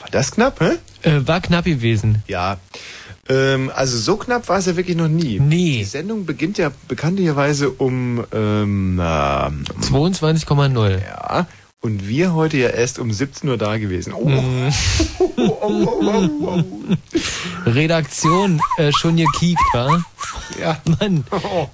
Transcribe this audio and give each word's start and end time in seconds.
war 0.00 0.08
das 0.10 0.32
knapp, 0.32 0.60
hä? 0.60 0.78
Äh, 1.02 1.26
war 1.26 1.40
knapp 1.40 1.64
gewesen. 1.64 2.22
Ja. 2.26 2.58
Ähm, 3.28 3.70
also 3.74 3.96
so 3.96 4.16
knapp 4.16 4.48
war 4.48 4.58
es 4.58 4.66
ja 4.66 4.76
wirklich 4.76 4.96
noch 4.96 5.08
nie. 5.08 5.38
Nee. 5.38 5.78
Die 5.78 5.84
Sendung 5.84 6.26
beginnt 6.26 6.58
ja 6.58 6.72
bekanntlicherweise 6.88 7.70
um 7.70 8.24
ähm, 8.32 9.00
ähm, 9.02 9.64
22,0. 9.80 11.00
ja. 11.00 11.46
Und 11.82 12.06
wir 12.06 12.34
heute 12.34 12.58
ja 12.58 12.68
erst 12.68 12.98
um 12.98 13.10
17 13.10 13.48
Uhr 13.48 13.56
da 13.56 13.78
gewesen. 13.78 14.12
Oh. 14.12 14.28
Mhm. 14.28 14.70
oh, 15.18 15.30
oh, 15.38 15.88
oh, 16.02 16.28
oh, 16.42 16.62
Redaktion 17.64 18.60
äh, 18.76 18.92
schon 18.92 19.16
gekiekt, 19.16 19.62
wa? 19.72 20.04
Ja. 20.60 20.76
Mann, 21.00 21.24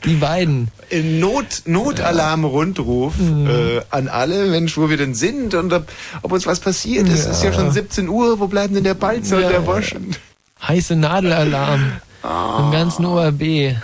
die 0.05 0.15
beiden. 0.15 0.71
Not, 0.93 1.63
Notalarm-Rundruf 1.65 3.15
äh, 3.19 3.81
an 3.91 4.07
alle, 4.07 4.47
Mensch, 4.47 4.77
wo 4.77 4.89
wir 4.89 4.97
denn 4.97 5.15
sind 5.15 5.55
und 5.55 5.73
ob, 5.73 5.89
ob 6.23 6.31
uns 6.31 6.47
was 6.47 6.61
passiert. 6.61 7.09
Es 7.09 7.27
ist 7.27 7.43
ja 7.43 7.53
schon 7.53 7.73
17 7.73 8.09
Uhr, 8.09 8.39
wo 8.39 8.47
bleiben 8.47 8.75
denn 8.75 8.85
der 8.85 8.95
Balzer 8.95 9.41
Ja, 9.41 9.47
und 9.47 9.53
der. 9.53 9.67
Wosch? 9.67 9.93
Heiße 10.63 10.95
Nadelalarm. 10.95 11.93
Im 12.23 12.71
ganzen 12.71 13.05
ORB. 13.05 13.75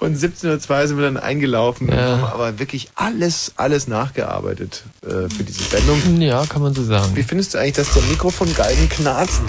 Und 0.00 0.16
17.02 0.16 0.70
Uhr 0.80 0.88
sind 0.88 0.96
wir 0.96 1.04
dann 1.04 1.16
eingelaufen 1.18 1.88
und 1.90 1.94
Ja. 1.94 2.08
haben 2.18 2.24
aber 2.24 2.58
wirklich 2.58 2.88
alles, 2.94 3.52
alles 3.56 3.86
nachgearbeitet 3.86 4.82
äh, 5.02 5.28
für 5.28 5.44
diese 5.44 5.62
Sendung. 5.62 6.20
Ja, 6.20 6.44
kann 6.46 6.62
man 6.62 6.74
so 6.74 6.82
sagen. 6.82 7.14
Wie 7.14 7.22
findest 7.22 7.52
du 7.54 7.58
eigentlich, 7.58 7.74
dass 7.74 7.92
der 7.92 8.02
Mikrofongalgen 8.04 8.88
knarzt? 8.88 9.42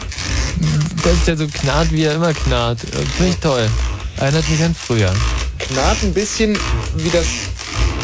Dass 1.04 1.26
der 1.26 1.38
so 1.38 1.48
knarrt, 1.48 1.92
wie 1.94 2.04
er 2.04 2.16
immer 2.16 2.34
knarrt. 2.34 2.80
Finde 2.82 3.32
ich 3.32 3.38
toll. 3.38 3.68
Erinnert 4.18 4.48
mich 4.50 4.62
an 4.62 4.76
früher. 4.76 5.14
Knarrt 5.58 6.04
ein 6.04 6.14
bisschen 6.14 6.60
wie 6.98 7.10
das... 7.10 7.26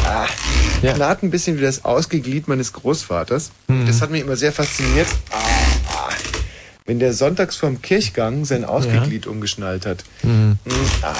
Ah, 0.06 0.26
Ja. 0.82 0.94
Knarrt 0.94 1.22
ein 1.22 1.30
bisschen 1.30 1.58
wie 1.58 1.62
das 1.62 1.84
Ausgeglied 1.84 2.48
meines 2.48 2.72
Großvaters. 2.72 3.50
Mhm. 3.68 3.86
Das 3.86 4.00
hat 4.00 4.10
mich 4.10 4.22
immer 4.22 4.36
sehr 4.36 4.52
fasziniert. 4.52 5.06
Ah, 5.30 5.36
ah. 5.92 6.08
Wenn 6.88 6.98
der 6.98 7.12
sonntags 7.12 7.56
vorm 7.56 7.82
Kirchgang 7.82 8.46
sein 8.46 8.64
Ausgeglied 8.64 9.26
umgeschnallt 9.26 9.84
hat. 9.84 10.04
Mhm. 10.22 10.56
Mm, 10.64 10.70
Ah, 11.02 11.14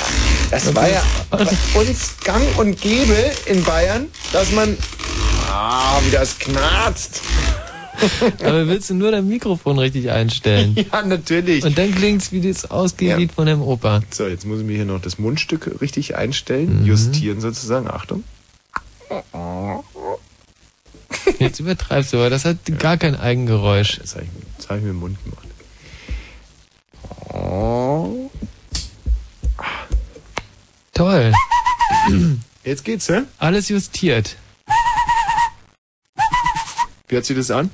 das 0.51 0.75
war 0.75 0.89
ja 0.89 1.03
bei 1.31 1.47
uns 1.79 2.17
gang 2.25 2.43
und 2.57 2.81
gäbe 2.81 3.15
in 3.45 3.63
Bayern, 3.65 4.07
dass 4.33 4.51
man... 4.53 4.79
Ah, 5.51 6.01
wie 6.07 6.11
das 6.11 6.39
knarzt. 6.39 7.21
Aber 8.43 8.67
willst 8.67 8.89
du 8.89 8.95
nur 8.95 9.11
dein 9.11 9.29
Mikrofon 9.29 9.79
richtig 9.79 10.11
einstellen? 10.11 10.75
Ja, 10.91 11.03
natürlich. 11.03 11.63
Und 11.65 11.77
dann 11.77 11.95
klingt's 11.95 12.33
wie 12.33 12.41
das 12.41 12.71
Ausgeglied 12.71 13.33
von 13.33 13.45
deinem 13.45 13.61
Opa. 13.61 14.01
So, 14.09 14.27
jetzt 14.27 14.47
muss 14.47 14.61
ich 14.61 14.65
mir 14.65 14.77
hier 14.77 14.87
noch 14.87 15.03
das 15.03 15.19
Mundstück 15.19 15.83
richtig 15.83 16.17
einstellen, 16.17 16.87
justieren 16.87 17.43
sozusagen. 17.43 17.89
Achtung. 17.91 18.25
Jetzt 21.39 21.61
übertreibst 21.61 22.15
du, 22.15 22.17
aber 22.17 22.31
das 22.31 22.47
hat 22.47 22.57
gar 22.79 22.97
kein 22.97 23.17
Eigengeräusch. 23.17 23.99
Das 24.01 24.15
habe 24.15 24.25
ich, 24.25 24.67
hab 24.69 24.77
ich 24.79 24.83
mit 24.85 24.93
dem 24.93 25.01
Mund 25.01 25.19
gemacht. 25.25 25.48
Oh. 27.33 28.31
Toll. 30.95 31.33
Jetzt 32.65 32.85
geht's, 32.85 33.09
hä? 33.09 33.23
Alles 33.39 33.69
justiert. 33.69 34.37
Wie 37.09 37.15
hört 37.15 37.25
sich 37.25 37.37
das 37.37 37.51
an? 37.51 37.71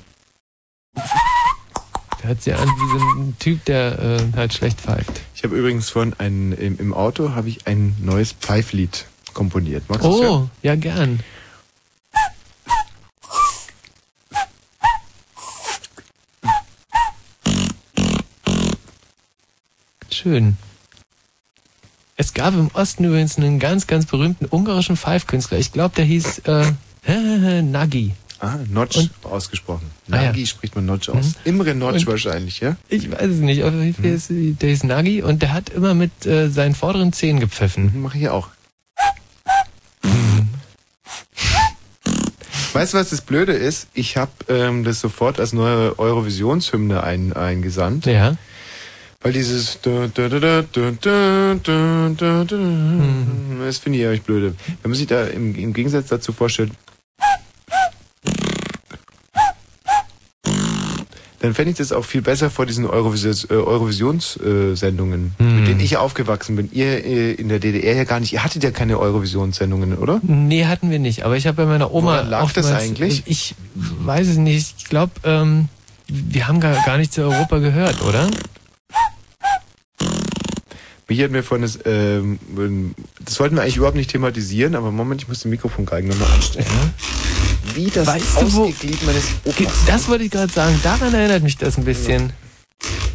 Hört 2.21 2.41
sich 2.41 2.55
an 2.55 2.67
wie 2.67 2.99
so 2.99 3.05
ein 3.19 3.35
Typ, 3.37 3.65
der 3.65 3.99
äh, 3.99 4.37
halt 4.37 4.53
schlecht 4.53 4.81
pfeift. 4.81 5.21
Ich 5.35 5.43
habe 5.43 5.55
übrigens 5.57 5.89
vorhin 5.89 6.15
ein, 6.17 6.53
im, 6.53 6.79
im 6.79 6.93
Auto 6.93 7.35
habe 7.35 7.49
ich 7.49 7.67
ein 7.67 7.95
neues 7.99 8.31
Pfeiflied 8.31 9.05
komponiert. 9.33 9.83
Magst? 9.89 10.05
Oh, 10.05 10.49
ja 10.63 10.75
gern. 10.75 11.19
Schön. 20.25 20.57
Es 22.17 22.33
gab 22.33 22.55
im 22.55 22.69
Osten 22.73 23.03
übrigens 23.03 23.37
einen 23.37 23.59
ganz, 23.59 23.85
ganz 23.85 24.07
berühmten 24.07 24.45
ungarischen 24.49 24.97
Pfeifkünstler. 24.97 25.59
Ich 25.59 25.71
glaube, 25.71 25.93
der 25.95 26.05
hieß 26.05 26.39
äh, 26.47 26.71
Nagi. 27.61 28.13
Ah, 28.39 28.55
Notch 28.67 28.97
Und- 28.97 29.11
ausgesprochen. 29.21 29.85
Ah, 30.09 30.15
ja. 30.15 30.21
Nagi 30.23 30.47
spricht 30.47 30.75
man 30.75 30.87
Notch 30.87 31.09
aus. 31.09 31.33
Imre 31.43 31.75
Notch 31.75 31.97
Und- 31.97 32.07
wahrscheinlich, 32.07 32.59
ja? 32.59 32.75
Ich 32.89 33.11
weiß 33.11 33.21
es 33.29 33.39
nicht, 33.39 33.63
auf 33.65 33.71
jeden 33.75 33.93
Fall 33.93 34.05
ist 34.05 34.31
der 34.31 34.67
hieß 34.69 34.85
Nagi 34.85 35.21
und 35.21 35.43
der 35.43 35.53
hat 35.53 35.69
immer 35.69 35.93
mit 35.93 36.25
äh, 36.25 36.49
seinen 36.49 36.73
vorderen 36.73 37.13
Zähnen 37.13 37.39
gepfiffen. 37.39 38.01
Mache 38.01 38.17
ich 38.17 38.27
auch. 38.29 38.47
Weißt 42.73 42.95
du, 42.95 42.97
was 42.97 43.11
das 43.11 43.21
Blöde 43.21 43.53
ist? 43.53 43.89
Ich 43.93 44.17
habe 44.17 44.31
ähm, 44.49 44.83
das 44.83 45.01
sofort 45.01 45.39
als 45.39 45.53
neue 45.53 45.99
Eurovisionshymne 45.99 47.03
ein, 47.03 47.31
eingesandt. 47.33 48.07
Ja. 48.07 48.37
Weil 49.25 49.33
dieses 49.33 49.79
das 49.81 50.11
finde 53.79 53.97
ich 53.97 54.03
ehrlich 54.03 54.21
blöde. 54.21 54.53
Wenn 54.83 54.91
man 54.91 54.93
sich 54.93 55.07
da 55.07 55.25
im, 55.25 55.55
im 55.55 55.73
Gegensatz 55.73 56.09
dazu 56.09 56.31
vorstellt, 56.31 56.71
dann 61.39 61.55
fände 61.55 61.71
ich 61.71 61.77
das 61.77 61.91
auch 61.91 62.05
viel 62.05 62.21
besser 62.21 62.51
vor 62.51 62.67
diesen 62.67 62.85
Eurovisions, 62.85 63.45
äh, 63.45 63.55
Eurovisionssendungen, 63.55 65.33
äh, 65.39 65.43
mit 65.43 65.53
mhm. 65.53 65.65
denen 65.65 65.79
ich 65.79 65.97
aufgewachsen 65.97 66.55
bin. 66.55 66.69
Ihr 66.71 67.03
äh, 67.03 67.31
in 67.31 67.49
der 67.49 67.57
DDR 67.57 67.95
ja 67.95 68.03
gar 68.03 68.19
nicht. 68.19 68.33
Ihr 68.33 68.43
hattet 68.43 68.63
ja 68.63 68.69
keine 68.69 68.99
Eurovisionssendungen, 68.99 69.97
oder? 69.97 70.21
Nee, 70.21 70.65
hatten 70.65 70.91
wir 70.91 70.99
nicht. 70.99 71.25
Aber 71.25 71.35
ich 71.35 71.47
habe 71.47 71.57
bei 71.57 71.65
meiner 71.65 71.91
Oma. 71.91 72.11
Woran 72.11 72.29
lag 72.29 72.51
das 72.51 72.71
eigentlich? 72.71 73.23
Ich 73.25 73.55
weiß 73.73 74.27
es 74.27 74.37
nicht. 74.37 74.75
Ich 74.77 74.85
glaube, 74.85 75.13
ähm, 75.23 75.69
wir 76.07 76.47
haben 76.47 76.59
gar, 76.59 76.75
gar 76.85 76.99
nicht 76.99 77.11
zu 77.11 77.23
Europa 77.23 77.57
gehört, 77.57 78.03
oder? 78.03 78.29
Mich 81.07 81.21
hat 81.21 81.29
mir 81.29 81.43
von 81.43 81.61
das, 81.61 81.79
ähm, 81.85 82.39
das 83.23 83.39
wollten 83.39 83.55
wir 83.55 83.61
eigentlich 83.61 83.77
überhaupt 83.77 83.97
nicht 83.97 84.09
thematisieren, 84.09 84.73
aber 84.75 84.91
Moment, 84.91 85.21
ich 85.21 85.27
muss 85.27 85.41
den 85.41 85.51
Mikrofongalgen 85.51 86.09
nochmal 86.09 86.31
anstellen. 86.31 86.65
Wie 87.75 87.91
das 87.91 88.07
Weißt 88.07 88.41
du, 88.41 88.45
Ausgeglied 88.45 89.05
meines 89.05 89.25
Opas. 89.43 89.73
Das 89.85 90.07
wollte 90.07 90.23
ich 90.23 90.31
gerade 90.31 90.51
sagen. 90.51 90.79
Daran 90.83 91.13
erinnert 91.13 91.43
mich 91.43 91.57
das 91.57 91.77
ein 91.77 91.85
bisschen. 91.85 92.33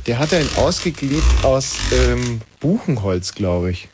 Der 0.07 0.19
hatte 0.19 0.37
ein 0.37 0.49
Ausgeglied 0.57 1.23
aus 1.43 1.77
ähm, 1.93 2.41
Buchenholz, 2.61 3.35
glaube 3.35 3.71
ich. 3.73 3.89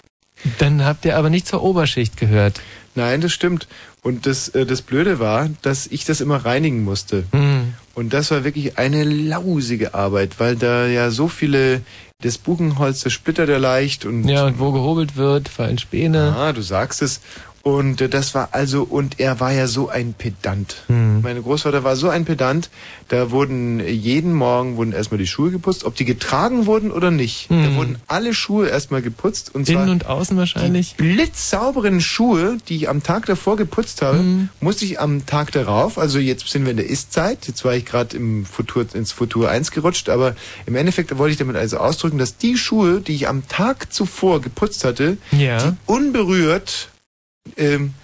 Dann 0.58 0.84
habt 0.84 1.04
ihr 1.04 1.16
aber 1.16 1.30
nicht 1.30 1.46
zur 1.46 1.62
Oberschicht 1.62 2.16
gehört. 2.16 2.60
Nein, 2.94 3.20
das 3.20 3.32
stimmt. 3.32 3.66
Und 4.02 4.26
das, 4.26 4.48
äh, 4.50 4.66
das 4.66 4.82
Blöde 4.82 5.18
war, 5.18 5.48
dass 5.62 5.86
ich 5.86 6.04
das 6.04 6.20
immer 6.20 6.44
reinigen 6.44 6.84
musste. 6.84 7.24
Hm. 7.32 7.74
Und 7.96 8.12
das 8.12 8.30
war 8.30 8.44
wirklich 8.44 8.76
eine 8.76 9.04
lausige 9.04 9.94
Arbeit, 9.94 10.38
weil 10.38 10.54
da 10.54 10.86
ja 10.86 11.10
so 11.10 11.28
viele, 11.28 11.80
das 12.20 12.36
Buchenholz, 12.36 13.00
das 13.00 13.14
splittert 13.14 13.48
ja 13.48 13.56
leicht 13.56 14.04
und 14.04 14.28
Ja, 14.28 14.44
und 14.44 14.58
wo 14.58 14.70
gehobelt 14.70 15.16
wird, 15.16 15.48
fallen 15.48 15.78
Späne. 15.78 16.34
Ah, 16.36 16.52
du 16.52 16.60
sagst 16.60 17.00
es. 17.00 17.22
Und 17.66 18.00
äh, 18.00 18.08
das 18.08 18.32
war 18.32 18.50
also, 18.52 18.84
und 18.84 19.18
er 19.18 19.40
war 19.40 19.50
ja 19.52 19.66
so 19.66 19.88
ein 19.88 20.14
Pedant. 20.16 20.84
Hm. 20.86 21.20
Mein 21.22 21.42
Großvater 21.42 21.82
war 21.82 21.96
so 21.96 22.08
ein 22.08 22.24
Pedant, 22.24 22.70
da 23.08 23.32
wurden 23.32 23.80
äh, 23.80 23.90
jeden 23.90 24.32
Morgen 24.34 24.76
wurden 24.76 24.92
erstmal 24.92 25.18
die 25.18 25.26
Schuhe 25.26 25.50
geputzt, 25.50 25.82
ob 25.82 25.96
die 25.96 26.04
getragen 26.04 26.66
wurden 26.66 26.92
oder 26.92 27.10
nicht. 27.10 27.50
Da 27.50 27.56
Hm. 27.56 27.74
wurden 27.74 27.96
alle 28.06 28.34
Schuhe 28.34 28.68
erstmal 28.68 29.02
geputzt 29.02 29.52
und 29.52 29.66
zwar 29.66 29.82
Innen 29.82 29.90
und 29.94 30.06
außen 30.06 30.36
wahrscheinlich. 30.36 30.94
blitzsauberen 30.96 32.00
Schuhe, 32.00 32.58
die 32.68 32.76
ich 32.76 32.88
am 32.88 33.02
Tag 33.02 33.26
davor 33.26 33.56
geputzt 33.56 34.00
habe, 34.00 34.18
Hm. 34.18 34.48
musste 34.60 34.84
ich 34.84 35.00
am 35.00 35.26
Tag 35.26 35.50
darauf, 35.50 35.98
also 35.98 36.20
jetzt 36.20 36.48
sind 36.48 36.66
wir 36.66 36.70
in 36.70 36.76
der 36.76 36.88
Ist-Zeit, 36.88 37.48
jetzt 37.48 37.64
war 37.64 37.74
ich 37.74 37.84
gerade 37.84 38.16
im 38.16 38.46
Futur, 38.46 38.86
ins 38.94 39.10
Futur 39.10 39.50
1 39.50 39.72
gerutscht, 39.72 40.08
aber 40.08 40.36
im 40.66 40.76
Endeffekt 40.76 41.18
wollte 41.18 41.32
ich 41.32 41.38
damit 41.38 41.56
also 41.56 41.78
ausdrücken, 41.78 42.18
dass 42.18 42.36
die 42.36 42.56
Schuhe, 42.56 43.00
die 43.00 43.16
ich 43.16 43.26
am 43.26 43.48
Tag 43.48 43.92
zuvor 43.92 44.40
geputzt 44.40 44.84
hatte, 44.84 45.16
Ja. 45.32 45.58
die 45.58 45.72
unberührt, 45.86 46.90
ähm, 47.56 47.94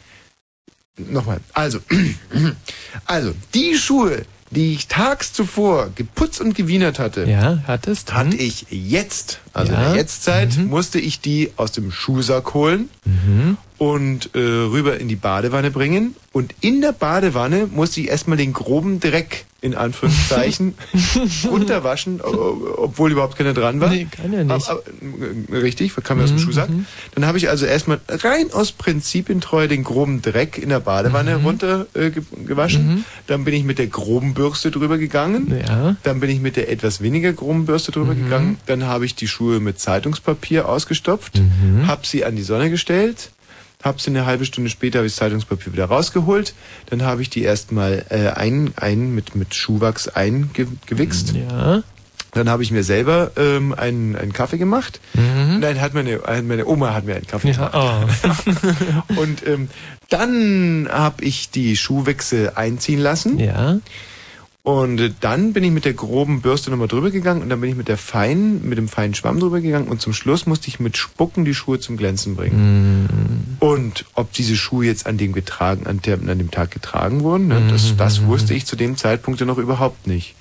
nochmal, 0.98 1.40
also, 1.52 1.78
also, 3.06 3.32
die 3.54 3.76
Schuhe, 3.76 4.24
die 4.50 4.74
ich 4.74 4.86
tags 4.86 5.32
zuvor 5.32 5.90
geputzt 5.94 6.40
und 6.40 6.54
gewienert 6.54 6.98
hatte, 6.98 7.24
Ja, 7.24 7.62
hattest. 7.66 8.12
hatte 8.12 8.36
ich 8.36 8.66
jetzt, 8.70 9.40
also 9.54 9.72
in 9.72 9.78
Ja. 9.80 9.88
der 9.88 9.96
Jetztzeit, 9.96 10.58
musste 10.58 10.98
ich 11.00 11.20
die 11.20 11.50
aus 11.56 11.72
dem 11.72 11.90
Schuhsack 11.90 12.52
holen 12.52 12.90
Mhm. 13.06 13.56
und 13.78 14.34
äh, 14.34 14.38
rüber 14.38 14.98
in 15.00 15.08
die 15.08 15.16
Badewanne 15.16 15.70
bringen. 15.70 16.14
Und 16.32 16.54
in 16.60 16.82
der 16.82 16.92
Badewanne 16.92 17.66
musste 17.66 18.00
ich 18.02 18.08
erstmal 18.08 18.36
den 18.36 18.52
groben 18.52 19.00
Dreck 19.00 19.46
in 19.62 19.74
Anführungszeichen 19.74 20.74
runterwaschen, 21.50 22.20
o- 22.20 22.74
obwohl 22.78 23.12
überhaupt 23.12 23.36
keiner 23.38 23.54
dran 23.54 23.80
war. 23.80 23.90
Nee, 23.90 24.06
kann 24.10 24.32
ja 24.32 24.44
nicht. 24.44 24.50
Aber, 24.68 24.70
aber, 24.70 24.82
äh, 25.52 25.56
richtig, 25.58 25.94
kam 26.02 26.18
mir 26.18 26.24
aus 26.24 26.30
dem 26.30 26.38
Schuhsack. 26.38 26.68
Dann 27.14 27.26
habe 27.26 27.38
ich 27.38 27.48
also 27.48 27.64
erstmal 27.66 28.00
rein 28.08 28.52
aus 28.52 28.72
Prinzipientreue 28.72 29.68
den 29.68 29.84
groben 29.84 30.20
Dreck 30.20 30.58
in 30.58 30.68
der 30.68 30.80
Badewanne 30.80 31.36
runter 31.36 31.86
äh, 31.94 32.10
ge 32.10 32.22
gewaschen. 32.46 33.04
Dann 33.26 33.44
bin 33.44 33.54
ich 33.54 33.64
mit 33.64 33.78
der 33.78 33.86
groben 33.86 34.34
Bürste 34.34 34.70
drüber 34.70 34.98
gegangen. 34.98 35.54
Ja. 35.66 35.96
Dann 36.02 36.20
bin 36.20 36.28
ich 36.30 36.40
mit 36.40 36.56
der 36.56 36.70
etwas 36.70 37.00
weniger 37.00 37.32
groben 37.32 37.66
Bürste 37.66 37.92
drüber 37.92 38.14
gegangen. 38.14 38.58
Dann 38.66 38.84
habe 38.84 39.06
ich 39.06 39.14
die 39.14 39.28
Schuhe 39.28 39.60
mit 39.60 39.78
Zeitungspapier 39.78 40.68
ausgestopft, 40.68 41.40
habe 41.86 42.06
sie 42.06 42.24
an 42.24 42.36
die 42.36 42.42
Sonne 42.42 42.68
gestellt, 42.70 43.30
habe 43.82 44.00
sie 44.00 44.10
eine 44.10 44.26
halbe 44.26 44.44
Stunde 44.44 44.70
später 44.70 44.98
habe 44.98 45.06
ich 45.06 45.12
das 45.12 45.18
Zeitungspapier 45.18 45.72
wieder 45.72 45.86
rausgeholt. 45.86 46.54
Dann 46.86 47.02
habe 47.02 47.22
ich 47.22 47.30
die 47.30 47.42
erstmal 47.42 48.04
äh, 48.10 48.28
ein, 48.28 48.72
ein 48.76 49.14
mit, 49.14 49.34
mit 49.34 49.54
Schuhwachs 49.54 50.08
eingewichst. 50.08 51.34
Ja. 51.34 51.82
Dann 52.32 52.48
habe 52.48 52.62
ich 52.62 52.70
mir 52.70 52.82
selber 52.82 53.32
ähm, 53.36 53.74
einen, 53.74 54.16
einen 54.16 54.32
Kaffee 54.32 54.56
gemacht. 54.56 55.00
Nein, 55.60 55.80
hat 55.80 55.92
meine, 55.92 56.20
meine 56.42 56.66
Oma 56.66 56.94
hat 56.94 57.04
mir 57.04 57.16
einen 57.16 57.26
Kaffee 57.26 57.52
gemacht. 57.52 57.74
Ja, 57.74 59.04
oh. 59.08 59.14
Und 59.20 59.46
ähm, 59.46 59.68
dann 60.08 60.88
habe 60.90 61.24
ich 61.24 61.50
die 61.50 61.76
Schuhwechsel 61.76 62.52
einziehen 62.54 63.00
lassen. 63.00 63.38
ja. 63.38 63.78
Und 64.64 65.14
dann 65.20 65.52
bin 65.52 65.64
ich 65.64 65.72
mit 65.72 65.84
der 65.84 65.92
groben 65.92 66.40
Bürste 66.40 66.70
nochmal 66.70 66.86
drüber 66.86 67.10
gegangen 67.10 67.42
und 67.42 67.48
dann 67.48 67.60
bin 67.60 67.70
ich 67.70 67.76
mit 67.76 67.88
der 67.88 67.98
feinen, 67.98 68.68
mit 68.68 68.78
dem 68.78 68.86
feinen 68.86 69.12
Schwamm 69.12 69.40
drüber 69.40 69.60
gegangen 69.60 69.88
und 69.88 70.00
zum 70.00 70.12
Schluss 70.12 70.46
musste 70.46 70.68
ich 70.68 70.78
mit 70.78 70.96
Spucken 70.96 71.44
die 71.44 71.54
Schuhe 71.54 71.80
zum 71.80 71.96
Glänzen 71.96 72.36
bringen. 72.36 73.56
Und 73.58 74.04
ob 74.14 74.32
diese 74.32 74.54
Schuhe 74.54 74.86
jetzt 74.86 75.06
an 75.06 75.18
dem 75.18 75.32
getragen, 75.32 75.88
an, 75.88 76.00
der, 76.02 76.14
an 76.14 76.38
dem 76.38 76.52
Tag 76.52 76.70
getragen 76.70 77.22
wurden, 77.22 77.48
ne, 77.48 77.60
das, 77.68 77.96
das 77.96 78.24
wusste 78.24 78.54
ich 78.54 78.64
zu 78.64 78.76
dem 78.76 78.96
Zeitpunkt 78.96 79.40
ja 79.40 79.46
noch 79.46 79.58
überhaupt 79.58 80.06
nicht. 80.06 80.36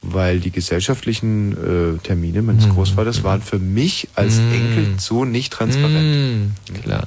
Weil 0.00 0.40
die 0.40 0.50
gesellschaftlichen 0.50 1.52
äh, 1.52 1.98
Termine 1.98 2.40
meines 2.40 2.68
Großvaters 2.68 3.24
waren 3.24 3.42
für 3.42 3.58
mich 3.58 4.08
als 4.14 4.38
Enkel 4.38 4.94
so 4.98 5.24
nicht 5.24 5.52
transparent. 5.52 6.52
Mm, 6.70 6.82
klar. 6.82 7.06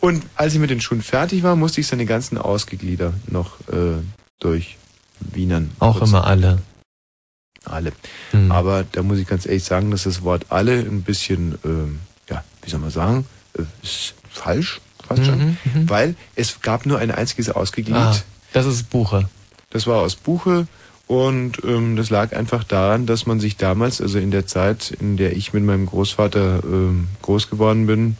Und 0.00 0.24
als 0.36 0.54
ich 0.54 0.60
mit 0.60 0.70
den 0.70 0.80
Schuhen 0.80 1.02
fertig 1.02 1.42
war, 1.42 1.56
musste 1.56 1.82
ich 1.82 1.86
seine 1.86 2.06
ganzen 2.06 2.38
Ausgeglieder 2.38 3.12
noch 3.28 3.60
äh, 3.68 4.00
durch 4.38 4.78
Wienern. 5.20 5.70
Auch 5.78 5.98
putzen. 5.98 6.14
immer 6.14 6.26
alle. 6.26 6.58
Alle. 7.64 7.92
Hm. 8.30 8.50
Aber 8.50 8.84
da 8.84 9.02
muss 9.02 9.18
ich 9.18 9.26
ganz 9.26 9.46
ehrlich 9.46 9.64
sagen, 9.64 9.90
dass 9.90 10.04
das 10.04 10.22
Wort 10.22 10.46
alle 10.48 10.78
ein 10.78 11.02
bisschen, 11.02 11.58
ähm, 11.64 12.00
ja, 12.28 12.42
wie 12.62 12.70
soll 12.70 12.80
man 12.80 12.90
sagen, 12.90 13.26
äh, 13.58 13.62
ist 13.82 14.14
falsch 14.30 14.80
fast 15.10 15.26
schon. 15.26 15.38
Mhm, 15.38 15.56
mhm. 15.74 15.90
Weil 15.90 16.14
es 16.36 16.60
gab 16.62 16.86
nur 16.86 16.98
ein 16.98 17.10
einziges 17.10 17.50
Ausgeglied. 17.50 17.96
Ah, 17.96 18.16
das 18.52 18.66
ist 18.66 18.90
Buche. 18.90 19.28
Das 19.70 19.86
war 19.86 19.98
aus 19.98 20.16
Buche 20.16 20.66
und 21.06 21.64
ähm, 21.64 21.96
das 21.96 22.10
lag 22.10 22.34
einfach 22.34 22.64
daran, 22.64 23.06
dass 23.06 23.26
man 23.26 23.40
sich 23.40 23.56
damals, 23.56 24.00
also 24.00 24.18
in 24.18 24.30
der 24.30 24.46
Zeit, 24.46 24.90
in 24.90 25.16
der 25.16 25.36
ich 25.36 25.52
mit 25.52 25.64
meinem 25.64 25.86
Großvater 25.86 26.62
ähm, 26.64 27.08
groß 27.22 27.50
geworden 27.50 27.86
bin, 27.86 28.16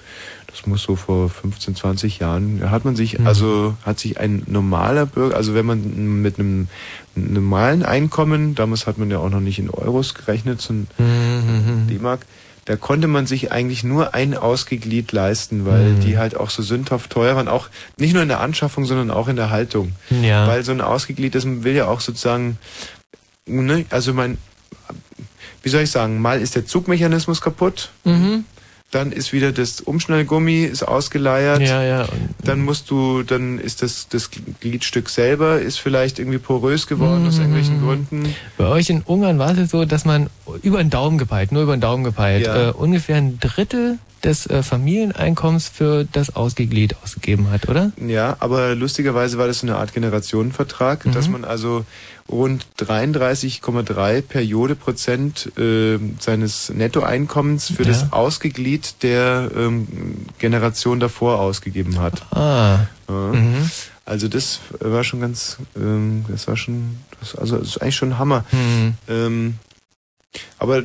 das 0.50 0.66
muss 0.66 0.82
so 0.82 0.96
vor 0.96 1.28
15, 1.30 1.76
20 1.76 2.18
Jahren, 2.18 2.70
hat 2.70 2.84
man 2.84 2.96
sich, 2.96 3.20
also 3.20 3.74
hat 3.84 3.98
sich 4.00 4.18
ein 4.18 4.42
normaler 4.46 5.06
Bürger, 5.06 5.36
also 5.36 5.54
wenn 5.54 5.66
man 5.66 6.22
mit 6.22 6.38
einem 6.38 6.68
normalen 7.14 7.82
Einkommen, 7.84 8.54
damals 8.54 8.86
hat 8.86 8.98
man 8.98 9.10
ja 9.10 9.18
auch 9.18 9.30
noch 9.30 9.40
nicht 9.40 9.58
in 9.58 9.70
Euros 9.70 10.14
gerechnet, 10.14 10.60
sondern 10.60 10.88
Mhm. 10.98 11.86
D-Mark, 11.88 12.26
da 12.66 12.76
konnte 12.76 13.06
man 13.08 13.26
sich 13.26 13.50
eigentlich 13.52 13.84
nur 13.84 14.14
ein 14.14 14.36
Ausgeglied 14.36 15.12
leisten, 15.12 15.66
weil 15.66 15.92
Mhm. 15.94 16.00
die 16.00 16.18
halt 16.18 16.36
auch 16.36 16.50
so 16.50 16.62
sündhaft 16.62 17.10
teuer 17.10 17.34
waren, 17.36 17.48
auch 17.48 17.68
nicht 17.96 18.12
nur 18.12 18.22
in 18.22 18.28
der 18.28 18.40
Anschaffung, 18.40 18.84
sondern 18.84 19.10
auch 19.10 19.28
in 19.28 19.36
der 19.36 19.50
Haltung. 19.50 19.92
Ja. 20.10 20.46
Weil 20.46 20.64
so 20.64 20.72
ein 20.72 20.80
Ausgeglied, 20.80 21.34
das 21.34 21.44
will 21.46 21.74
ja 21.74 21.86
auch 21.86 22.00
sozusagen, 22.00 22.58
ne, 23.46 23.84
also 23.90 24.12
mein, 24.14 24.36
wie 25.62 25.68
soll 25.68 25.82
ich 25.82 25.90
sagen, 25.90 26.20
mal 26.20 26.40
ist 26.40 26.54
der 26.56 26.66
Zugmechanismus 26.66 27.40
kaputt, 27.40 27.90
Mhm. 28.04 28.44
Dann 28.90 29.12
ist 29.12 29.32
wieder 29.32 29.52
das 29.52 29.80
Umschnallgummi 29.80 30.64
ist 30.64 30.82
ausgeleiert, 30.82 31.60
Ja, 31.60 31.82
ja. 31.82 32.08
Dann 32.44 32.60
musst 32.62 32.90
du, 32.90 33.22
dann 33.22 33.58
ist 33.58 33.82
das, 33.82 34.08
das 34.08 34.30
Gliedstück 34.60 35.08
selber 35.10 35.60
ist 35.60 35.78
vielleicht 35.78 36.18
irgendwie 36.18 36.38
porös 36.38 36.86
geworden 36.88 37.26
aus 37.26 37.38
irgendwelchen 37.38 37.80
Gründen. 37.80 38.34
Bei 38.58 38.66
euch 38.66 38.90
in 38.90 39.02
Ungarn 39.02 39.38
war 39.38 39.52
es 39.52 39.58
ja 39.58 39.66
so, 39.66 39.84
dass 39.84 40.04
man 40.04 40.28
über 40.62 40.78
den 40.82 40.90
Daumen 40.90 41.18
gepeilt, 41.18 41.52
nur 41.52 41.62
über 41.62 41.76
den 41.76 41.80
Daumen 41.80 42.02
gepeilt, 42.02 42.46
Ja. 42.46 42.70
äh, 42.70 42.72
ungefähr 42.72 43.16
ein 43.16 43.38
Drittel 43.38 43.98
des 44.24 44.46
äh, 44.46 44.62
Familieneinkommens 44.62 45.68
für 45.68 46.04
das 46.10 46.36
Ausgeglied 46.36 46.96
ausgegeben 47.02 47.50
hat, 47.50 47.68
oder? 47.68 47.92
Ja, 48.04 48.36
aber 48.40 48.74
lustigerweise 48.74 49.38
war 49.38 49.46
das 49.46 49.60
so 49.60 49.66
eine 49.66 49.76
Art 49.76 49.92
Generationenvertrag, 49.94 51.04
dass 51.12 51.28
man 51.28 51.44
also 51.44 51.84
rund 52.28 52.66
33,3 52.78 54.22
Periode 54.22 54.76
Prozent 54.76 55.50
äh, 55.58 55.98
seines 56.18 56.70
Nettoeinkommens 56.70 57.72
für 57.72 57.82
Ja. 57.82 57.88
das 57.88 58.12
Ausgeglied 58.12 59.02
der 59.02 59.50
ähm, 59.56 59.88
Generation 60.38 61.00
davor 61.00 61.40
ausgegeben 61.40 61.98
hat. 61.98 62.22
Ah. 62.34 62.86
Ja. 63.08 63.14
Mhm. 63.32 63.70
Also 64.04 64.28
das 64.28 64.60
war 64.80 65.04
schon 65.04 65.20
ganz, 65.20 65.58
ähm, 65.76 66.24
das 66.28 66.48
war 66.48 66.56
schon, 66.56 66.96
das, 67.20 67.34
also 67.36 67.58
das 67.58 67.68
ist 67.68 67.82
eigentlich 67.82 67.96
schon 67.96 68.10
ein 68.12 68.18
Hammer. 68.18 68.44
Hm. 68.50 68.94
Ähm, 69.08 69.54
aber 70.58 70.82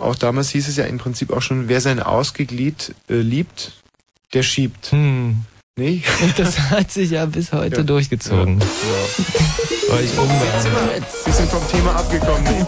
auch 0.00 0.14
damals 0.16 0.50
hieß 0.50 0.68
es 0.68 0.76
ja 0.76 0.84
im 0.84 0.98
Prinzip 0.98 1.32
auch 1.32 1.42
schon, 1.42 1.68
wer 1.68 1.80
sein 1.80 2.00
Ausgeglied 2.00 2.94
äh, 3.08 3.14
liebt, 3.14 3.72
der 4.32 4.42
schiebt. 4.42 4.92
Hm. 4.92 5.44
Nicht? 5.76 6.06
Und 6.22 6.38
das 6.38 6.58
hat 6.70 6.90
sich 6.92 7.10
ja 7.10 7.26
bis 7.26 7.52
heute 7.52 7.78
Ja. 7.78 7.82
durchgezogen. 7.82 8.60
Ja. 8.60 9.94
Euch 9.94 10.16
Ungarn. 10.16 10.38
Wir 11.24 11.32
sind 11.32 11.50
vom 11.50 11.68
Thema 11.68 11.96
abgekommen. 11.96 12.46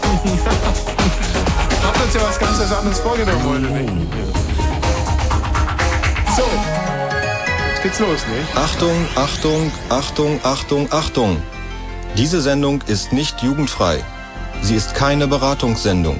Habt 1.83 2.03
uns 2.03 2.13
ja 2.13 2.21
was 2.21 2.37
ganz 2.39 2.59
anderes 2.71 2.99
vorgenommen 2.99 3.43
heute, 3.45 3.61
nicht? 3.61 3.93
So. 6.35 6.43
Jetzt 7.71 7.83
geht's 7.83 7.99
los, 7.99 8.19
nicht? 8.27 8.55
Achtung, 8.57 9.05
Achtung, 9.15 9.71
Achtung, 9.89 10.39
Achtung, 10.43 10.91
Achtung. 10.91 11.37
Diese 12.17 12.41
Sendung 12.41 12.81
ist 12.87 13.13
nicht 13.13 13.41
jugendfrei. 13.41 14.03
Sie 14.61 14.75
ist 14.75 14.95
keine 14.95 15.27
Beratungssendung. 15.27 16.19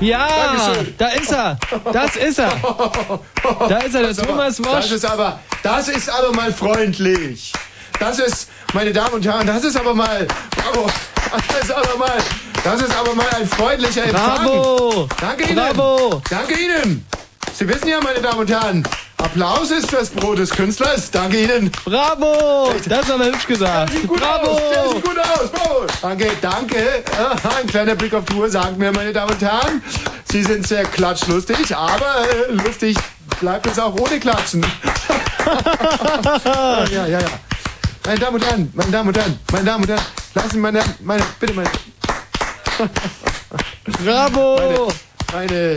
Ja, 0.00 0.28
Dankeschön. 0.28 0.94
da 0.98 1.06
ist 1.08 1.32
er. 1.32 1.58
Das 1.92 2.16
ist 2.16 2.38
er. 2.38 2.52
Da 3.68 3.78
ist 3.78 3.94
er, 3.94 4.02
der 4.12 4.16
Thomas 4.16 4.56
Das 4.56 4.66
Wosch. 4.66 4.90
ist 4.92 5.04
aber, 5.04 5.38
das 5.62 5.88
ist 5.88 6.08
aber 6.10 6.32
mal 6.32 6.52
freundlich. 6.52 7.52
Das 8.00 8.18
ist, 8.18 8.48
meine 8.74 8.92
Damen 8.92 9.14
und 9.14 9.24
Herren, 9.24 9.46
das 9.46 9.62
ist 9.64 9.76
aber 9.76 9.94
mal, 9.94 10.26
bravo, 10.56 10.90
das 11.48 11.62
ist 11.64 11.70
aber 11.72 11.96
mal, 11.98 12.12
das 12.64 12.82
ist 12.82 12.96
aber 12.96 13.14
mal 13.14 13.26
ein 13.36 13.46
freundlicher 13.46 14.04
Empfang. 14.04 14.44
Bravo. 14.44 15.08
Danke 15.20 15.44
Ihnen. 15.44 15.56
Bravo. 15.56 16.22
Danke 16.28 16.54
Ihnen. 16.54 17.06
Sie 17.54 17.68
wissen 17.68 17.88
ja, 17.88 18.00
meine 18.02 18.20
Damen 18.20 18.40
und 18.40 18.50
Herren, 18.50 18.82
Applaus 19.22 19.70
ist 19.70 19.92
das 19.92 20.10
Brot 20.10 20.38
des 20.38 20.50
Künstlers. 20.50 21.08
Danke 21.10 21.44
Ihnen. 21.44 21.70
Bravo. 21.84 22.74
Das 22.88 23.08
haben 23.08 23.20
wir 23.20 23.26
hübsch 23.28 23.46
gesagt. 23.46 23.92
Sieht 23.92 24.08
gut 24.08 24.20
Bravo. 24.20 24.50
aus. 24.50 24.60
Der 24.74 24.88
sieht 24.88 25.04
gut 25.04 25.18
aus. 25.18 25.50
Bravo. 25.52 25.86
Danke, 26.02 26.30
danke. 26.40 27.04
Ein 27.56 27.66
kleiner 27.68 27.94
Blick 27.94 28.12
auf 28.14 28.24
die 28.24 28.34
Uhr 28.34 28.50
sagt 28.50 28.78
mir, 28.78 28.90
meine 28.90 29.12
Damen 29.12 29.30
und 29.30 29.40
Herren, 29.40 29.80
Sie 30.24 30.42
sind 30.42 30.66
sehr 30.66 30.84
klatschlustig, 30.84 31.74
aber 31.76 32.24
äh, 32.48 32.52
lustig 32.52 32.96
bleibt 33.38 33.66
es 33.66 33.78
auch 33.78 33.94
ohne 33.94 34.18
Klatschen. 34.18 34.62
ja, 36.44 36.84
ja, 36.90 37.06
ja. 37.06 37.18
Meine 38.04 38.18
Damen 38.18 38.34
und 38.34 38.44
Herren, 38.44 38.72
meine 38.74 38.90
Damen 38.90 39.08
und 39.08 39.16
Herren, 39.16 39.38
meine 39.52 39.64
Damen 39.64 39.84
und 39.84 39.90
Herren, 39.90 40.04
lassen 40.34 40.50
Sie 40.50 40.58
meine, 40.58 40.82
meine, 41.00 41.22
bitte 41.38 41.54
meine, 41.54 41.70
Bravo. 44.04 44.90
meine, 45.32 45.76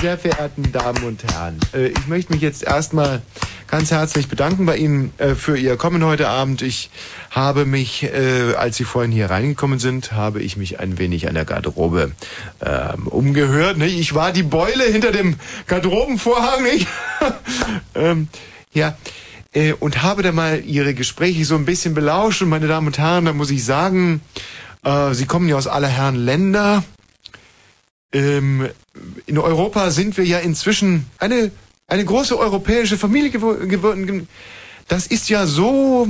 sehr 0.00 0.18
verehrten 0.18 0.72
Damen 0.72 1.02
und 1.04 1.24
Herren, 1.24 1.58
äh, 1.74 1.88
ich 1.88 2.06
möchte 2.06 2.32
mich 2.32 2.42
jetzt 2.42 2.62
erstmal 2.62 3.22
ganz 3.66 3.90
herzlich 3.90 4.28
bedanken 4.28 4.64
bei 4.66 4.76
Ihnen 4.76 5.12
äh, 5.18 5.34
für 5.34 5.58
Ihr 5.58 5.76
Kommen 5.76 6.04
heute 6.04 6.28
Abend. 6.28 6.62
Ich 6.62 6.90
habe 7.30 7.66
mich, 7.66 8.04
äh, 8.04 8.54
als 8.56 8.76
Sie 8.76 8.84
vorhin 8.84 9.10
hier 9.10 9.30
reingekommen 9.30 9.78
sind, 9.78 10.12
habe 10.12 10.40
ich 10.42 10.56
mich 10.56 10.80
ein 10.80 10.98
wenig 10.98 11.28
an 11.28 11.34
der 11.34 11.44
Garderobe 11.44 12.12
ähm, 12.64 13.06
umgehört. 13.06 13.82
Ich 13.82 14.14
war 14.14 14.32
die 14.32 14.42
Beule 14.42 14.84
hinter 14.84 15.12
dem 15.12 15.36
Garderobenvorhang, 15.66 16.62
nicht? 16.62 16.86
ähm, 17.94 18.28
ja. 18.72 18.96
und 19.80 20.02
habe 20.02 20.22
da 20.22 20.32
mal 20.32 20.62
Ihre 20.64 20.94
Gespräche 20.94 21.44
so 21.44 21.54
ein 21.54 21.64
bisschen 21.64 21.94
belauscht. 21.94 22.42
Und 22.42 22.50
meine 22.50 22.68
Damen 22.68 22.86
und 22.86 22.98
Herren, 22.98 23.24
da 23.24 23.32
muss 23.32 23.50
ich 23.50 23.64
sagen, 23.64 24.20
Sie 25.12 25.24
kommen 25.26 25.48
ja 25.48 25.56
aus 25.56 25.66
aller 25.66 25.88
Herren 25.88 26.14
Länder. 26.14 26.84
Ähm, 28.16 28.70
in 29.26 29.36
Europa 29.36 29.90
sind 29.90 30.16
wir 30.16 30.24
ja 30.24 30.38
inzwischen 30.38 31.04
eine, 31.18 31.50
eine 31.86 32.02
große 32.02 32.38
europäische 32.38 32.96
Familie 32.96 33.30
geworden. 33.30 34.26
Das 34.88 35.06
ist 35.06 35.28
ja 35.28 35.46
so, 35.46 36.08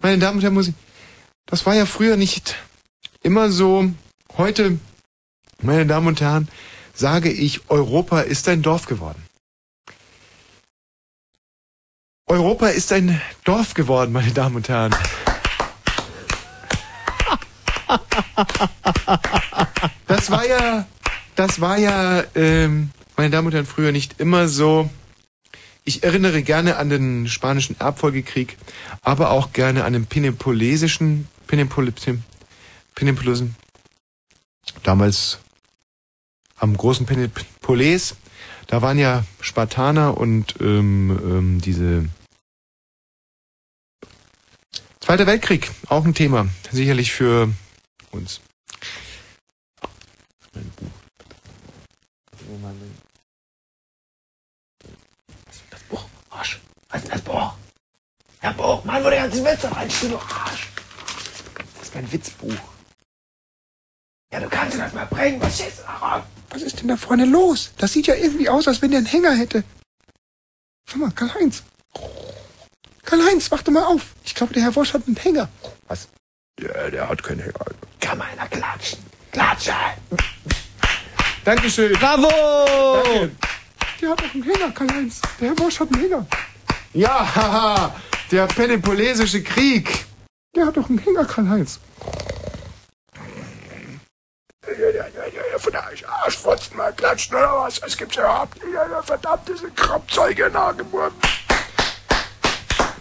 meine 0.00 0.18
Damen 0.18 0.38
und 0.38 0.42
Herren, 0.42 0.54
muss 0.54 0.68
ich, 0.68 0.74
das 1.44 1.66
war 1.66 1.74
ja 1.74 1.84
früher 1.84 2.16
nicht 2.16 2.56
immer 3.22 3.50
so. 3.50 3.90
Heute, 4.38 4.78
meine 5.60 5.84
Damen 5.84 6.06
und 6.06 6.22
Herren, 6.22 6.48
sage 6.94 7.30
ich, 7.30 7.68
Europa 7.68 8.20
ist 8.22 8.48
ein 8.48 8.62
Dorf 8.62 8.86
geworden. 8.86 9.22
Europa 12.26 12.68
ist 12.68 12.90
ein 12.90 13.20
Dorf 13.44 13.74
geworden, 13.74 14.12
meine 14.12 14.32
Damen 14.32 14.56
und 14.56 14.70
Herren. 14.70 14.96
Das 20.06 20.30
war 20.30 20.46
ja, 20.46 20.86
das 21.36 21.60
war 21.60 21.78
ja, 21.78 22.24
ähm, 22.34 22.90
meine 23.16 23.30
Damen 23.30 23.46
und 23.46 23.54
Herren, 23.54 23.66
früher 23.66 23.92
nicht 23.92 24.20
immer 24.20 24.48
so. 24.48 24.90
Ich 25.84 26.02
erinnere 26.02 26.42
gerne 26.42 26.76
an 26.76 26.88
den 26.88 27.28
spanischen 27.28 27.78
Erbfolgekrieg, 27.78 28.56
aber 29.02 29.30
auch 29.30 29.52
gerne 29.52 29.84
an 29.84 29.92
den 29.92 30.06
Penipolesischen, 30.06 31.28
Penipolesen, 31.46 32.24
damals 34.82 35.38
am 36.56 36.76
großen 36.76 37.04
Penipoles. 37.04 38.16
Da 38.66 38.80
waren 38.80 38.98
ja 38.98 39.24
Spartaner 39.40 40.16
und 40.16 40.54
ähm, 40.60 41.20
ähm, 41.22 41.60
diese 41.60 42.08
Zweiter 45.00 45.26
Weltkrieg, 45.26 45.70
auch 45.88 46.06
ein 46.06 46.14
Thema, 46.14 46.48
sicherlich 46.70 47.12
für 47.12 47.52
uns. 48.10 48.40
Mein 50.54 50.72
Buch. 50.76 50.88
Was 52.64 52.72
ist 55.56 55.60
denn 55.60 55.70
das 55.70 55.82
Buch? 55.82 56.04
Arsch. 56.30 56.60
Was 56.88 57.02
ist 57.02 57.04
denn 57.04 57.12
das 57.12 57.22
Buch? 57.22 57.52
Herr 58.40 58.54
Buch, 58.54 58.84
Mann, 58.84 59.04
wo 59.04 59.10
der 59.10 59.22
ganze 59.22 59.44
Witze 59.44 59.74
reinsteht, 59.74 60.12
du 60.12 60.18
Arsch. 60.18 60.68
Das 61.74 61.82
ist 61.82 61.94
mein 61.94 62.10
Witzbuch. 62.12 62.54
Ja, 64.32 64.40
du 64.40 64.48
kannst 64.48 64.78
das 64.78 64.92
mal 64.92 65.06
bringen. 65.06 65.40
Was 65.40 65.56
steht 65.56 65.72
da 65.86 66.26
Was 66.50 66.62
ist 66.62 66.80
denn 66.80 66.88
da 66.88 66.96
vorne 66.96 67.24
los? 67.24 67.72
Das 67.78 67.92
sieht 67.92 68.06
ja 68.06 68.14
irgendwie 68.14 68.48
aus, 68.48 68.66
als 68.66 68.82
wenn 68.82 68.90
der 68.90 68.98
einen 68.98 69.06
Hänger 69.06 69.34
hätte. 69.34 69.64
Schau 70.88 70.98
mal, 70.98 71.10
Karl-Heinz. 71.10 71.62
Karl-Heinz, 73.04 73.50
wach 73.50 73.62
doch 73.62 73.72
mal 73.72 73.84
auf. 73.84 74.14
Ich 74.24 74.34
glaube, 74.34 74.54
der 74.54 74.62
Herr 74.62 74.74
Wosch 74.74 74.92
hat 74.92 75.06
einen 75.06 75.16
Hänger. 75.16 75.48
Was? 75.86 76.08
Ja, 76.60 76.90
der 76.90 77.08
hat 77.08 77.22
keinen 77.22 77.40
Hänger. 77.40 77.64
Kann 78.00 78.18
mal 78.18 78.28
einer 78.28 78.48
klatschen. 78.48 78.98
Klatsche! 79.32 79.72
Dankeschön. 81.44 81.92
Bravo! 81.92 82.28
Danke. 83.04 83.30
Der 84.00 84.10
hat 84.10 84.22
auch 84.22 84.34
einen 84.34 84.42
Hänger, 84.42 84.70
Karl-Heinz. 84.70 85.20
Der 85.40 85.48
Herr 85.48 85.58
Wosch 85.58 85.80
hat 85.80 85.92
einen 85.92 86.02
Hänger. 86.02 86.26
Ja, 86.94 87.34
haha. 87.34 87.94
Der 88.30 88.46
Penipolesische 88.46 89.42
Krieg. 89.42 90.06
Der 90.56 90.66
hat 90.66 90.76
doch 90.76 90.88
einen 90.88 90.98
Hänger, 90.98 91.24
Karl-Heinz. 91.24 91.80
Ja, 94.66 94.88
ja, 94.90 95.04
ja, 95.06 95.24
ja, 95.52 95.58
von 95.58 95.72
der 95.72 95.84
Arschfotzen 96.22 96.76
mal 96.76 96.92
klatschen 96.92 97.36
oder 97.36 97.60
was? 97.60 97.78
Es 97.78 97.96
gibt's 97.96 98.16
ja 98.16 98.22
überhaupt 98.22 98.64
nicht. 98.64 98.74
Ja, 98.74 99.02
verdammt, 99.02 99.48
diese 99.48 99.70
Kropfzeuge 99.70 100.50
nachgeboren. 100.50 101.12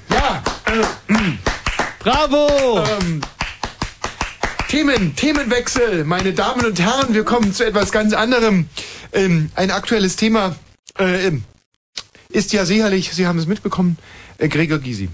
Ja, 0.10 0.44
äh, 0.66 0.84
Bravo! 2.00 2.84
ähm, 3.00 3.22
Themen, 4.74 5.15
Themenwechsel, 5.15 6.03
meine 6.03 6.34
Damen 6.34 6.65
und 6.65 6.80
Herren, 6.80 7.13
wir 7.13 7.24
kommen 7.24 7.53
zu 7.53 7.63
etwas 7.63 7.92
ganz 7.92 8.12
anderem. 8.12 8.70
Ähm, 9.12 9.51
ein 9.53 9.70
aktuelles 9.70 10.15
Thema 10.15 10.56
äh, 10.98 11.30
ist 12.30 12.53
ja 12.53 12.65
sicherlich, 12.65 13.13
Sie 13.13 13.27
haben 13.27 13.38
es 13.38 13.46
mitbekommen, 13.46 14.00
äh, 14.39 14.48
Gregor 14.48 14.80
Gysi. 14.80 15.10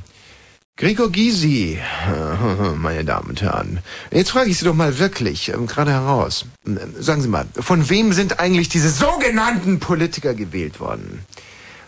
Gregor 0.78 1.12
Gysi, 1.12 1.78
meine 2.78 3.04
Damen 3.04 3.32
und 3.32 3.42
Herren, 3.42 3.80
jetzt 4.12 4.32
frage 4.32 4.50
ich 4.50 4.60
Sie 4.60 4.64
doch 4.64 4.74
mal 4.74 4.98
wirklich, 4.98 5.50
ähm, 5.50 5.68
gerade 5.68 5.92
heraus, 5.92 6.46
ähm, 6.66 6.80
sagen 6.98 7.22
Sie 7.22 7.28
mal, 7.28 7.46
von 7.60 7.90
wem 7.90 8.14
sind 8.14 8.40
eigentlich 8.40 8.70
diese 8.70 8.90
sogenannten 8.90 9.82
Politiker 9.82 10.36
gewählt 10.36 10.80
worden? 10.80 11.26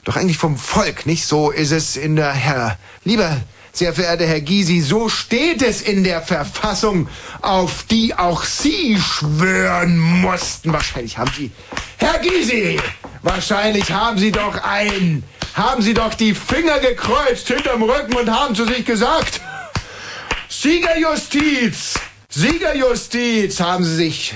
Doch 0.04 0.18
eigentlich 0.18 0.38
vom 0.38 0.58
Volk, 0.58 1.06
nicht 1.06 1.26
so 1.26 1.52
ist 1.52 1.72
es 1.72 1.96
in 1.96 2.18
der 2.18 2.34
Herr. 2.34 2.78
Lieber 3.06 3.38
sehr 3.74 3.94
verehrter 3.94 4.26
Herr 4.26 4.42
Gysi, 4.42 4.82
so 4.82 5.10
steht 5.10 5.62
es 5.62 5.82
in 5.82 6.04
der 6.04 6.22
Verfassung, 6.22 7.08
auf 7.42 7.84
die 7.90 8.14
auch 8.14 8.44
Sie 8.44 8.98
schwören 9.00 9.98
mussten. 9.98 10.74
Wahrscheinlich 10.74 11.18
haben 11.18 11.32
Sie, 11.36 11.52
Herr 11.98 12.20
Gysi, 12.20 12.80
wahrscheinlich 13.22 13.92
haben 13.92 14.18
Sie 14.18 14.32
doch 14.32 14.62
ein, 14.64 15.24
haben 15.54 15.82
Sie 15.82 15.94
doch 15.94 16.14
die 16.14 16.34
Finger 16.34 16.80
gekreuzt 16.80 17.48
hinterm 17.48 17.84
Rücken 17.84 18.16
und 18.16 18.30
haben 18.30 18.56
zu 18.56 18.66
sich 18.66 18.86
gesagt, 18.86 19.42
Siegerjustiz, 20.50 21.94
Siegerjustiz, 22.30 23.60
haben 23.60 23.84
Sie 23.86 23.96
sich, 23.96 24.34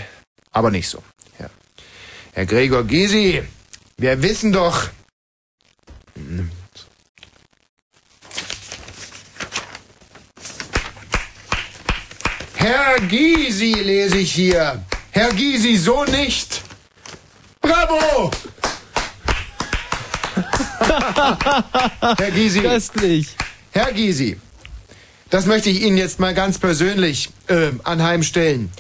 aber 0.52 0.72
nicht 0.72 0.88
so. 0.88 1.04
Herr, 1.38 1.50
Herr 2.34 2.46
Gregor 2.46 2.84
Gysi, 2.84 3.44
wir 3.98 4.22
wissen 4.22 4.54
doch, 4.54 4.90
Herr 12.66 13.00
Gysi 13.00 13.74
lese 13.74 14.18
ich 14.18 14.32
hier. 14.32 14.84
Herr 15.12 15.30
Gysi, 15.34 15.78
so 15.78 16.04
nicht. 16.06 16.64
Bravo! 17.62 18.32
Herr 22.18 22.32
Gysi, 22.32 22.62
Köstlich. 22.62 23.28
Herr 23.72 23.94
Gysi, 23.94 24.38
das 25.30 25.46
möchte 25.46 25.70
ich 25.70 25.84
Ihnen 25.84 26.00
jetzt 26.00 26.20
mal 26.20 26.34
ganz 26.34 26.58
persönlich 26.58 27.30
äh, 27.50 27.70
anheimstellen. 27.84 28.72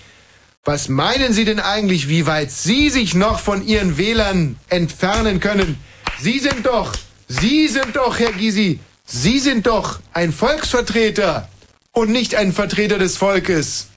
Was 0.64 0.90
meinen 0.90 1.32
Sie 1.34 1.46
denn 1.46 1.60
eigentlich, 1.60 2.10
wie 2.10 2.26
weit 2.26 2.50
Sie 2.50 2.90
sich 2.90 3.14
noch 3.14 3.40
von 3.40 3.68
Ihren 3.68 4.00
Wählern 4.00 4.56
entfernen 4.68 5.40
können? 5.40 5.78
Sie 6.20 6.40
sind 6.40 6.66
doch, 6.66 6.92
Sie 7.28 7.68
sind 7.68 7.96
doch, 7.96 8.18
Herr 8.18 8.32
Gysi, 8.32 8.80
Sie 9.06 9.38
sind 9.38 9.68
doch 9.68 10.00
ein 10.12 10.34
Volksvertreter 10.34 11.50
und 11.96 12.12
nicht 12.12 12.36
ein 12.36 12.52
Vertreter 12.52 13.00
des 13.00 13.18
Volkes. 13.18 13.88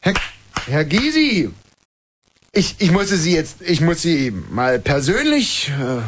Herr, 0.00 0.14
Herr 0.66 0.84
Gysi, 0.84 1.50
ich, 2.52 2.76
ich 2.78 2.90
muss 2.92 3.08
Sie 3.08 3.34
jetzt, 3.34 3.60
ich 3.60 3.80
muss 3.80 4.00
Sie 4.00 4.30
mal 4.30 4.78
persönlich, 4.78 5.70
äh, 5.70 6.02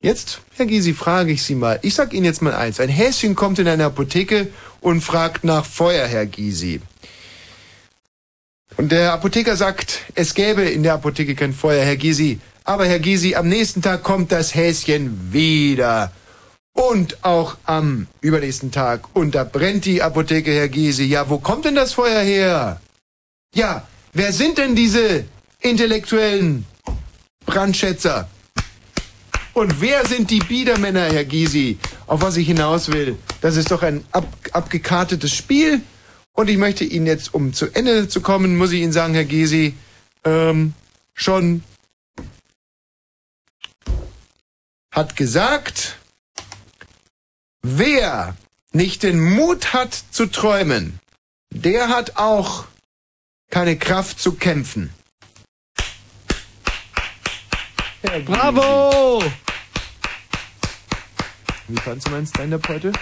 jetzt, 0.00 0.40
Herr 0.56 0.66
Gysi, 0.66 0.94
frage 0.94 1.32
ich 1.32 1.42
Sie 1.42 1.54
mal. 1.54 1.78
Ich 1.82 1.94
sag 1.94 2.14
Ihnen 2.14 2.24
jetzt 2.24 2.40
mal 2.40 2.54
eins. 2.54 2.80
Ein 2.80 2.88
Häschen 2.88 3.34
kommt 3.34 3.58
in 3.58 3.68
eine 3.68 3.84
Apotheke 3.84 4.48
und 4.80 5.02
fragt 5.02 5.44
nach 5.44 5.66
Feuer, 5.66 6.06
Herr 6.06 6.26
Gysi. 6.26 6.80
Und 8.78 8.90
der 8.90 9.12
Apotheker 9.12 9.56
sagt, 9.56 10.00
es 10.14 10.32
gäbe 10.32 10.62
in 10.62 10.82
der 10.82 10.94
Apotheke 10.94 11.34
kein 11.34 11.52
Feuer, 11.52 11.84
Herr 11.84 11.96
Gysi. 11.96 12.40
Aber 12.64 12.86
Herr 12.86 13.00
Gysi, 13.00 13.34
am 13.34 13.48
nächsten 13.48 13.82
Tag 13.82 14.02
kommt 14.02 14.32
das 14.32 14.54
Häschen 14.54 15.32
wieder. 15.32 16.12
Und 16.80 17.22
auch 17.24 17.58
am 17.64 18.06
übernächsten 18.22 18.72
Tag. 18.72 19.14
Und 19.14 19.34
da 19.34 19.44
brennt 19.44 19.84
die 19.84 20.02
Apotheke, 20.02 20.50
Herr 20.50 20.70
Gysi. 20.70 21.04
Ja, 21.04 21.28
wo 21.28 21.36
kommt 21.36 21.66
denn 21.66 21.74
das 21.74 21.92
Feuer 21.92 22.22
her? 22.22 22.80
Ja, 23.54 23.86
wer 24.14 24.32
sind 24.32 24.56
denn 24.56 24.74
diese 24.74 25.24
intellektuellen 25.60 26.64
Brandschätzer? 27.44 28.30
Und 29.52 29.82
wer 29.82 30.06
sind 30.06 30.30
die 30.30 30.38
Biedermänner, 30.38 31.12
Herr 31.12 31.26
Gysi? 31.26 31.76
Auf 32.06 32.22
was 32.22 32.38
ich 32.38 32.46
hinaus 32.46 32.90
will. 32.90 33.18
Das 33.42 33.56
ist 33.56 33.70
doch 33.70 33.82
ein 33.82 34.02
ab, 34.12 34.26
abgekartetes 34.52 35.34
Spiel. 35.34 35.82
Und 36.32 36.48
ich 36.48 36.56
möchte 36.56 36.84
Ihnen 36.84 37.06
jetzt, 37.06 37.34
um 37.34 37.52
zu 37.52 37.66
Ende 37.74 38.08
zu 38.08 38.22
kommen, 38.22 38.56
muss 38.56 38.72
ich 38.72 38.80
Ihnen 38.80 38.92
sagen, 38.92 39.12
Herr 39.12 39.26
Gysi, 39.26 39.74
ähm, 40.24 40.72
schon 41.12 41.62
hat 44.92 45.14
gesagt, 45.14 45.99
wer 47.62 48.36
nicht 48.72 49.02
den 49.02 49.20
Mut 49.20 49.72
hat 49.72 49.94
zu 50.10 50.26
träumen, 50.26 50.98
der 51.52 51.88
hat 51.88 52.16
auch 52.16 52.64
keine 53.50 53.76
Kraft 53.76 54.20
zu 54.20 54.32
kämpfen. 54.34 54.90
Bravo! 58.24 59.22
Wie 61.68 61.76
fandst 61.80 62.06
du 62.06 62.10
meinen 62.10 62.26
Stand-up 62.26 62.68
heute? 62.68 62.92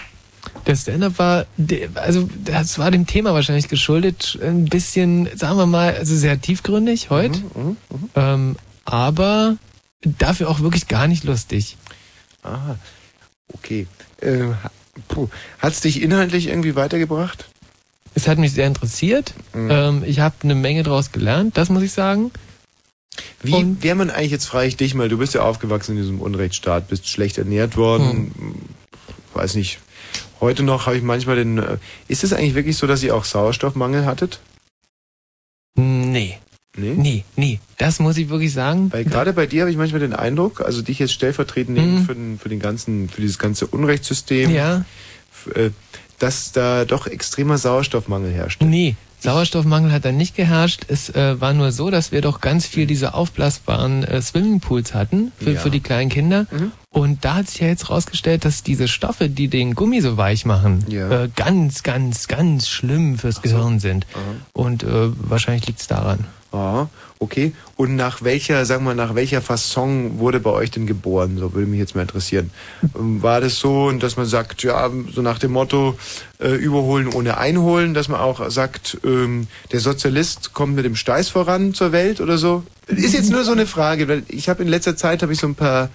Der 0.67 0.77
Stand-up 0.77 1.19
war, 1.19 1.47
also 1.95 2.29
das 2.45 2.79
war 2.79 2.91
dem 2.91 3.07
Thema 3.07 3.33
wahrscheinlich 3.33 3.69
geschuldet, 3.69 4.39
ein 4.43 4.67
bisschen, 4.67 5.29
sagen 5.37 5.57
wir 5.57 5.67
mal, 5.67 5.95
also 5.95 6.15
sehr 6.17 6.41
tiefgründig 6.41 7.11
heute. 7.11 7.39
Mhm, 7.39 7.77
Ähm, 8.15 8.57
aber 8.85 9.57
dafür 10.03 10.49
auch 10.51 10.61
wirklich 10.61 10.89
gar 10.89 11.07
nicht 11.07 11.25
lustig. 11.25 11.77
Aha, 12.43 12.77
okay. 13.53 13.87
Äh, 14.21 14.49
puh. 15.09 15.29
Hat's 15.59 15.81
dich 15.81 16.03
inhaltlich 16.03 16.49
irgendwie 16.49 16.75
weitergebracht? 16.77 17.49
Es 18.15 18.27
hat 18.27 18.39
mich 18.39 18.53
sehr 18.53 18.67
interessiert. 18.67 19.35
Mhm. 19.55 19.71
Ähm, 19.71 20.05
ich 20.07 20.21
habe 20.21 20.35
eine 20.43 20.55
Menge 20.55 20.83
daraus 20.83 21.13
gelernt, 21.13 21.57
das 21.57 21.69
muss 21.69 21.83
ich 21.83 21.93
sagen. 21.93 22.33
Wie 23.43 23.53
Und- 23.55 23.83
wäre 23.83 23.95
man 23.97 24.11
eigentlich, 24.11 24.33
jetzt 24.33 24.47
frage 24.47 24.67
ich 24.69 24.77
dich 24.77 24.95
mal, 24.95 25.09
du 25.09 25.19
bist 25.19 25.35
ja 25.35 25.43
aufgewachsen 25.43 25.93
in 25.97 26.03
diesem 26.03 26.21
Unrechtsstaat, 26.21 26.89
bist 26.89 27.09
schlecht 27.09 27.39
ernährt 27.39 27.77
worden, 27.77 28.33
Hm. 28.37 28.55
weiß 29.35 29.55
nicht. 29.55 29.79
Heute 30.41 30.63
noch 30.63 30.87
habe 30.87 30.97
ich 30.97 31.03
manchmal 31.03 31.37
den. 31.37 31.59
Äh, 31.59 31.79
ist 32.07 32.23
es 32.25 32.33
eigentlich 32.33 32.55
wirklich 32.55 32.77
so, 32.77 32.87
dass 32.87 33.03
ihr 33.03 33.15
auch 33.15 33.25
Sauerstoffmangel 33.25 34.07
hattet? 34.07 34.41
Nee, 35.75 36.39
Nee. 36.79 36.95
nee, 36.97 37.25
nee. 37.37 37.61
Das 37.77 37.99
muss 38.01 38.17
ich 38.17 38.29
wirklich 38.29 38.53
sagen. 38.53 38.93
Weil 38.93 39.05
gerade 39.05 39.33
bei 39.33 39.47
dir 39.47 39.63
habe 39.63 39.71
ich 39.71 39.77
manchmal 39.77 40.01
den 40.01 40.13
Eindruck, 40.15 40.61
also 40.61 40.81
dich 40.83 40.99
jetzt 40.99 41.13
stellvertretend 41.13 41.77
nehmen 41.77 42.01
Mhm. 42.03 42.05
für, 42.07 42.15
den, 42.15 42.39
für 42.39 42.49
den 42.49 42.61
ganzen, 42.61 43.09
für 43.09 43.21
dieses 43.21 43.39
ganze 43.39 43.67
Unrechtssystem, 43.67 44.51
Ja, 44.55 44.85
äh, 45.55 45.71
dass 46.19 46.53
da 46.53 46.85
doch 46.85 47.07
extremer 47.07 47.59
Sauerstoffmangel 47.59 48.33
herrscht. 48.33 48.63
nee. 48.63 48.97
Sauerstoffmangel 49.21 49.91
hat 49.91 50.05
da 50.05 50.13
nicht 50.13 50.37
geherrscht. 50.37 50.83
Es 50.87 51.11
äh, 51.11 51.41
war 51.41 51.53
nur 51.53 51.73
so, 51.73 51.91
dass 51.91 52.13
wir 52.13 52.21
doch 52.21 52.41
ganz 52.41 52.67
viel 52.67 52.87
diese 52.87 53.15
aufblasbaren 53.15 54.05
äh, 54.05 54.23
Swimmingpools 54.23 54.95
hatten 54.95 55.33
für, 55.41 55.55
Ja. 55.55 55.61
für 55.61 55.71
die 55.71 55.81
kleinen 55.81 56.09
Kinder. 56.09 56.47
Mhm. 56.53 56.71
Und 56.91 57.25
da 57.25 57.35
hat 57.35 57.49
sich 57.49 57.59
ja 57.61 57.67
jetzt 57.67 57.91
rausgestellt, 57.91 58.45
dass 58.45 58.63
diese 58.63 58.87
Stoffe, 58.87 59.29
die 59.29 59.49
den 59.49 59.75
Gummi 59.75 60.01
so 60.03 60.17
weich 60.17 60.45
machen, 60.47 60.85
Ja. 60.89 61.25
äh, 61.25 61.29
ganz, 61.35 61.83
ganz, 61.83 62.29
ganz 62.29 62.69
schlimm 62.69 63.19
fürs 63.19 63.43
Gehirn 63.43 63.81
sind. 63.81 64.07
Aha. 64.15 64.21
Und 64.53 64.85
äh, 64.85 65.09
wahrscheinlich 65.29 65.67
liegt's 65.67 65.89
daran. 65.89 66.21
Aha, 66.51 66.89
okay. 67.19 67.53
Und 67.77 67.95
nach 67.95 68.23
welcher, 68.23 68.65
sagen 68.65 68.85
wir, 68.85 68.95
nach 68.95 69.15
welcher 69.15 69.43
Fasson 69.43 70.19
wurde 70.19 70.41
bei 70.41 70.51
euch 70.51 70.71
denn 70.71 70.87
geboren? 70.87 71.37
So 71.37 71.53
würde 71.53 71.67
mich 71.67 71.79
jetzt 71.79 71.95
mal 71.95 72.03
interessieren. 72.03 72.51
Ähm, 72.99 73.23
War 73.23 73.43
das 73.43 73.59
so, 73.59 73.91
dass 73.93 74.17
man 74.17 74.25
sagt, 74.25 74.63
ja, 74.63 74.91
so 75.13 75.21
nach 75.21 75.39
dem 75.39 75.53
Motto, 75.53 75.99
äh, 76.41 76.55
überholen 76.55 77.09
ohne 77.09 77.37
einholen, 77.37 77.93
dass 77.93 78.09
man 78.09 78.21
auch 78.21 78.49
sagt, 78.51 78.99
ähm, 79.05 79.47
der 79.73 79.81
Sozialist 79.81 80.55
kommt 80.55 80.75
mit 80.75 80.87
dem 80.87 80.97
Steiß 80.97 81.29
voran 81.29 81.75
zur 81.75 81.93
Welt 81.93 82.21
oder 82.21 82.39
so? 82.39 82.63
Ist 82.87 83.13
jetzt 83.13 83.31
nur 83.31 83.45
so 83.45 83.53
eine 83.53 83.67
Frage, 83.67 84.09
weil 84.09 84.23
ich 84.29 84.49
habe 84.49 84.63
in 84.63 84.69
letzter 84.69 84.97
Zeit 84.97 85.23
habe 85.23 85.35
ich 85.35 85.39
so 85.39 85.47
ein 85.47 85.55
paar 85.55 85.91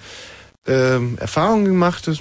ähm, 0.67 1.17
Erfahrungen 1.19 1.65
gemacht. 1.65 2.07
Das 2.07 2.19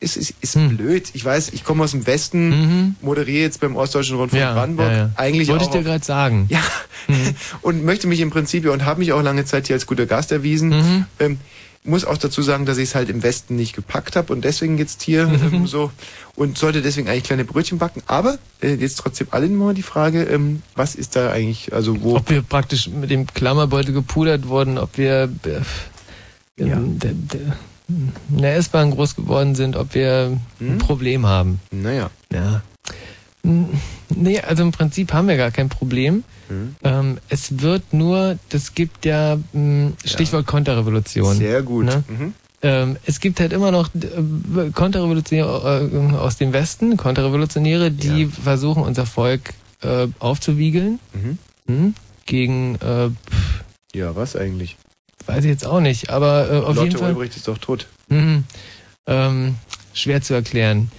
ist, 0.00 0.16
ist, 0.16 0.34
ist 0.40 0.54
Hm. 0.54 0.76
blöd. 0.76 1.10
Ich 1.14 1.24
weiß, 1.24 1.50
ich 1.52 1.64
komme 1.64 1.82
aus 1.84 1.90
dem 1.90 2.06
Westen, 2.06 2.48
Mhm. 2.50 2.96
moderiere 3.02 3.42
jetzt 3.42 3.60
beim 3.60 3.74
Ostdeutschen 3.76 4.16
Rundfunk 4.16 4.40
Ja, 4.40 4.54
Brandenburg. 4.54 4.90
ja, 4.90 4.96
ja. 4.96 5.10
Eigentlich 5.16 5.48
Wollte 5.48 5.64
ich 5.64 5.70
dir 5.70 5.82
gerade 5.82 6.04
sagen. 6.04 6.46
ja, 6.48 6.62
und 7.62 7.84
möchte 7.84 8.06
mich 8.06 8.20
im 8.20 8.30
Prinzip 8.30 8.68
und 8.68 8.84
habe 8.84 9.00
mich 9.00 9.12
auch 9.12 9.22
lange 9.22 9.44
Zeit 9.44 9.66
hier 9.66 9.74
als 9.74 9.86
guter 9.86 10.06
Gast 10.06 10.30
erwiesen. 10.32 10.68
Mhm. 10.70 11.04
Ähm, 11.18 11.38
muss 11.84 12.04
auch 12.04 12.18
dazu 12.18 12.42
sagen, 12.42 12.66
dass 12.66 12.76
ich 12.76 12.90
es 12.90 12.94
halt 12.94 13.08
im 13.08 13.22
Westen 13.22 13.56
nicht 13.56 13.74
gepackt 13.74 14.14
habe 14.14 14.32
und 14.32 14.44
deswegen 14.44 14.76
jetzt 14.78 15.02
hier 15.02 15.26
Mhm. 15.26 15.54
ähm, 15.54 15.66
so 15.66 15.90
und 16.36 16.58
sollte 16.58 16.82
deswegen 16.82 17.08
eigentlich 17.08 17.24
kleine 17.24 17.44
Brötchen 17.44 17.78
backen. 17.78 18.02
Aber 18.06 18.38
äh, 18.60 18.74
jetzt 18.74 18.96
trotzdem 18.98 19.28
alle 19.30 19.48
mal 19.48 19.74
die 19.74 19.82
Frage, 19.82 20.24
ähm, 20.24 20.62
was 20.74 20.94
ist 20.94 21.16
da 21.16 21.30
eigentlich, 21.32 21.72
also 21.72 22.02
wo? 22.02 22.16
Ob 22.16 22.28
wir 22.30 22.42
praktisch 22.42 22.88
mit 22.88 23.10
dem 23.10 23.26
Klammerbeutel 23.26 23.94
gepudert 23.94 24.48
wurden, 24.48 24.76
ob 24.76 24.98
wir 24.98 25.30
äh, 25.44 26.62
Ja. 26.64 26.76
in, 26.76 26.98
der, 26.98 27.12
der, 27.14 27.56
in 27.88 28.12
der 28.42 28.56
S-Bahn 28.56 28.90
groß 28.90 29.16
geworden 29.16 29.54
sind, 29.54 29.76
ob 29.76 29.94
wir 29.94 30.38
Hm? 30.58 30.70
ein 30.72 30.78
Problem 30.78 31.26
haben. 31.26 31.60
Naja. 31.70 32.10
Ja. 32.32 32.62
Hm, 33.44 33.68
Nee, 34.14 34.40
also 34.40 34.62
im 34.62 34.72
Prinzip 34.72 35.12
haben 35.12 35.28
wir 35.28 35.36
gar 35.36 35.50
kein 35.50 35.68
Problem. 35.68 36.24
Hm. 36.48 36.74
Ähm, 36.82 37.18
es 37.28 37.60
wird 37.60 37.92
nur, 37.92 38.38
das 38.48 38.74
gibt 38.74 39.04
ja 39.04 39.38
mh, 39.52 39.92
Stichwort 40.04 40.46
Konterrevolution. 40.46 41.36
Sehr 41.36 41.62
gut. 41.62 41.84
Ne? 41.84 42.02
Mhm. 42.08 42.32
Ähm, 42.62 42.96
es 43.04 43.20
gibt 43.20 43.38
halt 43.38 43.52
immer 43.52 43.70
noch 43.70 43.90
äh, 43.94 44.70
Konterrevolutionäre 44.72 45.90
äh, 45.92 46.16
aus 46.16 46.36
dem 46.38 46.52
Westen, 46.52 46.96
Konterrevolutionäre, 46.96 47.90
die 47.92 48.22
Ja. 48.24 48.28
versuchen, 48.28 48.82
unser 48.82 49.06
Volk 49.06 49.52
äh, 49.82 50.08
aufzuwiegeln 50.18 50.98
Mhm. 51.12 51.38
hm? 51.66 51.94
gegen, 52.26 52.74
äh, 52.76 53.10
Ja, 53.94 54.16
was 54.16 54.34
eigentlich? 54.34 54.76
Weiß 55.28 55.44
ich 55.44 55.50
jetzt 55.50 55.66
auch 55.66 55.80
nicht, 55.80 56.10
aber 56.10 56.50
äh, 56.50 56.56
auf 56.58 56.76
jeden 56.76 56.86
Lotte 56.92 56.98
Fall 56.98 57.12
Ulbricht 57.12 57.36
ist 57.36 57.46
doch 57.48 57.58
tot. 57.58 57.86
mhm, 58.08 58.44
ähm, 59.06 59.54
schwer 59.94 60.20
zu 60.22 60.34
erklären. 60.34 60.90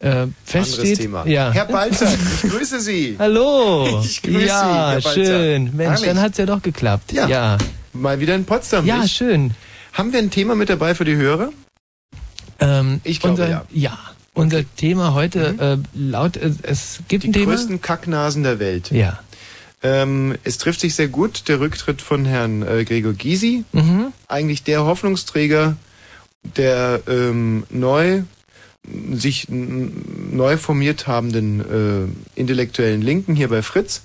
Äh, 0.00 0.28
fest 0.44 0.74
Anderes 0.74 0.74
steht, 0.78 0.98
Thema. 0.98 1.26
ja. 1.26 1.50
Herr 1.50 1.64
Balzer, 1.64 2.08
ich 2.44 2.48
grüße 2.50 2.80
Sie. 2.80 3.16
Hallo. 3.18 4.00
Ich 4.04 4.22
grüße 4.22 4.38
Sie, 4.38 4.46
ja, 4.46 4.90
Herr 4.92 5.00
Balzer. 5.00 5.12
schön. 5.14 5.76
Mensch, 5.76 6.02
dann 6.02 6.20
hat's 6.20 6.38
ja 6.38 6.46
doch 6.46 6.62
geklappt. 6.62 7.12
Ja. 7.12 7.26
ja. 7.26 7.58
Mal 7.92 8.20
wieder 8.20 8.36
in 8.36 8.44
Potsdam. 8.44 8.86
Ja, 8.86 8.98
nicht? 8.98 9.16
schön. 9.16 9.52
Haben 9.92 10.12
wir 10.12 10.20
ein 10.20 10.30
Thema 10.30 10.54
mit 10.54 10.68
dabei 10.70 10.94
für 10.94 11.04
die 11.04 11.16
Hörer? 11.16 11.50
Ähm, 12.60 13.00
Ich 13.04 13.18
glaube, 13.20 13.42
unser, 13.42 13.64
ja. 13.72 13.98
Unser 14.34 14.62
Thema 14.76 15.14
heute 15.14 15.54
Mhm. 15.54 15.60
äh, 15.60 15.76
laut 16.10 16.36
äh, 16.36 16.52
es 16.62 17.00
gibt 17.08 17.24
Die 17.24 17.28
ein 17.30 17.32
Thema. 17.32 17.46
größten 17.54 17.80
Kacknasen 17.80 18.44
der 18.44 18.60
Welt. 18.60 18.92
Ja. 18.92 19.18
Ähm, 19.82 20.34
es 20.44 20.58
trifft 20.58 20.80
sich 20.80 20.94
sehr 20.94 21.08
gut 21.08 21.48
der 21.48 21.60
Rücktritt 21.60 22.02
von 22.02 22.24
Herrn 22.24 22.62
äh, 22.62 22.84
Gregor 22.84 23.12
Gysi, 23.12 23.64
Mhm. 23.72 24.12
eigentlich 24.26 24.62
der 24.64 24.84
Hoffnungsträger 24.84 25.76
der 26.56 27.00
ähm, 27.08 27.64
neu 27.70 28.22
sich 29.12 29.48
neu 29.50 30.56
formiert 30.56 31.06
habenden 31.06 31.60
äh, 31.60 32.40
intellektuellen 32.40 33.02
Linken 33.02 33.34
hier 33.34 33.48
bei 33.48 33.62
Fritz. 33.62 34.02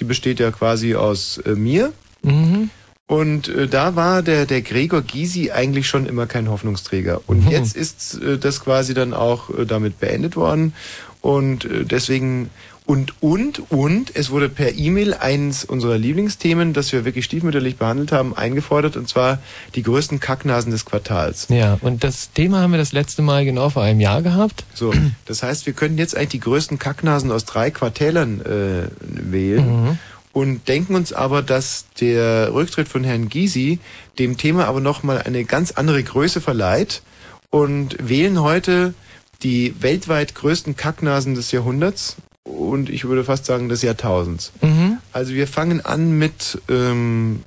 Die 0.00 0.04
besteht 0.04 0.38
ja 0.40 0.50
quasi 0.50 0.96
aus 0.96 1.38
äh, 1.38 1.50
mir. 1.52 1.92
Mhm. 2.22 2.70
Und 3.06 3.48
äh, 3.48 3.68
da 3.68 3.96
war 3.96 4.22
der, 4.22 4.44
der 4.44 4.60
Gregor 4.60 5.00
Gysi 5.02 5.50
eigentlich 5.50 5.88
schon 5.88 6.04
immer 6.04 6.26
kein 6.26 6.50
Hoffnungsträger. 6.50 7.22
Und 7.26 7.46
Mhm. 7.46 7.50
jetzt 7.52 7.74
ist 7.74 8.20
äh, 8.20 8.36
das 8.38 8.60
quasi 8.60 8.92
dann 8.92 9.14
auch 9.14 9.48
äh, 9.50 9.64
damit 9.64 9.98
beendet 9.98 10.36
worden. 10.36 10.74
Und 11.22 11.64
äh, 11.64 11.84
deswegen, 11.84 12.50
und, 12.88 13.22
und, 13.22 13.70
und, 13.70 14.16
es 14.16 14.30
wurde 14.30 14.48
per 14.48 14.74
E-Mail 14.74 15.12
eins 15.12 15.62
unserer 15.62 15.98
Lieblingsthemen, 15.98 16.72
das 16.72 16.90
wir 16.90 17.04
wirklich 17.04 17.26
stiefmütterlich 17.26 17.76
behandelt 17.76 18.12
haben, 18.12 18.34
eingefordert, 18.34 18.96
und 18.96 19.06
zwar 19.06 19.40
die 19.74 19.82
größten 19.82 20.20
Kacknasen 20.20 20.72
des 20.72 20.86
Quartals. 20.86 21.48
Ja, 21.50 21.76
und 21.82 22.02
das 22.02 22.32
Thema 22.32 22.62
haben 22.62 22.70
wir 22.70 22.78
das 22.78 22.92
letzte 22.92 23.20
Mal 23.20 23.44
genau 23.44 23.68
vor 23.68 23.82
einem 23.82 24.00
Jahr 24.00 24.22
gehabt. 24.22 24.64
So, 24.72 24.94
das 25.26 25.42
heißt, 25.42 25.66
wir 25.66 25.74
könnten 25.74 25.98
jetzt 25.98 26.16
eigentlich 26.16 26.30
die 26.30 26.40
größten 26.40 26.78
Kacknasen 26.78 27.30
aus 27.30 27.44
drei 27.44 27.70
Quartälern 27.70 28.40
äh, 28.40 28.88
wählen. 29.02 29.82
Mhm. 29.82 29.98
und 30.32 30.66
denken 30.66 30.94
uns 30.94 31.12
aber, 31.12 31.42
dass 31.42 31.84
der 32.00 32.54
Rücktritt 32.54 32.88
von 32.88 33.04
Herrn 33.04 33.28
Gysi 33.28 33.80
dem 34.18 34.38
Thema 34.38 34.64
aber 34.64 34.80
nochmal 34.80 35.20
eine 35.20 35.44
ganz 35.44 35.72
andere 35.72 36.02
Größe 36.02 36.40
verleiht 36.40 37.02
und 37.50 37.98
wählen 38.00 38.40
heute 38.40 38.94
die 39.42 39.74
weltweit 39.78 40.34
größten 40.34 40.74
Kacknasen 40.74 41.34
des 41.34 41.52
Jahrhunderts 41.52 42.16
und 42.48 42.90
ich 42.90 43.04
würde 43.04 43.24
fast 43.24 43.46
sagen 43.46 43.68
des 43.68 43.82
Jahrtausends. 43.82 44.52
Mhm. 44.62 44.98
Also 45.12 45.34
wir 45.34 45.46
fangen 45.46 45.84
an 45.84 46.18
mit 46.18 46.60
ähm, 46.68 47.42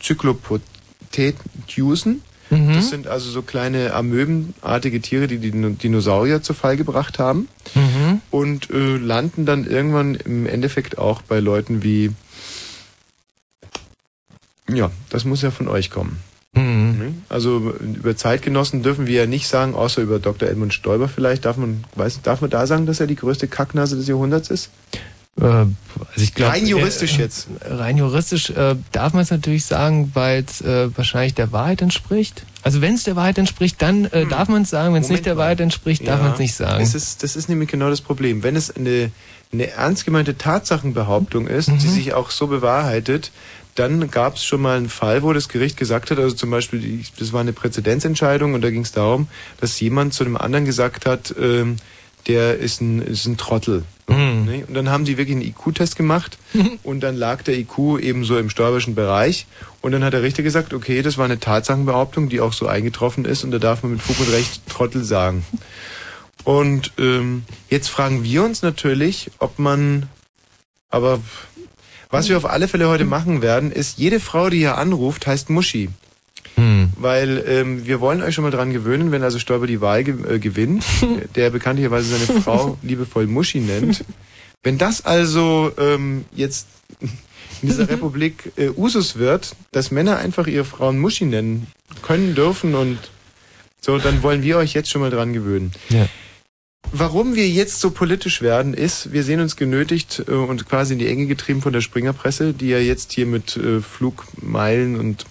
Cyclopotetusen. 0.00 2.22
Mhm. 2.50 2.74
Das 2.74 2.90
sind 2.90 3.06
also 3.06 3.30
so 3.30 3.42
kleine 3.42 3.94
amöbenartige 3.94 5.00
Tiere, 5.00 5.28
die 5.28 5.38
die 5.38 5.52
Dinosaurier 5.52 6.42
zu 6.42 6.52
Fall 6.54 6.76
gebracht 6.76 7.18
haben 7.18 7.48
Mhm. 7.74 8.20
und 8.30 8.70
äh, 8.70 8.96
landen 8.96 9.46
dann 9.46 9.66
irgendwann 9.66 10.14
im 10.16 10.46
Endeffekt 10.46 10.98
auch 10.98 11.22
bei 11.22 11.40
Leuten 11.40 11.82
wie 11.82 12.10
ja, 14.72 14.90
das 15.08 15.24
muss 15.24 15.42
ja 15.42 15.50
von 15.50 15.66
euch 15.68 15.90
kommen. 15.90 16.18
Mhm. 16.54 16.98
ne? 16.98 17.14
Also 17.28 17.74
über 17.80 18.16
Zeitgenossen 18.16 18.82
dürfen 18.82 19.06
wir 19.06 19.20
ja 19.20 19.26
nicht 19.26 19.46
sagen, 19.46 19.74
außer 19.74 20.02
über 20.02 20.18
Dr. 20.18 20.48
Edmund 20.48 20.74
Stoiber 20.74 21.08
vielleicht. 21.08 21.44
Darf 21.44 21.56
man, 21.56 21.84
weiß, 21.96 22.22
darf 22.22 22.40
man 22.40 22.50
da 22.50 22.66
sagen, 22.66 22.86
dass 22.86 23.00
er 23.00 23.06
die 23.06 23.16
größte 23.16 23.46
Kacknase 23.48 23.96
des 23.96 24.08
Jahrhunderts 24.08 24.50
ist? 24.50 24.70
Äh, 25.40 25.44
also 25.44 25.70
ich 26.16 26.34
glaub, 26.34 26.50
Rein 26.52 26.66
juristisch 26.66 27.18
äh, 27.18 27.22
jetzt. 27.22 27.46
Rein 27.64 27.96
juristisch 27.96 28.50
äh, 28.50 28.74
darf 28.90 29.12
man 29.12 29.22
es 29.22 29.30
natürlich 29.30 29.64
sagen, 29.64 30.10
weil 30.14 30.42
es 30.44 30.60
äh, 30.60 30.90
wahrscheinlich 30.96 31.34
der 31.34 31.52
Wahrheit 31.52 31.82
entspricht. 31.82 32.44
Also 32.62 32.80
wenn 32.80 32.94
es 32.94 33.04
der 33.04 33.14
Wahrheit 33.14 33.38
entspricht, 33.38 33.80
dann 33.80 34.06
äh, 34.06 34.26
darf 34.26 34.48
man 34.48 34.62
es 34.62 34.70
sagen. 34.70 34.92
Wenn 34.92 35.02
es 35.02 35.08
Hm. 35.08 35.14
Nicht 35.14 35.26
der. 35.26 35.36
Wahrheit 35.36 35.60
entspricht, 35.60 36.06
darf 36.06 36.18
Ja, 36.18 36.24
man 36.24 36.32
es 36.32 36.38
nicht 36.40 36.54
sagen. 36.56 36.82
Es 36.82 36.96
ist, 36.96 37.22
das 37.22 37.36
ist 37.36 37.48
nämlich 37.48 37.68
genau 37.70 37.88
das 37.88 38.00
Problem. 38.00 38.42
Wenn 38.42 38.56
es 38.56 38.74
eine, 38.74 39.12
eine 39.52 39.68
ernst 39.70 40.04
gemeinte 40.04 40.36
Tatsachenbehauptung 40.36 41.46
ist, 41.46 41.68
Mhm. 41.68 41.78
die 41.78 41.88
sich 41.88 42.12
auch 42.12 42.30
so 42.30 42.48
bewahrheitet, 42.48 43.30
dann 43.74 44.10
gab 44.10 44.36
es 44.36 44.44
schon 44.44 44.62
mal 44.62 44.76
einen 44.76 44.88
Fall, 44.88 45.22
wo 45.22 45.32
das 45.32 45.48
Gericht 45.48 45.76
gesagt 45.76 46.10
hat, 46.10 46.18
also 46.18 46.34
zum 46.34 46.50
Beispiel, 46.50 47.04
das 47.18 47.32
war 47.32 47.40
eine 47.40 47.52
Präzedenzentscheidung 47.52 48.54
und 48.54 48.62
da 48.62 48.70
ging 48.70 48.82
es 48.82 48.92
darum, 48.92 49.28
dass 49.60 49.78
jemand 49.80 50.14
zu 50.14 50.24
dem 50.24 50.36
anderen 50.36 50.64
gesagt 50.64 51.06
hat, 51.06 51.34
ähm, 51.40 51.76
der 52.26 52.58
ist 52.58 52.80
ein, 52.80 53.00
ist 53.00 53.26
ein 53.26 53.36
Trottel. 53.36 53.84
Mhm. 54.08 54.44
Ne? 54.44 54.64
Und 54.66 54.74
dann 54.74 54.90
haben 54.90 55.04
die 55.04 55.16
wirklich 55.16 55.36
einen 55.36 55.46
IQ-Test 55.46 55.96
gemacht 55.96 56.38
und 56.82 57.00
dann 57.00 57.16
lag 57.16 57.42
der 57.42 57.56
IQ 57.56 57.98
eben 58.00 58.24
so 58.24 58.38
im 58.38 58.50
steuerischen 58.50 58.94
Bereich 58.94 59.46
und 59.80 59.92
dann 59.92 60.04
hat 60.04 60.12
der 60.12 60.22
Richter 60.22 60.42
gesagt, 60.42 60.74
okay, 60.74 61.02
das 61.02 61.16
war 61.16 61.24
eine 61.24 61.40
Tatsachenbehauptung, 61.40 62.28
die 62.28 62.40
auch 62.40 62.52
so 62.52 62.66
eingetroffen 62.66 63.24
ist 63.24 63.44
und 63.44 63.50
da 63.50 63.58
darf 63.58 63.82
man 63.82 63.92
mit 63.92 64.02
Fug 64.02 64.18
und 64.20 64.32
Recht 64.32 64.66
Trottel 64.68 65.04
sagen. 65.04 65.44
Und 66.44 66.92
ähm, 66.98 67.44
jetzt 67.68 67.88
fragen 67.88 68.24
wir 68.24 68.42
uns 68.42 68.62
natürlich, 68.62 69.30
ob 69.38 69.58
man, 69.58 70.08
aber 70.88 71.20
was 72.10 72.28
wir 72.28 72.36
auf 72.36 72.44
alle 72.44 72.68
Fälle 72.68 72.88
heute 72.88 73.04
machen 73.04 73.42
werden, 73.42 73.70
ist, 73.70 73.98
jede 73.98 74.20
Frau, 74.20 74.50
die 74.50 74.58
hier 74.58 74.78
anruft, 74.78 75.26
heißt 75.26 75.50
Muschi. 75.50 75.88
Hm. 76.56 76.90
weil 76.96 77.44
ähm, 77.46 77.86
wir 77.86 78.00
wollen 78.00 78.22
euch 78.22 78.34
schon 78.34 78.42
mal 78.42 78.50
dran 78.50 78.72
gewöhnen, 78.72 79.12
wenn 79.12 79.22
also 79.22 79.38
Stoiber 79.38 79.66
die 79.66 79.80
Wahl 79.80 80.04
ge 80.04 80.16
äh, 80.28 80.38
gewinnt, 80.38 80.84
der 81.36 81.50
bekanntlicherweise 81.50 82.18
seine 82.18 82.40
Frau 82.40 82.76
liebevoll 82.82 83.26
Muschi 83.26 83.60
nennt. 83.60 84.04
Wenn 84.62 84.76
das 84.76 85.04
also 85.04 85.72
ähm, 85.78 86.24
jetzt 86.34 86.66
in 87.62 87.68
dieser 87.68 87.88
Republik 87.88 88.52
äh, 88.56 88.68
Usus 88.68 89.16
wird, 89.16 89.54
dass 89.72 89.90
Männer 89.90 90.18
einfach 90.18 90.46
ihre 90.46 90.64
Frauen 90.64 90.98
Muschi 90.98 91.24
nennen 91.24 91.66
können, 92.02 92.34
dürfen 92.34 92.74
und 92.74 92.98
so, 93.80 93.98
dann 93.98 94.22
wollen 94.22 94.42
wir 94.42 94.58
euch 94.58 94.74
jetzt 94.74 94.90
schon 94.90 95.00
mal 95.00 95.10
dran 95.10 95.32
gewöhnen. 95.32 95.72
Ja. 95.88 96.08
Warum 96.92 97.36
wir 97.36 97.48
jetzt 97.48 97.80
so 97.80 97.90
politisch 97.92 98.42
werden, 98.42 98.74
ist, 98.74 99.12
wir 99.12 99.22
sehen 99.22 99.40
uns 99.40 99.56
genötigt 99.56 100.24
äh, 100.26 100.32
und 100.32 100.68
quasi 100.68 100.94
in 100.94 100.98
die 100.98 101.06
Enge 101.06 101.26
getrieben 101.26 101.62
von 101.62 101.72
der 101.72 101.80
Springerpresse, 101.82 102.52
die 102.52 102.68
ja 102.68 102.78
jetzt 102.78 103.12
hier 103.12 103.26
mit 103.26 103.56
äh, 103.56 103.80
Flugmeilen 103.80 104.98
und 104.98 105.24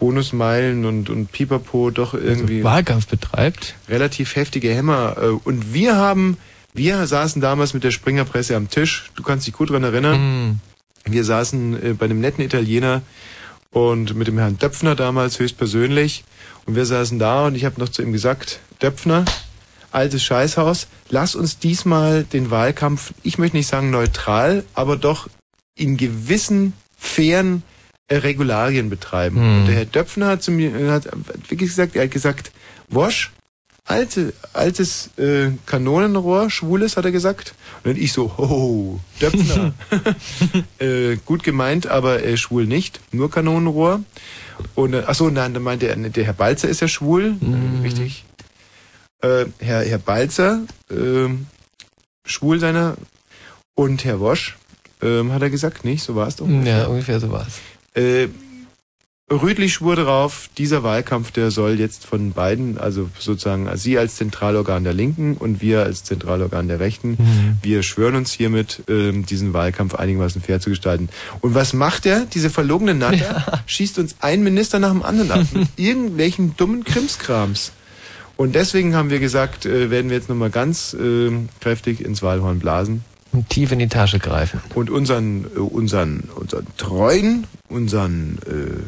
Bonusmeilen 0.00 0.84
und, 0.84 1.08
und 1.10 1.30
Pipapo 1.32 1.90
doch 1.90 2.14
irgendwie 2.14 2.56
Also 2.58 2.64
Wahlkampf 2.64 3.06
betreibt. 3.06 3.74
relativ 3.88 4.34
heftige 4.36 4.70
Hämmer. 4.74 5.16
Äh, 5.20 5.26
und 5.44 5.72
wir 5.72 5.96
haben, 5.96 6.36
wir 6.74 7.06
saßen 7.06 7.40
damals 7.40 7.74
mit 7.74 7.84
der 7.84 7.90
Springerpresse 7.92 8.56
am 8.56 8.68
Tisch, 8.68 9.10
du 9.14 9.22
kannst 9.22 9.46
dich 9.46 9.54
gut 9.54 9.70
dran 9.70 9.84
erinnern, 9.84 10.14
Hm. 10.16 11.12
wir 11.12 11.22
saßen 11.24 11.82
äh, 11.90 11.92
bei 11.94 12.06
einem 12.06 12.20
netten 12.20 12.44
Italiener 12.44 13.02
und 13.70 14.16
mit 14.16 14.26
dem 14.26 14.38
Herrn 14.38 14.58
Döpfner 14.58 14.96
damals 14.96 15.38
höchstpersönlich. 15.38 16.24
Und 16.66 16.74
wir 16.74 16.86
saßen 16.86 17.18
da 17.20 17.46
und 17.46 17.54
ich 17.54 17.64
habe 17.64 17.80
noch 17.80 17.88
zu 17.88 18.02
ihm 18.02 18.12
gesagt, 18.12 18.58
Döpfner, 18.82 19.24
altes 19.90 20.22
Scheißhaus, 20.22 20.86
lass 21.10 21.34
uns 21.34 21.58
diesmal 21.58 22.24
den 22.24 22.50
Wahlkampf, 22.50 23.12
ich 23.22 23.38
möchte 23.38 23.56
nicht 23.56 23.68
sagen 23.68 23.90
neutral, 23.90 24.64
aber 24.74 24.96
doch 24.96 25.28
in 25.76 25.96
gewissen 25.96 26.72
fairen 26.96 27.62
äh, 28.08 28.16
Regularien 28.16 28.90
betreiben. 28.90 29.36
Hm. 29.36 29.58
Und 29.60 29.66
der 29.66 29.74
Herr 29.76 29.84
Döpfner 29.84 30.26
hat 30.28 30.42
zu 30.42 30.50
mir, 30.50 30.74
äh, 30.74 30.90
hat 30.90 31.04
wirklich 31.48 31.70
gesagt, 31.70 31.94
er 31.96 32.04
hat 32.04 32.10
gesagt, 32.10 32.50
Wosch, 32.88 33.30
alte, 33.84 34.34
altes 34.52 35.10
äh, 35.18 35.50
Kanonenrohr, 35.66 36.50
schwules, 36.50 36.96
hat 36.96 37.04
er 37.04 37.12
gesagt. 37.12 37.54
Und 37.84 37.94
dann 37.94 38.02
ich 38.02 38.12
so, 38.12 38.36
ho, 38.36 39.00
Döpfner. 39.20 39.72
äh, 40.78 41.16
gut 41.24 41.42
gemeint, 41.42 41.86
aber 41.86 42.22
äh, 42.24 42.36
schwul 42.36 42.66
nicht, 42.66 43.00
nur 43.12 43.30
Kanonenrohr. 43.30 44.00
Und 44.74 44.94
äh, 44.94 45.04
ach 45.06 45.14
so, 45.14 45.30
nein, 45.30 45.54
dann 45.54 45.62
meinte 45.62 45.88
er, 45.88 45.96
der 45.96 46.24
Herr 46.24 46.32
Balzer 46.32 46.68
ist 46.68 46.80
ja 46.80 46.88
schwul, 46.88 47.36
Mhm. 47.40 47.80
richtig. 47.82 48.24
Äh, 49.22 49.46
Herr, 49.58 49.84
Herr 49.84 49.98
Balzer, 49.98 50.60
äh, 50.90 51.28
schwul 52.24 52.60
seiner 52.60 52.96
und 53.74 54.04
Herr 54.04 54.20
Wosch, 54.20 54.56
ähm, 55.02 55.32
hat 55.32 55.42
er 55.42 55.50
gesagt, 55.50 55.84
nicht? 55.84 56.02
So 56.04 56.14
war 56.14 56.28
es 56.28 56.36
doch. 56.36 56.48
Ja, 56.48 56.86
ungefähr 56.86 57.20
so 57.20 57.30
war's. 57.30 57.54
Äh, 57.94 58.28
Rüdlich 59.30 59.74
schwur 59.74 59.94
darauf, 59.94 60.48
dieser 60.56 60.82
Wahlkampf, 60.82 61.32
der 61.32 61.50
soll 61.50 61.78
jetzt 61.78 62.06
von 62.06 62.32
beiden, 62.32 62.78
also 62.78 63.10
sozusagen 63.18 63.68
Sie 63.76 63.98
als 63.98 64.16
Zentralorgan 64.16 64.84
der 64.84 64.94
Linken 64.94 65.36
und 65.36 65.60
wir 65.60 65.82
als 65.82 66.02
Zentralorgan 66.02 66.66
der 66.66 66.80
Rechten, 66.80 67.10
Mhm. 67.10 67.58
wir 67.60 67.82
schwören 67.82 68.14
uns 68.14 68.32
hiermit, 68.32 68.82
ähm, 68.88 69.26
diesen 69.26 69.52
Wahlkampf 69.52 69.94
einigermaßen 69.96 70.40
fair 70.40 70.60
zu 70.60 70.70
gestalten. 70.70 71.10
Und 71.42 71.54
was 71.54 71.74
macht 71.74 72.06
er? 72.06 72.24
Diese 72.24 72.48
verlogene 72.48 72.94
Natter 72.94 73.62
schießt 73.66 73.98
uns 73.98 74.16
ein 74.20 74.42
Minister 74.42 74.78
nach 74.78 74.92
dem 74.92 75.02
anderen 75.02 75.30
ab 75.30 75.46
mit 75.52 75.68
irgendwelchen 75.76 76.56
dummen 76.56 76.84
Krimskrams. 76.84 77.72
Und 78.38 78.54
deswegen 78.54 78.94
haben 78.94 79.10
wir 79.10 79.18
gesagt, 79.18 79.66
äh, 79.66 79.90
werden 79.90 80.10
wir 80.10 80.16
jetzt 80.16 80.28
nochmal 80.28 80.50
ganz 80.50 80.96
ähm, 80.98 81.48
kräftig 81.60 82.00
ins 82.00 82.22
Wahlhorn 82.22 82.60
blasen 82.60 83.04
Und 83.32 83.48
tief 83.50 83.72
in 83.72 83.80
die 83.80 83.88
Tasche 83.88 84.20
greifen. 84.20 84.60
und 84.76 84.90
unseren, 84.90 85.44
äh, 85.56 85.58
unseren, 85.58 86.20
unseren 86.36 86.64
treuen, 86.76 87.48
unseren, 87.68 88.38
äh, 88.46 88.78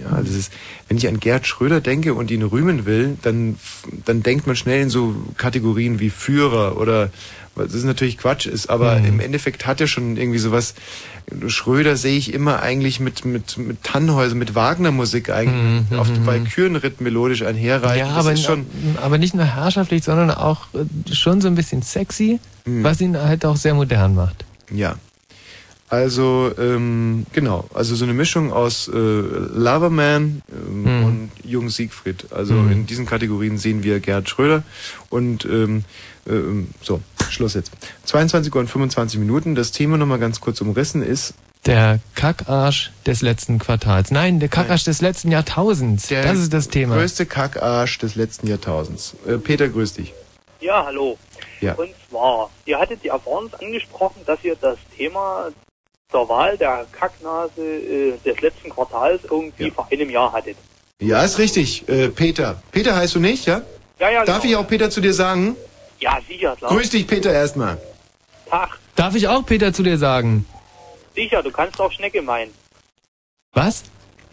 ja, 0.00 0.10
das 0.22 0.30
ist, 0.30 0.52
wenn 0.86 0.96
ich 0.96 1.08
an 1.08 1.18
Gerd 1.18 1.44
Schröder 1.44 1.80
denke 1.80 2.14
und 2.14 2.30
ihn 2.30 2.44
rühmen 2.44 2.86
will, 2.86 3.18
dann, 3.22 3.56
dann 4.04 4.22
denkt 4.22 4.46
man 4.46 4.54
schnell 4.54 4.80
in 4.80 4.90
so 4.90 5.16
Kategorien 5.36 5.98
wie 5.98 6.10
Führer 6.10 6.76
oder, 6.76 7.10
was 7.56 7.72
ist 7.74 7.84
natürlich 7.84 8.18
Quatsch 8.18 8.46
ist, 8.46 8.68
aber 8.68 8.98
Mhm. 8.98 9.04
im 9.06 9.20
Endeffekt 9.20 9.66
hat 9.66 9.80
er 9.80 9.86
schon 9.86 10.16
irgendwie 10.16 10.38
sowas, 10.38 10.74
Schröder 11.46 11.96
sehe 11.96 12.18
ich 12.18 12.34
immer 12.34 12.60
eigentlich 12.62 13.00
mit, 13.00 13.24
mit, 13.24 13.56
mit 13.56 13.82
Tannhäuser, 13.82 14.34
mit 14.34 14.54
Wagner-Musik 14.54 15.30
eigentlich, 15.30 15.88
Mhm, 15.90 15.98
auf 15.98 16.08
mhm, 16.10 16.26
Walkürenritt 16.26 17.00
melodisch 17.00 17.42
einherreiten. 17.42 17.98
Ja, 17.98 18.14
das 18.14 18.26
aber, 18.26 18.36
schon, 18.36 18.66
aber 19.02 19.18
nicht 19.18 19.34
nur 19.34 19.44
herrschaftlich, 19.46 20.04
sondern 20.04 20.30
auch 20.30 20.66
äh, 20.74 21.14
schon 21.14 21.40
so 21.40 21.48
ein 21.48 21.54
bisschen 21.54 21.82
sexy, 21.82 22.40
Mhm. 22.66 22.84
was 22.84 23.00
ihn 23.00 23.16
halt 23.16 23.44
auch 23.46 23.56
sehr 23.56 23.74
modern 23.74 24.14
macht. 24.14 24.44
Ja. 24.72 24.96
Also, 25.90 26.50
ähm, 26.58 27.26
genau. 27.32 27.68
Also 27.72 27.94
so 27.94 28.04
eine 28.04 28.14
Mischung 28.14 28.52
aus 28.52 28.88
äh, 28.88 28.92
Loverman 28.96 30.42
ähm, 30.50 30.82
Mhm. 30.82 31.04
und 31.04 31.30
Jung 31.44 31.68
Siegfried. 31.68 32.32
Also 32.32 32.54
Mhm. 32.54 32.72
in 32.72 32.86
diesen 32.86 33.06
Kategorien 33.06 33.58
sehen 33.58 33.82
wir 33.84 34.00
Gerhard 34.00 34.28
Schröder. 34.28 34.62
Und 35.10 35.44
ähm, 35.44 35.84
so, 36.82 37.00
Schluss 37.30 37.54
jetzt. 37.54 37.72
22 38.04 38.54
Uhr 38.54 38.60
und 38.60 38.68
25 38.68 39.18
Minuten. 39.18 39.54
Das 39.54 39.72
Thema 39.72 39.96
nochmal 39.96 40.18
ganz 40.18 40.40
kurz 40.40 40.60
umrissen 40.60 41.02
ist 41.02 41.34
Der 41.66 41.98
Kackarsch 42.14 42.90
des 43.06 43.22
letzten 43.22 43.58
Quartals. 43.58 44.10
Nein, 44.10 44.40
der 44.40 44.48
Kackarsch 44.48 44.84
des 44.84 45.00
letzten 45.00 45.30
Jahrtausends. 45.30 46.08
der 46.08 46.22
das 46.24 46.38
ist 46.38 46.52
das 46.52 46.68
Thema. 46.68 46.96
größte 46.96 47.26
Kackarsch 47.26 47.98
des 47.98 48.14
letzten 48.14 48.46
Jahrtausends. 48.46 49.14
Äh, 49.26 49.38
Peter, 49.38 49.68
grüß 49.68 49.94
dich. 49.94 50.12
Ja, 50.60 50.84
hallo. 50.86 51.18
Ja. 51.60 51.74
Und 51.74 51.90
zwar, 52.08 52.50
ihr 52.66 52.78
hattet 52.78 53.02
ja 53.04 53.18
vor 53.18 53.40
uns 53.42 53.54
angesprochen, 53.54 54.20
dass 54.26 54.38
ihr 54.44 54.56
das 54.60 54.78
Thema 54.96 55.48
zur 56.10 56.28
Wahl 56.28 56.56
der 56.56 56.86
Kacknase 56.92 57.60
äh, 57.60 58.12
des 58.24 58.40
letzten 58.40 58.70
Quartals 58.70 59.22
irgendwie 59.24 59.64
Ja. 59.64 59.70
vor 59.74 59.88
einem 59.90 60.08
Jahr 60.10 60.32
hattet. 60.32 60.56
Ja, 61.00 61.22
ist 61.22 61.38
richtig. 61.38 61.86
Äh, 61.88 62.08
Peter. 62.08 62.62
Peter 62.70 62.94
heißt 62.96 63.14
du 63.14 63.20
nicht, 63.20 63.46
ja? 63.46 63.62
Ja, 63.98 64.10
ja, 64.10 64.24
Darf 64.24 64.44
ich 64.44 64.50
genau. 64.50 64.62
auch 64.62 64.68
Peter 64.68 64.90
zu 64.90 65.00
dir 65.00 65.12
sagen? 65.12 65.56
Ja, 66.04 66.18
sicher, 66.28 66.54
klar. 66.56 66.70
Grüß 66.70 66.90
dich, 66.90 67.06
Peter, 67.06 67.32
erstmal. 67.32 67.78
Tag. 68.50 68.78
Darf 68.94 69.14
ich 69.14 69.26
auch 69.26 69.46
Peter 69.46 69.72
zu 69.72 69.82
dir 69.82 69.96
sagen? 69.96 70.44
Sicher, 71.14 71.42
du 71.42 71.50
kannst 71.50 71.80
auch 71.80 71.90
Schnecke 71.90 72.20
meinen. 72.20 72.52
Was? 73.54 73.84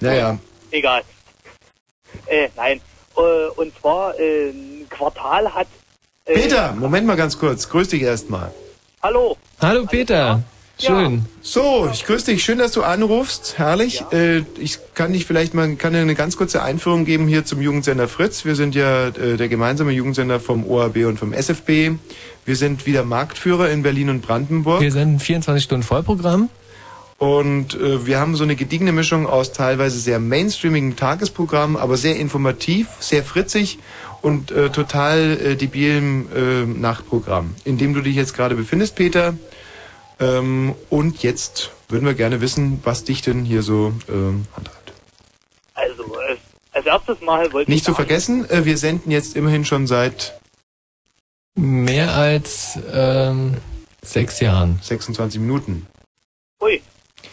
Naja. 0.01 0.37
Egal. 0.71 1.01
Äh, 2.25 2.49
nein. 2.57 2.81
Äh, 3.15 3.47
und 3.55 3.73
zwar, 3.79 4.19
äh, 4.19 4.49
ein 4.49 4.85
Quartal 4.89 5.53
hat... 5.53 5.67
Äh, 6.25 6.33
Peter, 6.33 6.73
Moment 6.73 7.07
mal 7.07 7.15
ganz 7.15 7.39
kurz. 7.39 7.69
Grüß 7.69 7.87
dich 7.87 8.01
erstmal. 8.01 8.53
Hallo. 9.01 9.37
Hallo 9.61 9.85
Peter. 9.85 10.43
Schön. 10.87 11.25
So, 11.41 11.89
ich 11.91 12.05
grüße 12.05 12.31
dich. 12.31 12.43
Schön, 12.43 12.57
dass 12.57 12.71
du 12.71 12.83
anrufst. 12.83 13.57
Herrlich. 13.57 14.03
Ja. 14.11 14.17
Äh, 14.17 14.43
ich 14.59 14.79
kann 14.93 15.13
dich 15.13 15.25
vielleicht 15.25 15.53
mal 15.53 15.75
kann 15.75 15.93
dir 15.93 15.99
eine 15.99 16.15
ganz 16.15 16.37
kurze 16.37 16.63
Einführung 16.63 17.05
geben 17.05 17.27
hier 17.27 17.45
zum 17.45 17.61
Jugendsender 17.61 18.07
Fritz. 18.07 18.45
Wir 18.45 18.55
sind 18.55 18.75
ja 18.75 19.07
äh, 19.07 19.37
der 19.37 19.47
gemeinsame 19.47 19.91
Jugendsender 19.91 20.39
vom 20.39 20.65
ORB 20.65 21.05
und 21.05 21.19
vom 21.19 21.33
SFB. 21.33 21.91
Wir 22.45 22.55
sind 22.55 22.85
wieder 22.85 23.03
Marktführer 23.03 23.69
in 23.69 23.83
Berlin 23.83 24.09
und 24.09 24.21
Brandenburg. 24.21 24.81
Wir 24.81 24.91
sind 24.91 25.21
24 25.21 25.63
Stunden 25.63 25.83
Vollprogramm. 25.83 26.49
Und 27.21 27.75
äh, 27.75 28.07
wir 28.07 28.19
haben 28.19 28.35
so 28.35 28.43
eine 28.43 28.55
gediegene 28.55 28.91
Mischung 28.91 29.27
aus 29.27 29.53
teilweise 29.53 29.99
sehr 29.99 30.19
mainstreamigen 30.19 30.95
Tagesprogrammen, 30.95 31.77
aber 31.77 31.95
sehr 31.95 32.15
informativ, 32.15 32.87
sehr 32.99 33.23
fritzig 33.23 33.77
und 34.23 34.49
äh, 34.49 34.71
total 34.71 35.37
äh, 35.39 35.55
debilem 35.55 36.25
äh, 36.35 36.65
Nachtprogramm, 36.65 37.53
in 37.63 37.77
dem 37.77 37.93
du 37.93 38.01
dich 38.01 38.15
jetzt 38.15 38.35
gerade 38.35 38.55
befindest, 38.55 38.95
Peter. 38.95 39.35
Ähm, 40.21 40.75
und 40.89 41.23
jetzt 41.23 41.71
würden 41.89 42.05
wir 42.05 42.13
gerne 42.13 42.39
wissen, 42.41 42.79
was 42.83 43.03
dich 43.03 43.21
denn 43.21 43.43
hier 43.43 43.63
so 43.63 43.91
ähm, 44.07 44.45
antreibt. 44.55 44.93
Also, 45.73 46.03
äh, 46.19 46.37
als 46.73 46.85
erstes 46.85 47.19
Mal 47.21 47.51
wollte 47.51 47.69
Nicht 47.71 47.79
ich 47.79 47.83
zu 47.85 47.91
sagen- 47.91 47.95
vergessen, 48.07 48.49
äh, 48.49 48.63
wir 48.65 48.77
senden 48.77 49.11
jetzt 49.11 49.35
immerhin 49.35 49.65
schon 49.65 49.87
seit 49.87 50.39
Mehr 51.55 52.13
als 52.13 52.79
ähm, 52.93 53.57
sechs 54.01 54.39
Jahren. 54.39 54.79
26 54.81 55.39
Minuten. 55.41 55.85
Ui, 56.61 56.81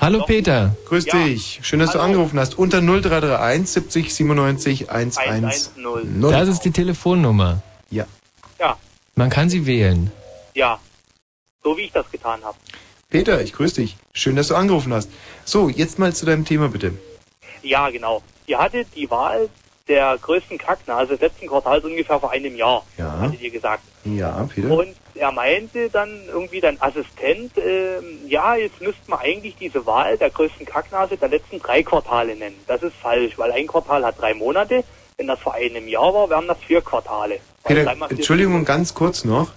Hallo 0.01 0.19
Doch. 0.21 0.27
Peter. 0.27 0.77
Grüß 0.87 1.07
Ja. 1.07 1.25
dich. 1.25 1.61
Schön, 1.63 1.79
dass 1.79 1.91
du 1.93 1.99
Hallo. 1.99 2.05
angerufen 2.07 2.39
hast. 2.39 2.59
Unter 2.59 2.81
0331 2.81 3.69
70 3.69 4.15
97 4.15 4.91
110. 4.91 5.45
110. 5.45 6.21
Das 6.33 6.49
ist 6.49 6.61
die 6.65 6.71
Telefonnummer. 6.73 7.63
Ja. 7.91 8.07
Ja, 8.61 8.77
Man 9.15 9.31
kann 9.31 9.49
sie 9.49 9.67
wählen. 9.67 10.11
ja. 10.55 10.81
So 11.63 11.77
wie 11.77 11.83
ich 11.83 11.93
das 11.93 12.11
getan 12.11 12.43
habe. 12.45 12.57
Peter, 13.11 13.41
ich 13.41 13.53
grüße 13.53 13.77
dich. 13.77 13.97
Schön, 14.13 14.37
dass 14.37 14.49
du 14.49 14.55
angerufen 14.55 14.93
hast. 14.93 15.11
So, 15.45 15.69
jetzt 15.69 15.99
mal 15.99 16.15
zu 16.15 16.27
deinem 16.27 16.45
Thema 16.45 16.69
bitte. 16.69 16.93
Ja, 17.63 17.89
genau. 17.91 18.23
Ihr 18.47 18.59
hattet 18.59 18.89
die 18.95 19.11
Wahl 19.11 19.49
der 19.89 20.19
größten 20.21 20.59
Kacknase 20.59 21.13
des 21.13 21.21
letzten 21.21 21.47
Quartals 21.47 21.83
ungefähr 21.85 22.21
vor 22.21 22.31
einem 22.31 22.55
Jahr, 22.55 22.85
Ja. 22.99 23.21
hattet 23.21 23.41
ihr 23.41 23.51
gesagt. 23.51 23.83
Ja, 24.05 24.47
Peter. 24.55 24.71
Und 24.71 24.95
er 25.15 25.33
meinte 25.33 25.89
dann 25.89 26.11
irgendwie 26.29 26.61
dein 26.61 26.81
Assistent, 26.81 27.53
ähm, 27.57 28.19
ja, 28.27 28.55
jetzt 28.57 28.81
müsste 28.83 29.01
man 29.09 29.21
eigentlich 29.21 29.57
diese 29.57 29.85
Wahl 29.87 30.19
der 30.19 30.29
größten 30.31 30.67
Kacknase 30.67 31.17
der 31.17 31.29
letzten 31.31 31.59
drei 31.59 31.83
Quartale 31.83 32.37
nennen. 32.37 32.57
Das 32.67 32.83
ist 32.83 32.95
falsch, 32.97 33.39
weil 33.39 33.51
ein 33.53 33.67
Quartal 33.67 34.05
hat 34.05 34.21
drei 34.21 34.35
Monate. 34.35 34.85
Wenn 35.17 35.27
das 35.27 35.41
vor 35.41 35.55
einem 35.55 35.89
Jahr 35.89 36.13
war, 36.15 36.29
wären 36.31 36.47
das 36.47 36.59
vier 36.67 36.83
Quartale. 36.83 37.41
Peter, 37.65 37.97
Entschuldigung, 38.11 38.65
ganz 38.67 38.95
kurz 38.95 39.25
noch. 39.25 39.51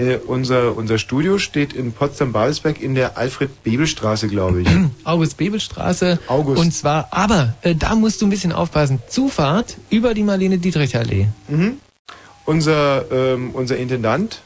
Äh, 0.00 0.16
unser, 0.26 0.76
unser 0.78 0.96
Studio 0.96 1.36
steht 1.36 1.74
in 1.74 1.92
Potsdam-Babelsberg 1.92 2.80
in 2.80 2.94
der 2.94 3.18
Alfred-Bebel-Straße, 3.18 4.28
glaube 4.28 4.62
ich. 4.62 4.68
August-Bebel-Straße. 5.04 6.18
August. 6.26 6.58
Und 6.58 6.72
zwar, 6.72 7.08
aber 7.10 7.54
äh, 7.60 7.74
da 7.74 7.94
musst 7.94 8.22
du 8.22 8.26
ein 8.26 8.30
bisschen 8.30 8.52
aufpassen. 8.52 9.02
Zufahrt 9.08 9.76
über 9.90 10.14
die 10.14 10.22
Marlene-Dietrich-Allee. 10.22 11.28
Unser, 12.46 13.12
ähm, 13.12 13.50
unser 13.52 13.76
Intendant 13.76 14.40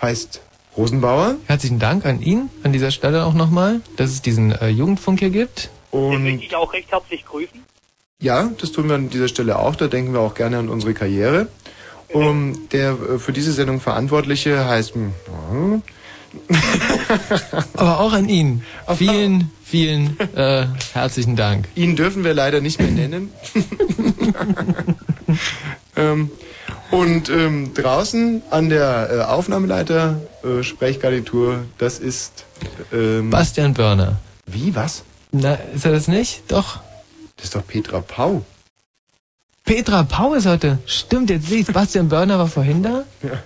heißt 0.00 0.40
Rosenbauer. 0.74 1.36
Herzlichen 1.46 1.78
Dank 1.78 2.06
an 2.06 2.22
ihn 2.22 2.48
an 2.62 2.72
dieser 2.72 2.90
Stelle 2.90 3.26
auch 3.26 3.34
nochmal, 3.34 3.82
dass 3.96 4.10
es 4.10 4.22
diesen 4.22 4.52
äh, 4.52 4.68
Jugendfunk 4.68 5.18
hier 5.18 5.30
gibt. 5.30 5.68
Den 5.92 6.00
Und 6.00 6.24
möchte 6.24 6.46
ich 6.46 6.56
auch 6.56 6.72
recht 6.72 6.90
herzlich 6.90 7.26
grüßen. 7.26 7.62
ja, 8.22 8.50
das 8.58 8.72
tun 8.72 8.88
wir 8.88 8.94
an 8.94 9.10
dieser 9.10 9.28
Stelle 9.28 9.58
auch. 9.58 9.76
Da 9.76 9.86
denken 9.86 10.14
wir 10.14 10.20
auch 10.20 10.34
gerne 10.34 10.56
an 10.58 10.70
unsere 10.70 10.94
Karriere. 10.94 11.48
Um, 12.12 12.68
der 12.70 12.90
äh, 12.92 13.18
für 13.18 13.32
diese 13.32 13.52
Sendung 13.52 13.80
Verantwortliche 13.80 14.66
heißt... 14.66 14.94
hm, 14.94 15.82
Aber 17.74 18.00
auch 18.00 18.12
an 18.12 18.28
ihn. 18.28 18.62
Vielen, 18.96 19.50
vielen 19.62 20.18
äh, 20.34 20.66
herzlichen 20.92 21.36
Dank. 21.36 21.68
Ihn 21.76 21.94
dürfen 21.96 22.24
wir 22.24 22.34
leider 22.34 22.60
nicht 22.60 22.80
mehr 22.80 22.90
nennen. 22.90 23.30
ähm, 25.96 26.30
und 26.90 27.28
ähm, 27.30 27.74
draußen 27.74 28.42
an 28.50 28.68
der 28.68 29.08
äh, 29.10 29.20
Aufnahmeleiter 29.22 30.20
äh, 30.42 30.62
Sprechgarnitur, 30.62 31.64
das 31.78 31.98
ist 31.98 32.44
ähm, 32.92 33.30
Bastian 33.30 33.74
Börner. 33.74 34.16
wie 34.46 34.74
was? 34.74 35.02
Na, 35.32 35.54
ist 35.74 35.84
er 35.84 35.92
das 35.92 36.08
nicht? 36.08 36.42
Doch. 36.48 36.80
Das 37.36 37.46
ist 37.46 37.54
doch 37.56 37.66
Petra 37.66 38.00
Pau. 38.00 38.44
Petra 39.64 40.02
Pau 40.02 40.34
ist 40.34 40.46
heute. 40.46 40.78
Stimmt, 40.86 41.30
jetzt 41.30 41.46
sehe 41.48 41.60
ich 41.60 41.66
Bastian 41.66 42.08
Börner 42.08 42.38
war 42.38 42.48
vorhin 42.48 42.82
da. 42.82 43.04
Ja. 43.22 43.42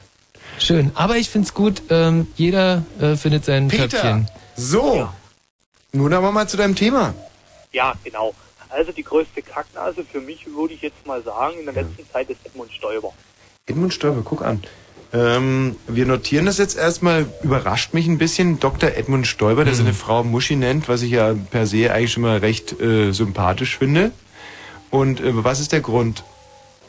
Schön. 0.59 0.91
Aber 0.95 1.17
ich 1.17 1.31
find's 1.31 1.55
gut, 1.55 1.83
ähm, 1.91 2.27
jeder 2.35 2.83
äh, 3.01 3.15
findet 3.15 3.45
sein 3.45 3.69
Peter. 3.69 3.89
Töpfchen. 3.89 4.29
So, 4.57 4.97
Ja. 4.97 5.15
nun 5.93 6.13
aber 6.13 6.33
mal 6.33 6.49
zu 6.49 6.57
deinem 6.57 6.75
Thema. 6.75 7.15
Ja, 7.73 7.95
genau. 8.03 8.35
Also 8.69 8.91
die 8.91 9.05
größte 9.05 9.43
Kacknase 9.43 10.05
für 10.11 10.21
mich, 10.21 10.47
würde 10.53 10.75
ich 10.75 10.83
jetzt 10.83 11.07
mal 11.07 11.23
sagen, 11.23 11.55
in 11.61 11.67
der 11.67 11.75
letzten 11.75 12.05
Zeit 12.13 12.29
ist 12.29 12.41
Edmund 12.45 12.73
Stoiber. 12.73 13.13
Edmund 13.67 13.95
Stoiber, 13.95 14.23
guck 14.25 14.43
an. 14.43 14.63
Ähm, 15.13 15.77
wir 15.87 16.05
notieren 16.05 16.47
das 16.47 16.59
jetzt 16.59 16.77
erstmal, 16.77 17.27
überrascht 17.43 17.95
mich 17.95 18.07
ein 18.09 18.19
bisschen. 18.19 18.59
Dr. 18.59 18.91
Edmund 18.91 19.27
Stoiber, 19.27 19.65
der 19.65 19.75
seine 19.75 19.95
Frau 19.95 20.23
Muschi 20.25 20.57
nennt, 20.57 20.89
was 20.89 21.01
ich 21.03 21.13
ja 21.13 21.33
per 21.51 21.67
se 21.67 21.93
eigentlich 21.93 22.13
schon 22.13 22.25
mal 22.25 22.39
recht 22.39 22.79
äh, 22.81 23.13
sympathisch 23.13 23.79
finde. 23.79 24.11
Und 24.90 25.20
äh, 25.20 25.44
was 25.44 25.61
ist 25.61 25.72
der 25.72 25.81
Grund? 25.81 26.24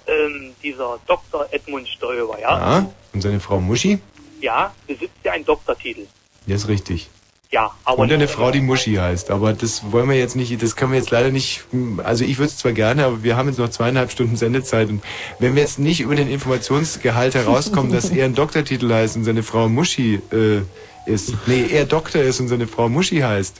Ähm, 0.08 0.52
dieser 0.64 1.00
Dr. 1.08 1.48
Edmund 1.52 1.88
Stoiber, 1.88 2.40
ja, 2.40 2.58
Ja, 2.80 2.92
und 3.14 3.22
seine 3.22 3.40
Frau 3.40 3.60
Muschi? 3.60 4.00
ja, 4.42 4.74
besitzt 4.88 5.12
ja 5.24 5.34
einen 5.34 5.46
Doktortitel. 5.46 6.08
Ja, 6.48 6.56
ist 6.56 6.68
richtig. 6.68 7.10
Ja, 7.52 7.72
aber 7.84 8.00
Und 8.04 8.12
eine 8.12 8.28
Frau, 8.28 8.52
die 8.52 8.62
Muschi 8.62 8.96
heißt. 8.96 9.32
Aber 9.32 9.54
das 9.54 9.92
wollen 9.92 10.08
wir 10.08 10.16
jetzt 10.16 10.36
nicht, 10.36 10.62
das 10.62 10.76
können 10.76 10.92
wir 10.92 11.00
jetzt 11.00 11.10
leider 11.10 11.32
nicht, 11.32 11.64
also 12.04 12.24
ich 12.24 12.38
würde 12.38 12.50
es 12.52 12.58
zwar 12.58 12.72
gerne, 12.74 13.06
aber 13.06 13.24
wir 13.24 13.36
haben 13.36 13.50
jetzt 13.50 13.58
noch 13.58 13.70
zweieinhalb 13.70 14.12
Stunden 14.12 14.36
Sendezeit. 14.38 14.88
Und 14.90 15.04
wenn 15.40 15.56
wir 15.56 15.62
jetzt 15.64 15.80
nicht 15.80 16.00
über 16.00 16.14
den 16.16 16.30
Informationsgehalt 16.30 17.34
herauskommen, 17.36 17.92
dass 17.92 18.10
er 18.12 18.26
einen 18.26 18.36
Doktortitel 18.36 18.92
heißt 18.94 19.16
und 19.16 19.24
seine 19.26 19.42
Frau 19.44 19.68
Muschi 19.68 20.22
äh, 20.32 20.62
ist, 21.08 21.34
nee, 21.48 21.66
er 21.72 21.86
Doktor 21.86 22.22
ist 22.22 22.40
und 22.40 22.50
seine 22.50 22.68
Frau 22.68 22.88
Muschi 22.88 23.18
heißt, 23.22 23.58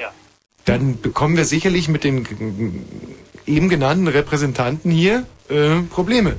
Ja. 0.00 0.10
dann 0.64 0.98
bekommen 1.00 1.36
wir 1.36 1.44
sicherlich 1.44 1.88
mit 1.88 2.04
den 2.04 2.24
eben 3.46 3.68
genannten 3.68 4.08
Repräsentanten 4.08 4.90
hier 4.90 5.26
äh, 5.48 5.82
Probleme. 5.82 6.36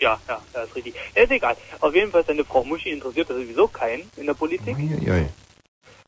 Ja, 0.00 0.18
ja, 0.28 0.40
ja, 0.54 0.62
ist 0.62 0.76
richtig. 0.76 0.94
Ja, 1.14 1.22
ist 1.22 1.30
egal. 1.30 1.56
Auf 1.80 1.94
jeden 1.94 2.10
Fall, 2.12 2.24
seine 2.24 2.44
Frau 2.44 2.62
Muschi 2.64 2.90
interessiert 2.90 3.28
das 3.30 3.36
sowieso 3.36 3.66
keinen 3.66 4.10
in 4.16 4.26
der 4.26 4.34
Politik. 4.34 4.76
Ja. 5.00 5.14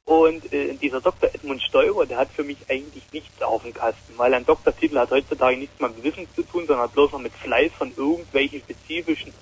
Und 0.05 0.53
äh, 0.53 0.75
dieser 0.75 1.01
Dr. 1.01 1.29
Edmund 1.33 1.63
Stoiber, 1.63 2.07
der 2.07 2.19
hat 2.19 2.31
für 2.31 2.43
mich 2.43 2.59
eigentlich 2.69 3.05
nichts 3.13 3.43
auf 3.43 3.63
dem 3.63 3.75
Kasten, 3.75 4.15
weil 4.17 4.35
ein 4.35 4.45
Doktortitel 4.45 4.99
hat 4.99 5.11
heutzutage 5.11 5.57
nichts 5.57 5.79
mehr 5.81 5.91
mit 5.91 6.03
Wissen 6.03 6.27
zu 6.35 6.43
tun, 6.43 6.67
sondern 6.67 6.91
bloß 6.91 7.13
noch 7.13 7.21
mit 7.21 7.33
Fleiß 7.33 7.73
von 7.79 7.93
irgendwelchen 7.97 8.61
spezifischen 8.61 9.33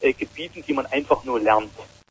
äh, 0.00 0.12
Gebieten, 0.12 0.64
die 0.66 0.72
man 0.72 0.86
einfach 0.86 1.24
nur 1.24 1.40
lernt. 1.40 1.70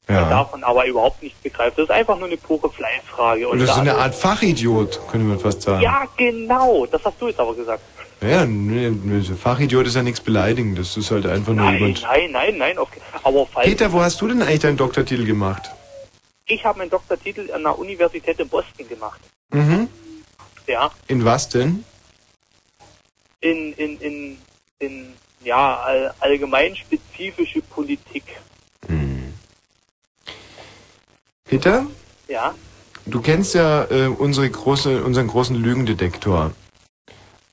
Man 0.10 0.24
ja. 0.24 0.30
davon 0.30 0.64
aber 0.64 0.86
überhaupt 0.88 1.22
nichts 1.22 1.40
begreift. 1.42 1.78
Das 1.78 1.84
ist 1.84 1.92
einfach 1.92 2.18
nur 2.18 2.28
eine 2.28 2.38
pure 2.38 2.70
Fleißfrage. 2.72 3.48
Und 3.48 3.60
das 3.60 3.70
ist 3.70 3.78
eine 3.78 3.96
Art 3.96 4.16
Fachidiot, 4.16 5.00
könnte 5.08 5.28
man 5.28 5.40
fast 5.40 5.62
sagen. 5.62 5.82
Ja, 5.84 6.06
genau. 6.18 6.88
Das 6.88 7.04
hast 7.06 7.22
du 7.22 7.28
jetzt 7.28 7.40
aber 7.40 7.54
gesagt. 7.54 7.82
Ja, 8.22 8.44
nee, 8.46 8.92
so 9.22 9.36
Fachidiot 9.36 9.86
ist 9.88 9.96
ja 9.96 10.02
nichts 10.04 10.20
beleidigend. 10.20 10.78
Das 10.80 10.98
ist 10.98 11.12
halt 11.12 11.26
einfach 11.28 11.54
nur 11.54 11.64
Nein, 11.66 11.76
jemand. 11.76 12.02
nein, 12.02 12.32
nein, 12.32 12.58
nein. 12.58 12.78
Auf, 12.80 12.90
aber 13.24 13.46
falls 13.46 13.68
Peter, 13.68 13.94
wo 13.94 14.02
hast 14.02 14.20
du 14.20 14.28
denn 14.28 14.42
eigentlich 14.42 14.60
deinen 14.60 14.78
Doktortitel 14.78 15.26
gemacht? 15.26 15.70
ich 16.52 16.66
habe 16.66 16.80
meinen 16.80 16.90
Doktortitel 16.90 17.52
an 17.54 17.62
der 17.62 17.78
Universität 17.78 18.40
in 18.40 18.50
Boston 18.50 18.90
gemacht. 18.90 19.22
Mhm. 19.54 19.88
Ja, 20.66 20.90
In 21.08 21.24
was 21.24 21.48
denn? 21.50 21.84
in 23.42 23.74
in 23.74 23.98
in 24.00 24.38
in 24.80 25.14
ja 25.44 25.78
all, 25.78 26.12
allgemein 26.20 26.76
spezifische 26.76 27.62
Politik. 27.62 28.24
Peter, 31.50 31.86
Ja, 32.28 32.54
du 33.06 33.22
kennst 33.22 33.56
ja 33.56 33.86
äh, 33.90 34.08
unsere 34.08 34.50
große, 34.50 35.04
unseren 35.04 35.28
großen 35.28 35.56
Lügendetektor. 35.56 36.52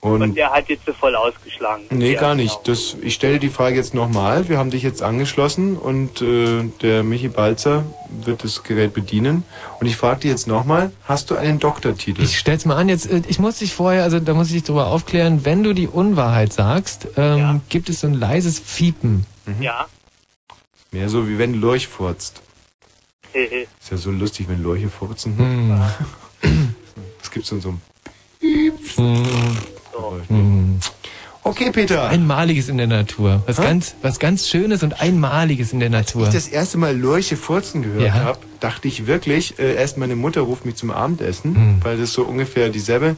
und, 0.00 0.22
Und 0.22 0.34
der 0.36 0.50
hat 0.52 0.68
jetzt 0.68 0.84
so 0.84 0.92
voll 0.92 1.16
ausgeschlagen. 1.16 1.84
nee, 1.90 2.12
ja, 2.12 2.20
gar 2.20 2.34
nicht. 2.34 2.62
genau. 2.62 2.76
Das, 2.76 2.94
ich 3.00 3.14
stelle 3.14 3.38
die 3.38 3.48
Frage 3.48 3.76
jetzt 3.76 3.94
nochmal. 3.94 4.48
Wir 4.50 4.58
haben 4.58 4.70
dich 4.70 4.82
jetzt 4.82 5.02
angeschlossen 5.02 5.76
und 5.76 6.20
äh, 6.20 6.64
der 6.82 7.02
Michi 7.02 7.28
Balzer 7.28 7.84
wird 8.10 8.44
das 8.44 8.62
Gerät 8.62 8.92
bedienen. 8.92 9.44
Und 9.80 9.86
ich 9.86 9.96
frage 9.96 10.20
dich 10.20 10.30
jetzt 10.30 10.46
nochmal, 10.46 10.92
hast 11.04 11.30
du 11.30 11.36
einen 11.36 11.58
Doktortitel? 11.58 12.22
Ich 12.22 12.38
stell's 12.38 12.66
mal 12.66 12.76
an, 12.76 12.88
jetzt, 12.90 13.10
äh, 13.10 13.22
ich 13.26 13.38
muss 13.38 13.58
dich 13.58 13.72
vorher, 13.72 14.02
also 14.04 14.20
da 14.20 14.34
muss 14.34 14.48
ich 14.48 14.52
dich 14.54 14.64
drüber 14.64 14.88
aufklären, 14.88 15.44
wenn 15.46 15.62
du 15.62 15.72
die 15.72 15.88
Unwahrheit 15.88 16.52
sagst, 16.52 17.08
ähm, 17.16 17.38
Ja. 17.38 17.60
gibt 17.70 17.88
es 17.88 18.00
so 18.00 18.06
ein 18.08 18.14
leises 18.14 18.58
Fiepen. 18.60 19.24
Ja, 19.60 19.86
Mehr 20.92 21.08
so 21.08 21.28
wie 21.28 21.38
wenn 21.38 21.54
Lurch 21.54 21.88
furzt. 21.88 22.42
Ist 23.80 23.90
ja 23.90 23.96
so 23.96 24.10
lustig, 24.10 24.48
wenn 24.48 24.62
Lurche 24.62 24.88
furzen. 24.88 25.36
Hm. 25.38 25.80
Was 27.20 27.30
gibt's 27.30 27.50
denn 27.50 27.60
so? 27.60 27.74
so. 28.94 29.16
Okay, 31.42 31.70
Peter. 31.70 32.08
Einmaliges 32.08 32.68
in 32.68 32.76
der 32.76 32.88
Natur. 32.88 33.42
Was 33.46 33.58
Hä? 33.58 33.62
ganz, 33.62 33.94
was 34.02 34.18
ganz 34.18 34.48
Schönes 34.48 34.82
und 34.82 35.00
Einmaliges 35.00 35.72
in 35.72 35.78
der 35.78 35.90
Natur. 35.90 36.26
Als 36.26 36.34
ich 36.34 36.44
das 36.44 36.48
erste 36.52 36.76
Mal 36.78 36.96
Lurche 36.96 37.36
furzen 37.36 37.82
gehört 37.82 38.02
Ja. 38.02 38.14
habe, 38.14 38.38
dachte 38.58 38.88
ich 38.88 39.06
wirklich, 39.06 39.56
äh, 39.60 39.74
erst 39.76 39.96
meine 39.96 40.16
Mutter 40.16 40.40
ruft 40.40 40.66
mich 40.66 40.74
zum 40.74 40.90
Abendessen, 40.90 41.54
Hm. 41.54 41.76
weil 41.84 41.98
das 41.98 42.12
so 42.12 42.24
ungefähr 42.24 42.68
dieselbe. 42.68 43.16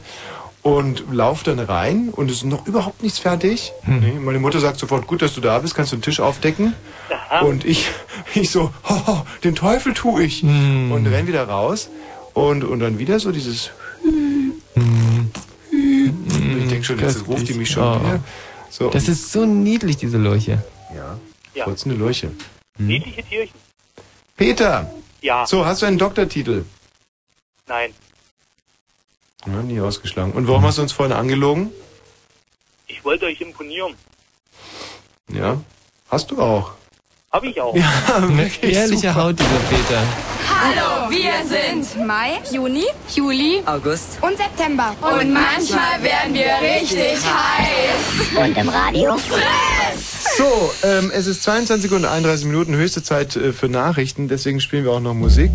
Und 0.61 1.05
lauf 1.11 1.43
dann 1.43 1.57
rein 1.59 2.09
und 2.09 2.29
es 2.29 2.37
ist 2.37 2.43
noch 2.43 2.67
überhaupt 2.67 3.01
nichts 3.01 3.17
fertig. 3.17 3.71
Hm. 3.83 3.99
Nee, 4.01 4.11
meine 4.19 4.39
Mutter 4.39 4.59
sagt 4.59 4.77
sofort, 4.77 5.07
gut, 5.07 5.21
dass 5.21 5.33
du 5.33 5.39
da 5.41 5.57
bist, 5.59 5.73
kannst 5.73 5.93
du 5.93 5.95
den 5.95 6.01
Tisch 6.01 6.19
aufdecken. 6.19 6.75
Aha. 7.09 7.39
Und 7.45 7.63
ich, 7.63 7.87
ich 8.35 8.51
so, 8.51 8.73
ho, 8.87 9.07
ho, 9.07 9.25
den 9.43 9.55
Teufel 9.55 9.93
tu 9.93 10.19
ich. 10.19 10.41
Hm. 10.41 10.91
Und 10.91 11.07
renn 11.07 11.27
wieder 11.27 11.47
raus. 11.47 11.89
Und, 12.33 12.63
und 12.65 12.79
dann 12.81 12.99
wieder 12.99 13.19
so 13.19 13.31
dieses 13.31 13.71
Ich 15.71 16.67
denke 16.69 16.83
schon, 16.83 16.99
jetzt 16.99 17.27
ruft 17.27 17.47
die 17.47 17.53
mich 17.53 17.69
schon 17.71 17.83
Oh. 17.83 17.99
wieder. 17.99 18.19
So, 18.69 18.89
Das 18.89 19.07
ist 19.07 19.31
so 19.31 19.45
niedlich, 19.45 19.97
diese 19.97 20.17
Lurche. 20.17 20.63
ja, 20.95 21.17
Ja. 21.55 21.63
furzende 21.63 21.97
Lurche. 21.97 22.31
Niedliche 22.77 23.23
Tierchen. 23.23 23.55
Peter, 24.37 24.89
Ja, 25.21 25.45
so, 25.47 25.65
hast 25.65 25.81
du 25.81 25.85
einen 25.85 25.97
Doktortitel? 25.97 26.63
nein. 27.67 27.91
Ja, 29.45 29.61
nie 29.63 29.79
ausgeschlagen. 29.79 30.33
Und 30.33 30.47
warum 30.47 30.63
hast 30.63 30.77
du 30.77 30.81
uns 30.81 30.91
vorhin 30.91 31.15
angelogen? 31.15 31.71
Ich 32.87 33.03
wollte 33.05 33.25
euch 33.25 33.39
imponieren. 33.39 33.95
Ja. 35.31 35.61
Hast 36.09 36.31
du 36.31 36.41
auch. 36.41 36.71
Hab 37.31 37.43
ich 37.43 37.59
auch. 37.61 37.75
Eine 38.15 38.49
ehrliche 38.61 39.13
Haut, 39.13 39.39
dieser 39.39 39.59
Peter. 39.69 40.01
Hallo, 40.61 41.09
wir 41.09 41.31
sind 41.47 42.05
Mai, 42.05 42.39
Juni, 42.51 42.85
Juli 43.15 43.61
August. 43.65 44.17
und 44.21 44.35
September. 44.35 44.93
Und 45.01 45.31
manchmal 45.31 46.01
werden 46.01 46.33
wir 46.33 46.51
richtig 46.61 47.17
heiß. 47.23 48.35
Und 48.43 48.57
im 48.57 48.67
Radio? 48.67 49.17
So, 50.37 50.71
ähm, 50.83 51.11
es 51.13 51.27
ist 51.27 51.43
22 51.43 51.91
und 51.91 52.03
31 52.03 52.45
Minuten, 52.47 52.75
höchste 52.75 53.03
Zeit 53.03 53.35
äh, 53.37 53.53
für 53.53 53.69
Nachrichten, 53.69 54.27
deswegen 54.27 54.59
spielen 54.59 54.83
wir 54.83 54.91
auch 54.91 54.99
noch 54.99 55.13
Musik. 55.13 55.51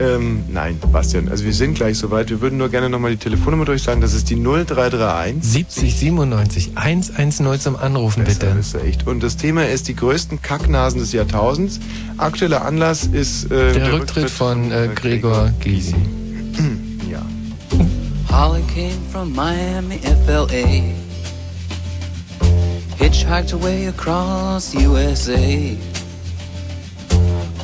Ähm, 0.00 0.44
nein, 0.48 0.78
Bastian, 0.92 1.28
also 1.28 1.44
wir 1.44 1.52
sind 1.52 1.74
gleich 1.74 1.98
soweit. 1.98 2.30
Wir 2.30 2.40
würden 2.40 2.56
nur 2.56 2.68
gerne 2.68 2.88
nochmal 2.88 3.10
die 3.10 3.16
Telefonnummer 3.16 3.64
durchsagen. 3.64 4.00
Das 4.00 4.14
ist 4.14 4.30
die 4.30 4.36
0331. 4.36 5.42
70 5.42 5.94
97 5.96 6.70
110 6.76 7.60
zum 7.60 7.76
Anrufen, 7.76 8.22
Besser 8.24 8.46
bitte. 8.46 8.58
ist 8.60 8.74
er 8.74 8.84
echt. 8.84 9.06
Und 9.08 9.22
das 9.22 9.36
Thema 9.36 9.66
ist 9.66 9.88
die 9.88 9.96
größten 9.96 10.40
Kacknasen 10.40 11.00
des 11.00 11.12
Jahrtausends. 11.12 11.80
Aktueller 12.16 12.64
Anlass 12.64 13.06
ist 13.06 13.50
äh, 13.50 13.72
Der 13.72 13.92
Rücktritt 13.92 14.30
von 14.30 14.70
äh, 14.70 14.88
Gregor 14.94 15.50
Gysi. 15.60 15.94
Ja. 17.10 17.22
Holly 18.30 18.62
came 18.74 18.92
from 19.10 19.34
Miami, 19.34 19.98
FLA. 20.26 20.82
Hitchhiked 22.98 23.52
away 23.54 23.86
across 23.88 24.74
USA. 24.74 25.76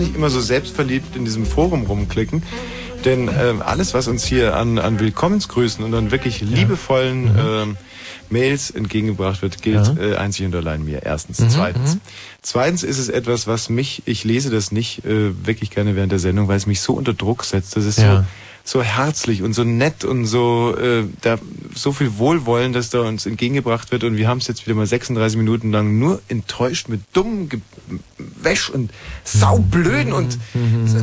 nicht 0.00 0.14
immer 0.16 0.30
so 0.30 0.40
selbstverliebt 0.40 1.14
in 1.16 1.24
diesem 1.24 1.46
Forum 1.46 1.84
rumklicken. 1.86 2.42
Denn 3.04 3.28
ähm, 3.28 3.62
alles, 3.62 3.94
was 3.94 4.08
uns 4.08 4.24
hier 4.24 4.56
an, 4.56 4.78
an 4.78 5.00
Willkommensgrüßen 5.00 5.82
und 5.84 5.94
an 5.94 6.10
wirklich 6.10 6.40
liebevollen 6.42 7.30
ähm, 7.38 7.76
Mails 8.28 8.70
entgegengebracht 8.70 9.40
wird, 9.42 9.62
gilt 9.62 9.86
Ja. 9.86 9.96
äh, 9.96 10.16
einzig 10.16 10.44
und 10.46 10.54
allein 10.54 10.84
mir. 10.84 11.02
Erstens. 11.04 11.40
Mhm, 11.40 11.48
Zweitens. 11.50 11.94
mhm. 11.94 12.00
Zweitens 12.42 12.82
ist 12.82 12.98
es 12.98 13.08
etwas, 13.08 13.46
was 13.46 13.70
mich, 13.70 14.02
ich 14.04 14.24
lese 14.24 14.50
das 14.50 14.70
nicht 14.70 15.04
äh, 15.06 15.32
wirklich 15.46 15.70
gerne 15.70 15.96
während 15.96 16.12
der 16.12 16.18
Sendung, 16.18 16.46
weil 16.48 16.56
es 16.58 16.66
mich 16.66 16.80
so 16.80 16.92
unter 16.92 17.14
Druck 17.14 17.44
setzt. 17.44 17.76
Das 17.76 17.84
ist 17.86 17.98
Ja. 17.98 18.18
so 18.18 18.24
so 18.70 18.84
herzlich 18.84 19.42
und 19.42 19.52
so 19.52 19.64
nett 19.64 20.04
und 20.04 20.26
so 20.26 20.76
äh, 20.78 21.04
da 21.22 21.38
so 21.74 21.90
viel 21.92 22.18
Wohlwollen, 22.18 22.72
dass 22.72 22.88
da 22.90 23.00
uns 23.00 23.26
entgegengebracht 23.26 23.90
wird. 23.90 24.04
Und 24.04 24.16
wir 24.16 24.28
haben 24.28 24.38
es 24.38 24.46
jetzt 24.46 24.64
wieder 24.64 24.76
mal 24.76 24.86
36 24.86 25.36
Minuten 25.36 25.72
lang 25.72 25.98
nur 25.98 26.22
enttäuscht 26.28 26.88
mit 26.88 27.00
dummem 27.12 27.48
Gewäsch 27.48 28.70
und 28.70 28.92
saublöden 29.24 30.12
und 30.12 30.38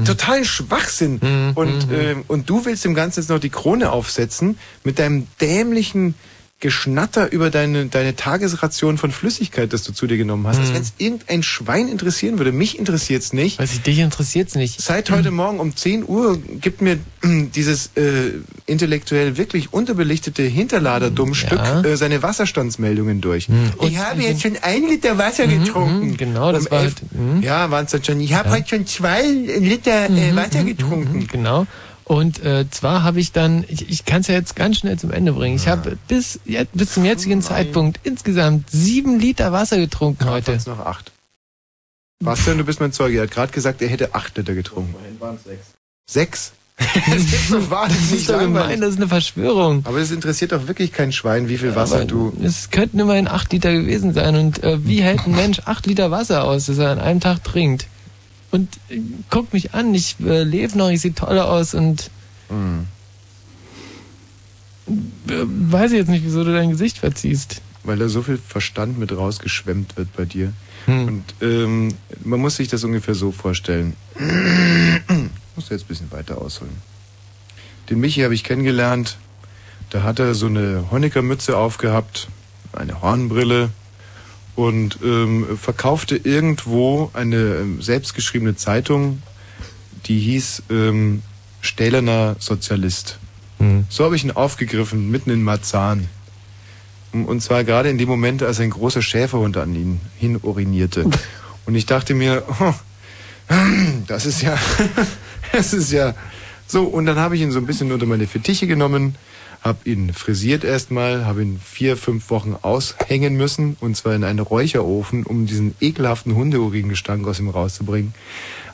totalen 0.05 0.45
Schwachsinn. 0.45 1.19
Und 1.55 1.91
äh, 1.91 2.15
und 2.27 2.49
du 2.49 2.63
willst 2.63 2.85
dem 2.85 2.93
Ganzen 2.93 3.19
jetzt 3.19 3.29
noch 3.29 3.39
die 3.39 3.49
Krone 3.49 3.91
aufsetzen 3.91 4.57
mit 4.85 4.97
deinem 4.97 5.27
dämlichen 5.41 6.15
Geschnatter 6.59 7.31
über 7.31 7.51
deine, 7.51 7.85
deine 7.85 8.15
Tagesration 8.15 8.97
von 8.97 9.11
Flüssigkeit, 9.11 9.73
das 9.73 9.83
du 9.83 9.91
zu 9.93 10.07
dir 10.07 10.17
genommen 10.17 10.47
hast. 10.47 10.57
Als 10.57 10.73
wenn 10.73 10.81
es 10.81 10.93
irgendein 10.97 11.43
Schwein 11.43 11.87
interessieren 11.87 12.39
würde. 12.39 12.51
Mich 12.51 12.79
interessiert's 12.79 13.31
nicht. 13.31 13.59
Weiß 13.59 13.73
ich, 13.73 13.81
dich 13.83 13.99
interessiert's 13.99 14.55
nicht. 14.55 14.81
Seit 14.81 15.11
heute 15.11 15.29
Morgen 15.29 15.59
um 15.59 15.75
10 15.75 16.03
Uhr 16.07 16.39
gibt 16.59 16.81
mir 16.81 16.97
dieses 17.23 17.91
äh, 17.95 18.31
intellektuell 18.65 19.37
wirklich 19.37 19.71
unterbelichtete 19.71 20.41
Hinterlader-Dummstück 20.43 21.59
Ja. 21.59 21.81
äh, 21.83 21.95
seine 21.95 22.23
Wasserstandsmeldungen 22.23 23.21
durch. 23.21 23.49
Und- 23.49 23.73
ich 23.91 23.99
habe 23.99 24.23
jetzt 24.23 24.41
schon 24.41 24.57
ein 24.63 24.81
Liter 24.87 25.19
Wasser 25.19 25.45
getrunken. 25.45 26.07
mhm, 26.07 26.17
genau, 26.17 26.51
das 26.51 26.65
um 26.65 26.71
war 26.71 26.81
elf, 26.81 26.95
halt, 26.95 27.35
mhm. 27.35 27.43
Ja, 27.43 27.69
waren 27.69 27.85
es 27.85 27.91
dann 27.91 28.03
schon. 28.03 28.19
Ich 28.19 28.33
habe 28.33 28.49
heute 28.49 28.67
schon 28.67 28.87
zwei 28.87 29.21
Liter 29.21 30.09
äh, 30.09 30.35
Wasser 30.35 30.63
getrunken. 30.63 31.27
Genau. 31.27 31.67
Und 32.07 32.41
äh, 32.45 32.63
zwar 32.71 33.03
habe 33.03 33.19
ich 33.19 33.33
dann, 33.33 33.65
ich, 33.67 33.89
ich 33.89 34.05
kann 34.05 34.21
es 34.21 34.27
ja 34.27 34.35
jetzt 34.35 34.55
ganz 34.55 34.77
schnell 34.77 34.97
zum 34.97 35.11
Ende 35.11 35.33
bringen. 35.33 35.57
Ich 35.57 35.67
habe 35.67 35.97
bis 36.07 36.39
jetzt, 36.45 36.71
bis 36.73 36.93
zum 36.93 37.03
jetzigen 37.03 37.41
Zeitpunkt 37.41 37.99
insgesamt 38.03 38.69
sieben 38.71 39.19
Liter 39.19 39.51
Wasser 39.51 39.75
getrunken 39.77 40.29
heute. 40.29 40.53
Jetzt 40.53 40.67
noch 40.67 40.79
acht. 40.79 41.11
Bastian, 42.23 42.57
du 42.57 42.63
bist 42.63 42.79
mein 42.79 42.93
Zeuge. 42.93 43.17
Er 43.17 43.23
hat 43.23 43.31
gerade 43.31 43.51
gesagt, 43.51 43.81
er 43.81 43.89
hätte 43.89 44.15
acht 44.15 44.37
Liter 44.37 44.53
getrunken. 44.53 44.95
Sechs? 46.09 46.53
das 46.77 47.17
ist 47.17 47.51
doch 47.51 47.69
wahr, 47.69 47.89
das 47.89 47.97
ist 47.97 48.03
Das 48.03 48.11
nicht 48.11 48.21
ist 48.21 48.29
doch 48.29 48.39
gemein, 48.39 48.53
langweilig. 48.53 48.79
das 48.79 48.89
ist 48.91 48.97
eine 48.97 49.07
Verschwörung. 49.09 49.81
Aber 49.85 49.99
das 49.99 50.11
interessiert 50.11 50.53
doch 50.53 50.65
wirklich 50.67 50.93
kein 50.93 51.11
Schwein, 51.11 51.49
wie 51.49 51.57
viel 51.57 51.75
Wasser 51.75 51.95
Aber 51.95 52.05
du... 52.05 52.31
Es 52.41 52.69
könnten 52.69 52.99
immerhin 52.99 53.27
acht 53.27 53.51
Liter 53.51 53.73
gewesen 53.73 54.13
sein. 54.13 54.35
Und 54.37 54.63
äh, 54.63 54.77
wie 54.85 55.01
hält 55.01 55.25
ein 55.27 55.35
Mensch 55.35 55.59
acht 55.65 55.85
Liter 55.87 56.09
Wasser 56.09 56.45
aus, 56.45 56.67
das 56.67 56.77
er 56.77 56.91
an 56.91 56.99
einem 56.99 57.19
Tag 57.19 57.43
trinkt? 57.43 57.87
Und 58.51 58.69
äh, 58.89 58.99
guck 59.29 59.53
mich 59.53 59.73
an, 59.73 59.93
ich 59.93 60.15
äh, 60.25 60.43
lebe 60.43 60.77
noch, 60.77 60.89
ich 60.89 61.01
sehe 61.01 61.13
toll 61.13 61.39
aus 61.39 61.73
und 61.73 62.09
Mhm. 62.49 62.87
äh, 65.29 65.33
weiß 65.45 65.91
ich 65.91 65.97
jetzt 65.97 66.07
nicht, 66.09 66.23
wieso 66.23 66.43
du 66.43 66.53
dein 66.53 66.69
Gesicht 66.69 66.97
verziehst. 66.99 67.61
Weil 67.83 67.97
da 67.97 68.07
so 68.09 68.21
viel 68.21 68.37
Verstand 68.37 68.97
mit 68.97 69.11
rausgeschwemmt 69.11 69.97
wird 69.97 70.15
bei 70.15 70.25
dir. 70.25 70.53
Hm. 70.85 71.07
Und 71.07 71.23
ähm, 71.41 71.93
man 72.23 72.39
muss 72.39 72.55
sich 72.57 72.67
das 72.69 72.83
ungefähr 72.83 73.15
so 73.15 73.31
vorstellen. 73.31 73.95
Musst 75.55 75.69
du 75.69 75.73
jetzt 75.73 75.83
ein 75.83 75.87
bisschen 75.87 76.11
weiter 76.11 76.41
ausholen. 76.41 76.75
Den 77.89 77.99
Michi 77.99 78.21
habe 78.21 78.33
ich 78.33 78.43
kennengelernt. 78.43 79.17
Da 79.89 80.03
hat 80.03 80.19
er 80.19 80.35
so 80.35 80.47
eine 80.47 80.85
Honecker-Mütze 80.91 81.57
aufgehabt, 81.57 82.27
eine 82.73 83.01
Hornbrille 83.01 83.69
und 84.57 84.97
ähm, 85.03 85.55
verkaufte 85.55 86.17
irgendwo 86.17 87.11
eine 87.13 87.37
ähm, 87.37 87.81
selbstgeschriebene 87.81 88.55
Zeitung, 88.55 89.21
die 90.07 90.19
hieß 90.19 90.63
ähm, 90.71 91.21
Stählerner 91.61 92.35
Sozialist. 92.39 93.19
Hm. 93.59 93.85
So 93.87 94.03
habe 94.03 94.15
ich 94.15 94.23
ihn 94.23 94.31
aufgegriffen, 94.31 95.11
mitten 95.11 95.29
in 95.29 95.43
Marzahn. 95.43 96.09
Und 97.11 97.41
zwar 97.41 97.63
gerade 97.63 97.89
in 97.89 97.99
dem 97.99 98.09
Moment, 98.09 98.41
als 98.41 98.59
ein 98.59 98.71
großer 98.71 99.03
Schäferhund 99.03 99.57
an 99.57 99.75
ihn 99.75 100.01
hin 100.17 100.39
urinierte. 100.41 101.05
Und 101.67 101.75
ich 101.75 101.85
dachte 101.85 102.15
mir, 102.15 102.43
oh, 102.59 102.73
das 104.07 104.25
ist 104.25 104.41
ja, 104.41 104.57
das 105.51 105.71
ist 105.71 105.91
ja 105.91 106.15
so. 106.65 106.83
Und 106.85 107.05
dann 107.05 107.17
habe 107.17 107.35
ich 107.35 107.41
ihn 107.41 107.51
so 107.51 107.59
ein 107.59 107.67
bisschen 107.67 107.91
unter 107.91 108.07
meine 108.07 108.25
Fittiche 108.25 108.65
genommen, 108.65 109.15
habe 109.61 109.89
ihn 109.89 110.13
frisiert 110.13 110.63
erstmal, 110.63 111.25
habe 111.25 111.41
ihn 111.41 111.59
vier, 111.63 111.97
fünf 111.97 112.29
Wochen 112.29 112.55
aushängen 112.61 113.35
müssen 113.35 113.75
und 113.79 113.97
zwar 113.97 114.15
in 114.15 114.23
einen 114.23 114.39
Räucherofen, 114.39 115.23
um 115.23 115.45
diesen 115.45 115.75
ekelhaften 115.81 116.35
Hundeuringestank 116.35 117.27
aus 117.27 117.39
ihm 117.39 117.49
rauszubringen. 117.49 118.13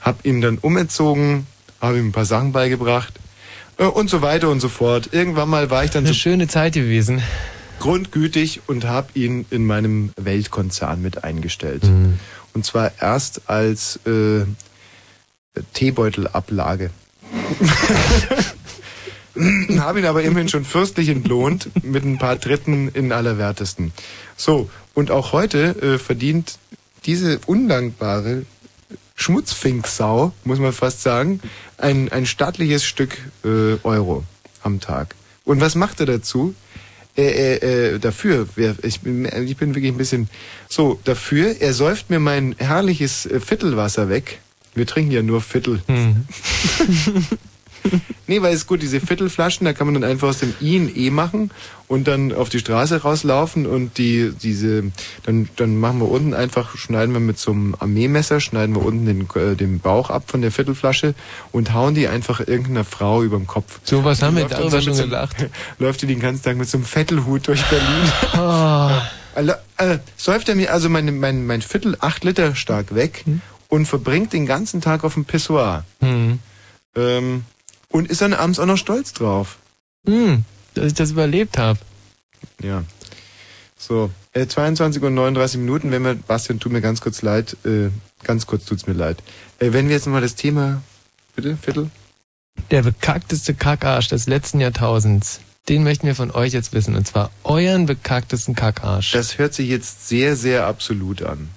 Habe 0.02 0.28
ihn 0.28 0.42
dann 0.42 0.58
umerzogen, 0.60 1.48
habe 1.82 1.98
ihm 2.00 2.10
ein 2.10 2.12
paar 2.12 2.26
Sachen 2.26 2.52
beigebracht 2.52 3.14
äh, 3.78 3.86
und 3.86 4.10
so 4.10 4.22
weiter 4.22 4.50
und 4.50 4.60
so 4.60 4.70
fort. 4.70 5.10
Irgendwann 5.12 5.50
mal 5.50 5.70
war 5.70 5.84
ich 5.84 5.92
dann 5.92 6.04
Eine 6.04 6.14
so 6.14 6.20
schöne 6.20 6.48
Zeit 6.48 6.74
gewesen. 6.74 7.22
grundgütig 7.80 8.62
und 8.68 8.86
habe 8.86 9.08
ihn 9.14 9.46
in 9.50 9.66
meinem 9.66 10.12
Weltkonzern 10.16 11.02
mit 11.02 11.24
eingestellt. 11.24 11.84
Und 12.54 12.66
zwar 12.66 12.92
erst 13.02 13.50
als 13.50 14.00
äh, 14.06 14.46
Teebeutelablage. 15.74 16.92
habe 19.80 20.00
ihn 20.00 20.06
aber 20.06 20.24
immerhin 20.24 20.50
schon 20.50 20.66
fürstlich 20.66 21.10
entlohnt 21.10 21.70
mit 21.84 22.04
ein 22.06 22.18
paar 22.18 22.36
Dritten 22.36 22.90
in 22.90 23.12
allerwertesten. 23.12 23.92
So, 24.38 24.70
und 24.94 25.10
auch 25.12 25.32
heute 25.34 25.76
äh, 25.82 25.98
verdient 25.98 26.58
diese 27.06 27.40
undankbare 27.46 28.46
Schmutzfinksau, 29.16 30.34
muss 30.44 30.60
man 30.60 30.74
fast 30.74 31.02
sagen, 31.02 31.40
ein, 31.78 32.12
ein 32.12 32.26
stattliches 32.26 32.84
Stück 32.86 33.18
äh, 33.44 33.76
Euro 33.84 34.24
am 34.62 34.80
Tag. 34.80 35.16
Und 35.46 35.62
was 35.62 35.76
macht 35.76 36.00
er 36.00 36.06
dazu? 36.06 36.56
Äh, 37.16 37.56
äh, 37.58 37.94
äh, 37.96 38.00
dafür, 38.00 38.48
wer- 38.56 38.76
ich 38.84 39.02
bin, 39.02 39.26
ich 39.46 39.58
bin 39.58 39.76
wirklich 39.76 39.92
ein 39.92 39.98
bisschen 39.98 40.30
so, 40.68 41.00
dafür, 41.04 41.56
er 41.62 41.74
säuft 41.74 42.10
mir 42.10 42.20
mein 42.20 42.56
herrliches 42.58 43.26
äh, 43.28 43.40
Viertelwasser 43.40 44.10
weg. 44.10 44.40
Wir 44.74 44.88
trinken 44.88 45.12
ja 45.12 45.22
nur 45.22 45.42
Viertel. 45.42 45.82
Hm. 45.88 46.26
Nee, 48.26 48.42
weil 48.42 48.54
es 48.54 48.68
gut, 48.68 48.82
diese 48.82 49.02
Viertelflaschen, 49.02 49.66
da 49.66 49.74
kann 49.74 49.86
man 49.86 49.96
dann 49.96 50.10
einfach 50.10 50.30
aus 50.30 50.40
dem 50.40 50.54
I 50.62 50.78
ein 50.78 50.92
E 50.96 51.10
machen 51.10 51.52
und 51.88 52.08
dann 52.08 52.32
auf 52.32 52.48
die 52.48 52.60
Straße 52.60 53.02
rauslaufen 53.02 53.66
und 53.66 53.98
die, 53.98 54.32
diese, 54.42 54.86
dann, 55.24 55.50
dann 55.58 55.78
machen 55.78 56.00
wir 56.00 56.10
unten 56.10 56.34
einfach, 56.34 56.78
schneiden 56.78 57.14
wir 57.14 57.20
mit 57.20 57.38
so 57.38 57.52
einem 57.52 57.76
Armeemesser, 57.78 58.40
schneiden 58.40 58.76
wir 58.76 58.84
unten 58.84 59.06
den, 59.06 59.28
äh, 59.36 59.56
den 59.56 59.80
Bauch 59.80 60.10
ab 60.10 60.24
von 60.28 60.42
der 60.42 60.52
Viertelflasche 60.52 61.16
und 61.52 61.74
hauen 61.74 61.96
die 61.96 62.08
einfach 62.08 62.40
irgendeiner 62.40 62.86
Frau 62.86 63.24
über 63.24 63.38
den 63.38 63.46
Kopf. 63.46 63.82
So 63.84 64.06
was 64.06 64.22
haben 64.22 64.38
wir 64.38 64.46
darüber 64.46 64.82
schon 64.82 64.94
so 64.94 65.04
gelacht. 65.04 65.36
Läuft 65.80 66.02
die 66.02 66.08
den 66.08 66.22
ganzen 66.22 66.44
Tag 66.44 66.56
mit 66.56 66.70
so 66.70 66.78
einem 66.78 66.86
Vettelhut 66.86 67.48
durch 67.48 67.62
Berlin. 67.64 68.12
Also, 69.36 69.54
äh, 69.78 69.98
säuft 70.16 70.48
er 70.48 70.54
mir 70.54 70.72
also 70.72 70.90
mein, 70.90 71.20
mein, 71.20 71.48
mein 71.48 71.64
Viertel 71.64 71.98
acht 72.00 72.24
Liter 72.24 72.54
stark 72.54 72.94
weg 72.94 73.26
und 73.68 73.88
verbringt 73.88 74.32
den 74.32 74.46
ganzen 74.46 74.80
Tag 74.80 75.04
auf 75.04 75.16
dem 75.16 75.26
Pissoir. 75.26 75.86
hm. 76.02 76.38
Ähm, 76.96 77.44
und 77.94 78.10
ist 78.10 78.22
dann 78.22 78.34
abends 78.34 78.60
auch 78.60 78.66
noch 78.66 78.78
stolz 78.78 79.14
drauf. 79.14 79.60
Hm, 80.06 80.44
dass 80.74 80.88
ich 80.88 80.94
das 80.96 81.12
überlebt 81.12 81.58
habe. 81.58 81.80
Ja. 82.62 82.84
So, 83.78 84.10
äh, 84.34 84.48
22 84.48 85.02
und 85.04 85.14
39 85.14 85.60
Minuten, 85.60 85.92
wenn 85.92 86.04
wir, 86.04 86.16
Bastian, 86.16 86.60
tut 86.60 86.72
mir 86.72 86.82
ganz 86.82 87.02
kurz 87.02 87.22
leid, 87.22 87.56
äh, 87.66 87.90
ganz 88.24 88.48
kurz 88.48 88.66
tut's 88.66 88.88
mir 88.88 88.94
leid. 88.94 89.22
Äh, 89.60 89.74
wenn 89.74 89.88
wir 89.88 89.96
jetzt 89.96 90.08
nochmal 90.08 90.22
das 90.22 90.36
Thema, 90.36 90.82
bitte, 91.36 91.56
Viertel? 91.58 91.90
Der 92.72 92.82
bekackteste 92.82 93.54
Kackarsch 93.54 94.08
des 94.10 94.28
letzten 94.28 94.60
Jahrtausends. 94.60 95.40
Den 95.70 95.84
möchten 95.84 96.08
wir 96.08 96.16
von 96.16 96.32
euch 96.32 96.54
jetzt 96.54 96.74
wissen. 96.74 96.96
Und 96.96 97.08
zwar 97.08 97.30
euren 97.44 97.86
bekacktesten 97.86 98.56
Kackarsch. 98.56 99.12
Das 99.12 99.38
hört 99.38 99.54
sich 99.54 99.70
jetzt 99.70 100.08
sehr, 100.08 100.36
sehr 100.36 100.66
absolut 100.66 101.22
an. 101.22 101.50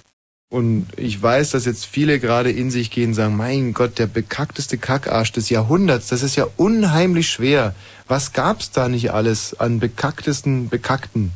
Und 0.49 0.87
ich 0.95 1.21
weiß, 1.21 1.51
dass 1.51 1.65
jetzt 1.65 1.85
viele 1.85 2.19
gerade 2.19 2.51
in 2.51 2.71
sich 2.71 2.89
gehen 2.89 3.09
und 3.09 3.15
sagen, 3.15 3.35
mein 3.35 3.73
Gott, 3.73 3.99
der 3.99 4.07
bekackteste 4.07 4.77
Kackarsch 4.77 5.33
des 5.33 5.49
Jahrhunderts, 5.49 6.07
das 6.07 6.23
ist 6.23 6.37
ja 6.37 6.47
unheimlich 6.55 7.29
schwer. 7.29 7.75
Was 8.07 8.31
gab's 8.31 8.71
da 8.71 8.87
nicht 8.87 9.11
alles 9.11 9.59
an 9.59 9.79
bekacktesten 9.79 10.69
Bekackten? 10.69 11.33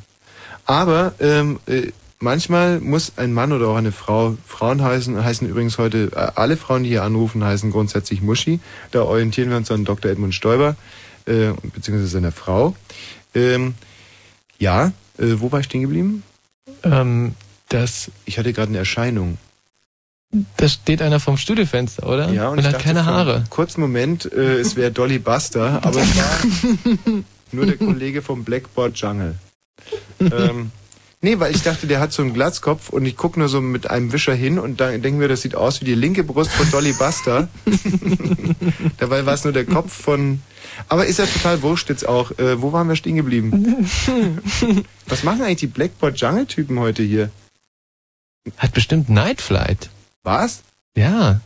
Aber 0.65 1.13
ähm, 1.19 1.59
äh, 1.65 1.91
manchmal 2.19 2.79
muss 2.79 3.13
ein 3.17 3.33
Mann 3.33 3.51
oder 3.51 3.67
auch 3.67 3.75
eine 3.75 3.91
Frau, 3.91 4.37
Frauen 4.47 4.81
heißen, 4.81 5.21
heißen 5.21 5.49
übrigens 5.49 5.77
heute, 5.77 6.11
äh, 6.15 6.31
alle 6.35 6.55
Frauen, 6.55 6.83
die 6.83 6.89
hier 6.89 7.03
anrufen, 7.03 7.43
heißen 7.43 7.69
grundsätzlich 7.69 8.21
Muschi. 8.21 8.61
Da 8.91 9.03
orientieren 9.03 9.49
wir 9.49 9.57
uns 9.57 9.69
an 9.71 9.83
Dr. 9.83 10.09
Edmund 10.09 10.33
Stoiber, 10.33 10.77
äh, 11.25 11.51
beziehungsweise 11.73 12.07
seiner 12.07 12.31
Frau. 12.31 12.77
Ähm, 13.35 13.73
ja, 14.57 14.93
äh, 15.17 15.35
wo 15.39 15.51
war 15.51 15.59
ich 15.59 15.65
stehen 15.65 15.81
geblieben? 15.81 16.23
Ähm, 16.83 17.35
das, 17.73 18.11
Ich 18.25 18.37
hatte 18.37 18.53
gerade 18.53 18.69
eine 18.69 18.79
Erscheinung. 18.79 19.37
da 20.57 20.67
steht 20.67 21.01
einer 21.01 21.19
vom 21.19 21.37
Studiofenster, 21.37 22.07
oder? 22.07 22.31
Ja, 22.31 22.49
und, 22.49 22.59
und 22.59 22.65
hat 22.65 22.79
keine 22.79 23.05
Haare. 23.05 23.43
Kurzen 23.49 23.81
Moment, 23.81 24.31
äh, 24.31 24.59
es 24.59 24.75
wäre 24.75 24.91
Dolly 24.91 25.19
Buster, 25.19 25.79
aber 25.83 26.01
es 26.01 26.17
war 26.17 26.39
nur 27.51 27.65
der 27.65 27.77
Kollege 27.77 28.21
vom 28.21 28.43
Blackboard 28.43 28.97
Jungle. 28.97 29.35
Ähm, 30.19 30.71
nee, 31.21 31.39
weil 31.39 31.55
ich 31.55 31.63
dachte, 31.63 31.87
der 31.87 31.99
hat 31.99 32.13
so 32.13 32.21
einen 32.21 32.33
Glatzkopf 32.33 32.89
und 32.89 33.05
ich 33.05 33.17
gucke 33.17 33.39
nur 33.39 33.49
so 33.49 33.61
mit 33.61 33.89
einem 33.89 34.13
Wischer 34.13 34.33
hin 34.33 34.59
und 34.59 34.79
da 34.79 34.91
denken 34.97 35.19
wir, 35.19 35.27
das 35.27 35.41
sieht 35.41 35.55
aus 35.55 35.81
wie 35.81 35.85
die 35.85 35.95
linke 35.95 36.23
Brust 36.23 36.51
von 36.51 36.69
Dolly 36.71 36.93
Buster. 36.93 37.47
Dabei 38.97 39.25
war 39.25 39.33
es 39.33 39.43
nur 39.43 39.53
der 39.53 39.65
Kopf 39.65 39.91
von. 39.93 40.41
Aber 40.87 41.05
ist 41.05 41.19
ja 41.19 41.25
total 41.25 41.61
wurscht 41.61 41.89
jetzt 41.89 42.07
auch. 42.07 42.31
Äh, 42.37 42.61
wo 42.61 42.71
waren 42.71 42.87
wir 42.87 42.95
stehen 42.95 43.15
geblieben? 43.15 43.85
Was 45.07 45.23
machen 45.23 45.41
eigentlich 45.41 45.57
die 45.57 45.67
Blackboard 45.67 46.19
Jungle 46.19 46.45
Typen 46.45 46.79
heute 46.79 47.03
hier? 47.03 47.31
Hat 48.57 48.73
bestimmt 48.73 49.09
Night 49.09 49.41
Flight. 49.41 49.89
Was? 50.23 50.63
Ja. 50.95 51.41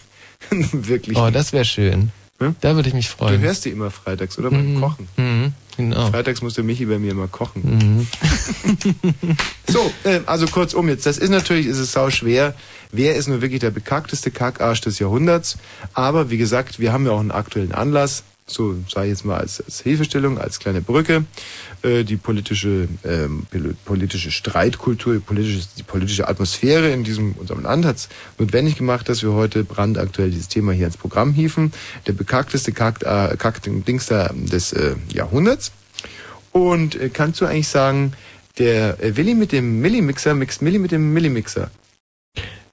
Wirklich. 0.50 1.16
Oh, 1.16 1.30
das 1.30 1.52
wäre 1.52 1.64
schön. 1.64 2.10
Hm? 2.38 2.56
Da 2.60 2.74
würde 2.74 2.88
ich 2.88 2.94
mich 2.94 3.08
du 3.08 3.16
freuen. 3.16 3.40
hörst 3.40 3.64
die 3.64 3.70
immer 3.70 3.90
freitags 3.90 4.38
oder 4.38 4.50
beim 4.50 4.74
Mhm. 4.74 4.80
Kochen. 4.80 5.08
Mhm. 5.16 5.52
Genau. 5.76 6.10
Freitags 6.10 6.42
muss 6.42 6.54
der 6.54 6.64
Michi 6.64 6.84
bei 6.86 6.98
mir 6.98 7.12
immer 7.12 7.28
kochen. 7.28 7.62
Mhm. 7.64 8.06
So, 9.68 9.90
äh, 10.04 10.20
also 10.26 10.46
kurzum 10.48 10.88
jetzt, 10.90 11.06
das 11.06 11.16
ist 11.16 11.30
natürlich, 11.30 11.64
ist 11.66 11.78
es 11.78 11.92
sau 11.92 12.10
schwer. 12.10 12.54
Wer 12.90 13.14
ist 13.16 13.26
nur 13.26 13.40
wirklich 13.40 13.60
der 13.60 13.70
bekackteste 13.70 14.30
Kackarsch 14.30 14.82
des 14.82 14.98
Jahrhunderts? 14.98 15.56
Aber 15.94 16.28
wie 16.28 16.36
gesagt, 16.36 16.78
wir 16.78 16.92
haben 16.92 17.06
ja 17.06 17.12
auch 17.12 17.20
einen 17.20 17.30
aktuellen 17.30 17.72
Anlass. 17.72 18.22
So 18.52 18.76
sage 18.88 19.06
ich 19.06 19.10
jetzt 19.12 19.24
mal 19.24 19.38
als, 19.38 19.60
als 19.60 19.80
Hilfestellung, 19.80 20.38
als 20.38 20.58
kleine 20.58 20.82
Brücke. 20.82 21.24
Äh, 21.82 22.04
die 22.04 22.16
politische, 22.16 22.88
ähm, 23.04 23.46
pol- 23.50 23.74
politische 23.84 24.30
Streitkultur, 24.30 25.14
die 25.14 25.20
politische, 25.20 25.66
die 25.78 25.82
politische 25.82 26.28
Atmosphäre 26.28 26.90
in 26.90 27.02
diesem 27.04 27.32
unserem 27.32 27.62
Land 27.62 27.84
hat 27.84 27.96
es 27.96 28.08
notwendig 28.38 28.76
gemacht, 28.76 29.08
dass 29.08 29.22
wir 29.22 29.32
heute 29.32 29.64
brandaktuell 29.64 30.30
dieses 30.30 30.48
Thema 30.48 30.72
hier 30.72 30.86
ins 30.86 30.96
Programm 30.96 31.32
hieven. 31.32 31.72
Der 32.06 32.12
bekackteste 32.12 32.72
Kack, 32.72 33.02
äh, 33.02 33.36
Kack 33.36 33.62
Dings 33.62 34.06
da 34.06 34.30
des 34.34 34.72
äh, 34.72 34.94
Jahrhunderts. 35.12 35.72
Und 36.52 36.94
äh, 36.96 37.08
kannst 37.08 37.40
du 37.40 37.46
eigentlich 37.46 37.68
sagen, 37.68 38.12
der 38.58 39.02
äh, 39.02 39.16
Willi 39.16 39.34
mit 39.34 39.52
dem 39.52 39.80
Millimixer 39.80 40.34
mixt 40.34 40.60
Milli 40.60 40.78
mit 40.78 40.92
dem 40.92 41.12
Millimixer. 41.14 41.70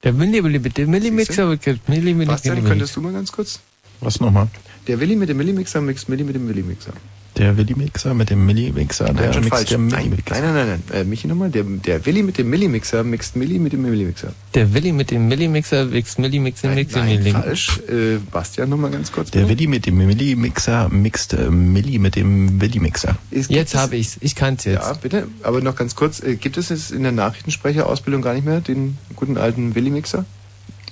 Der 0.04 0.14
Milli, 0.14 0.42
Milli, 0.42 0.60
der 0.60 0.88
Millimixer, 0.88 1.46
Milli, 1.48 1.80
Milli, 1.88 2.14
Milli, 2.14 2.26
Bastian, 2.26 2.56
Milli. 2.56 2.68
könntest 2.70 2.96
du 2.96 3.02
mal 3.02 3.14
ganz 3.14 3.32
kurz? 3.32 3.60
Was 4.02 4.20
nochmal? 4.20 4.48
Der 4.88 5.00
Willi 5.00 5.16
mit 5.16 5.30
dem 5.30 5.38
Millimixer 5.38 5.82
mixt 5.82 6.10
Milli 6.10 6.24
mit 6.24 6.36
dem 6.36 6.48
Millimixer. 6.48 6.94
Der 7.38 7.56
Willi-Mixer 7.56 8.14
mit 8.14 8.32
dem 8.32 8.46
Milli-Mixer, 8.46 9.06
der 9.06 9.14
Nein, 9.14 9.34
schon 9.34 9.44
mixt 9.44 9.56
falsch. 9.56 9.70
der 9.70 9.78
Nein, 9.78 10.10
Milli-Mixer. 10.10 10.34
nein, 10.42 10.44
nein, 10.54 10.68
nein, 10.68 10.84
nein. 10.90 11.02
Äh, 11.02 11.04
Michi 11.06 11.28
nochmal. 11.28 11.50
Der, 11.52 11.64
der 11.64 12.06
Willi 12.06 12.22
mit 12.24 12.38
dem 12.38 12.50
Millimixer 12.50 13.04
mixt 13.06 13.36
Milli 13.38 13.60
mit 13.60 13.72
dem 13.72 13.84
Millimixer. 13.84 14.34
Der 14.56 14.74
Willi 14.74 14.92
mit 14.92 15.12
dem 15.12 15.28
Millimixer, 15.30 15.86
Mix, 15.86 16.18
Milli, 16.18 16.40
Mix, 16.40 16.64
Nein, 16.64 16.76
Mix, 16.76 16.94
nein 16.96 17.08
Milli. 17.20 17.32
falsch. 17.32 17.80
Äh, 17.88 18.18
Bastian 18.30 18.68
nochmal 18.70 18.92
ganz 18.92 19.12
kurz. 19.14 19.32
Der 19.32 19.42
bitte. 19.42 19.52
Willi 19.52 19.68
mit 19.68 19.86
dem 19.86 19.98
Milli-Mixer 20.00 20.90
mixt 20.90 21.34
äh, 21.34 21.50
Milli 21.50 21.98
mit 22.00 22.18
dem 22.18 22.60
Willi-Mixer. 22.60 23.16
Es 23.32 23.48
Jetzt 23.48 23.74
es- 23.74 23.80
habe 23.80 23.96
ich's. 23.96 24.18
Ich 24.20 24.36
kann's 24.36 24.66
jetzt. 24.66 24.82
Ja, 24.82 24.94
bitte. 24.94 25.28
Aber 25.44 25.62
noch 25.62 25.76
ganz 25.78 25.96
kurz. 25.96 26.22
Äh, 26.22 26.36
gibt 26.36 26.58
es 26.58 26.72
es 26.72 26.92
in 26.92 27.04
der 27.04 27.14
Nachrichtensprecherausbildung 27.14 28.22
gar 28.22 28.34
nicht 28.34 28.46
mehr, 28.46 28.60
den 28.60 28.98
guten 29.16 29.38
alten 29.38 29.76
Willimixer? 29.76 30.26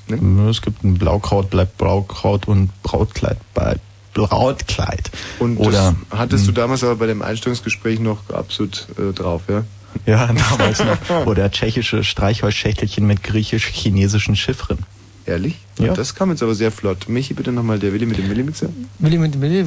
Nö, 0.10 0.50
Es 0.50 0.62
gibt 0.62 0.84
ein 0.84 0.96
Blaukraut 0.96 1.50
bleibt 1.50 1.78
Blaukraut 1.78 2.48
und 2.48 2.72
Brautkleid 2.84 3.38
bleibt 3.54 3.82
Brautkleid. 4.14 5.12
Und 5.40 5.58
Oder 5.58 5.96
das 6.10 6.20
hattest 6.20 6.48
du 6.48 6.52
damals 6.52 6.84
aber 6.84 6.96
bei 6.96 7.06
dem 7.08 7.22
Einstellungsgespräch 7.22 8.00
noch 8.00 8.30
absolut 8.32 8.88
äh, 8.98 9.14
drauf, 9.14 9.44
ja? 9.48 9.64
ja, 10.06 10.28
damals 10.50 10.80
noch. 10.84 11.26
Oder 11.28 11.52
tschechische 11.52 12.04
Streichholzschächtelchen 12.04 13.06
mit 13.06 13.22
griechisch-chinesischen 13.24 14.36
Chiffren. 14.36 14.80
Ehrlich? 15.26 15.56
Ja. 15.78 15.94
Das 15.94 16.16
kam 16.16 16.32
jetzt 16.32 16.42
aber 16.42 16.56
sehr 16.56 16.72
flott. 16.72 17.10
Michi, 17.10 17.34
bitte 17.34 17.52
nochmal 17.52 17.80
der 17.80 17.94
Willi 17.94 18.06
mit 18.06 18.18
dem 18.18 18.28
Millimixer. 18.30 18.70
Willi 19.00 19.18
mit 19.18 19.40
Willi, 19.42 19.66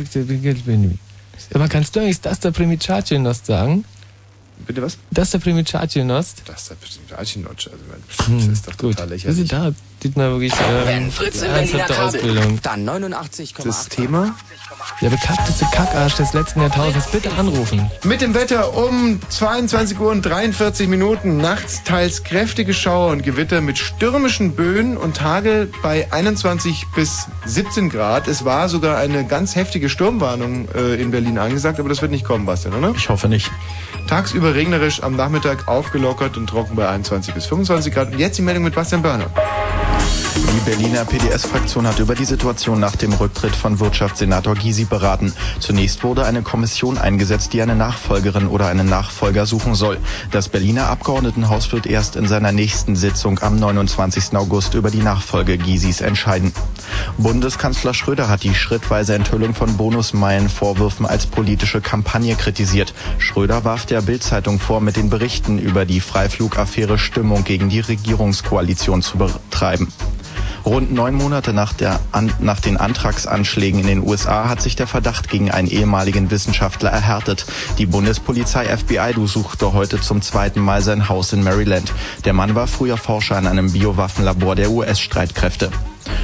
Willi. 0.67 0.99
Aber 1.55 1.69
kannst 1.69 1.95
du 1.95 2.01
eigentlich 2.01 2.21
das 2.21 2.41
der 2.41 2.51
Primicacionost 2.51 3.47
sagen? 3.47 3.85
Bitte 4.67 4.83
was? 4.83 4.99
Das 5.11 5.31
der 5.31 5.39
Primicacionost? 5.39 6.43
Das 6.47 6.63
ist 6.71 6.81
bestimmt 6.81 7.13
Archinotch. 7.13 7.69
Also, 7.69 7.79
meine, 7.89 8.39
das 8.41 8.49
ist 8.49 8.67
doch 8.69 8.75
total 8.75 9.09
Wir 9.09 9.15
lächerlich. 9.17 9.37
sind 9.37 9.53
da. 9.53 9.67
Sieht 9.69 9.77
man 10.17 10.31
wirklich 10.31 10.53
Berliner 10.55 11.57
ernsthafte 11.57 12.03
Ausbildung. 12.03 12.59
dann 12.63 12.89
89,8. 12.89 13.65
Das 13.65 13.89
Thema? 13.89 14.35
Der 15.03 15.11
bekackteste 15.11 15.67
Kackarsch 15.73 16.15
des 16.15 16.33
letzten 16.33 16.61
Jahrtausends. 16.63 17.11
Bitte 17.11 17.31
anrufen. 17.33 17.91
Mit 18.05 18.21
dem 18.21 18.35
Wetter 18.35 18.75
um 18.77 19.21
22 19.29 19.99
Uhr 20.01 20.11
und 20.11 20.23
43 20.23 20.89
Minuten. 20.89 21.37
Nachts 21.37 21.83
teils 21.85 22.25
kräftige 22.25 22.73
Schauer 22.73 23.13
und 23.13 23.23
Gewitter 23.23 23.61
mit 23.61 23.79
stürmischen 23.79 24.55
Böen 24.57 24.97
und 24.97 25.21
Hagel 25.21 25.71
bei 25.83 26.11
21 26.13 26.87
bis 26.95 27.27
17 27.45 27.91
Grad. 27.91 28.27
Es 28.29 28.45
war 28.45 28.69
sogar 28.69 28.99
eine 28.99 29.27
ganz 29.27 29.55
heftige 29.55 29.89
Sturmwarnung 29.89 30.69
äh, 30.75 30.95
in 30.95 31.11
Berlin 31.11 31.39
angesagt, 31.39 31.79
aber 31.79 31.89
das 31.89 32.01
wird 32.01 32.11
nicht 32.11 32.25
kommen, 32.25 32.47
Bastian, 32.47 32.75
oder? 32.75 32.95
Ich 32.97 33.09
hoffe 33.09 33.29
nicht. 33.29 33.51
Tagsüber 34.09 34.55
regnerisch, 34.55 35.03
am 35.03 35.15
Nachmittag 35.15 35.69
aufgelockert 35.69 36.37
und 36.37 36.49
trocken 36.49 36.75
bei 36.75 36.89
21 36.89 37.35
bis 37.35 37.47
25 37.47 37.93
Grad. 37.93 38.13
Und 38.13 38.19
jetzt 38.19 38.39
die 38.39 38.43
Meldung 38.43 38.65
mit 38.65 38.75
Bastian 38.75 39.03
Börner. 39.03 39.31
Thank 39.93 40.25
you. 40.25 40.30
Die 40.53 40.59
Berliner 40.69 41.05
PDS-Fraktion 41.05 41.87
hat 41.87 42.01
über 42.01 42.17
die 42.17 42.25
Situation 42.25 42.81
nach 42.81 42.97
dem 42.97 43.13
Rücktritt 43.13 43.55
von 43.55 43.79
Wirtschaftssenator 43.79 44.57
Gysi 44.57 44.85
beraten. 44.85 45.33
Zunächst 45.61 46.03
wurde 46.03 46.25
eine 46.25 46.43
Kommission 46.43 46.99
eingesetzt, 46.99 47.53
die 47.53 47.63
eine 47.63 47.77
Nachfolgerin 47.77 48.49
oder 48.49 48.67
einen 48.67 48.89
Nachfolger 48.89 49.47
suchen 49.47 49.77
soll. 49.77 49.99
Das 50.33 50.49
Berliner 50.49 50.89
Abgeordnetenhaus 50.89 51.71
wird 51.71 51.87
erst 51.87 52.17
in 52.17 52.27
seiner 52.27 52.51
nächsten 52.51 52.97
Sitzung 52.97 53.39
am 53.39 53.61
29. 53.61 54.35
August 54.37 54.75
über 54.75 54.91
die 54.91 55.03
Nachfolge 55.03 55.57
Gysis 55.57 56.01
entscheiden. 56.01 56.53
Bundeskanzler 57.17 57.95
Schröder 57.95 58.29
hat 58.29 58.43
die 58.43 58.55
schrittweise 58.57 59.15
Enthüllung 59.15 59.55
von 59.55 59.77
Bonusmeilen-Vorwürfen 59.77 61.07
als 61.07 61.27
politische 61.27 61.81
Kampagne 61.81 62.35
kritisiert. 62.35 62.93
Schröder 63.19 63.65
warf 63.65 63.87
der 63.87 64.03
Bild-Zeitung 64.03 64.59
vor, 64.59 64.81
mit 64.81 64.97
den 64.97 65.11
Berichten 65.11 65.61
über 65.61 65.85
die 65.85 66.01
Freiflugaffäre 66.01 66.99
Stimmung 66.99 67.45
gegen 67.45 67.69
die 67.69 67.81
Regierungskoalition 67.81 69.03
zu 69.03 69.17
betreiben. 69.19 69.93
Rund 70.65 70.93
neun 70.93 71.15
Monate 71.15 71.53
nach, 71.53 71.73
der, 71.73 72.01
an, 72.13 72.33
nach 72.41 72.61
den 72.61 72.77
Antragsanschlägen 72.77 73.81
in 73.81 73.87
den 73.87 74.07
USA 74.07 74.49
hat 74.49 74.63
sich 74.63 74.77
der 74.77 74.87
Verdacht 74.87 75.29
gegen 75.29 75.51
einen 75.51 75.69
ehemaligen 75.69 76.31
Wissenschaftler 76.31 76.91
erhärtet. 76.91 77.47
Die 77.79 77.87
Bundespolizei 77.87 78.65
FBI 78.77 79.13
durchsuchte 79.15 79.73
heute 79.73 80.01
zum 80.01 80.23
zweiten 80.23 80.61
Mal 80.61 80.83
sein 80.83 81.09
Haus 81.09 81.33
in 81.33 81.43
Maryland. 81.43 81.93
Der 82.25 82.33
Mann 82.33 82.55
war 82.55 82.67
früher 82.67 82.97
Forscher 82.97 83.39
in 83.39 83.47
einem 83.47 83.73
Biowaffenlabor 83.73 84.55
der 84.55 84.71
US-Streitkräfte. 84.71 85.71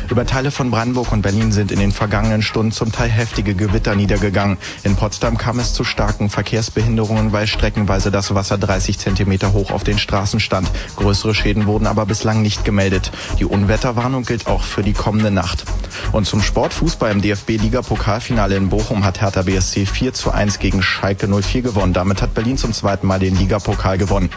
Über 0.09 0.27
Teile 0.27 0.51
von 0.51 0.71
Brandenburg 0.71 1.13
und 1.13 1.23
Berlin 1.23 1.53
sind 1.53 1.73
in 1.73 1.79
den 1.79 1.93
vergangenen 1.93 2.43
Stunden 2.43 2.73
zum 2.73 2.93
Teil 2.93 3.09
heftige 3.09 3.55
Gewitter 3.55 3.95
niedergegangen. 3.95 4.59
In 4.85 4.97
Potsdam 4.97 5.37
kam 5.37 5.59
es 5.59 5.75
zu 5.75 5.85
starken 5.85 6.31
Verkehrsbehinderungen, 6.31 7.33
weil 7.33 7.47
streckenweise 7.47 8.11
das 8.11 8.35
Wasser 8.35 8.59
30 8.59 8.99
Zentimeter 8.99 9.53
hoch 9.53 9.71
auf 9.71 9.85
den 9.85 9.99
Straßen 9.99 10.41
stand. 10.41 10.71
Größere 10.97 11.35
Schäden 11.35 11.67
wurden 11.67 11.87
aber 11.87 12.07
bislang 12.07 12.43
nicht 12.43 12.65
gemeldet. 12.65 13.11
Die 13.39 13.45
Unwetterwarnung 13.45 14.25
gilt 14.25 14.47
auch 14.47 14.63
für 14.63 14.83
die 14.83 14.93
kommende 14.93 15.31
Nacht. 15.31 15.65
Und 16.13 16.27
zum 16.27 16.43
Sportfußball 16.43 17.11
im 17.11 17.23
DFB-Liga-Pokalfinale 17.23 18.57
in 18.57 18.69
Bochum 18.69 19.05
hat 19.05 19.21
Hertha 19.21 19.43
BSC 19.43 19.87
4 19.87 20.15
zu 20.15 20.31
1 20.31 20.59
gegen 20.59 20.83
Schalke 20.83 21.27
04 21.29 21.63
gewonnen. 21.63 21.93
Damit 21.93 22.23
hat 22.23 22.35
Berlin 22.35 22.59
zum 22.59 22.73
zweiten 22.73 23.07
Mal 23.07 23.19
den 23.19 23.37
Ligapokal 23.37 23.99
gewonnen. 23.99 24.31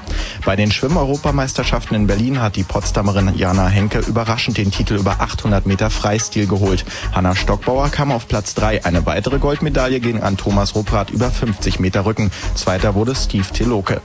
Bei 0.45 0.55
den 0.55 0.71
Schwimm-Europameisterschaften 0.71 1.95
in 1.95 2.07
Berlin 2.07 2.41
hat 2.41 2.55
die 2.55 2.63
Potsdamerin 2.63 3.35
Jana 3.35 3.67
Henke 3.67 3.99
überraschend 3.99 4.57
den 4.57 4.71
Titel 4.71 4.95
über 4.95 5.19
800 5.39 5.65
Meter 5.65 5.89
Freistil 5.89 6.47
geholt. 6.47 6.85
Hanna 7.13 7.35
Stockbauer 7.35 7.89
kam 7.89 8.11
auf 8.11 8.27
Platz 8.27 8.55
3. 8.55 8.83
Eine 8.83 9.05
weitere 9.05 9.39
Goldmedaille 9.39 9.99
ging 9.99 10.21
an 10.21 10.37
Thomas 10.37 10.75
Rupprath 10.75 11.11
über 11.11 11.31
50 11.31 11.79
Meter 11.79 12.05
Rücken. 12.05 12.31
Zweiter 12.55 12.93
wurde 12.95 13.15
Steve 13.15 13.47
Teloke. 13.53 14.01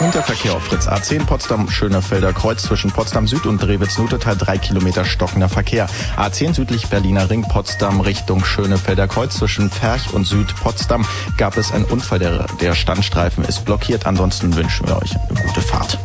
Und 0.00 0.12
Verkehr 0.12 0.54
auf 0.54 0.64
Fritz 0.64 0.86
A10 0.86 1.24
Potsdam 1.24 1.70
Schönefelder 1.70 2.32
Kreuz 2.32 2.62
zwischen 2.62 2.90
Potsdam 2.90 3.26
Süd 3.26 3.46
und 3.46 3.62
Drewitz-Nutetal 3.62 4.36
3 4.36 4.58
Kilometer 4.58 5.04
stockender 5.04 5.48
Verkehr. 5.48 5.88
A10 6.16 6.54
südlich 6.54 6.88
Berliner 6.88 7.30
Ring 7.30 7.42
Potsdam 7.42 8.00
Richtung 8.00 8.44
Schönefelder 8.44 9.08
Kreuz 9.08 9.36
zwischen 9.36 9.70
Ferch 9.70 10.12
und 10.12 10.26
Süd 10.26 10.54
Potsdam 10.56 11.06
gab 11.36 11.56
es 11.56 11.72
einen 11.72 11.84
Unfall. 11.84 12.18
Der, 12.18 12.46
der 12.60 12.74
Standstreifen 12.74 13.44
ist 13.44 13.64
blockiert. 13.64 14.06
Ansonsten 14.06 14.54
wünschen 14.54 14.86
wir 14.86 15.00
euch 15.00 15.16
eine 15.16 15.40
gute 15.40 15.62
Fahrt. 15.62 15.98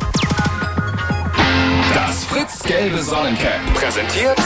Das 2.49 2.57
Fritz 2.57 2.71
gelbe 2.71 3.03
Sonnencap 3.03 3.73
präsentiert 3.75 4.37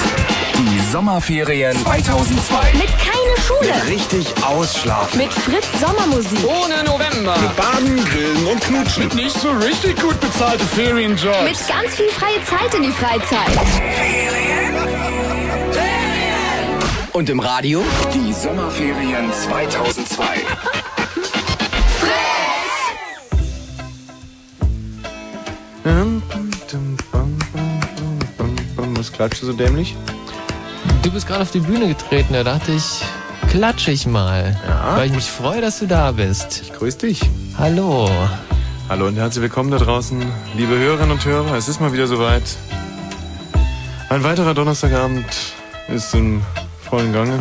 die 0.58 0.91
Sommerferien 0.91 1.78
2002. 1.84 2.74
Mit 2.74 2.89
keine 2.89 3.38
Schule. 3.47 3.88
Richtig 3.88 4.28
ausschlafen. 4.43 5.20
Mit 5.20 5.32
Fritz 5.32 5.66
Sommermusik. 5.80 6.39
Ohne 6.45 6.84
November. 6.84 7.34
Mit 7.39 7.56
Baden, 7.56 8.04
Grillen 8.04 8.45
und 8.47 8.62
Knutschen. 8.62 9.04
Mit 9.06 9.16
nicht 9.16 9.39
so 9.39 9.51
richtig 9.51 10.01
gut 10.01 10.20
bezahlte 10.20 10.66
Ferienjobs. 10.66 11.43
Mit 11.43 11.68
ganz 11.68 11.95
viel 11.95 12.10
freie 12.10 12.43
Zeit 12.43 12.74
in 12.76 12.84
die 12.84 12.91
Freizeit. 12.91 13.51
Und 17.14 17.30
im 17.30 17.39
Radio 17.39 17.82
die 18.14 18.34
Sommerferien 18.34 19.32
2002. 19.32 20.26
Was 25.86 26.22
klatscht 29.14 29.41
du 29.41 29.45
so 29.47 29.53
dämlich? 29.53 29.95
Du 31.03 31.11
bist 31.11 31.28
gerade 31.28 31.41
auf 31.41 31.51
die 31.51 31.59
Bühne 31.59 31.88
getreten, 31.88 32.34
da 32.34 32.43
dachte 32.43 32.72
ich, 32.72 33.01
klatsch 33.49 33.88
ich 33.88 34.05
mal. 34.05 34.57
Ja. 34.68 34.97
Weil 34.97 35.07
ich 35.07 35.14
mich 35.14 35.26
freue, 35.26 35.61
dass 35.61 35.80
du 35.80 35.86
da 35.86 36.11
bist. 36.11 36.61
Ich 36.64 36.74
grüße 36.74 36.97
dich. 36.97 37.22
Hallo. 37.57 38.09
Hallo 38.89 39.07
und 39.07 39.16
herzlich 39.16 39.43
willkommen 39.43 39.72
da 39.72 39.78
draußen, 39.78 40.20
liebe 40.57 40.78
Hörerinnen 40.78 41.11
und 41.11 41.24
Hörer. 41.24 41.55
Es 41.55 41.68
ist 41.68 41.80
mal 41.80 41.93
wieder 41.93 42.07
soweit. 42.07 42.43
Ein 44.09 44.24
weiterer 44.24 44.53
Donnerstagabend 44.53 45.26
ist 45.88 46.14
im 46.14 46.41
vollen 46.89 47.14
Gange. 47.14 47.39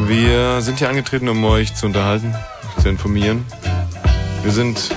Wir 0.00 0.60
sind 0.60 0.78
hier 0.78 0.88
angetreten, 0.88 1.28
um 1.28 1.44
euch 1.44 1.74
zu 1.74 1.86
unterhalten, 1.86 2.34
zu 2.80 2.88
informieren. 2.88 3.44
Wir 4.42 4.52
sind 4.52 4.90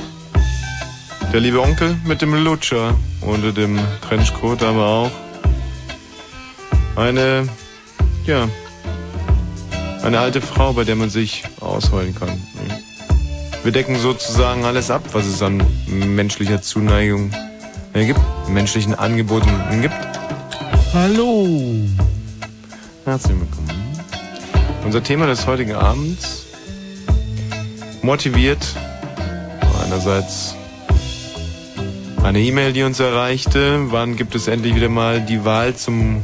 der 1.34 1.40
liebe 1.40 1.62
Onkel 1.62 1.96
mit 2.06 2.22
dem 2.22 2.34
Lutscher 2.44 2.94
unter 3.22 3.52
dem 3.52 3.80
Trenchcoat, 4.02 4.64
aber 4.64 4.86
auch 4.86 5.12
eine, 6.96 7.48
ja, 8.26 8.48
eine 10.04 10.20
alte 10.20 10.42
Frau, 10.42 10.74
bei 10.74 10.84
der 10.84 10.96
man 10.96 11.10
sich 11.10 11.44
ausheulen 11.60 12.16
kann. 12.16 12.42
Wir 13.64 13.72
decken 13.72 13.98
sozusagen 13.98 14.66
alles 14.66 14.90
ab, 14.90 15.04
was 15.12 15.26
es 15.26 15.42
an 15.44 15.64
menschlicher 15.88 16.62
Zuneigung 16.62 17.32
äh, 17.94 18.06
gibt, 18.06 18.20
menschlichen 18.50 18.96
Angeboten 18.96 19.52
gibt. 19.82 19.94
Hallo. 20.94 21.48
Herzlich 23.06 23.38
willkommen. 23.40 23.70
Unser 24.84 25.04
Thema 25.04 25.28
des 25.28 25.46
heutigen 25.46 25.74
Abends 25.74 26.48
motiviert 28.02 28.66
einerseits 29.86 30.56
eine 32.24 32.40
E-Mail, 32.40 32.74
die 32.74 32.84
uns 32.84 33.00
erreichte. 33.00 33.92
Wann 33.92 34.16
gibt 34.16 34.34
es 34.36 34.48
endlich 34.48 34.76
wieder 34.76 34.90
mal 34.90 35.22
die 35.22 35.46
Wahl 35.46 35.76
zum 35.76 36.24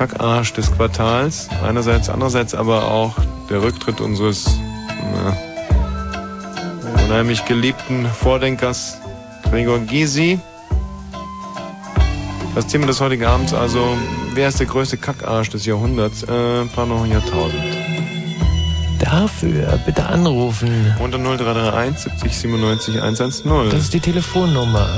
Kackarsch 0.00 0.54
des 0.54 0.72
Quartals? 0.72 1.50
Einerseits, 1.62 2.08
andererseits 2.08 2.54
aber 2.54 2.90
auch 2.90 3.16
der 3.50 3.60
Rücktritt 3.62 4.00
unseres 4.00 4.46
na, 5.12 5.36
unheimlich 7.04 7.44
geliebten 7.44 8.06
Vordenkers 8.06 8.96
Gregor 9.50 9.78
Gysi. 9.80 10.38
Das 12.54 12.66
Thema 12.66 12.86
des 12.86 12.98
heutigen 13.02 13.26
Abends 13.26 13.52
also, 13.52 13.94
wer 14.32 14.48
ist 14.48 14.58
der 14.58 14.68
größte 14.68 14.96
Kackarsch 14.96 15.50
des 15.50 15.66
Jahrhunderts? 15.66 16.22
Äh, 16.22 16.64
Pardon, 16.74 17.10
Jahrtausend. 17.10 17.62
Dafür 19.00 19.78
bitte 19.84 20.06
anrufen. 20.06 20.94
Unter 20.98 21.18
0331 21.18 22.04
70 22.04 22.38
97 22.38 23.02
110. 23.02 23.70
Das 23.70 23.82
ist 23.82 23.92
die 23.92 24.00
Telefonnummer. 24.00 24.88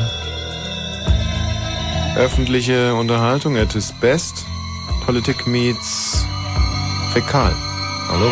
Öffentliche 2.17 2.95
Unterhaltung 2.95 3.57
at 3.57 3.75
its 3.75 3.93
best. 4.01 4.47
Politik 5.05 5.47
meets 5.47 6.25
Fäkal. 7.13 7.53
Hallo? 8.09 8.31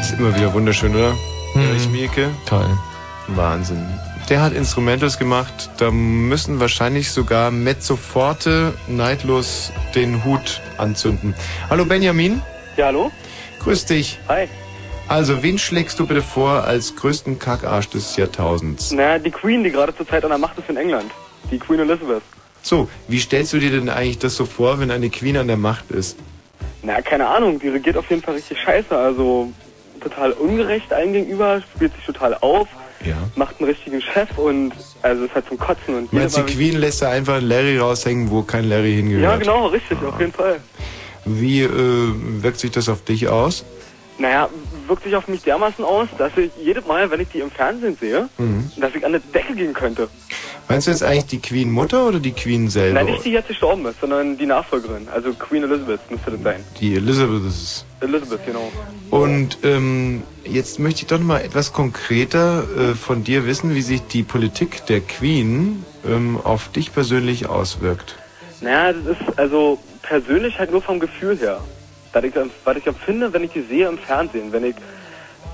Ist 0.00 0.18
immer 0.18 0.34
wieder 0.34 0.52
wunderschön, 0.54 0.94
oder? 0.94 1.12
Mhm. 1.54 1.62
Erich 1.62 1.88
Mielke. 1.88 2.30
Toll. 2.46 2.66
Wahnsinn. 3.28 3.86
der 4.28 4.42
hat 4.42 4.52
Instrumentals 4.54 5.18
gemacht. 5.18 5.70
Da 5.76 5.90
müssen 5.90 6.58
wahrscheinlich 6.58 7.10
sogar 7.10 7.50
Mezzoforte 7.50 8.74
neidlos 8.88 9.70
den 9.94 10.24
Hut 10.24 10.60
anzünden. 10.78 11.34
Hallo 11.68 11.84
Benjamin. 11.84 12.40
Ja, 12.76 12.86
hallo? 12.86 13.12
Grüß 13.60 13.84
dich. 13.86 14.18
Hi. 14.28 14.48
Also, 15.06 15.42
wen 15.42 15.58
schlägst 15.58 15.98
du 15.98 16.06
bitte 16.06 16.22
vor 16.22 16.64
als 16.64 16.94
größten 16.96 17.38
Kackarsch 17.38 17.90
des 17.90 18.16
Jahrtausends? 18.16 18.92
Naja, 18.92 19.18
die 19.18 19.30
Queen, 19.32 19.64
die 19.64 19.70
gerade 19.70 19.94
zur 19.94 20.06
Zeit 20.08 20.22
an 20.24 20.30
der 20.30 20.38
Macht 20.38 20.56
ist 20.58 20.70
in 20.70 20.76
England. 20.76 21.10
Die 21.50 21.58
Queen 21.58 21.80
Elizabeth. 21.80 22.22
So, 22.62 22.88
wie 23.08 23.18
stellst 23.18 23.52
du 23.52 23.58
dir 23.58 23.70
denn 23.70 23.88
eigentlich 23.88 24.18
das 24.18 24.36
so 24.36 24.44
vor, 24.44 24.78
wenn 24.80 24.90
eine 24.90 25.08
Queen 25.10 25.36
an 25.36 25.46
der 25.46 25.56
Macht 25.56 25.90
ist? 25.90 26.16
Na, 26.82 27.00
keine 27.00 27.26
Ahnung, 27.26 27.58
die 27.58 27.68
regiert 27.68 27.96
auf 27.96 28.08
jeden 28.10 28.22
Fall 28.22 28.34
richtig 28.34 28.58
scheiße. 28.60 28.96
Also 28.96 29.52
total 30.00 30.32
ungerecht 30.32 30.92
allen 30.92 31.12
gegenüber, 31.12 31.62
spielt 31.74 31.94
sich 31.94 32.04
total 32.04 32.34
auf, 32.40 32.68
Ja. 33.04 33.16
macht 33.34 33.56
einen 33.60 33.68
richtigen 33.68 34.00
Chef 34.00 34.28
und 34.38 34.72
also 35.02 35.24
ist 35.24 35.34
halt 35.34 35.46
zum 35.48 35.58
Kotzen. 35.58 35.94
Und 35.94 36.12
Meinst 36.12 36.36
die 36.36 36.42
Queen 36.42 36.76
lässt 36.78 37.02
da 37.02 37.10
einfach 37.10 37.40
Larry 37.40 37.78
raushängen, 37.78 38.30
wo 38.30 38.42
kein 38.42 38.68
Larry 38.68 38.94
hingehört? 38.96 39.22
Ja, 39.24 39.36
genau, 39.36 39.66
richtig, 39.68 39.98
auf 40.02 40.18
jeden 40.20 40.32
Fall. 40.32 40.60
Wie 41.26 41.62
äh, 41.62 41.68
wirkt 42.42 42.58
sich 42.60 42.70
das 42.70 42.88
auf 42.88 43.02
dich 43.04 43.28
aus? 43.28 43.64
Naja, 44.18 44.48
wirkt 44.90 45.04
sich 45.04 45.14
auf 45.14 45.28
mich 45.28 45.42
dermaßen 45.42 45.84
aus, 45.84 46.08
dass 46.18 46.36
ich 46.36 46.50
jedes 46.62 46.84
Mal, 46.86 47.10
wenn 47.10 47.20
ich 47.20 47.28
die 47.28 47.38
im 47.38 47.50
Fernsehen 47.50 47.96
sehe, 47.98 48.28
Mhm. 48.36 48.70
dass 48.78 48.94
ich 48.94 49.06
an 49.06 49.12
die 49.12 49.20
Decke 49.32 49.54
gehen 49.54 49.72
könnte. 49.72 50.08
Meinst 50.68 50.86
du 50.86 50.90
jetzt 50.90 51.02
eigentlich 51.02 51.26
die 51.26 51.38
Queen 51.40 51.70
Mutter 51.70 52.06
oder 52.06 52.18
die 52.20 52.32
Queen 52.32 52.68
selber? 52.68 53.02
Nein, 53.02 53.12
nicht 53.14 53.24
die 53.24 53.30
jetzt 53.32 53.48
gestorben 53.48 53.86
ist, 53.86 54.00
sondern 54.00 54.36
die 54.36 54.46
Nachfolgerin. 54.46 55.08
Also 55.12 55.32
Queen 55.32 55.62
Elizabeth 55.64 56.00
müsste 56.10 56.32
das 56.32 56.42
sein. 56.42 56.64
Die 56.80 56.94
Elizabeth 56.94 57.46
ist. 57.46 57.84
Elizabeth, 58.00 58.44
genau. 58.46 58.70
Und 59.10 59.58
ähm, 59.62 60.22
jetzt 60.44 60.78
möchte 60.78 61.02
ich 61.02 61.06
doch 61.06 61.18
noch 61.18 61.26
mal 61.26 61.40
etwas 61.40 61.72
konkreter 61.72 62.64
äh, 62.76 62.94
von 62.94 63.24
dir 63.24 63.46
wissen, 63.46 63.74
wie 63.74 63.82
sich 63.82 64.02
die 64.02 64.22
Politik 64.22 64.86
der 64.86 65.00
Queen 65.00 65.84
ähm, 66.06 66.38
auf 66.42 66.68
dich 66.68 66.92
persönlich 66.92 67.48
auswirkt. 67.48 68.16
Naja, 68.60 68.92
das 68.92 69.16
ist 69.18 69.38
also 69.38 69.78
persönlich 70.02 70.58
halt 70.58 70.70
nur 70.72 70.82
vom 70.82 70.98
Gefühl 71.00 71.36
her. 71.38 71.60
Was 72.12 72.24
ich, 72.24 72.32
was 72.64 72.76
ich 72.76 72.86
empfinde, 72.86 73.32
wenn 73.32 73.44
ich 73.44 73.52
die 73.52 73.62
sehe 73.62 73.88
im 73.88 73.98
Fernsehen, 73.98 74.52
wenn 74.52 74.64
ich 74.64 74.74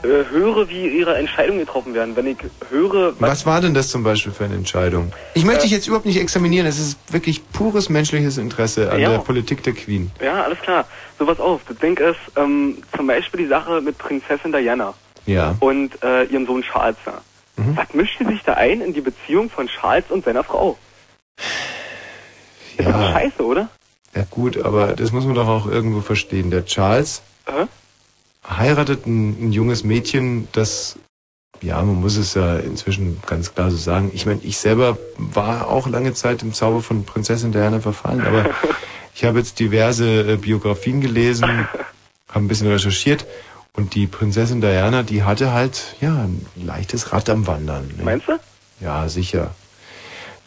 äh, 0.03 0.25
höre, 0.31 0.69
wie 0.69 0.89
ihre 0.89 1.17
Entscheidungen 1.17 1.59
getroffen 1.61 1.93
werden, 1.95 2.17
wenn 2.17 2.27
ich 2.27 2.39
höre, 2.71 3.15
Was 3.21 3.45
war 3.45 3.61
denn 3.61 3.75
das 3.75 3.89
zum 3.91 4.03
Beispiel 4.03 4.33
für 4.33 4.45
eine 4.45 4.55
Entscheidung? 4.55 5.13
Ich 5.35 5.45
möchte 5.45 5.63
dich 5.63 5.71
jetzt 5.73 5.87
überhaupt 5.87 6.07
nicht 6.07 6.19
examinieren, 6.21 6.67
es 6.67 6.79
ist 6.79 6.99
wirklich 7.13 7.43
pures 7.53 7.89
menschliches 7.91 8.39
Interesse 8.39 8.91
an 8.91 9.01
Ja. 9.01 9.11
der 9.11 9.19
Politik 9.19 9.63
der 9.65 9.75
Queen. 9.75 10.11
ja, 10.23 10.45
alles 10.45 10.59
klar, 10.61 10.87
sowas 11.19 11.39
auf. 11.41 11.61
Das 11.69 11.77
Ding 11.79 11.99
ist 11.99 12.17
ähm, 12.37 12.79
zum 12.97 13.07
Beispiel 13.07 13.41
die 13.43 13.49
Sache 13.49 13.81
mit 13.83 13.99
Prinzessin 13.99 14.53
Diana 14.53 14.95
Ja. 15.27 15.55
und 15.61 16.03
äh, 16.03 16.25
ihrem 16.25 16.47
Sohn 16.47 16.63
Charles. 16.63 16.97
Mhm. 17.57 17.77
Was 17.77 17.93
mischt 17.95 18.19
sie 18.19 18.25
sich 18.27 18.43
da 18.45 18.55
ein 18.55 18.81
in 18.81 18.93
die 18.95 19.01
Beziehung 19.03 19.51
von 19.51 19.67
Charles 19.67 20.05
und 20.11 20.25
seiner 20.25 20.45
Frau? 20.45 20.79
Ist 22.79 22.87
doch 22.87 23.01
Ja. 23.01 23.13
scheiße, 23.13 23.43
oder? 23.45 23.69
Ja 24.17 24.25
gut, 24.31 24.57
aber 24.63 24.95
das 24.95 25.13
muss 25.13 25.27
man 25.27 25.35
doch 25.35 25.47
auch 25.47 25.67
irgendwo 25.67 26.01
verstehen. 26.01 26.51
Der 26.51 26.65
Charles 26.65 27.21
Hä? 27.47 27.67
heiratet 28.49 29.07
ein, 29.07 29.49
ein 29.49 29.53
junges 29.53 29.85
Mädchen, 29.85 30.49
das, 30.53 30.99
ja, 31.61 31.77
man 31.83 31.97
muss 31.97 32.17
es 32.17 32.33
ja 32.33 32.57
inzwischen 32.57 33.21
ganz 33.27 33.55
klar 33.55 33.71
so 33.71 33.77
sagen. 33.77 34.11
Ich 34.15 34.25
meine, 34.25 34.41
ich 34.43 34.57
selber 34.57 34.97
war 35.19 35.69
auch 35.69 35.87
lange 35.87 36.15
Zeit 36.15 36.43
im 36.43 36.55
Zauber 36.55 36.81
von 36.81 37.05
Prinzessin 37.05 37.53
Diana 37.53 37.81
verfallen, 37.81 38.23
aber 38.23 38.47
ich 39.15 39.25
habe 39.25 39.39
jetzt 39.39 39.61
diverse 39.61 40.33
äh, 40.33 40.37
Biografien 40.37 41.03
gelesen, 41.03 41.45
habe 42.29 42.45
ein 42.45 42.49
bisschen 42.49 42.69
recherchiert 42.69 43.27
und 43.75 43.95
die 43.95 44.07
Prinzessin 44.07 44.63
Diana, 44.63 45.03
die 45.03 45.25
hatte 45.25 45.53
halt, 45.53 45.95
ja, 46.01 46.15
ein 46.15 46.47
leichtes 46.55 47.13
Rad 47.13 47.29
am 47.29 47.47
Wandern. 47.47 47.87
Ne? 47.99 48.05
Meinst 48.05 48.29
du? 48.29 48.39
Ja, 48.81 49.11
sicher. 49.11 49.55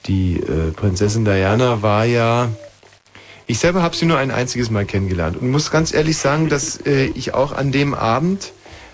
Die 0.07 0.37
äh, 0.37 0.71
Prinzessin 0.71 1.23
Diana 1.23 1.83
war 1.83 2.05
ja. 2.05 2.49
Ich 3.49 3.57
selber 3.57 3.81
habe 3.81 3.95
sie 3.95 4.05
nur 4.05 4.19
ein 4.19 4.29
einziges 4.29 4.69
Mal 4.69 4.85
kennengelernt 4.85 5.35
und 5.35 5.49
muss 5.49 5.71
ganz 5.71 5.91
ehrlich 5.91 6.17
sagen, 6.17 6.49
dass 6.49 6.85
äh, 6.85 7.05
ich 7.05 7.33
auch 7.33 7.51
an 7.51 7.71
dem 7.71 7.95
Abend, 7.95 8.53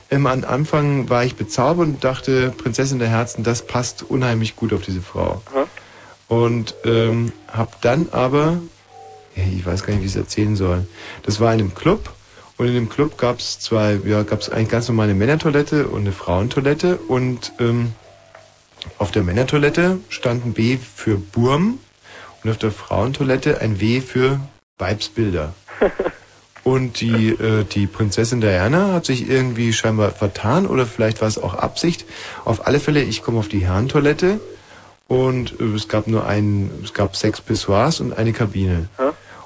ähm, 0.10 0.28
am 0.28 0.46
Anfang 0.46 1.10
war 1.10 1.26
ich 1.26 1.36
bezaubert 1.36 1.88
und 1.88 2.04
dachte, 2.06 2.52
Prinzessin 2.52 2.98
der 2.98 3.10
Herzen, 3.10 3.44
das 3.44 3.68
passt 3.68 4.04
unheimlich 4.04 4.56
gut 4.56 4.72
auf 4.72 4.82
diese 4.82 5.02
Frau. 5.02 5.42
Und 6.30 6.74
ähm, 6.86 7.34
habe 7.52 7.72
dann 7.82 8.08
aber, 8.14 8.62
ich 9.36 9.66
weiß 9.66 9.84
gar 9.84 9.92
nicht, 9.92 10.04
wie 10.04 10.06
ich 10.06 10.14
es 10.14 10.18
erzählen 10.18 10.56
soll. 10.56 10.88
Das 11.24 11.42
war 11.42 11.54
in 11.54 11.60
einem 11.60 11.76
Club 11.76 12.14
und 12.56 12.68
in 12.68 12.76
dem 12.76 12.88
Club 12.88 13.18
gab 13.18 13.40
es 13.40 13.60
zwei, 13.60 14.00
ja, 14.06 14.24
gab 14.24 14.40
es 14.40 14.50
eigentlich 14.50 14.70
ganz 14.70 14.88
normale 14.88 15.16
Männertoilette 15.16 15.90
und 15.90 16.04
eine 16.04 16.14
Frauentoilette 16.14 16.96
und 16.96 17.52
ähm, 17.60 17.92
auf 19.00 19.12
der 19.12 19.24
Männertoilette 19.24 20.00
stand 20.08 20.46
ein 20.46 20.54
B 20.54 20.78
für 20.78 21.18
Burm 21.18 21.80
und 22.46 22.52
auf 22.52 22.58
der 22.60 22.70
Frauentoilette 22.70 23.60
ein 23.60 23.82
W 23.82 24.02
für 24.02 24.40
Weibsbilder. 24.78 25.56
Und 26.64 27.00
die, 27.00 27.30
äh, 27.30 27.64
die 27.64 27.86
Prinzessin 27.86 28.42
Diana 28.42 28.94
hat 28.94 29.06
sich 29.06 29.30
irgendwie 29.30 29.72
scheinbar 29.72 30.10
vertan 30.10 30.66
oder 30.66 30.88
vielleicht 30.88 31.22
war 31.22 31.28
es 31.28 31.38
auch 31.38 31.54
Absicht. 31.54 32.06
Auf 32.44 32.66
alle 32.66 32.80
Fälle, 32.80 33.04
ich 33.04 33.22
komme 33.22 33.38
auf 33.38 33.48
die 33.48 33.68
Herrentoilette 33.68 34.40
und 35.08 35.60
äh, 35.60 35.76
es 35.76 35.88
gab 35.88 36.08
nur 36.08 36.26
ein, 36.26 36.72
es 36.84 36.96
gab 36.96 37.16
sechs 37.16 37.40
Pissoirs 37.40 38.00
und 38.00 38.18
eine 38.18 38.34
Kabine. 38.34 38.90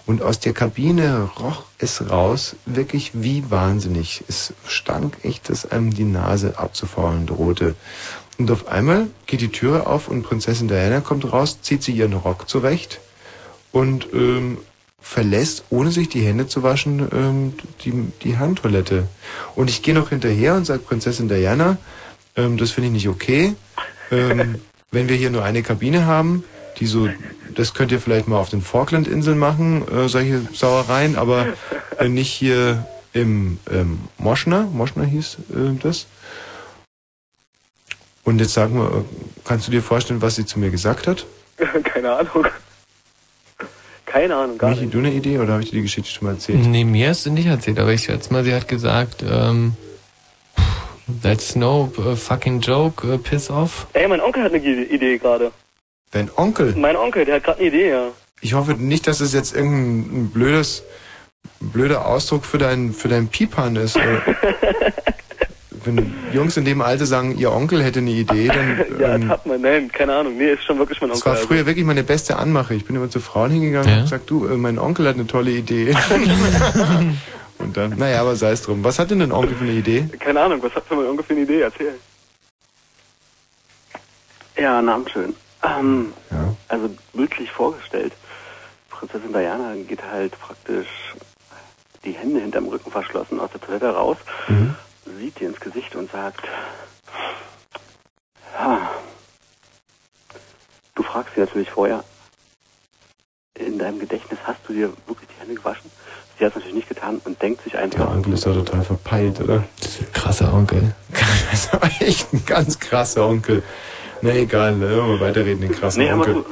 Und 0.05 0.21
aus 0.21 0.39
der 0.39 0.53
Kabine 0.53 1.29
roch 1.39 1.63
es 1.77 2.09
raus, 2.09 2.55
wirklich 2.65 3.11
wie 3.13 3.51
wahnsinnig. 3.51 4.23
Es 4.27 4.53
stank 4.65 5.17
echt, 5.23 5.49
dass 5.49 5.69
einem 5.69 5.93
die 5.93 6.05
Nase 6.05 6.57
abzufaulen 6.57 7.27
drohte. 7.27 7.75
Und 8.39 8.49
auf 8.51 8.69
einmal 8.69 9.07
geht 9.27 9.41
die 9.41 9.51
Türe 9.51 9.85
auf 9.85 10.07
und 10.07 10.23
Prinzessin 10.23 10.69
Diana 10.69 11.01
kommt 11.01 11.31
raus, 11.31 11.61
zieht 11.61 11.83
sie 11.83 11.91
ihren 11.91 12.13
Rock 12.13 12.49
zurecht 12.49 13.01
und 13.73 14.07
ähm, 14.13 14.57
verlässt, 15.01 15.65
ohne 15.69 15.91
sich 15.91 16.07
die 16.07 16.21
Hände 16.21 16.47
zu 16.47 16.63
waschen, 16.63 17.07
ähm, 17.13 17.53
die, 17.83 17.93
die 18.23 18.37
Handtoilette. 18.37 19.07
Und 19.55 19.69
ich 19.69 19.81
gehe 19.81 19.93
noch 19.93 20.09
hinterher 20.09 20.55
und 20.55 20.65
sage 20.65 20.79
Prinzessin 20.79 21.27
Diana, 21.27 21.77
ähm, 22.37 22.57
das 22.57 22.71
finde 22.71 22.87
ich 22.87 22.93
nicht 22.93 23.09
okay. 23.09 23.55
Ähm, 24.09 24.55
wenn 24.91 25.09
wir 25.09 25.17
hier 25.17 25.31
nur 25.31 25.43
eine 25.43 25.61
Kabine 25.61 26.05
haben, 26.05 26.45
die 26.79 26.85
so, 26.85 27.09
das 27.55 27.73
könnt 27.73 27.91
ihr 27.91 27.99
vielleicht 27.99 28.29
mal 28.29 28.37
auf 28.37 28.49
den 28.49 28.61
Falklandinseln 28.61 29.37
machen, 29.37 29.85
äh, 29.89 30.07
solche 30.07 30.47
Sauereien, 30.53 31.17
aber 31.17 31.47
äh, 31.97 32.07
nicht 32.07 32.31
hier 32.31 32.87
im 33.11 33.59
ähm, 33.69 33.99
Moschner, 34.17 34.63
Moschner 34.71 35.03
hieß 35.03 35.37
äh, 35.51 35.79
das. 35.81 36.07
Und 38.29 38.37
jetzt 38.37 38.53
sag 38.53 38.71
mal, 38.71 38.85
äh, 38.85 39.03
kannst 39.43 39.65
du 39.65 39.71
dir 39.71 39.81
vorstellen, 39.81 40.21
was 40.21 40.35
sie 40.35 40.45
zu 40.45 40.59
mir 40.59 40.69
gesagt 40.69 41.07
hat? 41.07 41.25
Keine 41.83 42.11
Ahnung. 42.11 42.45
Keine 44.05 44.35
Ahnung, 44.35 44.57
gar 44.59 44.69
Michi, 44.69 44.83
nicht. 44.83 44.93
du 44.93 44.99
eine 44.99 45.11
Idee 45.11 45.39
oder 45.39 45.53
habe 45.53 45.63
ich 45.63 45.71
dir 45.71 45.77
die 45.77 45.81
Geschichte 45.81 46.11
schon 46.11 46.27
mal 46.27 46.35
erzählt? 46.35 46.59
Nee, 46.59 46.83
mir 46.83 47.09
hast 47.09 47.25
du 47.25 47.31
nicht 47.31 47.47
erzählt, 47.47 47.79
aber 47.79 47.91
ich 47.91 48.03
schätze 48.03 48.31
mal, 48.31 48.43
sie 48.43 48.53
hat 48.53 48.67
gesagt, 48.67 49.23
ähm, 49.27 49.73
that's 51.23 51.55
no 51.55 51.91
uh, 51.97 52.15
fucking 52.15 52.59
joke, 52.59 53.05
uh, 53.07 53.17
piss 53.17 53.49
off. 53.49 53.87
Ey, 53.93 54.07
mein 54.07 54.21
Onkel 54.21 54.43
hat 54.43 54.53
eine 54.53 54.63
Idee 54.63 55.17
gerade. 55.17 55.51
Dein 56.11 56.29
Onkel? 56.35 56.75
Mein 56.75 56.95
Onkel, 56.95 57.25
der 57.25 57.35
hat 57.37 57.43
gerade 57.45 57.59
eine 57.59 57.67
Idee, 57.67 57.89
ja. 57.89 58.07
Ich 58.41 58.53
hoffe 58.53 58.73
nicht, 58.73 59.07
dass 59.07 59.21
es 59.21 59.33
jetzt 59.33 59.55
irgendein 59.55 60.21
ein 60.21 60.29
blödes, 60.29 60.83
blöder 61.59 62.05
Ausdruck 62.05 62.45
für 62.45 62.59
dein, 62.59 62.93
für 62.93 63.07
dein 63.07 63.27
Pipan 63.27 63.75
ist. 63.75 63.97
Wenn 65.97 66.13
Jungs 66.33 66.57
in 66.57 66.65
dem 66.65 66.81
Alter 66.81 67.05
sagen, 67.05 67.37
ihr 67.37 67.51
Onkel 67.51 67.83
hätte 67.83 67.99
eine 67.99 68.11
Idee, 68.11 68.47
dann. 68.47 68.83
Ja, 68.99 69.15
ähm, 69.15 69.29
hat 69.29 69.45
man, 69.45 69.61
nein, 69.61 69.91
keine 69.91 70.15
Ahnung. 70.15 70.37
Nee, 70.37 70.51
ist 70.53 70.63
schon 70.63 70.77
wirklich 70.79 70.99
mein 71.01 71.09
das 71.09 71.19
Onkel. 71.25 71.31
war 71.31 71.47
früher 71.47 71.65
wirklich 71.65 71.85
meine 71.85 72.03
beste 72.03 72.37
Anmache. 72.37 72.73
Ich 72.75 72.85
bin 72.85 72.95
immer 72.95 73.09
zu 73.09 73.19
Frauen 73.19 73.51
hingegangen 73.51 73.87
und 73.87 73.91
Ja? 73.91 73.97
hab 73.97 74.03
gesagt, 74.05 74.29
du, 74.29 74.47
äh, 74.47 74.57
mein 74.57 74.77
Onkel 74.79 75.07
hat 75.07 75.15
eine 75.15 75.27
tolle 75.27 75.51
Idee. 75.51 75.95
und 77.59 77.75
dann, 77.77 77.97
naja, 77.97 78.21
aber 78.21 78.35
sei 78.35 78.51
es 78.51 78.61
drum. 78.61 78.83
Was 78.83 78.99
hat 78.99 79.11
denn 79.11 79.19
dein 79.19 79.31
Onkel 79.31 79.55
für 79.55 79.63
eine 79.63 79.73
Idee? 79.73 80.01
also, 80.03 80.17
keine 80.17 80.41
Ahnung, 80.41 80.61
was 80.63 80.73
hat 80.75 80.85
für 80.85 80.95
mein 80.95 81.05
Onkel 81.07 81.25
für 81.25 81.33
eine 81.33 81.41
Idee? 81.43 81.61
Erzähl. 81.61 81.93
Ja, 84.57 84.81
Namen 84.81 85.07
schön. 85.09 85.35
Ähm, 85.63 86.13
Ja. 86.31 86.55
Also 86.67 86.89
bildlich 87.13 87.49
vorgestellt, 87.51 88.13
Prinzessin 88.89 89.33
Diana 89.33 89.73
geht 89.87 90.03
halt 90.03 90.37
praktisch 90.39 90.87
die 92.05 92.11
Hände 92.11 92.39
hinterm 92.41 92.67
Rücken 92.67 92.91
verschlossen 92.91 93.39
aus 93.39 93.49
der 93.51 93.61
Toilette 93.61 93.89
raus, 93.89 94.17
Mhm. 94.47 94.75
Sieht 95.17 95.39
dir 95.39 95.49
ins 95.49 95.59
Gesicht 95.59 95.95
und 95.95 96.11
sagt, 96.11 96.41
ja, 98.57 98.91
du 100.95 101.03
fragst 101.03 101.33
sie 101.35 101.41
natürlich 101.41 101.69
vorher, 101.69 102.03
in 103.55 103.77
deinem 103.77 103.99
Gedächtnis 103.99 104.39
hast 104.45 104.59
du 104.67 104.73
dir 104.73 104.93
wirklich 105.07 105.27
die 105.29 105.39
Hände 105.41 105.55
gewaschen? 105.55 105.89
Sie 106.37 106.45
hat 106.45 106.51
es 106.51 106.55
natürlich 106.55 106.75
nicht 106.75 106.89
getan 106.89 107.19
und 107.25 107.41
denkt 107.41 107.61
sich 107.63 107.73
Der 107.73 107.81
einfach, 107.81 108.09
Onkel 108.09 108.33
ist 108.33 108.45
doch 108.45 108.53
total 108.53 108.83
verpeilt, 108.83 109.41
oder? 109.41 109.63
Krasser 110.13 110.53
Onkel. 110.53 110.93
Das 111.51 111.65
ist 111.65 111.73
aber 111.73 111.89
echt 111.99 112.31
ein 112.33 112.45
ganz 112.45 112.79
krasser 112.79 113.25
Onkel. 113.27 113.63
Na 114.21 114.31
egal, 114.31 114.75
ne? 114.75 114.87
Mal 114.87 115.19
weiterreden, 115.19 115.61
den 115.61 115.71
krassen 115.71 116.03
Nee, 116.03 116.11
Onkel. 116.13 116.35
zu. 116.35 116.45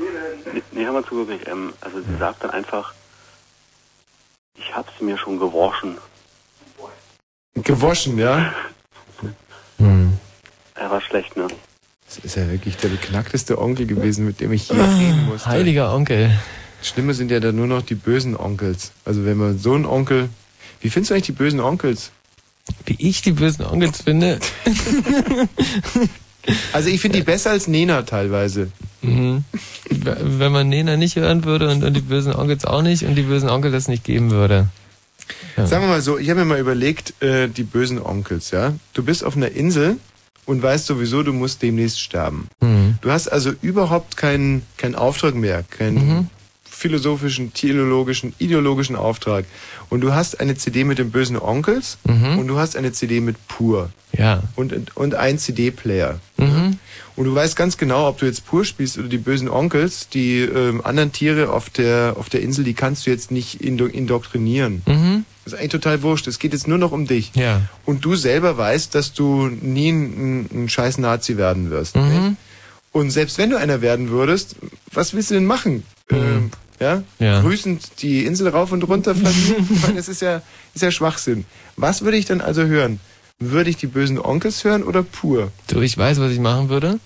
Nee, 0.54 0.64
nee, 0.72 0.86
hör 0.86 0.92
mal 0.94 1.06
zu, 1.06 1.16
wirklich. 1.18 1.48
Ähm, 1.48 1.74
also 1.82 2.00
sie 2.02 2.18
sagt 2.18 2.44
dann 2.44 2.52
einfach, 2.52 2.94
ich 4.56 4.76
hab's 4.76 5.00
mir 5.00 5.18
schon 5.18 5.38
gewaschen. 5.40 5.98
Gewaschen, 7.64 8.18
ja? 8.18 8.54
Hm. 9.78 10.14
Er 10.76 10.92
war 10.92 11.02
schlecht, 11.02 11.36
ne? 11.36 11.48
Das 12.06 12.18
ist 12.20 12.36
ja 12.36 12.50
wirklich 12.50 12.78
der 12.78 12.90
beknackteste 12.90 13.60
Onkel 13.60 13.86
gewesen, 13.86 14.26
mit 14.26 14.40
dem 14.40 14.54
ich 14.54 14.70
je 14.70 14.76
reden 14.76 15.26
musste. 15.26 15.48
Heiliger 15.48 15.94
Onkel. 15.94 16.32
Schlimmer 16.82 17.14
sind 17.14 17.32
ja 17.32 17.40
dann 17.40 17.56
nur 17.56 17.68
noch 17.68 17.82
die 17.82 17.96
bösen 17.96 18.38
Onkels. 18.38 18.92
Also 19.04 19.26
wenn 19.26 19.38
man 19.38 19.60
so 19.60 19.74
einen 19.74 19.86
Onkel... 19.86 20.30
Wie 20.80 20.90
findest 20.90 21.10
du 21.10 21.16
eigentlich 21.16 21.26
die 21.26 21.32
bösen 21.34 21.60
Onkels? 21.60 22.12
Wie 22.86 22.96
ich 23.00 23.22
die 23.22 23.32
bösen 23.32 23.66
Onkels 23.66 24.02
finde? 24.04 24.40
Also 26.72 26.90
ich 26.90 27.02
finde 27.02 27.18
die 27.18 27.26
besser 27.26 27.52
als 27.52 27.68
Nena 27.68 28.04
teilweise. 28.04 28.72
Mhm. 29.02 29.44
Wenn 29.90 30.52
man 30.52 30.70
Nena 30.70 30.96
nicht 30.96 31.16
hören 31.16 31.44
würde 31.44 31.70
und, 31.70 31.84
und 31.84 31.94
die 31.94 32.02
bösen 32.02 32.34
Onkels 32.34 32.66
auch 32.66 32.82
nicht 32.82 33.04
und 33.04 33.16
die 33.16 33.24
bösen 33.24 33.50
Onkel 33.50 33.72
das 33.72 33.88
nicht 33.88 34.04
geben 34.04 34.32
würde. 34.32 34.70
Ja. 35.58 35.66
Sagen 35.68 35.84
wir 35.84 35.90
mal 35.90 36.02
so, 36.02 36.18
ich 36.18 36.30
habe 36.30 36.40
mir 36.42 36.46
mal 36.46 36.60
überlegt, 36.60 37.22
äh, 37.22 37.48
die 37.50 37.64
bösen 37.64 38.00
Onkels, 38.02 38.52
ja. 38.52 38.74
Du 38.94 39.04
bist 39.04 39.24
auf 39.24 39.36
einer 39.36 39.52
Insel 39.52 39.98
und 40.46 40.62
weißt 40.62 40.86
sowieso, 40.86 41.24
du 41.24 41.34
musst 41.34 41.62
demnächst 41.62 42.00
sterben. 42.00 42.48
Mhm. 42.62 43.00
Du 43.02 43.12
hast 43.12 43.28
also 43.28 43.52
überhaupt 43.62 44.16
keinen 44.18 44.62
keinen 44.78 44.96
Auftrag 44.96 45.36
mehr, 45.36 45.64
keinen 45.70 45.96
Mhm. 46.08 46.28
philosophischen, 46.70 47.54
theologischen, 47.54 48.34
ideologischen 48.38 48.96
Auftrag. 48.96 49.46
Und 49.90 50.02
du 50.02 50.14
hast 50.14 50.40
eine 50.40 50.56
CD 50.56 50.84
mit 50.84 51.00
den 51.00 51.10
bösen 51.12 51.38
Onkels 51.38 51.98
Mhm. 52.08 52.38
und 52.38 52.48
du 52.48 52.58
hast 52.60 52.76
eine 52.78 52.92
CD 52.92 53.20
mit 53.20 53.36
Pur. 53.48 53.90
Ja. 54.16 54.44
Und, 54.56 54.96
und 54.96 55.16
ein 55.16 55.38
CD-Player. 55.40 56.20
Mhm. 56.38 56.78
Und 57.16 57.26
du 57.26 57.34
weißt 57.34 57.56
ganz 57.56 57.78
genau, 57.78 58.08
ob 58.08 58.20
du 58.20 58.26
jetzt 58.28 58.46
Pur 58.46 58.64
spielst 58.64 58.98
oder 59.00 59.08
die 59.08 59.18
bösen 59.18 59.50
Onkels, 59.50 60.08
die 60.10 60.40
ähm, 60.42 60.82
anderen 60.86 61.12
Tiere 61.12 61.52
auf 61.52 61.70
der, 61.72 62.14
auf 62.18 62.30
der 62.30 62.42
Insel, 62.42 62.64
die 62.64 62.74
kannst 62.76 63.06
du 63.08 63.10
jetzt 63.10 63.32
nicht 63.32 63.60
indo 63.62 63.86
indoktrinieren. 63.88 65.26
Mhm. 65.48 65.52
Das 65.52 65.54
ist 65.54 65.60
eigentlich 65.60 65.72
total 65.72 66.02
wurscht. 66.04 66.28
Es 66.28 66.40
geht 66.40 66.54
jetzt 66.54 66.68
nur 66.68 66.78
noch 66.78 66.92
um 66.92 67.08
dich. 67.08 67.32
Ja. 67.36 67.62
Und 67.86 68.04
du 68.04 68.16
selber 68.16 68.58
weißt, 68.58 68.94
dass 68.94 69.14
du 69.14 69.48
nie 69.48 69.90
ein, 69.90 70.04
ein, 70.04 70.64
ein 70.64 70.70
scheiß 70.70 70.98
Nazi 70.98 71.38
werden 71.38 71.70
wirst. 71.70 71.96
Mhm. 71.96 72.38
Und 72.92 73.12
selbst 73.12 73.38
wenn 73.38 73.50
du 73.50 73.58
einer 73.58 73.82
werden 73.82 74.10
würdest, 74.10 74.56
was 74.92 75.14
willst 75.14 75.30
du 75.30 75.36
denn 75.36 75.46
machen? 75.46 75.84
Ähm, 76.10 76.52
ja? 76.80 77.04
Ja. 77.20 77.42
Grüßend 77.42 78.02
die 78.02 78.26
Insel 78.26 78.48
rauf 78.48 78.72
und 78.72 78.84
runter 78.84 79.14
fliegen? 79.16 79.68
ich 79.74 79.82
meine, 79.82 79.96
das 79.96 80.10
ist 80.10 80.22
ja, 80.22 80.42
ist 80.74 80.82
ja 80.82 80.92
Schwachsinn. 80.92 81.46
Was 81.76 82.02
würde 82.02 82.18
ich 82.18 82.26
dann 82.26 82.42
also 82.42 82.64
hören? 82.64 83.00
Würde 83.40 83.70
ich 83.70 83.78
die 83.78 83.88
bösen 83.88 84.20
Onkels 84.20 84.64
hören 84.64 84.84
oder 84.84 85.04
pur? 85.04 85.52
Du, 85.68 85.82
ich 85.82 85.96
weiß, 85.96 86.20
was 86.20 86.32
ich 86.32 86.40
machen 86.40 86.70
würde. 86.70 87.00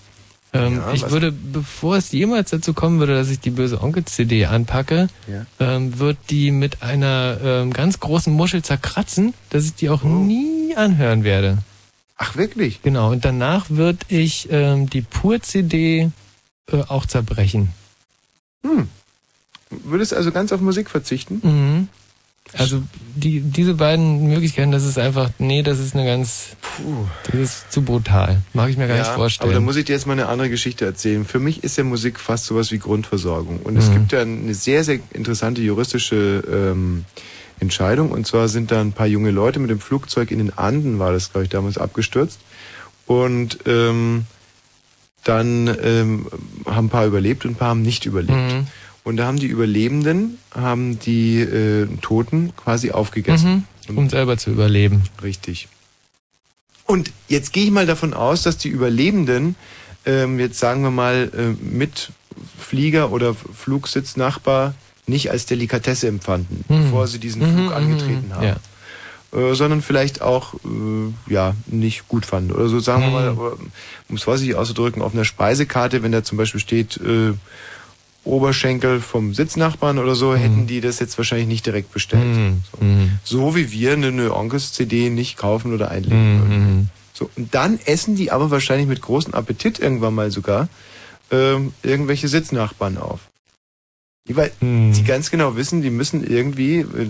Ähm, 0.54 0.78
Ja, 0.78 0.94
ich 0.94 1.10
würde, 1.10 1.32
bevor 1.32 1.96
es 1.98 2.12
jemals 2.12 2.50
dazu 2.50 2.74
kommen 2.74 3.00
würde, 3.00 3.16
dass 3.16 3.30
ich 3.30 3.40
die 3.40 3.52
böse 3.52 3.82
Onkel-CD 3.82 4.46
anpacke, 4.48 5.08
Ja. 5.28 5.46
ähm, 5.60 5.98
wird 6.00 6.18
die 6.30 6.52
mit 6.52 6.82
einer 6.84 7.38
ähm, 7.44 7.72
ganz 7.74 8.00
großen 8.00 8.34
Muschel 8.34 8.62
zerkratzen, 8.62 9.34
dass 9.50 9.66
ich 9.66 9.76
die 9.76 9.90
auch 9.90 10.04
nie 10.04 10.76
anhören 10.76 11.24
werde. 11.24 11.60
Ach, 12.18 12.36
wirklich? 12.36 12.82
Genau, 12.84 13.12
und 13.12 13.24
danach 13.26 13.70
würde 13.70 14.00
ich 14.10 14.48
ähm, 14.52 14.90
die 14.90 15.02
Pur-CD 15.02 16.12
äh, 16.72 16.78
auch 16.88 17.06
zerbrechen. 17.06 17.70
Hm. 18.64 18.90
Würdest 19.70 20.14
also 20.14 20.32
ganz 20.32 20.52
auf 20.52 20.60
Musik 20.62 20.90
verzichten? 20.90 21.40
Mhm. 21.44 21.88
Also 22.54 22.84
die, 23.16 23.40
diese 23.40 23.76
beiden 23.76 24.28
Möglichkeiten, 24.28 24.72
das 24.72 24.84
ist 24.84 24.98
einfach, 25.00 25.30
nee, 25.40 25.64
das 25.64 25.80
ist 25.80 25.96
eine 25.96 26.06
ganz, 26.06 26.58
das 27.26 27.36
ist 27.36 27.72
zu 27.72 27.82
brutal. 27.82 28.42
Mag 28.54 28.70
ich 28.70 28.76
mir 28.78 28.88
gar 28.90 28.98
nicht 28.98 29.08
vorstellen. 29.08 29.48
Aber 29.50 29.54
da 29.54 29.62
muss 29.62 29.78
ich 29.78 29.86
dir 29.86 29.94
jetzt 29.94 30.06
mal 30.06 30.14
eine 30.14 30.28
andere 30.28 30.50
Geschichte 30.50 30.84
erzählen. 30.84 31.24
Für 31.24 31.40
mich 31.40 31.64
ist 31.64 31.78
ja 31.78 31.86
Musik 31.86 32.20
fast 32.20 32.46
sowas 32.48 32.72
wie 32.72 32.78
Grundversorgung. 32.80 33.60
Und 33.62 33.78
es 33.78 33.88
Mhm. 33.90 33.94
gibt 33.94 34.12
ja 34.12 34.22
eine 34.22 34.54
sehr, 34.54 34.84
sehr 34.84 35.00
interessante 35.14 35.62
juristische 35.62 36.44
ähm, 36.52 37.06
Entscheidung. 37.62 38.12
Und 38.12 38.28
zwar 38.28 38.50
sind 38.50 38.72
da 38.72 38.82
ein 38.82 38.92
paar 38.92 39.08
junge 39.08 39.32
Leute 39.32 39.60
mit 39.60 39.70
dem 39.70 39.80
Flugzeug 39.80 40.30
in 40.32 40.40
den 40.40 40.58
Anden, 40.58 41.00
war 41.00 41.14
das, 41.14 41.32
glaube 41.32 41.46
ich, 41.46 41.50
damals 41.50 41.78
abgestürzt. 41.78 42.40
Und 43.06 43.60
ähm, 43.66 44.26
dann 45.24 45.68
ähm, 45.84 46.28
haben 46.66 46.88
ein 46.88 46.90
paar 46.90 47.06
überlebt 47.06 47.46
und 47.46 47.52
ein 47.52 47.56
paar 47.56 47.70
haben 47.70 47.82
nicht 47.82 48.06
überlebt. 48.06 48.34
Mhm. 48.54 48.68
Und 49.04 49.18
da 49.18 49.26
haben 49.26 49.38
die 49.40 49.48
Überlebenden, 49.48 50.38
haben 50.54 51.00
die 51.00 51.40
äh, 51.42 51.88
Toten 52.02 52.54
quasi 52.56 52.92
aufgegessen. 52.92 53.66
Mhm. 53.88 53.98
Um 53.98 54.10
selber 54.10 54.38
zu 54.38 54.52
überleben. 54.52 55.02
Richtig. 55.24 55.68
Und 56.86 57.12
jetzt 57.28 57.52
gehe 57.54 57.64
ich 57.66 57.72
mal 57.72 57.86
davon 57.88 58.14
aus, 58.14 58.44
dass 58.44 58.58
die 58.58 58.70
Überlebenden, 58.70 59.56
ähm, 60.06 60.40
jetzt 60.40 60.60
sagen 60.60 60.84
wir 60.84 60.92
mal, 60.92 61.32
äh, 61.36 61.64
mit 61.64 62.12
Flieger 62.60 63.12
oder 63.12 63.34
Flugsitznachbar 63.36 64.76
nicht 65.08 65.32
als 65.32 65.46
Delikatesse 65.46 66.08
empfanden, 66.08 66.64
Mhm. 66.70 66.84
bevor 66.84 67.08
sie 67.08 67.20
diesen 67.20 67.42
Mhm, 67.42 67.54
Flug 67.56 67.66
mhm, 67.70 67.74
angetreten 67.74 68.36
haben. 68.36 68.44
ja. 68.44 68.56
Äh, 69.34 69.56
sondern 69.56 69.82
vielleicht 69.82 70.22
auch 70.22 70.54
äh, 70.56 71.32
ja 71.34 71.56
nicht 71.66 72.08
gut 72.10 72.26
fanden. 72.26 72.52
Oder 72.52 72.68
so 72.68 72.80
sagen 72.82 73.02
wir 73.04 73.08
Mhm. 73.08 73.14
mal, 73.14 73.30
oder, 73.32 73.58
um 74.10 74.16
es 74.16 74.24
vorsichtig 74.24 74.56
auszudrücken, 74.56 75.02
auf 75.02 75.14
einer 75.14 75.24
Speisekarte, 75.26 76.04
wenn 76.04 76.12
da 76.12 76.24
zum 76.24 76.38
Beispiel 76.38 76.60
steht 76.60 76.98
äh, 76.98 77.34
Oberschenkel 78.24 79.02
vom 79.02 79.34
Sitznachbarn 79.34 79.98
oder 79.98 80.16
so, 80.16 80.36
hätten 80.36 80.68
die 80.68 80.80
das 80.82 81.00
jetzt 81.00 81.18
wahrscheinlich 81.18 81.48
nicht 81.48 81.66
direkt 81.66 81.92
bestellt. 81.92 82.24
Mhm. 82.24 82.62
So. 82.72 82.86
Mhm. 82.86 83.20
so 83.24 83.56
wie 83.56 83.72
wir 83.72 83.94
eine, 83.94 84.08
eine 84.08 84.36
Onkels-CD 84.36 85.10
nicht 85.10 85.38
kaufen 85.38 85.74
oder 85.74 85.90
einlegen 85.90 86.40
würden. 86.40 86.76
Mhm. 86.78 86.90
So, 87.14 87.30
und 87.36 87.54
dann 87.54 87.80
essen 87.86 88.16
die 88.16 88.32
aber 88.32 88.52
wahrscheinlich 88.52 88.88
mit 88.88 89.02
großem 89.02 89.34
Appetit 89.34 89.80
irgendwann 89.80 90.14
mal 90.16 90.30
sogar 90.32 90.70
ähm, 91.32 91.74
irgendwelche 91.82 92.28
Sitznachbarn 92.28 92.98
auf. 92.98 93.22
Die, 94.28 94.36
weil 94.36 94.52
Mhm. 94.62 94.94
die 94.94 95.04
ganz 95.04 95.32
genau 95.32 95.56
wissen, 95.56 95.82
die 95.82 95.90
müssen 95.90 96.24
irgendwie. 96.24 96.80
Äh, 96.82 97.10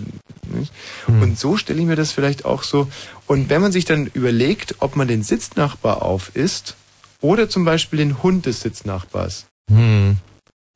nicht? 0.57 0.71
Mhm. 1.07 1.21
Und 1.21 1.39
so 1.39 1.57
stelle 1.57 1.79
ich 1.79 1.85
mir 1.85 1.95
das 1.95 2.11
vielleicht 2.11 2.45
auch 2.45 2.63
so. 2.63 2.87
Und 3.27 3.49
wenn 3.49 3.61
man 3.61 3.71
sich 3.71 3.83
dann 3.85 4.07
überlegt, 4.13 4.75
ob 4.79 4.95
man 4.95 5.07
den 5.07 5.23
Sitznachbar 5.23 6.01
aufisst 6.01 6.75
oder 7.21 7.49
zum 7.49 7.65
Beispiel 7.65 7.97
den 7.99 8.23
Hund 8.23 8.45
des 8.45 8.61
Sitznachbars. 8.61 9.45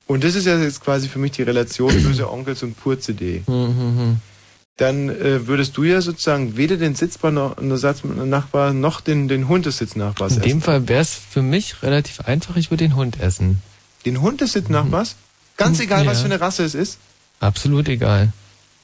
Mhm. 0.08 0.14
Und 0.14 0.24
das 0.24 0.36
ist 0.36 0.45
ja 0.45 0.58
jetzt 0.60 0.82
quasi 0.84 1.08
für 1.10 1.20
mich 1.20 1.32
die 1.34 1.43
Relation 1.43 1.91
böse 2.03 2.32
Onkels 2.32 2.64
und 2.64 2.76
Pur-CD. 2.80 3.43
Mhm. 3.47 4.18
Dann 4.78 5.10
äh, 5.10 5.47
würdest 5.47 5.78
du 5.78 5.84
ja 5.84 6.01
sozusagen 6.01 6.58
weder 6.58 6.76
den 6.76 6.95
Sitzbar 6.95 7.32
noch, 7.32 7.56
Nachbar 7.62 8.74
noch 8.74 8.99
den, 8.99 9.30
den 9.30 9.47
Hund 9.47 9.66
des 9.66 9.78
Sitznachbars 9.78 10.36
In 10.36 10.41
dem 10.41 10.47
essen. 10.49 10.62
Fall 10.62 10.88
wäre 10.89 11.01
es 11.01 11.12
für 11.14 11.41
mich 11.41 11.82
relativ 11.82 12.20
einfach, 12.22 12.58
ich 12.58 12.72
würde 12.72 12.84
den 12.84 12.95
Hund 12.97 13.20
essen. 13.22 13.62
Den 14.06 14.22
Hund 14.22 14.41
des 14.41 14.51
Sitznachbars? 14.51 15.16
Ganz 15.58 15.80
egal, 15.80 16.06
was 16.06 16.18
Ja. 16.18 16.20
für 16.28 16.34
eine 16.34 16.41
Rasse 16.41 16.64
es 16.66 16.76
ist? 16.76 16.97
Absolut 17.39 17.88
egal. 17.88 18.34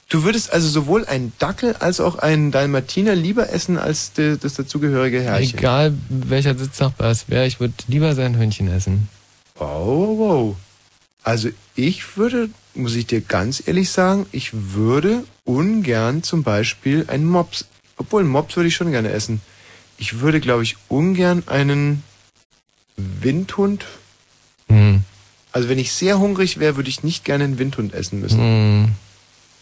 Du 0.08 0.24
würdest 0.24 0.52
also 0.52 0.68
sowohl 0.68 1.04
einen 1.06 1.32
Dackel 1.38 1.74
als 1.78 2.00
auch 2.00 2.16
einen 2.18 2.50
Dalmatiner 2.50 3.14
lieber 3.14 3.50
essen 3.50 3.78
als 3.78 4.12
de, 4.14 4.36
das 4.38 4.54
dazugehörige 4.54 5.20
Herrchen. 5.20 5.58
Egal 5.58 5.94
welcher 6.08 6.56
Sitznachbar 6.56 7.10
es 7.10 7.28
wäre, 7.28 7.46
ich 7.46 7.60
würde 7.60 7.74
lieber 7.86 8.14
sein 8.14 8.38
Hündchen 8.38 8.68
essen. 8.68 9.08
Wow, 9.56 10.18
wow. 10.18 10.56
Also 11.22 11.50
ich 11.74 12.16
würde, 12.16 12.50
muss 12.74 12.94
ich 12.94 13.06
dir 13.06 13.20
ganz 13.20 13.62
ehrlich 13.66 13.90
sagen, 13.90 14.26
ich 14.32 14.50
würde 14.52 15.24
ungern 15.44 16.22
zum 16.22 16.42
Beispiel 16.42 17.04
einen 17.08 17.26
Mops, 17.26 17.66
obwohl 17.96 18.22
einen 18.22 18.30
Mops 18.30 18.56
würde 18.56 18.68
ich 18.68 18.74
schon 18.74 18.90
gerne 18.90 19.10
essen. 19.10 19.40
Ich 19.98 20.20
würde, 20.20 20.40
glaube 20.40 20.64
ich, 20.64 20.76
ungern 20.88 21.44
einen 21.46 22.02
Windhund. 22.96 23.86
Hm. 24.68 25.02
Also 25.52 25.68
wenn 25.68 25.78
ich 25.78 25.92
sehr 25.92 26.18
hungrig 26.18 26.58
wäre, 26.58 26.76
würde 26.76 26.88
ich 26.88 27.04
nicht 27.04 27.24
gerne 27.24 27.44
einen 27.44 27.58
Windhund 27.58 27.94
essen 27.94 28.20
müssen. 28.20 28.38
Hm. 28.38 28.88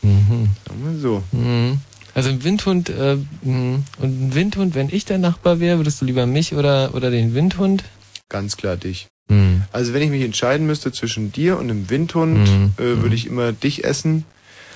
Mhm. 0.02 0.48
Sagen 0.66 0.84
wir 0.84 0.98
so. 0.98 1.22
Mhm. 1.32 1.80
Also 2.14 2.30
ein 2.30 2.42
Windhund, 2.42 2.88
äh, 2.88 3.16
mh. 3.42 3.80
und 3.98 4.20
ein 4.20 4.34
Windhund, 4.34 4.74
wenn 4.74 4.88
ich 4.88 5.04
der 5.04 5.18
Nachbar 5.18 5.60
wäre, 5.60 5.78
würdest 5.78 6.00
du 6.00 6.04
lieber 6.04 6.26
mich 6.26 6.54
oder, 6.54 6.94
oder 6.94 7.10
den 7.10 7.34
Windhund? 7.34 7.84
Ganz 8.28 8.56
klar 8.56 8.76
dich. 8.76 9.08
Mhm. 9.30 9.62
Also 9.72 9.94
wenn 9.94 10.02
ich 10.02 10.10
mich 10.10 10.22
entscheiden 10.22 10.66
müsste 10.66 10.92
zwischen 10.92 11.32
dir 11.32 11.56
und 11.58 11.70
einem 11.70 11.88
Windhund, 11.88 12.38
Mhm. 12.48 12.72
äh, 12.76 13.00
würde 13.02 13.14
ich 13.14 13.26
immer 13.26 13.52
dich 13.52 13.84
essen. 13.84 14.24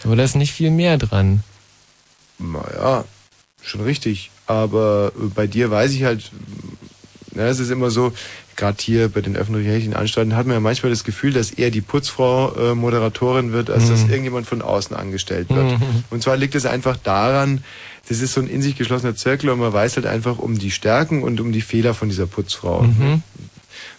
Aber 0.05 0.17
da 0.17 0.23
ist 0.25 0.37
nicht 0.37 0.53
viel 0.53 0.71
mehr 0.71 0.97
dran. 0.99 1.43
Naja, 2.39 3.05
schon 3.63 3.83
richtig. 3.83 4.31
Aber 4.47 5.13
äh, 5.19 5.27
bei 5.35 5.47
dir 5.47 5.71
weiß 5.71 5.93
ich 5.93 6.05
halt, 6.05 6.31
na, 7.35 7.47
es 7.49 7.59
ist 7.59 7.71
immer 7.71 7.91
so, 7.91 8.13
gerade 8.57 8.77
hier 8.81 9.09
bei 9.09 9.21
den 9.21 9.37
öffentlich-rechtlichen 9.37 9.95
Anstalten 9.95 10.37
hat 10.37 10.47
man 10.47 10.55
ja 10.55 10.61
manchmal 10.61 10.91
das 10.91 11.03
Gefühl, 11.05 11.33
dass 11.33 11.51
eher 11.51 11.71
die 11.71 11.81
Putzfrau 11.81 12.55
äh, 12.55 12.75
Moderatorin 12.75 13.53
wird, 13.53 13.71
als 13.71 13.89
dass 13.89 14.05
Mhm. 14.05 14.11
irgendjemand 14.11 14.47
von 14.47 14.63
außen 14.63 14.95
angestellt 14.95 15.49
wird. 15.51 15.73
Mhm. 15.73 16.05
Und 16.11 16.23
zwar 16.23 16.37
liegt 16.37 16.55
es 16.55 16.67
einfach 16.67 16.97
daran, 16.97 17.65
das 18.09 18.21
ist 18.21 18.35
so 18.35 18.41
ein 18.43 18.47
in 18.49 18.61
sich 18.63 18.77
geschlossener 18.77 19.17
Zirkel 19.17 19.49
und 19.51 19.59
man 19.59 19.73
weiß 19.73 19.97
halt 19.97 20.07
einfach 20.07 20.39
um 20.39 20.59
die 20.59 20.71
Stärken 20.71 21.23
und 21.23 21.41
um 21.41 21.51
die 21.53 21.63
Fehler 21.63 21.95
von 21.95 22.09
dieser 22.11 22.27
Putzfrau. 22.27 22.83
Mhm. 22.83 23.23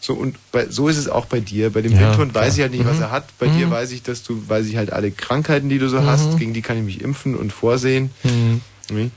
So 0.06 0.14
und 0.14 0.36
bei, 0.51 0.68
so 0.70 0.88
ist 0.88 0.97
es 0.97 1.10
auch 1.10 1.26
bei 1.26 1.39
dir. 1.39 1.72
Bei 1.72 1.82
dem 1.82 1.91
Ja, 1.93 2.01
Windhund 2.12 2.34
klar. 2.34 2.45
weiß 2.45 2.56
ich 2.58 2.62
halt 2.62 2.72
nicht, 2.74 2.86
was 2.86 2.97
Mhm. 2.97 3.03
er 3.03 3.12
hat. 3.12 3.26
Bei 3.39 3.47
Mhm. 3.47 3.58
dir 3.58 3.72
weiß 3.72 3.91
ich, 3.91 4.03
dass 4.03 4.22
du, 4.22 4.47
weiß 4.47 4.68
ich 4.68 4.78
halt 4.78 4.93
alle 4.93 5.10
Krankheiten, 5.10 5.68
die 5.68 5.80
du 5.80 5.89
so 5.89 5.99
Mhm. 5.99 6.06
hast, 6.06 6.38
gegen 6.38 6.53
die 6.53 6.62
kann 6.62 6.78
ich 6.78 6.84
mich 6.84 7.01
impfen 7.01 7.36
und 7.36 7.51
vorsehen. 7.51 8.12
Mhm. 8.24 8.62
Nee. 8.91 9.10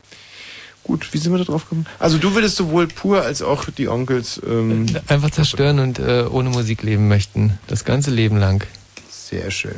Gut, 0.85 1.13
wie 1.13 1.19
sind 1.19 1.31
wir 1.33 1.39
da 1.39 1.45
drauf 1.45 1.65
gekommen? 1.65 1.85
Also 1.99 2.17
du 2.17 2.35
würdest 2.35 2.57
sowohl 2.57 2.87
pur 2.87 3.21
als 3.23 3.43
auch 3.43 3.67
die 3.67 3.89
Onkels 3.89 4.41
ähm, 4.47 4.87
Einfach 5.09 5.31
zerstören 5.31 5.79
und 5.79 5.99
äh, 5.99 6.25
ohne 6.31 6.49
Musik 6.49 6.83
leben 6.83 7.07
möchten. 7.09 7.59
Das 7.67 7.85
ganze 7.85 8.11
Leben 8.11 8.39
lang. 8.39 8.65
sehr 9.11 9.51
schön. 9.51 9.75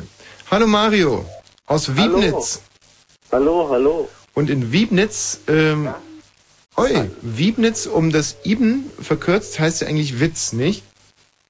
Hallo 0.49 0.65
Mario 0.67 1.25
aus 1.65 1.97
Wiebnitz. 1.97 2.61
Hallo, 3.33 3.67
hallo. 3.69 4.07
Und 4.33 4.49
in 4.49 4.71
Wiebnitz, 4.71 5.39
ähm, 5.49 5.89
oi, 6.77 7.09
Wiebnitz 7.21 7.85
um 7.85 8.11
das 8.13 8.37
Iben 8.45 8.85
verkürzt 9.01 9.59
heißt 9.59 9.81
ja 9.81 9.87
eigentlich 9.87 10.21
Witz, 10.21 10.53
nicht? 10.53 10.83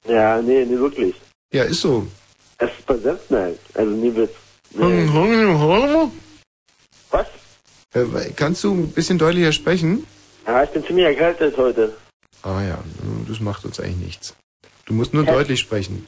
Ja, 0.08 0.42
nee, 0.42 0.66
nee, 0.66 0.78
wirklich. 0.78 1.16
Ja, 1.54 1.64
ist 1.64 1.82
so. 1.82 2.08
Es 2.58 2.70
ist 2.70 2.86
besetzt, 2.86 3.30
nein. 3.30 3.58
Also 3.74 3.92
nie 3.92 4.16
Witz. 4.16 4.32
Was? 7.10 7.28
Äh, 7.94 8.32
kannst 8.36 8.64
du 8.64 8.74
ein 8.74 8.92
bisschen 8.92 9.18
deutlicher 9.18 9.52
sprechen? 9.52 10.06
Ja, 10.48 10.64
ich 10.64 10.70
bin 10.70 10.84
ziemlich 10.86 11.06
erkältet 11.06 11.58
heute. 11.58 11.94
Ah 12.44 12.62
ja, 12.62 12.80
das 13.28 13.40
macht 13.40 13.66
uns 13.66 13.80
eigentlich 13.80 13.98
nichts. 13.98 14.34
Du 14.86 14.94
musst 14.94 15.14
nur 15.14 15.26
Hä? 15.26 15.32
deutlich 15.32 15.60
sprechen. 15.60 16.08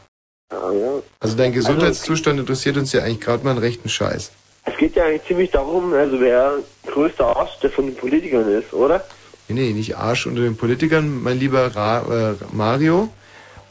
Ah, 0.49 0.71
ja. 0.71 1.01
Also 1.19 1.35
dein 1.35 1.51
Gesundheitszustand 1.51 2.39
interessiert 2.39 2.77
uns 2.77 2.93
ja 2.93 3.01
eigentlich 3.03 3.21
gerade 3.21 3.43
mal 3.43 3.51
einen 3.51 3.59
rechten 3.59 3.89
Scheiß. 3.89 4.31
Es 4.65 4.77
geht 4.77 4.95
ja 4.95 5.05
eigentlich 5.05 5.25
ziemlich 5.27 5.51
darum, 5.51 5.93
also 5.93 6.19
wer 6.19 6.59
größter 6.87 7.35
Arsch 7.35 7.59
der 7.61 7.69
von 7.69 7.85
den 7.85 7.95
Politikern 7.95 8.49
ist, 8.51 8.73
oder? 8.73 9.03
Nee, 9.49 9.55
nee, 9.55 9.73
nicht 9.73 9.97
Arsch 9.97 10.25
unter 10.25 10.41
den 10.41 10.55
Politikern, 10.55 11.21
mein 11.21 11.37
lieber 11.37 11.75
Ra 11.75 12.31
äh, 12.31 12.35
Mario. 12.53 13.09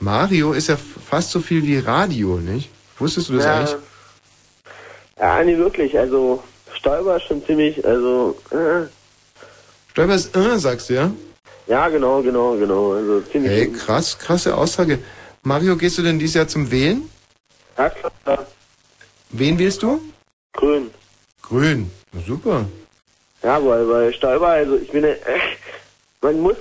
Mario 0.03 0.53
ist 0.53 0.69
ja 0.69 0.77
fast 0.77 1.31
so 1.31 1.41
viel 1.41 1.63
wie 1.63 1.79
Radio, 1.79 2.37
nicht? 2.37 2.71
Wusstest 2.99 3.29
du 3.29 3.35
das 3.35 3.45
ja. 3.45 3.55
eigentlich? 3.59 3.77
Ja, 5.17 5.45
nee, 5.45 5.57
wirklich. 5.57 5.97
Also 5.97 6.43
Stoiber 6.75 7.19
ist 7.19 7.23
schon 7.29 7.45
ziemlich, 7.47 7.87
also 7.87 8.37
äh, 8.51 8.89
Stoiber 9.93 10.17
ist 10.17 10.37
äh, 10.37 10.59
sagst 10.59 10.91
du, 10.91 10.95
ja? 10.95 11.13
ja, 11.69 11.89
genau, 11.89 12.21
genau, 12.21 12.57
genau. 12.57 12.95
Also 12.95 13.21
ziemlich. 13.21 13.53
Hey, 13.53 13.71
krass, 13.71 14.19
krasse 14.19 14.57
Aussage. 14.57 14.99
Mario, 15.45 15.77
gehst 15.77 15.99
du 15.99 16.03
denn 16.03 16.19
dieses 16.19 16.35
Jahr 16.35 16.49
zum 16.49 16.69
Wählen? 16.73 17.09
Ja, 17.79 17.89
klar. 17.89 18.47
Wen 19.31 19.57
wählst 19.57 19.85
du? 19.85 20.01
Grün. 20.53 20.91
Grün. 21.43 21.91
Super. 22.27 22.67
Ja, 23.45 23.65
weil 23.65 23.87
bei 23.87 24.13
Stoiber, 24.13 24.49
also 24.49 24.77
ich 24.79 24.91
bin, 24.91 25.05
äh, 25.05 25.17
man 26.21 26.41
muss, 26.41 26.57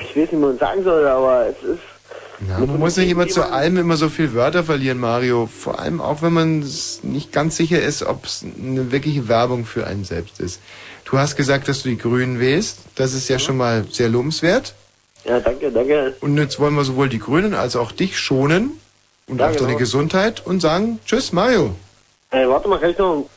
ich 0.00 0.08
weiß 0.08 0.16
nicht, 0.16 0.32
wie 0.32 0.36
man 0.36 0.58
sagen 0.58 0.82
soll, 0.82 1.06
aber 1.06 1.48
es 1.48 1.62
ist 1.62 1.97
Ja, 2.46 2.58
man 2.58 2.78
muss 2.78 2.96
nicht 2.96 3.10
immer 3.10 3.26
zu 3.26 3.50
allem 3.50 3.78
immer 3.78 3.96
so 3.96 4.08
viel 4.08 4.32
Wörter 4.32 4.62
verlieren, 4.62 4.98
Mario. 4.98 5.46
Vor 5.46 5.80
allem 5.80 6.00
auch, 6.00 6.22
wenn 6.22 6.32
man 6.32 6.64
nicht 7.02 7.32
ganz 7.32 7.56
sicher 7.56 7.82
ist, 7.82 8.02
ob 8.04 8.26
es 8.26 8.44
eine 8.44 8.92
wirkliche 8.92 9.26
Werbung 9.26 9.66
für 9.66 9.86
einen 9.86 10.04
selbst 10.04 10.38
ist. 10.38 10.60
Du 11.04 11.18
hast 11.18 11.36
gesagt, 11.36 11.66
dass 11.68 11.82
du 11.82 11.88
die 11.88 11.98
Grünen 11.98 12.38
wählst. 12.38 12.78
Das 12.94 13.12
ist 13.12 13.28
ja 13.28 13.38
schon 13.38 13.56
mal 13.56 13.84
sehr 13.90 14.08
lobenswert. 14.08 14.74
Ja, 15.24 15.40
danke, 15.40 15.72
danke. 15.72 16.14
Und 16.20 16.36
jetzt 16.36 16.60
wollen 16.60 16.74
wir 16.74 16.84
sowohl 16.84 17.08
die 17.08 17.18
Grünen 17.18 17.54
als 17.54 17.74
auch 17.74 17.90
dich 17.90 18.18
schonen 18.18 18.72
und 19.26 19.38
Ja, 19.38 19.46
auch 19.48 19.52
deine 19.56 19.66
genau. 19.68 19.78
Gesundheit 19.78 20.44
und 20.46 20.60
sagen 20.60 21.00
Tschüss, 21.06 21.32
Mario. 21.32 21.74
Ey, 22.30 22.48
warte 22.48 22.68
mal, 22.68 22.94
noch. 22.98 23.28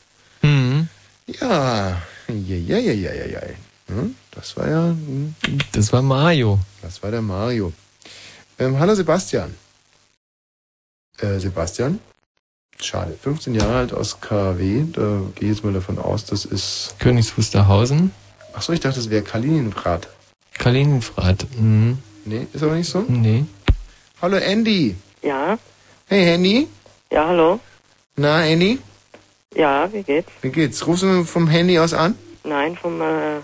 Mhm. 0.42 0.90
Ja, 1.28 1.98
ja, 2.28 2.56
ja, 2.58 2.78
ja, 2.78 2.94
ja, 2.94 3.14
ja, 3.14 3.26
ja. 3.26 3.42
Hm, 3.88 4.16
Das 4.32 4.56
war 4.58 4.70
ja. 4.70 4.88
hm, 4.90 5.34
Das 5.72 5.92
war 5.92 6.02
Mario. 6.02 6.60
Das 6.82 7.02
war 7.02 7.12
der 7.12 7.22
Mario. 7.22 7.74
Ähm, 8.62 8.78
hallo 8.80 8.94
Sebastian. 8.94 9.56
Äh, 11.18 11.40
Sebastian? 11.40 12.00
Schade, 12.80 13.18
15 13.20 13.56
Jahre 13.56 13.76
alt 13.76 13.92
aus 13.92 14.22
KW. 14.22 14.84
Da 14.94 15.22
gehe 15.34 15.50
ich 15.50 15.56
jetzt 15.56 15.64
mal 15.64 15.74
davon 15.74 15.98
aus, 15.98 16.26
das 16.26 16.46
ist. 16.46 16.94
Königs 17.00 17.36
Wusterhausen. 17.36 18.12
Achso, 18.54 18.72
ich 18.72 18.80
dachte, 18.80 18.98
das 18.98 19.10
wäre 19.10 19.24
Kaliningrad. 19.24 20.10
Kaliningrad. 20.60 21.48
Mhm. 21.58 21.98
Nee, 22.26 22.46
ist 22.54 22.62
aber 22.62 22.76
nicht 22.76 22.88
so? 22.88 23.04
Nee. 23.08 23.46
Hallo 24.22 24.38
Andy. 24.38 24.96
Ja, 25.24 25.58
Hey 26.08 26.24
Handy. 26.26 26.68
ja, 27.12 27.26
hallo. 27.30 27.60
Na, 28.16 28.46
Andy? 28.46 28.78
Ja, 29.56 29.92
wie 29.92 30.04
geht's? 30.04 30.30
Wie 30.44 30.52
geht's? 30.52 30.86
Rufst 30.86 31.02
du 31.02 31.24
vom 31.24 31.48
Handy 31.48 31.80
aus 31.80 31.96
an? 31.96 32.16
Nein, 32.44 32.78
vom 32.78 33.02
äh, 33.02 33.40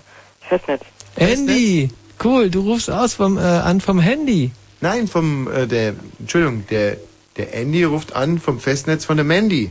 Festnetz. 0.48 0.82
Andy, 1.16 1.90
cool, 2.22 2.50
du 2.50 2.60
rufst 2.60 2.88
aus 2.88 3.14
vom, 3.14 3.36
äh, 3.36 3.40
an 3.40 3.80
vom 3.80 3.98
Handy. 3.98 4.52
Nein, 4.80 5.08
vom, 5.08 5.50
äh, 5.50 5.66
der, 5.66 5.94
Entschuldigung, 6.20 6.64
der, 6.70 6.96
der 7.36 7.54
Andy 7.54 7.84
ruft 7.84 8.14
an 8.14 8.38
vom 8.38 8.60
Festnetz 8.60 9.04
von 9.04 9.16
der 9.16 9.24
Mandy. 9.24 9.70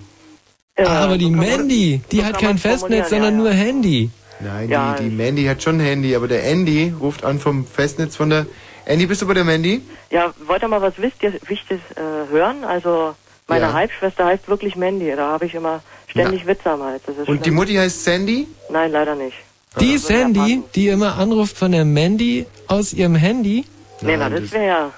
ah, 0.78 1.05
aber 1.05 1.18
die 1.18 1.30
Mandy, 1.30 2.01
die 2.12 2.24
hat 2.24 2.39
kein 2.39 2.58
Festnetz, 2.58 3.10
sondern 3.10 3.38
nur 3.38 3.51
Handy. 3.51 4.10
Nein, 4.39 4.70
Ja, 4.70 4.95
die, 4.95 5.10
die 5.10 5.16
Mandy 5.16 5.45
hat 5.45 5.64
schon 5.64 5.78
ein 5.78 5.86
Handy, 5.86 6.16
aber 6.16 6.28
der 6.28 6.43
Andy 6.43 6.93
ruft 6.99 7.24
an 7.24 7.39
vom 7.39 7.66
Festnetz 7.66 8.16
von 8.16 8.30
der... 8.30 8.45
Andy, 8.86 9.05
bist 9.05 9.22
du 9.22 9.28
bei 9.28 9.34
der 9.34 9.43
Mandy? 9.43 9.82
Ja, 10.12 10.34
wollt 10.45 10.62
ihr 10.62 10.68
mal 10.70 10.82
was 10.82 10.97
Wichtiges, 11.01 11.41
Wichtiges 11.49 11.82
äh, 11.95 12.32
hören? 12.32 12.64
Also, 12.64 13.16
meine 13.47 13.66
Ja. 13.66 13.74
Halbschwester 13.74 14.26
heißt 14.26 14.47
wirklich 14.47 14.76
Mandy. 14.78 15.12
Da 15.16 15.32
habe 15.32 15.45
ich 15.45 15.55
immer 15.55 15.82
ständig 16.08 16.45
Witze 16.47 16.70
am 16.72 16.84
Hals. 16.84 17.01
Das 17.05 17.18
ist 17.18 17.28
Und 17.28 17.39
die 17.39 17.43
schlimm. 17.45 17.55
Mutti 17.55 17.74
heißt 17.76 18.03
Sandy? 18.05 18.47
Nein, 18.70 18.91
leider 18.91 19.16
nicht. 19.16 19.36
Die 19.82 19.97
Sandy, 19.97 20.64
die 20.74 20.88
immer 20.88 21.18
anruft 21.18 21.58
von 21.58 21.72
der 21.74 21.84
Mandy 21.84 22.45
aus 22.68 22.93
ihrem 22.93 23.16
Handy. 23.16 23.66
Nee, 24.02 24.18
na, 24.18 24.30
das 24.30 24.52
wäre 24.52 24.66
ja... 24.68 24.91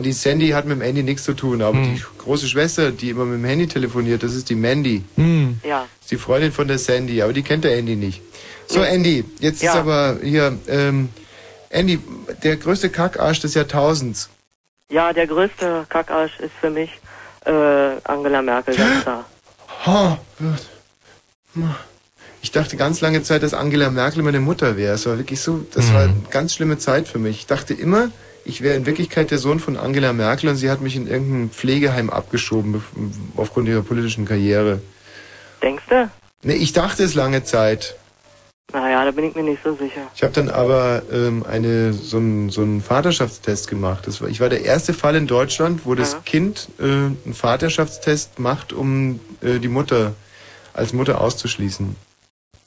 Die 0.00 0.12
Sandy 0.12 0.48
hat 0.50 0.66
mit 0.66 0.76
dem 0.78 0.82
Andy 0.82 1.02
nichts 1.02 1.24
zu 1.24 1.32
tun, 1.32 1.62
aber 1.62 1.78
Hm. 1.78 1.94
die 1.94 2.02
große 2.18 2.46
Schwester, 2.46 2.90
die 2.90 3.08
immer 3.08 3.24
mit 3.24 3.38
dem 3.40 3.44
Handy 3.46 3.66
telefoniert, 3.68 4.22
das 4.22 4.34
ist 4.34 4.50
die 4.50 4.54
Mandy. 4.54 5.02
Hm. 5.16 5.60
Ja. 5.64 5.86
ist 6.02 6.10
die 6.10 6.18
Freundin 6.18 6.52
von 6.52 6.68
der 6.68 6.78
Sandy, 6.78 7.22
aber 7.22 7.32
die 7.32 7.42
kennt 7.42 7.64
der 7.64 7.76
Andy 7.78 7.96
nicht. 7.96 8.20
So, 8.66 8.82
Andy, 8.82 9.24
jetzt 9.40 9.62
Ja. 9.62 9.72
ist 9.72 9.76
aber 9.78 10.18
hier, 10.22 10.58
ähm, 10.68 11.08
Andy, 11.70 11.98
der 12.42 12.56
größte 12.58 12.90
Kackarsch 12.90 13.40
des 13.40 13.54
Jahrtausends. 13.54 14.28
Ja, 14.90 15.12
der 15.14 15.26
größte 15.26 15.86
Kackarsch 15.88 16.38
ist 16.40 16.52
für 16.60 16.68
mich 16.70 16.90
äh, 17.46 17.50
Angela 18.04 18.42
Merkel, 18.42 18.76
ganz 18.76 19.02
klar. 19.02 19.24
Ha, 19.86 20.18
ich 22.42 22.52
dachte 22.52 22.76
ganz 22.76 23.00
lange 23.00 23.22
Zeit, 23.22 23.42
dass 23.42 23.54
Angela 23.54 23.90
Merkel 23.90 24.22
meine 24.22 24.40
Mutter 24.40 24.76
wäre. 24.76 24.94
Es 24.94 25.06
war 25.06 25.16
wirklich 25.18 25.40
so, 25.40 25.64
das 25.74 25.92
war 25.92 26.02
eine 26.02 26.14
ganz 26.30 26.54
schlimme 26.54 26.76
Zeit 26.78 27.08
für 27.08 27.18
mich. 27.18 27.38
Ich 27.38 27.46
dachte 27.46 27.72
immer, 27.74 28.10
ich 28.48 28.62
wäre 28.62 28.76
in 28.76 28.86
Wirklichkeit 28.86 29.30
der 29.30 29.38
Sohn 29.38 29.60
von 29.60 29.76
Angela 29.76 30.12
Merkel 30.12 30.48
und 30.48 30.56
sie 30.56 30.70
hat 30.70 30.80
mich 30.80 30.96
in 30.96 31.06
irgendein 31.06 31.50
Pflegeheim 31.50 32.08
abgeschoben 32.08 32.82
aufgrund 33.36 33.68
ihrer 33.68 33.82
politischen 33.82 34.24
Karriere. 34.24 34.80
Denkst 35.62 35.84
du? 35.88 36.10
Ne, 36.42 36.54
ich 36.54 36.72
dachte 36.72 37.04
es 37.04 37.14
lange 37.14 37.44
Zeit. 37.44 37.96
Naja, 38.72 39.04
da 39.04 39.10
bin 39.10 39.24
ich 39.24 39.34
mir 39.34 39.42
nicht 39.42 39.62
so 39.62 39.74
sicher. 39.74 40.02
Ich 40.14 40.22
habe 40.22 40.32
dann 40.32 40.50
aber 40.50 41.02
ähm, 41.12 41.44
eine, 41.48 41.92
so 41.92 42.18
einen 42.18 42.50
so 42.50 42.62
einen 42.62 42.82
Vaterschaftstest 42.82 43.68
gemacht. 43.68 44.06
Das 44.06 44.20
war, 44.20 44.28
ich 44.28 44.40
war 44.40 44.48
der 44.48 44.64
erste 44.64 44.92
Fall 44.92 45.14
in 45.16 45.26
Deutschland, 45.26 45.84
wo 45.84 45.94
das 45.94 46.22
Kind 46.24 46.68
äh, 46.78 46.84
einen 46.84 47.34
Vaterschaftstest 47.34 48.38
macht, 48.38 48.72
um 48.72 49.20
äh, 49.42 49.58
die 49.58 49.68
Mutter 49.68 50.14
als 50.74 50.92
Mutter 50.92 51.20
auszuschließen. 51.20 51.96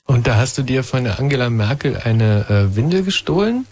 Und 0.05 0.27
da 0.27 0.35
hast 0.35 0.57
du 0.57 0.63
dir 0.63 0.83
von 0.83 1.03
der 1.03 1.19
Angela 1.19 1.49
Merkel 1.49 1.97
eine 1.97 2.45
äh, 2.49 2.75
Windel 2.75 3.03
gestohlen 3.03 3.65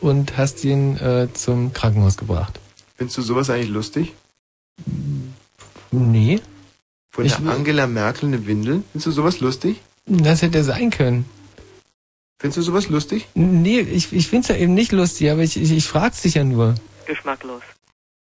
und 0.00 0.36
hast 0.36 0.64
ihn 0.64 0.96
äh, 0.98 1.28
zum 1.32 1.72
Krankenhaus 1.72 2.16
gebracht. 2.16 2.58
Findest 2.96 3.18
du 3.18 3.22
sowas 3.22 3.50
eigentlich 3.50 3.70
lustig? 3.70 4.12
Nee, 5.90 6.40
Von 7.10 7.24
Ich 7.24 7.34
der 7.34 7.50
Angela 7.52 7.86
Merkel 7.86 8.28
eine 8.28 8.46
Windel? 8.46 8.82
Findest 8.92 9.06
du 9.06 9.10
sowas 9.12 9.40
lustig? 9.40 9.80
das 10.06 10.42
hätte 10.42 10.62
sein 10.62 10.90
können. 10.90 11.24
Findest 12.38 12.58
du 12.58 12.62
sowas 12.62 12.88
lustig? 12.88 13.26
Nee, 13.34 13.80
ich, 13.80 14.12
ich 14.12 14.28
find's 14.28 14.48
ja 14.48 14.56
eben 14.56 14.74
nicht 14.74 14.92
lustig, 14.92 15.30
aber 15.30 15.42
ich, 15.42 15.56
ich, 15.60 15.72
ich 15.72 15.86
frag's 15.86 16.22
dich 16.22 16.34
ja 16.34 16.44
nur. 16.44 16.74
Geschmacklos. 17.06 17.62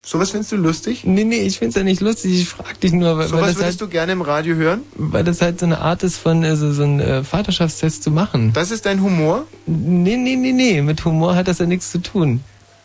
Sowas 0.06 0.30
findest 0.30 0.52
du 0.52 0.56
lustig? 0.56 1.02
Nee, 1.04 1.24
nee, 1.24 1.40
ich 1.42 1.58
find's 1.58 1.74
ja 1.76 1.82
nicht 1.82 2.00
lustig, 2.00 2.32
ich 2.42 2.48
frag 2.48 2.80
dich 2.80 2.92
nur, 2.92 3.10
weil, 3.18 3.18
weil, 3.18 3.28
Sowas 3.28 3.40
das 3.48 3.56
würdest 3.56 3.62
halt, 3.64 3.80
du 3.80 3.88
gerne 3.88 4.12
im 4.12 4.22
Radio 4.22 4.54
hören? 4.54 4.82
weil 4.94 5.24
das 5.24 5.42
halt 5.42 5.58
so 5.58 5.66
eine 5.66 5.80
Art 5.80 6.02
ist 6.04 6.18
von 6.18 6.44
äh, 6.44 6.56
so, 6.56 6.72
so 6.72 6.84
einen 6.84 7.00
äh, 7.00 7.24
Vaterschaftstest 7.24 8.04
zu 8.04 8.10
machen. 8.10 8.52
Das 8.52 8.70
ist 8.70 8.86
dein 8.86 9.02
Humor? 9.02 9.46
Nee, 9.66 10.16
nee, 10.16 10.36
nee, 10.36 10.52
nee, 10.52 10.82
mit 10.82 11.04
Humor 11.04 11.34
hat 11.34 11.48
das 11.48 11.58
ja 11.58 11.66
nichts 11.66 11.90
zu 11.90 11.98
tun. 11.98 12.40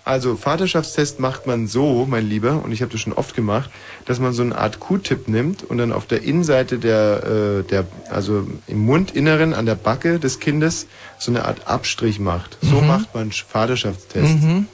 Also 0.05 0.35
Vaterschaftstest 0.35 1.21
macht 1.21 1.47
man 1.47 1.67
so, 1.67 2.05
mein 2.09 2.27
Lieber, 2.27 2.61
und 2.61 2.73
ich 2.73 2.81
habe 2.81 2.91
das 2.91 2.99
schon 2.99 3.13
oft 3.13 3.35
gemacht, 3.35 3.69
dass 4.03 4.19
man 4.19 4.33
so 4.33 4.41
eine 4.41 4.57
Art 4.57 4.81
Q-Tip 4.81 5.29
nimmt 5.29 5.63
und 5.63 5.77
dann 5.77 5.93
auf 5.93 6.07
der 6.07 6.23
Innenseite 6.23 6.77
der, 6.77 7.61
äh, 7.63 7.63
der, 7.63 7.85
also 8.09 8.45
im 8.67 8.79
Mundinneren 8.79 9.53
an 9.53 9.65
der 9.65 9.75
Backe 9.75 10.19
des 10.19 10.41
Kindes 10.41 10.87
so 11.19 11.31
eine 11.31 11.45
Art 11.45 11.67
Abstrich 11.67 12.19
macht. 12.19 12.57
So 12.61 12.81
Mhm. 12.81 12.87
macht 12.87 13.15
man 13.15 13.29
Sch- 13.29 13.45
Vaterschaftstest. 13.47 14.41
Mhm. 14.41 14.67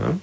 Ja? 0.00 0.16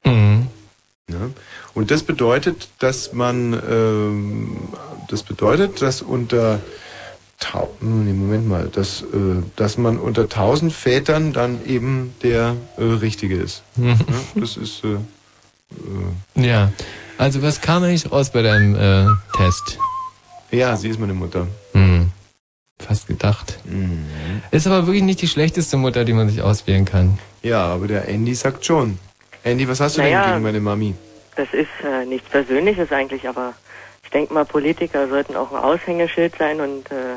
Mhm. 0.04 0.46
Ja. 1.12 1.30
Und 1.74 1.90
das 1.90 2.02
bedeutet, 2.02 2.68
dass 2.78 3.12
man, 3.12 3.54
ähm, 3.68 4.56
das 5.08 5.22
bedeutet, 5.22 5.80
dass 5.80 6.02
unter, 6.02 6.60
tau 7.38 7.70
nee, 7.80 8.12
Moment 8.12 8.46
mal, 8.48 8.68
dass, 8.68 9.02
äh, 9.02 9.42
dass 9.56 9.78
man 9.78 9.98
unter 9.98 10.22
1000 10.22 10.72
Vätern 10.72 11.32
dann 11.32 11.64
eben 11.66 12.14
der 12.22 12.56
äh, 12.76 12.82
Richtige 12.84 13.36
ist. 13.36 13.62
Ja, 13.76 13.96
das 14.34 14.56
ist, 14.56 14.82
äh, 14.84 14.98
äh, 16.38 16.46
Ja, 16.46 16.72
also 17.18 17.42
was 17.42 17.60
kam 17.60 17.82
eigentlich 17.84 18.10
raus 18.12 18.30
bei 18.30 18.42
deinem 18.42 18.74
äh, 18.74 19.06
Test? 19.36 19.78
Ja, 20.50 20.76
sie 20.76 20.88
ist 20.90 21.00
meine 21.00 21.14
Mutter. 21.14 21.46
Hm. 21.72 22.10
Fast 22.78 23.06
gedacht. 23.06 23.58
Mhm. 23.64 24.04
Ist 24.50 24.66
aber 24.66 24.86
wirklich 24.86 25.04
nicht 25.04 25.22
die 25.22 25.28
schlechteste 25.28 25.76
Mutter, 25.76 26.04
die 26.04 26.12
man 26.12 26.28
sich 26.28 26.42
auswählen 26.42 26.84
kann. 26.84 27.18
Ja, 27.42 27.64
aber 27.66 27.86
der 27.86 28.08
Andy 28.08 28.34
sagt 28.34 28.66
schon. 28.66 28.98
Andy, 29.44 29.66
was 29.68 29.80
hast 29.80 29.96
du 29.96 30.02
Naja. 30.02 30.22
denn 30.24 30.32
gegen 30.32 30.42
meine 30.42 30.60
Mami? 30.60 30.94
Das 31.36 31.48
ist 31.52 31.68
äh, 31.84 32.04
nichts 32.04 32.28
Persönliches 32.28 32.92
eigentlich, 32.92 33.28
aber 33.28 33.54
ich 34.04 34.10
denke 34.10 34.34
mal, 34.34 34.44
Politiker 34.44 35.08
sollten 35.08 35.36
auch 35.36 35.50
ein 35.52 35.62
Aushängeschild 35.62 36.34
sein 36.38 36.60
und 36.60 36.90
äh, 36.90 37.16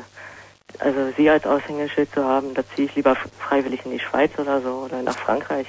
also 0.79 1.13
Sie 1.15 1.29
als 1.29 1.45
Aushängeschild 1.45 2.11
zu 2.13 2.23
haben, 2.23 2.53
da 2.53 2.61
ziehe 2.75 2.87
ich 2.87 2.95
lieber 2.95 3.15
freiwillig 3.39 3.85
in 3.85 3.91
die 3.91 3.99
Schweiz 3.99 4.31
oder 4.37 4.61
so 4.61 4.85
oder 4.85 5.01
nach 5.01 5.17
Frankreich. 5.17 5.67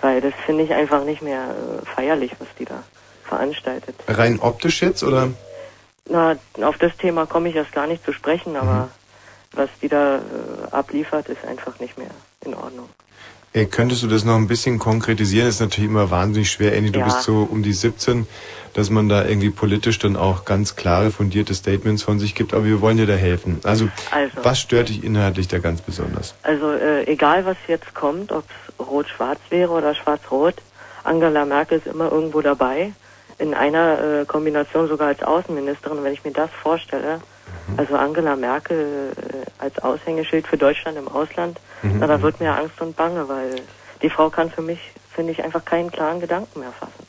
Weil 0.00 0.20
das 0.20 0.34
finde 0.44 0.64
ich 0.64 0.72
einfach 0.72 1.04
nicht 1.04 1.22
mehr 1.22 1.54
äh, 1.82 1.86
feierlich, 1.86 2.32
was 2.38 2.48
die 2.58 2.64
da 2.64 2.82
veranstaltet. 3.24 3.94
Rein 4.08 4.38
optisch 4.40 4.82
jetzt 4.82 5.02
oder? 5.02 5.30
Na, 6.08 6.36
auf 6.62 6.78
das 6.78 6.96
Thema 6.96 7.26
komme 7.26 7.48
ich 7.48 7.56
erst 7.56 7.72
gar 7.72 7.86
nicht 7.86 8.04
zu 8.04 8.12
sprechen, 8.12 8.56
aber 8.56 8.88
was 9.52 9.70
die 9.82 9.88
da 9.88 10.16
äh, 10.16 10.20
abliefert, 10.70 11.28
ist 11.28 11.44
einfach 11.44 11.78
nicht 11.80 11.98
mehr 11.98 12.10
in 12.44 12.54
Ordnung. 12.54 12.88
Äh, 13.56 13.64
könntest 13.64 14.02
du 14.02 14.06
das 14.06 14.26
noch 14.26 14.36
ein 14.36 14.48
bisschen 14.48 14.78
konkretisieren? 14.78 15.46
Das 15.46 15.54
ist 15.54 15.60
natürlich 15.62 15.88
immer 15.88 16.10
wahnsinnig 16.10 16.50
schwer. 16.50 16.74
Andy, 16.74 16.90
du 16.90 16.98
Ja. 16.98 17.06
bist 17.06 17.22
so 17.22 17.48
um 17.50 17.62
die 17.62 17.72
17, 17.72 18.26
dass 18.74 18.90
man 18.90 19.08
da 19.08 19.24
irgendwie 19.24 19.48
politisch 19.48 19.98
dann 19.98 20.14
auch 20.14 20.44
ganz 20.44 20.76
klare, 20.76 21.10
fundierte 21.10 21.54
Statements 21.54 22.02
von 22.02 22.18
sich 22.18 22.34
gibt. 22.34 22.52
Aber 22.52 22.66
wir 22.66 22.82
wollen 22.82 22.98
dir 22.98 23.06
da 23.06 23.14
helfen. 23.14 23.58
Also, 23.64 23.88
Also. 24.10 24.32
was 24.42 24.60
stört 24.60 24.90
dich 24.90 25.02
inhaltlich 25.02 25.48
da 25.48 25.56
ganz 25.58 25.80
besonders? 25.80 26.34
Also 26.42 26.70
äh, 26.72 27.04
egal, 27.04 27.46
was 27.46 27.56
jetzt 27.66 27.94
kommt, 27.94 28.30
ob 28.30 28.44
es 28.78 28.86
rot-schwarz 28.86 29.40
wäre 29.48 29.70
oder 29.70 29.94
schwarz-rot, 29.94 30.56
Angela 31.04 31.46
Merkel 31.46 31.78
ist 31.78 31.86
immer 31.86 32.12
irgendwo 32.12 32.42
dabei. 32.42 32.92
In 33.38 33.54
einer 33.54 34.20
äh, 34.20 34.24
Kombination 34.26 34.86
sogar 34.86 35.08
als 35.08 35.22
Außenministerin, 35.22 36.04
wenn 36.04 36.12
ich 36.12 36.24
mir 36.24 36.32
das 36.32 36.50
vorstelle. 36.62 37.22
Also 37.76 37.96
Angela 37.96 38.36
Merkel 38.36 39.12
äh, 39.16 39.62
als 39.62 39.78
Aushängeschild 39.80 40.46
für 40.46 40.56
Deutschland 40.56 40.96
im 40.98 41.08
Ausland, 41.08 41.58
Mhm. 41.82 41.98
na, 42.00 42.06
da 42.06 42.22
wird 42.22 42.40
mir 42.40 42.56
Angst 42.56 42.80
und 42.80 42.96
Bange, 42.96 43.28
weil 43.28 43.56
die 44.02 44.10
Frau 44.10 44.30
kann 44.30 44.50
für 44.50 44.62
mich, 44.62 44.78
finde 45.14 45.32
ich, 45.32 45.42
einfach 45.44 45.64
keinen 45.64 45.90
klaren 45.90 46.20
Gedanken 46.20 46.60
mehr 46.60 46.72
fassen. 46.72 47.04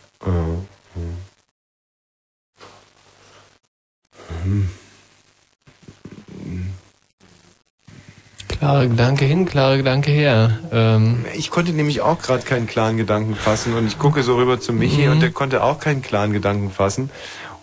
Klare 8.47 8.87
Gedanke 8.87 9.25
hin, 9.25 9.45
klare 9.45 9.77
Gedanke 9.77 10.09
her. 10.11 10.57
Ähm, 10.71 11.25
Ich 11.35 11.51
konnte 11.51 11.73
nämlich 11.73 12.01
auch 12.01 12.19
gerade 12.21 12.43
keinen 12.43 12.65
klaren 12.65 12.97
Gedanken 12.97 13.35
fassen 13.35 13.75
und 13.75 13.85
ich 13.85 13.99
gucke 13.99 14.23
so 14.23 14.35
rüber 14.35 14.59
zu 14.59 14.73
Michi 14.73 15.05
Mhm. 15.05 15.11
und 15.11 15.19
der 15.21 15.31
konnte 15.31 15.61
auch 15.63 15.79
keinen 15.79 16.01
klaren 16.01 16.33
Gedanken 16.33 16.71
fassen. 16.71 17.09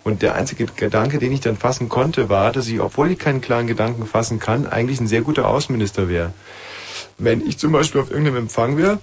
Und 0.05 0.21
der 0.21 0.35
einzige 0.35 0.67
Gedanke, 0.67 1.17
den 1.17 1.31
ich 1.31 1.41
dann 1.41 1.57
fassen 1.57 1.89
konnte, 1.89 2.29
war, 2.29 2.51
dass 2.51 2.67
ich, 2.67 2.79
obwohl 2.79 3.09
ich 3.09 3.17
keinen 3.17 3.41
klaren 3.41 3.65
Gedanken 3.65 4.05
fassen 4.05 4.37
kann, 4.37 4.67
eigentlich 4.67 5.01
ein 5.01 5.07
sehr 5.07 5.21
guter 5.21 5.47
Außenminister 5.47 6.07
wäre. 6.07 6.31
Wenn 7.17 7.41
ich 7.41 7.57
zum 7.57 7.71
Beispiel 7.71 8.01
auf 8.01 8.11
irgendeinem 8.11 8.43
Empfang 8.43 8.77
wäre, 8.77 8.99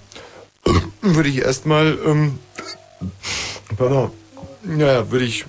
würde 1.02 1.28
ich 1.28 1.38
erstmal, 1.38 1.98
ähm, 2.06 2.38
pardon, 3.76 4.12
ja, 4.78 5.10
würde 5.10 5.24
ich, 5.24 5.44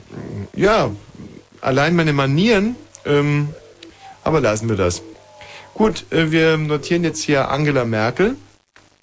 ja, 0.56 0.90
allein 1.62 1.96
meine 1.96 2.14
Manieren, 2.14 2.76
ähm, 3.06 3.50
aber 4.24 4.42
lassen 4.42 4.70
wir 4.70 4.76
das. 4.76 5.04
Gut, 5.76 6.12
äh, 6.12 6.32
wir 6.32 6.58
notieren 6.58 7.04
jetzt 7.04 7.22
hier 7.22 7.52
Angela 7.52 7.86
Merkel. 7.86 8.38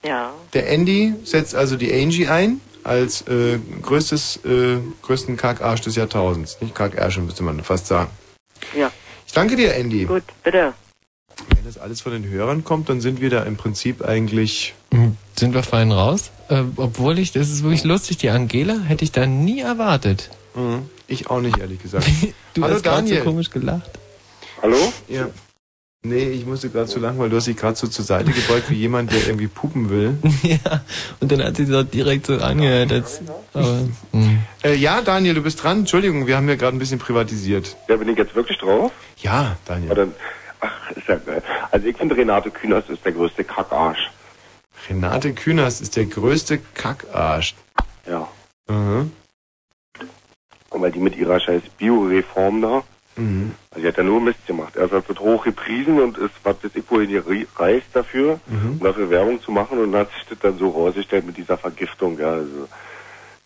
Ja. 0.03 0.33
Der 0.53 0.69
Andy 0.69 1.15
setzt 1.23 1.55
also 1.55 1.77
die 1.77 1.93
Angie 1.93 2.27
ein 2.27 2.61
als 2.91 3.23
äh, 3.29 3.61
größtes, 3.83 4.41
äh, 4.45 4.79
größten 5.03 5.37
Kackarsch 5.37 5.83
des 5.83 5.95
Jahrtausends. 5.95 6.59
Nicht 6.61 6.75
Kackärsche, 6.75 7.21
müsste 7.21 7.45
man 7.45 7.63
fast 7.63 7.87
sagen. 7.87 8.11
Ja. 8.77 8.91
Ich 9.27 9.33
danke 9.33 9.55
dir, 9.55 9.75
Andy. 9.77 10.07
Gut, 10.07 10.25
bitte. 10.43 10.75
Wenn 11.55 11.65
das 11.65 11.79
alles 11.79 12.01
von 12.01 12.11
den 12.13 12.29
Hörern 12.29 12.65
kommt, 12.65 12.89
dann 12.89 13.01
sind 13.01 13.21
wir 13.21 13.31
da 13.31 13.45
im 13.45 13.57
Prinzip 13.57 14.05
eigentlich... 14.05 14.75
sind 15.39 15.55
wir 15.55 15.63
fein 15.63 15.93
raus? 15.93 16.33
Äh, 16.49 16.65
obwohl 16.77 17.21
ich, 17.21 17.31
das 17.31 17.49
ist 17.49 17.63
wirklich 17.63 17.85
lustig, 17.85 18.19
die 18.19 18.31
Angela 18.31 18.81
hätte 18.81 19.05
ich 19.05 19.13
da 19.13 19.25
nie 19.25 19.61
erwartet. 19.61 20.29
Mhm. 20.57 20.91
Ich 21.07 21.31
auch 21.31 21.41
nicht, 21.41 21.59
ehrlich 21.59 21.81
gesagt. 21.81 22.07
Du 22.55 22.65
Hallo 22.65 22.75
hast 22.75 22.83
gerade 22.83 23.07
so 23.07 23.15
Daniel. 23.15 23.23
komisch 23.23 23.51
gelacht. 23.51 23.91
Hallo? 24.61 24.93
Ja. 25.07 25.29
Nee, 26.03 26.31
ich 26.31 26.47
musste 26.47 26.71
gerade 26.71 26.87
zu 26.87 26.99
lachen, 26.99 27.19
weil 27.19 27.29
du 27.29 27.37
hast 27.37 27.47
dich 27.47 27.59
gerade 27.59 27.77
so 27.77 27.87
zur 27.87 28.07
Seite 28.07 28.33
gebeugt 28.33 28.71
wie 28.71 28.75
jemand, 28.75 29.13
der 29.13 29.27
irgendwie 29.27 29.49
pupen 29.49 29.91
will. 29.91 30.17
ja, 30.43 30.81
und 31.21 31.31
dann 31.31 31.45
hat 31.45 31.57
sie 31.57 31.67
so 31.67 31.83
direkt 31.83 32.25
so 32.25 32.39
angehört. 32.39 32.91
Als, 32.91 33.21
aber, 33.53 33.81
hm. 34.13 34.39
Äh, 34.65 34.77
ja, 34.77 35.03
Daniel, 35.03 35.35
du 35.35 35.43
bist 35.43 35.63
dran. 35.63 35.81
Entschuldigung, 35.81 36.27
wir 36.27 36.39
haben 36.39 36.49
ja 36.49 36.55
gerade 36.55 36.75
ein 36.75 36.79
bisschen 36.79 36.99
privatisiert. 36.99 37.77
Ja, 37.89 37.97
bin 37.97 38.09
ich 38.09 38.17
jetzt 38.17 38.35
wirklich 38.35 38.57
drauf? 38.57 38.93
Ja, 39.19 39.59
Daniel. 39.67 39.93
Oder, 39.93 40.09
ach, 40.61 40.91
ist 40.93 41.07
ja 41.07 41.17
geil. 41.17 41.43
Also 41.71 41.87
ich 41.87 41.97
finde 41.99 42.17
Renate 42.17 42.51
Künast 42.51 42.89
ist 42.89 43.05
der 43.05 43.13
größte 43.13 43.45
Kackarsch. 43.45 44.11
Renate 44.89 45.35
Künast 45.35 45.83
ist 45.83 45.97
der 45.97 46.07
größte 46.07 46.61
Kackarsch. 46.73 47.55
Ja. 48.07 48.27
Mhm. 48.69 49.13
Und 50.71 50.81
weil 50.81 50.93
die 50.93 50.99
mit 50.99 51.15
ihrer 51.17 51.39
scheiß 51.39 51.63
Bioreform 51.77 52.63
da, 52.63 52.85
Mhm. 53.21 53.53
also 53.71 53.83
die 53.83 53.89
hat 53.89 53.97
ja 53.99 54.03
nur 54.03 54.21
Mist 54.21 54.47
gemacht. 54.47 54.77
Erst 54.77 54.93
wird 54.93 55.21
hoch 55.21 55.45
gepriesen 55.45 56.01
und 56.01 56.17
ist, 56.19 56.35
was 56.43 56.57
weiß 56.63 56.71
ich, 56.75 56.85
wohin 56.89 57.11
gereist 57.11 57.87
dafür, 57.93 58.41
Mhm. 58.47 58.73
um 58.73 58.81
dafür 58.81 59.11
Werbung 59.11 59.41
zu 59.43 59.53
machen 59.53 59.79
und 59.79 59.93
dann 59.93 60.03
hat 60.03 60.13
sich 60.13 60.25
das 60.29 60.39
dann 60.41 60.59
so 60.59 60.71
rausgestellt 60.71 61.27
mit 61.27 61.37
dieser 61.37 61.59
Vergiftung, 61.59 62.19
ja, 62.19 62.33
also 62.33 62.69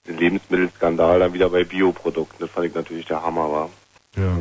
den 0.06 0.18
Lebensmittelskandal 0.18 1.18
dann 1.20 1.32
wieder 1.32 1.48
bei 1.50 1.64
Bioprodukten. 1.64 2.36
Das 2.40 2.50
fand 2.50 2.66
ich 2.66 2.74
natürlich 2.74 3.06
der 3.06 3.22
Hammer, 3.22 3.50
war. 3.50 3.70
Ja. 4.16 4.38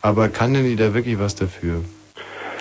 Aber 0.00 0.28
kann 0.28 0.54
denn 0.54 0.64
die 0.64 0.76
da 0.76 0.94
wirklich 0.94 1.18
was 1.18 1.34
dafür? 1.34 1.84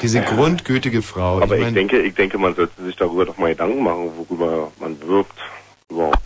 Diese 0.01 0.21
grundgütige 0.21 1.01
Frau. 1.01 1.41
Aber 1.41 1.55
ich, 1.55 1.61
mein, 1.63 1.73
denke, 1.73 1.99
ich 2.01 2.13
denke, 2.13 2.37
man 2.37 2.55
sollte 2.55 2.83
sich 2.83 2.95
darüber 2.95 3.25
doch 3.25 3.37
mal 3.37 3.49
Gedanken 3.49 3.83
machen, 3.83 4.11
worüber 4.17 4.71
man 4.79 4.99
wirbt 5.01 5.33
überhaupt. 5.89 6.19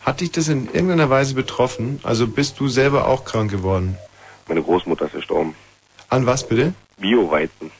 Hat 0.00 0.20
dich 0.20 0.32
das 0.32 0.48
in 0.48 0.66
irgendeiner 0.72 1.10
Weise 1.10 1.34
betroffen? 1.34 2.00
Also 2.02 2.26
bist 2.26 2.58
du 2.60 2.68
selber 2.68 3.06
auch 3.08 3.24
krank 3.24 3.50
geworden? 3.50 3.96
Meine 4.52 4.64
Großmutter 4.64 5.06
ist 5.06 5.14
gestorben. 5.14 5.54
An 6.10 6.26
was 6.26 6.46
bitte? 6.46 6.74
Bio-Weizen. 6.98 7.70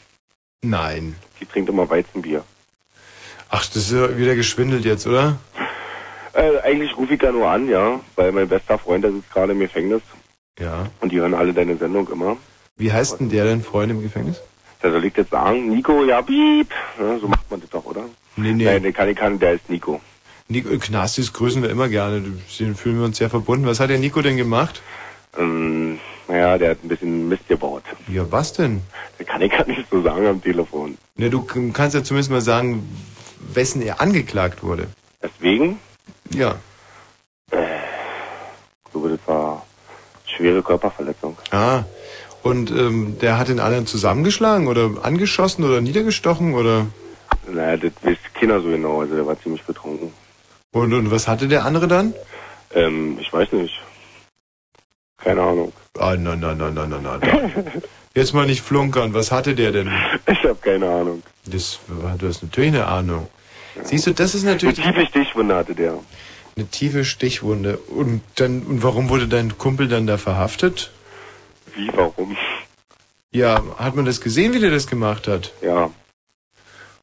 Nein. 0.62 1.16
Die 1.38 1.44
trinkt 1.44 1.68
immer 1.68 1.90
Weizenbier. 1.90 2.44
Ach, 3.50 3.66
das 3.66 3.76
ist 3.76 3.92
ja 3.92 4.16
wieder 4.16 4.34
geschwindelt 4.34 4.86
jetzt, 4.86 5.06
oder? 5.06 5.38
Äh, 6.32 6.60
eigentlich 6.62 6.96
rufe 6.96 7.12
ich 7.12 7.20
da 7.20 7.30
nur 7.30 7.46
an, 7.50 7.68
ja, 7.68 8.00
weil 8.16 8.32
mein 8.32 8.48
bester 8.48 8.78
Freund, 8.78 9.04
der 9.04 9.12
sitzt 9.12 9.30
gerade 9.30 9.52
im 9.52 9.58
Gefängnis 9.58 10.00
Ja. 10.58 10.88
und 11.02 11.12
die 11.12 11.20
hören 11.20 11.34
alle 11.34 11.52
deine 11.52 11.76
Sendung 11.76 12.08
immer. 12.10 12.38
Wie 12.78 12.90
heißt 12.90 13.20
denn 13.20 13.28
der 13.28 13.44
denn 13.44 13.62
Freund 13.62 13.90
im 13.92 14.00
Gefängnis? 14.00 14.40
Da 14.80 14.90
soll 14.90 15.04
ich 15.04 15.14
jetzt 15.14 15.30
sagen, 15.30 15.68
Nico, 15.68 16.04
ja, 16.04 16.22
piep. 16.22 16.70
Ja, 16.98 17.18
so 17.18 17.28
macht 17.28 17.50
man 17.50 17.60
das 17.60 17.68
doch, 17.68 17.84
oder? 17.84 18.06
Nee, 18.36 18.54
nee. 18.54 18.64
Nein, 18.64 18.82
der 18.82 18.92
kann 18.94 19.10
ich 19.10 19.16
kann, 19.18 19.38
der 19.38 19.52
ist 19.52 19.68
Nico. 19.68 20.00
Nico, 20.48 20.70
Knastis 20.78 21.34
grüßen 21.34 21.62
wir 21.62 21.68
immer 21.68 21.90
gerne. 21.90 22.22
Den 22.58 22.74
fühlen 22.76 22.96
wir 22.98 23.04
uns 23.04 23.18
sehr 23.18 23.28
verbunden. 23.28 23.66
Was 23.66 23.78
hat 23.78 23.90
der 23.90 23.98
Nico 23.98 24.22
denn 24.22 24.38
gemacht? 24.38 24.80
Ähm, 25.38 25.98
naja, 26.28 26.58
der 26.58 26.70
hat 26.72 26.84
ein 26.84 26.88
bisschen 26.88 27.28
Mist 27.28 27.46
gebaut. 27.48 27.82
Ja, 28.08 28.30
was 28.30 28.52
denn? 28.52 28.82
Der 29.18 29.26
kann 29.26 29.40
ich 29.42 29.50
gar 29.50 29.66
nicht 29.66 29.84
so 29.90 30.02
sagen 30.02 30.26
am 30.26 30.42
Telefon. 30.42 30.98
Ne, 31.16 31.30
du 31.30 31.42
k- 31.42 31.70
kannst 31.72 31.94
ja 31.94 32.02
zumindest 32.04 32.30
mal 32.30 32.40
sagen, 32.40 32.86
wessen 33.52 33.82
er 33.82 34.00
angeklagt 34.00 34.62
wurde. 34.62 34.88
Deswegen, 35.22 35.78
Ja. 36.30 36.56
so 38.92 39.08
das 39.08 39.18
war 39.26 39.64
schwere 40.26 40.62
Körperverletzung. 40.62 41.36
Ah. 41.50 41.84
Und 42.42 42.70
ähm, 42.72 43.16
der 43.20 43.38
hat 43.38 43.48
den 43.48 43.60
anderen 43.60 43.86
zusammengeschlagen 43.86 44.66
oder 44.66 44.90
angeschossen 45.02 45.64
oder 45.64 45.80
niedergestochen 45.80 46.54
oder? 46.54 46.86
Naja, 47.48 47.76
das 47.76 47.92
weiß 48.02 48.16
keiner 48.34 48.60
so 48.60 48.68
genau, 48.68 49.00
also 49.00 49.14
der 49.14 49.26
war 49.26 49.40
ziemlich 49.40 49.62
betrunken. 49.62 50.12
Und, 50.72 50.92
und 50.92 51.10
was 51.10 51.28
hatte 51.28 51.46
der 51.48 51.64
andere 51.64 51.86
dann? 51.88 52.14
Ähm, 52.74 53.18
ich 53.20 53.32
weiß 53.32 53.52
nicht. 53.52 53.80
Keine 55.24 55.40
Ahnung. 55.42 55.72
Ah, 55.98 56.16
nein, 56.16 56.40
nein, 56.40 56.56
nein, 56.58 56.74
nein, 56.74 56.90
nein, 56.90 57.02
nein. 57.20 57.82
Jetzt 58.14 58.34
mal 58.34 58.46
nicht 58.46 58.62
flunkern. 58.62 59.14
Was 59.14 59.30
hatte 59.32 59.54
der 59.54 59.72
denn? 59.72 59.90
Ich 60.26 60.42
habe 60.44 60.56
keine 60.60 60.88
Ahnung. 60.90 61.22
Das, 61.46 61.78
du 62.18 62.26
hast 62.28 62.42
natürlich 62.42 62.70
eine 62.74 62.86
Ahnung. 62.86 63.28
Siehst 63.84 64.06
du, 64.06 64.12
das 64.12 64.34
ist 64.34 64.42
Eine 64.44 64.52
natürlich 64.52 64.80
tiefe 64.80 65.06
Stichwunde 65.06 65.54
hatte 65.56 65.74
der. 65.74 65.94
eine 66.56 66.66
tiefe 66.66 67.04
Stichwunde. 67.04 67.78
Und 67.78 68.20
dann, 68.36 68.62
und 68.64 68.82
warum 68.82 69.08
wurde 69.08 69.28
dein 69.28 69.56
Kumpel 69.56 69.88
dann 69.88 70.06
da 70.06 70.18
verhaftet? 70.18 70.90
Wie, 71.74 71.88
warum? 71.94 72.36
Ja, 73.30 73.62
hat 73.78 73.96
man 73.96 74.04
das 74.04 74.20
gesehen, 74.20 74.52
wie 74.52 74.58
der 74.60 74.70
das 74.70 74.86
gemacht 74.86 75.26
hat? 75.26 75.52
Ja, 75.62 75.90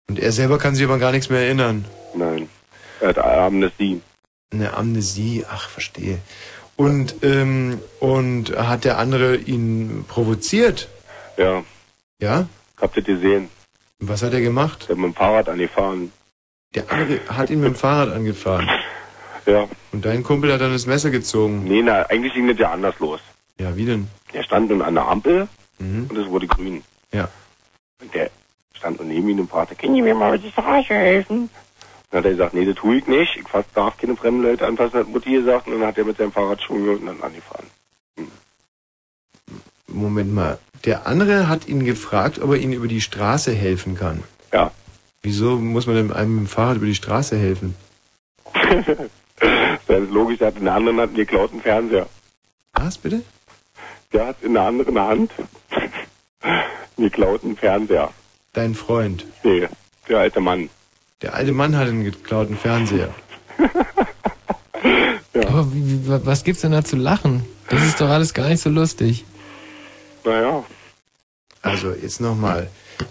Und 0.08 0.20
er 0.20 0.32
selber 0.32 0.60
kann 0.60 0.76
sich 0.76 0.86
aber 0.86 1.00
gar 1.00 1.12
nichts 1.12 1.30
mehr 1.30 1.42
erinnern. 1.42 1.86
nein. 2.16 2.50
Er 3.02 3.10
hat 3.10 3.18
Amnesie. 3.18 4.02
Eine 4.52 4.74
Amnesie, 4.74 5.46
ach, 5.50 5.70
verstehe. 5.70 6.20
Und, 6.84 7.16
ähm, 7.24 7.82
und 8.00 8.56
hat 8.58 8.86
der 8.86 8.98
andere 9.00 9.36
ihn 9.36 10.06
provoziert? 10.08 10.88
Ja, 11.36 11.64
Ja? 12.22 12.48
habt 12.80 12.96
ihr 12.96 13.04
gesehen? 13.04 13.50
Was 14.00 14.24
hat 14.24 14.32
er 14.32 14.40
gemacht? 14.40 14.84
Der 14.88 14.96
hat 14.96 15.02
mit 15.02 15.12
dem 15.12 15.14
Fahrrad 15.16 15.50
angefahren. 15.50 16.14
Der 16.74 16.90
andere 16.90 17.20
hat 17.28 17.50
ihn 17.50 17.60
mit 17.60 17.68
dem 17.74 17.76
Fahrrad 17.76 18.14
angefahren. 18.14 18.70
Ja. 19.46 19.68
Und 19.92 20.06
dein 20.06 20.24
Kumpel 20.24 20.54
hat 20.54 20.62
dann 20.62 20.72
das 20.72 20.86
Messer 20.86 21.10
gezogen. 21.10 21.66
Nee, 21.66 21.82
na, 21.84 22.04
eigentlich 22.04 22.34
ging 22.34 22.48
das 22.48 22.58
ja 22.58 22.72
anders 22.72 22.98
los. 23.00 23.20
Ja, 23.60 23.76
wie 23.76 23.86
denn? 23.86 24.08
Er 24.32 24.44
stand 24.44 24.70
nun 24.70 24.82
an 24.82 24.96
der 24.96 25.06
Ampel 25.06 25.50
Mhm. 25.80 26.06
und 26.10 26.18
es 26.18 26.28
wurde 26.30 26.48
grün. 26.48 26.82
Ja. 27.12 27.28
Und 28.02 28.14
der 28.14 28.30
stand 28.74 29.00
nun 29.00 29.10
neben 29.10 29.28
ihm 29.28 29.40
und 29.42 29.50
fragte, 29.50 29.76
können 29.76 29.96
Sie 29.96 30.02
mir 30.02 30.16
mal 30.16 30.32
mit 30.32 30.46
die 30.46 30.52
Straße 30.52 30.94
helfen? 30.94 31.50
Dann 32.10 32.20
hat 32.20 32.26
er 32.26 32.32
gesagt, 32.32 32.54
nee, 32.54 32.66
das 32.66 32.76
tue 32.76 32.98
ich 32.98 33.08
nicht. 33.08 33.38
Ich 33.38 33.48
fass, 33.48 33.66
darf 33.74 33.98
keine 33.98 34.16
fremden 34.16 34.44
Leute 34.44 34.66
anfassen, 34.66 35.00
hat 35.00 35.08
Mutti 35.08 35.32
gesagt. 35.32 35.68
Und 35.68 35.80
dann 35.80 35.88
hat 35.88 35.98
er 35.98 36.06
mit 36.06 36.18
seinem 36.18 36.32
Fahrrad 36.32 36.62
schon 36.62 36.90
und 36.90 37.06
dann 37.06 37.22
angefahren. 37.22 37.68
Moment 39.88 40.34
mal. 40.34 40.58
Der 40.86 41.08
andere 41.08 41.48
hat 41.48 41.68
ihn 41.68 41.84
gefragt, 41.84 42.40
ob 42.40 42.52
er 42.52 42.58
ihnen 42.58 42.74
über 42.74 42.88
die 42.88 43.02
Straße 43.02 43.54
helfen 43.54 43.96
kann. 43.96 44.24
Ja. 44.54 44.72
Wieso 45.22 45.58
muss 45.58 45.88
man 45.88 45.96
denn 45.98 46.14
einem 46.14 46.36
mit 46.36 46.46
dem 46.46 46.48
Fahrrad 46.48 46.78
über 46.78 46.86
die 46.86 46.96
Straße 46.96 47.38
helfen? 47.38 47.76
Das 49.88 50.04
ist 50.04 50.12
logisch, 50.12 50.38
der 50.38 50.48
hat 50.50 50.58
in 50.58 50.66
der 50.66 50.76
anderen 50.76 51.00
Hand 51.00 51.10
einen 51.10 51.18
geklauten 51.18 51.62
Fernseher. 51.62 52.08
Was, 52.74 52.98
bitte? 52.98 53.24
Der 54.14 54.28
hat 54.28 54.36
in 54.44 54.54
der 54.54 54.64
anderen 54.64 55.00
Hand 55.00 55.32
einen 56.42 56.64
geklauten 56.98 57.58
Fernseher. 57.58 58.12
Dein 58.54 58.76
Freund. 58.76 59.26
Nee, 59.44 59.68
der 60.08 60.20
alte 60.20 60.42
Mann. 60.42 60.70
Der 61.22 61.34
alte 61.34 61.52
Mann 61.52 61.76
hat 61.76 61.88
einen 61.88 62.06
geklauten 62.06 62.58
Fernseher. 62.58 63.14
Aber 65.34 65.74
wie, 65.74 66.06
wie, 66.06 66.26
was 66.26 66.44
gibt's 66.44 66.62
denn 66.62 66.72
da 66.72 66.84
zu 66.84 66.96
lachen? 66.96 67.46
Das 67.70 67.84
ist 67.84 68.00
doch 68.00 68.10
alles 68.10 68.34
gar 68.34 68.48
nicht 68.48 68.62
so 68.62 68.70
lustig. 68.70 69.26
Naja. 70.24 70.64
Also, 71.62 71.92
jetzt 71.92 72.22
nochmal. 72.22 72.70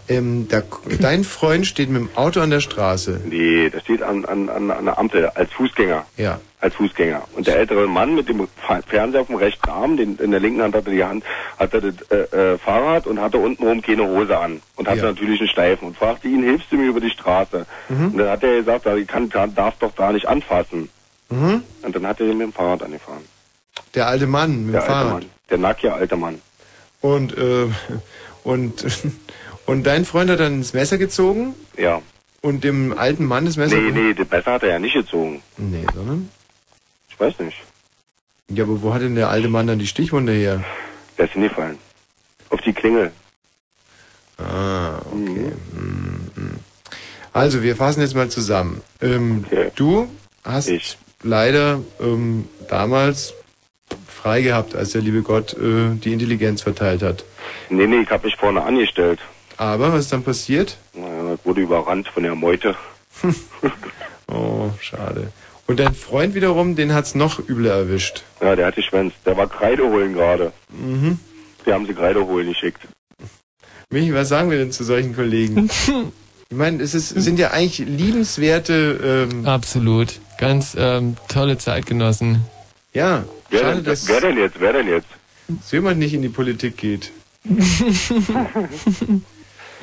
Ähm, 0.09 0.49
da, 0.49 0.63
dein 1.01 1.25
Freund 1.25 1.67
steht 1.67 1.89
mit 1.91 2.01
dem 2.03 2.11
Auto 2.15 2.41
an 2.41 2.51
der 2.51 2.61
Straße. 2.61 3.21
Nee, 3.25 3.71
der 3.71 3.81
steht 3.81 4.03
an, 4.03 4.25
an, 4.25 4.49
an, 4.49 4.71
an 4.71 4.85
der 4.85 4.99
Ampel 4.99 5.27
als 5.35 5.53
Fußgänger. 5.53 6.05
Ja. 6.17 6.41
Als 6.61 6.75
Fußgänger. 6.75 7.23
Und 7.35 7.47
der 7.47 7.57
ältere 7.57 7.87
Mann 7.87 8.15
mit 8.15 8.29
dem 8.29 8.49
Fernseher 8.87 9.21
auf 9.21 9.29
dem 9.29 9.37
rechten 9.37 9.69
Arm, 9.71 9.97
den, 9.97 10.17
in 10.17 10.31
der 10.31 10.41
linken 10.41 10.61
Hand 10.63 10.75
hatte 10.75 10.91
die 10.91 11.05
Hand, 11.05 11.25
hatte 11.59 11.93
das 11.93 12.11
äh, 12.11 12.37
äh, 12.55 12.59
Fahrrad 12.59 13.07
und 13.07 13.21
hatte 13.21 13.39
untenrum 13.39 13.81
keine 13.81 14.07
Hose 14.07 14.37
an. 14.39 14.61
Und 14.77 14.89
hatte 14.89 14.99
Ja. 15.01 15.05
natürlich 15.07 15.41
einen 15.41 15.49
Steifen 15.49 15.89
und 15.89 15.97
fragte 15.97 16.29
ihn, 16.29 16.43
hilfst 16.43 16.71
du 16.73 16.77
mir 16.77 16.89
über 16.89 17.01
die 17.01 17.11
Straße? 17.11 17.65
Mhm. 17.89 18.07
Und 18.13 18.19
dann 18.19 18.29
hat 18.31 18.43
er 18.43 18.57
gesagt, 18.59 18.87
ich 18.87 19.07
kann, 19.07 19.31
darf 19.55 19.75
doch 19.79 19.93
da 19.95 20.13
nicht 20.13 20.27
anfassen. 20.27 20.89
Mhm. 21.31 21.63
Und 21.83 21.95
dann 21.97 22.07
hat 22.07 22.21
er 22.21 22.27
ihn 22.27 22.39
mit 22.39 22.47
dem 22.49 22.53
Fahrrad 22.53 22.83
angefahren. 22.83 23.23
Der 23.95 24.07
alte 24.09 24.27
Mann 24.27 24.67
mit 24.67 24.75
Der 24.75 24.81
dem 24.81 24.83
alte 24.83 24.93
Fahrrad. 24.93 25.13
Mann. 25.13 25.31
Der 25.51 25.59
nackige 25.59 25.93
alte 25.95 26.17
Mann. 26.17 26.41
Und, 27.01 27.39
äh, 27.39 27.67
und, 28.45 28.85
und 29.69 29.85
dein 29.87 30.05
Freund 30.05 30.31
hat 30.31 30.41
dann 30.41 30.59
das 30.61 30.73
Messer 30.73 30.99
gezogen 30.99 31.55
Ja. 31.77 32.01
und 32.43 32.65
dem 32.65 32.97
alten 32.99 33.25
Mann 33.25 33.45
das 33.45 33.57
Messer. 33.57 33.77
Nee, 33.77 33.91
nee, 33.93 34.15
das 34.15 34.29
Messer 34.31 34.53
hat 34.53 34.63
er 34.63 34.71
ja 34.71 34.79
nicht 34.79 34.95
gezogen. 34.95 35.43
Nee, 35.57 35.85
sondern? 35.95 36.29
Ich 37.11 37.21
weiß 37.21 37.39
nicht. 37.41 37.57
Ja, 38.51 38.65
aber 38.65 38.81
wo 38.83 38.95
hat 38.95 39.03
denn 39.03 39.15
der 39.15 39.29
alte 39.29 39.49
Mann 39.49 39.67
dann 39.67 39.79
die 39.79 39.87
Stichwunde 39.87 40.33
her? 40.33 40.65
Der 41.19 41.27
ist 41.27 41.33
hingefallen. 41.33 41.79
Auf 42.51 42.61
die 42.63 42.73
Klingel. 42.73 43.13
Ah, 44.39 44.99
okay. 45.13 45.53
Mhm. 45.73 46.59
Also, 47.33 47.63
wir 47.63 47.77
fassen 47.77 48.01
jetzt 48.01 48.15
mal 48.15 48.29
zusammen. 48.31 48.81
Ähm, 49.03 49.45
Du 49.75 50.09
hast 50.45 50.97
leider 51.23 51.81
ähm, 52.01 52.49
damals 52.69 53.35
frei 54.07 54.41
gehabt, 54.43 54.75
als 54.75 54.91
der 54.93 55.03
liebe 55.03 55.23
Gott 55.23 55.53
äh, 55.55 55.95
die 55.97 56.13
Intelligenz 56.13 56.63
verteilt 56.63 57.03
hat. 57.03 57.25
Nee, 57.69 57.87
nee, 57.87 58.01
ich 58.01 58.11
habe 58.11 58.27
mich 58.27 58.37
vorne 58.37 58.63
angestellt. 58.63 59.21
Aber 59.59 59.93
was 59.93 60.05
ist 60.05 60.13
dann 60.13 60.23
passiert? 60.23 60.79
Naja, 60.95 61.35
ich 61.35 61.45
wurde 61.45 61.61
überrannt 61.61 62.09
von 62.09 62.23
der 62.23 62.35
Meute. 62.35 62.75
Oh, 64.31 64.69
schade. 64.79 65.33
Und 65.67 65.81
dein 65.81 65.95
Freund 65.95 66.35
wiederum, 66.35 66.77
den 66.77 66.93
hat's 66.93 67.15
noch 67.15 67.39
übler 67.49 67.73
erwischt. 67.73 68.25
Ja, 68.43 68.55
der 68.55 68.67
hat 68.67 68.77
geschwänzt. 68.77 69.17
Der 69.25 69.39
war 69.39 69.49
Kreide 69.49 69.85
holen 69.85 70.13
gerade. 70.13 70.53
Mhm. 70.69 71.19
Die 71.65 71.73
haben 71.73 71.87
sie 71.87 71.95
Kreide 71.95 72.27
holen 72.27 72.49
geschickt. 72.49 72.83
Michi, 73.89 74.13
was 74.13 74.29
sagen 74.29 74.51
wir 74.51 74.59
denn 74.59 74.71
zu 74.71 74.85
solchen 74.85 75.17
Kollegen? 75.17 75.71
ich 76.51 76.57
meine, 76.57 76.83
es 76.83 76.95
ist, 76.95 77.09
sind 77.09 77.39
ja 77.39 77.53
eigentlich 77.53 77.89
liebenswerte. 77.89 79.29
Ähm, 79.33 79.47
Absolut. 79.47 80.21
Ganz 80.37 80.77
ähm, 80.79 81.17
tolle 81.29 81.57
Zeitgenossen. 81.57 82.45
ja, 82.93 83.25
Wer, 83.49 83.61
schade, 83.61 83.77
denn, 83.77 83.85
dass 83.85 84.07
wer 84.09 84.21
denn 84.21 84.37
jetzt? 84.37 84.61
Wer 84.61 84.73
denn 84.75 84.89
jetzt? 84.89 85.09
jemand 85.71 85.99
nicht 85.99 86.13
in 86.13 86.21
die 86.21 86.29
Politik 86.29 86.77
geht. 86.77 87.13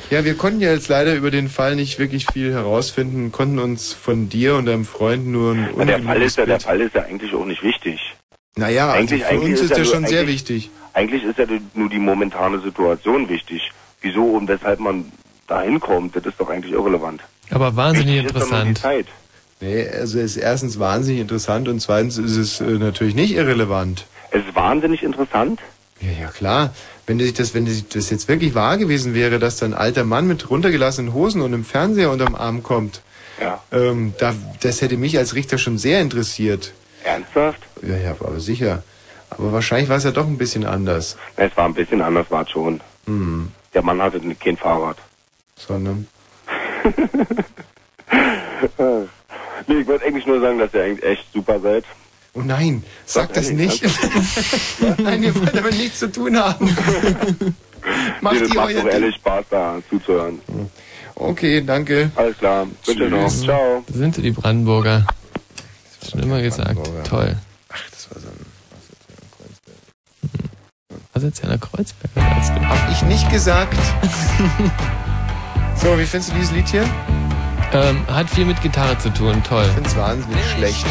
Ja, 0.10 0.24
wir 0.26 0.36
konnten 0.36 0.62
ja 0.62 0.72
jetzt 0.72 0.88
leider 0.88 1.16
über 1.16 1.32
den 1.32 1.50
Fall 1.50 1.76
nicht 1.76 1.98
wirklich 2.00 2.28
viel 2.32 2.52
herausfinden, 2.54 3.32
konnten 3.32 3.60
uns 3.60 3.94
von 3.94 4.30
dir 4.30 4.56
und 4.56 4.66
deinem 4.66 4.86
Freund 4.86 5.28
nur 5.28 5.54
ein 5.54 5.70
Ja, 5.78 5.86
der, 5.86 6.04
Fall 6.04 6.22
ist 6.22 6.38
ja, 6.38 6.46
der 6.46 6.60
Fall 6.60 6.82
ist 6.82 6.96
ja 6.96 7.04
eigentlich 7.04 7.34
auch 7.34 7.46
nicht 7.46 7.64
wichtig. 7.64 8.00
Naja, 8.58 8.92
also 8.92 9.18
für 9.18 9.40
uns 9.40 9.60
ist 9.62 9.70
ja 9.70 9.76
der 9.76 9.84
nur- 9.86 9.94
schon 9.94 10.06
sehr 10.06 10.20
eigentlich- 10.22 10.34
wichtig. 10.36 10.70
Eigentlich 10.94 11.24
ist 11.24 11.38
ja 11.38 11.46
nur 11.74 11.90
die 11.90 12.00
momentane 12.00 12.60
Situation 12.62 13.28
wichtig. 13.28 13.72
Wieso 14.02 14.24
und 14.24 14.48
weshalb 14.48 14.80
man 14.80 15.12
da 15.48 15.62
hinkommt, 15.62 16.16
das 16.16 16.26
ist 16.26 16.40
doch 16.40 16.50
eigentlich 16.50 16.72
irrelevant. 16.74 17.22
Aber 17.52 17.76
wahnsinnig 17.76 18.24
Wichtig 18.24 18.36
ist 18.36 18.46
interessant. 18.52 18.82
Nee, 19.62 19.88
also 19.90 20.20
es 20.20 20.36
ist 20.36 20.38
erstens 20.38 20.80
wahnsinnig 20.80 21.22
interessant 21.22 21.68
und 21.68 21.80
zweitens 21.82 22.18
ist 22.18 22.36
es 22.38 22.62
äh, 22.62 22.66
natürlich 22.78 23.16
nicht 23.16 23.34
irrelevant. 23.36 24.06
Es 24.32 24.46
ist 24.46 24.56
wahnsinnig 24.56 25.02
interessant. 25.04 25.60
Ja, 26.02 26.12
ja 26.24 26.28
klar. 26.28 26.74
Wenn 27.08 27.20
sich 27.20 27.34
das, 27.34 27.54
wenn 27.54 27.68
sich 27.68 27.88
das 27.88 28.10
jetzt 28.10 28.28
wirklich 28.28 28.56
wahr 28.56 28.78
gewesen 28.78 29.14
wäre, 29.14 29.38
dass 29.40 29.58
da 29.58 29.66
ein 29.68 29.74
alter 29.76 30.04
Mann 30.04 30.28
mit 30.28 30.50
runtergelassenen 30.50 31.14
Hosen 31.14 31.42
und 31.42 31.54
einem 31.54 31.64
Fernseher 31.66 32.10
unterm 32.12 32.34
Arm 32.36 32.64
kommt, 32.64 33.02
Ja. 33.40 33.62
ähm, 33.72 34.14
da, 34.18 34.34
das 34.62 34.82
hätte 34.82 34.98
mich 34.98 35.18
als 35.18 35.36
Richter 35.36 35.58
schon 35.58 35.78
sehr 35.78 36.02
interessiert. 36.02 36.74
Ernsthaft? 37.04 37.62
Ja, 37.84 37.96
ja, 37.98 38.12
aber 38.12 38.40
sicher. 38.40 38.84
Aber 39.30 39.52
wahrscheinlich 39.54 39.90
war 39.90 39.98
es 39.98 40.04
ja 40.04 40.12
doch 40.12 40.26
ein 40.26 40.38
bisschen 40.38 40.66
anders. 40.66 41.18
Es 41.36 41.56
war 41.56 41.66
ein 41.66 41.74
bisschen 41.74 42.02
anders, 42.02 42.32
war 42.32 42.44
es 42.44 42.50
schon. 42.50 42.82
Hm. 43.06 43.52
Der 43.74 43.82
Mann 43.84 44.02
hatte 44.02 44.20
kein 44.44 44.58
Fahrrad. 44.58 44.98
Sondern? 45.56 46.08
nee, 49.68 49.80
ich 49.80 49.88
wollte 49.88 50.06
eigentlich 50.06 50.26
nur 50.26 50.40
sagen, 50.42 50.60
dass 50.60 50.74
ihr 50.74 50.84
eigentlich 50.84 51.04
echt 51.06 51.26
super 51.34 51.60
seid. 51.60 51.84
Oh 52.36 52.42
nein, 52.42 52.84
sag 53.06 53.34
das 53.34 53.50
nicht. 53.50 53.82
nein, 54.98 55.24
ihr 55.24 55.34
wollt 55.34 55.56
damit 55.56 55.78
nichts 55.78 56.00
zu 56.00 56.12
tun 56.12 56.38
haben. 56.38 56.66
Macht 58.22 58.36
nee, 58.36 58.40
das 58.42 58.50
ihr 58.50 58.56
macht 58.56 58.76
doch 58.76 58.86
ehrlich 58.86 59.16
Spaß, 59.16 59.46
da 59.50 59.78
zuzuhören. 59.90 60.40
Okay, 61.16 61.62
danke. 61.62 62.12
Alles 62.16 62.38
klar. 62.38 62.68
Bitte 62.86 63.10
noch. 63.10 63.30
Ciao. 63.30 63.84
Da 63.88 63.94
sind 63.94 64.16
sie, 64.16 64.22
die 64.22 64.32
Brandenburger. 64.32 65.06
Schon 66.10 66.24
immer 66.24 66.42
gesagt. 66.42 66.78
Toll. 67.08 67.38
Ach, 67.70 67.90
das 67.92 68.12
war 68.12 68.22
so 68.22 68.28
ein 68.28 68.46
Asozialer 71.14 71.58
Kreuzberger. 71.58 72.16
du. 72.16 72.68
Hab 72.68 72.92
ich 72.92 73.02
nicht 73.04 73.32
gesagt. 73.32 73.78
so, 75.76 75.98
wie 75.98 76.06
findest 76.06 76.32
du 76.32 76.36
dieses 76.36 76.52
Lied 76.52 76.68
hier? 76.68 76.84
Ähm, 77.72 78.06
hat 78.08 78.30
viel 78.30 78.46
mit 78.46 78.62
Gitarre 78.62 78.98
zu 78.98 79.10
tun. 79.14 79.42
Toll. 79.48 79.66
Ich 79.68 79.74
find's 79.74 79.96
wahnsinnig 79.96 80.44
schlecht. 80.56 80.86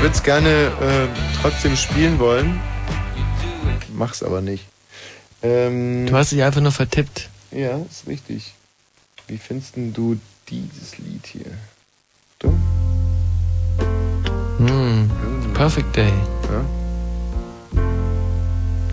Ich 0.00 0.04
würde 0.04 0.14
es 0.16 0.22
gerne 0.22 0.48
äh, 0.48 1.08
trotzdem 1.42 1.76
spielen 1.76 2.18
wollen. 2.18 2.58
Mach's 3.92 4.22
aber 4.22 4.40
nicht. 4.40 4.64
Ähm, 5.42 6.06
Du 6.06 6.16
hast 6.16 6.32
dich 6.32 6.42
einfach 6.42 6.62
nur 6.62 6.72
vertippt. 6.72 7.28
ja, 7.50 7.76
ist 7.76 8.06
richtig. 8.06 8.54
Wie 9.28 9.36
findest 9.36 9.76
denn 9.76 9.92
du 9.92 10.18
dieses 10.48 10.96
Lied 10.96 11.26
hier? 11.26 11.50
Hm. 14.56 15.10
Perfect 15.52 15.94
Day. 15.94 16.12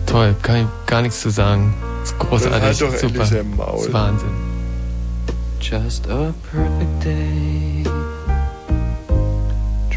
Toll, 0.04 0.36
kann 0.42 0.56
ich 0.56 0.66
gar 0.86 1.00
nichts 1.00 1.22
zu 1.22 1.30
sagen. 1.30 1.72
Ist 2.02 2.18
großartig. 2.18 2.50
Dann 2.52 2.62
halt 2.62 2.80
doch 2.82 2.94
super. 2.94 3.44
Maul. 3.56 3.86
Ist 3.86 3.92
Wahnsinn. 3.94 4.28
Just 5.58 6.06
a 6.10 6.34
perfect 6.52 7.02
day. 7.02 7.77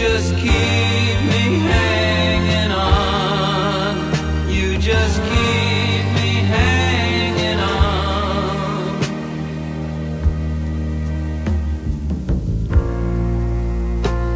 Just 0.00 0.32
keep 0.36 1.18
me 1.30 1.44
hanging 1.68 2.72
on 2.72 3.94
you 4.48 4.78
just 4.78 5.20
keep 5.20 6.04
me 6.16 6.30
hanging 6.54 7.60
on 7.60 8.00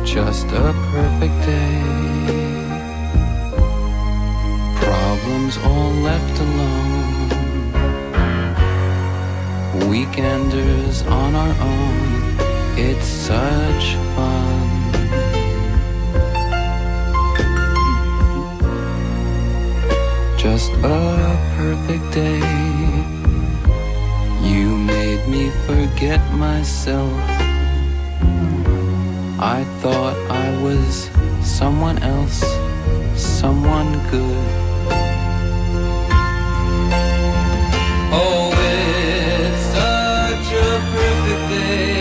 just 0.05 0.47
a 0.49 0.73
perfect 0.93 1.39
day. 1.47 1.81
Problems 4.81 5.55
all 5.59 5.93
left 6.09 6.41
alone. 6.41 7.29
Weekenders 9.91 10.97
on 11.11 11.35
our 11.35 11.55
own. 11.61 11.94
It's 12.77 13.07
such 13.07 13.95
fun. 14.17 14.69
Just 20.37 20.73
a 20.83 21.39
perfect 21.57 22.13
day. 22.13 22.41
You 24.43 24.77
made 24.77 25.29
me 25.29 25.51
forget 25.69 26.21
myself. 26.33 27.13
I 29.39 29.65
thought 29.81 30.17
I 30.29 30.61
was 30.61 31.09
someone 31.43 32.03
else, 32.03 32.43
someone 33.15 33.93
good. 34.11 34.49
Oh, 38.13 38.51
it's 38.53 39.63
such 39.79 40.49
a 40.55 40.71
perfect 40.93 41.51
day. 41.51 41.94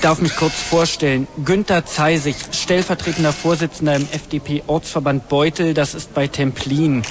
Ich 0.00 0.02
darf 0.02 0.22
mich 0.22 0.34
kurz 0.34 0.54
vorstellen. 0.54 1.28
Günter 1.44 1.84
Zeisig, 1.84 2.34
stellvertretender 2.52 3.34
Vorsitzender 3.34 3.96
im 3.96 4.08
FDP-Ortsverband 4.10 5.28
Beutel, 5.28 5.74
das 5.74 5.92
ist 5.92 6.14
bei 6.14 6.26
Templin. 6.26 7.02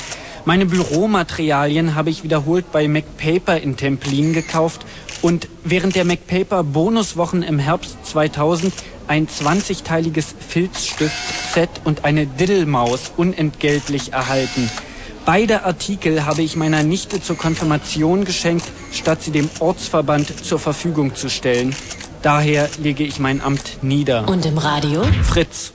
Meine 0.44 0.66
Büromaterialien 0.66 1.94
habe 1.94 2.10
ich 2.10 2.24
wiederholt 2.24 2.72
bei 2.72 2.88
MacPaper 2.88 3.62
in 3.62 3.78
Templin 3.78 4.34
gekauft 4.34 4.88
und 5.22 5.48
während 5.64 5.96
der 5.96 6.04
MacPaper 6.04 6.64
Bonuswochen 6.64 7.44
im 7.44 7.60
Herbst 7.60 7.96
2000 8.08 8.74
ein 9.08 9.28
20-teiliges 9.28 10.34
Filzstift-Set 10.50 11.70
und 11.84 12.06
eine 12.06 12.26
Diddlemaus 12.26 13.12
unentgeltlich 13.16 14.14
erhalten. 14.14 14.68
Beide 15.26 15.64
Artikel 15.64 16.26
habe 16.26 16.42
ich 16.42 16.56
meiner 16.56 16.82
Nichte 16.82 17.22
zur 17.22 17.38
Konfirmation 17.38 18.26
geschenkt, 18.26 18.66
statt 18.92 19.22
sie 19.22 19.30
dem 19.30 19.48
Ortsverband 19.60 20.44
zur 20.44 20.58
Verfügung 20.58 21.14
zu 21.14 21.30
stellen. 21.30 21.76
Daher 22.22 22.70
lege 22.80 23.06
ich 23.06 23.20
mein 23.20 23.42
Amt 23.42 23.82
nieder. 23.82 24.28
Und 24.28 24.46
im 24.46 24.58
Radio? 24.58 25.04
Fritz. 25.24 25.72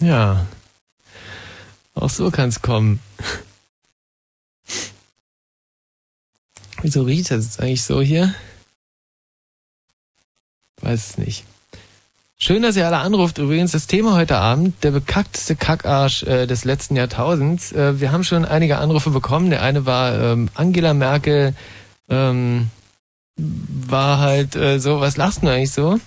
Ja. 0.00 0.46
Auch 1.94 2.10
so 2.10 2.30
kann's 2.32 2.60
kommen. 2.60 2.98
Wieso 6.82 7.02
riecht 7.02 7.30
das 7.30 7.44
jetzt 7.44 7.60
eigentlich 7.60 7.84
so 7.84 8.02
hier? 8.02 8.34
Weiß 10.82 11.10
es 11.10 11.18
nicht. 11.18 11.44
Schön, 12.36 12.62
dass 12.62 12.76
ihr 12.76 12.84
alle 12.84 12.98
anruft. 12.98 13.38
Übrigens, 13.38 13.72
das 13.72 13.86
Thema 13.86 14.14
heute 14.14 14.36
Abend, 14.36 14.84
der 14.84 14.90
bekackteste 14.90 15.56
Kackarsch 15.56 16.24
äh, 16.24 16.46
des 16.46 16.64
letzten 16.64 16.96
Jahrtausends. 16.96 17.72
Äh, 17.72 17.98
wir 18.00 18.12
haben 18.12 18.24
schon 18.24 18.44
einige 18.44 18.78
Anrufe 18.78 19.10
bekommen. 19.10 19.50
Der 19.50 19.62
eine 19.62 19.86
war 19.86 20.18
ähm, 20.20 20.50
Angela 20.54 20.92
Merkel, 20.92 21.54
ähm, 22.10 22.70
war 23.36 24.18
halt 24.18 24.56
äh, 24.56 24.78
so, 24.78 25.00
was 25.00 25.16
lachst 25.16 25.42
du 25.42 25.48
eigentlich 25.48 25.72
so? 25.72 26.00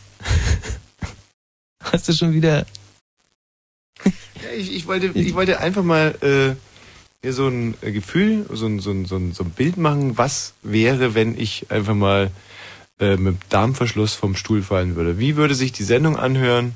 Hast 1.84 2.08
du 2.08 2.14
schon 2.14 2.34
wieder... 2.34 2.66
Ja, 4.04 4.52
ich, 4.58 4.74
ich, 4.74 4.88
wollte, 4.88 5.08
ich 5.14 5.34
wollte 5.34 5.60
einfach 5.60 5.84
mal 5.84 6.16
äh, 6.22 6.56
mir 7.26 7.34
so 7.34 7.48
ein 7.48 7.76
äh, 7.82 7.92
Gefühl, 7.92 8.46
so 8.52 8.66
ein, 8.66 8.80
so, 8.80 8.92
ein, 8.92 9.06
so, 9.06 9.18
ein, 9.18 9.34
so 9.34 9.44
ein 9.44 9.52
Bild 9.52 9.78
machen, 9.78 10.18
was 10.18 10.54
wäre, 10.64 11.14
wenn 11.14 11.40
ich 11.40 11.70
einfach 11.70 11.96
mal 11.96 12.32
äh, 13.00 13.18
mit 13.18 13.38
Darmverschluss 13.50 14.14
vom 14.16 14.36
Stuhl 14.36 14.64
fallen 14.64 14.96
würde. 14.96 15.20
Wie 15.20 15.36
würde 15.36 15.56
sich 15.56 15.72
die 15.72 15.84
Sendung 15.84 16.18
anhören? 16.18 16.76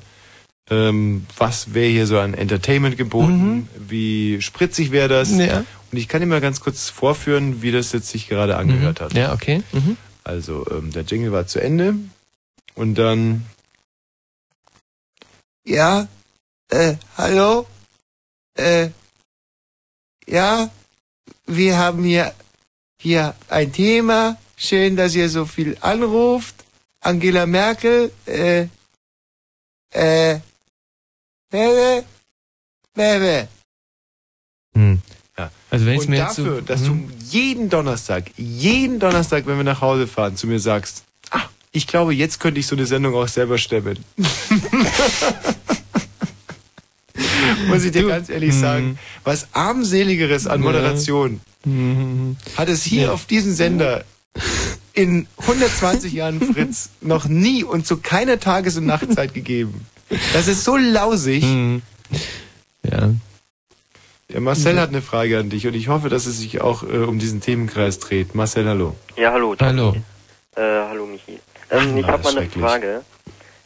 Ähm, 0.70 1.26
was 1.36 1.74
wäre 1.74 1.90
hier 1.90 2.06
so 2.06 2.18
an 2.18 2.32
Entertainment 2.34 2.96
geboten? 2.96 3.68
Wie 3.88 4.40
spritzig 4.40 4.90
wäre 4.90 5.08
das? 5.08 5.30
Ja. 5.36 5.64
Und 5.92 5.98
ich 5.98 6.08
kann 6.08 6.20
dir 6.20 6.26
mal 6.26 6.40
ganz 6.40 6.60
kurz 6.60 6.88
vorführen, 6.88 7.62
wie 7.62 7.70
das 7.70 7.92
jetzt 7.92 8.08
sich 8.08 8.28
gerade 8.28 8.56
angehört 8.56 9.00
hat. 9.00 9.12
Ja, 9.14 9.32
okay. 9.32 9.62
Mhm. 9.72 9.96
Also 10.24 10.66
ähm, 10.70 10.90
der 10.90 11.02
Jingle 11.02 11.32
war 11.32 11.46
zu 11.46 11.60
Ende 11.60 11.96
und 12.74 12.94
dann 12.96 13.44
Ja, 15.66 16.08
äh, 16.70 16.96
hallo? 17.16 17.66
Äh, 18.54 18.90
ja, 20.26 20.70
wir 21.46 21.78
haben 21.78 22.04
hier, 22.04 22.34
hier 23.00 23.34
ein 23.48 23.72
Thema. 23.72 24.38
Schön, 24.56 24.96
dass 24.96 25.14
ihr 25.14 25.28
so 25.28 25.44
viel 25.44 25.76
anruft. 25.80 26.54
Angela 27.00 27.46
Merkel, 27.46 28.12
äh, 28.26 28.68
äh, 29.90 30.40
Bebe, 31.50 32.04
Bebe. 32.94 33.48
Hm. 34.74 35.02
Ja. 35.36 35.50
Also 35.70 35.86
wenn 35.86 35.98
und 35.98 36.08
mir 36.08 36.18
jetzt 36.18 36.36
so- 36.36 36.44
dafür, 36.44 36.62
dass 36.62 36.80
Mhm. 36.82 37.08
du 37.08 37.14
jeden 37.30 37.68
Donnerstag, 37.70 38.24
jeden 38.36 38.98
Donnerstag, 39.00 39.46
wenn 39.46 39.56
wir 39.56 39.64
nach 39.64 39.80
Hause 39.80 40.06
fahren, 40.06 40.36
zu 40.36 40.46
mir 40.46 40.60
sagst, 40.60 41.02
ah, 41.30 41.40
ich 41.72 41.86
glaube, 41.86 42.14
jetzt 42.14 42.38
könnte 42.40 42.60
ich 42.60 42.66
so 42.68 42.76
eine 42.76 42.86
Sendung 42.86 43.14
auch 43.14 43.26
selber 43.28 43.58
stemmen. 43.58 43.98
Muss 47.68 47.84
ich 47.84 47.92
dir 47.92 48.06
ganz 48.08 48.28
ehrlich 48.28 48.54
Mhm. 48.54 48.60
sagen, 48.60 48.98
was 49.22 49.46
armseligeres 49.52 50.46
an 50.46 50.60
Ja. 50.60 50.64
Moderation 50.66 51.40
Mhm. 51.64 52.36
hat 52.56 52.68
es 52.68 52.82
hier 52.84 53.02
Ja. 53.04 53.12
auf 53.12 53.26
diesem 53.26 53.54
Sender 53.54 54.04
in 54.94 55.26
120 55.38 56.12
Jahren 56.12 56.40
Fritz 56.40 56.90
noch 57.00 57.26
nie 57.26 57.62
und 57.64 57.86
zu 57.86 57.96
keiner 57.98 58.38
Tages- 58.40 58.76
und 58.76 58.86
Nachtzeit 58.86 59.32
gegeben. 59.34 59.86
Das 60.32 60.46
ist 60.48 60.64
so 60.64 60.76
lausig. 60.76 61.42
Mhm. 61.44 61.82
Ja. 62.82 63.10
Der 64.34 64.40
Marcel 64.40 64.80
hat 64.80 64.88
eine 64.88 65.00
Frage 65.00 65.38
an 65.38 65.48
dich 65.48 65.64
und 65.68 65.74
ich 65.74 65.86
hoffe, 65.86 66.08
dass 66.08 66.26
es 66.26 66.40
sich 66.40 66.60
auch 66.60 66.82
äh, 66.82 67.04
um 67.04 67.20
diesen 67.20 67.40
Themenkreis 67.40 68.00
dreht. 68.00 68.34
Marcel, 68.34 68.66
hallo. 68.66 68.96
Ja, 69.14 69.30
hallo. 69.30 69.54
Hallo. 69.60 69.94
Äh, 70.56 70.60
hallo 70.60 71.06
Michi. 71.06 71.38
Ähm, 71.70 71.96
ich 71.96 72.04
habe 72.04 72.20
mal 72.24 72.36
eine. 72.36 72.50
Frage. 72.50 73.02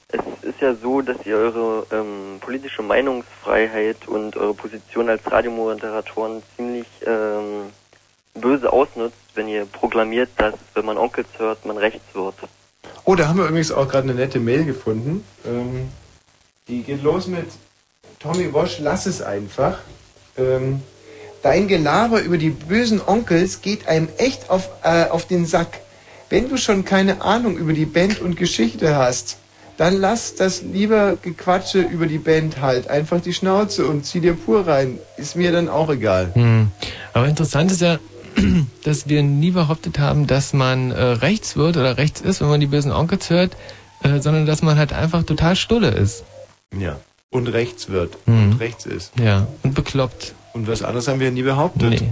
Es 0.09 0.21
ist 0.43 0.61
ja 0.61 0.75
so, 0.75 1.01
dass 1.01 1.25
ihr 1.25 1.37
eure 1.37 1.87
ähm, 1.91 2.39
politische 2.41 2.83
Meinungsfreiheit 2.83 4.07
und 4.09 4.37
eure 4.37 4.53
Position 4.53 5.09
als 5.09 5.23
Radiomoderatoren 5.31 6.43
ziemlich 6.55 6.87
ähm, 7.07 7.73
böse 8.35 8.71
ausnutzt, 8.71 9.17
wenn 9.35 9.49
ihr 9.49 9.65
proklamiert, 9.65 10.29
dass 10.37 10.55
wenn 10.75 10.85
man 10.85 10.99
Onkels 10.99 11.29
hört, 11.39 11.65
man 11.65 11.79
rechts 11.79 12.05
wird. 12.13 12.35
Oh, 13.07 13.15
da 13.15 13.29
haben 13.29 13.39
wir 13.39 13.47
übrigens 13.47 13.73
auch 13.73 13.89
gerade 13.89 14.05
eine 14.05 14.15
nette 14.15 14.39
Mail 14.39 14.67
gefunden. 14.67 15.25
Ähm, 15.47 15.89
die 16.69 16.83
geht 16.83 17.03
los 17.03 17.27
mit 17.27 17.47
Tommy 18.19 18.53
Wosch, 18.53 18.81
lass 18.81 19.07
es 19.07 19.23
einfach. 19.23 19.79
Ähm, 20.39 20.83
dein 21.43 21.69
Gelaber 21.69 22.23
über 22.23 22.39
die 22.39 22.51
bösen 22.51 23.01
Onkels 23.05 23.61
geht 23.61 23.89
einem 23.89 24.09
echt 24.19 24.51
auf, 24.51 24.69
äh, 24.83 25.05
auf 25.05 25.27
den 25.27 25.47
Sack. 25.47 25.81
Wenn 26.31 26.49
du 26.49 26.57
schon 26.57 26.85
keine 26.85 27.23
Ahnung 27.23 27.57
über 27.57 27.73
die 27.73 27.87
Band 27.87 28.21
und 28.21 28.37
Geschichte 28.37 28.97
hast, 28.97 29.39
dann 29.79 30.01
lass 30.01 30.35
das 30.35 30.63
lieber 30.63 31.17
Gequatsche 31.23 31.81
über 31.81 32.07
die 32.07 32.19
Band 32.19 32.61
halt. 32.61 32.89
Einfach 32.89 33.21
die 33.21 33.33
Schnauze 33.33 33.87
und 33.87 34.05
zieh 34.05 34.21
dir 34.21 34.35
pur 34.35 34.67
rein. 34.67 34.99
Ist 35.17 35.37
mir 35.37 35.53
dann 35.53 35.69
auch 35.69 35.89
egal. 35.89 36.33
Hm. 36.35 36.71
Aber 37.13 37.29
interessant 37.29 37.71
ist 37.71 37.81
ja, 37.81 37.99
dass 38.85 39.09
wir 39.09 39.23
nie 39.23 39.53
behauptet 39.53 39.99
haben, 40.01 40.27
dass 40.27 40.53
man 40.53 40.91
äh, 40.91 41.03
rechts 41.03 41.57
wird 41.57 41.77
oder 41.77 41.97
rechts 41.97 42.21
ist, 42.21 42.41
wenn 42.41 42.49
man 42.49 42.61
die 42.61 42.67
bösen 42.67 42.93
Onkels 42.93 43.31
hört, 43.31 43.57
äh, 44.03 44.19
sondern 44.21 44.47
dass 44.47 44.63
man 44.63 44.77
halt 44.77 44.93
einfach 44.93 45.23
total 45.23 45.55
stulle 45.55 45.91
ist. 45.91 46.25
Ja. 46.77 46.99
Und 47.31 47.49
rechts 47.49 47.91
wird. 47.91 48.17
Hm. 48.27 48.53
Und 48.53 48.61
rechts 48.61 48.87
ist. 48.87 49.13
Ja. 49.19 49.47
Und 49.63 49.75
bekloppt. 49.75 50.35
Und 50.55 50.67
was 50.67 50.83
anderes 50.83 51.09
haben 51.09 51.21
wir 51.21 51.31
nie 51.31 51.43
behauptet. 51.43 52.01
Nee. 52.01 52.09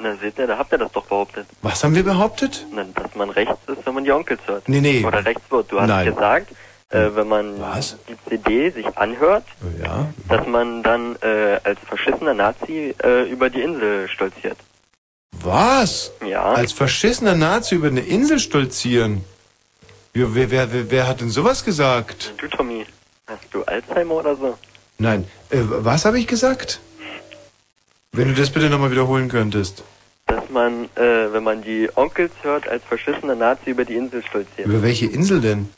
Na, 0.00 0.16
seht 0.16 0.38
ihr, 0.38 0.46
da 0.46 0.58
habt 0.58 0.72
ihr 0.72 0.78
das 0.78 0.92
doch 0.92 1.06
behauptet. 1.06 1.46
Was 1.62 1.82
haben 1.82 1.94
wir 1.94 2.02
behauptet? 2.02 2.66
Na, 2.74 2.84
dass 2.94 3.14
man 3.14 3.30
rechts 3.30 3.56
ist, 3.68 3.86
wenn 3.86 3.94
man 3.94 4.04
die 4.04 4.12
Onkels 4.12 4.40
hört. 4.46 4.68
Nee, 4.68 4.80
nee. 4.80 5.04
Oder 5.04 5.24
rechts 5.24 5.42
wird. 5.50 5.70
Du 5.72 5.80
hast 5.80 5.88
Nein. 5.88 6.06
gesagt, 6.06 6.50
äh, 6.90 7.08
wenn 7.14 7.28
man 7.28 7.54
die 7.56 8.16
CD 8.28 8.70
sich 8.70 8.86
anhört, 8.98 9.44
Ja. 9.82 10.08
dass 10.28 10.46
man 10.46 10.82
dann 10.82 11.16
äh, 11.22 11.58
als 11.64 11.80
verschissener 11.86 12.34
Nazi 12.34 12.94
äh, 13.02 13.30
über 13.30 13.48
die 13.50 13.62
Insel 13.62 14.08
stolziert. 14.08 14.58
Was? 15.42 16.12
Ja. 16.26 16.52
Als 16.52 16.72
verschissener 16.72 17.34
Nazi 17.34 17.76
über 17.76 17.88
eine 17.88 18.00
Insel 18.00 18.38
stolzieren? 18.38 19.24
Ja, 20.14 20.26
wer, 20.34 20.50
wer, 20.50 20.72
wer, 20.72 20.90
wer 20.90 21.08
hat 21.08 21.20
denn 21.20 21.30
sowas 21.30 21.64
gesagt? 21.64 22.34
Du, 22.38 22.46
Tommy, 22.48 22.86
hast 23.26 23.46
du 23.52 23.62
Alzheimer 23.64 24.14
oder 24.14 24.36
so? 24.36 24.58
Nein. 24.98 25.26
Äh, 25.50 25.58
was 25.60 26.04
habe 26.04 26.18
ich 26.18 26.26
gesagt? 26.26 26.80
Wenn 28.12 28.28
du 28.28 28.34
das 28.34 28.50
bitte 28.50 28.70
nochmal 28.70 28.90
wiederholen 28.90 29.28
könntest. 29.28 29.82
Dass 30.26 30.48
man, 30.50 30.84
äh, 30.94 31.32
wenn 31.32 31.42
man 31.42 31.62
die 31.62 31.88
Onkels 31.94 32.32
hört, 32.42 32.68
als 32.68 32.84
verschissener 32.84 33.34
Nazi 33.34 33.70
über 33.70 33.84
die 33.84 33.94
Insel 33.94 34.22
stolziert. 34.22 34.66
Über 34.66 34.82
welche 34.82 35.06
Insel 35.06 35.40
denn? 35.40 35.68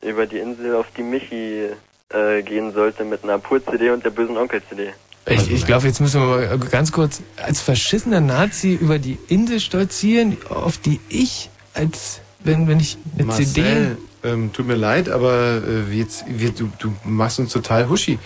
Über 0.00 0.26
die 0.26 0.38
Insel, 0.38 0.74
auf 0.74 0.86
die 0.96 1.02
Michi 1.02 1.68
äh, 2.08 2.42
gehen 2.42 2.72
sollte 2.72 3.04
mit 3.04 3.22
einer 3.22 3.38
Pur-CD 3.38 3.90
und 3.90 4.04
der 4.04 4.10
bösen 4.10 4.36
Onkel-CD. 4.36 4.92
Ich, 5.26 5.52
ich 5.52 5.66
glaube, 5.66 5.86
jetzt 5.86 6.00
müssen 6.00 6.20
wir 6.20 6.26
mal 6.26 6.58
ganz 6.58 6.90
kurz 6.90 7.22
als 7.36 7.60
verschissener 7.60 8.20
Nazi 8.20 8.74
über 8.74 8.98
die 8.98 9.18
Insel 9.28 9.60
stolzieren, 9.60 10.36
auf 10.48 10.78
die 10.78 10.98
ich 11.08 11.48
als 11.74 12.20
wenn 12.44 12.66
wenn 12.68 12.80
ich 12.80 12.98
eine 13.18 13.30
CD 13.30 13.60
Marcel, 13.60 13.98
ähm, 14.24 14.52
tut 14.52 14.66
mir 14.66 14.76
leid, 14.76 15.08
aber 15.08 15.62
äh, 15.66 15.92
jetzt, 15.92 16.24
wir, 16.26 16.50
du, 16.50 16.70
du 16.78 16.94
machst 17.04 17.38
uns 17.38 17.52
total 17.52 17.88
huschi. 17.88 18.18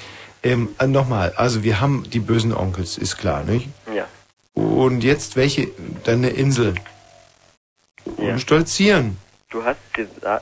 Ähm, 0.43 0.68
äh, 0.78 0.86
Nochmal, 0.86 1.32
also 1.36 1.62
wir 1.62 1.81
haben 1.81 2.05
die 2.10 2.20
bösen 2.20 2.55
Onkels, 2.55 2.98
ist 2.98 3.16
klar, 3.16 3.44
nicht? 3.44 3.68
Ja. 3.94 4.06
Und 4.55 5.05
jetzt 5.05 5.36
welche? 5.36 5.68
Deine 6.05 6.31
Insel. 6.31 6.74
Und 8.16 8.40
stolzieren. 8.40 9.18
Du 9.51 9.64
hast 9.64 9.78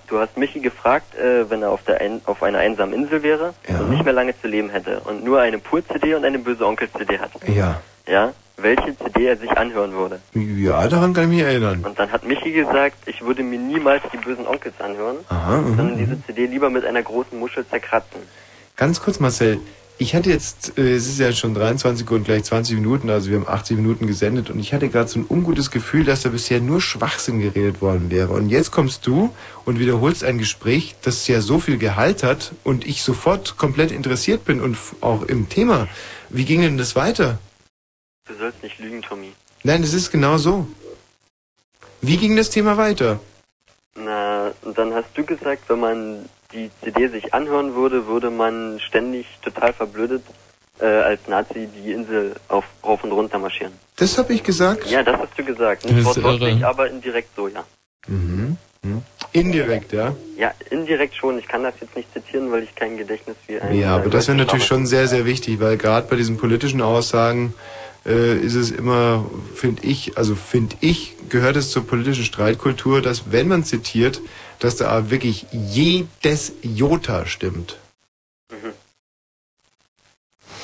du 0.09 0.19
hast 0.19 0.37
Michi 0.37 0.61
gefragt, 0.61 1.15
äh, 1.15 1.49
wenn 1.49 1.63
er 1.63 1.71
auf 1.71 1.83
der 1.85 2.01
ein, 2.01 2.21
auf 2.25 2.43
einer 2.43 2.59
einsamen 2.59 2.95
Insel 2.95 3.23
wäre 3.23 3.55
und 3.69 3.91
nicht 3.91 4.05
mehr 4.05 4.13
lange 4.13 4.39
zu 4.41 4.49
leben 4.49 4.71
hätte 4.71 5.01
und 5.01 5.25
nur 5.25 5.41
eine 5.41 5.59
Pur-CD 5.59 6.15
und 6.15 6.25
eine 6.25 6.39
böse 6.39 6.67
Onkel-CD 6.67 7.19
hat. 7.19 7.31
Ja. 7.47 7.81
Ja, 8.07 8.33
welche 8.57 8.97
CD 8.97 9.27
er 9.27 9.37
sich 9.37 9.51
anhören 9.51 9.93
würde. 9.93 10.21
Ja, 10.35 10.87
daran 10.89 11.13
kann 11.13 11.25
ich 11.25 11.31
mich 11.31 11.41
erinnern. 11.41 11.85
Und 11.85 11.99
dann 11.99 12.11
hat 12.13 12.25
Michi 12.27 12.53
gesagt, 12.53 12.97
ich 13.07 13.23
würde 13.23 13.43
mir 13.43 13.59
niemals 13.59 14.03
die 14.13 14.19
bösen 14.19 14.47
Onkels 14.47 14.81
anhören, 14.81 15.17
Aha, 15.29 15.59
mhm, 15.59 15.77
sondern 15.77 15.99
diese 15.99 16.23
CD 16.25 16.47
lieber 16.47 16.71
mit 16.71 16.85
einer 16.85 17.03
großen 17.03 17.39
Muschel 17.39 17.67
zerkratzen. 17.67 18.21
Ganz 18.77 19.01
kurz, 19.01 19.21
Marcel. 19.21 19.61
Ich 19.97 20.17
hatte 20.17 20.29
jetzt, 20.29 20.77
äh, 20.77 20.95
es 20.95 21.07
ist 21.07 21.21
ja 21.21 21.31
schon 21.33 21.55
23 21.55 22.11
und 22.11 22.25
gleich 22.25 22.43
20 22.45 22.75
Minuten, 22.75 23.11
also 23.11 23.31
wir 23.31 23.37
haben 23.39 23.47
80 23.47 23.77
Minuten 23.77 24.09
gesendet 24.09 24.51
und 24.51 24.59
ich 24.59 24.75
hatte 24.75 24.89
gerade 24.89 25.09
so 25.09 25.21
ein 25.21 25.27
ungutes 25.29 25.71
Gefühl, 25.71 26.05
dass 26.05 26.23
da 26.23 26.31
bisher 26.31 26.61
nur 26.61 26.81
Schwachsinn 26.81 27.41
geredet 27.41 27.81
worden 27.81 28.11
wäre. 28.11 28.33
Und 28.33 28.49
jetzt 28.49 28.73
kommst 28.73 29.07
du 29.07 29.33
und 29.65 29.79
wiederholst 29.79 30.25
ein 30.25 30.39
Gespräch, 30.39 30.97
das 31.03 31.29
ja 31.29 31.41
so 31.41 31.61
viel 31.61 31.79
Gehalt 31.79 32.25
hat 32.25 32.53
und 32.65 32.85
ich 32.85 33.05
sofort 33.05 33.57
komplett 33.57 33.93
interessiert 33.93 34.45
bin 34.45 34.61
und 34.61 34.77
auch 35.01 35.23
im 35.23 35.49
Thema. 35.49 35.87
Wie 36.29 36.45
ging 36.45 36.63
denn 36.63 36.77
das 36.77 36.97
weiter? 36.97 37.39
Du 38.27 38.35
sollst 38.35 38.63
nicht 38.63 38.79
lügen, 38.79 39.03
Tommy. 39.03 39.33
Nein, 39.65 39.83
es 39.83 39.93
ist 39.93 40.11
genau 40.11 40.39
so. 40.39 40.67
Wie 42.01 42.17
ging 42.17 42.37
das 42.37 42.49
Thema 42.49 42.77
weiter? 42.77 43.21
Na, 43.97 44.51
und 44.63 44.79
dann 44.79 44.95
hast 44.95 45.09
du 45.15 45.25
gesagt, 45.25 45.65
wenn 45.69 45.81
man 45.81 46.29
die 46.53 46.71
CD 46.83 47.09
sich 47.09 47.35
anhören 47.35 47.75
würde, 47.75 48.07
würde 48.07 48.31
man 48.31 48.81
ständig 48.81 49.27
total 49.43 49.75
verblödet 49.75 50.23
äh, 50.81 50.87
als 50.87 51.21
Nazi 51.29 51.69
die 51.69 51.93
Insel 51.93 52.35
auf, 52.49 52.65
rauf 52.83 53.05
und 53.05 53.13
runter 53.13 53.39
marschieren. 53.39 53.73
Das 53.97 54.17
habe 54.17 54.33
ich 54.33 54.43
gesagt? 54.43 54.87
Ja, 54.87 55.03
das 55.03 55.21
hast 55.21 55.39
du 55.39 55.45
gesagt. 55.45 55.85
Das 55.85 55.93
Nicht 55.93 56.05
wortwörtlich, 56.05 56.65
aber 56.65 56.89
indirekt 56.89 57.29
so, 57.37 57.49
ja. 57.49 57.65
Mhm. 58.07 58.57
Mhm. 58.83 59.03
Indirekt, 59.33 59.93
ja? 59.93 60.15
Ja, 60.39 60.53
indirekt 60.71 61.15
schon. 61.15 61.39
Ich 61.39 61.47
kann 61.47 61.63
das 61.63 61.75
jetzt 61.81 61.95
nicht 61.95 62.11
zitieren, 62.13 62.51
weil 62.51 62.63
ich 62.63 62.75
kein 62.75 62.97
Gedächtnis 62.97 63.37
wie 63.47 63.61
ein... 63.61 63.75
Ja, 63.75 63.97
aber 63.97 64.09
das 64.09 64.29
wäre 64.29 64.39
natürlich 64.39 64.67
schon 64.67 64.87
sehr, 64.87 65.09
sehr 65.09 65.27
wichtig, 65.27 65.61
weil 65.61 65.77
gerade 65.77 66.07
bei 66.09 66.17
diesen 66.17 66.39
politischen 66.39 66.81
Aussagen 66.81 67.55
äh, 68.07 68.37
ist 68.39 68.55
es 68.55 68.71
immer, 68.71 69.25
finde 69.55 69.83
ich, 69.85 70.17
also 70.19 70.35
finde 70.35 70.77
ich, 70.81 71.15
gehört 71.29 71.57
es 71.57 71.71
zur 71.71 71.87
politischen 71.87 72.25
Streitkultur, 72.25 73.03
dass 73.03 73.33
wenn 73.33 73.49
man 73.49 73.65
zitiert, 73.65 74.21
dass 74.59 74.77
da 74.77 75.11
wirklich 75.11 75.47
jedes 75.53 76.53
Jota 76.63 77.27
stimmt. 77.27 77.79
Mhm. 78.51 78.73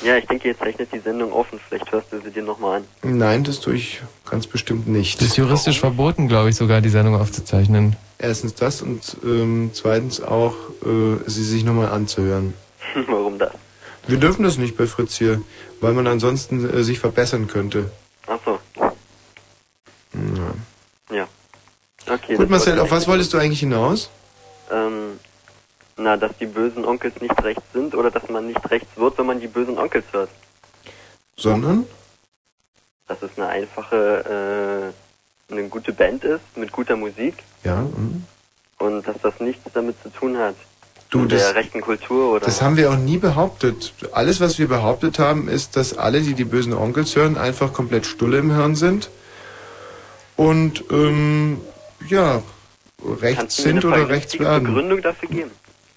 Ja, 0.03 0.17
ich 0.17 0.27
denke, 0.27 0.49
jetzt 0.49 0.61
zeichnet 0.61 0.89
die 0.93 0.99
Sendung 0.99 1.31
und 1.33 1.47
vielleicht 1.69 1.93
hörst 1.93 2.11
du 2.13 2.21
sie 2.21 2.31
dir 2.31 2.43
nochmal 2.43 2.79
an. 2.79 2.85
Nein, 3.03 3.45
das 3.45 3.61
tue 3.61 3.75
ich 3.75 4.01
ganz 4.29 4.47
bestimmt 4.47 4.89
nicht. 4.89 5.21
Das 5.21 5.29
ist 5.29 5.37
juristisch 5.37 5.81
verboten, 5.81 6.29
glaube 6.29 6.49
ich, 6.49 6.57
sogar 6.57 6.81
die 6.81 6.89
Sendung 6.89 7.17
aufzuzeichnen. 7.17 7.97
Erstens 8.19 8.55
das 8.55 8.81
und 8.81 9.17
ähm, 9.25 9.71
zweitens 9.75 10.23
auch, 10.23 10.55
äh, 10.85 11.19
sie 11.27 11.45
sich 11.45 11.65
nochmal 11.65 11.89
anzuhören. 11.89 12.55
Warum 13.07 13.39
das? 13.39 13.53
Wir 14.11 14.19
dürfen 14.19 14.43
das 14.43 14.59
nicht 14.59 14.77
bei 14.77 14.89
Fritz 14.89 15.17
hier, 15.17 15.41
weil 15.81 15.93
man 15.93 16.09
ansonsten 16.09 16.69
äh, 16.69 16.83
sich 16.83 16.99
verbessern 16.99 17.47
könnte. 17.47 17.93
Ach 18.27 18.41
so. 18.45 18.59
Ja. 18.77 18.93
Ja. 21.13 21.29
Okay. 22.13 22.35
Gut, 22.35 22.51
Marcel, 22.51 22.81
auf 22.81 22.91
was 22.91 23.07
wolltest 23.07 23.33
du 23.33 23.39
eigentlich 23.39 23.61
hinaus? 23.61 24.11
Ähm, 24.73 25.21
na, 25.97 26.17
dass 26.17 26.37
die 26.39 26.47
bösen 26.47 26.85
Onkels 26.85 27.21
nicht 27.21 27.41
rechts 27.45 27.63
sind 27.73 27.95
oder 27.95 28.11
dass 28.11 28.29
man 28.29 28.49
nicht 28.49 28.71
rechts 28.71 28.89
wird, 28.97 29.17
wenn 29.17 29.27
man 29.27 29.39
die 29.39 29.47
bösen 29.47 29.79
Onkels 29.79 30.07
hört. 30.11 30.31
Sondern? 31.37 31.87
Dass 33.07 33.23
es 33.23 33.31
eine 33.37 33.47
einfache, 33.47 34.93
äh, 35.49 35.53
eine 35.53 35.69
gute 35.69 35.93
Band 35.93 36.25
ist 36.25 36.57
mit 36.57 36.73
guter 36.73 36.97
Musik 36.97 37.35
Ja. 37.63 37.83
mhm. 37.83 38.25
und 38.79 39.07
dass 39.07 39.21
das 39.23 39.39
nichts 39.39 39.63
damit 39.73 40.03
zu 40.03 40.11
tun 40.11 40.37
hat. 40.37 40.57
Du, 41.11 41.25
das- 41.27 41.43
der 41.43 41.55
rechten 41.57 41.81
Kultur 41.81 42.35
oder. 42.37 42.45
Das 42.47 42.63
haben 42.63 42.77
wir 42.77 42.91
auch 42.91 42.97
nie 42.97 43.19
behauptet. 43.19 43.93
Alles, 44.13 44.41
was 44.41 44.59
wir 44.59 44.69
behauptet 44.69 45.19
haben, 45.19 45.49
ist, 45.49 45.77
dass 45.77 45.97
alle, 45.99 46.21
die 46.21 46.35
die 46.35 46.45
bösen 46.45 46.73
Onkels 46.73 47.17
hören, 47.17 47.37
einfach 47.37 47.73
komplett 47.73 48.07
stulle 48.07 48.39
im 48.39 48.55
Hirn 48.55 48.77
sind 48.77 49.11
und 50.37 50.85
ähm, 50.91 51.61
ja 52.09 52.43
rechts 53.21 53.57
sind 53.57 53.85
oder 53.85 54.09
rechts 54.09 54.39
werden. 54.39 54.65
Begründung 54.69 55.03
dafür 55.03 55.29
geben? 55.29 55.51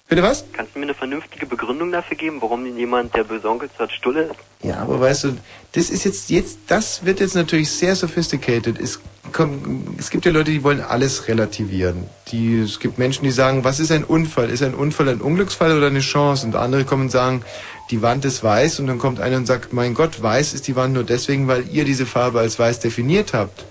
Bitte 0.06 0.22
was? 0.22 0.44
Kannst 0.52 0.74
du 0.74 0.80
mir 0.80 0.84
eine 0.84 0.94
vernünftige 0.94 1.46
Begründung 1.46 1.90
dafür 1.90 2.14
geben, 2.14 2.36
warum 2.42 2.66
jemand, 2.76 3.14
der 3.16 3.24
böse 3.24 3.48
Onkels 3.48 3.72
hört, 3.78 3.90
stulle 3.90 4.24
ist? 4.24 4.34
Ja, 4.62 4.76
aber 4.76 5.00
weißt 5.00 5.24
du, 5.24 5.36
das 5.72 5.88
ist 5.88 6.04
jetzt, 6.04 6.28
jetzt, 6.28 6.58
das 6.66 7.06
wird 7.06 7.20
jetzt 7.20 7.34
natürlich 7.34 7.70
sehr 7.70 7.96
sophisticated. 7.96 8.78
Es, 8.78 9.00
kommt, 9.32 9.98
es 9.98 10.10
gibt 10.10 10.26
ja 10.26 10.32
Leute, 10.32 10.50
die 10.50 10.62
wollen 10.62 10.82
alles 10.82 11.26
relativieren. 11.26 12.06
Die, 12.28 12.60
es 12.60 12.80
gibt 12.80 12.98
Menschen, 12.98 13.24
die 13.24 13.30
sagen, 13.30 13.64
was 13.64 13.80
ist 13.80 13.90
ein 13.90 14.04
Unfall? 14.04 14.50
Ist 14.50 14.62
ein 14.62 14.74
Unfall 14.74 15.08
ein 15.08 15.22
Unglücksfall 15.22 15.74
oder 15.74 15.86
eine 15.86 16.00
Chance? 16.00 16.46
Und 16.46 16.54
andere 16.54 16.84
kommen 16.84 17.04
und 17.04 17.10
sagen, 17.10 17.42
die 17.90 18.02
Wand 18.02 18.26
ist 18.26 18.44
weiß 18.44 18.80
und 18.80 18.88
dann 18.88 18.98
kommt 18.98 19.20
einer 19.20 19.38
und 19.38 19.46
sagt, 19.46 19.72
mein 19.72 19.94
Gott, 19.94 20.22
weiß 20.22 20.52
ist 20.52 20.68
die 20.68 20.76
Wand 20.76 20.92
nur 20.92 21.04
deswegen, 21.04 21.48
weil 21.48 21.66
ihr 21.70 21.86
diese 21.86 22.04
Farbe 22.04 22.40
als 22.40 22.58
weiß 22.58 22.78
definiert 22.80 23.32
habt. 23.32 23.64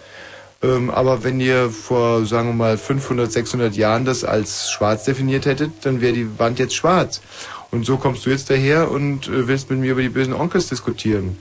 Ähm, 0.64 0.90
aber 0.90 1.23
wenn 1.23 1.40
ihr 1.40 1.69
vor, 1.69 2.26
sagen 2.26 2.49
wir 2.49 2.53
mal, 2.53 2.77
500, 2.77 3.31
600 3.31 3.76
Jahren 3.76 4.06
das 4.06 4.23
als 4.23 4.72
schwarz 4.72 5.03
definiert 5.03 5.45
hättet, 5.45 5.72
dann 5.81 6.02
wäre 6.02 6.14
die 6.14 6.40
Wand 6.40 6.60
jetzt 6.60 6.76
schwarz. 6.76 7.22
Und 7.72 7.85
so 7.85 7.98
kommst 7.98 8.26
du 8.26 8.30
jetzt 8.30 8.49
daher 8.49 8.90
und 8.90 9.27
äh, 9.27 9.48
willst 9.48 9.69
mit 9.69 9.80
mir 9.80 9.91
über 9.91 10.02
die 10.02 10.10
bösen 10.10 10.34
Onkels 10.34 10.69
diskutieren. 10.69 11.38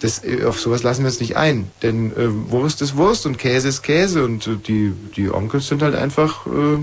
das, 0.00 0.24
äh, 0.24 0.44
auf 0.44 0.60
sowas 0.60 0.82
lassen 0.82 1.02
wir 1.02 1.08
uns 1.08 1.20
nicht 1.20 1.36
ein. 1.36 1.70
Denn 1.82 2.12
äh, 2.12 2.50
Wurst 2.50 2.82
ist 2.82 2.96
Wurst 2.96 3.26
und 3.26 3.38
Käse 3.38 3.68
ist 3.68 3.82
Käse 3.82 4.24
und 4.24 4.46
äh, 4.46 4.56
die, 4.56 4.92
die 5.16 5.30
Onkels 5.30 5.68
sind 5.68 5.82
halt 5.82 5.94
einfach 5.94 6.46
äh, 6.46 6.78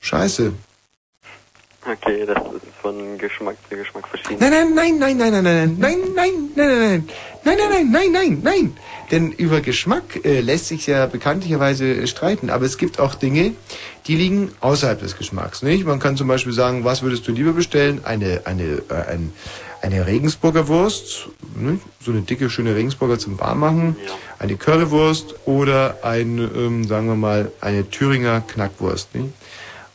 scheiße. 0.00 0.52
Okay, 1.84 2.26
das 2.26 2.36
ist 2.52 2.66
von 2.82 3.16
Geschmack 3.18 3.56
zu 3.68 3.76
Geschmack 3.76 4.06
verschieden. 4.08 4.36
Nein, 4.40 4.74
nein, 4.74 4.98
nein, 4.98 5.16
nein, 5.16 5.32
nein, 5.32 5.42
nein, 5.42 5.76
nein, 5.78 5.98
nein, 6.14 6.32
nein, 6.54 6.54
nein, 6.54 6.68
nein, 6.68 7.04
nein, 7.44 7.58
nein, 7.58 7.58
nein, 7.70 7.90
nein, 7.90 8.12
nein, 8.12 8.40
nein. 8.42 8.76
Denn 9.10 9.32
über 9.32 9.60
Geschmack 9.60 10.24
äh, 10.24 10.40
lässt 10.40 10.68
sich 10.68 10.86
ja 10.86 11.06
bekanntlicherweise 11.06 12.06
streiten. 12.06 12.50
Aber 12.50 12.66
es 12.66 12.76
gibt 12.76 13.00
auch 13.00 13.14
Dinge, 13.14 13.52
die 14.06 14.16
liegen 14.16 14.52
außerhalb 14.60 15.00
des 15.00 15.16
Geschmacks. 15.16 15.62
Nicht? 15.62 15.86
Man 15.86 15.98
kann 15.98 16.16
zum 16.16 16.28
Beispiel 16.28 16.52
sagen, 16.52 16.84
was 16.84 17.02
würdest 17.02 17.26
du 17.26 17.32
lieber 17.32 17.52
bestellen? 17.52 18.04
Eine, 18.04 18.42
eine, 18.44 18.82
äh, 18.90 19.10
ein, 19.10 19.32
eine 19.80 20.06
Regensburger 20.06 20.68
Wurst, 20.68 21.28
ne? 21.56 21.78
so 22.00 22.10
eine 22.10 22.22
dicke, 22.22 22.50
schöne 22.50 22.74
Regensburger 22.74 23.18
zum 23.18 23.38
Warmmachen, 23.38 23.96
eine 24.38 24.56
Currywurst 24.56 25.36
oder 25.46 25.98
ein, 26.02 26.38
ähm, 26.38 26.84
sagen 26.84 27.06
wir 27.08 27.16
mal, 27.16 27.52
eine 27.60 27.88
Thüringer 27.88 28.42
Knackwurst. 28.42 29.14
Nicht? 29.14 29.28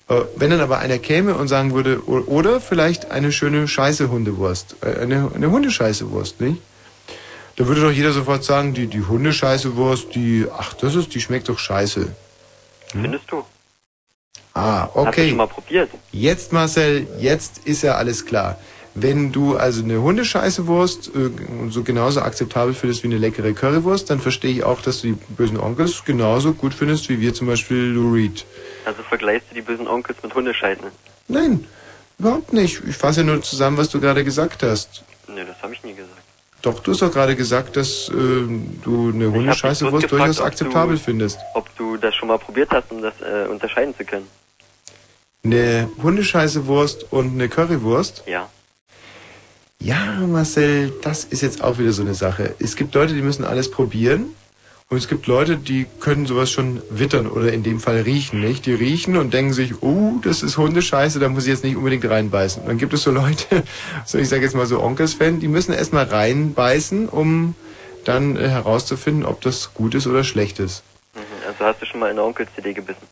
Äh, 0.10 0.22
Wenn 0.36 0.50
dann 0.50 0.62
aber 0.62 0.80
einer 0.80 0.98
käme 0.98 1.36
und 1.36 1.48
sagen 1.48 1.74
würde, 1.74 2.04
oder 2.08 2.62
vielleicht 2.62 3.12
eine 3.12 3.32
schöne 3.32 3.68
scheiße 3.68 4.10
Hundewurst, 4.10 4.78
äh, 4.82 5.02
eine, 5.02 5.32
eine 5.36 5.52
Hundescheiße 5.52 6.10
Wurst, 6.12 6.42
nicht? 6.42 6.62
Da 7.56 7.68
würde 7.68 7.82
doch 7.82 7.92
jeder 7.92 8.12
sofort 8.12 8.44
sagen, 8.44 8.74
die, 8.74 8.88
die 8.88 9.02
Hundescheiße 9.02 9.76
Wurst, 9.76 10.16
die, 10.16 10.48
ach, 10.58 10.74
das 10.74 10.96
ist, 10.96 11.14
die 11.14 11.22
schmeckt 11.22 11.50
doch 11.50 11.60
scheiße. 11.60 12.08
Findest 12.88 13.26
du? 13.32 13.44
Ah, 14.56 14.82
Hast 14.84 14.96
du 14.96 15.00
okay. 15.00 15.30
schon 15.30 15.38
mal 15.38 15.48
probiert? 15.48 15.90
Jetzt, 16.12 16.52
Marcel, 16.52 17.08
jetzt 17.20 17.60
ist 17.66 17.84
ja 17.84 17.96
alles 17.96 18.26
klar. 18.26 18.58
Wenn 18.96 19.32
du 19.32 19.58
also 19.58 19.84
eine 19.84 20.00
Hundescheiße 20.02 20.68
Wurst 20.68 21.10
äh, 21.16 21.32
so 21.70 21.82
genauso 21.82 22.22
akzeptabel 22.22 22.76
findest 22.76 23.02
wie 23.02 23.08
eine 23.08 23.18
leckere 23.18 23.54
Currywurst, 23.54 24.12
dann 24.12 24.20
verstehe 24.20 24.52
ich 24.52 24.64
auch, 24.64 24.82
dass 24.82 25.02
du 25.02 25.08
die 25.08 25.18
bösen 25.30 25.60
Onkels 25.60 26.06
genauso 26.06 26.54
gut 26.54 26.76
findest 26.76 27.10
wie 27.10 27.20
wir 27.20 27.34
zum 27.34 27.48
Beispiel 27.48 27.78
Lou 27.86 28.14
Reed. 28.14 28.46
Also 28.86 29.02
vergleichst 29.02 29.50
du 29.50 29.56
die 29.56 29.62
bösen 29.62 29.88
Onkels 29.88 30.22
mit 30.22 30.36
Hundescheiße? 30.36 30.92
Nein, 31.28 31.66
überhaupt 32.20 32.54
nicht. 32.54 32.84
Ich 32.88 32.96
fasse 32.96 33.22
ja 33.22 33.26
nur 33.26 33.42
zusammen, 33.42 33.78
was 33.78 33.90
du 33.90 34.00
gerade 34.00 34.24
gesagt 34.24 34.62
hast. 34.62 35.04
Nee, 35.28 35.44
das 35.46 35.60
habe 35.64 35.74
ich 35.74 35.84
nie 35.84 35.96
gesagt. 35.96 36.23
Doch, 36.64 36.80
du 36.80 36.92
hast 36.92 37.02
doch 37.02 37.12
gerade 37.12 37.36
gesagt, 37.36 37.76
dass 37.76 38.08
äh, 38.10 38.14
du 38.14 39.12
eine 39.14 39.28
hab 39.28 39.34
Hundescheiße 39.36 39.84
dich 39.84 39.92
bloß 39.92 39.92
Wurst 39.92 40.10
gefragt, 40.10 40.12
durchaus 40.30 40.42
akzeptabel 40.42 40.96
du- 40.96 41.02
findest. 41.04 41.40
Ob 41.56 41.76
du 41.76 41.98
das 41.98 42.16
schon 42.16 42.30
mal 42.30 42.40
probiert 42.40 42.70
hast, 42.72 42.90
um 42.90 43.02
das 43.02 43.14
äh, 43.22 43.48
unterscheiden 43.50 43.94
zu 43.98 44.06
können? 44.06 44.28
Eine 45.44 45.90
Hundescheiße 46.02 46.66
Wurst 46.66 47.12
und 47.12 47.34
eine 47.34 47.50
Currywurst? 47.50 48.24
Ja. 48.26 48.50
Ja, 49.82 49.98
Marcel, 50.26 50.94
das 51.02 51.26
ist 51.26 51.42
jetzt 51.42 51.62
auch 51.62 51.78
wieder 51.78 51.92
so 51.92 52.02
eine 52.04 52.14
Sache. 52.14 52.56
Es 52.60 52.78
gibt 52.78 52.96
Leute, 52.96 53.14
die 53.14 53.22
müssen 53.22 53.44
alles 53.44 53.70
probieren. 53.70 54.28
Und 54.94 55.00
es 55.00 55.08
gibt 55.08 55.26
Leute, 55.26 55.58
die 55.58 55.88
können 56.02 56.28
sowas 56.28 56.52
schon 56.52 56.80
wittern 56.92 57.26
oder 57.26 57.52
in 57.52 57.64
dem 57.64 57.80
Fall 57.80 58.02
riechen, 58.02 58.42
nicht? 58.42 58.68
Die 58.68 58.76
riechen 58.76 59.18
und 59.18 59.34
denken 59.34 59.52
sich, 59.52 59.82
oh, 59.82 60.20
das 60.22 60.44
ist 60.44 60.60
Hundescheiße, 60.60 61.20
da 61.20 61.30
muss 61.30 61.46
ich 61.46 61.50
jetzt 61.50 61.64
nicht 61.64 61.76
unbedingt 61.76 62.08
reinbeißen. 62.08 62.62
Und 62.62 62.70
dann 62.70 62.78
gibt 62.78 62.94
es 62.94 63.02
so 63.02 63.10
Leute, 63.12 63.64
so 64.06 64.20
ich 64.20 64.30
sage 64.30 64.44
jetzt 64.44 64.54
mal 64.54 64.68
so 64.68 64.84
Onkels-Fan, 64.84 65.40
die 65.40 65.48
müssen 65.48 65.74
erstmal 65.74 66.06
reinbeißen, 66.06 67.10
um 67.10 67.56
dann 68.06 68.36
äh, 68.36 68.48
herauszufinden, 68.48 69.26
ob 69.26 69.42
das 69.42 69.74
gut 69.74 69.96
ist 69.96 70.06
oder 70.06 70.24
schlecht 70.24 70.60
ist. 70.60 70.84
Mhm. 71.16 71.22
Also 71.48 71.66
hast 71.66 71.82
du 71.82 71.88
schon 71.88 72.00
mal 72.00 72.12
in 72.12 72.18
der 72.18 72.26
Onkel-CD 72.26 72.74
gebissen? 72.74 73.08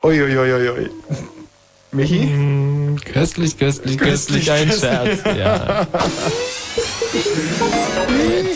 Uiuiuiui. 0.00 0.90
Michi? 1.90 2.24
Mm, 2.24 3.00
köstlich, 3.04 3.58
köstlich, 3.58 3.98
köstlich, 3.98 4.52
ein 4.52 4.70
Scherz. 4.70 5.24
Ja. 5.24 5.88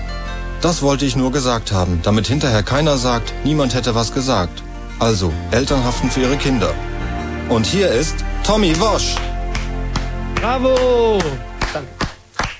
Das 0.61 0.83
wollte 0.83 1.05
ich 1.05 1.15
nur 1.15 1.31
gesagt 1.31 1.71
haben, 1.71 2.01
damit 2.03 2.27
hinterher 2.27 2.61
keiner 2.61 2.97
sagt, 2.97 3.33
niemand 3.43 3.73
hätte 3.73 3.95
was 3.95 4.13
gesagt. 4.13 4.61
Also, 4.99 5.33
Eltern 5.49 5.83
haften 5.83 6.11
für 6.11 6.21
ihre 6.21 6.37
Kinder. 6.37 6.71
Und 7.49 7.65
hier 7.65 7.89
ist 7.89 8.15
Tommy 8.43 8.79
Wosch. 8.79 9.15
Bravo! 10.35 11.19
Danke. 11.73 11.89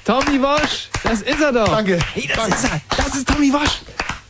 Tommy 0.03 0.41
Wosch, 0.41 0.89
das 1.03 1.21
ist 1.21 1.39
er 1.39 1.51
doch. 1.51 1.67
Danke. 1.69 1.99
Hey, 2.15 2.27
das 2.35 2.47
ist 2.47 2.63
er. 2.63 2.81
Das 2.97 3.15
ist 3.15 3.27
Tommy 3.27 3.53
Wosch. 3.53 3.81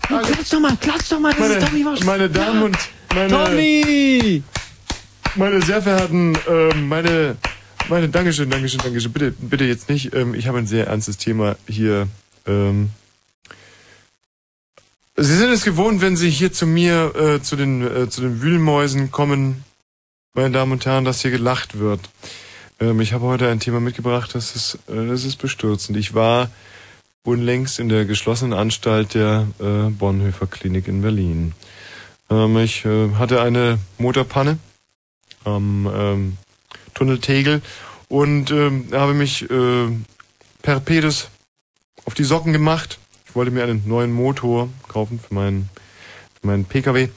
Klatsch 0.01 0.51
doch 0.51 0.59
mal, 0.59 0.75
klatsch 0.75 1.09
doch 1.09 1.19
mal, 1.21 1.31
das 1.31 1.39
Meine, 1.39 1.53
ist 1.53 1.67
Tommy 1.67 1.85
Wosch. 1.85 1.99
meine 2.03 2.29
Damen 2.29 2.63
und 2.63 2.77
meine, 3.15 3.29
Tommy! 3.29 4.43
meine 5.35 5.61
sehr 5.61 5.81
verehrten, 5.81 6.37
ähm, 6.49 6.89
meine, 6.89 7.37
meine, 7.87 8.09
Dankeschön, 8.09 8.49
Dankeschön, 8.49 8.81
Dankeschön. 8.83 9.13
Bitte, 9.13 9.31
bitte 9.39 9.63
jetzt 9.63 9.87
nicht. 9.87 10.13
Ähm, 10.13 10.33
ich 10.35 10.47
habe 10.49 10.57
ein 10.57 10.67
sehr 10.67 10.87
ernstes 10.87 11.15
Thema 11.15 11.55
hier. 11.69 12.09
Ähm, 12.45 12.89
Sie 15.17 15.35
sind 15.35 15.51
es 15.51 15.63
gewohnt, 15.63 16.01
wenn 16.01 16.15
Sie 16.15 16.29
hier 16.29 16.53
zu 16.53 16.65
mir, 16.65 17.13
äh, 17.15 17.41
zu 17.41 17.55
den, 17.55 17.81
äh, 17.81 18.09
zu 18.09 18.21
den 18.21 18.41
Wühlmäusen 18.41 19.11
kommen, 19.11 19.63
meine 20.33 20.51
Damen 20.51 20.71
und 20.71 20.85
Herren, 20.85 21.05
dass 21.05 21.21
hier 21.21 21.31
gelacht 21.31 21.77
wird. 21.79 21.99
Ähm, 22.79 23.01
ich 23.01 23.13
habe 23.13 23.25
heute 23.25 23.49
ein 23.49 23.59
Thema 23.59 23.79
mitgebracht, 23.79 24.33
das 24.33 24.55
ist, 24.55 24.79
äh, 24.87 25.07
das 25.07 25.25
ist 25.25 25.35
bestürzend. 25.35 25.97
Ich 25.97 26.13
war 26.13 26.49
unlängst 27.23 27.79
in 27.79 27.89
der 27.89 28.05
geschlossenen 28.05 28.53
Anstalt 28.53 29.13
der 29.13 29.47
äh, 29.59 29.89
Bonhoeffer 29.89 30.47
Klinik 30.47 30.87
in 30.87 31.01
Berlin. 31.01 31.53
Ähm, 32.29 32.57
ich 32.57 32.85
äh, 32.85 33.11
hatte 33.15 33.41
eine 33.41 33.79
Motorpanne 33.97 34.57
am 35.43 35.91
ähm, 35.93 36.37
Tunnel 36.93 37.19
Tegel 37.19 37.61
und 38.07 38.49
ähm, 38.51 38.87
habe 38.93 39.13
mich 39.13 39.49
äh, 39.49 39.89
per 40.61 40.79
Pedis 40.79 41.27
auf 42.05 42.13
die 42.13 42.23
Socken 42.23 42.53
gemacht. 42.53 42.97
Ich 43.31 43.35
wollte 43.35 43.51
mir 43.51 43.63
einen 43.63 43.87
neuen 43.87 44.11
Motor 44.11 44.67
kaufen 44.89 45.17
für 45.17 45.33
meinen, 45.33 45.69
für 46.37 46.47
meinen 46.47 46.65
PKW 46.65 47.07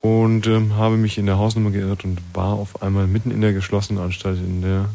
und 0.00 0.46
ähm, 0.46 0.74
habe 0.74 0.98
mich 0.98 1.16
in 1.16 1.24
der 1.24 1.38
Hausnummer 1.38 1.70
geirrt 1.70 2.04
und 2.04 2.20
war 2.34 2.52
auf 2.52 2.82
einmal 2.82 3.06
mitten 3.06 3.30
in 3.30 3.40
der 3.40 3.54
geschlossenen 3.54 4.02
Anstalt 4.02 4.36
in 4.36 4.60
der 4.60 4.90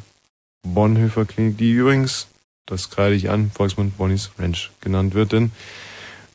Bonhoeffer 0.61 1.25
Klinik, 1.25 1.57
die 1.57 1.71
übrigens, 1.71 2.27
das 2.67 2.91
kreide 2.91 3.15
ich 3.15 3.31
an, 3.31 3.49
Volksmund 3.49 3.97
Bonnies 3.97 4.29
Ranch 4.37 4.69
genannt 4.79 5.15
wird, 5.15 5.31
denn 5.31 5.51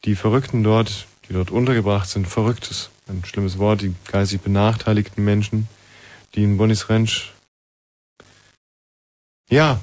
die 0.04 0.16
Verrückten 0.16 0.64
dort, 0.64 1.06
die 1.28 1.32
dort 1.32 1.52
untergebracht 1.52 2.08
sind, 2.08 2.26
verrücktes, 2.26 2.90
ein 3.06 3.22
schlimmes 3.24 3.58
Wort, 3.58 3.82
die 3.82 3.94
geistig 4.10 4.40
benachteiligten 4.40 5.24
Menschen, 5.24 5.68
die 6.34 6.42
in 6.42 6.56
Bonnies 6.56 6.90
Ranch, 6.90 7.32
ja, 9.48 9.78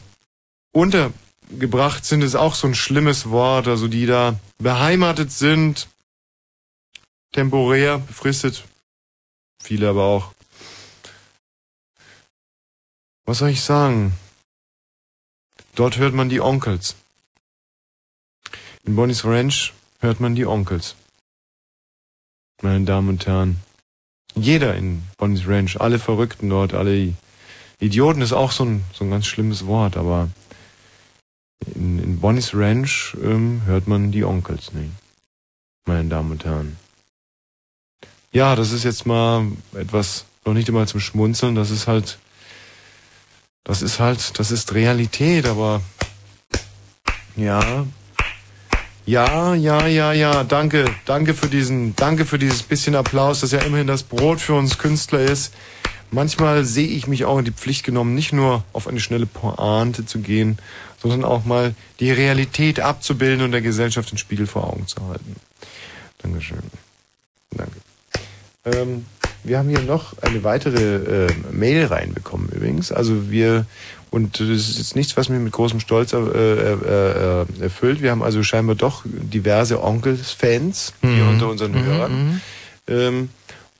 untergebracht 1.49 2.05
sind, 2.05 2.22
ist 2.22 2.35
auch 2.35 2.55
so 2.55 2.67
ein 2.67 2.76
schlimmes 2.76 3.30
Wort, 3.30 3.67
also 3.67 3.88
die 3.88 4.05
da 4.05 4.39
beheimatet 4.57 5.31
sind, 5.31 5.88
temporär, 7.31 7.99
befristet, 7.99 8.63
viele 9.61 9.89
aber 9.89 10.03
auch. 10.03 10.34
Was 13.26 13.39
soll 13.39 13.49
ich 13.49 13.61
sagen? 13.61 14.13
Dort 15.73 15.97
hört 15.97 16.13
man 16.13 16.30
die 16.30 16.39
Onkels. 16.39 16.95
In 18.84 18.95
Bonnie's 18.95 19.26
Ranch 19.26 19.73
hört 19.99 20.19
man 20.19 20.35
die 20.35 20.45
Onkels. 20.45 20.95
Meine 22.61 22.85
Damen 22.85 23.09
und 23.09 23.26
Herren. 23.26 23.59
Jeder 24.35 24.76
in 24.76 25.03
Bonnie's 25.17 25.47
Ranch, 25.47 25.80
alle 25.80 25.97
Verrückten 25.97 26.49
dort, 26.49 26.73
alle 26.73 27.13
Idioten 27.80 28.22
ist 28.22 28.31
auch 28.31 28.51
so 28.51 28.63
ein, 28.63 28.84
so 28.93 29.03
ein 29.03 29.11
ganz 29.11 29.26
schlimmes 29.26 29.65
Wort, 29.65 29.97
aber 29.97 30.30
in, 31.76 31.99
in 31.99 32.19
Bonnie's 32.19 32.53
Ranch 32.53 33.15
ähm, 33.23 33.61
hört 33.65 33.88
man 33.88 34.11
die 34.11 34.23
Onkels 34.23 34.73
nicht. 34.73 34.91
Meine 35.86 36.10
Damen 36.10 36.32
und 36.32 36.45
Herren. 36.45 36.77
Ja, 38.32 38.56
das 38.56 38.72
ist 38.72 38.84
jetzt 38.84 39.06
mal 39.06 39.45
etwas, 39.73 40.26
noch 40.45 40.53
nicht 40.53 40.68
einmal 40.68 40.88
zum 40.88 40.99
Schmunzeln, 40.99 41.56
das 41.56 41.72
ist 41.72 41.88
halt, 41.88 42.18
das 43.64 43.82
ist 43.82 43.99
halt, 43.99 44.38
das 44.40 44.52
ist 44.52 44.73
Realität, 44.73 45.45
aber 45.45 45.82
ja, 47.36 47.86
ja, 49.06 49.53
ja, 49.53 49.86
ja, 49.86 50.14
ja, 50.14 50.44
danke, 50.44 50.86
danke 51.06 51.34
für 51.36 51.48
diesen, 51.48 51.95
danke 51.95 52.26
für 52.26 52.40
dieses 52.40 52.64
bisschen 52.64 52.95
Applaus, 52.95 53.41
das 53.41 53.52
ja 53.52 53.60
immerhin 53.60 53.88
das 53.88 54.03
Brot 54.03 54.41
für 54.41 54.56
uns 54.56 54.80
Künstler 54.80 55.19
ist. 55.19 55.53
manchmal 56.11 56.65
sehe 56.65 56.88
ich 56.88 57.07
mich 57.07 57.26
auch 57.26 57.38
in 57.38 57.45
die 57.45 57.52
Pflicht 57.52 57.86
genommen, 57.86 58.15
nicht 58.15 58.34
nur 58.34 58.64
auf 58.73 58.88
eine 58.88 58.99
schnelle 58.99 59.27
Pointe 59.27 60.06
zu 60.06 60.19
gehen, 60.19 60.57
sondern 61.10 61.30
auch 61.30 61.45
mal 61.45 61.73
die 61.99 62.11
Realität 62.11 62.80
abzubilden 62.80 63.44
und 63.45 63.52
der 63.52 63.61
Gesellschaft 63.61 64.11
den 64.11 64.18
Spiegel 64.18 64.48
vor 64.48 64.65
Augen 64.68 64.88
zu 64.88 64.98
halten. 65.07 65.36
Dankeschön. 66.19 66.57
Danke. 67.52 67.73
Ähm, 68.65 69.06
wir 69.44 69.60
haben 69.60 69.69
hier 69.69 69.82
noch 69.82 70.18
eine 70.22 70.44
weitere 70.44 71.26
äh, 71.27 71.34
Mail 71.52 71.86
reinbekommen 71.86 72.49
übrigens. 72.49 72.91
Also 72.91 73.30
wir, 73.30 73.65
und 74.10 74.40
das 74.40 74.48
ist 74.49 74.77
jetzt 74.80 74.95
nichts, 74.95 75.15
was 75.18 75.30
mich 75.30 75.40
mit 75.40 75.53
großem 75.53 75.80
Stolz 75.80 76.14
äh, 76.14 76.18
äh, 76.18 77.41
äh, 77.41 77.45
erfüllt. 77.61 78.02
Wir 78.02 78.10
haben 78.11 78.23
also 78.23 78.41
scheinbar 78.41 78.76
doch 78.76 79.03
diverse 79.06 79.84
Onkels-Fans 79.84 80.94
hier 81.02 81.10
Mhm. 81.10 81.30
unter 81.30 81.49
unseren 81.49 81.72
Mhm, 81.73 81.86
Hörern. 81.86 82.41
Ähm, 82.88 83.30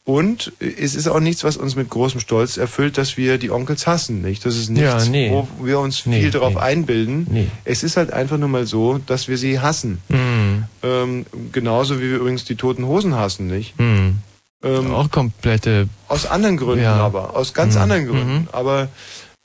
und 0.06 0.54
es 0.60 0.94
ist 0.96 1.08
auch 1.08 1.20
nichts, 1.20 1.44
was 1.44 1.58
uns 1.58 1.76
mit 1.76 1.90
großem 1.90 2.20
Stolz 2.20 2.58
erfüllt, 2.58 2.98
dass 2.98 3.18
wir 3.18 3.38
die 3.40 3.50
Onkels 3.50 3.88
hassen, 3.88 4.22
nicht? 4.22 4.46
Das 4.46 4.56
ist 4.56 4.70
nichts, 4.70 5.06
Ja, 5.06 5.10
nee. 5.12 5.32
wo 5.32 5.48
wir 5.66 5.80
uns 5.80 6.06
Nee, 6.06 6.22
viel 6.22 6.32
darauf 6.32 6.54
nee. 6.54 6.60
einbilden. 6.60 7.26
Nee. 7.30 7.48
Es 7.64 7.82
ist 7.84 7.98
halt 7.98 8.14
einfach 8.14 8.38
nur 8.38 8.48
mal 8.50 8.68
so, 8.68 9.00
dass 9.00 9.28
wir 9.28 9.38
sie 9.40 9.60
hassen. 9.60 10.00
Mhm. 10.10 10.66
Ähm, 10.84 11.26
genauso 11.52 11.98
wie 12.00 12.10
wir 12.12 12.18
übrigens 12.18 12.46
die 12.46 12.56
toten 12.56 12.86
Hosen 12.86 13.16
hassen, 13.16 13.48
nicht? 13.48 13.78
Mhm. 13.80 14.18
Ähm, 14.64 14.94
auch 14.94 15.10
komplette. 15.10 15.90
Aus 16.08 16.26
anderen 16.28 16.58
Gründen 16.58 16.84
Ja. 16.84 16.96
aber, 16.98 17.36
aus 17.36 17.54
ganz 17.56 17.74
Mhm. 17.76 17.82
anderen 17.82 18.06
Gründen. 18.08 18.48
Aber 18.52 18.90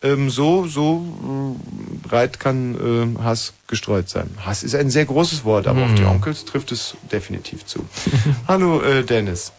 ähm, 0.03 0.29
so, 0.31 0.67
so 0.67 1.57
äh, 2.05 2.07
breit 2.09 2.39
kann 2.41 2.75
ähm, 2.83 3.25
Hass 3.25 3.53
gestreut 3.67 4.09
sein. 4.11 4.29
Hass 4.45 4.63
ist 4.63 4.75
ein 4.75 4.91
sehr 4.91 5.05
großes 5.07 5.45
Wort, 5.45 5.67
aber 5.67 5.85
auf 5.85 5.95
die 5.95 6.03
Mhm. 6.03 6.09
Onkels 6.09 6.45
trifft 6.45 6.71
es 6.73 6.97
definitiv 7.11 7.65
zu. 7.67 7.81
Hallo 8.49 8.81
äh, 8.83 9.05
Dennis. 9.05 9.53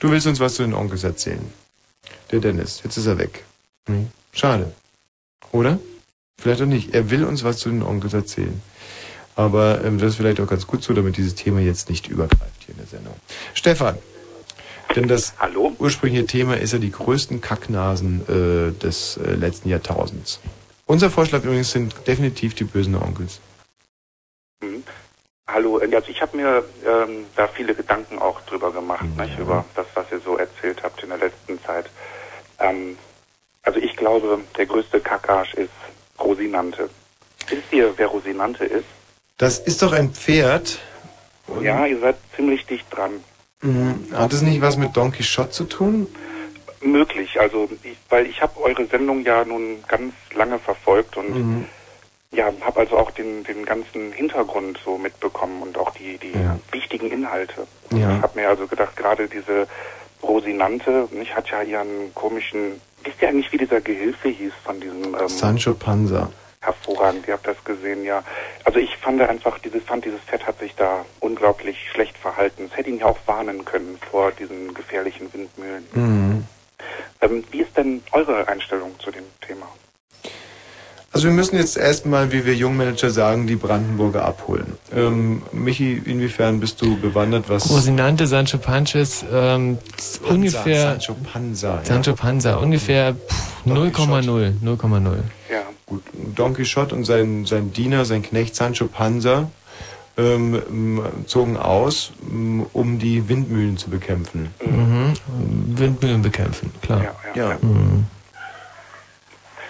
Du 0.00 0.10
willst 0.10 0.26
uns 0.26 0.40
was 0.40 0.54
zu 0.54 0.62
den 0.62 0.74
Onkels 0.74 1.04
erzählen. 1.04 1.52
Der 2.32 2.40
Dennis, 2.40 2.80
jetzt 2.82 2.96
ist 2.96 3.06
er 3.06 3.18
weg. 3.18 3.44
Hm. 3.86 4.08
Schade. 4.32 4.72
Oder? 5.52 5.78
Vielleicht 6.40 6.62
auch 6.62 6.66
nicht. 6.66 6.94
Er 6.94 7.10
will 7.10 7.24
uns 7.24 7.44
was 7.44 7.58
zu 7.58 7.68
den 7.68 7.82
Onkels 7.82 8.14
erzählen. 8.14 8.60
Aber 9.36 9.84
ähm, 9.84 9.98
das 9.98 10.10
ist 10.10 10.16
vielleicht 10.16 10.40
auch 10.40 10.46
ganz 10.46 10.66
gut 10.66 10.82
so, 10.82 10.94
damit 10.94 11.16
dieses 11.16 11.34
Thema 11.34 11.60
jetzt 11.60 11.90
nicht 11.90 12.08
übergreift 12.08 12.64
hier 12.64 12.74
in 12.74 12.78
der 12.78 12.86
Sendung. 12.86 13.14
Stefan, 13.54 13.98
denn 14.96 15.06
das 15.06 15.34
ursprüngliche 15.78 16.26
Thema 16.26 16.56
ist 16.56 16.72
ja 16.72 16.78
die 16.78 16.90
größten 16.90 17.40
Kacknasen 17.40 18.22
äh, 18.22 18.72
des 18.72 19.18
äh, 19.18 19.34
letzten 19.34 19.68
Jahrtausends. 19.68 20.40
Unser 20.86 21.10
Vorschlag 21.10 21.44
übrigens 21.44 21.70
sind 21.70 21.94
definitiv 22.06 22.54
die 22.54 22.64
bösen 22.64 22.96
Onkels. 22.96 23.40
Mhm. 24.62 24.82
Hallo, 25.52 25.78
äh, 25.80 25.94
also 25.94 26.08
ich 26.08 26.20
habe 26.22 26.36
mir 26.36 26.64
ähm, 26.86 27.26
da 27.36 27.48
viele 27.48 27.74
Gedanken 27.74 28.18
auch 28.18 28.40
drüber 28.42 28.72
gemacht, 28.72 29.04
nicht, 29.16 29.38
über 29.38 29.64
das, 29.74 29.86
was 29.94 30.06
ihr 30.10 30.20
so 30.20 30.36
erzählt 30.36 30.82
habt 30.82 31.02
in 31.02 31.08
der 31.08 31.18
letzten 31.18 31.60
Zeit. 31.62 31.86
Ähm, 32.58 32.96
also 33.62 33.78
ich 33.78 33.96
glaube, 33.96 34.40
der 34.56 34.66
größte 34.66 35.00
Kackarsch 35.00 35.54
ist 35.54 35.70
Rosinante. 36.18 36.88
Wisst 37.48 37.72
ihr, 37.72 37.92
wer 37.96 38.06
Rosinante 38.06 38.64
ist? 38.64 38.86
Das 39.38 39.58
ist 39.58 39.82
doch 39.82 39.92
ein 39.92 40.10
Pferd. 40.12 40.78
Ja, 41.60 41.86
ihr 41.86 41.98
seid 41.98 42.16
ziemlich 42.36 42.64
dicht 42.66 42.86
dran. 42.94 43.12
Mhm. 43.62 44.06
Hat 44.12 44.32
es 44.32 44.42
nicht 44.42 44.60
was 44.60 44.76
mit 44.76 44.96
Don 44.96 45.10
Quixote 45.12 45.50
zu 45.50 45.64
tun? 45.64 46.06
Möglich, 46.82 47.38
also 47.40 47.68
ich, 47.82 47.96
weil 48.08 48.26
ich 48.26 48.40
habe 48.40 48.58
eure 48.60 48.86
Sendung 48.86 49.22
ja 49.24 49.44
nun 49.44 49.82
ganz 49.86 50.14
lange 50.34 50.58
verfolgt 50.58 51.16
und 51.16 51.34
Mhm. 51.34 51.66
Ja, 52.32 52.52
habe 52.60 52.80
also 52.80 52.96
auch 52.96 53.10
den, 53.10 53.42
den 53.44 53.64
ganzen 53.64 54.12
Hintergrund 54.12 54.78
so 54.84 54.98
mitbekommen 54.98 55.62
und 55.62 55.76
auch 55.78 55.90
die, 55.90 56.16
die 56.18 56.32
Ja. 56.32 56.58
wichtigen 56.72 57.10
Inhalte. 57.10 57.66
Ja. 57.92 58.16
Ich 58.16 58.22
habe 58.22 58.40
mir 58.40 58.48
also 58.48 58.66
gedacht, 58.66 58.96
gerade 58.96 59.28
diese 59.28 59.66
Rosinante, 60.22 61.08
nicht 61.12 61.34
hat 61.34 61.50
ja 61.50 61.62
ihren 61.62 62.14
komischen, 62.14 62.80
wisst 63.02 63.20
ihr 63.22 63.28
eigentlich, 63.28 63.50
wie 63.52 63.58
dieser 63.58 63.80
Gehilfe 63.80 64.28
hieß 64.28 64.52
von 64.64 64.80
diesem 64.80 65.14
ähm, 65.14 65.28
Sancho 65.28 65.74
Panza. 65.74 66.30
hervorragend, 66.60 67.26
ihr 67.26 67.34
habt 67.34 67.46
das 67.46 67.62
gesehen, 67.64 68.04
ja. 68.04 68.22
Also 68.64 68.78
ich 68.78 68.94
fand 68.98 69.20
einfach, 69.22 69.58
dieses, 69.60 69.82
fand 69.82 70.04
dieses 70.04 70.20
Fett 70.20 70.46
hat 70.46 70.58
sich 70.60 70.74
da 70.76 71.04
unglaublich 71.20 71.78
schlecht 71.90 72.16
verhalten. 72.18 72.68
Es 72.70 72.76
hätte 72.76 72.90
ihn 72.90 72.98
ja 72.98 73.06
auch 73.06 73.18
warnen 73.26 73.64
können 73.64 73.98
vor 74.10 74.30
diesen 74.32 74.74
gefährlichen 74.74 75.32
Windmühlen. 75.32 75.86
Mhm. 75.94 76.44
Ähm, 77.22 77.44
wie 77.50 77.62
ist 77.62 77.76
denn 77.76 78.02
eure 78.12 78.46
Einstellung 78.46 78.94
zu 79.00 79.10
dem 79.10 79.24
Thema? 79.46 79.66
Also 81.12 81.26
wir 81.26 81.34
müssen 81.34 81.56
jetzt 81.56 81.76
erstmal, 81.76 82.30
wie 82.30 82.46
wir 82.46 82.54
Jungmanager 82.54 83.10
sagen, 83.10 83.48
die 83.48 83.56
Brandenburger 83.56 84.24
abholen. 84.24 84.74
Ähm, 84.94 85.42
Michi, 85.52 86.00
inwiefern 86.04 86.60
bist 86.60 86.80
du 86.80 86.96
bewandert, 87.00 87.48
was... 87.48 87.68
Rosinante 87.68 88.28
Sancho 88.28 88.58
Panches, 88.58 89.24
ähm, 89.32 89.78
Panza, 90.22 90.32
ungefähr. 90.32 90.82
Sancho 90.82 91.14
Panza. 91.14 91.68
Ja. 91.76 91.84
Sancho 91.84 92.14
Panza, 92.14 92.56
ungefähr 92.56 93.14
pff, 93.14 93.66
0,0. 93.66 94.52
0,0. 94.62 95.16
Ja. 95.50 95.62
Gut, 95.86 96.02
Don 96.36 96.54
Quixote 96.54 96.94
und 96.94 97.04
sein, 97.04 97.44
sein 97.44 97.72
Diener, 97.72 98.04
sein 98.04 98.22
Knecht 98.22 98.54
Sancho 98.54 98.86
Panza 98.86 99.50
ähm, 100.16 101.02
zogen 101.26 101.56
aus, 101.56 102.12
m, 102.30 102.66
um 102.72 102.98
die 103.00 103.28
Windmühlen 103.28 103.76
zu 103.76 103.90
bekämpfen. 103.90 104.50
Mhm. 104.64 105.14
Windmühlen 105.76 106.22
bekämpfen, 106.22 106.70
klar. 106.82 107.14
Ja. 107.34 107.58
Mhm. 107.60 108.06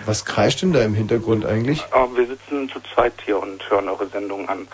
Was 0.07 0.25
kreischt 0.25 0.63
denn 0.63 0.73
da 0.73 0.83
im 0.83 0.95
Hintergrund 0.95 1.45
eigentlich? 1.45 1.85
Aber 1.91 2.17
wir 2.17 2.27
sitzen 2.27 2.69
zu 2.71 2.81
zweit 2.95 3.15
hier 3.25 3.39
und 3.41 3.69
hören 3.71 3.89
eure 3.89 4.07
Sendung 4.09 4.49
an. 4.49 4.67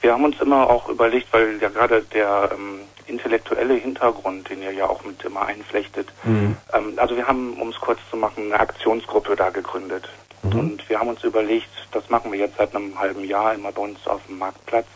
Wir 0.00 0.12
haben 0.12 0.24
uns 0.24 0.40
immer 0.40 0.68
auch 0.68 0.88
überlegt, 0.88 1.32
weil 1.32 1.58
ja 1.62 1.68
gerade 1.68 2.02
der 2.12 2.50
ähm, 2.52 2.80
intellektuelle 3.06 3.74
Hintergrund, 3.74 4.50
den 4.50 4.62
ihr 4.62 4.72
ja 4.72 4.86
auch 4.88 5.04
mit 5.04 5.22
immer 5.24 5.46
einflechtet, 5.46 6.08
Mhm. 6.24 6.56
ähm, 6.72 6.92
also 6.96 7.16
wir 7.16 7.26
haben, 7.26 7.54
um 7.60 7.68
es 7.70 7.76
kurz 7.80 8.00
zu 8.10 8.16
machen, 8.16 8.44
eine 8.52 8.60
Aktionsgruppe 8.60 9.36
da 9.36 9.50
gegründet. 9.50 10.08
Mhm. 10.42 10.58
Und 10.58 10.88
wir 10.88 10.98
haben 10.98 11.08
uns 11.08 11.24
überlegt, 11.24 11.70
das 11.92 12.10
machen 12.10 12.32
wir 12.32 12.38
jetzt 12.38 12.56
seit 12.58 12.74
einem 12.74 12.98
halben 12.98 13.24
Jahr 13.24 13.54
immer 13.54 13.72
bei 13.72 13.82
uns 13.82 14.06
auf 14.06 14.20
dem 14.26 14.38
Marktplatz. 14.38 14.86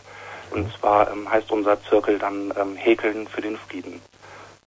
Und 0.50 0.70
zwar 0.78 1.10
ähm, 1.10 1.30
heißt 1.30 1.50
unser 1.52 1.82
Zirkel 1.84 2.18
dann 2.18 2.52
ähm, 2.60 2.76
Häkeln 2.76 3.26
für 3.28 3.40
den 3.40 3.56
Frieden. 3.56 4.00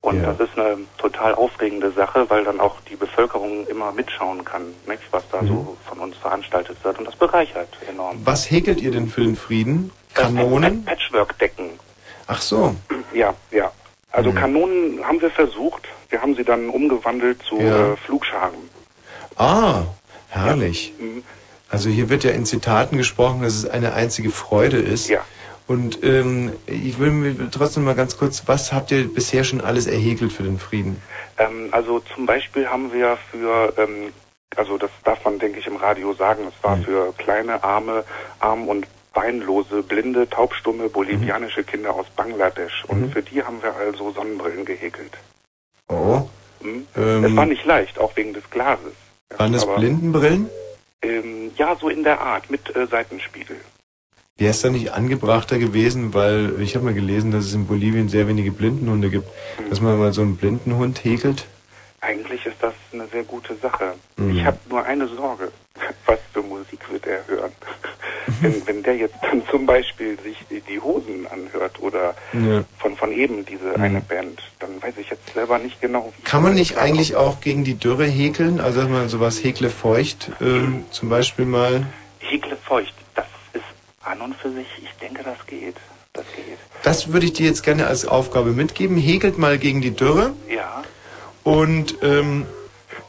Und 0.03 0.23
Ja. 0.23 0.33
das 0.33 0.49
ist 0.49 0.59
eine 0.59 0.79
total 0.97 1.35
aufregende 1.35 1.93
Sache, 1.93 2.29
weil 2.31 2.45
dann 2.45 2.59
auch 2.59 2.77
die 2.89 2.97
Bevölkerung 2.97 3.67
immer 3.67 3.93
mitschauen 3.93 4.45
kann, 4.47 4.63
nicht, 4.87 5.03
was 5.11 5.23
da 5.31 5.45
so 5.45 5.77
von 5.87 5.99
uns 5.99 6.17
veranstaltet 6.17 6.83
wird. 6.83 6.99
Und 6.99 7.05
das 7.07 7.17
bereichert 7.17 7.69
enorm. 7.87 8.19
Was 8.25 8.51
häkelt 8.51 8.81
ihr 8.81 8.93
denn 8.93 9.09
für 9.09 9.21
den 9.21 9.37
Frieden? 9.37 9.93
Kanonen? 10.15 10.85
Patchwork-Decken. 10.87 11.71
Ach 12.27 12.41
so. 12.41 12.75
Ja, 13.13 13.35
ja. 13.51 13.71
Also 14.11 14.31
Mhm. 14.31 14.35
Kanonen 14.37 15.05
haben 15.07 15.21
wir 15.21 15.31
versucht. 15.31 15.83
Wir 16.09 16.23
haben 16.23 16.35
sie 16.35 16.45
dann 16.45 16.71
umgewandelt 16.71 17.43
zu 17.43 17.61
Ja. 17.61 17.93
äh, 17.93 17.97
Flugscharen. 17.99 18.55
Ah, 19.37 19.83
herrlich. 20.31 20.95
Mhm. 20.99 21.23
Also 21.69 21.91
hier 21.91 22.09
wird 22.09 22.25
ja 22.25 22.31
in 22.31 22.47
Zitaten 22.47 22.97
gesprochen, 22.97 23.43
dass 23.43 23.53
es 23.55 23.69
eine 23.69 23.93
einzige 23.93 24.31
Freude 24.31 24.79
ist. 24.79 25.09
Ja. 25.11 25.21
Und 25.71 26.03
ähm, 26.03 26.53
ich 26.67 26.99
will 26.99 27.13
mir 27.13 27.49
trotzdem 27.53 27.85
mal 27.85 27.95
ganz 27.95 28.19
kurz, 28.19 28.43
was 28.47 28.73
habt 28.73 28.91
ihr 28.91 29.07
bisher 29.07 29.45
schon 29.45 29.61
alles 29.61 29.87
erhäkelt 29.87 30.33
für 30.33 30.43
den 30.43 30.59
Frieden? 30.59 31.01
Ähm, 31.39 31.69
also 31.71 32.01
zum 32.13 32.27
Beispiel 32.27 32.67
haben 32.67 32.93
wir 32.93 33.17
für, 33.31 33.73
ähm, 33.79 34.13
also 34.57 34.77
das 34.79 34.91
darf 35.05 35.25
man, 35.25 35.39
denke 35.39 35.61
ich, 35.61 35.69
im 35.69 35.77
Radio 35.77 36.13
sagen, 36.13 36.43
es 36.49 36.65
war 36.65 36.77
für 36.79 37.13
kleine, 37.19 37.63
arme, 37.63 38.03
arm- 38.41 38.67
und 38.67 38.89
beinlose, 39.15 39.85
blinde, 39.85 40.29
taubstumme, 40.29 40.89
bolivianische 40.89 41.63
Kinder 41.63 41.95
aus 41.95 42.07
Bangladesch. 42.17 42.85
Und 42.89 43.03
Mhm. 43.03 43.13
für 43.13 43.23
die 43.23 43.41
haben 43.41 43.63
wir 43.63 43.73
also 43.77 44.11
Sonnenbrillen 44.11 44.65
gehäkelt. 44.65 45.13
Oh. 45.89 46.29
Mhm. 46.63 46.85
Ähm, 46.97 47.25
es 47.27 47.37
war 47.37 47.47
nicht 47.47 47.65
leicht, 47.65 47.97
auch 48.01 48.17
wegen 48.17 48.33
des 48.35 48.43
Glases. 48.51 48.95
Waren 49.37 49.53
das 49.53 49.63
aber- 49.63 49.77
Blindenbrillen? 49.77 50.51
Ähm, 51.03 51.53
ja, 51.57 51.77
so 51.81 51.89
in 51.89 52.03
der 52.03 52.21
Art, 52.21 52.51
mit 52.51 52.75
äh, 52.75 52.89
Seitenspiegel. 52.89 53.57
Wäre 54.41 54.53
es 54.53 54.63
da 54.63 54.71
nicht 54.71 54.95
angebrachter 54.95 55.59
gewesen, 55.59 56.15
weil 56.15 56.55
ich 56.63 56.75
habe 56.75 56.87
mal 56.87 56.95
gelesen, 56.95 57.31
dass 57.31 57.45
es 57.45 57.53
in 57.53 57.67
Bolivien 57.67 58.09
sehr 58.09 58.27
wenige 58.27 58.53
Blindenhunde 58.53 59.11
gibt, 59.11 59.29
dass 59.69 59.83
man 59.83 59.99
mal 59.99 60.15
so 60.15 60.23
einen 60.23 60.39
Blindenhund 60.39 61.05
häkelt? 61.05 61.45
Eigentlich 62.01 62.47
ist 62.47 62.57
das 62.63 62.73
eine 62.91 63.07
sehr 63.09 63.25
gute 63.25 63.55
Sache. 63.57 63.93
Mhm. 64.17 64.39
Ich 64.39 64.43
habe 64.43 64.57
nur 64.71 64.83
eine 64.83 65.07
Sorge. 65.09 65.53
Was 66.07 66.19
für 66.33 66.41
Musik 66.41 66.81
wird 66.91 67.07
er 67.07 67.27
hören? 67.27 67.53
wenn, 68.41 68.67
wenn 68.67 68.83
der 68.83 68.97
jetzt 68.97 69.17
dann 69.21 69.43
zum 69.51 69.67
Beispiel 69.67 70.19
sich 70.23 70.39
die, 70.49 70.81
Hosen 70.81 71.27
anhört 71.27 71.79
oder 71.83 72.15
Ja. 72.33 72.65
von, 72.79 72.97
von 72.97 73.13
eben 73.13 73.45
diese 73.45 73.77
Mhm. 73.77 73.83
eine 73.83 74.01
Band, 74.01 74.41
dann 74.59 74.71
weiß 74.83 74.95
ich 74.97 75.11
jetzt 75.11 75.35
selber 75.35 75.59
nicht 75.59 75.83
genau, 75.83 76.15
wie 76.17 76.23
Kann 76.23 76.43
man 76.43 76.55
nicht 76.55 76.79
eigentlich 76.79 77.15
auch 77.15 77.43
gegen 77.43 77.65
die 77.65 77.75
Dürre 77.75 78.07
häkeln? 78.07 78.59
Also 78.59 78.81
dass 78.81 78.89
man 78.89 79.11
sowas 79.11 79.45
häkle 79.45 79.69
feucht 79.69 80.31
ähm, 80.41 80.85
zum 80.91 81.11
Beispiel 81.11 81.45
mal. 81.45 81.85
Häkle 82.21 82.57
feucht, 82.57 82.95
an 84.05 84.21
und 84.23 84.35
für 84.37 84.51
sich, 84.51 84.67
ich 84.83 84.91
denke, 85.01 85.23
das 85.23 85.47
geht. 85.47 85.77
Das 86.13 86.25
geht. 86.35 86.59
Das 86.83 87.13
würde 87.13 87.27
ich 87.27 87.35
dir 87.35 87.47
jetzt 87.47 87.63
gerne 87.63 87.87
als 87.87 88.05
Aufgabe 88.07 88.51
mitgeben. 88.51 88.97
Häkelt 88.97 89.39
mal 89.39 89.59
gegen 89.59 89.81
die 89.81 89.91
Dürre 89.93 90.33
Ja. 90.49 90.83
und 91.45 91.97
ähm, 92.03 92.47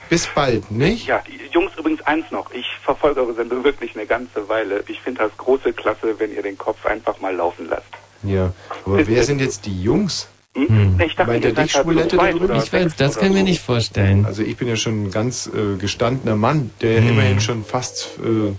bis 0.10 0.28
bald, 0.28 0.70
nicht? 0.70 1.08
Ja, 1.08 1.24
die 1.26 1.40
Jungs, 1.52 1.72
übrigens 1.78 2.02
eins 2.04 2.26
noch. 2.32 2.52
Ich 2.54 2.68
verfolge 2.84 3.22
eure 3.22 3.34
Sendung 3.34 3.64
wirklich 3.64 3.96
eine 3.96 4.06
ganze 4.06 4.48
Weile. 4.50 4.84
Ich 4.88 5.00
finde 5.02 5.24
das 5.24 5.32
große 5.38 5.74
Klasse, 5.74 6.20
wenn 6.20 6.34
ihr 6.36 6.44
den 6.44 6.58
Kopf 6.58 6.86
einfach 6.86 7.20
mal 7.22 7.34
laufen 7.34 7.68
lasst. 7.70 7.86
Ja. 8.24 8.54
Aber 8.86 9.08
wer 9.08 9.24
sind 9.24 9.40
jetzt 9.42 9.66
die 9.66 9.82
Jungs? 9.82 10.28
Hm? 10.54 10.68
Hm. 10.68 11.02
Ich 11.04 11.16
dachte, 11.16 11.32
Meint 11.32 11.46
ihr 11.46 11.56
er 11.58 11.64
dich, 11.64 11.74
halt 11.74 11.86
Schwulette, 11.86 12.18
da 12.18 12.30
drüben? 12.32 12.56
Ich 12.58 12.72
weiß, 12.74 12.96
das 12.98 13.18
können 13.18 13.34
wir 13.34 13.40
so. 13.42 13.46
nicht 13.48 13.62
vorstellen. 13.62 14.26
Also 14.26 14.44
ich 14.44 14.58
bin 14.58 14.68
ja 14.68 14.76
schon 14.76 15.06
ein 15.06 15.12
ganz 15.12 15.48
äh, 15.48 15.78
gestandener 15.78 16.36
Mann, 16.36 16.72
der 16.82 17.00
Hm. 17.02 17.10
immerhin 17.10 17.40
schon 17.40 17.64
fast 17.64 18.20
äh, 18.20 18.52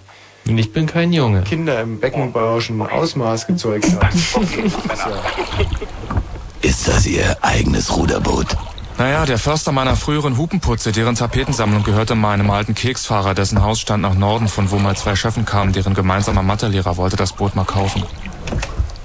ich 0.44 0.72
bin 0.72 0.86
kein 0.86 1.12
Junge. 1.12 1.42
Kinder 1.42 1.80
im 1.80 2.00
beckenbauschen 2.00 2.80
Ausmaß 2.80 3.46
gezeugt 3.46 3.86
hat. 4.00 4.14
Ist 6.62 6.88
das 6.88 7.06
Ihr 7.06 7.36
eigenes 7.42 7.96
Ruderboot? 7.96 8.56
Naja, 8.98 9.26
der 9.26 9.38
Förster 9.38 9.72
meiner 9.72 9.96
früheren 9.96 10.36
Hupenputze, 10.36 10.92
deren 10.92 11.14
Tapetensammlung 11.14 11.82
gehörte 11.82 12.14
meinem 12.14 12.50
alten 12.50 12.74
Keksfahrer, 12.74 13.34
dessen 13.34 13.62
Haus 13.62 13.80
stand 13.80 14.02
nach 14.02 14.14
Norden, 14.14 14.48
von 14.48 14.70
wo 14.70 14.78
mal 14.78 14.96
zwei 14.96 15.16
Chefen 15.16 15.44
kamen, 15.44 15.72
deren 15.72 15.94
gemeinsamer 15.94 16.42
Mathelehrer 16.42 16.96
wollte 16.96 17.16
das 17.16 17.32
Boot 17.32 17.56
mal 17.56 17.64
kaufen. 17.64 18.04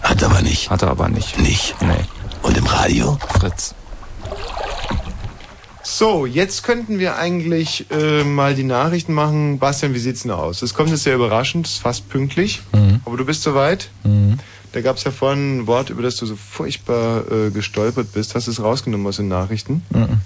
Hat 0.01 0.23
aber 0.23 0.41
nicht. 0.41 0.69
Hatte 0.69 0.87
aber 0.87 1.09
nicht. 1.09 1.39
Nicht? 1.39 1.75
Nee. 1.81 2.05
Und 2.41 2.57
im 2.57 2.65
Radio? 2.65 3.17
Fritz. 3.39 3.73
So, 5.89 6.25
jetzt 6.25 6.63
könnten 6.63 6.99
wir 6.99 7.15
eigentlich 7.15 7.85
äh, 7.91 8.25
mal 8.25 8.53
die 8.53 8.65
Nachrichten 8.65 9.13
machen. 9.13 9.57
Bastian, 9.57 9.93
wie 9.93 9.99
sieht's 9.99 10.23
denn 10.23 10.31
aus? 10.31 10.59
Das 10.59 10.73
kommt 10.73 10.89
jetzt 10.89 11.03
sehr 11.03 11.15
überraschend, 11.15 11.65
ist 11.65 11.79
fast 11.79 12.09
pünktlich. 12.09 12.61
Mhm. 12.73 12.99
Aber 13.05 13.15
du 13.15 13.23
bist 13.25 13.41
soweit. 13.41 13.89
Mhm. 14.03 14.37
Da 14.73 14.81
gab's 14.81 15.05
ja 15.05 15.11
vorhin 15.11 15.59
ein 15.59 15.67
Wort, 15.67 15.89
über 15.89 16.01
das 16.01 16.17
du 16.17 16.25
so 16.25 16.35
furchtbar 16.35 17.23
äh, 17.31 17.51
gestolpert 17.51 18.11
bist. 18.11 18.35
Hast 18.35 18.47
du 18.47 18.51
es 18.51 18.61
rausgenommen 18.61 19.07
aus 19.07 19.15
den 19.15 19.29
Nachrichten? 19.29 19.81
Mhm. 19.91 20.19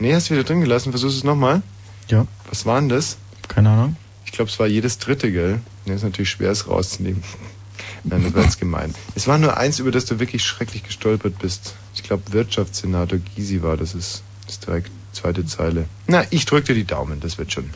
Nee, 0.00 0.12
hast 0.12 0.28
du 0.28 0.34
wieder 0.34 0.42
drin 0.42 0.60
gelassen. 0.60 0.90
Versuchst 0.90 1.18
es 1.18 1.24
nochmal? 1.24 1.62
Ja. 2.10 2.26
Was 2.50 2.66
war 2.66 2.80
denn 2.80 2.88
das? 2.88 3.16
Keine 3.46 3.70
Ahnung. 3.70 3.96
Ich 4.24 4.32
glaube, 4.32 4.50
es 4.50 4.58
war 4.58 4.66
jedes 4.66 4.98
dritte, 4.98 5.30
gell? 5.30 5.60
Nee, 5.84 5.94
ist 5.94 6.02
natürlich 6.02 6.30
schwer, 6.30 6.50
es 6.50 6.68
rauszunehmen. 6.68 7.22
Nein, 8.02 8.24
das 8.24 8.34
war 8.34 8.42
jetzt 8.42 8.58
gemein. 8.58 8.92
Es 9.14 9.28
war 9.28 9.38
nur 9.38 9.56
eins, 9.56 9.78
über 9.78 9.92
das 9.92 10.04
du 10.04 10.18
wirklich 10.18 10.42
schrecklich 10.42 10.82
gestolpert 10.82 11.38
bist. 11.38 11.74
Ich 11.94 12.02
glaube, 12.02 12.32
Wirtschaftssenator 12.32 13.20
Gysi 13.36 13.62
war 13.62 13.76
das. 13.76 13.94
Ist, 13.94 14.24
ist 14.48 14.66
direkt 14.66 14.90
zweite 15.16 15.44
Zeile. 15.46 15.86
Na, 16.06 16.24
ich 16.30 16.46
drück 16.46 16.64
dir 16.64 16.74
die 16.74 16.84
Daumen, 16.84 17.20
das 17.20 17.38
wird 17.38 17.52
schon. 17.52 17.70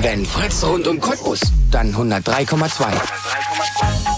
Wenn 0.00 0.24
Fritz 0.24 0.64
rund 0.64 0.86
um 0.86 1.00
Cottbus, 1.00 1.40
dann 1.70 1.94
103,2. 1.94 2.86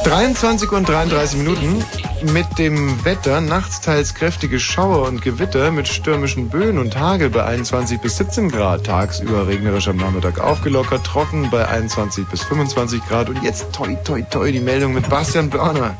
23 0.04 0.72
und 0.72 0.88
33 0.88 1.38
Minuten 1.38 1.84
mit 2.32 2.46
dem 2.58 3.04
Wetter. 3.04 3.40
Nachts 3.40 3.80
teils 3.80 4.14
kräftige 4.14 4.58
Schauer 4.58 5.06
und 5.08 5.22
Gewitter 5.22 5.70
mit 5.70 5.88
stürmischen 5.88 6.48
Böen 6.48 6.78
und 6.78 6.98
Hagel 6.98 7.30
bei 7.30 7.44
21 7.44 8.00
bis 8.00 8.16
17 8.16 8.50
Grad. 8.50 8.84
Tagsüber 8.84 9.46
regnerisch 9.46 9.88
am 9.88 9.96
Nachmittag 9.96 10.40
aufgelockert, 10.40 11.04
trocken 11.04 11.50
bei 11.50 11.66
21 11.66 12.26
bis 12.26 12.42
25 12.44 13.06
Grad. 13.06 13.28
Und 13.28 13.42
jetzt 13.42 13.72
toi 13.72 13.94
toi 14.04 14.22
toi 14.22 14.50
die 14.52 14.60
Meldung 14.60 14.94
mit 14.94 15.08
Bastian 15.08 15.50
Börner. 15.50 15.96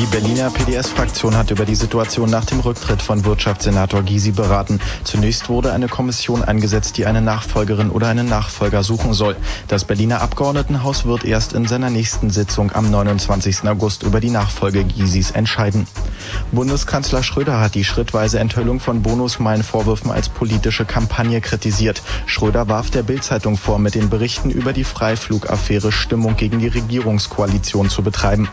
Die 0.00 0.06
Berliner 0.06 0.48
PDS-Fraktion 0.48 1.36
hat 1.36 1.50
über 1.50 1.66
die 1.66 1.74
Situation 1.74 2.30
nach 2.30 2.46
dem 2.46 2.60
Rücktritt 2.60 3.02
von 3.02 3.26
Wirtschaftssenator 3.26 4.02
Gysi 4.02 4.30
beraten. 4.30 4.80
Zunächst 5.04 5.50
wurde 5.50 5.74
eine 5.74 5.88
Kommission 5.88 6.42
eingesetzt, 6.42 6.96
die 6.96 7.04
eine 7.04 7.20
Nachfolgerin 7.20 7.90
oder 7.90 8.08
einen 8.08 8.26
Nachfolger 8.26 8.82
suchen 8.82 9.12
soll. 9.12 9.36
Das 9.68 9.84
Berliner 9.84 10.22
Abgeordnetenhaus 10.22 11.04
wird 11.04 11.26
erst 11.26 11.52
in 11.52 11.68
seiner 11.68 11.90
nächsten 11.90 12.30
Sitzung 12.30 12.72
am 12.72 12.90
29. 12.90 13.68
August 13.68 14.02
über 14.02 14.20
die 14.20 14.30
Nachfolge 14.30 14.84
Gysis 14.84 15.32
entscheiden. 15.32 15.86
Bundeskanzler 16.50 17.22
Schröder 17.22 17.60
hat 17.60 17.74
die 17.74 17.84
schrittweise 17.84 18.38
Enthüllung 18.38 18.80
von 18.80 19.02
Bonusmeilen-Vorwürfen 19.02 20.10
als 20.10 20.30
politische 20.30 20.86
Kampagne 20.86 21.42
kritisiert. 21.42 22.00
Schröder 22.24 22.68
warf 22.68 22.88
der 22.88 23.02
Bild-Zeitung 23.02 23.58
vor, 23.58 23.78
mit 23.78 23.94
den 23.96 24.08
Berichten 24.08 24.48
über 24.48 24.72
die 24.72 24.84
Freiflugaffäre 24.84 25.92
Stimmung 25.92 26.36
gegen 26.36 26.58
die 26.58 26.68
Regierungskoalition 26.68 27.90
zu 27.90 28.00
betreiben. 28.02 28.48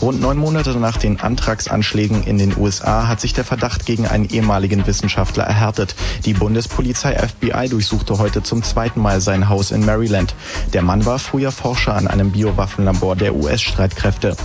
Rund 0.00 0.20
neun 0.20 0.36
Monate 0.36 0.70
nach 0.78 0.96
den 0.96 1.20
Antragsanschlägen 1.20 2.24
in 2.24 2.38
den 2.38 2.56
USA 2.56 3.08
hat 3.08 3.20
sich 3.20 3.32
der 3.32 3.44
Verdacht 3.44 3.86
gegen 3.86 4.06
einen 4.06 4.28
ehemaligen 4.28 4.86
Wissenschaftler 4.86 5.44
erhärtet. 5.44 5.94
Die 6.24 6.34
Bundespolizei 6.34 7.16
FBI 7.16 7.68
durchsuchte 7.68 8.18
heute 8.18 8.42
zum 8.42 8.62
zweiten 8.62 9.00
Mal 9.00 9.20
sein 9.20 9.48
Haus 9.48 9.70
in 9.70 9.84
Maryland. 9.84 10.34
Der 10.72 10.82
Mann 10.82 11.06
war 11.06 11.18
früher 11.18 11.52
Forscher 11.52 11.94
an 11.94 12.08
einem 12.08 12.32
Biowaffenlabor 12.32 13.16
der 13.16 13.34
US-Streitkräfte. 13.34 14.36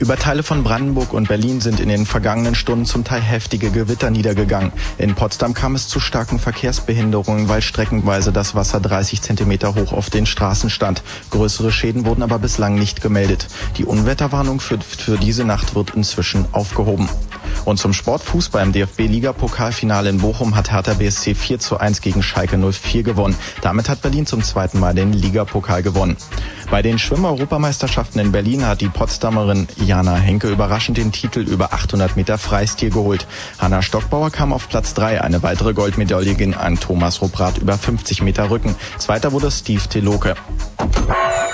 Über 0.00 0.16
Teile 0.16 0.42
von 0.42 0.64
Brandenburg 0.64 1.12
und 1.12 1.28
Berlin 1.28 1.60
sind 1.60 1.78
in 1.78 1.88
den 1.88 2.04
vergangenen 2.04 2.56
Stunden 2.56 2.84
zum 2.84 3.04
Teil 3.04 3.20
heftige 3.20 3.70
Gewitter 3.70 4.10
niedergegangen. 4.10 4.72
In 4.98 5.14
Potsdam 5.14 5.54
kam 5.54 5.76
es 5.76 5.86
zu 5.86 6.00
starken 6.00 6.40
Verkehrsbehinderungen, 6.40 7.48
weil 7.48 7.62
streckenweise 7.62 8.32
das 8.32 8.56
Wasser 8.56 8.80
30 8.80 9.22
Zentimeter 9.22 9.76
hoch 9.76 9.92
auf 9.92 10.10
den 10.10 10.26
Straßen 10.26 10.68
stand. 10.68 11.02
Größere 11.30 11.70
Schäden 11.70 12.04
wurden 12.04 12.24
aber 12.24 12.40
bislang 12.40 12.74
nicht 12.74 13.02
gemeldet. 13.02 13.46
Die 13.78 13.84
Unwetterwarnung 13.84 14.58
für, 14.58 14.80
für 14.80 15.16
diese 15.16 15.44
Nacht 15.44 15.76
wird 15.76 15.90
inzwischen 15.94 16.46
aufgehoben. 16.52 17.08
Und 17.64 17.78
zum 17.78 17.92
Sportfußball 17.92 18.62
im 18.62 18.72
DFB-Liga-Pokalfinale 18.72 20.10
in 20.10 20.18
Bochum 20.18 20.56
hat 20.56 20.70
Hertha 20.72 20.94
BSC 20.94 21.34
4 21.34 21.58
zu 21.60 21.78
1 21.78 22.00
gegen 22.00 22.22
Schalke 22.22 22.58
04 22.58 23.02
gewonnen. 23.04 23.36
Damit 23.62 23.88
hat 23.88 24.02
Berlin 24.02 24.26
zum 24.26 24.42
zweiten 24.42 24.80
Mal 24.80 24.94
den 24.94 25.12
Ligapokal 25.12 25.82
gewonnen. 25.82 26.16
Bei 26.74 26.82
den 26.82 26.98
Schwimmer-Europameisterschaften 26.98 28.18
in 28.18 28.32
Berlin 28.32 28.66
hat 28.66 28.80
die 28.80 28.88
Potsdamerin 28.88 29.68
Jana 29.76 30.16
Henke 30.16 30.48
überraschend 30.48 30.98
den 30.98 31.12
Titel 31.12 31.38
über 31.38 31.72
800 31.72 32.16
Meter 32.16 32.36
Freistil 32.36 32.90
geholt. 32.90 33.28
Hanna 33.60 33.80
Stockbauer 33.80 34.30
kam 34.30 34.52
auf 34.52 34.68
Platz 34.68 34.92
3. 34.94 35.20
Eine 35.20 35.44
weitere 35.44 35.72
Goldmedaille 35.72 36.34
ging 36.34 36.54
an 36.54 36.74
Thomas 36.80 37.22
Rupprath 37.22 37.58
über 37.58 37.78
50 37.78 38.22
Meter 38.22 38.50
Rücken. 38.50 38.74
Zweiter 38.98 39.30
wurde 39.30 39.52
Steve 39.52 39.88
Teloke. 39.88 40.34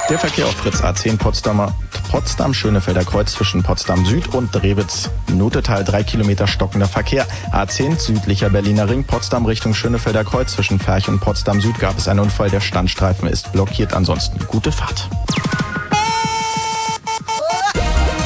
Der 0.08 0.18
Verkehr 0.18 0.46
auf 0.46 0.54
Fritz 0.56 0.82
A10 0.82 1.18
Potsdamer, 1.18 1.74
Potsdam 2.10 2.54
Schönefelder 2.54 3.04
Kreuz 3.04 3.32
zwischen 3.32 3.62
Potsdam 3.62 4.06
Süd 4.06 4.34
und 4.34 4.52
Drewitz. 4.54 5.10
Notetal 5.28 5.84
3 5.84 6.02
Kilometer 6.02 6.48
stockender 6.48 6.88
Verkehr. 6.88 7.26
A10 7.52 7.98
südlicher 7.98 8.48
Berliner 8.48 8.88
Ring 8.88 9.04
Potsdam 9.04 9.44
Richtung 9.44 9.74
Schönefelder 9.74 10.24
Kreuz 10.24 10.54
zwischen 10.54 10.80
Ferch 10.80 11.08
und 11.08 11.20
Potsdam 11.20 11.60
Süd 11.60 11.78
gab 11.78 11.98
es 11.98 12.08
einen 12.08 12.20
Unfall. 12.20 12.48
Der 12.48 12.60
Standstreifen 12.60 13.28
ist 13.28 13.52
blockiert. 13.52 13.92
Ansonsten 13.92 14.40
gute 14.48 14.72
Fahrt. 14.72 15.09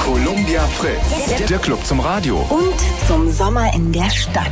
Columbia 0.05 0.63
Fritz, 0.79 1.49
der 1.49 1.59
Club 1.59 1.85
zum 1.85 2.01
Radio. 2.01 2.37
Und 2.51 2.75
zum 3.09 3.31
Sommer 3.31 3.73
in 3.75 3.93
der 3.93 4.11
Stadt. 4.11 4.51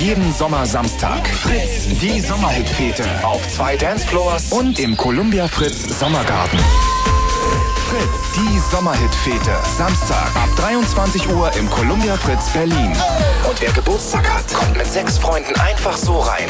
Jeden 0.00 0.32
Sommer 0.32 0.66
Samstag. 0.66 1.26
Fritz, 1.28 1.98
die 2.00 2.20
Sommerhitfete. 2.20 3.04
Auf 3.22 3.40
zwei 3.48 3.76
Dancefloors 3.76 4.52
und 4.52 4.78
im 4.78 4.96
Columbia 4.96 5.48
Fritz 5.48 5.98
Sommergarten. 5.98 6.58
Fritz, 7.94 8.34
die 8.34 8.58
Sommerhitfete. 8.74 9.56
Samstag 9.78 10.34
ab 10.34 10.48
23 10.56 11.28
Uhr 11.28 11.52
im 11.56 11.70
Columbia 11.70 12.16
Fritz 12.16 12.52
Berlin. 12.52 12.92
Und 13.48 13.60
wer 13.60 13.70
Geburtstag 13.70 14.28
hat, 14.28 14.52
kommt 14.52 14.76
mit 14.76 14.86
sechs 14.86 15.16
Freunden 15.16 15.54
einfach 15.54 15.96
so 15.96 16.18
rein. 16.18 16.48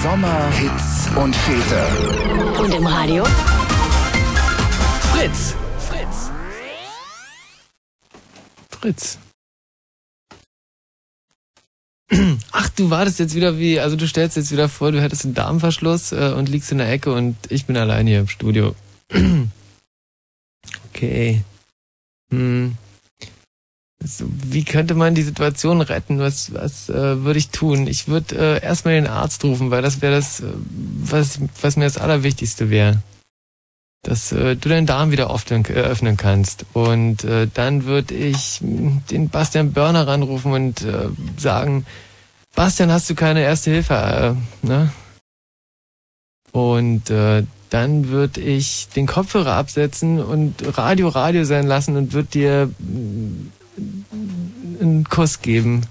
Sommerhits 0.00 1.08
und 1.16 1.34
Fete. 1.34 2.60
Und 2.62 2.72
im 2.72 2.86
Radio? 2.86 3.24
Fritz. 5.12 5.56
Fritz. 5.88 6.30
Fritz. 8.70 9.18
Ach, 12.52 12.68
du 12.76 12.90
wartest 12.90 13.18
jetzt 13.18 13.34
wieder 13.34 13.58
wie, 13.58 13.80
also 13.80 13.96
du 13.96 14.06
stellst 14.06 14.36
jetzt 14.36 14.52
wieder 14.52 14.68
vor, 14.68 14.92
du 14.92 15.02
hättest 15.02 15.24
einen 15.24 15.34
Darmverschluss 15.34 16.12
äh, 16.12 16.32
und 16.36 16.48
liegst 16.48 16.70
in 16.70 16.78
der 16.78 16.92
Ecke 16.92 17.12
und 17.12 17.34
ich 17.48 17.66
bin 17.66 17.76
allein 17.76 18.06
hier 18.06 18.20
im 18.20 18.28
Studio. 18.28 18.76
okay. 20.96 21.42
Hm. 22.30 22.76
So, 24.04 24.26
wie 24.28 24.64
könnte 24.64 24.94
man 24.94 25.14
die 25.14 25.22
Situation 25.22 25.80
retten? 25.80 26.18
Was, 26.18 26.52
was 26.52 26.88
äh, 26.88 27.24
würde 27.24 27.38
ich 27.38 27.48
tun? 27.48 27.86
Ich 27.86 28.08
würde 28.08 28.36
äh, 28.36 28.62
erstmal 28.62 28.94
den 28.94 29.06
Arzt 29.06 29.42
rufen, 29.42 29.70
weil 29.70 29.82
das 29.82 30.02
wäre 30.02 30.14
das, 30.14 30.40
äh, 30.40 30.44
was, 30.44 31.40
was 31.60 31.76
mir 31.76 31.84
das 31.84 31.98
Allerwichtigste 31.98 32.70
wäre. 32.70 33.02
Dass 34.02 34.32
äh, 34.32 34.54
du 34.54 34.68
deinen 34.68 34.86
Darm 34.86 35.10
wieder 35.10 35.32
öffnen, 35.32 35.64
äh, 35.64 35.72
öffnen 35.72 36.16
kannst. 36.16 36.66
Und 36.72 37.24
äh, 37.24 37.48
dann 37.52 37.84
würde 37.84 38.14
ich 38.14 38.60
den 38.60 39.28
Bastian 39.30 39.72
Börner 39.72 40.06
ranrufen 40.06 40.52
und 40.52 40.82
äh, 40.82 41.08
sagen, 41.36 41.86
Bastian, 42.54 42.92
hast 42.92 43.10
du 43.10 43.14
keine 43.14 43.42
erste 43.42 43.70
Hilfe? 43.70 44.36
Äh, 44.62 44.66
ne? 44.66 44.92
Und 46.52 47.10
äh, 47.10 47.44
dann 47.76 48.08
würde 48.08 48.40
ich 48.40 48.88
den 48.88 49.06
Kopfhörer 49.06 49.52
absetzen 49.52 50.18
und 50.18 50.78
Radio 50.78 51.08
Radio 51.08 51.44
sein 51.44 51.66
lassen 51.66 51.98
und 51.98 52.14
würde 52.14 52.28
dir 52.30 52.70
mh, 52.78 53.50
einen 54.80 55.04
Kuss 55.04 55.42
geben. 55.42 55.86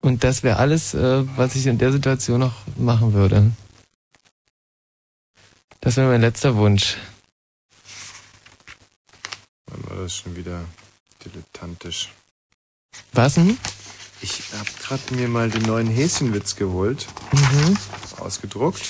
Und 0.00 0.24
das 0.24 0.42
wäre 0.42 0.56
alles, 0.56 0.92
äh, 0.94 1.24
was 1.36 1.54
ich 1.54 1.68
in 1.68 1.78
der 1.78 1.92
Situation 1.92 2.40
noch 2.40 2.66
machen 2.76 3.12
würde. 3.12 3.52
Das 5.80 5.96
wäre 5.96 6.08
mein 6.08 6.20
letzter 6.20 6.56
Wunsch. 6.56 6.96
Wann 9.66 9.88
war 9.88 10.02
das 10.02 10.16
schon 10.16 10.34
wieder 10.34 10.64
dilettantisch? 11.24 12.08
Was 13.12 13.34
denn? 13.34 13.56
Ich 14.20 14.42
habe 14.58 14.68
gerade 14.82 15.14
mir 15.14 15.28
mal 15.28 15.48
den 15.50 15.62
neuen 15.62 15.86
Häschenwitz 15.88 16.56
geholt. 16.56 17.06
Mhm. 17.32 17.76
Ausgedruckt. 18.18 18.82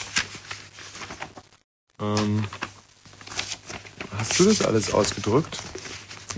Ähm, 2.00 2.44
Hast 4.16 4.38
du 4.40 4.44
das 4.44 4.62
alles 4.62 4.92
ausgedruckt? 4.92 5.58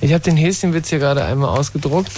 Ich 0.03 0.13
habe 0.13 0.23
den 0.23 0.37
Häschenwitz 0.37 0.89
hier 0.91 0.99
gerade 0.99 1.25
einmal 1.25 1.51
ausgedruckt 1.59 2.13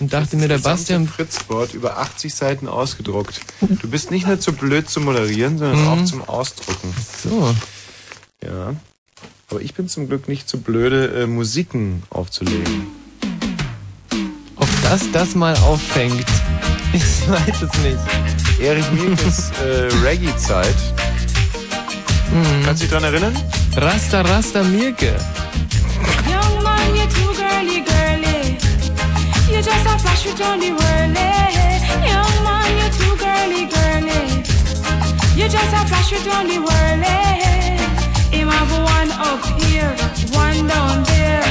und 0.00 0.12
dachte 0.12 0.36
mir, 0.36 0.48
der 0.48 0.58
Bastian 0.58 1.06
Fritzboard 1.08 1.74
über 1.74 1.98
80 1.98 2.34
Seiten 2.34 2.68
ausgedruckt. 2.68 3.40
Du 3.60 3.88
bist 3.88 4.10
nicht 4.10 4.26
nur 4.26 4.38
zu 4.40 4.52
blöd 4.52 4.88
zu 4.88 5.00
moderieren, 5.00 5.58
sondern 5.58 5.80
Mhm. 5.82 5.88
auch 5.88 6.04
zum 6.04 6.22
Ausdrucken. 6.28 6.94
So. 7.22 7.54
Ja. 8.44 8.74
Aber 9.50 9.60
ich 9.62 9.74
bin 9.74 9.88
zum 9.88 10.08
Glück 10.08 10.28
nicht 10.28 10.48
zu 10.48 10.60
blöde, 10.60 11.22
äh, 11.22 11.26
Musiken 11.26 12.02
aufzulegen. 12.10 12.86
Ob 14.90 15.12
das 15.12 15.34
mal 15.34 15.54
auffängt, 15.58 16.26
ich 16.92 17.28
weiß 17.28 17.62
es 17.62 17.78
nicht. 17.82 17.98
Erich 18.60 18.90
Mielkes 18.92 19.50
äh, 19.62 19.88
Reggae-Zeit. 20.02 20.74
Kannst 22.64 22.82
du 22.82 22.86
dich 22.86 22.90
dran 22.90 23.04
erinnern? 23.04 23.36
Rasta 23.76 24.22
Rasta 24.22 24.62
Mirke. 24.62 25.14
Young 26.28 26.62
man, 26.62 26.94
you're 26.94 27.06
too 27.08 27.32
girly, 27.34 27.82
girly. 27.82 28.58
You 29.48 29.62
just 29.62 29.86
a 29.86 29.98
flash 29.98 30.26
it 30.26 30.40
on 30.40 30.58
the 30.60 30.72
whirly. 30.72 31.30
Young 32.06 32.44
man, 32.44 32.70
you're 32.78 32.92
too 32.98 33.14
girly, 33.16 33.66
girly. 33.66 34.42
You 35.36 35.48
just 35.48 35.72
a 35.72 35.86
flash 35.86 36.12
it 36.12 36.26
on 36.28 36.46
the 36.46 36.58
whirly. 36.58 37.18
Him 38.30 38.48
have 38.48 38.72
one 38.72 39.10
up 39.12 39.44
here, 39.60 39.94
one 40.32 40.66
down 40.66 41.02
there. 41.04 41.44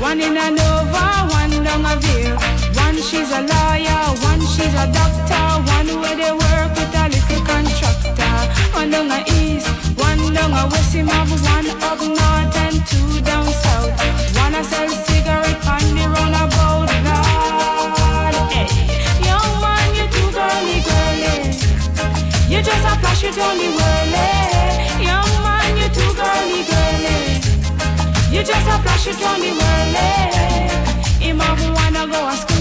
One 0.00 0.20
in 0.20 0.36
a 0.36 0.50
Nova, 0.50 1.26
one 1.30 1.64
down 1.64 1.84
a 1.84 1.96
Veer. 1.96 2.63
One 2.94 3.02
she's 3.02 3.28
a 3.32 3.42
lawyer, 3.42 4.06
one 4.22 4.40
she's 4.54 4.72
a 4.78 4.86
doctor. 4.94 5.46
One 5.66 5.90
where 6.00 6.14
they 6.14 6.30
work 6.30 6.70
with 6.78 6.94
a 6.94 7.10
little 7.10 7.42
contractor. 7.42 8.36
One 8.70 8.90
down 8.92 9.10
a 9.10 9.18
east, 9.34 9.66
one 9.98 10.32
down 10.32 10.54
a 10.54 10.70
west. 10.70 10.94
Him 10.94 11.08
have 11.08 11.28
one 11.42 11.66
up 11.82 11.98
north 11.98 12.54
and 12.54 12.78
two 12.86 13.20
down 13.26 13.50
south. 13.50 13.90
One 14.38 14.54
a 14.54 14.62
sell 14.62 14.88
cigarette 15.10 15.58
on 15.66 15.82
the 15.90 16.06
roundabout. 16.06 16.86
Lord, 17.02 18.36
hey. 18.54 18.70
Young 19.26 19.52
man, 19.58 19.90
you 19.98 20.06
too 20.14 20.30
girly, 20.30 20.78
girly. 20.86 21.50
You 22.46 22.62
just 22.62 22.86
a 22.86 22.94
flash 23.02 23.24
it 23.24 23.36
on 23.42 23.58
the 23.58 23.74
whirly. 23.74 25.02
Young 25.02 25.34
man, 25.42 25.74
you 25.82 25.88
too 25.90 26.14
girly, 26.14 26.62
girly. 26.70 27.42
You 28.30 28.44
just 28.46 28.68
a 28.70 28.78
flash 28.86 29.08
it 29.08 29.20
on 29.26 29.40
the 29.42 29.50
whirly. 29.50 30.54
Him 31.18 31.40
have 31.40 31.58
wanna 31.74 32.06
go 32.06 32.30
to 32.30 32.53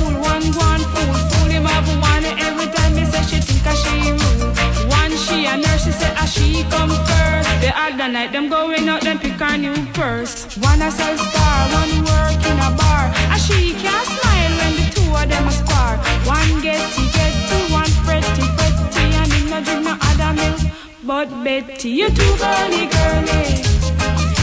A 5.54 5.58
nurse, 5.58 5.86
she 5.86 5.92
say 5.92 6.12
a 6.18 6.26
she 6.26 6.64
come 6.64 6.90
first. 6.90 7.50
The 7.62 7.72
other 7.78 8.10
night 8.12 8.32
them 8.32 8.50
going 8.50 8.90
out, 8.90 9.02
them 9.02 9.20
pick 9.20 9.40
a 9.40 9.56
new 9.56 9.76
purse. 9.94 10.58
One 10.58 10.82
a 10.82 10.90
sell 10.90 11.16
star, 11.16 11.60
one 11.78 11.94
work 12.10 12.42
in 12.50 12.58
a 12.58 12.72
bar. 12.74 13.14
A 13.30 13.38
she 13.38 13.74
can't 13.78 14.08
smile 14.14 14.54
when 14.58 14.74
the 14.82 14.86
two 14.96 15.06
of 15.14 15.30
them 15.30 15.48
a 15.48 15.52
spar. 15.52 15.98
One 16.26 16.60
getty 16.66 17.06
getty, 17.14 17.60
one 17.72 17.94
fretty 18.02 18.46
fretty, 18.58 19.06
and 19.22 19.32
him 19.32 19.50
no 19.52 19.62
drink 19.62 19.84
no 19.86 19.94
other 20.10 20.34
milk. 20.34 20.60
But 21.06 21.30
Betty, 21.44 21.90
you 22.02 22.10
too 22.10 22.34
girly 22.42 22.90
girly. 22.90 23.62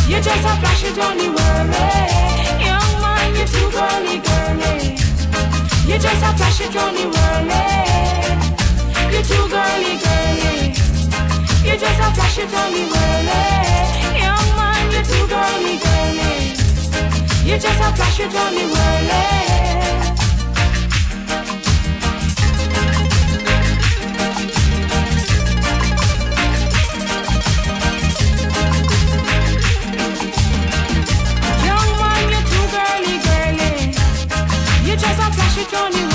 You 0.06 0.18
just 0.22 0.46
a 0.46 0.54
flash 0.62 0.84
it 0.84 0.98
on 1.06 1.18
the 1.18 1.28
whirly. 1.34 1.86
Young 2.62 2.92
man, 3.02 3.34
you 3.34 3.46
too 3.50 3.68
girly 3.74 4.22
girly. 4.22 4.94
You 5.90 5.98
just 5.98 6.22
a 6.22 6.30
flash 6.38 6.60
it 6.60 6.76
on 6.76 6.94
the 6.94 7.06
whirly. 7.10 7.66
You 9.10 9.22
too 9.26 9.48
girly 9.50 9.98
girly. 9.98 10.89
You 11.70 11.78
just 11.78 12.00
a 12.00 12.10
flash 12.14 12.38
it 12.38 12.52
on 12.52 12.72
whirly. 12.72 13.42
Young 14.18 14.48
man, 14.56 14.90
you 14.90 15.02
too 15.04 15.24
girly 15.28 15.78
girly. 15.78 16.34
You 17.48 17.58
just 17.60 17.80
a 17.80 17.94
flash 17.94 18.18
it 18.18 18.34
on 18.34 18.54
the 18.54 18.64
whirly. 18.66 19.50
Young 35.72 36.09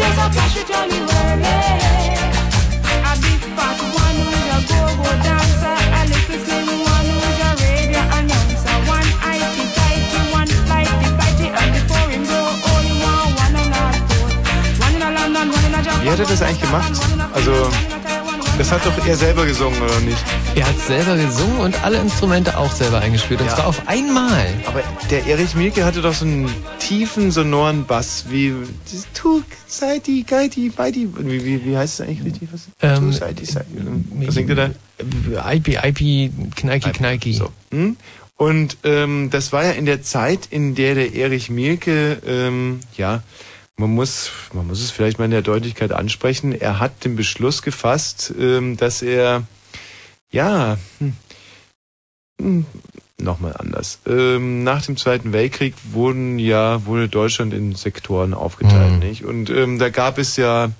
just 0.00 0.18
a 0.18 0.32
flash 0.32 0.56
it 0.56 0.70
on 0.70 0.88
the 0.88 1.59
Wie 16.10 16.14
hat 16.14 16.18
er 16.22 16.26
das 16.26 16.42
eigentlich 16.42 16.60
gemacht? 16.62 16.90
Also, 17.32 17.52
das 18.58 18.72
hat 18.72 18.84
doch 18.84 19.06
er 19.06 19.16
selber 19.16 19.46
gesungen, 19.46 19.80
oder 19.80 20.00
nicht? 20.00 20.18
Er 20.56 20.66
hat 20.66 20.76
selber 20.80 21.16
gesungen 21.16 21.60
und 21.60 21.84
alle 21.84 21.98
Instrumente 21.98 22.58
auch 22.58 22.72
selber 22.72 22.98
eingespielt. 22.98 23.40
Und 23.40 23.46
Ja. 23.46 23.54
zwar 23.54 23.68
auf 23.68 23.86
einmal. 23.86 24.48
Aber 24.66 24.82
der 25.08 25.24
Erich 25.28 25.54
Mielke 25.54 25.84
hatte 25.84 26.02
doch 26.02 26.12
so 26.12 26.24
einen 26.24 26.52
tiefen, 26.80 27.30
sonoren 27.30 27.84
Bass, 27.86 28.24
wie 28.28 28.52
dieses 28.90 29.06
Tu, 29.14 29.42
Seiti, 29.68 30.24
Geiti, 30.26 30.70
Beiti. 30.70 31.08
Wie, 31.16 31.44
wie, 31.44 31.64
wie 31.64 31.76
heißt 31.76 32.00
es 32.00 32.06
eigentlich 32.08 32.24
richtig? 32.24 32.48
Was, 32.50 32.62
Ähm, 32.82 32.96
tu, 33.04 33.12
Seiti, 33.12 33.44
Seiti. 33.44 33.68
Was 34.26 34.34
singt 34.34 34.50
er 34.50 34.56
da? 34.56 35.52
IP, 35.52 35.68
IP, 35.68 36.32
Kneiki, 36.56 36.90
Kneiki. 36.90 37.34
So. 37.34 37.50
Hm? 37.70 37.96
Und 38.36 38.78
ähm, 38.82 39.30
das 39.30 39.52
war 39.52 39.64
ja 39.64 39.70
in 39.70 39.86
der 39.86 40.02
Zeit, 40.02 40.48
in 40.50 40.74
der 40.74 40.96
der 40.96 41.14
Erich 41.14 41.50
Mielke, 41.50 42.20
ähm, 42.26 42.80
ja, 42.96 43.22
man 43.80 43.90
muss, 43.94 44.30
man 44.52 44.66
muss 44.66 44.80
es 44.80 44.90
vielleicht 44.90 45.18
mal 45.18 45.24
in 45.24 45.30
der 45.32 45.42
Deutlichkeit 45.42 45.92
ansprechen, 45.92 46.52
er 46.52 46.78
hat 46.78 47.04
den 47.04 47.16
Beschluss 47.16 47.62
gefasst, 47.62 48.32
ähm, 48.38 48.76
dass 48.76 49.02
er, 49.02 49.42
ja, 50.30 50.78
hm, 50.98 51.14
hm, 52.40 52.66
nochmal 53.18 53.54
anders. 53.58 53.98
Ähm, 54.06 54.62
nach 54.64 54.84
dem 54.84 54.96
Zweiten 54.96 55.32
Weltkrieg 55.32 55.74
wurden 55.92 56.38
ja, 56.38 56.86
wurde 56.86 57.08
Deutschland 57.08 57.52
in 57.52 57.74
Sektoren 57.74 58.34
aufgeteilt, 58.34 58.92
Mhm. 58.92 58.98
nicht? 59.00 59.24
Und 59.24 59.50
ähm, 59.50 59.78
da 59.78 59.88
gab 59.90 60.18
es 60.18 60.36
ja, 60.36 60.70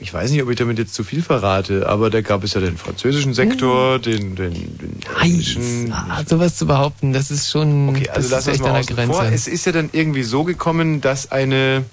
ich 0.00 0.12
weiß 0.12 0.30
nicht, 0.30 0.42
ob 0.42 0.48
ich 0.50 0.56
damit 0.56 0.78
jetzt 0.78 0.94
zu 0.94 1.04
viel 1.04 1.22
verrate, 1.22 1.88
aber 1.88 2.10
da 2.10 2.20
gab 2.22 2.42
es 2.42 2.54
ja 2.54 2.60
den 2.60 2.76
französischen 2.78 3.34
Sektor, 3.34 3.98
den, 3.98 4.34
den, 4.34 4.54
den 4.78 5.00
englischen. 5.20 5.92
Ah, 5.92 6.24
sowas 6.26 6.56
zu 6.56 6.66
behaupten, 6.66 7.12
das 7.12 7.30
ist 7.30 7.50
schon, 7.50 7.90
Okay, 7.90 8.08
also 8.08 8.28
das 8.28 8.46
lass 8.46 8.46
ist 8.46 8.48
uns 8.48 8.54
echt 8.54 8.62
mal 8.62 8.68
an 8.80 8.86
der 8.86 8.94
Grenze. 8.96 9.12
vor. 9.12 9.24
Es 9.24 9.46
ist 9.46 9.66
ja 9.66 9.72
dann 9.72 9.90
irgendwie 9.92 10.22
so 10.22 10.44
gekommen, 10.44 11.00
dass 11.00 11.30
eine 11.30 11.84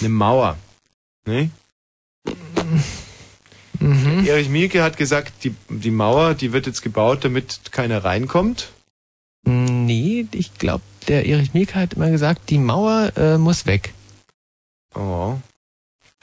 eine 0.00 0.08
Mauer, 0.10 0.56
ne? 1.26 1.50
Mhm. 3.78 4.26
Erich 4.26 4.48
Mielke 4.48 4.82
hat 4.82 4.96
gesagt, 4.96 5.44
die, 5.44 5.54
die 5.68 5.90
Mauer, 5.90 6.34
die 6.34 6.52
wird 6.52 6.66
jetzt 6.66 6.82
gebaut, 6.82 7.24
damit 7.24 7.60
keiner 7.72 8.04
reinkommt. 8.04 8.70
Nee, 9.44 10.26
ich 10.32 10.54
glaube, 10.54 10.82
der 11.08 11.26
Erich 11.26 11.54
Mielke 11.54 11.74
hat 11.76 11.94
immer 11.94 12.10
gesagt, 12.10 12.50
die 12.50 12.58
Mauer 12.58 13.12
äh, 13.16 13.38
muss 13.38 13.66
weg. 13.66 13.92
Oh. 14.94 15.36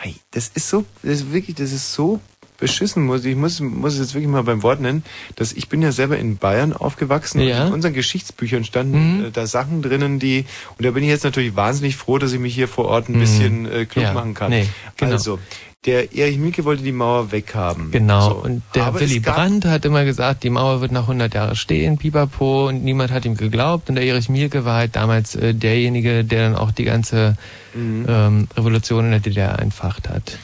Hey, 0.04 0.16
das 0.32 0.50
ist 0.54 0.68
so, 0.68 0.84
das 1.02 1.14
ist 1.22 1.32
wirklich, 1.32 1.56
das 1.56 1.72
ist 1.72 1.94
so 1.94 2.20
beschissen, 2.60 3.06
muss 3.06 3.24
ich 3.24 3.38
muss, 3.38 3.62
muss 3.62 3.94
es 3.94 4.00
jetzt 4.00 4.14
wirklich 4.16 4.30
mal 4.30 4.44
beim 4.44 4.62
Wort 4.62 4.82
nennen, 4.82 5.02
dass 5.38 5.54
ich 5.54 5.70
bin 5.70 5.82
ja 5.82 5.94
selber 5.94 6.18
in 6.18 6.36
Bayern 6.36 6.74
aufgewachsen 6.74 7.40
Ja. 7.40 7.62
und 7.62 7.68
in 7.68 7.74
unseren 7.76 7.94
Geschichtsbüchern 7.94 8.66
standen 8.66 9.20
Mhm. 9.20 9.26
äh, 9.28 9.32
da 9.32 9.48
Sachen 9.48 9.82
drinnen, 9.82 10.20
die, 10.20 10.44
und 10.78 10.86
da 10.86 10.92
bin 10.92 11.04
ich 11.04 11.10
jetzt 11.10 11.24
natürlich 11.24 11.56
wahnsinnig 11.56 11.96
froh, 11.96 12.18
dass 12.18 12.34
ich 12.34 12.40
mich 12.40 12.54
hier 12.54 12.68
vor 12.68 12.86
Ort 12.86 13.08
ein 13.08 13.16
Mhm. 13.16 13.20
bisschen 13.20 13.66
äh, 13.66 13.86
klug 13.86 14.04
Ja, 14.04 14.14
machen 14.14 14.34
kann. 14.34 14.50
nee, 14.50 14.68
genau. 14.98 15.14
Also, 15.14 15.40
der 15.86 16.16
Erich 16.16 16.38
Mielke 16.38 16.64
wollte 16.64 16.84
die 16.84 16.92
Mauer 16.92 17.32
weghaben. 17.32 17.92
Genau. 17.92 18.30
So. 18.30 18.36
Und 18.38 18.64
der 18.74 18.86
Aber 18.86 19.00
Willy 19.00 19.20
Brandt 19.20 19.66
hat 19.66 19.84
immer 19.86 20.06
gesagt, 20.06 20.44
die 20.44 20.50
Mauer 20.50 20.82
wird 20.82 20.92
nach 20.92 21.04
100 21.04 21.34
Jahren 21.34 21.56
stehen, 21.56 21.98
pipapo, 21.98 22.68
und 22.70 22.84
niemand 22.84 23.12
hat 23.12 23.26
ihm 23.26 23.36
geglaubt. 23.36 23.90
Und 23.90 23.96
der 23.96 24.06
Erich 24.06 24.30
Mielke 24.30 24.64
war 24.66 24.78
halt 24.78 24.96
damals 24.96 25.36
äh, 25.36 25.54
derjenige, 25.54 26.24
der 26.24 26.50
dann 26.50 26.56
auch 26.56 26.72
die 26.72 26.86
ganze 26.86 27.38
Mhm. 27.74 28.06
ähm, 28.08 28.48
Revolution 28.56 29.06
in 29.06 29.12
der 29.12 29.20
DDR 29.20 29.60
entfacht 29.60 30.08
hat. 30.10 30.38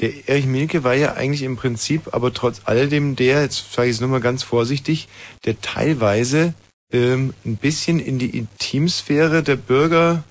Der 0.00 0.28
Erich 0.28 0.46
Mielke 0.46 0.84
war 0.84 0.94
ja 0.94 1.14
eigentlich 1.14 1.42
im 1.42 1.56
Prinzip, 1.56 2.14
aber 2.14 2.32
trotz 2.32 2.60
alledem 2.64 3.16
der, 3.16 3.42
jetzt 3.42 3.72
sage 3.72 3.88
ich 3.88 3.96
es 3.96 4.00
nur 4.00 4.10
mal 4.10 4.20
ganz 4.20 4.42
vorsichtig, 4.42 5.08
der 5.44 5.60
teilweise 5.60 6.54
ähm, 6.92 7.34
ein 7.44 7.56
bisschen 7.56 7.98
in 7.98 8.18
die 8.18 8.36
Intimsphäre 8.36 9.42
der 9.42 9.56
Bürger 9.56 10.22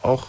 auch, 0.00 0.26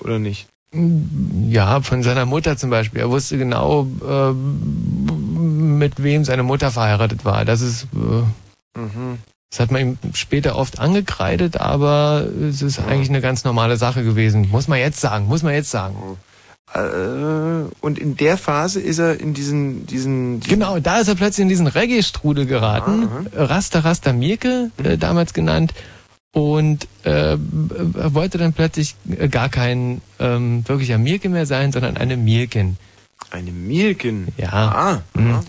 oder 0.00 0.18
nicht? 0.18 0.46
Ja, 0.74 1.80
von 1.82 2.02
seiner 2.02 2.24
Mutter 2.24 2.56
zum 2.56 2.70
Beispiel. 2.70 3.00
Er 3.00 3.10
wusste 3.10 3.36
genau, 3.36 3.86
äh, 4.08 4.32
mit 4.32 6.02
wem 6.02 6.24
seine 6.24 6.42
Mutter 6.42 6.70
verheiratet 6.70 7.24
war. 7.24 7.44
Das 7.44 7.60
ist, 7.60 7.86
äh, 7.94 8.78
Mhm. 8.80 9.18
das 9.50 9.60
hat 9.60 9.70
man 9.70 9.80
ihm 9.82 9.98
später 10.14 10.56
oft 10.56 10.78
angekreidet, 10.78 11.60
aber 11.60 12.26
es 12.48 12.62
ist 12.62 12.78
eigentlich 12.80 13.10
eine 13.10 13.20
ganz 13.20 13.44
normale 13.44 13.76
Sache 13.76 14.02
gewesen. 14.02 14.48
Muss 14.50 14.66
man 14.66 14.78
jetzt 14.78 15.00
sagen, 15.00 15.26
muss 15.26 15.42
man 15.42 15.52
jetzt 15.52 15.70
sagen. 15.70 15.96
Äh, 16.74 16.78
und 17.82 17.98
in 17.98 18.16
der 18.16 18.38
Phase 18.38 18.80
ist 18.80 18.98
er 18.98 19.20
in 19.20 19.34
diesen, 19.34 19.84
diesen, 19.86 20.40
Genau, 20.40 20.78
da 20.78 21.00
ist 21.00 21.08
er 21.08 21.16
plötzlich 21.16 21.42
in 21.42 21.50
diesen 21.50 21.66
Reggae-Strudel 21.66 22.46
geraten. 22.46 23.08
Rasta 23.36 23.80
Rasta 23.80 24.14
Mirke, 24.14 24.70
äh, 24.82 24.96
damals 24.96 25.34
genannt. 25.34 25.74
Und 26.32 26.88
äh, 27.04 27.32
er 27.32 28.14
wollte 28.14 28.38
dann 28.38 28.54
plötzlich 28.54 28.96
äh, 29.18 29.28
gar 29.28 29.50
kein 29.50 30.00
ähm, 30.18 30.66
wirklicher 30.66 30.96
Mirke 30.98 31.28
mehr 31.28 31.46
sein, 31.46 31.72
sondern 31.72 31.96
eine 31.98 32.16
Mirkin. 32.16 32.78
Eine 33.30 33.50
Mirkin? 33.50 34.28
Ja. 34.36 34.52
Ah, 34.52 35.02
Mhm. 35.14 35.40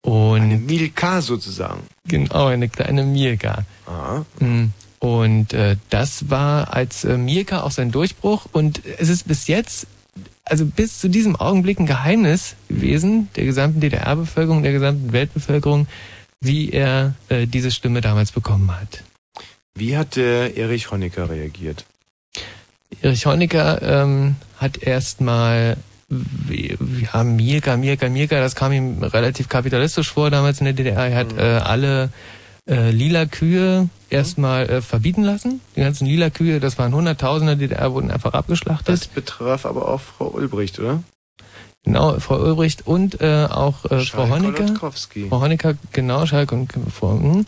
Und 0.00 0.40
eine 0.40 0.56
Milka 0.56 1.20
sozusagen. 1.20 1.82
Genau, 2.06 2.46
eine 2.46 2.68
kleine 2.68 3.02
Mirka. 3.02 3.64
Ah. 3.86 4.22
Mhm. 4.38 4.72
Und 5.00 5.52
äh, 5.52 5.76
das 5.90 6.30
war 6.30 6.72
als 6.72 7.04
äh, 7.04 7.18
Mirka 7.18 7.62
auch 7.62 7.72
sein 7.72 7.90
Durchbruch. 7.90 8.46
Und 8.52 8.80
es 8.98 9.08
ist 9.08 9.26
bis 9.26 9.48
jetzt, 9.48 9.86
also 10.44 10.64
bis 10.64 11.00
zu 11.00 11.08
diesem 11.10 11.36
Augenblick 11.36 11.78
ein 11.80 11.86
Geheimnis 11.86 12.54
gewesen, 12.68 13.28
der 13.36 13.44
gesamten 13.44 13.80
DDR-Bevölkerung, 13.80 14.62
der 14.62 14.72
gesamten 14.72 15.12
Weltbevölkerung, 15.12 15.88
wie 16.40 16.70
er 16.70 17.14
äh, 17.28 17.46
diese 17.46 17.70
Stimme 17.70 18.00
damals 18.00 18.32
bekommen 18.32 18.70
hat. 18.70 19.02
Wie 19.78 19.96
hat 19.96 20.16
der 20.16 20.56
Erich 20.56 20.90
Honecker 20.90 21.30
reagiert? 21.30 21.84
Erich 23.00 23.26
Honecker 23.26 23.80
ähm, 23.82 24.36
hat 24.56 24.82
erstmal 24.82 25.76
ja, 26.10 27.22
Mirka, 27.22 27.76
Mirka, 27.76 28.08
Mirka, 28.08 28.40
das 28.40 28.54
kam 28.54 28.72
ihm 28.72 29.02
relativ 29.02 29.48
kapitalistisch 29.48 30.10
vor 30.10 30.30
damals 30.30 30.60
in 30.60 30.64
der 30.64 30.72
DDR. 30.72 31.06
Er 31.06 31.16
hat 31.16 31.36
äh, 31.36 31.42
alle 31.42 32.10
äh, 32.66 32.90
lila 32.90 33.26
Kühe 33.26 33.88
erstmal 34.10 34.68
äh, 34.68 34.80
verbieten 34.80 35.22
lassen. 35.22 35.60
Die 35.76 35.80
ganzen 35.80 36.06
lila 36.06 36.30
Kühe, 36.30 36.60
das 36.60 36.78
waren 36.78 36.94
Hunderttausende 36.94 37.56
der 37.56 37.68
DDR, 37.68 37.92
wurden 37.92 38.10
einfach 38.10 38.32
abgeschlachtet. 38.32 38.88
Das 38.88 39.06
betraf 39.06 39.66
aber 39.66 39.88
auch 39.88 40.00
Frau 40.00 40.28
Ulbricht, 40.28 40.78
oder? 40.78 41.02
Genau, 41.84 42.18
Frau 42.20 42.38
Ulbricht 42.38 42.86
und 42.86 43.20
äh, 43.20 43.46
auch 43.48 43.84
äh, 43.84 44.00
Frau 44.00 44.28
Honecker. 44.28 44.66
Frau 45.28 45.40
Honecker, 45.40 45.74
genau, 45.92 46.26
Schalk 46.26 46.52
und 46.52 46.72
Frau, 46.92 47.18
hm. 47.18 47.46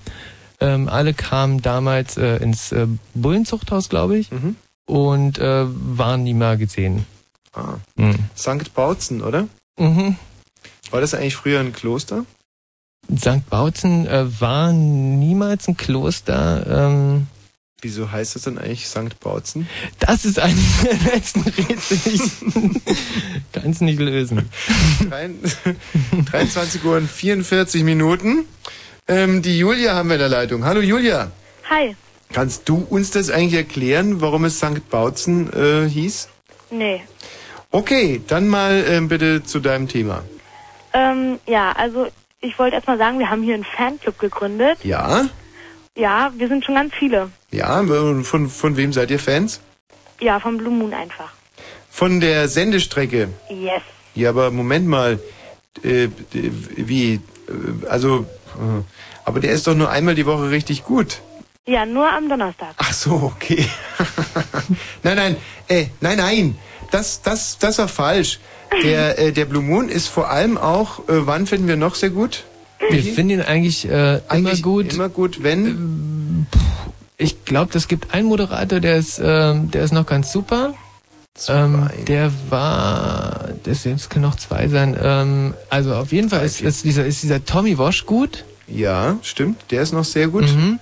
Ähm, 0.61 0.89
alle 0.89 1.15
kamen 1.15 1.63
damals 1.63 2.17
äh, 2.17 2.37
ins 2.37 2.73
äh, 2.73 2.87
Bullenzuchthaus, 3.15 3.89
glaube 3.89 4.19
ich, 4.19 4.31
Mhm. 4.31 4.57
und 4.87 5.39
äh, 5.39 5.65
waren 5.67 6.23
nie 6.25 6.35
mehr 6.35 6.57
gesehen. 6.57 7.07
Ah. 7.53 7.75
Mhm. 7.97 8.17
St. 8.37 8.73
Bautzen, 8.75 9.23
oder? 9.23 9.49
Mhm. 9.79 10.17
War 10.91 11.01
das 11.01 11.15
eigentlich 11.15 11.37
früher 11.37 11.61
ein 11.61 11.73
Kloster? 11.73 12.25
St. 13.17 13.49
Bautzen 13.49 14.07
äh, 14.07 14.27
war 14.41 14.73
niemals 14.73 15.67
ein 15.69 15.77
Kloster. 15.77 16.87
Ähm, 16.89 17.27
Wieso 17.83 18.13
heißt 18.13 18.35
das 18.37 18.43
dann 18.43 18.59
eigentlich 18.59 18.87
St. 18.87 19.19
Bautzen? 19.21 19.67
das 20.01 20.25
ist 20.27 20.39
ein 20.39 20.55
der 20.85 20.95
letzten 21.15 21.41
Rätsel. 21.41 21.99
Ich 22.15 23.53
kann 23.53 23.71
es 23.71 23.81
nicht 23.81 23.99
lösen. 23.99 24.49
23 25.09 26.85
Uhr 26.85 26.97
und 26.99 27.11
44 27.11 27.83
Minuten. 27.83 28.45
Ähm, 29.11 29.43
die 29.43 29.59
Julia 29.59 29.95
haben 29.97 30.09
wir 30.09 30.15
in 30.15 30.21
der 30.21 30.29
Leitung. 30.29 30.65
Hallo 30.65 30.81
Julia. 30.81 31.33
Hi. 31.69 31.97
Kannst 32.33 32.69
du 32.69 32.87
uns 32.89 33.11
das 33.11 33.29
eigentlich 33.29 33.55
erklären, 33.55 34.21
warum 34.21 34.45
es 34.45 34.59
St. 34.59 34.89
Bautzen 34.89 35.53
äh, 35.53 35.89
hieß? 35.89 36.29
Nee. 36.71 37.03
Okay, 37.73 38.21
dann 38.29 38.47
mal 38.47 38.85
ähm, 38.89 39.09
bitte 39.09 39.43
zu 39.43 39.59
deinem 39.59 39.89
Thema. 39.89 40.23
Ähm, 40.93 41.41
ja, 41.47 41.73
also 41.73 42.07
ich 42.41 42.57
wollte 42.61 42.77
erstmal 42.77 42.99
sagen, 42.99 43.19
wir 43.19 43.29
haben 43.31 43.43
hier 43.43 43.55
einen 43.55 43.65
Fanclub 43.65 44.17
gegründet. 44.21 44.79
Ja? 44.85 45.29
Ja, 45.97 46.33
wir 46.37 46.47
sind 46.47 46.65
schon 46.65 46.77
ganz 46.77 46.95
viele. 46.95 47.31
Ja, 47.51 47.81
und 47.81 48.23
von, 48.23 48.49
von 48.49 48.77
wem 48.77 48.93
seid 48.93 49.11
ihr 49.11 49.19
Fans? 49.19 49.61
Ja, 50.21 50.39
vom 50.39 50.57
Blue 50.57 50.73
Moon 50.73 50.95
einfach. 50.95 51.33
Von 51.91 52.21
der 52.21 52.47
Sendestrecke. 52.47 53.29
Yes. 53.49 53.83
Ja, 54.15 54.29
aber 54.31 54.53
Moment 54.53 54.87
mal. 54.87 55.19
Äh, 55.83 56.09
wie? 56.77 57.15
Äh, 57.15 57.87
Also, 57.89 58.27
aber 59.25 59.41
der 59.41 59.53
ist 59.53 59.67
doch 59.67 59.75
nur 59.75 59.91
einmal 59.91 60.15
die 60.15 60.27
Woche 60.27 60.51
richtig 60.51 60.85
gut. 60.85 61.21
Ja, 61.67 61.87
nur 61.87 62.11
am 62.11 62.29
Donnerstag. 62.29 62.75
Ach 62.79 62.93
so, 62.93 63.13
okay. 63.13 63.65
nein, 65.03 65.17
nein, 65.17 65.37
äh, 65.69 65.87
nein, 66.01 66.19
nein. 66.19 66.59
Das, 66.91 67.23
das, 67.23 67.59
das 67.59 67.79
war 67.79 67.89
falsch. 67.89 68.41
Der, 68.83 69.19
äh, 69.19 69.33
der 69.33 69.45
Blue 69.45 69.63
Moon 69.63 69.89
ist 69.89 70.09
vor 70.09 70.31
allem 70.31 70.57
auch, 70.57 71.01
äh, 71.09 71.27
wann 71.27 71.47
finden 71.47 71.69
wir 71.69 71.77
noch 71.77 71.95
sehr 71.95 72.11
gut? 72.11 72.45
Wir 72.89 73.03
finden 73.03 73.31
ihn 73.31 73.43
eigentlich, 73.43 73.89
äh, 73.89 74.21
immer 74.33 74.57
gut. 74.57 74.95
Immer 74.95 75.09
gut, 75.09 75.43
wenn? 75.43 76.47
Ich 77.17 77.45
glaube, 77.45 77.77
es 77.77 77.89
gibt 77.89 78.15
einen 78.15 78.27
Moderator, 78.27 78.81
der 78.81 78.97
ist, 78.97 79.21
ähm, 79.23 79.71
der 79.71 79.85
ist 79.85 79.93
noch 79.93 80.07
ganz 80.07 80.33
super. 80.33 80.75
Ähm, 81.49 81.89
der 82.07 82.31
war, 82.49 83.49
das 83.63 83.85
jetzt 83.85 84.11
können 84.11 84.25
noch 84.25 84.37
zwei 84.37 84.69
sein. 84.69 84.97
Ähm, 85.01 85.55
also 85.69 85.95
auf 85.95 86.13
jeden 86.13 86.29
Fall 86.29 86.45
ist, 86.45 86.61
ist 86.61 86.85
dieser 86.85 87.07
ist 87.07 87.23
dieser 87.23 87.45
Tommy 87.45 87.79
Walsh 87.79 88.07
gut. 88.07 88.45
Ja, 88.69 89.19
stimmt. 89.23 89.71
Der 89.71 89.83
ist 89.83 89.93
noch 89.93 90.05
sehr 90.05 90.29
gut. 90.29 90.45
Mhm. 90.45 90.79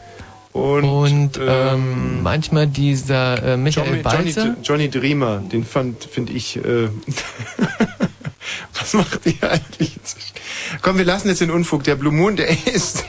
Und, 0.52 0.84
Und 0.84 1.40
ähm, 1.40 2.22
manchmal 2.22 2.66
dieser 2.66 3.42
äh, 3.42 3.56
Michael 3.56 3.86
Johnny, 3.86 4.02
Johnny, 4.02 4.24
Balzer. 4.24 4.56
Johnny 4.62 4.90
Dreamer, 4.90 5.38
den 5.38 5.64
fand, 5.64 6.04
finde 6.04 6.32
ich, 6.32 6.56
äh, 6.56 6.88
was 8.74 8.94
macht 8.94 9.20
ihr 9.26 9.50
eigentlich? 9.50 9.92
Komm, 10.82 10.98
wir 10.98 11.04
lassen 11.04 11.28
jetzt 11.28 11.40
den 11.40 11.50
Unfug. 11.50 11.84
Der 11.84 11.96
Blue 11.96 12.12
Moon, 12.12 12.36
der 12.36 12.48
ist, 12.66 13.04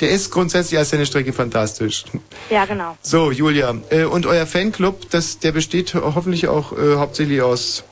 der, 0.00 0.10
ist 0.10 0.30
grundsätzlich 0.30 0.78
als 0.78 0.90
seine 0.90 1.06
Strecke 1.06 1.32
fantastisch. 1.32 2.04
Ja, 2.50 2.64
genau. 2.64 2.96
So, 3.02 3.30
Julia, 3.30 3.74
äh, 3.90 4.04
und 4.04 4.26
euer 4.26 4.46
Fanclub, 4.46 5.10
das, 5.10 5.38
der 5.38 5.52
besteht 5.52 5.94
ho- 5.94 6.14
hoffentlich 6.14 6.48
auch 6.48 6.72
äh, 6.76 6.96
hauptsächlich 6.96 7.42
aus 7.42 7.84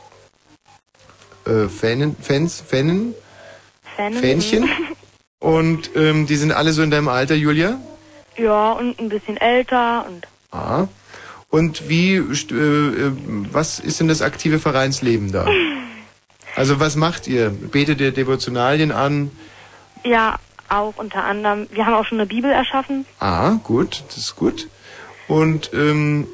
äh, 1.46 1.68
Fanen, 1.68 2.16
Fans, 2.20 2.62
Fanen, 2.66 3.14
Fan 3.96 4.14
Fähnchen. 4.14 4.68
Und 5.40 5.90
ähm, 5.96 6.26
die 6.28 6.36
sind 6.36 6.52
alle 6.52 6.72
so 6.72 6.82
in 6.84 6.92
deinem 6.92 7.08
Alter, 7.08 7.34
Julia? 7.34 7.80
Ja, 8.38 8.70
und 8.74 9.00
ein 9.00 9.08
bisschen 9.08 9.36
älter 9.36 10.06
und 10.06 10.28
Ah. 10.52 10.86
Und 11.50 11.88
wie, 11.88 12.14
äh, 12.14 12.18
äh, 12.18 13.12
was 13.50 13.80
ist 13.80 13.98
denn 13.98 14.06
das 14.06 14.22
aktive 14.22 14.60
Vereinsleben 14.60 15.32
da? 15.32 15.46
Also 16.56 16.80
was 16.80 16.96
macht 16.96 17.26
ihr? 17.28 17.50
Betet 17.50 18.00
ihr 18.00 18.12
Devotionalien 18.12 18.92
an? 18.92 19.30
ja, 20.04 20.36
auch 20.68 20.94
unter 20.96 21.24
anderem. 21.24 21.68
Wir 21.70 21.86
haben 21.86 21.94
auch 21.94 22.04
schon 22.06 22.18
eine 22.18 22.26
Bibel 22.26 22.50
erschaffen. 22.50 23.04
Ah, 23.20 23.58
gut, 23.62 24.02
das 24.08 24.16
ist 24.16 24.36
gut. 24.36 24.68
Und 25.28 25.70
ähm, 25.72 26.26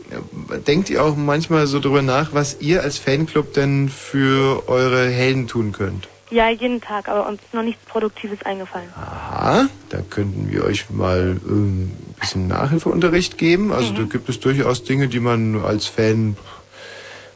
denkt 0.67 0.91
ihr 0.91 1.05
auch 1.05 1.17
manchmal 1.17 1.67
so 1.67 1.81
drüber 1.81 2.03
nach, 2.03 2.33
was 2.33 2.61
ihr 2.61 2.83
als 2.83 2.99
Fanclub 2.99 3.53
denn 3.53 3.89
für 3.89 4.69
eure 4.69 5.09
Helden 5.09 5.47
tun 5.47 5.73
könnt? 5.73 6.09
Ja, 6.31 6.49
jeden 6.51 6.81
Tag, 6.81 7.09
aber 7.09 7.27
uns 7.27 7.41
ist 7.43 7.55
noch 7.55 7.63
nichts 7.63 7.85
Produktives 7.87 8.43
eingefallen. 8.45 8.89
Aha, 8.97 9.67
da 9.89 9.99
könnten 10.11 10.51
wir 10.51 10.65
euch 10.65 10.91
mal 10.91 11.41
ähm, 11.49 11.91
ein 11.91 12.15
bisschen 12.21 12.49
Nachhilfeunterricht 12.49 13.39
geben. 13.39 13.73
Also 13.73 13.93
da 13.93 14.03
gibt 14.03 14.29
es 14.29 14.39
durchaus 14.41 14.85
Dinge, 14.85 15.09
die 15.09 15.21
man 15.21 15.63
als 15.65 15.87
Fan 15.87 16.37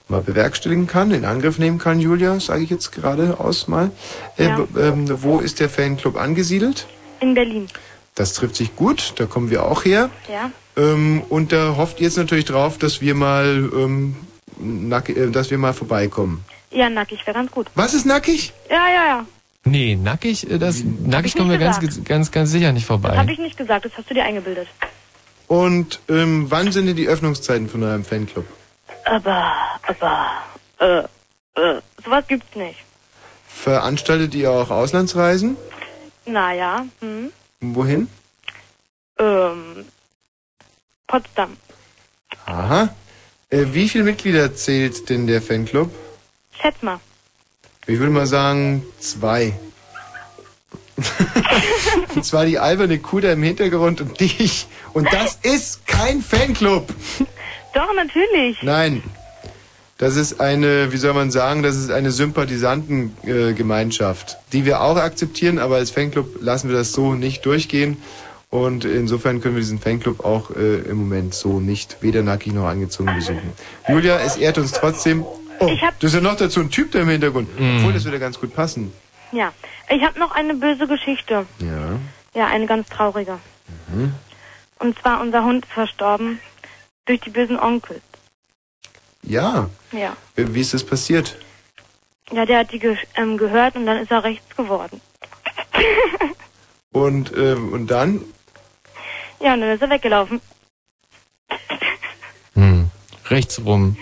mal 0.09 0.21
bewerkstelligen 0.21 0.87
kann, 0.87 1.11
in 1.13 1.25
Angriff 1.25 1.59
nehmen 1.59 1.79
kann, 1.79 2.01
Julia, 2.01 2.39
sage 2.41 2.65
ich 2.65 2.71
jetzt 2.71 2.93
gerade 2.93 3.39
aus 3.41 3.69
mal. 3.69 3.91
Äh, 4.37 4.45
Ja. 4.49 4.67
ähm, 4.79 5.07
wo 5.23 5.39
ist 5.41 5.61
der 5.61 5.69
Fanclub 5.69 6.17
angesiedelt? 6.17 6.87
In 7.21 7.35
Berlin. 7.35 7.69
Das 8.15 8.35
trifft 8.35 8.57
sich 8.57 8.77
gut, 8.77 9.15
da 9.17 9.27
kommen 9.27 9.51
wir 9.51 9.65
auch 9.65 9.85
her. 9.85 10.11
Ja. 10.31 10.51
Ähm, 10.77 11.23
und 11.29 11.53
da 11.53 11.77
hofft 11.77 12.01
ihr 12.01 12.05
jetzt 12.07 12.17
natürlich 12.19 12.45
drauf, 12.45 12.79
dass 12.79 13.01
wir 13.01 13.15
mal, 13.15 13.71
ähm, 13.75 14.17
nack, 14.59 15.09
äh, 15.09 15.31
dass 15.31 15.51
wir 15.51 15.59
mal 15.59 15.73
vorbeikommen. 15.73 16.45
Ja, 16.71 16.89
nackig 16.91 17.27
wäre 17.27 17.35
ganz 17.35 17.51
gut. 17.51 17.67
Was 17.75 17.95
ist 17.95 18.05
nackig? 18.07 18.53
Ja, 18.71 18.89
ja, 18.89 19.07
ja. 19.07 19.27
Nee, 19.65 19.95
nackig, 19.97 20.51
äh, 20.51 20.59
das 20.59 20.83
nackig 21.07 21.35
kommen 21.37 21.51
wir 21.51 21.59
ganz, 21.59 21.79
ganz, 22.05 22.31
ganz 22.31 22.51
sicher 22.51 22.73
nicht 22.73 22.85
Das 22.89 22.91
habe 22.99 23.09
vorbei. 23.15 23.33
ich 23.33 23.39
nicht 23.39 23.57
gesagt, 23.57 23.85
das 23.85 23.93
hast 23.97 24.11
du 24.11 24.15
dir 24.15 24.25
eingebildet. 24.25 24.67
Und 25.47 26.01
ähm, 26.09 26.47
wann 26.49 26.73
sind 26.73 26.87
denn 26.87 26.97
die 26.97 27.07
Öffnungszeiten 27.09 27.69
von 27.69 27.83
eurem 27.83 28.05
Fanclub? 28.05 28.47
Aber, 29.05 29.53
aber, 29.87 30.31
äh, 30.79 31.61
äh, 31.61 31.81
sowas 32.05 32.25
gibt's 32.29 32.55
nicht. 32.57 32.79
Veranstaltet 33.47 34.35
ihr 34.35 34.51
auch 34.51 34.71
Auslandsreisen? 34.71 35.57
Naja, 36.25 36.87
hm, 37.01 37.33
Wohin? 37.61 38.09
ähm, 39.19 39.85
Potsdam. 41.07 41.57
Aha. 42.47 42.89
Äh, 43.51 43.67
wie 43.73 43.89
viele 43.89 44.05
Mitglieder 44.05 44.55
zählt 44.55 45.09
denn 45.11 45.27
der 45.27 45.43
Fanclub? 45.43 45.91
Schätz 46.61 46.81
mal. 46.83 46.99
Ich 47.87 47.99
würde 47.99 48.13
mal 48.13 48.27
sagen 48.27 48.85
zwei. 48.99 49.53
Und 52.15 52.25
zwar 52.25 52.47
die 52.47 52.59
alberne 52.59 52.99
Kuh 52.99 53.21
da 53.21 53.33
im 53.33 53.43
Hintergrund 53.43 54.01
und 54.01 54.21
dich. 54.21 54.67
Und 54.93 55.13
das 55.13 55.39
ist 55.43 55.87
kein 55.87 56.23
Fanclub. 56.23 56.93
Doch, 57.75 57.93
natürlich. 57.95 58.63
Nein. 58.63 59.03
Das 59.99 60.17
ist 60.17 60.41
eine, 60.41 60.91
wie 60.93 60.97
soll 60.97 61.13
man 61.15 61.31
sagen, 61.31 61.63
das 61.63 61.77
ist 61.77 61.93
eine 61.93 62.11
Sympathisantengemeinschaft, 62.11 64.37
die 64.53 64.65
wir 64.65 64.81
auch 64.81 64.97
akzeptieren, 64.97 65.61
aber 65.61 65.77
als 65.77 65.93
Fanclub 65.93 66.43
lassen 66.43 66.69
wir 66.69 66.77
das 66.77 66.91
so 66.93 67.15
nicht 67.15 67.47
durchgehen. 67.47 68.03
Und 68.51 68.85
insofern 68.85 69.41
können 69.41 69.55
wir 69.55 69.61
diesen 69.61 69.79
Fanclub 69.79 70.25
auch 70.25 70.51
äh, 70.51 70.79
im 70.89 70.97
Moment 70.97 71.35
so 71.35 71.61
nicht, 71.61 71.99
weder 72.01 72.23
nackig 72.23 72.53
noch 72.53 72.67
angezogen 72.67 73.15
besuchen. 73.15 73.53
Julia, 73.89 74.19
es 74.19 74.37
ehrt 74.37 74.59
uns 74.59 74.73
trotzdem. 74.73 75.25
Oh, 75.61 75.71
du 76.01 76.07
ist 76.07 76.15
ja 76.15 76.21
noch 76.21 76.35
dazu 76.37 76.59
ein 76.61 76.71
Typ 76.71 76.91
da 76.91 76.99
im 77.01 77.09
Hintergrund. 77.09 77.49
Obwohl, 77.57 77.93
das 77.93 78.05
würde 78.05 78.19
ganz 78.19 78.41
gut 78.41 78.53
passen. 78.55 78.93
Ja. 79.31 79.53
Ich 79.89 80.03
habe 80.03 80.19
noch 80.19 80.33
eine 80.33 80.55
böse 80.55 80.89
Geschichte. 80.89 81.47
Ja. 81.61 82.01
Ja, 82.35 82.49
eine 82.49 82.67
ganz 82.67 82.89
traurige. 82.89 83.39
Mhm. 83.89 84.15
Und 84.81 84.99
zwar 84.99 85.21
unser 85.21 85.45
Hund 85.45 85.65
ist 85.65 85.73
verstorben 85.73 86.41
durch 87.13 87.21
die 87.21 87.31
bösen 87.31 87.59
Onkels. 87.59 88.03
Ja. 89.23 89.69
Ja. 89.93 90.17
Wie 90.35 90.55
wie 90.55 90.61
ist 90.61 90.73
das 90.73 90.85
passiert? 90.85 91.37
Ja, 92.31 92.47
der 92.47 92.61
hat 92.61 92.73
die 92.73 92.79
ge 92.79 92.97
ähm, 93.17 93.37
gehört 93.37 93.77
und 93.77 93.85
dann 93.85 93.99
ist 93.99 94.11
er 94.11 94.25
rechts 94.25 94.57
geworden. 94.57 95.01
Und, 96.93 97.33
ähm, 97.37 97.73
und 97.73 97.87
dann? 97.91 98.23
Ja, 99.41 99.55
und 99.55 99.61
dann 99.61 99.71
ist 99.71 99.83
er 99.83 99.91
weggelaufen. 99.91 100.41
Hm. 102.55 102.91
Rechts 103.29 103.61
rum. 103.65 103.97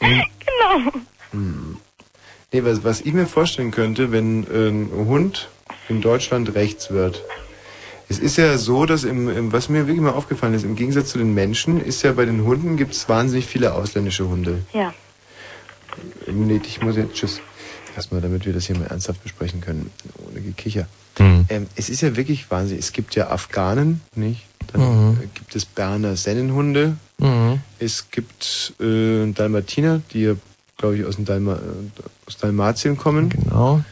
Genau. 0.00 0.92
Hm. 1.32 1.78
Nee, 2.52 2.64
was, 2.64 2.82
was 2.82 3.00
ich 3.02 3.12
mir 3.12 3.26
vorstellen 3.26 3.70
könnte, 3.70 4.10
wenn 4.10 4.44
äh, 4.44 4.68
ein 4.68 4.90
Hund 5.06 5.48
in 5.88 6.00
Deutschland 6.00 6.54
rechts 6.54 6.90
wird. 6.90 7.22
Es 8.10 8.18
ist 8.18 8.36
ja 8.36 8.58
so, 8.58 8.86
dass 8.86 9.04
im, 9.04 9.28
im, 9.28 9.52
was 9.52 9.68
mir 9.68 9.86
wirklich 9.86 10.00
mal 10.02 10.10
aufgefallen 10.10 10.52
ist, 10.54 10.64
im 10.64 10.74
Gegensatz 10.74 11.10
zu 11.10 11.18
den 11.18 11.32
Menschen, 11.32 11.80
ist 11.80 12.02
ja 12.02 12.10
bei 12.12 12.24
den 12.24 12.44
Hunden 12.44 12.76
gibt 12.76 12.92
es 12.92 13.08
wahnsinnig 13.08 13.46
viele 13.46 13.72
ausländische 13.72 14.28
Hunde. 14.28 14.58
Ja. 14.72 14.92
Nee, 16.26 16.60
ich 16.64 16.82
muss 16.82 16.96
jetzt, 16.96 17.14
tschüss. 17.14 17.40
Erstmal, 17.94 18.20
damit 18.20 18.46
wir 18.46 18.52
das 18.52 18.66
hier 18.66 18.76
mal 18.76 18.86
ernsthaft 18.86 19.22
besprechen 19.22 19.60
können, 19.60 19.90
ohne 20.28 20.40
Gekicher. 20.40 20.86
Hm. 21.18 21.44
Ähm, 21.48 21.66
es 21.76 21.88
ist 21.88 22.00
ja 22.00 22.16
wirklich 22.16 22.50
wahnsinnig. 22.50 22.84
Es 22.84 22.92
gibt 22.92 23.14
ja 23.14 23.28
Afghanen, 23.30 24.00
nicht? 24.16 24.44
Dann 24.72 24.80
Mhm. 25.12 25.18
gibt 25.34 25.54
es 25.54 25.64
Berner 25.64 26.16
Sennenhunde. 26.16 26.96
Mhm. 27.18 27.60
Es 27.78 28.10
gibt 28.10 28.74
äh, 28.80 29.30
Dalmatiner, 29.32 30.02
die 30.12 30.22
ja, 30.22 30.34
glaube 30.78 30.96
ich, 30.98 31.04
aus, 31.04 31.16
dem 31.16 31.24
Dalma, 31.26 31.54
äh, 31.54 31.58
aus 32.26 32.36
Dalmatien 32.38 32.96
kommen. 32.96 33.28
Genau. 33.28 33.82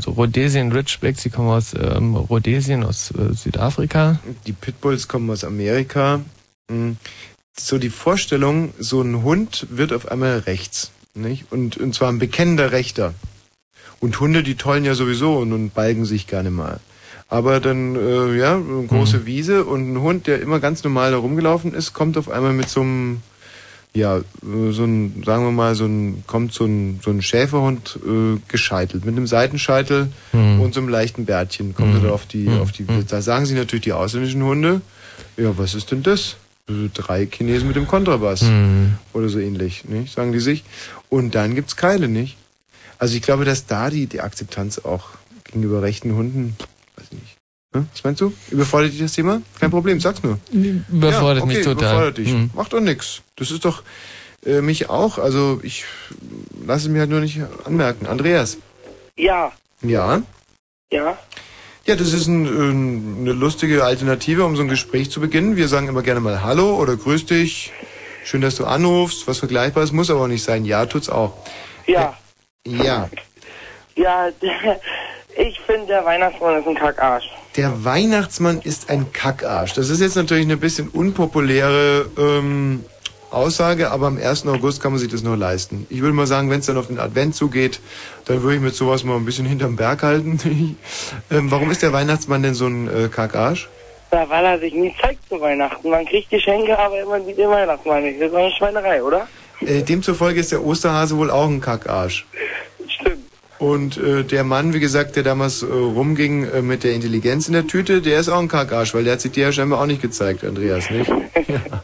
So 0.00 0.12
Rhodesian 0.12 0.72
Ridgebacks, 0.72 1.22
die 1.22 1.30
kommen 1.30 1.48
aus 1.48 1.74
ähm, 1.74 2.14
Rhodesien, 2.14 2.82
aus 2.84 3.10
äh, 3.10 3.34
Südafrika. 3.34 4.18
Die 4.46 4.52
Pitbulls 4.52 5.08
kommen 5.08 5.30
aus 5.30 5.44
Amerika. 5.44 6.20
Mm. 6.68 6.92
So 7.58 7.78
die 7.78 7.90
Vorstellung, 7.90 8.72
so 8.78 9.00
ein 9.00 9.22
Hund 9.22 9.66
wird 9.70 9.92
auf 9.92 10.10
einmal 10.10 10.38
rechts. 10.40 10.90
Nicht? 11.14 11.50
Und, 11.50 11.78
und 11.78 11.94
zwar 11.94 12.10
ein 12.10 12.18
bekennender 12.18 12.72
Rechter. 12.72 13.14
Und 13.98 14.20
Hunde, 14.20 14.42
die 14.42 14.56
tollen 14.56 14.84
ja 14.84 14.94
sowieso 14.94 15.38
und, 15.38 15.52
und 15.52 15.74
balgen 15.74 16.04
sich 16.04 16.26
gerne 16.26 16.50
mal. 16.50 16.80
Aber 17.28 17.60
dann, 17.60 17.96
äh, 17.96 18.36
ja, 18.36 18.54
eine 18.54 18.86
große 18.86 19.26
Wiese 19.26 19.64
und 19.64 19.92
ein 19.92 20.00
Hund, 20.00 20.26
der 20.26 20.40
immer 20.40 20.60
ganz 20.60 20.84
normal 20.84 21.10
da 21.10 21.16
rumgelaufen 21.16 21.74
ist, 21.74 21.92
kommt 21.92 22.16
auf 22.18 22.30
einmal 22.30 22.52
mit 22.52 22.68
so 22.68 22.82
einem, 22.82 23.22
ja, 23.96 24.18
äh, 24.18 24.22
so 24.70 24.84
ein, 24.84 25.22
sagen 25.24 25.44
wir 25.44 25.50
mal, 25.52 25.74
so 25.74 25.86
ein, 25.86 26.22
kommt 26.26 26.52
so 26.52 26.64
ein, 26.64 27.00
so 27.02 27.10
ein 27.10 27.22
Schäferhund 27.22 27.98
äh, 28.06 28.38
gescheitelt, 28.48 29.04
mit 29.04 29.16
einem 29.16 29.26
Seitenscheitel 29.26 30.12
Hm. 30.32 30.60
und 30.60 30.74
so 30.74 30.80
einem 30.80 30.88
leichten 30.88 31.24
Bärtchen 31.24 31.74
kommt 31.74 31.94
er 31.94 32.00
da 32.00 32.10
auf 32.10 32.26
die, 32.26 32.48
auf 32.48 32.72
die, 32.72 32.86
da 33.08 33.22
sagen 33.22 33.46
sie 33.46 33.54
natürlich 33.54 33.84
die 33.84 33.92
ausländischen 33.92 34.42
Hunde, 34.42 34.80
ja, 35.36 35.56
was 35.56 35.74
ist 35.74 35.90
denn 35.90 36.02
das? 36.02 36.36
Äh, 36.68 36.88
Drei 36.92 37.26
Chinesen 37.26 37.68
mit 37.68 37.76
dem 37.76 37.86
Kontrabass. 37.86 38.42
Hm. 38.42 38.94
Oder 39.12 39.28
so 39.28 39.38
ähnlich, 39.38 39.84
nicht? 39.86 40.14
Sagen 40.14 40.32
die 40.32 40.40
sich. 40.40 40.64
Und 41.08 41.34
dann 41.34 41.54
gibt's 41.54 41.76
Keile, 41.76 42.08
nicht? 42.08 42.36
Also 42.98 43.16
ich 43.16 43.22
glaube, 43.22 43.44
dass 43.44 43.66
da 43.66 43.90
die, 43.90 44.06
die 44.06 44.20
Akzeptanz 44.20 44.78
auch 44.78 45.08
gegenüber 45.44 45.82
rechten 45.82 46.14
Hunden, 46.14 46.56
weiß 46.96 47.06
ich 47.10 47.18
nicht. 47.18 47.32
Hm? 47.32 47.36
Was 47.92 48.04
meinst 48.04 48.20
du? 48.20 48.32
Überfordert 48.50 48.92
dich 48.92 49.00
das 49.00 49.12
Thema? 49.12 49.40
Kein 49.60 49.70
Problem, 49.70 50.00
sag's 50.00 50.22
nur. 50.22 50.38
Überfordert 50.52 51.38
ja, 51.38 51.42
okay, 51.44 51.46
mich 51.56 51.64
total. 51.64 51.72
Überfordert 51.78 52.18
dich. 52.18 52.30
Hm. 52.30 52.50
Macht 52.54 52.72
doch 52.72 52.80
nix. 52.80 53.22
Das 53.36 53.50
ist 53.50 53.64
doch 53.64 53.82
äh, 54.44 54.60
mich 54.60 54.88
auch. 54.90 55.18
Also 55.18 55.60
ich 55.62 55.84
lasse 56.66 56.86
es 56.86 56.88
mir 56.92 57.00
halt 57.00 57.10
nur 57.10 57.20
nicht 57.20 57.40
anmerken. 57.64 58.06
Andreas. 58.06 58.58
Ja, 59.16 59.52
Ja? 59.82 60.22
ja. 60.92 61.18
Ja, 61.86 61.94
das 61.94 62.12
ist 62.12 62.26
ein, 62.26 62.46
äh, 62.46 63.20
eine 63.20 63.32
lustige 63.32 63.84
Alternative, 63.84 64.44
um 64.44 64.56
so 64.56 64.62
ein 64.62 64.68
Gespräch 64.68 65.08
zu 65.10 65.20
beginnen. 65.20 65.54
Wir 65.56 65.68
sagen 65.68 65.86
immer 65.86 66.02
gerne 66.02 66.18
mal 66.20 66.42
Hallo 66.42 66.74
oder 66.76 66.96
Grüß 66.96 67.26
dich. 67.26 67.72
Schön, 68.24 68.40
dass 68.40 68.56
du 68.56 68.64
anrufst. 68.64 69.28
Was 69.28 69.38
Vergleichbares 69.38 69.92
muss 69.92 70.10
aber 70.10 70.22
auch 70.22 70.26
nicht 70.26 70.42
sein. 70.42 70.64
Ja, 70.64 70.86
tut's 70.86 71.08
auch. 71.08 71.34
Ja, 71.86 72.16
Ja. 72.66 73.08
ja, 73.94 74.28
ich 75.36 75.60
finde, 75.60 75.86
der 75.86 76.04
Weihnachtsmann 76.04 76.58
ist 76.60 76.66
ein 76.66 76.74
Kackarsch. 76.74 77.30
Der 77.56 77.84
Weihnachtsmann 77.84 78.60
ist 78.62 78.90
ein 78.90 79.12
Kackarsch. 79.14 79.72
Das 79.72 79.88
ist 79.88 80.02
jetzt 80.02 80.16
natürlich 80.16 80.44
eine 80.44 80.58
bisschen 80.58 80.88
unpopuläre 80.88 82.06
ähm, 82.18 82.84
Aussage, 83.30 83.90
aber 83.90 84.08
am 84.08 84.18
1. 84.18 84.46
August 84.46 84.82
kann 84.82 84.92
man 84.92 84.98
sich 84.98 85.10
das 85.10 85.22
nur 85.22 85.38
leisten. 85.38 85.86
Ich 85.88 86.02
würde 86.02 86.12
mal 86.12 86.26
sagen, 86.26 86.50
wenn 86.50 86.60
es 86.60 86.66
dann 86.66 86.76
auf 86.76 86.88
den 86.88 86.98
Advent 86.98 87.34
zugeht, 87.34 87.80
dann 88.26 88.42
würde 88.42 88.56
ich 88.56 88.62
mit 88.62 88.74
sowas 88.74 89.04
mal 89.04 89.16
ein 89.16 89.24
bisschen 89.24 89.46
hinterm 89.46 89.76
Berg 89.76 90.02
halten. 90.02 90.76
ähm, 91.30 91.50
warum 91.50 91.70
ist 91.70 91.82
der 91.82 91.94
Weihnachtsmann 91.94 92.42
denn 92.42 92.52
so 92.52 92.66
ein 92.66 92.88
äh, 92.88 93.08
Kackarsch? 93.08 93.70
Ja, 94.12 94.28
weil 94.28 94.44
er 94.44 94.58
sich 94.58 94.74
nie 94.74 94.94
zeigt 95.00 95.26
zu 95.26 95.40
Weihnachten. 95.40 95.88
Man 95.88 96.04
kriegt 96.04 96.28
Geschenke, 96.28 96.78
aber 96.78 97.00
immer 97.00 97.24
sieht 97.24 97.38
den 97.38 97.48
Weihnachtsmann 97.48 98.02
nicht. 98.02 98.20
Das 98.20 98.26
ist 98.26 98.34
doch 98.34 98.38
eine 98.38 98.50
Schweinerei, 98.52 99.02
oder? 99.02 99.26
Äh, 99.62 99.82
demzufolge 99.82 100.40
ist 100.40 100.52
der 100.52 100.62
Osterhase 100.62 101.16
wohl 101.16 101.30
auch 101.30 101.48
ein 101.48 101.62
Kackarsch. 101.62 102.26
Und 103.58 103.96
äh, 103.96 104.22
der 104.22 104.44
Mann, 104.44 104.74
wie 104.74 104.80
gesagt, 104.80 105.16
der 105.16 105.22
damals 105.22 105.62
äh, 105.62 105.66
rumging 105.66 106.44
äh, 106.44 106.62
mit 106.62 106.84
der 106.84 106.92
Intelligenz 106.92 107.46
in 107.48 107.54
der 107.54 107.66
Tüte, 107.66 108.02
der 108.02 108.20
ist 108.20 108.28
auch 108.28 108.38
ein 108.38 108.48
Kackarsch, 108.48 108.94
weil 108.94 109.04
der 109.04 109.14
hat 109.14 109.20
sich 109.20 109.32
dir 109.32 109.44
ja 109.44 109.52
scheinbar 109.52 109.80
auch 109.80 109.86
nicht 109.86 110.02
gezeigt, 110.02 110.44
Andreas, 110.44 110.90
nicht? 110.90 111.08
ja. 111.08 111.82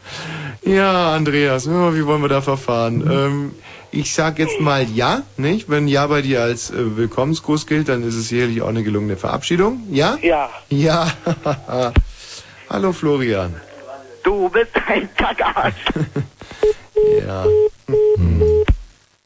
ja, 0.71 1.15
Andreas, 1.15 1.67
wie 1.67 2.05
wollen 2.05 2.21
wir 2.21 2.29
da 2.29 2.41
verfahren? 2.41 3.09
Ähm, 3.11 3.51
ich 3.91 4.13
sag 4.13 4.39
jetzt 4.39 4.59
mal 4.59 4.87
ja, 4.89 5.23
nicht? 5.37 5.69
Wenn 5.69 5.87
ja 5.87 6.05
bei 6.07 6.21
dir 6.21 6.41
als 6.41 6.69
äh, 6.71 6.97
Willkommensgruß 6.97 7.65
gilt, 7.67 7.89
dann 7.89 8.03
ist 8.03 8.15
es 8.15 8.29
sicherlich 8.29 8.61
auch 8.61 8.69
eine 8.69 8.83
gelungene 8.83 9.17
Verabschiedung. 9.17 9.83
Ja? 9.91 10.17
Ja. 10.21 10.49
Ja. 10.69 11.11
Hallo 12.69 12.91
Florian. 12.91 13.53
Du 14.23 14.49
bist 14.49 14.71
ein 14.87 15.09
Kackarsch. 15.15 15.75
Ja. 17.27 17.45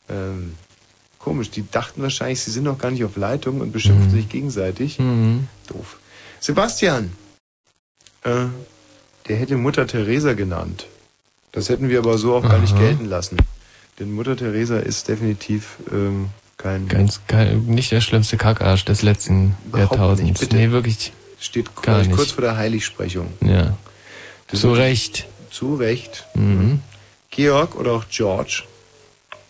ähm, 0.10 0.56
komisch, 1.28 1.50
die 1.50 1.70
dachten 1.70 2.02
wahrscheinlich, 2.02 2.40
sie 2.40 2.52
sind 2.52 2.64
noch 2.64 2.78
gar 2.78 2.90
nicht 2.90 3.04
auf 3.04 3.18
Leitung 3.18 3.60
und 3.60 3.74
beschimpfen 3.74 4.10
sich 4.10 4.30
gegenseitig. 4.30 4.98
Mhm. 4.98 5.48
Doof. 5.68 5.98
Sebastian, 6.40 7.12
äh, 8.24 8.46
der 9.28 9.36
hätte 9.36 9.58
Mutter 9.58 9.86
Teresa 9.88 10.34
genannt. 10.34 10.88
Das 11.52 11.68
hätten 11.68 11.90
wir 11.90 12.00
aber 12.00 12.18
so 12.18 12.36
auch 12.36 12.44
gar 12.44 12.60
nicht 12.60 12.74
Aha. 12.76 12.80
gelten 12.80 13.06
lassen. 13.06 13.38
Denn 14.00 14.14
Mutter 14.14 14.38
Teresa 14.38 14.78
ist 14.80 15.10
definitiv 15.10 15.78
ähm, 15.92 16.30
kein... 16.56 16.88
Ganz, 16.88 17.20
kein, 17.28 17.66
nicht 17.66 17.92
der 17.92 18.00
schlimmste 18.00 18.38
Kackarsch 18.38 18.86
des 18.86 19.02
letzten 19.02 19.58
Jahrtausends. 19.76 20.40
nicht. 20.40 20.54
Nee, 20.54 20.72
wirklich. 20.72 21.12
Steht 21.40 21.76
gar 21.76 21.96
kurz, 21.96 22.08
nicht. 22.08 22.16
kurz 22.16 22.32
vor 22.32 22.44
der 22.44 22.56
Heiligsprechung. 22.56 23.28
Ja. 23.42 23.76
Das 24.48 24.62
Zu 24.62 24.72
Recht. 24.72 25.28
Zu 25.52 25.76
Recht. 25.76 26.26
Mhm. 26.36 26.80
Georg 27.32 27.76
oder 27.76 27.92
auch 27.92 28.06
George. 28.10 28.64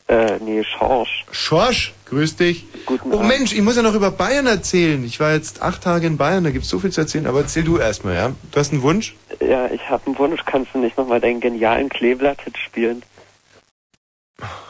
Äh, 0.07 0.39
nee, 0.39 0.63
Schorsch. 0.63 1.25
Schorsch, 1.31 1.93
grüß 2.05 2.37
dich. 2.37 2.65
Guten 2.85 3.11
oh 3.11 3.17
Abend. 3.17 3.27
Mensch, 3.27 3.53
ich 3.53 3.61
muss 3.61 3.75
ja 3.75 3.81
noch 3.81 3.93
über 3.93 4.09
Bayern 4.09 4.47
erzählen. 4.47 5.03
Ich 5.03 5.19
war 5.19 5.33
jetzt 5.33 5.61
acht 5.61 5.83
Tage 5.83 6.07
in 6.07 6.17
Bayern, 6.17 6.45
da 6.45 6.51
gibt's 6.51 6.69
so 6.69 6.79
viel 6.79 6.91
zu 6.91 7.01
erzählen. 7.01 7.27
Aber 7.27 7.41
erzähl 7.41 7.63
du 7.63 7.77
erstmal, 7.77 8.15
ja? 8.15 8.31
Du 8.51 8.59
hast 8.59 8.71
einen 8.71 8.83
Wunsch? 8.83 9.15
Ja, 9.41 9.69
ich 9.69 9.89
habe 9.89 10.05
einen 10.05 10.17
Wunsch. 10.17 10.41
Kannst 10.45 10.73
du 10.73 10.79
nicht 10.79 10.97
nochmal 10.97 11.19
deinen 11.19 11.41
genialen 11.41 11.89
Kleeblatt-Hit 11.89 12.57
spielen? 12.57 13.03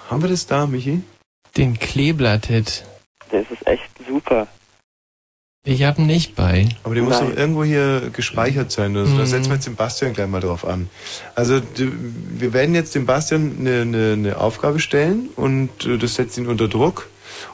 Haben 0.10 0.24
wir 0.24 0.30
das 0.30 0.48
da, 0.48 0.66
Michi? 0.66 1.04
Den 1.56 1.78
Kleeblatt-Hit. 1.78 2.84
Das 3.30 3.46
ist 3.52 3.68
echt 3.68 3.90
super. 4.08 4.48
Ich 5.70 5.84
hab 5.84 6.00
ihn 6.00 6.06
nicht 6.06 6.34
bei. 6.34 6.70
Aber 6.84 6.96
der 6.96 7.04
muss 7.04 7.20
doch 7.20 7.36
irgendwo 7.36 7.62
hier 7.66 8.10
gespeichert 8.14 8.72
sein. 8.72 8.96
Also, 8.96 9.14
Mhm. 9.14 9.18
Da 9.18 9.26
setzen 9.26 9.50
wir 9.50 9.56
jetzt 9.56 9.68
den 9.68 9.76
Bastian 9.76 10.14
gleich 10.14 10.28
mal 10.28 10.40
drauf 10.40 10.66
an. 10.66 10.90
Also 11.36 11.62
wir 11.76 12.54
werden 12.54 12.74
jetzt 12.74 12.96
dem 12.96 13.06
Bastian 13.06 13.58
eine, 13.60 13.82
eine, 13.82 14.14
eine 14.14 14.38
Aufgabe 14.38 14.80
stellen 14.80 15.28
und 15.36 15.86
äh, 15.86 15.98
das 15.98 16.16
setzt 16.16 16.38
ihn 16.38 16.48
unter 16.48 16.70
Druck. 16.70 17.10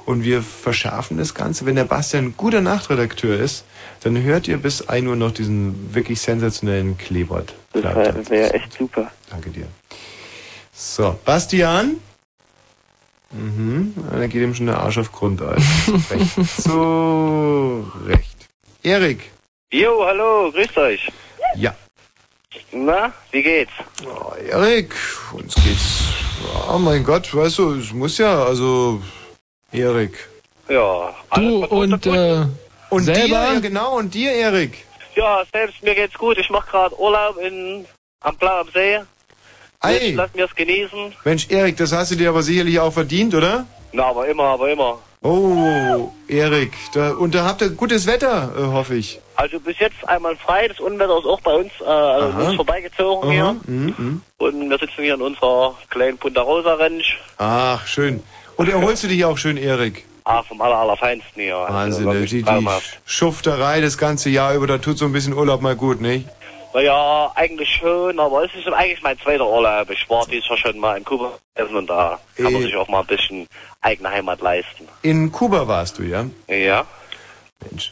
Und 0.06 0.24
wir 0.24 0.44
verschärfen 0.44 1.18
das 1.18 1.34
Ganze. 1.34 1.66
Wenn 1.66 1.76
der 1.76 1.86
Bastian 1.86 2.26
ein 2.26 2.34
guter 2.38 2.62
Nachtredakteur 2.62 3.40
ist, 3.40 3.66
dann 4.02 4.22
hört 4.22 4.48
ihr 4.48 4.58
bis 4.58 4.88
1 4.88 5.08
Uhr 5.08 5.16
noch 5.16 5.32
diesen 5.32 5.94
wirklich 5.96 6.22
sensationellen 6.22 6.98
Kleebert. 7.00 7.56
Das 7.74 7.84
wäre 7.84 8.30
wär 8.30 8.54
echt 8.54 8.74
super. 8.78 9.12
Danke 9.32 9.50
dir. 9.50 9.66
So, 10.72 11.20
Bastian? 11.26 11.96
Mhm, 13.34 13.94
da 14.12 14.28
geht 14.28 14.42
ihm 14.42 14.54
schon 14.56 14.68
der 14.68 14.78
Arsch 14.80 14.98
auf 15.00 15.12
Grundeis. 15.12 15.64
Recht. 16.12 16.62
Zu 16.62 17.86
Recht. 18.06 18.50
Erik, 18.84 19.32
Jo, 19.72 20.06
hallo, 20.06 20.52
grüßt 20.52 20.78
euch. 20.78 21.12
Ja. 21.56 21.76
Na, 22.72 23.12
wie 23.32 23.42
geht's? 23.42 23.72
Erik, 24.48 24.94
uns 25.32 25.56
geht's. 25.56 26.04
Oh 26.72 26.78
mein 26.78 27.04
Gott, 27.04 27.34
weißt 27.36 27.58
du, 27.58 27.74
es 27.76 27.92
muss 27.92 28.20
ja, 28.20 28.44
also 28.44 29.02
Erik. 29.72 30.30
Ja. 30.70 31.14
Du 31.34 31.66
und 31.66 32.06
äh, 32.06 32.46
Und 32.90 33.04
selber? 33.04 33.22
dir, 33.26 33.28
ja 33.54 33.60
genau, 33.60 33.98
und 33.98 34.14
dir, 34.14 34.32
Erik. 34.32 34.86
Ja, 35.16 35.42
selbst 35.52 35.82
mir 35.82 35.96
geht's 35.96 36.14
gut. 36.20 36.38
Ich 36.38 36.50
mache 36.52 36.70
gerade 36.70 37.00
Urlaub 37.00 37.38
in 37.38 37.86
am 38.22 38.36
Blau 38.38 38.62
am 38.62 38.70
See. 38.74 39.00
Ei. 39.84 39.98
Ich 39.98 40.16
lass 40.16 40.34
mir's 40.34 40.56
genießen. 40.56 41.14
Mensch, 41.26 41.48
Erik, 41.50 41.76
das 41.76 41.92
hast 41.92 42.12
du 42.12 42.16
dir 42.16 42.30
aber 42.30 42.42
sicherlich 42.42 42.80
auch 42.80 42.94
verdient, 42.94 43.36
oder? 43.36 43.66
Na, 43.92 44.06
aber 44.06 44.28
immer, 44.28 44.44
aber 44.44 44.72
immer. 44.72 45.00
Oh, 45.22 46.12
Erik, 46.28 46.72
da, 46.94 47.12
und 47.12 47.36
da 47.36 47.46
habt 47.46 47.62
ihr 47.62 47.70
gutes 47.70 48.08
Wetter, 48.08 48.54
äh, 48.58 48.62
hoffe 48.62 48.96
ich. 48.96 49.20
Also 49.36 49.60
bis 49.60 49.78
jetzt 49.80 50.08
einmal 50.08 50.36
frei. 50.38 50.68
Das 50.70 50.80
Unwetter 50.80 51.18
ist 51.18 51.26
auch 51.26 51.42
bei 51.42 51.54
uns, 51.54 51.72
äh, 51.82 51.86
also 51.86 52.46
uns 52.46 52.56
vorbeigezogen 52.56 53.30
Aha, 53.30 53.32
hier. 53.32 53.56
mhm, 53.66 53.96
mhm. 53.98 54.22
Und 54.38 54.70
wir 54.70 54.78
sitzen 54.78 55.02
hier 55.04 55.16
in 55.16 55.22
unserer 55.22 55.76
kleinen 55.90 56.18
Punta 56.18 56.42
Rosa 56.42 56.76
Ranch. 56.76 57.18
Ach, 57.38 57.86
schön. 57.86 58.24
Und 58.56 58.70
erholst 58.70 59.04
du 59.04 59.08
dich 59.08 59.26
auch 59.26 59.38
schön, 59.38 59.58
Erik? 59.58 60.06
Ah, 60.26 60.44
vom 60.44 60.62
aller, 60.62 60.78
allerfeinsten 60.78 61.42
hier. 61.42 61.58
Also 61.58 61.74
Wahnsinn, 61.74 62.06
wirklich 62.06 62.30
die, 62.30 62.44
die. 62.44 62.68
Schufterei 63.06 63.82
das 63.82 63.98
ganze 63.98 64.30
Jahr 64.30 64.54
über, 64.56 64.68
da 64.68 64.78
tut 64.78 64.98
so 64.98 65.06
ein 65.06 65.12
bisschen 65.12 65.34
Urlaub 65.34 65.62
mal 65.62 65.76
gut, 65.76 66.00
nicht? 66.00 66.28
Naja, 66.74 67.32
eigentlich 67.36 67.70
schon, 67.70 68.20
aber 68.20 68.46
es 68.46 68.56
ist 68.56 68.68
eigentlich 68.68 69.02
mein 69.04 69.18
zweiter 69.20 69.48
Urlaub. 69.48 69.90
Ich 69.92 70.10
war 70.10 70.26
dieses 70.26 70.50
Jahr 70.50 70.58
schon 70.58 70.80
mal 70.80 70.98
in 70.98 71.04
Kuba 71.04 71.38
essen 71.54 71.76
und 71.76 71.88
da 71.88 72.20
kann 72.36 72.46
man 72.52 72.56
Eh. 72.56 72.66
sich 72.66 72.76
auch 72.76 72.88
mal 72.88 73.02
ein 73.02 73.06
bisschen 73.08 73.48
eigene 73.82 74.10
Heimat 74.10 74.42
leisten. 74.42 74.88
In 75.04 75.32
Kuba 75.32 75.68
warst 75.68 76.00
du, 76.00 76.04
ja? 76.04 76.26
Ja. 76.48 76.86
Mensch. 77.70 77.92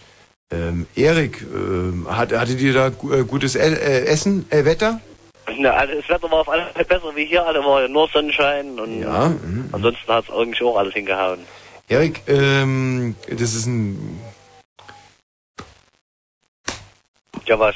Ähm, 0.51 0.87
Erik, 0.95 1.41
ähm, 1.53 2.07
hat, 2.09 2.33
hattet 2.33 2.59
ihr 2.59 2.73
da 2.73 2.89
gu- 2.89 3.13
äh, 3.13 3.23
gutes 3.23 3.55
e 3.55 3.59
äh, 3.59 4.05
Essen, 4.05 4.45
äh, 4.49 4.65
Wetter? 4.65 4.99
Na, 5.57 5.71
also 5.71 5.93
das 5.95 6.09
Wetter 6.09 6.29
war 6.31 6.39
auf 6.41 6.49
alle 6.49 6.65
Fälle 6.73 6.85
besser 6.85 7.15
wie 7.15 7.25
hier, 7.25 7.45
alle 7.45 7.63
war 7.63 7.83
ja 7.83 7.87
nur 7.87 8.07
Sonnenschein 8.09 8.79
und 8.79 9.01
Ja, 9.01 9.29
mhm. 9.29 9.69
ansonsten 9.71 10.11
hat 10.11 10.23
es 10.25 10.29
irgendwie 10.29 10.63
auch 10.63 10.77
alles 10.77 10.93
hingehauen. 10.93 11.39
Erik, 11.87 12.21
ähm, 12.27 13.15
das 13.29 13.53
ist 13.53 13.65
ein... 13.67 14.19
Ja, 17.45 17.59
was? 17.59 17.75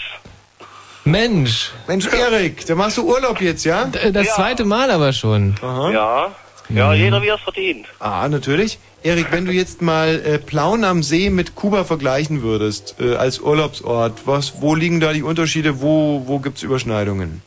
Mensch. 1.06 1.72
Mensch, 1.88 2.08
Erik, 2.12 2.66
da 2.66 2.76
machst 2.76 2.98
du 2.98 3.04
Urlaub 3.08 3.40
jetzt, 3.42 3.64
ja? 3.64 3.86
D- 3.86 4.12
Das 4.12 4.36
zweite 4.36 4.66
Mal 4.66 4.90
aber 4.92 5.14
schon. 5.14 5.56
Ja. 5.62 6.32
Ja, 6.70 6.94
jeder 6.96 7.22
wie 7.22 7.28
er 7.28 7.36
es 7.36 7.42
verdient. 7.42 7.86
Ah, 8.00 8.28
natürlich. 8.28 8.80
Erik, 9.04 9.28
wenn 9.32 9.46
du 9.46 9.52
jetzt 9.52 9.84
mal 9.84 10.20
äh, 10.26 10.40
Plauen 10.40 10.84
am 10.84 11.04
See 11.04 11.30
mit 11.30 11.54
Kuba 11.54 11.84
vergleichen 11.84 12.42
würdest, 12.42 12.96
äh, 13.00 13.16
als 13.18 13.40
Urlaubsort, 13.40 14.26
was, 14.26 14.62
wo 14.62 14.74
liegen 14.74 15.00
da 15.00 15.14
die 15.14 15.22
Unterschiede, 15.22 15.80
wo, 15.80 16.24
wo 16.26 16.40
gibt's 16.40 16.64
Überschneidungen? 16.64 17.44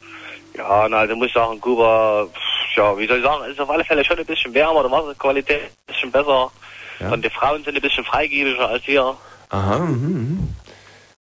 Ja, 0.57 0.89
na, 0.89 0.99
also 0.99 1.17
muss 1.17 1.27
ich 1.29 1.33
sagen, 1.35 1.61
Kuba, 1.61 2.27
pff, 2.33 2.77
ja, 2.77 2.97
wie 2.97 3.09
soll 3.09 3.19
ich 3.19 3.25
sagen, 3.25 3.51
ist 3.51 3.61
auf 3.61 3.71
alle 3.71 3.85
Fälle 3.85 4.05
schon 4.05 4.19
ein 4.21 4.27
bisschen 4.27 4.55
wärmer, 4.55 4.85
die 4.85 4.91
Wasserqualität 4.93 5.63
ist 5.63 5.71
ein 5.71 5.87
bisschen 5.87 6.13
besser. 6.13 6.53
Ja. 7.01 7.11
Und 7.11 7.25
die 7.25 7.31
Frauen 7.31 7.65
sind 7.65 7.75
ein 7.75 7.83
bisschen 7.83 8.05
freigebiger 8.05 8.69
als 8.69 8.85
hier. 8.85 9.17
Aha, 9.51 9.79
mhm, 9.81 9.89
mhm. 10.13 10.49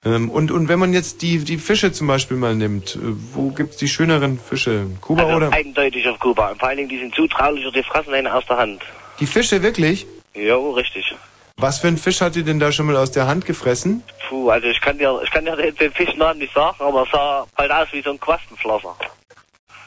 Ähm, 0.04 0.32
und, 0.32 0.50
und 0.50 0.68
wenn 0.68 0.80
man 0.80 0.94
jetzt 0.94 1.22
die, 1.22 1.40
die 1.40 1.58
Fische 1.58 1.92
zum 1.92 2.08
Beispiel 2.08 2.36
mal 2.36 2.56
nimmt, 2.56 2.96
äh, 2.96 3.00
wo 3.34 3.50
gibt's 3.50 3.78
die 3.78 3.88
schöneren 3.88 4.40
Fische? 4.40 4.88
Kuba 5.00 5.24
also 5.24 5.36
oder? 5.36 5.54
eindeutig 5.54 6.08
auf 6.08 6.20
Kuba. 6.20 6.56
Vor 6.58 6.70
allen 6.70 6.78
Dingen, 6.78 6.90
die 6.90 6.98
sind 6.98 7.14
zutraulicher, 7.14 7.72
die 7.72 7.84
fressen 7.84 8.14
einen 8.14 8.28
aus 8.28 8.46
der 8.48 8.58
Hand. 8.58 8.82
Die 9.20 9.28
Fische 9.28 9.62
wirklich? 9.62 10.08
Jo, 10.34 10.72
richtig. 10.72 11.14
Was 11.58 11.80
für 11.80 11.88
ein 11.88 11.98
Fisch 11.98 12.22
hat 12.22 12.36
ihr 12.36 12.44
denn 12.44 12.60
da 12.60 12.72
schon 12.72 12.88
mal 12.88 12.98
aus 12.98 13.12
der 13.12 13.28
Hand 13.28 13.46
gefressen? 13.46 14.02
Puh, 14.28 14.50
also 14.50 14.68
ich 14.68 14.82
kann 14.82 14.98
dir, 14.98 15.22
ich 15.24 15.30
kann 15.30 15.46
dir 15.46 15.56
den, 15.56 15.76
den 15.76 15.92
Fischnamen 15.92 16.40
nicht 16.40 16.54
sagen, 16.54 16.78
aber 16.80 17.04
es 17.04 17.12
sah 17.12 17.46
halt 17.56 17.72
aus 17.72 17.88
wie 17.92 18.02
so 18.02 18.10
ein 18.10 18.20
Quastenflosser. 18.20 18.96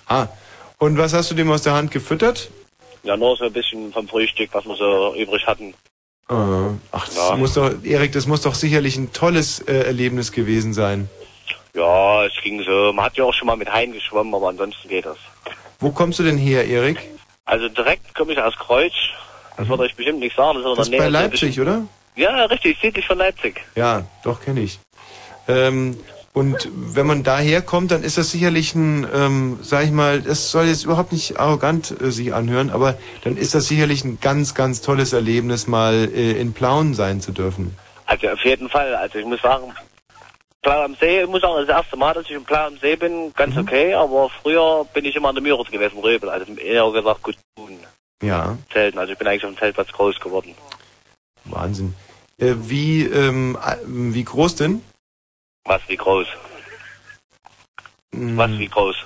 Ah, 0.07 0.28
und 0.78 0.97
was 0.97 1.12
hast 1.12 1.32
du 1.32 1.35
dem 1.35 1.51
aus 1.51 1.62
der 1.62 1.73
Hand 1.73 1.91
gefüttert? 1.91 2.51
Ja, 3.03 3.16
nur 3.16 3.36
so 3.36 3.47
ein 3.47 3.53
bisschen 3.53 3.93
vom 3.93 4.07
Frühstück, 4.07 4.51
was 4.53 4.65
wir 4.65 4.77
so 4.77 5.15
übrig 5.16 5.45
hatten. 5.45 5.74
Ah, 6.29 6.71
Ach, 6.93 7.07
das 7.07 7.17
Ja. 7.17 7.37
muss 7.37 7.55
doch, 7.55 7.71
Erik, 7.85 8.13
das 8.13 8.27
muss 8.27 8.43
doch 8.43 8.55
sicherlich 8.55 8.97
ein 8.97 9.13
tolles 9.13 9.61
äh, 9.61 9.73
Erlebnis 9.85 10.33
gewesen 10.33 10.73
sein. 10.73 11.09
Ja, 11.75 12.25
es 12.25 12.33
ging 12.43 12.63
so. 12.63 12.93
Man 12.93 13.05
hat 13.05 13.17
ja 13.17 13.25
auch 13.25 13.35
schon 13.35 13.47
mal 13.47 13.57
mit 13.57 13.71
Haien 13.73 13.93
geschwommen, 13.93 14.35
aber 14.35 14.49
ansonsten 14.49 14.89
geht 14.89 15.05
das. 15.07 15.19
Wo 15.81 15.91
kommst 15.91 16.19
du 16.19 16.23
denn 16.23 16.39
her, 16.39 16.67
Erik? 16.67 16.99
Also 17.45 17.69
direkt 17.69 18.15
komme 18.15 18.33
ich 18.33 18.39
aus 18.41 18.55
Kreuz. 18.57 18.93
Das 19.57 19.69
wird 19.69 19.81
euch 19.81 19.95
bestimmt 19.95 20.21
nicht 20.21 20.35
sagen. 20.35 20.59
Das 20.63 20.71
ist, 20.73 20.79
Das 20.79 20.89
ist 20.89 20.97
bei 20.99 21.09
Leipzig, 21.09 21.61
oder? 21.61 21.83
Ja, 22.17 22.45
richtig, 22.47 22.79
südlich 22.81 23.07
von 23.07 23.19
Leipzig. 23.19 23.61
Ja, 23.75 24.03
doch, 24.23 24.41
kenne 24.41 24.61
ich. 24.61 24.79
Ähm, 25.49 25.99
und 26.35 26.69
wenn 26.74 27.06
man 27.06 27.23
daher 27.23 27.62
kommt, 27.62 27.93
dann 27.93 28.02
ist 28.02 28.19
das 28.19 28.32
sicherlich 28.32 28.74
ein, 28.74 29.06
ähm, 29.15 29.59
sag 29.62 29.85
ich 29.85 29.93
mal, 29.93 30.20
das 30.20 30.51
soll 30.51 30.66
jetzt 30.66 30.85
überhaupt 30.85 31.12
nicht 31.12 31.39
arrogant 31.39 31.94
äh, 32.01 32.11
sich 32.11 32.35
anhören, 32.35 32.70
aber 32.70 32.98
dann 33.23 33.36
ist 33.36 33.55
das 33.55 33.69
sicherlich 33.69 34.05
ein 34.05 34.19
ganz, 34.20 34.56
ganz 34.56 34.81
tolles 34.81 35.12
Erlebnis, 35.12 35.69
mal 35.69 36.11
äh, 36.12 36.32
in 36.32 36.52
Plauen 36.52 36.94
sein 36.94 37.20
zu 37.20 37.31
dürfen. 37.31 37.77
Also 38.06 38.28
auf 38.28 38.44
jeden 38.44 38.69
Fall. 38.69 38.97
Also 38.97 39.20
ich 39.20 39.24
muss 39.24 39.40
sagen, 39.43 39.73
Blau 40.61 40.82
am 40.82 40.97
See, 40.97 41.23
ich 41.23 41.28
muss 41.28 41.40
sagen, 41.40 41.55
das 41.65 41.69
erste 41.69 41.97
Mal, 41.97 42.15
dass 42.15 42.24
ich 42.24 42.32
im 42.32 42.43
Blau 42.43 42.66
am 42.66 42.78
See 42.78 42.97
bin, 42.97 43.32
ganz 43.36 43.56
okay, 43.56 43.94
aber 43.94 44.28
früher 44.43 44.85
bin 44.93 45.05
ich 45.05 45.15
immer 45.15 45.28
an 45.28 45.36
der 45.36 45.43
Müritz 45.43 45.70
gewesen, 45.70 46.01
Röbel. 46.01 46.28
Also 46.31 46.52
eher 46.55 46.90
gesagt 46.90 47.23
gut 47.23 47.36
tun. 47.55 47.78
Ja, 48.24 48.59
Zelten. 48.73 48.98
Also 48.98 49.12
ich 49.12 49.19
bin 49.19 49.28
eigentlich 49.28 49.44
auf 49.44 49.52
dem 49.52 49.59
Zeltplatz 49.59 49.93
groß 49.93 50.19
geworden. 50.19 50.56
Wahnsinn. 51.44 51.94
Äh, 52.39 52.55
wie, 52.59 53.05
ähm, 53.05 53.56
äh, 53.65 53.77
wie 53.86 54.24
groß 54.24 54.56
denn? 54.56 54.82
Was 55.66 55.81
wie 55.89 55.97
groß? 55.97 56.27
Was 58.12 58.51
wie 58.53 58.69
groß? 58.69 58.97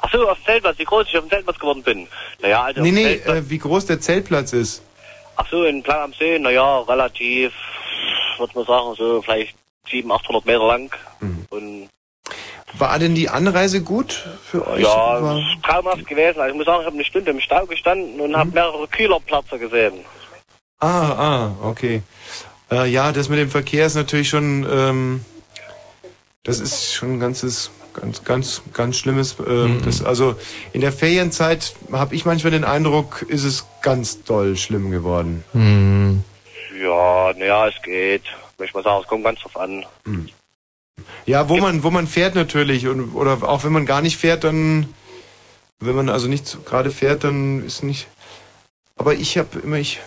Ach 0.00 0.12
so, 0.12 0.28
auf 0.28 0.38
dem 0.38 0.44
Zeltplatz, 0.44 0.78
wie 0.78 0.84
groß 0.84 1.06
ich 1.08 1.16
auf 1.18 1.24
dem 1.24 1.30
Zeltplatz 1.30 1.58
geworden 1.58 1.82
bin. 1.82 2.06
Naja, 2.40 2.62
also 2.64 2.80
Nee, 2.82 2.92
nee, 2.92 3.14
äh, 3.14 3.48
wie 3.50 3.58
groß 3.58 3.86
der 3.86 4.00
Zeltplatz 4.00 4.52
ist. 4.52 4.82
ach 5.36 5.46
so, 5.50 5.64
in 5.64 5.82
Blau 5.82 6.00
am 6.04 6.12
See, 6.12 6.38
naja, 6.38 6.80
relativ, 6.80 7.52
würde 8.38 8.52
man 8.54 8.66
sagen, 8.66 8.94
so 8.96 9.22
vielleicht 9.22 9.56
700, 9.90 10.20
800 10.20 10.46
Meter 10.46 10.66
lang. 10.66 10.90
Mhm. 11.20 11.46
Und 11.50 11.88
War 12.74 12.98
denn 12.98 13.14
die 13.14 13.28
Anreise 13.28 13.82
gut 13.82 14.12
für 14.44 14.66
euch? 14.68 14.82
ja, 14.82 15.22
War, 15.22 15.42
traumhaft 15.64 16.06
gewesen. 16.06 16.40
Also 16.40 16.50
ich 16.52 16.56
muss 16.56 16.66
sagen, 16.66 16.80
ich 16.80 16.86
habe 16.86 16.94
eine 16.96 17.04
Stunde 17.04 17.30
im 17.30 17.40
Stau 17.40 17.66
gestanden 17.66 18.20
und 18.20 18.30
Mhm. 18.30 18.36
habe 18.36 18.50
mehrere 18.50 18.86
Kühlerplatzer 18.88 19.58
gesehen. 19.58 20.04
ah, 20.80 20.86
ah, 21.12 21.50
okay. 21.62 22.02
Äh, 22.70 22.86
ja, 22.90 23.10
das 23.12 23.28
mit 23.30 23.38
dem 23.38 23.50
Verkehr 23.50 23.86
ist 23.86 23.94
natürlich 23.94 24.28
schon, 24.28 24.66
ähm, 24.70 25.24
das 26.44 26.60
ist 26.60 26.94
schon 26.94 27.14
ein 27.14 27.20
ganzes, 27.20 27.70
ganz, 27.94 28.24
ganz, 28.24 28.62
ganz 28.72 28.96
schlimmes. 28.96 29.36
Ähm, 29.46 29.80
das, 29.84 30.02
also 30.02 30.36
in 30.72 30.80
der 30.80 30.92
Ferienzeit 30.92 31.74
habe 31.92 32.14
ich 32.14 32.24
manchmal 32.24 32.52
den 32.52 32.64
Eindruck, 32.64 33.22
ist 33.28 33.44
es 33.44 33.66
ganz 33.82 34.22
doll 34.24 34.56
schlimm 34.56 34.90
geworden. 34.90 35.44
Hm. 35.52 36.22
Ja, 36.80 37.32
naja, 37.36 37.68
es 37.68 37.82
geht. 37.82 38.22
Möchte 38.58 38.76
mal 38.76 38.82
sagen, 38.82 39.02
es 39.02 39.08
kommt 39.08 39.24
ganz 39.24 39.40
drauf 39.40 39.56
an. 39.56 39.84
Ja, 41.26 41.48
wo 41.48 41.58
man, 41.58 41.82
wo 41.82 41.90
man 41.90 42.06
fährt 42.06 42.34
natürlich 42.34 42.86
und 42.86 43.14
oder 43.14 43.42
auch 43.42 43.64
wenn 43.64 43.72
man 43.72 43.86
gar 43.86 44.00
nicht 44.00 44.16
fährt, 44.16 44.44
dann, 44.44 44.92
wenn 45.80 45.94
man 45.94 46.08
also 46.08 46.28
nicht 46.28 46.64
gerade 46.64 46.90
fährt, 46.90 47.24
dann 47.24 47.64
ist 47.64 47.82
nicht. 47.82 48.08
Aber 48.96 49.14
ich 49.14 49.38
habe 49.38 49.60
immer 49.60 49.76
ich, 49.76 50.00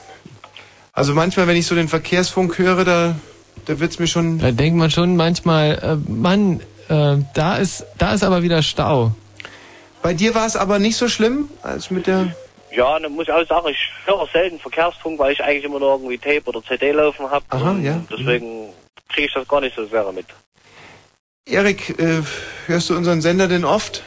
also 0.91 1.14
manchmal, 1.14 1.48
wenn 1.48 1.56
ich 1.56 1.68
so 1.68 1.76
den 1.76 1.88
Verkehrsfunk 1.88 2.58
höre, 2.58 2.84
da, 2.84 3.16
da 3.65 3.80
wird's 3.80 3.99
mir 3.99 4.07
schon. 4.07 4.40
Da 4.40 4.52
denkt 4.52 4.78
man 4.78 4.91
schon 4.91 5.15
manchmal, 5.15 5.80
äh, 5.82 6.11
Mann, 6.11 6.61
äh, 6.90 7.18
da 7.34 7.57
ist, 7.57 7.86
da 7.98 8.14
ist 8.14 8.23
aber 8.23 8.44
wieder 8.44 8.61
Stau. 8.64 9.11
Bei 10.02 10.14
dir 10.14 10.34
war 10.34 10.45
es 10.45 10.56
aber 10.56 10.80
nicht 10.80 10.98
so 10.98 11.07
schlimm 11.07 11.49
als 11.61 11.91
mit 11.91 12.07
der. 12.07 12.36
Ja, 12.72 12.98
dann 12.99 13.11
muss 13.11 13.28
ich 13.28 13.34
auch 13.34 13.45
sagen, 13.48 13.68
ich 13.69 13.90
höre 14.06 14.28
selten 14.32 14.60
Verkehrsfunk, 14.60 15.19
weil 15.19 15.34
ich 15.34 15.44
eigentlich 15.44 15.65
immer 15.65 15.80
nur 15.80 15.91
irgendwie 15.91 16.18
Tape 16.18 16.44
oder 16.45 16.64
CD 16.64 16.91
laufen 16.91 17.30
habe. 17.30 17.45
Aha, 17.49 17.76
ja. 17.82 18.02
Deswegen 18.10 18.69
kriege 19.10 19.28
ich 19.28 19.34
das 19.34 19.48
gar 19.48 19.61
nicht 19.61 19.76
so 19.76 19.86
sehr 19.86 20.10
mit. 20.11 20.26
Erik, 21.45 21.99
äh, 21.99 22.22
hörst 22.68 22.90
du 22.90 22.95
unseren 22.95 23.22
Sender 23.22 23.48
denn 23.48 23.65
oft? 23.65 24.03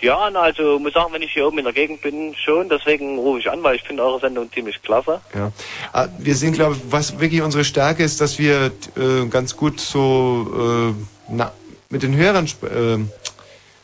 Ja, 0.00 0.30
na, 0.30 0.40
also 0.40 0.78
muss 0.78 0.94
sagen, 0.94 1.12
wenn 1.12 1.20
ich 1.22 1.32
hier 1.32 1.46
oben 1.46 1.58
in 1.58 1.64
der 1.64 1.74
Gegend 1.74 2.00
bin, 2.00 2.34
schon. 2.34 2.68
Deswegen 2.70 3.18
rufe 3.18 3.40
ich 3.40 3.50
an, 3.50 3.62
weil 3.62 3.76
ich 3.76 3.82
finde 3.82 4.02
eure 4.02 4.18
Sendung 4.18 4.50
ziemlich 4.50 4.80
klasse. 4.82 5.20
Ja. 5.34 5.52
Ah, 5.92 6.08
Wir 6.18 6.34
sehen, 6.34 6.52
glaube 6.52 6.76
ich, 6.76 6.80
was 6.90 7.20
wirklich 7.20 7.42
unsere 7.42 7.64
Stärke 7.64 8.02
ist, 8.02 8.20
dass 8.20 8.38
wir 8.38 8.72
äh, 8.96 9.26
ganz 9.28 9.56
gut 9.56 9.78
so 9.78 10.94
äh, 10.96 11.02
na, 11.28 11.52
mit 11.90 12.02
den 12.02 12.16
Hörern, 12.16 12.46
äh, 12.46 12.98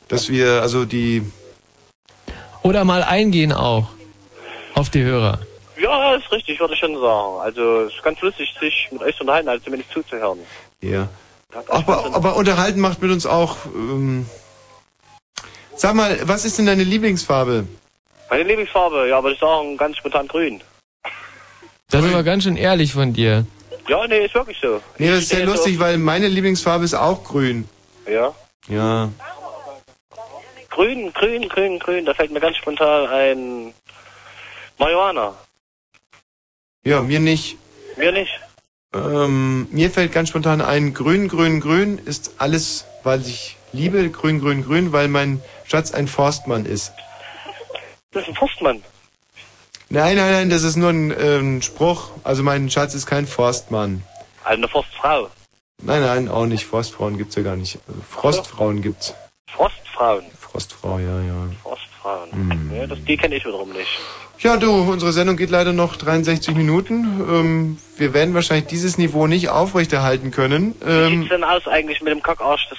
dass 0.08 0.28
wir 0.30 0.62
also 0.62 0.86
die 0.86 1.22
Oder 2.62 2.84
mal 2.84 3.02
eingehen 3.02 3.52
auch 3.52 3.88
auf 4.74 4.88
die 4.88 5.02
Hörer. 5.02 5.40
Ja, 5.78 6.14
ist 6.14 6.32
richtig, 6.32 6.58
würde 6.58 6.72
ich 6.72 6.80
schon 6.80 6.98
sagen. 6.98 7.40
Also 7.42 7.80
es 7.82 7.94
ist 7.94 8.02
ganz 8.02 8.20
lustig, 8.22 8.54
sich 8.58 8.88
mit 8.90 9.02
euch 9.02 9.14
zu 9.16 9.22
unterhalten, 9.22 9.48
also 9.50 9.62
zumindest 9.64 9.92
zuzuhören. 9.92 10.38
Ja. 10.80 11.08
Aber, 11.68 12.14
aber 12.14 12.36
unterhalten 12.36 12.80
macht 12.80 13.02
mit 13.02 13.10
uns 13.10 13.26
auch. 13.26 13.56
Ähm, 13.74 14.26
sag 15.76 15.94
mal, 15.94 16.18
was 16.24 16.44
ist 16.44 16.58
denn 16.58 16.66
deine 16.66 16.84
Lieblingsfarbe? 16.84 17.66
Meine 18.30 18.42
Lieblingsfarbe, 18.42 19.08
ja, 19.08 19.22
würde 19.22 19.34
ich 19.34 19.40
sagen, 19.40 19.76
ganz 19.76 19.96
spontan 19.96 20.26
grün. 20.26 20.60
Das 21.90 22.04
ist 22.04 22.12
aber 22.12 22.24
ganz 22.24 22.42
schön 22.44 22.56
ehrlich 22.56 22.92
von 22.92 23.12
dir. 23.12 23.46
Ja, 23.88 24.06
nee, 24.08 24.24
ist 24.26 24.34
wirklich 24.34 24.58
so. 24.60 24.80
Nee, 24.98 25.10
das 25.10 25.20
ist 25.20 25.28
sehr 25.28 25.38
stehe 25.38 25.46
so 25.46 25.52
lustig, 25.52 25.78
weil 25.78 25.98
meine 25.98 26.26
Lieblingsfarbe 26.26 26.84
ist 26.84 26.94
auch 26.94 27.22
grün. 27.22 27.68
Ja. 28.10 28.34
Ja. 28.68 29.10
Grün, 30.70 31.12
grün, 31.12 31.48
grün, 31.48 31.78
grün. 31.78 32.04
Da 32.04 32.14
fällt 32.14 32.32
mir 32.32 32.40
ganz 32.40 32.56
spontan 32.56 33.06
ein 33.08 33.74
Marihuana. 34.78 35.34
Ja, 36.84 37.00
mir 37.00 37.20
nicht. 37.20 37.56
Mir 37.96 38.12
nicht. 38.12 38.32
Ähm, 38.92 39.68
mir 39.70 39.90
fällt 39.90 40.12
ganz 40.12 40.30
spontan 40.30 40.60
ein, 40.60 40.94
grün, 40.94 41.28
grün, 41.28 41.60
grün 41.60 41.98
ist 41.98 42.34
alles, 42.38 42.86
weil 43.04 43.20
ich 43.20 43.56
liebe 43.72 44.10
grün, 44.10 44.40
grün, 44.40 44.64
grün, 44.64 44.92
weil 44.92 45.08
mein 45.08 45.40
Schatz 45.68 45.92
ein 45.92 46.08
Forstmann 46.08 46.64
ist. 46.66 46.92
Das 48.12 48.22
ist 48.22 48.28
ein 48.28 48.34
Forstmann. 48.34 48.82
Nein, 49.88 50.16
nein, 50.16 50.32
nein, 50.32 50.50
das 50.50 50.62
ist 50.62 50.76
nur 50.76 50.90
ein 50.90 51.14
ähm, 51.18 51.62
Spruch. 51.62 52.10
Also 52.24 52.42
mein 52.42 52.70
Schatz 52.70 52.94
ist 52.94 53.06
kein 53.06 53.26
Forstmann. 53.26 54.02
Also 54.42 54.58
eine 54.58 54.68
Forstfrau. 54.68 55.30
Nein, 55.82 56.02
nein, 56.02 56.28
auch 56.28 56.46
nicht. 56.46 56.64
Forstfrauen 56.64 57.18
gibt's 57.18 57.36
ja 57.36 57.42
gar 57.42 57.56
nicht. 57.56 57.78
Frostfrauen 58.08 58.82
gibt's. 58.82 59.14
Frostfrauen. 59.48 60.24
Frostfrau, 60.40 60.98
ja, 60.98 61.20
ja. 61.20 61.34
Frostfrauen. 61.62 62.32
Hm. 62.32 62.72
Ja, 62.74 62.86
das, 62.86 62.98
die 63.04 63.16
kenne 63.16 63.36
ich 63.36 63.44
wiederum 63.44 63.70
nicht. 63.72 63.88
Ja, 64.38 64.56
du, 64.56 64.70
unsere 64.70 65.12
Sendung 65.12 65.36
geht 65.36 65.50
leider 65.50 65.72
noch 65.72 65.96
63 65.96 66.54
Minuten. 66.54 67.04
Ähm, 67.28 67.78
wir 67.96 68.12
werden 68.12 68.34
wahrscheinlich 68.34 68.66
dieses 68.66 68.98
Niveau 68.98 69.26
nicht 69.26 69.48
aufrechterhalten 69.50 70.30
können. 70.30 70.74
Wie 70.80 70.90
Ähm, 70.90 71.20
sieht's 71.20 71.30
denn 71.30 71.44
aus 71.44 71.66
eigentlich 71.68 72.00
mit 72.02 72.12
dem 72.12 72.22
Kackarsch 72.22 72.68
des 72.68 72.78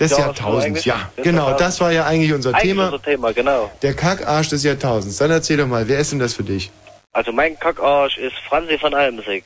des 0.00 0.10
Ja, 0.12 0.18
Jahrtausends, 0.18 0.84
ja. 0.84 1.10
Genau, 1.16 1.52
das 1.56 1.80
war 1.80 1.92
ja 1.92 2.04
eigentlich 2.06 2.32
unser 2.32 2.50
Eigentlich 2.50 2.62
Thema. 2.70 2.86
unser 2.86 3.02
Thema, 3.02 3.32
genau. 3.32 3.70
Der 3.82 3.94
Kackarsch 3.94 4.48
des 4.48 4.62
Jahrtausends. 4.64 5.18
Dann 5.18 5.30
erzähl 5.30 5.56
doch 5.56 5.66
mal, 5.66 5.86
wer 5.88 5.98
ist 5.98 6.12
denn 6.12 6.18
das 6.18 6.34
für 6.34 6.42
dich? 6.42 6.70
Also 7.12 7.32
mein 7.32 7.58
Kackarsch 7.58 8.18
ist 8.18 8.34
Franzi 8.48 8.78
von 8.78 8.92
Almsig. 8.94 9.44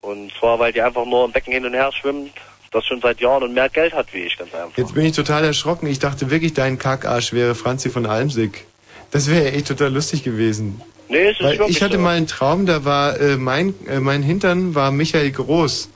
Und 0.00 0.32
zwar, 0.38 0.58
weil 0.58 0.72
die 0.72 0.80
einfach 0.82 1.04
nur 1.04 1.24
im 1.24 1.32
Becken 1.32 1.52
hin 1.52 1.64
und 1.64 1.72
her 1.74 1.90
schwimmt, 1.92 2.30
das 2.70 2.84
schon 2.86 3.00
seit 3.00 3.20
Jahren 3.20 3.42
und 3.42 3.54
mehr 3.54 3.68
Geld 3.68 3.92
hat 3.94 4.06
wie 4.12 4.18
ich, 4.24 4.36
ganz 4.36 4.54
einfach. 4.54 4.76
Jetzt 4.76 4.94
bin 4.94 5.04
ich 5.04 5.12
total 5.12 5.44
erschrocken. 5.44 5.86
Ich 5.86 5.98
dachte 5.98 6.30
wirklich, 6.30 6.52
dein 6.54 6.78
Kackarsch 6.78 7.32
wäre 7.32 7.54
Franzi 7.54 7.88
von 7.90 8.04
Almsig. 8.06 8.64
Das 9.10 9.30
wäre 9.30 9.44
ja 9.44 9.50
echt 9.52 9.68
total 9.68 9.92
lustig 9.92 10.24
gewesen. 10.24 10.80
Nee, 11.08 11.18
es 11.28 11.32
ist 11.38 11.42
Weil 11.42 11.58
wirklich 11.58 11.76
ich 11.76 11.82
hatte 11.82 11.94
so. 11.96 12.00
mal 12.00 12.16
einen 12.16 12.26
Traum, 12.26 12.66
da 12.66 12.84
war 12.84 13.18
äh, 13.20 13.36
mein, 13.36 13.74
äh, 13.86 14.00
mein 14.00 14.22
Hintern 14.22 14.74
war 14.74 14.90
Michael 14.90 15.30
Groß. 15.30 15.88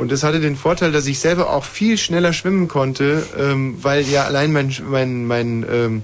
Und 0.00 0.10
das 0.10 0.22
hatte 0.22 0.40
den 0.40 0.56
Vorteil, 0.56 0.92
dass 0.92 1.06
ich 1.06 1.18
selber 1.18 1.50
auch 1.50 1.62
viel 1.62 1.98
schneller 1.98 2.32
schwimmen 2.32 2.68
konnte, 2.68 3.22
ähm, 3.38 3.76
weil 3.84 4.08
ja 4.08 4.24
allein 4.24 4.50
mein, 4.50 4.74
mein, 4.88 5.26
mein, 5.26 5.66
ähm, 5.70 6.02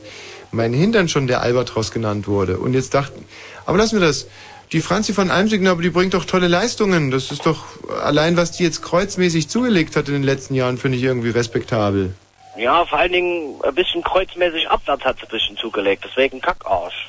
mein 0.52 0.74
Hintern 0.74 1.08
schon 1.08 1.26
der 1.26 1.40
Albatros 1.40 1.92
genannt 1.92 2.28
wurde. 2.28 2.58
Und 2.58 2.74
jetzt 2.74 2.92
dachten, 2.92 3.24
aber 3.64 3.78
lassen 3.78 3.98
wir 3.98 4.06
das. 4.06 4.28
Die 4.72 4.82
Franzi 4.82 5.14
von 5.14 5.30
Almsig, 5.30 5.66
aber 5.66 5.80
die 5.80 5.88
bringt 5.88 6.12
doch 6.12 6.26
tolle 6.26 6.46
Leistungen. 6.46 7.10
Das 7.10 7.30
ist 7.30 7.46
doch 7.46 7.64
allein, 8.04 8.36
was 8.36 8.52
die 8.52 8.64
jetzt 8.64 8.82
kreuzmäßig 8.82 9.48
zugelegt 9.48 9.96
hat 9.96 10.08
in 10.08 10.14
den 10.14 10.24
letzten 10.24 10.54
Jahren, 10.54 10.76
finde 10.76 10.98
ich 10.98 11.04
irgendwie 11.04 11.30
respektabel. 11.30 12.12
Ja, 12.58 12.84
vor 12.84 12.98
allen 12.98 13.12
Dingen 13.12 13.54
ein 13.62 13.74
bisschen 13.74 14.02
kreuzmäßig 14.02 14.68
abwärts 14.68 15.06
hat 15.06 15.16
sie 15.20 15.22
ein 15.22 15.30
bisschen 15.30 15.56
zugelegt, 15.56 16.04
deswegen 16.06 16.42
Kackarsch. 16.42 17.08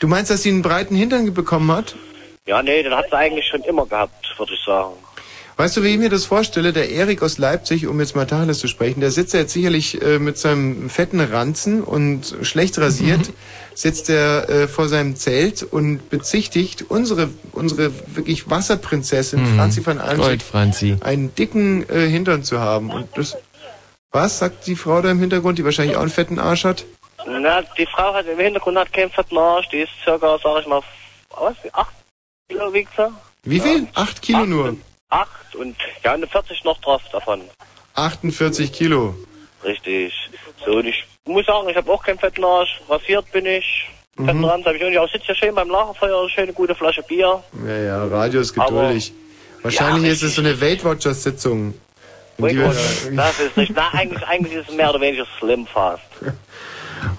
Du 0.00 0.08
meinst, 0.08 0.32
dass 0.32 0.42
sie 0.42 0.48
einen 0.48 0.62
breiten 0.62 0.96
Hintern 0.96 1.32
bekommen 1.32 1.70
hat? 1.70 1.94
Ja, 2.46 2.64
nee, 2.64 2.82
den 2.82 2.96
hat 2.96 3.10
sie 3.10 3.16
eigentlich 3.16 3.46
schon 3.46 3.62
immer 3.62 3.86
gehabt, 3.86 4.36
würde 4.36 4.54
ich 4.54 4.64
sagen. 4.64 4.94
Weißt 5.58 5.74
du, 5.74 5.82
wie 5.82 5.88
ich 5.88 5.98
mir 5.98 6.10
das 6.10 6.26
vorstelle? 6.26 6.74
Der 6.74 6.90
Erik 6.90 7.22
aus 7.22 7.38
Leipzig, 7.38 7.86
um 7.86 7.98
jetzt 7.98 8.14
mal 8.14 8.26
Tacheles 8.26 8.58
zu 8.58 8.68
sprechen, 8.68 9.00
der 9.00 9.10
sitzt 9.10 9.32
ja 9.32 9.40
jetzt 9.40 9.54
sicherlich 9.54 10.02
äh, 10.02 10.18
mit 10.18 10.36
seinem 10.36 10.90
fetten 10.90 11.18
Ranzen 11.18 11.82
und 11.82 12.36
schlecht 12.42 12.76
rasiert, 12.78 13.30
sitzt 13.74 14.10
er 14.10 14.50
äh, 14.50 14.68
vor 14.68 14.88
seinem 14.88 15.16
Zelt 15.16 15.62
und 15.62 16.10
bezichtigt 16.10 16.84
unsere, 16.90 17.30
unsere 17.52 17.90
wirklich 18.14 18.50
Wasserprinzessin 18.50 19.40
Mhm. 19.40 19.56
Franzi 19.56 19.86
van 19.86 19.98
Almsig, 19.98 20.24
Gold, 20.26 20.42
Franzi. 20.42 20.96
einen 21.00 21.34
dicken 21.34 21.88
äh, 21.88 22.06
Hintern 22.06 22.42
zu 22.44 22.60
haben. 22.60 22.90
Und 22.90 23.08
das, 23.16 23.34
was 24.10 24.38
sagt 24.38 24.66
die 24.66 24.76
Frau 24.76 25.00
da 25.00 25.10
im 25.10 25.20
Hintergrund, 25.20 25.58
die 25.58 25.64
wahrscheinlich 25.64 25.96
auch 25.96 26.02
einen 26.02 26.10
fetten 26.10 26.38
Arsch 26.38 26.64
hat? 26.64 26.84
Na, 27.26 27.62
die 27.78 27.86
Frau 27.86 28.12
hat 28.12 28.26
im 28.26 28.38
Hintergrund 28.38 28.76
hat 28.76 28.92
keinen 28.92 29.10
fetten 29.10 29.38
Arsch, 29.38 29.70
die 29.70 29.78
ist 29.78 29.92
circa, 30.04 30.38
sag 30.42 30.60
ich 30.60 30.66
mal, 30.66 30.82
was, 31.30 31.54
acht 31.72 31.94
Kilo 32.50 32.72
wiegt 32.74 32.90
sie? 32.94 33.08
Wie 33.44 33.60
viel? 33.60 33.86
Acht 33.94 34.20
Kilo 34.20 34.44
nur. 34.44 34.76
Acht 35.10 35.54
und 35.54 35.76
ja, 36.04 36.12
eine 36.14 36.26
40 36.26 36.64
noch 36.64 36.80
drauf 36.80 37.02
davon. 37.12 37.40
48 37.94 38.72
Kilo. 38.72 39.14
Richtig. 39.64 40.12
So, 40.64 40.72
und 40.72 40.86
ich 40.86 41.04
muss 41.24 41.46
sagen, 41.46 41.68
ich 41.68 41.76
habe 41.76 41.90
auch 41.92 42.02
keinen 42.02 42.18
fetten 42.18 42.44
Arsch. 42.44 42.80
Rasiert 42.88 43.30
bin 43.32 43.46
ich. 43.46 43.88
Fetten 44.16 44.38
Mhm. 44.38 44.44
Rand 44.44 44.66
habe 44.66 44.76
ich 44.76 44.84
auch 44.84 44.88
nicht. 44.88 45.00
Ich 45.04 45.12
sitze 45.12 45.28
ja 45.28 45.34
schön 45.34 45.54
beim 45.54 45.68
Lagerfeuer, 45.70 46.20
eine 46.20 46.30
schöne 46.30 46.52
gute 46.52 46.74
Flasche 46.74 47.02
Bier. 47.02 47.42
Ja, 47.66 47.76
ja, 47.78 48.04
Radio 48.06 48.40
ist 48.40 48.52
geduldig. 48.54 49.12
Wahrscheinlich 49.62 50.04
Ja, 50.06 50.12
ist 50.12 50.22
es 50.22 50.34
so 50.36 50.40
eine 50.42 50.60
Weight 50.60 50.84
Watchers 50.84 51.22
Sitzung. 51.22 51.74
In 52.38 52.48
die 52.48 52.56
wir 52.58 52.68
da- 52.68 53.10
Das 53.24 53.40
ist 53.40 53.56
nicht. 53.56 53.72
Na, 53.74 53.88
eigentlich, 53.92 54.22
eigentlich 54.26 54.54
ist 54.54 54.68
es 54.68 54.74
mehr 54.74 54.90
oder 54.90 55.00
weniger 55.00 55.26
Slim 55.38 55.66
Fast. 55.66 56.02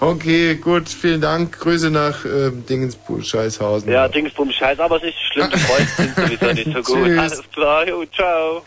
Okay, 0.00 0.56
gut, 0.56 0.88
vielen 0.88 1.20
Dank. 1.20 1.58
Grüße 1.58 1.90
nach 1.90 2.24
ähm, 2.24 2.64
Dingensbuch, 2.66 3.22
Scheißhausen. 3.22 3.90
Ja, 3.90 4.08
Dingsbum 4.08 4.50
Scheiß, 4.50 4.78
aber 4.78 4.96
es 4.96 5.04
ist 5.04 5.18
schlimm, 5.32 5.48
die 5.52 5.58
Freunde 5.58 5.90
sind 5.96 6.16
sowieso 6.16 6.52
nicht 6.52 6.86
so 6.86 6.94
gut. 6.94 7.04
Tschüss. 7.06 7.18
Alles 7.18 7.42
klar, 7.52 7.88
jo, 7.88 8.04
ciao. 8.06 8.62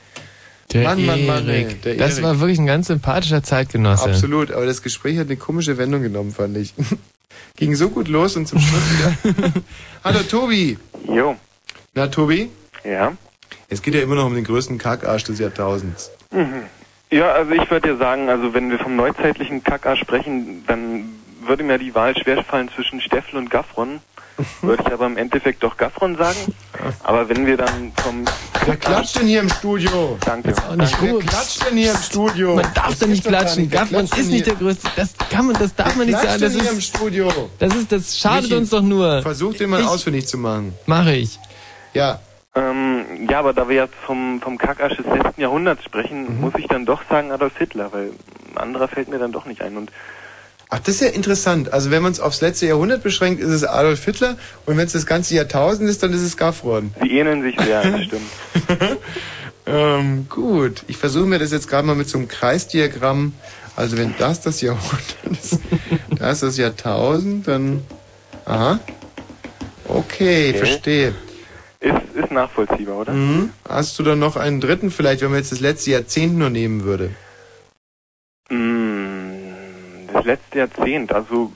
Der 0.74 0.84
Mann, 0.84 1.06
Mann, 1.06 1.26
Mann, 1.26 1.50
Erik. 1.50 1.82
der 1.82 1.96
das 1.96 2.14
Erik. 2.14 2.24
war 2.24 2.40
wirklich 2.40 2.60
ein 2.60 2.66
ganz 2.66 2.88
sympathischer 2.88 3.44
Zeitgenosse. 3.44 4.06
Absolut, 4.06 4.52
aber 4.52 4.66
das 4.66 4.82
Gespräch 4.82 5.18
hat 5.18 5.28
eine 5.28 5.38
komische 5.38 5.78
Wendung 5.78 6.02
genommen, 6.02 6.32
fand 6.32 6.58
ich. 6.58 6.74
Ging 7.58 7.76
so 7.76 7.90
gut 7.90 8.08
los 8.08 8.36
und 8.38 8.48
zum 8.48 8.60
Schluss 8.60 8.82
wieder. 9.24 9.52
Hallo 10.04 10.20
Tobi. 10.20 10.78
Jo. 11.08 11.36
Na 11.94 12.08
Tobi? 12.08 12.50
Ja. 12.86 13.14
Es 13.68 13.82
geht 13.82 13.96
ja 13.96 14.02
immer 14.02 14.16
noch 14.16 14.26
um 14.26 14.36
den 14.36 14.44
größten 14.44 14.78
Kackarsch 14.78 15.26
des 15.26 15.40
Jahrtausends. 15.40 16.12
Mhm. 16.32 16.64
Ja, 17.12 17.32
also 17.34 17.52
ich 17.52 17.70
würde 17.70 17.90
dir 17.90 17.98
sagen, 17.98 18.30
also 18.30 18.54
wenn 18.54 18.70
wir 18.70 18.80
vom 18.80 18.96
neuzeitlichen 18.96 19.64
Kackarsch 19.64 20.00
sprechen, 20.00 20.64
dann 20.68 21.10
würde 21.46 21.64
mir 21.64 21.78
die 21.78 21.94
Wahl 21.94 22.16
schwerfallen 22.18 22.70
zwischen 22.74 23.02
Steffel 23.02 23.38
und 23.38 23.50
Gaffron. 23.50 24.00
Würde 24.62 24.82
ich 24.88 24.92
aber 24.94 25.06
im 25.08 25.18
Endeffekt 25.18 25.62
doch 25.62 25.76
Gaffron 25.78 26.16
sagen. 26.18 26.38
Aber 27.04 27.28
wenn 27.30 27.46
wir 27.46 27.58
dann 27.58 27.92
vom... 27.98 28.26
Wer 28.66 28.78
klatscht 28.78 29.20
denn 29.20 29.28
hier 29.28 29.42
im 29.42 29.50
Studio? 29.50 30.18
Danke. 30.26 30.54
Auch 30.68 30.76
nicht 30.76 31.00
Wer 31.02 31.12
gut. 31.12 31.28
klatscht 31.28 31.68
denn 31.70 31.78
hier 31.78 31.92
im 31.92 31.98
Studio? 31.98 32.56
Man 32.56 32.74
darf 32.74 32.98
da 32.98 33.06
nicht 33.08 33.26
doch 33.26 33.30
klatschen. 33.30 33.64
nicht. 33.64 33.74
Wer 33.74 33.86
klatscht 33.86 34.14
denn 34.14 34.20
ist 34.22 34.30
nicht 34.32 34.46
der 34.48 34.56
größte. 34.56 34.88
Das 34.96 35.14
kann 35.30 35.46
man, 35.48 35.56
das 35.60 35.76
darf 35.76 35.90
Wer 35.90 35.96
man 35.98 36.08
nicht 36.08 36.20
sagen. 36.20 36.42
Das 36.42 36.54
denn 36.54 36.62
hier 36.62 36.72
im 36.72 36.78
ist, 36.78 36.86
Studio? 36.96 37.50
das 37.60 37.76
ist, 37.76 37.92
das 37.92 38.18
schadet 38.18 38.44
Michi, 38.44 38.56
uns 38.56 38.70
doch 38.70 38.82
nur. 38.82 39.22
Versuch 39.22 39.54
den 39.56 39.70
mal 39.70 39.82
Ich- 39.82 39.88
ausfindig 39.88 40.28
zu 40.28 40.38
machen. 40.38 40.74
Mache 40.88 41.14
ich. 41.14 41.38
Ja. 41.94 42.20
Ähm, 42.54 43.06
ja, 43.30 43.40
aber 43.40 43.54
da 43.54 43.70
wir 43.70 43.78
jetzt 43.78 43.96
vom, 44.06 44.42
vom 44.42 44.58
Kackarsch 44.58 44.98
des 44.98 45.06
letzten 45.06 45.40
Jahrhunderts 45.42 45.84
sprechen, 45.86 46.36
Mhm. 46.36 46.42
muss 46.42 46.54
ich 46.58 46.68
dann 46.68 46.86
doch 46.86 47.02
sagen 47.10 47.32
Adolf 47.32 47.58
Hitler, 47.58 47.94
weil 47.94 48.12
ein 48.52 48.58
anderer 48.58 48.88
fällt 48.90 49.08
mir 49.10 49.20
dann 49.20 49.32
doch 49.32 49.46
nicht 49.46 49.62
ein. 49.62 49.78
Und 49.78 49.92
Ach, 50.74 50.80
das 50.80 50.96
ist 50.96 51.02
ja 51.02 51.08
interessant. 51.10 51.74
Also 51.74 51.92
wenn 51.92 52.02
man 52.02 52.12
es 52.14 52.20
aufs 52.22 52.40
letzte 52.42 52.66
Jahrhundert 52.66 53.04
beschränkt, 53.04 53.42
ist 53.42 53.50
es 53.50 53.64
Adolf 53.66 54.04
Hitler 54.06 54.38
und 54.66 54.78
wenn 54.78 54.86
es 54.86 54.94
das 54.94 55.06
ganze 55.06 55.36
Jahrtausend 55.36 55.90
ist, 55.90 56.02
dann 56.04 56.14
ist 56.14 56.22
es 56.22 56.38
Gaffron. 56.38 56.94
sie 57.02 57.18
ähneln 57.20 57.42
sich 57.42 57.60
sehr, 57.60 57.84
das 57.84 58.04
stimmt. 58.04 58.30
Ähm, 59.68 60.26
gut, 60.28 60.84
ich 60.88 60.98
versuche 60.98 61.28
mir 61.28 61.38
das 61.38 61.52
jetzt 61.52 61.68
gerade 61.70 61.86
mal 61.86 61.96
mit 61.96 62.10
so 62.10 62.18
einem 62.18 62.28
Kreisdiagramm. 62.28 63.34
Also 63.76 63.96
wenn 63.96 64.16
das 64.18 64.42
das 64.42 64.60
Jahrhundert 64.60 65.16
ist, 65.32 65.60
das 66.20 66.34
ist 66.34 66.44
das 66.44 66.58
Jahrtausend, 66.58 67.48
dann... 67.48 67.84
Aha. 68.46 68.80
Okay, 69.88 70.50
Okay. 70.50 70.54
verstehe. 70.58 71.14
Ist, 72.24 72.32
nachvollziehbar, 72.32 72.98
oder? 72.98 73.14
Mhm. 73.14 73.52
Hast 73.68 73.98
du 74.00 74.04
dann 74.04 74.20
noch 74.20 74.36
einen 74.36 74.60
dritten 74.62 74.92
vielleicht, 74.92 75.22
wenn 75.22 75.30
man 75.32 75.40
jetzt 75.40 75.52
das 75.52 75.60
letzte 75.60 75.92
Jahrzehnt 75.92 76.36
nur 76.38 76.50
nehmen 76.50 76.84
würde? 76.84 77.12
Mm, 78.50 80.08
Das 80.14 80.26
letzte 80.26 80.60
Jahrzehnt, 80.60 81.14
also 81.14 81.52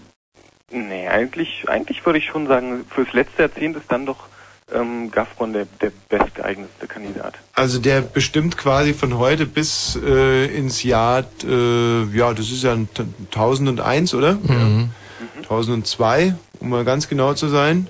nee, 0.71 1.07
eigentlich, 1.07 1.65
eigentlich 1.67 2.05
würde 2.05 2.19
ich 2.19 2.25
schon 2.25 2.47
sagen, 2.47 2.85
fürs 2.89 3.11
letzte 3.13 3.43
Jahrzehnt 3.43 3.75
ist 3.77 3.91
dann 3.91 4.05
doch 4.05 4.27
ähm, 4.73 5.11
Gaffron 5.11 5.53
der, 5.53 5.67
der 5.81 5.91
bestgeeignetste 6.09 6.87
Kandidat. 6.87 7.35
Also 7.53 7.79
der 7.79 8.01
bestimmt 8.01 8.57
quasi 8.57 8.93
von 8.93 9.17
heute 9.17 9.45
bis 9.45 9.99
äh, 10.03 10.45
ins 10.47 10.81
Jahr, 10.83 11.23
äh, 11.43 12.03
ja, 12.17 12.33
das 12.33 12.49
ist 12.51 12.63
ja 12.63 12.73
ein 12.73 12.89
T- 12.93 13.03
1001, 13.25 14.13
oder? 14.15 14.33
Mhm. 14.35 14.89
Ja. 15.19 15.41
1002, 15.43 16.33
um 16.59 16.69
mal 16.69 16.83
ganz 16.85 17.07
genau 17.07 17.33
zu 17.35 17.47
sein. 17.49 17.87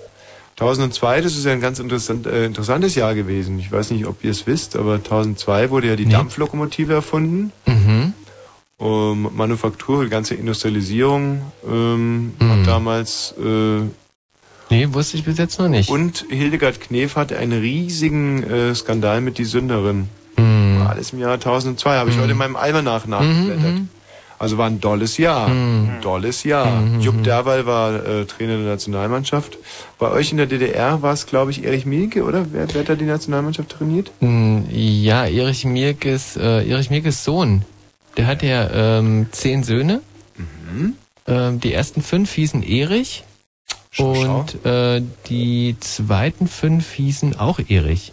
1002, 0.58 1.22
das 1.22 1.36
ist 1.36 1.46
ja 1.46 1.52
ein 1.52 1.60
ganz 1.62 1.80
interessant, 1.80 2.26
äh, 2.28 2.46
interessantes 2.46 2.96
Jahr 2.96 3.14
gewesen. 3.14 3.60
Ich 3.60 3.72
weiß 3.72 3.92
nicht, 3.92 4.06
ob 4.06 4.24
ihr 4.24 4.32
es 4.32 4.48
wisst, 4.48 4.76
aber 4.78 4.96
1002 4.96 5.70
wurde 5.70 5.88
ja 5.88 5.96
die 5.98 6.06
Nee. 6.06 6.14
Dampflokomotive 6.14 6.94
erfunden. 6.94 7.52
Mhm. 7.66 8.14
Ähm, 8.80 9.30
Manufaktur, 9.34 10.04
die 10.06 10.10
ganze 10.10 10.36
Industrialisierung 10.36 11.42
ähm, 11.70 12.34
Mhm. 12.40 12.50
hat 12.52 12.68
damals 12.68 13.34
äh, 13.38 13.82
Nee, 14.70 14.88
wusste 14.94 15.16
ich 15.18 15.24
bis 15.24 15.38
jetzt 15.38 15.60
noch 15.60 15.68
nicht. 15.70 15.90
und 15.90 16.26
Hildegard 16.30 16.82
Knef 16.82 17.16
hatte 17.18 17.38
einen 17.38 17.60
riesigen 17.60 18.44
äh, 18.44 18.74
Skandal 18.76 19.22
mit 19.22 19.38
die 19.38 19.46
Sünderin. 19.46 20.08
Mhm. 20.38 20.82
Alles 20.88 21.14
im 21.14 21.20
Jahr 21.20 21.34
1002, 21.34 21.98
habe 21.98 22.10
ich 22.10 22.16
Mhm. 22.18 22.22
heute 22.22 22.32
in 22.32 22.38
meinem 22.38 22.56
Almanach 22.56 23.06
nachgeblättert. 23.08 23.82
Mhm, 24.38 24.42
Also 24.42 24.58
war 24.58 24.68
ein 24.68 24.80
dolles 24.82 25.18
Jahr. 25.18 25.48
Mhm. 25.50 26.02
Dolles 26.02 26.44
Jahr. 26.44 26.82
Mhm. 26.82 27.00
Jupp 27.02 27.24
Derwal 27.24 27.66
war 27.66 27.94
äh, 28.06 28.26
Trainer 28.26 28.58
der 28.58 28.66
Nationalmannschaft. 28.68 29.58
Bei 29.98 30.12
euch 30.12 30.32
in 30.32 30.38
der 30.38 30.46
DDR 30.48 31.02
war 31.02 31.14
es, 31.14 31.26
glaube 31.26 31.52
ich, 31.52 31.64
Erich 31.64 31.86
Mielke, 31.86 32.24
oder? 32.24 32.46
Wer, 32.52 32.68
wer 32.74 32.82
hat 32.82 32.90
da 32.90 32.96
die 32.96 33.06
Nationalmannschaft 33.06 33.70
trainiert? 33.70 34.12
Mm, 34.20 34.64
Ja, 34.72 35.26
Erich 35.26 35.66
Mielkes, 35.66 36.36
äh, 36.38 36.68
Erich 36.70 36.90
Mielkes 36.90 37.24
Sohn, 37.24 37.64
der 38.18 38.28
hat 38.28 38.44
ja 38.44 38.70
ähm, 39.00 39.28
zehn 39.32 39.64
Söhne. 39.64 40.02
Mhm. 40.38 40.94
Ähm, 41.28 41.60
die 41.60 41.74
ersten 41.74 42.02
fünf 42.02 42.34
hießen 42.34 42.62
Erich 42.64 43.24
und 43.98 44.66
Äh, 44.66 45.02
die 45.30 45.76
zweiten 45.80 46.48
fünf 46.48 46.92
hießen 46.92 47.40
auch 47.40 47.60
Erich. 47.68 48.12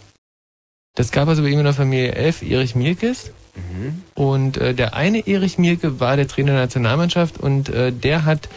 Das 0.95 1.11
gab 1.11 1.27
also 1.27 1.41
bei 1.43 1.49
ihm 1.49 1.59
in 1.59 1.65
der 1.65 1.73
Familie 1.73 2.13
elf 2.13 2.41
Erich 2.41 2.75
Mielkes. 2.75 3.31
Mhm. 3.55 4.01
Und 4.15 4.57
äh, 4.57 4.73
der 4.73 4.95
eine 4.95 5.27
Erich 5.27 5.57
Mielke 5.57 5.99
war 5.99 6.15
der 6.15 6.27
Trainer 6.27 6.53
der 6.53 6.61
Nationalmannschaft 6.61 7.39
und 7.39 7.69
äh, 7.69 7.91
der 7.91 8.25
hat 8.25 8.49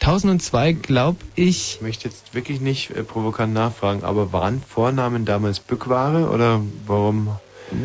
1002, 0.00 0.72
glaub 0.72 1.16
ich, 1.34 1.76
Ich 1.76 1.82
möchte 1.82 2.08
jetzt 2.08 2.34
wirklich 2.34 2.60
nicht 2.60 2.90
äh, 2.90 3.02
provokant 3.02 3.52
nachfragen, 3.52 4.02
aber 4.02 4.32
waren 4.32 4.62
Vornamen 4.66 5.24
damals 5.24 5.60
Bückware 5.60 6.30
oder 6.30 6.62
warum? 6.86 7.28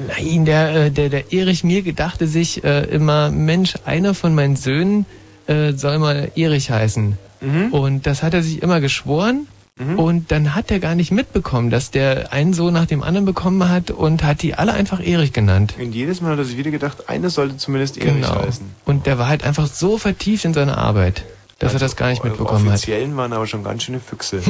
Nein, 0.07 0.45
der, 0.45 0.85
äh, 0.85 0.91
der, 0.91 1.09
der 1.09 1.33
Erich 1.33 1.63
Mielke 1.63 1.93
dachte 1.93 2.27
sich 2.27 2.63
äh, 2.63 2.83
immer, 2.85 3.31
Mensch, 3.31 3.75
einer 3.85 4.13
von 4.13 4.33
meinen 4.33 4.55
Söhnen 4.55 5.05
äh, 5.47 5.73
soll 5.73 5.99
mal 5.99 6.31
Erich 6.35 6.71
heißen. 6.71 7.17
Mhm. 7.41 7.73
Und 7.73 8.07
das 8.07 8.23
hat 8.23 8.33
er 8.33 8.41
sich 8.41 8.63
immer 8.63 8.79
geschworen. 8.79 9.47
Und 9.77 10.31
dann 10.31 10.55
hat 10.55 10.71
er 10.71 10.79
gar 10.79 10.95
nicht 10.95 11.11
mitbekommen, 11.11 11.69
dass 11.69 11.91
der 11.91 12.31
einen 12.31 12.53
Sohn 12.53 12.73
nach 12.73 12.85
dem 12.85 13.03
anderen 13.03 13.25
bekommen 13.25 13.67
hat 13.67 13.91
und 13.91 14.23
hat 14.23 14.41
die 14.41 14.53
alle 14.55 14.71
einfach 14.71 15.01
Erich 15.05 15.33
genannt. 15.33 15.73
Und 15.77 15.93
jedes 15.93 16.21
Mal 16.21 16.31
hat 16.31 16.37
er 16.37 16.45
sich 16.45 16.55
wieder 16.55 16.71
gedacht, 16.71 17.09
einer 17.09 17.29
sollte 17.29 17.57
zumindest 17.57 17.97
Erich 17.97 18.21
Genau. 18.21 18.41
heißen. 18.41 18.65
Und 18.85 19.05
der 19.05 19.17
war 19.17 19.27
halt 19.27 19.43
einfach 19.43 19.67
so 19.67 19.97
vertieft 19.97 20.45
in 20.45 20.53
seine 20.53 20.77
Arbeit, 20.77 21.25
dass 21.59 21.73
er 21.73 21.79
das 21.79 21.97
gar 21.97 22.07
nicht 22.07 22.23
mitbekommen 22.23 22.67
hat. 22.69 22.75
Offiziellen 22.75 23.17
waren 23.17 23.33
aber 23.33 23.47
schon 23.47 23.65
ganz 23.65 23.83
schöne 23.83 23.99
Füchse. 23.99 24.41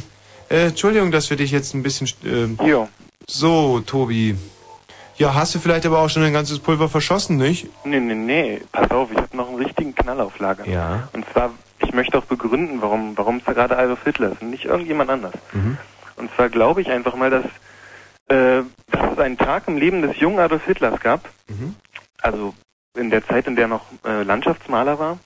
äh, 0.50 0.66
Entschuldigung, 0.66 1.10
dass 1.10 1.30
wir 1.30 1.38
dich 1.38 1.50
jetzt 1.50 1.72
ein 1.74 1.82
bisschen... 1.82 2.06
ähm, 2.26 2.58
So, 3.26 3.80
Tobi. 3.80 4.36
Ja, 5.16 5.32
hast 5.32 5.54
du 5.54 5.60
vielleicht 5.60 5.86
aber 5.86 6.00
auch 6.00 6.10
schon 6.10 6.24
ein 6.24 6.32
ganzes 6.34 6.58
Pulver 6.58 6.90
verschossen, 6.90 7.38
nicht? 7.38 7.68
Nee, 7.86 8.00
nee, 8.00 8.14
nee. 8.14 8.60
Pass 8.70 8.90
auf, 8.90 9.10
ich 9.10 9.16
habe 9.16 9.34
noch 9.34 9.48
einen 9.48 9.56
richtigen 9.64 9.94
Knall 9.94 10.20
auf 10.20 10.38
Lager. 10.40 10.68
Ja. 10.68 11.08
Und 11.14 11.24
zwar, 11.32 11.52
ich 11.84 11.92
möchte 11.94 12.18
auch 12.18 12.24
begründen, 12.24 12.80
warum 12.82 13.16
warum 13.16 13.36
es 13.36 13.44
da 13.44 13.52
gerade 13.52 13.76
Adolf 13.76 14.02
Hitler 14.04 14.32
ist 14.32 14.42
und 14.42 14.50
nicht 14.50 14.64
irgendjemand 14.64 15.10
anders. 15.10 15.34
Mhm. 15.52 15.78
Und 16.16 16.30
zwar 16.34 16.48
glaube 16.48 16.80
ich 16.80 16.88
einfach 16.90 17.14
mal, 17.16 17.30
dass, 17.30 17.44
äh, 18.28 18.62
dass 18.90 19.12
es 19.12 19.18
einen 19.18 19.36
Tag 19.38 19.64
im 19.68 19.76
Leben 19.76 20.02
des 20.02 20.18
jungen 20.18 20.38
Adolf 20.38 20.64
Hitlers 20.64 21.00
gab, 21.00 21.28
Mhm. 21.48 21.74
also 22.22 22.54
in 22.96 23.10
der 23.10 23.26
Zeit, 23.26 23.46
in 23.48 23.56
der 23.56 23.64
er 23.64 23.68
noch 23.68 23.84
äh, 24.06 24.22
Landschaftsmaler 24.22 24.98
war, 25.00 25.18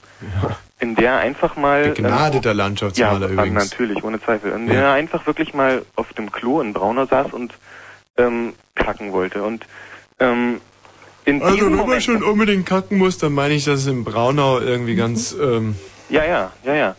in 0.81 0.95
der 0.95 1.13
er 1.13 1.19
einfach 1.19 1.55
mal... 1.57 1.91
Begnadeter 1.91 2.53
ähm, 2.53 2.57
Landschaftsmaler 2.57 3.27
ja, 3.27 3.33
übrigens. 3.35 3.71
natürlich, 3.71 4.03
ohne 4.03 4.21
Zweifel. 4.23 4.53
In 4.53 4.67
der 4.69 4.75
Ja. 4.77 4.83
er 4.89 4.93
einfach 4.95 5.27
wirklich 5.27 5.53
mal 5.53 5.85
auf 5.97 6.13
dem 6.15 6.33
Klo 6.33 6.63
in 6.63 6.73
Braunau 6.73 7.05
saß 7.05 7.31
und 7.33 7.53
ähm, 8.17 8.55
kacken 8.75 9.13
wollte. 9.13 9.43
Und 9.43 9.67
ähm, 10.19 10.63
in 11.27 11.43
Also, 11.43 11.67
wenn 11.67 11.73
man 11.73 11.81
Moment... 11.81 12.03
schon 12.03 12.23
unbedingt 12.23 12.65
kacken 12.65 12.97
muss, 12.97 13.19
dann 13.19 13.35
meine 13.35 13.53
ich, 13.53 13.67
dass 13.67 13.81
es 13.81 13.87
in 13.87 14.03
Braunau 14.03 14.61
irgendwie 14.61 14.95
ganz... 14.95 15.37
Ähm, 15.39 15.77
Ja, 16.09 16.25
ja, 16.25 16.53
ja, 16.65 16.75
ja. 16.75 16.97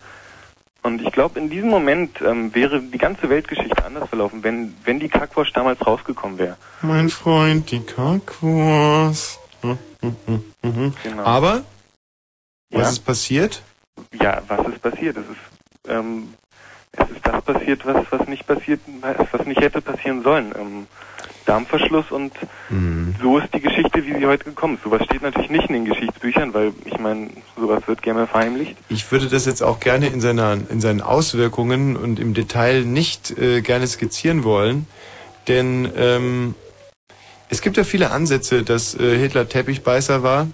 Und 0.82 1.02
ich 1.02 1.12
glaube, 1.12 1.38
in 1.38 1.50
diesem 1.50 1.68
Moment 1.68 2.20
ähm, 2.22 2.54
wäre 2.54 2.80
die 2.80 2.96
ganze 2.98 3.28
Weltgeschichte 3.28 3.84
anders 3.84 4.08
verlaufen, 4.08 4.42
wenn, 4.42 4.74
wenn 4.84 4.98
die 4.98 5.08
Kackwurst 5.08 5.54
damals 5.54 5.84
rausgekommen 5.86 6.38
wäre. 6.38 6.56
mein 6.80 7.08
Freund, 7.10 7.70
die 7.70 7.80
Kackwurst. 7.80 9.38
Hm, 9.60 9.78
hm, 10.00 10.16
hm, 10.26 10.44
hm, 10.62 10.74
hm. 10.74 10.94
Genau. 11.02 11.22
Aber, 11.24 11.64
was 12.70 12.82
Ja. 12.82 12.88
ist 12.88 13.04
passiert? 13.04 13.62
Ja, 14.14 14.40
was 14.48 14.66
ist 14.68 14.80
passiert? 14.80 15.16
Es 15.18 15.26
ist, 15.26 15.90
ähm, 15.90 16.32
es 16.92 17.10
ist 17.10 17.26
das 17.26 17.42
passiert, 17.44 17.84
was, 17.84 18.06
was 18.10 18.26
nicht 18.26 18.46
passiert, 18.46 18.80
was 19.32 19.46
nicht 19.46 19.60
hätte 19.60 19.82
passieren 19.82 20.22
sollen. 20.22 20.54
Ähm, 20.58 20.86
Darmverschluss 21.46 22.10
und 22.10 22.32
Mhm. 22.68 23.14
so 23.20 23.38
ist 23.38 23.48
die 23.54 23.60
Geschichte, 23.60 24.04
wie 24.06 24.14
sie 24.18 24.26
heute 24.26 24.44
gekommen 24.44 24.74
ist. 24.76 24.84
Sowas 24.84 25.02
steht 25.04 25.22
natürlich 25.22 25.50
nicht 25.50 25.68
in 25.68 25.74
den 25.74 25.84
Geschichtsbüchern, 25.86 26.54
weil 26.54 26.72
ich 26.84 26.98
meine, 26.98 27.28
sowas 27.56 27.82
wird 27.86 28.02
gerne 28.02 28.26
verheimlicht. 28.26 28.76
Ich 28.88 29.10
würde 29.10 29.28
das 29.28 29.46
jetzt 29.46 29.62
auch 29.62 29.80
gerne 29.80 30.06
in, 30.08 30.20
seiner, 30.20 30.56
in 30.68 30.80
seinen 30.80 31.00
Auswirkungen 31.00 31.96
und 31.96 32.18
im 32.20 32.34
Detail 32.34 32.84
nicht 32.84 33.36
äh, 33.38 33.60
gerne 33.62 33.86
skizzieren 33.86 34.44
wollen, 34.44 34.86
denn 35.48 35.90
ähm, 35.96 36.54
es 37.48 37.60
gibt 37.62 37.76
ja 37.76 37.84
viele 37.84 38.10
Ansätze, 38.12 38.62
dass 38.62 38.94
äh, 38.94 39.18
Hitler 39.18 39.48
Teppichbeißer 39.48 40.22
war, 40.22 40.46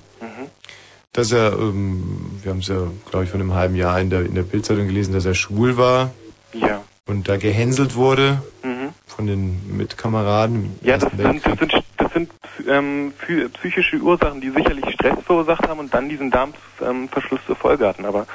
dass 1.13 1.33
er, 1.33 1.53
ähm, 1.55 2.39
wir 2.43 2.53
haben 2.53 2.59
es 2.61 2.69
ja, 2.69 2.77
glaube 3.11 3.25
ich, 3.25 3.31
vor 3.31 3.41
einem 3.41 3.55
halben 3.55 3.75
Jahr 3.75 3.99
in 4.01 4.11
der, 4.11 4.21
in 4.27 4.35
der 4.35 4.43
Bildzeitung 4.43 4.87
gelesen, 4.87 5.15
dass 5.15 5.25
er 5.25 5.35
schwul 5.35 5.77
war 5.79 6.11
Ja. 6.53 6.83
und 7.07 7.29
da 7.29 7.37
gehänselt 7.39 7.95
wurde 7.95 8.43
Mhm. 8.63 8.76
Von 9.07 9.27
den 9.27 9.77
Mitkameraden. 9.77 10.79
Ja, 10.83 10.99
das 10.99 11.11
sind, 11.13 11.47
das 11.47 11.59
sind, 11.59 11.73
das 11.97 12.13
sind 12.13 12.31
ähm, 12.69 13.13
psychische 13.55 13.97
Ursachen, 13.99 14.41
die 14.41 14.51
sicherlich 14.51 14.85
Stress 14.95 15.19
verursacht 15.25 15.67
haben 15.69 15.81
und 15.81 15.93
dann 15.93 16.09
diesen 16.09 16.31
Darmverschluss 16.31 16.89
ähm, 16.89 17.09
Verschluss 17.09 17.41
zur 17.47 17.57
Folge 17.57 17.87
hatten. 17.87 18.05
Aber 18.05 18.27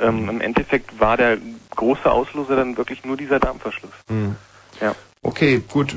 ähm, 0.00 0.28
im 0.28 0.40
Endeffekt 0.40 0.98
war 1.00 1.16
der 1.16 1.38
große 1.76 2.10
Auslöser 2.10 2.56
dann 2.56 2.76
wirklich 2.76 3.04
nur 3.04 3.16
dieser 3.16 3.38
Darmverschluss. 3.38 3.92
Hm. 4.08 4.36
Ja. 4.80 4.94
Okay, 5.24 5.62
gut, 5.68 5.96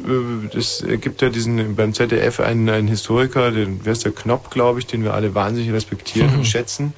es 0.53 0.83
äh, 0.83 0.97
gibt 0.97 1.21
ja 1.23 1.29
diesen 1.29 1.75
beim 1.75 1.93
ZDF 1.93 2.39
einen, 2.39 2.69
einen 2.69 2.87
Historiker, 2.87 3.49
den 3.49 3.79
wer 3.83 3.93
ist 3.93 4.05
der 4.05 4.11
Knopp, 4.11 4.51
glaube 4.51 4.79
ich, 4.79 4.85
den 4.85 5.03
wir 5.03 5.15
alle 5.15 5.33
wahnsinnig 5.33 5.73
respektieren 5.73 6.35
und 6.35 6.45
schätzen. 6.45 6.93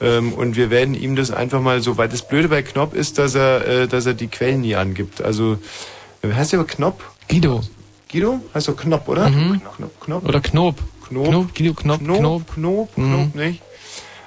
Ähm, 0.00 0.32
und 0.32 0.56
wir 0.56 0.70
werden 0.70 0.94
ihm 0.94 1.14
das 1.14 1.30
einfach 1.30 1.60
mal 1.60 1.80
so, 1.80 1.96
weil 1.96 2.08
das 2.08 2.26
Blöde 2.26 2.48
bei 2.48 2.62
Knopp 2.62 2.94
ist, 2.94 3.18
dass 3.18 3.34
er, 3.34 3.66
äh, 3.66 3.86
dass 3.86 4.06
er 4.06 4.14
die 4.14 4.28
Quellen 4.28 4.62
nie 4.62 4.74
angibt. 4.74 5.22
Also 5.22 5.58
heißt 6.24 6.52
der 6.52 6.60
aber 6.60 6.68
Knopp? 6.68 7.02
Guido. 7.28 7.60
Guido? 8.10 8.40
Heißt 8.54 8.68
doch 8.68 8.76
Knopp, 8.76 9.08
oder? 9.08 9.28
Mhm. 9.30 9.60
Knopp, 9.76 10.00
Knopp. 10.00 10.28
Oder 10.28 10.40
Knob. 10.40 10.76
Knob. 11.08 11.28
Knob, 11.28 11.54
Guido 11.54 11.74
Knob, 11.74 11.98
Knob, 12.00 12.18
Knob. 12.18 12.54
Knob, 12.54 12.98
Mhm. 12.98 13.04
Knob, 13.12 13.34
nicht? 13.34 13.62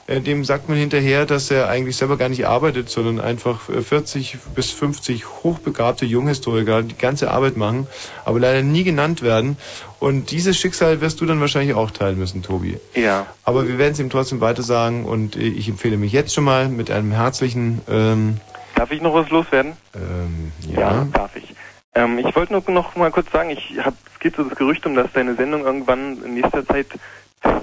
Äh, 0.06 0.20
Dem 0.20 0.44
sagt 0.44 0.68
man 0.68 0.78
hinterher, 0.78 1.26
dass 1.26 1.50
er 1.50 1.70
eigentlich 1.70 1.96
selber 1.96 2.18
gar 2.18 2.28
nicht 2.28 2.46
arbeitet, 2.46 2.90
sondern 2.90 3.22
einfach 3.24 3.70
äh, 3.70 3.82
40 3.82 4.38
bis 4.54 4.70
50 4.72 5.26
hochbegabte 5.44 6.06
Junghistoriker 6.06 6.82
die 6.84 6.98
ganze 6.98 7.32
Arbeit 7.32 7.56
machen, 7.56 7.88
aber 8.26 8.38
leider 8.42 8.64
nie 8.64 8.84
genannt 8.84 9.22
werden. 9.22 9.56
Und 10.00 10.32
dieses 10.32 10.58
Schicksal 10.58 11.00
wirst 11.00 11.22
du 11.22 11.26
dann 11.26 11.40
wahrscheinlich 11.40 11.74
auch 11.76 11.90
teilen 11.92 12.20
müssen, 12.20 12.42
Tobi. 12.44 12.78
Ja. 12.96 13.28
Aber 13.46 13.66
wir 13.66 13.78
werden 13.78 13.94
es 13.94 14.00
ihm 14.00 14.10
trotzdem 14.10 14.42
weiter 14.42 14.62
sagen 14.64 15.06
und 15.06 15.38
äh, 15.38 15.40
ich 15.40 15.70
empfehle 15.70 15.96
mich 15.96 16.12
jetzt 16.12 16.34
schon 16.34 16.44
mal 16.44 16.68
mit 16.68 16.92
einem 16.92 17.12
herzlichen 17.14 17.80
ähm, 17.90 18.42
Darf 18.76 18.92
ich 18.92 19.02
noch 19.02 19.14
was 19.14 19.30
loswerden? 19.30 19.74
ähm, 19.96 20.52
ja. 20.76 21.08
darf 21.14 21.34
ich. 21.38 21.53
Ähm, 21.96 22.18
ich 22.18 22.36
wollte 22.36 22.54
nur 22.54 22.64
noch 22.72 22.96
mal 22.96 23.12
kurz 23.12 23.32
sagen, 23.32 23.50
ich 23.52 23.78
hab, 23.80 23.94
es 24.12 24.20
geht 24.20 24.36
so 24.36 24.44
das 24.44 24.58
Gerücht 24.58 24.86
um, 24.86 24.96
dass 24.96 25.12
deine 25.14 25.36
Sendung 25.36 25.64
irgendwann 25.64 26.24
in 26.24 26.36
nächster 26.36 26.66
Zeit 26.66 26.88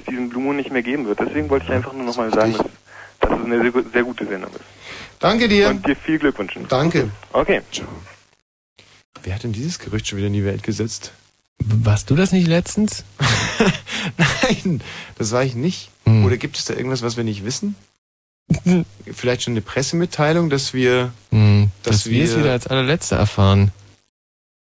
diesen 0.08 0.28
Blue 0.28 0.42
Moon 0.42 0.56
nicht 0.56 0.70
mehr 0.70 0.82
geben 0.82 1.06
wird. 1.06 1.20
Deswegen 1.20 1.48
wollte 1.48 1.66
ich 1.66 1.72
einfach 1.72 1.92
nur 1.92 2.04
noch 2.04 2.16
mal 2.16 2.32
sagen, 2.32 2.52
dass, 2.52 2.66
dass 3.20 3.38
es 3.38 3.44
eine 3.44 3.62
sehr, 3.62 3.84
sehr 3.92 4.04
gute 4.04 4.26
Sendung 4.26 4.50
ist. 4.52 4.60
Danke 5.18 5.48
dir. 5.48 5.68
Und 5.68 5.86
dir 5.86 5.96
viel 5.96 6.18
Glück 6.18 6.38
wünschen. 6.38 6.66
Danke. 6.68 7.10
Okay. 7.32 7.62
Wer 9.22 9.34
hat 9.34 9.42
denn 9.42 9.52
dieses 9.52 9.78
Gerücht 9.78 10.06
schon 10.06 10.18
wieder 10.18 10.28
in 10.28 10.32
die 10.34 10.44
Welt 10.44 10.62
gesetzt? 10.62 11.12
Warst 11.58 12.08
du 12.10 12.14
das 12.16 12.32
nicht 12.32 12.46
letztens? 12.46 13.04
Nein, 14.16 14.80
das 15.18 15.32
war 15.32 15.42
ich 15.42 15.54
nicht. 15.54 15.90
Hm. 16.04 16.24
Oder 16.24 16.36
gibt 16.38 16.56
es 16.56 16.64
da 16.64 16.74
irgendwas, 16.74 17.02
was 17.02 17.16
wir 17.16 17.24
nicht 17.24 17.44
wissen? 17.44 17.74
Vielleicht 19.12 19.42
schon 19.42 19.52
eine 19.52 19.60
Pressemitteilung, 19.60 20.50
dass 20.50 20.72
wir, 20.72 21.12
Hm, 21.30 21.70
dass 21.82 21.96
dass 21.96 22.06
wir 22.10 22.24
es 22.24 22.36
wieder 22.36 22.52
als 22.52 22.66
allerletzte 22.66 23.14
erfahren. 23.14 23.72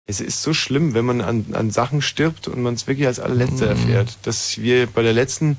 Es 0.09 0.21
ist 0.21 0.41
so 0.43 0.55
schlimm, 0.55 0.95
wenn 0.95 1.05
man 1.05 1.21
an, 1.21 1.47
an 1.53 1.73
Sachen 1.73 2.01
stirbt 2.01 2.47
und 2.47 2.63
man 2.63 2.75
es 2.75 2.87
wirklich 2.87 3.09
als 3.09 3.19
allerletzte 3.19 3.65
Mhm. 3.65 3.71
erfährt. 3.71 4.19
Dass 4.23 4.57
wir 4.59 4.87
bei 4.87 5.03
der 5.03 5.13
letzten, 5.13 5.59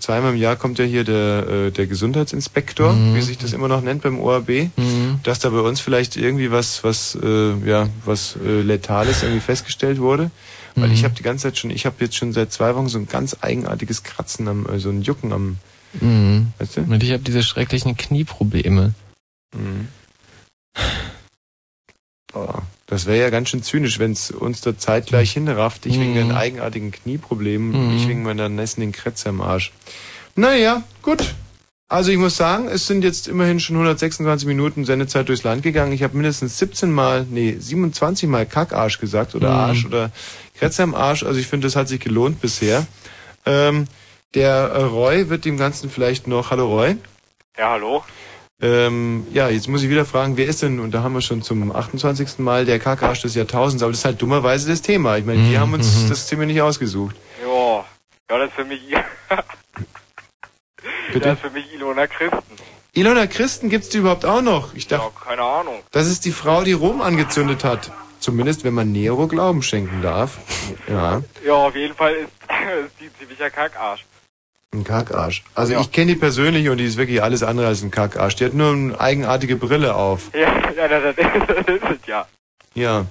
zweimal 0.00 0.32
im 0.32 0.40
Jahr 0.40 0.56
kommt 0.56 0.78
ja 0.78 0.86
hier 0.86 1.04
der, 1.04 1.46
äh, 1.66 1.70
der 1.70 1.86
Gesundheitsinspektor, 1.86 2.94
Mhm. 2.94 3.14
wie 3.14 3.20
sich 3.20 3.36
das 3.36 3.52
immer 3.52 3.68
noch 3.68 3.82
nennt 3.82 4.02
beim 4.02 4.18
ORB, 4.20 4.70
Mhm. 4.76 5.20
dass 5.22 5.38
da 5.40 5.50
bei 5.50 5.60
uns 5.60 5.80
vielleicht 5.80 6.16
irgendwie 6.16 6.50
was, 6.50 6.82
was, 6.82 7.14
äh, 7.22 7.54
ja, 7.68 7.90
was 8.06 8.36
äh, 8.42 8.62
Letales 8.62 9.22
irgendwie 9.22 9.40
festgestellt 9.42 9.98
wurde. 9.98 10.30
Weil 10.76 10.88
Mhm. 10.88 10.94
ich 10.94 11.04
habe 11.04 11.14
die 11.14 11.22
ganze 11.22 11.42
Zeit 11.42 11.58
schon, 11.58 11.70
ich 11.70 11.84
habe 11.84 11.96
jetzt 12.00 12.16
schon 12.16 12.32
seit 12.32 12.52
zwei 12.52 12.74
Wochen 12.74 12.88
so 12.88 12.96
ein 12.98 13.06
ganz 13.06 13.36
eigenartiges 13.42 14.02
Kratzen 14.02 14.48
am, 14.48 14.66
äh, 14.66 14.78
so 14.78 14.88
ein 14.88 15.02
Jucken 15.02 15.30
am, 15.34 15.58
Mhm. 16.00 16.54
weißt 16.58 16.78
du? 16.78 16.80
Und 16.80 17.02
ich 17.02 17.12
habe 17.12 17.22
diese 17.22 17.42
schrecklichen 17.42 17.98
Knieprobleme. 17.98 18.94
Mhm. 19.54 19.88
Boah, 22.32 22.62
das 22.94 23.06
wäre 23.06 23.18
ja 23.20 23.30
ganz 23.30 23.48
schön 23.50 23.62
zynisch, 23.62 23.98
wenn 23.98 24.12
es 24.12 24.30
uns 24.30 24.60
da 24.60 24.76
zeitgleich 24.78 25.32
hinrafft. 25.32 25.84
Ich 25.86 25.98
wegen 25.98 26.12
Mhm. 26.12 26.16
den 26.16 26.32
eigenartigen 26.32 26.92
Knieproblemen, 26.92 27.90
Mhm. 27.90 27.96
ich 27.96 28.06
wegen 28.08 28.22
meiner 28.22 28.48
nässenden 28.48 28.92
Krätze 28.92 29.28
am 29.30 29.40
Arsch. 29.40 29.72
Naja, 30.36 30.82
gut. 31.02 31.34
Also 31.88 32.10
ich 32.10 32.16
muss 32.18 32.36
sagen, 32.36 32.66
es 32.68 32.86
sind 32.86 33.04
jetzt 33.04 33.28
immerhin 33.28 33.60
schon 33.60 33.76
126 33.76 34.46
Minuten 34.48 34.84
Sendezeit 34.84 35.28
durchs 35.28 35.42
Land 35.44 35.62
gegangen. 35.62 35.92
Ich 35.92 36.02
habe 36.02 36.16
mindestens 36.16 36.58
17 36.58 36.90
Mal, 36.90 37.26
nee, 37.30 37.56
27 37.58 38.28
Mal 38.28 38.46
Kackarsch 38.46 38.98
gesagt 38.98 39.34
oder 39.34 39.50
Mhm. 39.50 39.56
Arsch 39.58 39.84
oder 39.86 40.10
Krätze 40.58 40.82
am 40.82 40.94
Arsch. 40.94 41.22
Also 41.24 41.38
ich 41.38 41.46
finde, 41.46 41.66
das 41.66 41.76
hat 41.76 41.88
sich 41.88 42.00
gelohnt 42.00 42.40
bisher. 42.40 42.86
Ähm, 43.46 43.86
Der 44.34 44.70
äh, 44.74 44.82
Roy 44.82 45.28
wird 45.28 45.44
dem 45.44 45.56
Ganzen 45.56 45.88
vielleicht 45.90 46.26
noch, 46.26 46.50
hallo 46.50 46.66
Roy. 46.66 46.96
Ja, 47.56 47.70
hallo. 47.70 48.02
Ähm, 48.62 49.26
ja, 49.32 49.48
jetzt 49.48 49.68
muss 49.68 49.82
ich 49.82 49.90
wieder 49.90 50.04
fragen, 50.04 50.36
wer 50.36 50.46
ist 50.46 50.62
denn, 50.62 50.78
und 50.80 50.92
da 50.92 51.02
haben 51.02 51.12
wir 51.14 51.20
schon 51.20 51.42
zum 51.42 51.74
28. 51.74 52.38
Mal 52.38 52.64
der 52.64 52.78
Kackarsch 52.78 53.22
des 53.22 53.34
Jahrtausends, 53.34 53.82
aber 53.82 53.90
das 53.92 53.98
ist 54.00 54.04
halt 54.04 54.22
dummerweise 54.22 54.68
das 54.70 54.80
Thema. 54.80 55.16
Ich 55.18 55.24
meine, 55.24 55.42
wir 55.42 55.58
Mhm, 55.58 55.60
haben 55.60 55.72
uns 55.74 56.04
mhm. 56.04 56.08
das 56.08 56.26
Thema 56.28 56.46
nicht 56.46 56.62
ausgesucht. 56.62 57.16
Ja, 57.42 57.84
ja, 58.30 58.38
das 58.38 58.48
ist 58.48 58.54
für 58.54 58.64
mich, 58.64 58.80
Bitte? 61.12 61.20
das 61.20 61.34
ist 61.34 61.40
für 61.40 61.50
mich 61.50 61.72
Ilona 61.74 62.06
Christen. 62.06 62.38
Ilona 62.92 63.26
Christen 63.26 63.70
gibt's 63.70 63.88
die 63.88 63.98
überhaupt 63.98 64.24
auch 64.24 64.40
noch? 64.40 64.72
Ich 64.74 64.86
dachte, 64.86 65.10
Keine 65.24 65.42
Ahnung. 65.42 65.80
das 65.90 66.06
ist 66.06 66.24
die 66.24 66.30
Frau, 66.32 66.62
die 66.62 66.72
Rom 66.72 67.02
angezündet 67.02 67.64
hat. 67.64 67.90
Zumindest, 68.20 68.64
wenn 68.64 68.72
man 68.72 68.92
Nero 68.92 69.26
Glauben 69.26 69.62
schenken 69.62 70.00
darf. 70.00 70.38
Ja, 70.88 71.22
Ja, 71.44 71.54
auf 71.54 71.74
jeden 71.76 71.94
Fall 71.94 72.14
ist, 72.14 72.30
ist 72.86 72.94
die 73.00 73.10
ziemlicher 73.18 73.50
Kackarsch. 73.50 74.04
Ein 74.74 74.84
Kackarsch. 74.84 75.44
Also 75.54 75.74
ich 75.78 75.92
kenne 75.92 76.12
die 76.12 76.18
persönlich 76.18 76.68
und 76.68 76.78
die 76.78 76.84
ist 76.84 76.96
wirklich 76.96 77.22
alles 77.22 77.42
andere 77.42 77.66
als 77.66 77.82
ein 77.82 77.90
Kackarsch. 77.90 78.36
Die 78.36 78.44
hat 78.44 78.54
nur 78.54 78.72
eine 78.72 79.00
eigenartige 79.00 79.56
Brille 79.56 79.94
auf. 79.94 80.30
Ja, 80.76 80.88
ja, 80.88 80.88
das, 80.88 81.14
das, 81.14 81.56
ist, 81.68 81.82
es 81.82 82.06
ja. 82.08 82.26
Ja. 82.74 83.06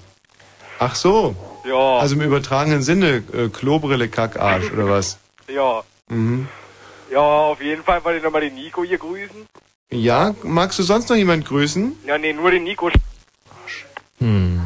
Ach 0.80 0.96
so. 0.96 1.34
Ja. 1.66 2.00
Also 2.00 2.16
im 2.16 2.22
übertragenen 2.22 2.82
Sinne, 2.82 3.24
äh, 3.34 3.48
Klobrille, 3.48 4.10
Kackarsch 4.10 4.70
oder 4.74 4.90
was? 4.90 5.18
Ja. 5.48 5.82
Mhm. 6.10 6.48
Ja, 7.10 7.20
auf 7.20 7.62
jeden 7.62 7.84
Fall 7.84 8.04
wollte 8.04 8.18
ich 8.18 8.24
nochmal 8.24 8.42
den 8.42 8.56
Nico 8.56 8.84
hier 8.84 8.98
grüßen. 8.98 9.46
Ja, 9.92 10.36
magst 10.44 10.78
du 10.78 10.84
sonst 10.84 11.10
noch 11.10 11.16
jemand 11.16 11.46
grüßen? 11.46 11.98
Ja, 12.06 12.18
nee, 12.18 12.34
nur 12.34 12.52
den 12.52 12.64
Nico. 12.66 12.90
Hm. 14.20 14.62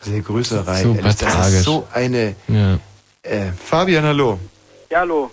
Sehr 0.00 0.22
Grüßerei. 0.22 0.82
Super 0.82 0.98
ehrlich, 1.00 1.16
das 1.16 1.34
tragisch. 1.34 1.54
ist 1.54 1.64
so 1.64 1.86
eine... 1.92 2.34
Ja. 2.48 2.78
Äh, 3.22 3.52
Fabian, 3.52 4.04
hallo. 4.04 4.38
Ja, 4.90 5.00
hallo. 5.00 5.30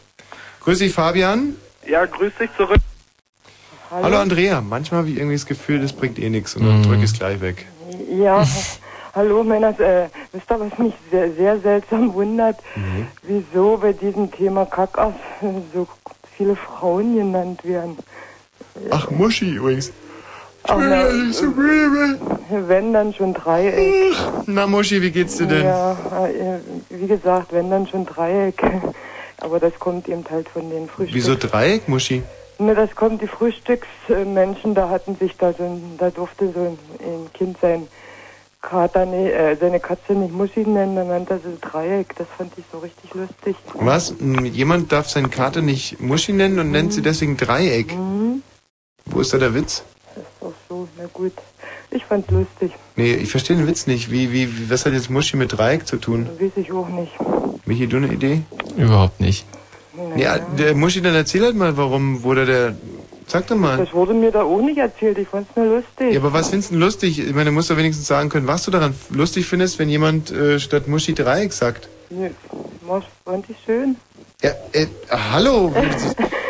Grüß 0.68 0.80
dich, 0.80 0.92
Fabian. 0.94 1.56
Ja, 1.88 2.06
grüß 2.06 2.34
dich 2.42 2.50
zurück. 2.58 2.82
Hallo, 3.90 4.18
Andrea. 4.18 4.60
Manchmal 4.60 4.98
habe 5.00 5.10
ich 5.10 5.16
irgendwie 5.16 5.38
das 5.38 5.46
Gefühl, 5.46 5.80
das 5.80 5.94
bringt 5.94 6.20
eh 6.20 6.30
nichts 6.30 6.58
und 6.58 6.66
dann 6.66 6.80
Mhm. 6.82 6.84
drück 6.84 7.04
es 7.04 7.14
gleich 7.14 7.40
weg. 7.40 7.66
Ja, 8.12 8.44
hallo 9.16 9.46
Männer. 9.46 9.70
Äh, 9.80 10.10
wisst 10.34 10.52
ihr, 10.52 10.60
was 10.60 10.78
mich 10.78 10.94
sehr, 11.10 11.32
sehr 11.36 11.58
seltsam 11.62 12.14
wundert? 12.14 12.58
Mhm. 12.76 13.08
Wieso 13.24 13.78
bei 13.78 13.94
diesem 13.94 14.30
Thema 14.30 14.66
Kackass 14.66 15.14
so 15.74 15.88
viele 16.36 16.58
Frauen 16.58 17.16
genannt 17.16 17.64
werden? 17.64 17.98
Ach, 18.90 19.10
Muschi 19.10 19.52
übrigens. 19.52 19.94
Ach, 20.64 20.76
na, 20.78 21.06
wenn 22.68 22.92
dann 22.92 23.14
schon 23.14 23.34
Dreieck. 23.34 24.18
Na, 24.48 24.68
Muschi, 24.68 25.02
wie 25.02 25.12
geht's 25.12 25.38
dir 25.38 25.48
denn? 25.48 25.64
Ja, 25.64 25.94
äh, 26.28 26.60
wie 26.90 27.08
gesagt, 27.08 27.54
wenn 27.54 27.70
dann 27.72 27.88
schon 27.88 28.06
Dreieck. 28.06 28.62
Aber 29.40 29.60
das 29.60 29.78
kommt 29.80 30.08
eben 30.08 30.24
halt 30.30 30.50
von 30.50 30.70
den 30.70 30.88
Frühstücks... 30.88 31.16
Wieso 31.16 31.36
Dreieck, 31.36 31.88
Muschi? 31.88 32.24
Ne, 32.60 32.74
das 32.74 32.96
kommt 32.96 33.22
die 33.22 33.28
Frühstücksmenschen, 33.28 34.74
da 34.74 34.90
hatten 34.90 35.16
sich 35.16 35.38
da 35.38 35.54
so 35.54 35.64
ein, 35.64 35.96
da 35.98 36.10
durfte 36.10 36.52
so 36.52 36.60
ein, 36.60 36.80
ein 37.00 37.32
Kind 37.34 37.58
sein 37.62 37.88
Kater, 38.62 39.06
nee, 39.06 39.30
äh, 39.30 39.56
seine 39.56 39.80
Katze 39.80 40.14
nicht 40.14 40.34
Muschi 40.34 40.62
nennen, 40.62 40.96
dann 40.96 41.08
nannte 41.08 41.34
er 41.34 41.40
sie 41.40 41.58
Dreieck. 41.62 42.16
Das 42.16 42.28
fand 42.36 42.52
ich 42.58 42.66
so 42.72 42.80
richtig 42.80 43.14
lustig. 43.14 43.56
Was? 43.76 44.14
Jemand 44.20 44.92
darf 44.92 45.08
seine 45.08 45.30
Karte 45.30 45.62
nicht 45.62 46.02
Muschi 46.02 46.34
nennen 46.34 46.58
und 46.60 46.72
nennt 46.72 46.92
sie 46.92 47.02
deswegen 47.02 47.38
Dreieck? 47.38 47.96
Mhm. 47.96 48.42
Wo 49.06 49.22
ist 49.22 49.34
da 49.34 49.38
der 49.38 49.54
Witz? 49.54 49.84
Das 50.16 50.24
ist 50.24 50.32
doch 50.42 50.54
so, 50.68 50.88
na 50.98 51.06
gut. 51.14 51.34
Ich 51.92 52.04
fand's 52.04 52.30
lustig. 52.32 52.74
Nee, 52.96 53.14
ich 53.14 53.30
verstehe 53.30 53.56
den 53.56 53.68
Witz 53.68 53.88
nicht. 53.88 54.12
Wie, 54.12 54.34
wie, 54.34 54.58
wie, 54.58 54.70
was 54.70 54.86
hat 54.86 54.94
jetzt 54.94 55.10
Muschi 55.10 55.38
mit 55.38 55.56
Dreieck 55.56 55.88
zu 55.88 55.98
tun? 55.98 56.28
Weiß 56.40 56.52
ich 56.56 56.72
auch 56.72 56.90
nicht. 56.90 57.14
Michi, 57.68 57.88
du 57.88 57.98
eine 57.98 58.08
Idee? 58.08 58.42
Überhaupt 58.78 59.20
nicht. 59.20 59.46
Ja, 60.16 60.40
der 60.40 60.74
Muschi, 60.74 61.02
dann 61.02 61.16
erzähl 61.16 61.44
halt 61.44 61.56
mal, 61.56 61.76
warum 61.78 62.24
wurde 62.24 62.46
der... 62.46 62.76
Sag 63.30 63.46
doch 63.48 63.58
mal. 63.58 63.78
Das 63.78 63.94
wurde 63.94 64.14
mir 64.14 64.32
da 64.32 64.44
auch 64.44 64.62
nicht 64.62 64.78
erzählt, 64.78 65.18
ich 65.18 65.28
fand's 65.28 65.54
nur 65.54 65.66
lustig. 65.66 66.14
Ja, 66.14 66.20
aber 66.22 66.32
was 66.32 66.48
findest 66.48 66.70
du 66.70 66.76
denn 66.76 66.82
lustig? 66.82 67.20
Ich 67.20 67.34
meine, 67.34 67.50
du 67.50 67.52
musst 67.52 67.70
doch 67.70 67.76
wenigstens 67.76 68.08
sagen 68.08 68.30
können, 68.30 68.48
was 68.48 68.64
du 68.64 68.72
daran 68.72 68.94
lustig 69.10 69.46
findest, 69.46 69.80
wenn 69.80 69.90
jemand 69.90 70.32
äh, 70.32 70.60
statt 70.62 70.88
Muschi 70.88 71.14
Dreieck 71.14 71.52
sagt. 71.52 71.90
Nee, 72.10 72.32
fand 73.26 73.50
ich 73.50 73.58
schön. 73.66 73.98
Ja, 74.44 74.52
äh, 74.72 74.86
hallo, 75.10 75.74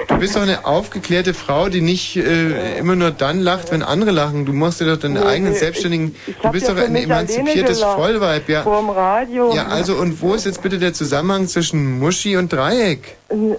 du 0.10 0.18
bist 0.18 0.36
doch 0.36 0.42
eine 0.42 0.66
aufgeklärte 0.66 1.34
Frau, 1.34 1.70
die 1.70 1.80
nicht 1.80 2.18
äh, 2.18 2.78
immer 2.78 2.98
nur 2.98 3.12
dann 3.12 3.40
lacht, 3.40 3.72
wenn 3.72 3.82
andere 3.82 4.12
lachen. 4.12 4.46
Du 4.46 4.52
machst 4.52 4.82
dir 4.82 4.88
doch 4.88 4.98
deine 4.98 5.22
Nee, 5.22 5.26
eigenen 5.26 5.54
selbstständigen... 5.54 6.14
ich 6.28 6.36
du 6.36 6.44
hab 6.44 6.52
bist 6.52 6.68
ja 6.68 6.74
doch 6.74 6.84
ein 6.84 6.94
emanzipiertes. 6.94 7.82
Vollweib, 7.82 8.50
ja. 8.50 8.64
Vorm 8.64 8.90
Radio. 8.90 9.54
Ja, 9.56 9.68
also 9.68 9.96
und 9.96 10.22
wo 10.22 10.34
ist 10.34 10.46
jetzt 10.46 10.62
bitte 10.62 10.80
der 10.80 10.94
Zusammenhang 10.94 11.48
zwischen 11.48 11.98
Muschi 11.98 12.36
und 12.36 12.52
Dreieck? 12.52 13.16
Ne, 13.32 13.56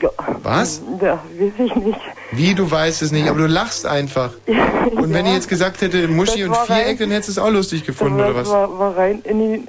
ja. 0.00 0.10
Was? 0.42 0.80
Ja, 1.00 1.14
weiß 1.38 1.52
ich 1.58 1.74
nicht. 1.74 1.98
Wie, 2.32 2.54
du 2.54 2.70
weißt 2.70 3.02
es 3.02 3.10
nicht, 3.10 3.28
aber 3.28 3.38
du 3.40 3.46
lachst 3.46 3.86
einfach. 3.86 4.30
Und 4.94 5.12
wenn 5.12 5.26
ich 5.26 5.32
jetzt 5.34 5.48
gesagt 5.48 5.80
hätte 5.80 6.06
Muschi 6.08 6.46
Das 6.46 6.58
und 6.58 6.66
Viereck, 6.66 6.86
rein- 6.86 6.96
dann 6.98 7.10
hättest 7.10 7.28
du 7.28 7.32
es 7.32 7.38
auch 7.38 7.50
lustig 7.50 7.84
gefunden, 7.84 8.18
das 8.18 8.28
oder 8.30 8.36
was? 8.36 8.48
War, 8.50 8.78
war 8.78 8.96
rein 8.96 9.22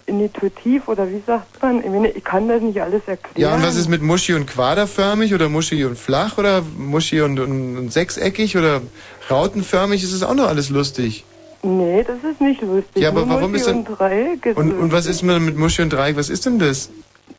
intuitiv 0.05 0.87
oder 0.87 1.09
wie 1.09 1.21
sagt 1.25 1.61
man? 1.61 1.79
Ich, 1.79 1.85
meine, 1.89 2.09
ich 2.09 2.23
kann 2.23 2.47
das 2.47 2.61
nicht 2.61 2.79
alles 2.81 3.01
erklären. 3.07 3.33
Ja, 3.35 3.55
und 3.55 3.63
was 3.63 3.75
ist 3.75 3.89
mit 3.89 4.01
Muschi 4.01 4.33
und 4.33 4.45
quaderförmig 4.45 5.33
oder 5.33 5.49
Muschi 5.49 5.83
und 5.85 5.97
flach 5.97 6.37
oder 6.37 6.61
Muschi 6.77 7.21
und, 7.21 7.39
und, 7.39 7.77
und 7.77 7.91
sechseckig 7.93 8.57
oder 8.57 8.81
rautenförmig? 9.31 10.03
Ist 10.03 10.13
es 10.13 10.21
auch 10.23 10.33
noch 10.35 10.47
alles 10.47 10.69
lustig. 10.69 11.23
Nee, 11.63 12.03
das 12.03 12.17
ist 12.29 12.39
nicht 12.41 12.61
lustig. 12.61 13.01
Ja, 13.01 13.09
aber 13.09 13.21
Nur 13.25 13.35
warum 13.35 13.51
Muschi 13.51 13.63
ist 13.63 13.67
denn- 13.67 14.55
Und 14.55 14.71
Und, 14.71 14.79
und 14.79 14.91
was 14.91 15.07
ist 15.07 15.23
mit 15.23 15.57
Muschi 15.57 15.81
und 15.81 15.91
Dreieck? 15.91 16.15
Was 16.17 16.29
ist 16.29 16.45
denn 16.45 16.59
das? 16.59 16.89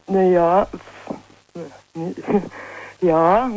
Naja. 0.08 0.66
Ja. 3.02 3.50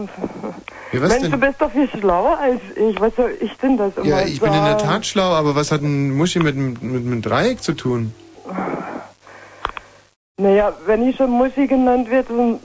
Ja, 0.92 1.00
Mensch, 1.00 1.22
denn? 1.22 1.32
du 1.32 1.38
bist 1.38 1.62
doch 1.62 1.72
viel 1.72 1.88
schlauer 1.90 2.38
als 2.40 2.60
ich. 2.76 3.00
Was 3.00 3.16
soll 3.16 3.38
ich 3.40 3.56
denn 3.58 3.78
das 3.78 3.96
immer 3.96 4.06
Ja, 4.06 4.22
ich 4.22 4.42
bin 4.42 4.50
in 4.52 4.64
der 4.66 4.78
sagen? 4.80 4.84
Tat 4.90 5.06
schlau, 5.06 5.32
aber 5.32 5.56
was 5.56 5.72
hat 5.72 5.82
ein 5.82 6.12
Muschi 6.18 6.40
mit, 6.40 6.58
mit, 6.58 6.84
mit, 6.84 7.06
mit 7.06 7.26
Dreieck 7.26 7.64
zu 7.64 7.72
tun? 7.74 8.14
Naja, 10.38 10.74
wenn 10.86 11.08
ich 11.08 11.16
schon 11.16 11.32
Muschi 11.32 11.68
genannt 11.68 12.10
wird, 12.10 12.30
dann 12.30 12.60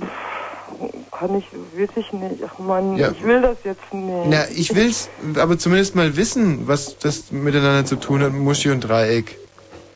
kann 1.12 1.36
ich, 1.38 1.44
weiß 1.76 1.90
ich 1.96 2.12
nicht. 2.12 2.42
Ach 2.44 2.59
man, 2.59 2.96
Ja. 2.96 3.10
ich 3.12 3.22
will 3.24 3.40
das 3.40 3.59
jetzt 3.64 3.92
nicht. 3.94 4.26
Na, 4.26 4.44
ich 4.55 4.74
will's 4.74 5.09
aber 5.36 5.59
zumindest 5.59 5.94
mal 5.94 6.16
wissen, 6.16 6.66
was 6.66 6.98
das 6.98 7.30
miteinander 7.30 7.84
zu 7.84 7.96
tun 7.96 8.20
hat, 8.22 8.32
Muschi 8.32 8.70
und 8.70 8.80
Dreieck. 8.80 9.38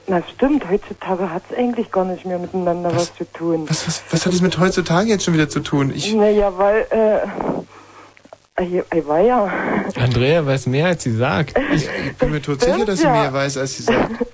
Na 0.08 0.22
stimmt, 0.22 0.68
heutzutage 0.70 1.30
hat 1.30 1.42
es 1.50 1.58
eigentlich 1.58 1.92
gar 1.92 2.06
nicht 2.06 2.24
mehr 2.24 2.38
miteinander 2.38 2.94
was, 2.94 3.14
zu 3.14 3.30
tun. 3.30 3.68
Was, 3.68 3.86
was, 3.86 4.02
was 4.10 4.24
hat 4.24 4.32
das 4.32 4.40
mit 4.40 4.58
heutzutage 4.58 5.10
jetzt 5.10 5.24
schon 5.24 5.34
wieder 5.34 5.50
zu 5.50 5.60
tun? 5.60 5.92
Ich, 5.94 6.14
Naja, 6.14 6.50
weil, 6.56 6.86
äh, 6.90 8.62
ich, 8.62 8.82
ich 8.92 9.06
war 9.06 9.20
ja, 9.20 9.52
Andrea 9.96 10.46
weiß 10.46 10.66
mehr, 10.66 10.86
als 10.86 11.02
sie 11.02 11.14
sagt. 11.14 11.58
Ich 11.72 11.86
bin 12.16 12.30
mir 12.30 12.40
tot 12.40 12.62
sicher, 12.62 12.86
dass 12.86 13.00
sie 13.00 13.04
ja. 13.04 13.12
mehr 13.12 13.32
weiß, 13.32 13.58
als 13.58 13.76
sie 13.76 13.82
sagt. 13.82 14.24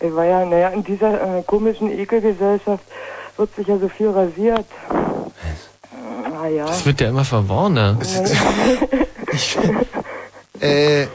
ich 0.00 0.14
war 0.14 0.24
ja, 0.24 0.44
naja, 0.44 0.70
in 0.70 0.82
dieser 0.82 1.38
äh, 1.38 1.42
komischen 1.42 1.96
Ekelgesellschaft 1.96 2.84
wird 3.36 3.54
sich 3.54 3.68
ja 3.68 3.78
so 3.78 3.88
viel 3.88 4.10
rasiert. 4.10 4.66
Naja. 6.32 6.66
Das 6.66 6.84
wird 6.84 7.00
ja 7.00 7.08
immer 7.08 7.24
verworrener. 7.24 7.98
Äh, 10.60 11.08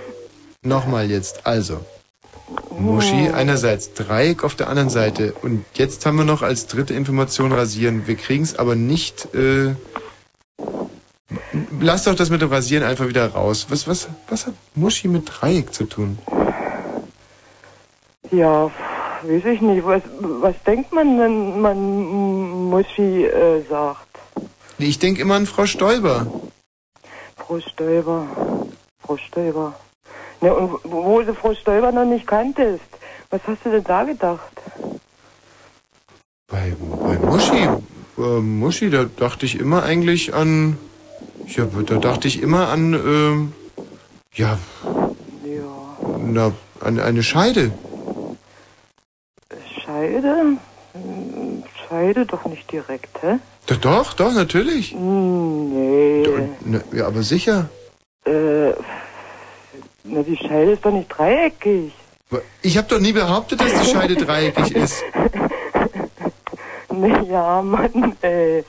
nochmal 0.62 1.10
jetzt. 1.10 1.48
Also, 1.48 1.80
Muschi 2.80 3.30
einerseits, 3.30 3.94
Dreieck 3.94 4.44
auf 4.44 4.56
der 4.56 4.70
anderen 4.70 4.90
Seite. 4.90 5.34
Und 5.42 5.66
jetzt 5.74 6.06
haben 6.06 6.18
wir 6.18 6.24
noch 6.24 6.42
als 6.42 6.68
dritte 6.68 6.94
Information 6.94 7.52
rasieren. 7.52 8.08
Wir 8.08 8.16
kriegen 8.16 8.44
es 8.44 8.58
aber 8.58 8.76
nicht. 8.76 9.34
Äh, 9.36 9.76
lass 11.80 12.06
doch 12.06 12.16
das 12.16 12.30
mit 12.30 12.42
dem 12.42 12.50
Rasieren 12.50 12.84
einfach 12.84 13.08
wieder 13.08 13.28
raus. 13.28 13.68
Was, 13.70 13.88
was, 13.88 14.08
was 14.30 14.48
hat 14.48 14.54
Muschi 14.76 15.08
mit 15.08 15.30
Dreieck 15.30 15.74
zu 15.74 15.86
tun? 15.86 16.18
Ja, 18.32 18.72
weiß 19.24 19.46
ich 19.46 19.62
nicht. 19.62 19.86
Was, 19.86 20.02
was 20.20 20.56
denkt 20.66 20.94
man, 20.94 21.20
wenn 21.20 21.62
man 21.62 22.70
Muschi 22.70 23.26
äh, 23.26 23.62
sagt? 23.70 24.08
Ich 24.78 25.00
denke 25.00 25.22
immer 25.22 25.36
an 25.36 25.46
Frau 25.46 25.66
Stoiber. 25.66 26.28
Frau 27.36 27.60
Stoiber. 27.60 28.28
Frau 29.00 29.18
Stoiber. 29.18 29.74
Ne, 30.42 30.54
und 30.54 30.80
wo 30.84 31.22
du 31.22 31.34
Frau 31.34 31.54
Stoiber 31.54 31.92
noch 31.92 32.06
nicht 32.06 32.26
kanntest, 32.26 32.84
was 33.30 33.42
hast 33.46 33.66
du 33.66 33.72
denn 33.72 33.84
da 33.84 34.04
gedacht? 34.04 34.54
Bei, 36.48 36.74
bei 37.04 37.18
Muschi, 37.20 37.68
äh, 38.18 38.22
Muschi, 38.22 38.90
da 38.90 39.04
dachte 39.04 39.46
ich 39.46 39.60
immer 39.60 39.84
eigentlich 39.84 40.34
an, 40.34 40.78
ja, 41.46 41.66
da 41.66 41.98
dachte 41.98 42.28
ich 42.28 42.42
immer 42.42 42.70
an, 42.70 42.94
ähm, 42.94 43.54
ja, 44.34 44.58
na, 46.18 46.52
an 46.80 47.00
eine 47.00 47.24
Scheide. 47.24 47.72
Scheide? 49.84 50.58
Hm, 50.94 51.64
Scheide 51.88 52.26
doch 52.26 52.46
nicht 52.46 52.72
direkt, 52.72 53.22
hä? 53.22 53.40
Doch, 53.68 53.78
doch, 53.78 54.14
doch, 54.14 54.34
natürlich. 54.34 54.94
Hm, 54.94 55.70
nee. 55.74 56.28
Na, 56.66 56.80
ja, 56.92 57.08
aber 57.08 57.24
sicher. 57.24 57.70
Äh, 58.26 58.72
na, 60.04 60.24
die 60.24 60.38
Scheide 60.38 60.72
ist 60.72 60.86
doch 60.86 60.92
nicht 60.92 61.10
dreieckig. 61.10 61.94
Ich 62.62 62.78
habe 62.78 62.88
doch 62.88 63.00
nie 63.00 63.14
behauptet, 63.14 63.62
dass 63.62 63.74
die 63.82 63.92
Scheide 63.92 64.16
dreieckig 64.26 64.76
ist. 64.76 65.04
Naja, 66.92 67.62
Mann, 67.62 68.16
ey. 68.22 68.64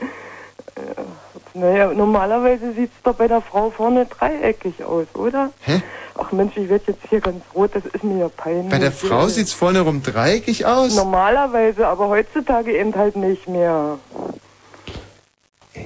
Naja, 1.53 1.93
normalerweise 1.93 2.73
sieht's 2.73 2.95
doch 3.03 3.15
bei 3.15 3.27
der 3.27 3.41
Frau 3.41 3.71
vorne 3.71 4.07
dreieckig 4.07 4.85
aus, 4.85 5.07
oder? 5.15 5.51
Hä? 5.63 5.83
Ach 6.15 6.33
Mensch, 6.33 6.57
ich 6.57 6.69
werde 6.69 6.85
jetzt 6.89 7.01
hier 7.09 7.21
ganz 7.21 7.43
rot, 7.55 7.71
das 7.75 7.85
ist 7.87 8.05
mir 8.05 8.19
ja 8.19 8.29
peinlich. 8.29 8.71
Bei 8.71 8.79
der 8.79 8.93
Frau 8.93 9.27
sieht's 9.29 9.53
vorne 9.53 9.81
rum 9.81 10.03
dreieckig 10.03 10.65
aus? 10.65 10.95
Normalerweise, 10.95 11.87
aber 11.89 12.09
heutzutage 12.09 12.77
eben 12.77 12.95
halt 12.95 13.17
nicht 13.17 13.49
mehr. 13.49 13.99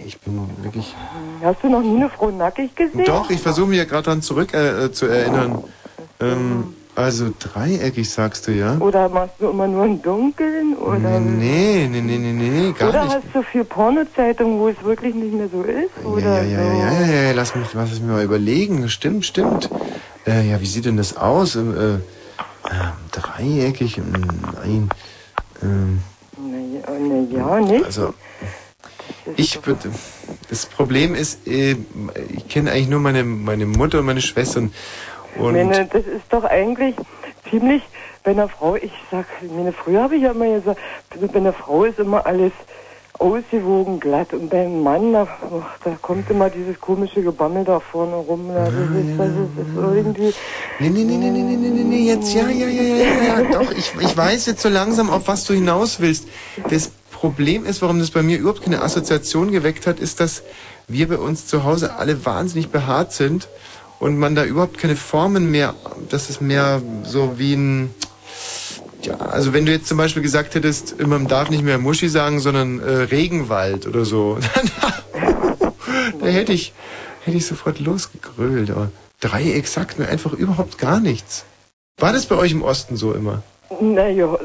Ich 0.07 0.19
bin 0.21 0.39
wirklich... 0.63 0.95
Hast 1.43 1.63
du 1.63 1.69
noch 1.69 1.81
nie 1.83 1.97
eine 1.97 2.11
Frau 2.11 2.31
nackig 2.31 2.75
gesehen? 2.77 3.05
Doch, 3.07 3.31
ich 3.31 3.41
versuche 3.41 3.69
mich 3.69 3.79
ja 3.79 3.85
gerade 3.85 4.03
daran 4.05 4.23
zurück 4.23 4.53
äh, 4.53 4.85
äh, 4.85 4.93
zu 4.93 5.07
erinnern. 5.07 5.65
Ähm, 6.21 6.75
also 6.95 7.33
dreieckig 7.39 8.09
sagst 8.09 8.47
du, 8.47 8.53
ja? 8.53 8.77
Oder 8.79 9.09
machst 9.09 9.35
du 9.41 9.49
immer 9.49 9.67
nur 9.67 9.85
im 9.87 10.01
Dunkeln? 10.03 10.77
Oder, 10.77 11.19
Nee, 11.19 11.89
nee, 11.91 12.01
nee, 12.01 12.19
nee, 12.19 12.33
nee, 12.33 12.73
gar 12.79 12.91
oder 12.91 13.05
nicht. 13.05 13.15
hast 13.17 13.25
du 13.35 13.43
viel 13.43 13.65
Pornozeitungen, 13.65 14.61
wo 14.61 14.69
es 14.69 14.81
wirklich 14.85 15.15
nicht 15.15 15.33
mehr 15.33 15.49
so 15.51 15.63
ist? 15.63 16.05
Oder 16.05 16.43
Ja, 16.45 16.61
ja, 16.61 16.63
ja, 16.63 16.93
ja, 16.93 17.07
ja, 17.07 17.23
ja, 17.23 17.33
lass 17.33 17.55
mich, 17.57 17.67
lass 17.75 17.91
mich 17.91 18.03
mal 18.03 18.23
überlegen. 18.23 18.89
Stimmt, 18.89 19.25
stimmt. 19.25 19.71
Äh, 20.27 20.49
ja, 20.51 20.61
wie 20.61 20.67
sieht 20.67 20.85
denn 20.85 20.97
das 20.97 21.17
aus? 21.17 21.57
Ähm, 21.57 21.75
äh, 21.77 21.95
ähm, 21.95 22.01
dreieckig, 23.11 23.99
ähm, 23.99 24.13
nein. 24.63 24.89
Ähm, 25.63 26.01
Naja, 26.37 27.61
nicht? 27.61 27.85
also, 27.85 28.15
ich 29.37 29.67
würde. 29.67 29.91
Das 30.49 30.67
Problem 30.67 31.15
ist, 31.15 31.47
äh, 31.47 31.77
ich 32.35 32.49
kenne 32.49 32.71
eigentlich 32.71 32.89
nur 32.89 33.01
meine, 33.01 33.25
meine 33.25 33.67
Mutter 33.67 34.01
und 34.01 34.07
meine 34.07 34.21
Schwestern. 34.21 34.73
Und 35.37 35.55
meine, 35.55 35.87
das 35.87 36.07
ist 36.07 36.25
doch 36.31 36.45
eigentlich 36.45 36.95
ziemlich, 37.51 37.83
bei 38.23 38.31
einer 38.33 38.49
Frau, 38.49 38.77
ich 38.77 38.93
sag, 39.11 39.27
meine, 39.43 39.73
früher 39.73 40.03
habe 40.03 40.17
ich 40.17 40.23
ja 40.23 40.31
immer 40.31 40.49
gesagt, 40.49 40.81
bei 41.21 41.39
einer 41.39 41.53
Frau 41.53 41.85
ist 41.85 41.99
immer 41.99 42.25
alles 42.27 42.53
ausgewogen 43.19 44.01
glatt 44.01 44.33
und 44.33 44.51
beim 44.51 44.83
Mann, 44.83 45.13
da, 45.13 45.27
oh, 45.51 45.63
da 45.85 45.97
kommt 46.03 46.29
immer 46.31 46.51
dieses 46.51 46.81
komische 46.81 47.23
Gebammel 47.23 47.65
da 47.65 47.79
vorne 47.79 48.17
rum. 48.17 48.51
Da, 48.53 48.65
ah, 48.65 48.71
das, 48.71 48.75
ist, 48.75 49.19
das, 49.19 49.29
ist, 49.29 49.51
das 49.57 49.69
ist 49.69 49.97
irgendwie. 49.97 50.35
Nee, 50.81 50.89
nee, 50.91 51.05
nee, 51.05 51.17
nee, 51.17 51.31
nee, 51.31 51.43
nee, 51.43 51.69
nee, 51.69 51.85
nee, 51.85 52.09
jetzt, 52.09 52.35
ja, 52.35 52.49
ja, 52.49 52.67
ja, 52.67 52.83
ja, 52.83 52.97
ja, 52.97 53.41
ja, 53.41 53.53
doch, 53.53 53.71
ich, 53.71 53.93
ich 54.01 54.17
weiß 54.17 54.47
jetzt 54.47 54.63
so 54.63 54.69
langsam, 54.69 55.11
auf 55.11 55.29
was 55.29 55.45
du 55.45 55.55
hinaus 55.55 56.01
willst. 56.01 56.29
Das 56.69 56.91
Problem 57.25 57.65
ist, 57.65 57.81
warum 57.81 58.01
das 58.01 58.11
bei 58.11 58.23
mir 58.23 58.37
überhaupt 58.39 58.61
keine 58.61 58.83
Assoziation 58.83 59.51
geweckt 59.51 59.87
hat, 59.87 59.99
ist, 59.99 60.21
dass 60.21 60.43
wir 60.89 61.09
bei 61.09 61.17
uns 61.17 61.47
zu 61.47 61.65
Hause 61.65 61.95
alle 61.95 62.27
wahnsinnig 62.27 62.69
behaart 62.69 63.15
sind 63.15 63.49
und 63.99 64.19
man 64.19 64.35
da 64.35 64.45
überhaupt 64.45 64.77
keine 64.77 64.95
Formen 64.95 65.51
mehr, 65.51 65.75
das 66.11 66.29
ist 66.29 66.43
mehr 66.43 66.83
so 67.03 67.39
wie 67.39 67.55
ein, 67.55 67.95
ja, 69.01 69.17
also 69.17 69.55
wenn 69.55 69.65
du 69.65 69.73
jetzt 69.73 69.87
zum 69.87 69.97
Beispiel 69.97 70.21
gesagt 70.21 70.55
hättest, 70.55 71.01
man 71.01 71.27
darf 71.27 71.49
nicht 71.49 71.63
mehr 71.63 71.79
Muschi 71.79 72.11
sagen, 72.11 72.41
sondern 72.41 72.81
äh, 72.81 72.91
Regenwald 72.91 73.87
oder 73.87 74.05
so, 74.05 74.37
da 76.21 76.27
hätte 76.27 76.53
ich, 76.53 76.75
hätte 77.23 77.39
ich 77.39 77.47
sofort 77.47 77.81
losgegrölt. 77.81 78.71
Aber 78.71 78.91
Dreieck 79.21 79.67
sagt 79.67 79.99
mir 79.99 80.09
einfach 80.09 80.35
überhaupt 80.35 80.77
gar 80.77 81.01
nichts. 81.01 81.47
War 81.97 82.13
das 82.13 82.27
bei 82.27 82.37
euch 82.37 82.53
im 82.53 82.61
Osten 82.61 82.99
so 82.99 83.15
immer? 83.15 83.43
Naja, 83.81 84.37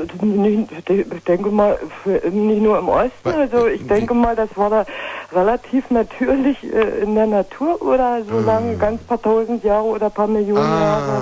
ich 0.87 1.23
denke 1.25 1.51
mal, 1.51 1.77
nicht 2.05 2.61
nur 2.61 2.79
im 2.79 2.89
Osten, 2.89 3.29
also 3.29 3.67
ich 3.67 3.85
denke 3.87 4.13
mal, 4.13 4.35
das 4.35 4.49
war 4.55 4.69
da 4.69 4.85
relativ 5.31 5.89
natürlich 5.91 6.57
äh, 6.63 7.01
in 7.01 7.15
der 7.15 7.27
Natur 7.27 7.81
oder 7.81 8.23
so 8.23 8.39
lange, 8.39 8.77
ganz 8.77 9.03
paar 9.03 9.21
tausend 9.21 9.63
Jahre 9.63 9.85
oder 9.85 10.09
paar 10.09 10.27
Millionen 10.27 10.79
Jahre, 10.79 11.21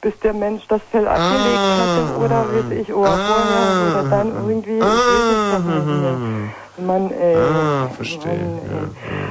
bis 0.00 0.18
der 0.20 0.34
Mensch 0.34 0.66
das 0.68 0.82
Fell 0.90 1.06
abgelegt 1.06 1.76
hatte 1.76 2.02
oder 2.02 2.48
weiß 2.48 2.70
ich, 2.70 2.92
oder 2.92 3.18
vorher 3.18 3.76
oder 3.80 4.04
dann 4.10 4.28
irgendwie, 4.28 4.80
ich 4.80 5.26
Mann, 6.78 7.10
ey. 7.10 7.36
Ah, 7.36 7.88
verstehe. 7.96 8.32
Ja. 8.32 8.88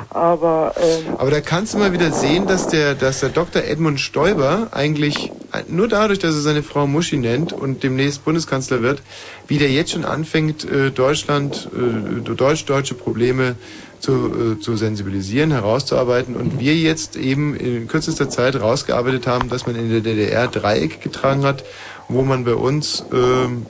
Aber, 0.10 0.74
ähm, 0.78 1.16
Aber 1.18 1.32
da 1.32 1.42
kannst 1.42 1.74
du 1.74 1.78
mal 1.78 1.94
wieder 1.94 2.12
sehen, 2.12 2.48
dass 2.48 2.68
der, 2.68 2.96
dass 2.96 3.20
der 3.20 3.30
Dr. 3.30 3.64
Edmund 3.64 4.00
Stoiber 4.00 4.70
eigentlich 4.72 5.32
nur 5.68 5.88
dadurch, 5.88 6.20
dass 6.20 6.36
er 6.36 6.42
seine 6.42 6.64
Frau 6.64 6.88
Muschi 6.88 7.18
nennt 7.18 7.54
und 7.54 7.84
demnächst 7.84 8.26
Bundeskanzler 8.26 8.82
wird, 8.82 9.02
wie 9.48 9.58
der 9.58 9.70
jetzt 9.72 9.92
schon 9.92 10.06
anfängt, 10.06 10.70
äh, 10.70 10.92
Deutschland, 10.92 11.70
äh, 11.74 12.22
deutsch-deutsche 12.22 12.96
Probleme 12.96 13.56
zu, 14.00 14.12
äh, 14.58 14.60
zu 14.60 14.76
sensibilisieren, 14.76 15.52
herauszuarbeiten 15.52 16.36
und 16.36 16.60
wir 16.60 16.76
jetzt 16.76 17.16
eben 17.16 17.56
in 17.56 17.88
kürzester 17.88 18.30
Zeit 18.30 18.60
rausgearbeitet 18.60 19.28
haben, 19.28 19.50
dass 19.50 19.66
man 19.66 19.76
in 19.76 19.90
der 19.90 20.02
DDR 20.02 20.48
Dreieck 20.48 21.02
getragen 21.02 21.44
hat, 21.44 21.64
wo 22.08 22.22
man 22.22 22.46
bei 22.46 22.56
uns 22.56 23.04
ähm, 23.14 23.66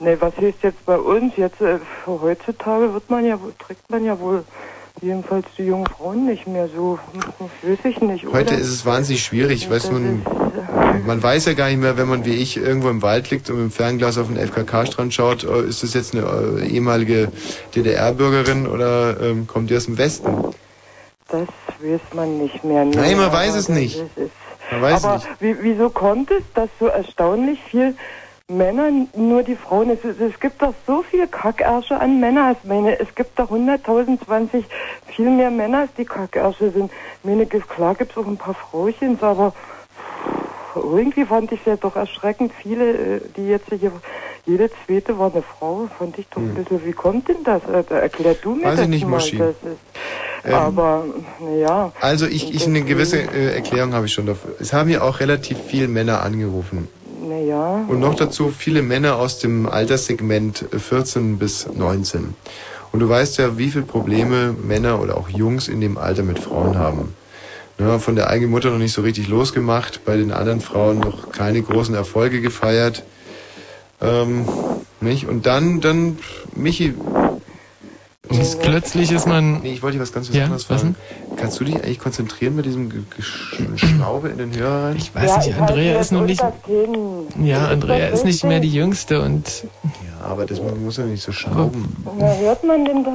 Ne, 0.00 0.16
was 0.20 0.36
heißt 0.36 0.58
jetzt 0.62 0.86
bei 0.86 0.96
uns? 0.96 1.32
Jetzt 1.36 1.60
äh, 1.60 1.80
heutzutage 2.06 2.94
wird 2.94 3.10
man 3.10 3.24
ja 3.24 3.36
trägt 3.58 3.90
man 3.90 4.04
ja 4.04 4.16
wohl 4.20 4.44
jedenfalls 5.00 5.46
die 5.56 5.64
jungen 5.64 5.88
Frauen 5.88 6.24
nicht 6.24 6.46
mehr 6.46 6.68
so. 6.68 7.00
Hm, 7.12 7.50
Weiß 7.68 7.78
ich 7.82 8.00
nicht. 8.00 8.24
Heute 8.26 8.54
oder? 8.54 8.62
ist 8.62 8.68
es 8.68 8.86
wahnsinnig 8.86 9.24
schwierig, 9.24 9.68
weißt 9.68 9.88
du, 9.88 9.94
man, 9.94 10.22
man 11.04 11.20
weiß 11.20 11.46
ja 11.46 11.54
gar 11.54 11.68
nicht 11.68 11.80
mehr, 11.80 11.96
wenn 11.96 12.08
man 12.08 12.24
wie 12.24 12.34
ich 12.34 12.56
irgendwo 12.56 12.90
im 12.90 13.02
Wald 13.02 13.28
liegt 13.30 13.50
und 13.50 13.56
mit 13.56 13.64
dem 13.64 13.72
Fernglas 13.72 14.18
auf 14.18 14.28
den 14.28 14.36
FKK-Strand 14.36 15.12
schaut, 15.12 15.42
äh, 15.42 15.62
ist 15.62 15.82
das 15.82 15.94
jetzt 15.94 16.14
eine 16.14 16.60
äh, 16.60 16.68
ehemalige 16.68 17.32
DDR-Bürgerin 17.74 18.68
oder 18.68 19.20
ähm, 19.20 19.48
kommt 19.48 19.68
die 19.68 19.76
aus 19.76 19.86
dem 19.86 19.98
Westen? 19.98 20.32
Das 21.26 21.48
weiß 21.80 22.00
man 22.14 22.38
nicht 22.38 22.62
mehr. 22.62 22.84
Nee, 22.84 22.94
Nein, 22.94 23.16
man 23.16 23.32
weiß 23.32 23.56
es 23.56 23.68
nicht. 23.68 24.00
Man 24.70 24.80
weiß 24.80 25.04
aber 25.04 25.14
nicht. 25.16 25.28
Wie, 25.40 25.56
wieso 25.60 25.90
kommt 25.90 26.30
es, 26.30 26.44
dass 26.54 26.68
so 26.78 26.86
erstaunlich 26.86 27.58
viel 27.68 27.96
Männer, 28.50 28.90
nur 29.14 29.42
die 29.42 29.56
Frauen, 29.56 29.90
es, 29.90 29.98
es, 30.02 30.40
gibt 30.40 30.62
doch 30.62 30.72
so 30.86 31.02
viel 31.02 31.26
Kackärsche 31.26 32.00
an 32.00 32.18
Männer. 32.18 32.56
Ich 32.58 32.66
meine, 32.66 32.98
es 32.98 33.14
gibt 33.14 33.38
doch 33.38 33.50
100.020 33.50 34.64
viel 35.06 35.28
mehr 35.28 35.50
Männer, 35.50 35.80
als 35.80 35.90
die 35.98 36.06
Kackärsche 36.06 36.70
sind. 36.70 36.90
Ich 36.90 37.28
meine, 37.28 37.44
klar 37.44 37.94
gibt 37.94 38.12
es 38.12 38.16
auch 38.16 38.26
ein 38.26 38.38
paar 38.38 38.54
Frauchens, 38.54 39.22
aber 39.22 39.52
irgendwie 40.74 41.26
fand 41.26 41.52
ich 41.52 41.60
es 41.60 41.66
ja 41.66 41.76
doch 41.76 41.94
erschreckend 41.94 42.52
viele, 42.62 43.16
äh, 43.16 43.20
die 43.36 43.48
jetzt 43.48 43.68
hier, 43.68 43.92
jede 44.46 44.70
zweite 44.86 45.18
war 45.18 45.30
eine 45.30 45.42
Frau, 45.42 45.86
fand 45.98 46.18
ich 46.18 46.26
doch 46.28 46.40
ein 46.40 46.54
bisschen, 46.54 46.82
wie 46.86 46.92
kommt 46.92 47.28
denn 47.28 47.44
das? 47.44 47.60
Äh, 47.64 47.84
Erklär 47.94 48.32
du 48.32 48.54
mir 48.54 48.62
Hm. 48.62 48.64
Weiß 48.64 48.76
das 48.76 48.84
ich 48.84 48.88
nicht, 48.88 49.06
mal. 49.06 49.18
Das 49.18 49.28
ist, 49.28 49.78
Ähm, 50.44 50.54
aber, 50.54 51.04
naja. 51.38 51.92
Also 52.00 52.26
ich, 52.26 52.54
ich 52.54 52.66
eine 52.66 52.80
gewisse 52.80 53.18
äh, 53.18 53.56
Erklärung 53.56 53.92
habe 53.92 54.06
ich 54.06 54.14
schon 54.14 54.24
dafür. 54.24 54.54
Es 54.58 54.72
haben 54.72 54.88
ja 54.88 55.02
auch 55.02 55.20
relativ 55.20 55.58
viele 55.66 55.88
Männer 55.88 56.22
angerufen. 56.22 56.88
Naja. 57.20 57.84
Und 57.88 58.00
noch 58.00 58.14
dazu 58.14 58.52
viele 58.56 58.82
Männer 58.82 59.16
aus 59.16 59.38
dem 59.38 59.66
Alterssegment 59.66 60.66
äh, 60.72 60.78
14 60.78 61.38
bis 61.38 61.66
19. 61.72 62.34
Und 62.92 63.00
du 63.00 63.08
weißt 63.08 63.38
ja, 63.38 63.58
wie 63.58 63.70
viele 63.70 63.84
Probleme 63.84 64.54
Männer 64.62 65.00
oder 65.00 65.16
auch 65.16 65.28
Jungs 65.28 65.68
in 65.68 65.80
dem 65.80 65.98
Alter 65.98 66.22
mit 66.22 66.38
Frauen 66.38 66.78
haben. 66.78 67.14
Ja, 67.78 67.98
von 67.98 68.16
der 68.16 68.28
eigenen 68.28 68.50
Mutter 68.50 68.70
noch 68.70 68.78
nicht 68.78 68.92
so 68.92 69.02
richtig 69.02 69.28
losgemacht, 69.28 70.04
bei 70.04 70.16
den 70.16 70.32
anderen 70.32 70.60
Frauen 70.60 70.98
noch 70.98 71.30
keine 71.30 71.62
großen 71.62 71.94
Erfolge 71.94 72.40
gefeiert. 72.40 73.04
Ähm, 74.00 74.46
nicht? 75.00 75.28
Und 75.28 75.46
dann, 75.46 75.80
dann, 75.80 76.18
Michi. 76.54 76.94
Jetzt 78.30 78.60
plötzlich 78.60 79.10
ist 79.10 79.26
man. 79.26 79.60
Nee, 79.62 79.72
ich 79.72 79.82
wollte 79.82 79.96
dich 79.98 80.02
was 80.02 80.12
ganz 80.12 80.28
Ja, 80.32 80.44
anderes 80.44 80.68
was 80.68 80.82
fragen. 80.82 80.96
Kannst 81.36 81.60
du 81.60 81.64
dich 81.64 81.76
eigentlich 81.76 81.98
konzentrieren 81.98 82.56
mit 82.56 82.66
diesem 82.66 82.90
Schraube 83.76 84.28
in 84.28 84.38
den 84.38 84.54
Hörer 84.54 84.84
rein? 84.88 84.96
Ich 84.96 85.14
weiß 85.14 85.46
nicht, 85.46 85.58
Andrea 85.58 85.98
ist 85.98 86.12
noch 86.12 86.24
nicht. 86.24 86.42
Ja, 87.42 87.68
Andrea 87.68 88.08
ist 88.08 88.24
nicht 88.24 88.44
mehr 88.44 88.60
die 88.60 88.72
Jüngste 88.72 89.22
und. 89.22 89.64
Ja, 89.84 90.26
aber 90.26 90.44
das 90.46 90.60
man 90.60 90.82
muss 90.84 90.98
ja 90.98 91.04
nicht 91.04 91.22
so 91.22 91.32
schrauben. 91.32 91.96
Na, 92.18 92.34
hört 92.36 92.64
man 92.64 92.84
denn 92.84 93.04
das? 93.04 93.14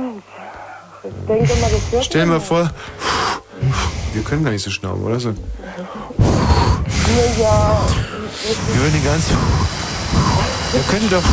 Ich 1.03 1.27
denke 1.27 1.61
mal, 1.61 1.69
das 1.71 1.91
hört 1.91 2.05
Stell 2.05 2.21
dir 2.25 2.31
mal 2.31 2.39
vor, 2.39 2.71
wir 4.13 4.23
können 4.23 4.43
gar 4.43 4.51
nicht 4.51 4.63
so 4.63 4.71
schnauben, 4.71 5.03
oder 5.03 5.19
so? 5.19 5.29
Ja, 7.39 7.81
Wir 8.73 8.81
würden 8.81 8.93
die 8.99 9.05
ganze. 9.05 9.33
Wir 10.71 10.81
können 10.89 11.09
doch 11.09 11.23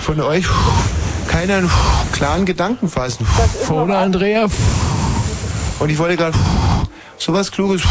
von 0.00 0.20
euch 0.20 0.46
keiner 1.36 1.56
einen 1.56 1.70
klaren 2.12 2.46
Gedanken 2.46 2.88
fassen. 2.88 3.26
Oder 3.68 3.98
Andrea? 3.98 4.46
Und 5.78 5.90
ich 5.90 5.98
wollte 5.98 6.16
gerade 6.16 6.36
sowas 7.18 7.52
Kluges 7.52 7.82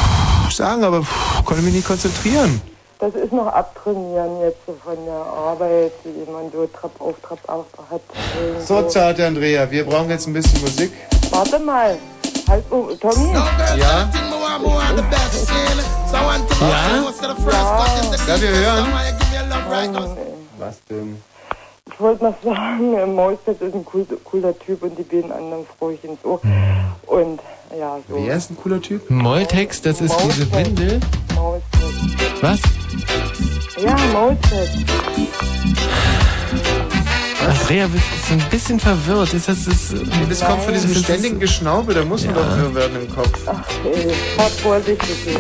sagen, 0.50 0.84
aber 0.84 1.06
konnte 1.46 1.62
mich 1.62 1.76
nicht 1.76 1.86
konzentrieren. 1.86 2.60
das 2.98 3.14
ist 3.14 3.32
noch 3.32 3.46
abtrainieren 3.46 4.42
jetzt 4.42 4.58
so 4.66 4.76
von 4.84 4.98
der 5.06 5.14
Arbeit, 5.14 5.92
die 6.04 6.32
man 6.32 6.52
so 6.52 6.66
Trab 6.66 6.90
auf, 7.00 7.14
Trab 7.22 7.38
auf 7.48 7.66
hat. 7.92 8.02
Irgendwo. 8.42 8.66
So, 8.66 8.82
zarte 8.88 9.28
Andrea, 9.28 9.70
wir 9.70 9.86
brauchen 9.86 10.10
jetzt 10.10 10.26
ein 10.26 10.34
bisschen 10.34 10.62
Musik. 10.62 10.92
Warte 11.30 11.60
mal. 11.60 12.00
Halt, 12.48 12.64
oh, 12.72 12.90
Tommy? 13.00 13.32
Ja? 13.78 13.78
Ja? 13.78 14.10
Ja, 18.28 18.42
wir 18.42 18.50
hören. 18.50 18.88
Was 20.58 20.78
denn? 20.90 21.22
Ich 21.94 22.00
wollte 22.00 22.24
noch 22.24 22.36
sagen, 22.44 23.14
Mausfeld 23.14 23.62
ist 23.62 23.76
ein 23.76 23.86
cool, 23.94 24.08
cooler 24.24 24.58
Typ 24.58 24.82
und 24.82 24.98
die 24.98 25.04
beiden 25.04 25.32
anderen 25.32 25.66
Fräuchen 25.78 26.18
so. 26.24 26.42
Und 27.06 27.40
ja, 27.80 28.00
so. 28.10 28.16
Wer 28.26 28.36
ist 28.36 28.50
ein 28.50 28.58
cooler 28.58 28.82
Typ? 28.82 29.08
Moltex, 29.12 29.84
das 29.84 30.02
ist 30.02 30.16
diese 30.26 30.52
Windel. 30.52 31.00
Was? 32.42 32.60
Ja, 33.78 33.96
Maulzeit. 34.12 34.70
Andrea 37.48 37.86
ist 37.86 38.32
ein 38.32 38.44
bisschen 38.50 38.80
verwirrt. 38.80 39.34
Ist 39.36 39.48
das, 39.48 39.68
ist, 39.68 39.94
Das 40.28 40.44
kommt 40.44 40.64
von 40.64 40.74
diesem 40.74 40.92
das 40.92 41.04
ständigen 41.04 41.40
Geschnaube, 41.40 41.94
da 41.94 42.04
muss 42.04 42.26
man 42.26 42.36
Ja. 42.36 42.42
doch 42.42 42.58
irre 42.58 42.76
werden 42.76 42.98
im 43.06 43.16
Kopf. 43.16 43.40
Ach, 43.46 43.64
ey, 43.86 44.12
fahrt 44.36 44.52
vorsichtig. 44.54 45.38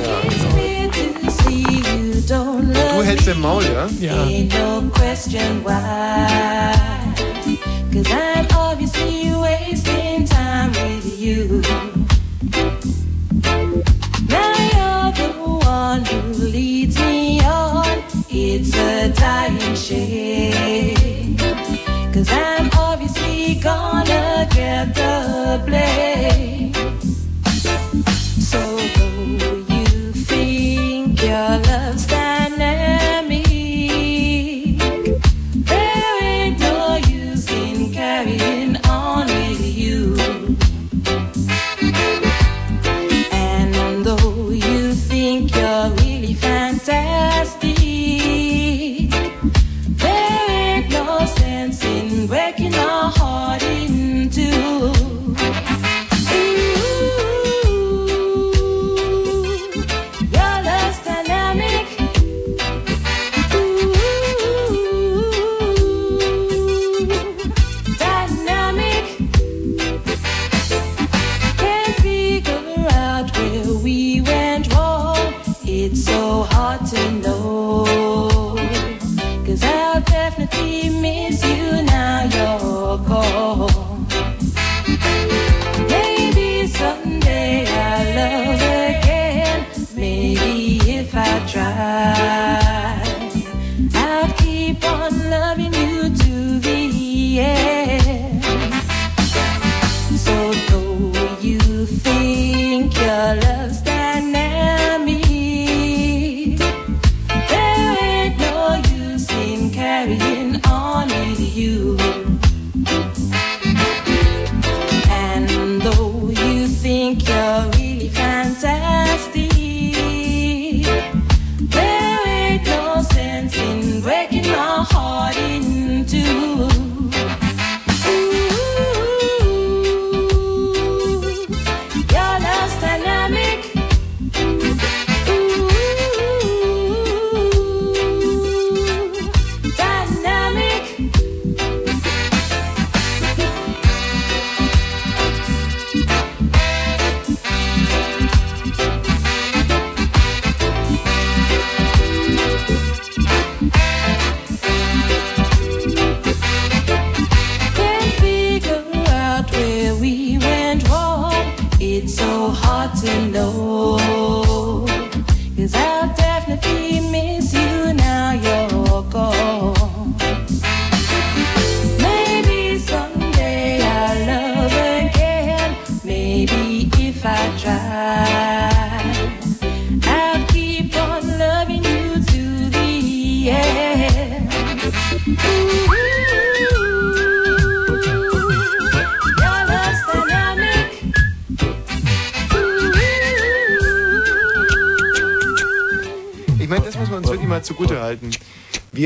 Du 2.27 3.03
hältst 3.03 3.27
den 3.27 3.39
Maul, 3.39 3.63
ja? 3.99 4.23
Ain't 4.23 4.51
no 4.53 4.89
question 4.89 5.63
why. 5.63 6.25
Cause 7.93 8.09
I'm 8.09 8.47
obviously 8.57 9.31
wasting 9.31 10.25
time 10.25 10.71
with 10.71 11.19
you. 11.19 11.61
Now 14.27 14.55
you're 14.73 15.11
the 15.13 15.33
one 15.67 16.03
who 16.05 16.45
leads 16.45 16.97
me 16.99 17.41
on. 17.41 17.85
It's 18.29 18.75
a 18.75 19.09
dying 19.09 19.75
shame. 19.75 21.37
Cause 22.11 22.31
I'm 22.31 22.71
obviously 22.75 23.59
gonna 23.61 24.47
get 24.49 24.95
the 24.95 25.61
blame. 25.63 26.14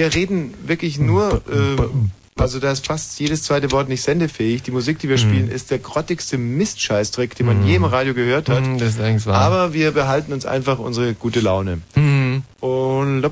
Wir 0.09 0.15
reden 0.21 0.55
wirklich 0.65 0.97
nur, 0.97 1.43
äh, 1.51 2.41
also 2.41 2.59
da 2.59 2.71
ist 2.71 2.87
fast 2.87 3.19
jedes 3.19 3.43
zweite 3.43 3.71
Wort 3.71 3.89
nicht 3.89 4.01
sendefähig. 4.01 4.63
Die 4.63 4.71
Musik, 4.71 4.97
die 4.97 5.07
wir 5.07 5.19
spielen, 5.19 5.51
ist 5.51 5.69
der 5.69 5.77
grottigste 5.77 6.39
Mistscheißdreck, 6.39 7.35
den 7.35 7.45
man 7.45 7.63
je 7.63 7.75
im 7.75 7.83
Radio 7.83 8.15
gehört 8.15 8.49
hat. 8.49 8.65
Mm, 8.65 8.79
das 8.79 8.95
ist 8.95 9.01
eigentlich 9.01 9.27
wahr. 9.27 9.35
Aber 9.35 9.73
wir 9.73 9.91
behalten 9.91 10.33
uns 10.33 10.47
einfach 10.47 10.79
unsere 10.79 11.13
gute 11.13 11.41
Laune. 11.41 11.81
Mhm. 11.95 12.41
Und 12.59 13.29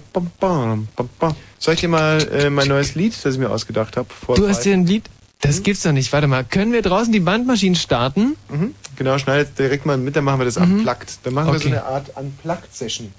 soll 1.57 1.73
ich 1.73 1.79
dir 1.79 1.87
mal 1.87 2.21
äh, 2.31 2.51
mein 2.51 2.67
neues 2.67 2.93
Lied, 2.93 3.15
das 3.23 3.33
ich 3.33 3.39
mir 3.39 3.49
ausgedacht 3.49 3.97
habe, 3.97 4.07
Du 4.35 4.47
hast 4.47 4.63
dir 4.63 4.73
ein 4.73 4.85
Lied. 4.85 5.05
Das 5.41 5.63
gibt's 5.63 5.81
doch 5.81 5.93
nicht. 5.93 6.13
Warte 6.13 6.27
mal. 6.27 6.43
Können 6.43 6.73
wir 6.73 6.83
draußen 6.83 7.11
die 7.11 7.19
Bandmaschinen 7.21 7.75
starten? 7.75 8.35
Mhm. 8.49 8.75
Genau, 8.97 9.17
schneidet 9.17 9.57
direkt 9.57 9.87
mal 9.87 9.97
mit, 9.97 10.15
dann 10.15 10.23
machen 10.25 10.39
wir 10.41 10.45
das 10.45 10.59
Mhm. 10.59 10.79
unplugged. 10.79 11.19
Dann 11.23 11.33
machen 11.33 11.53
wir 11.53 11.59
so 11.59 11.69
Okay. 11.69 11.77
eine 11.77 11.85
Art 11.85 12.11
Unplugged-Session. 12.15 13.11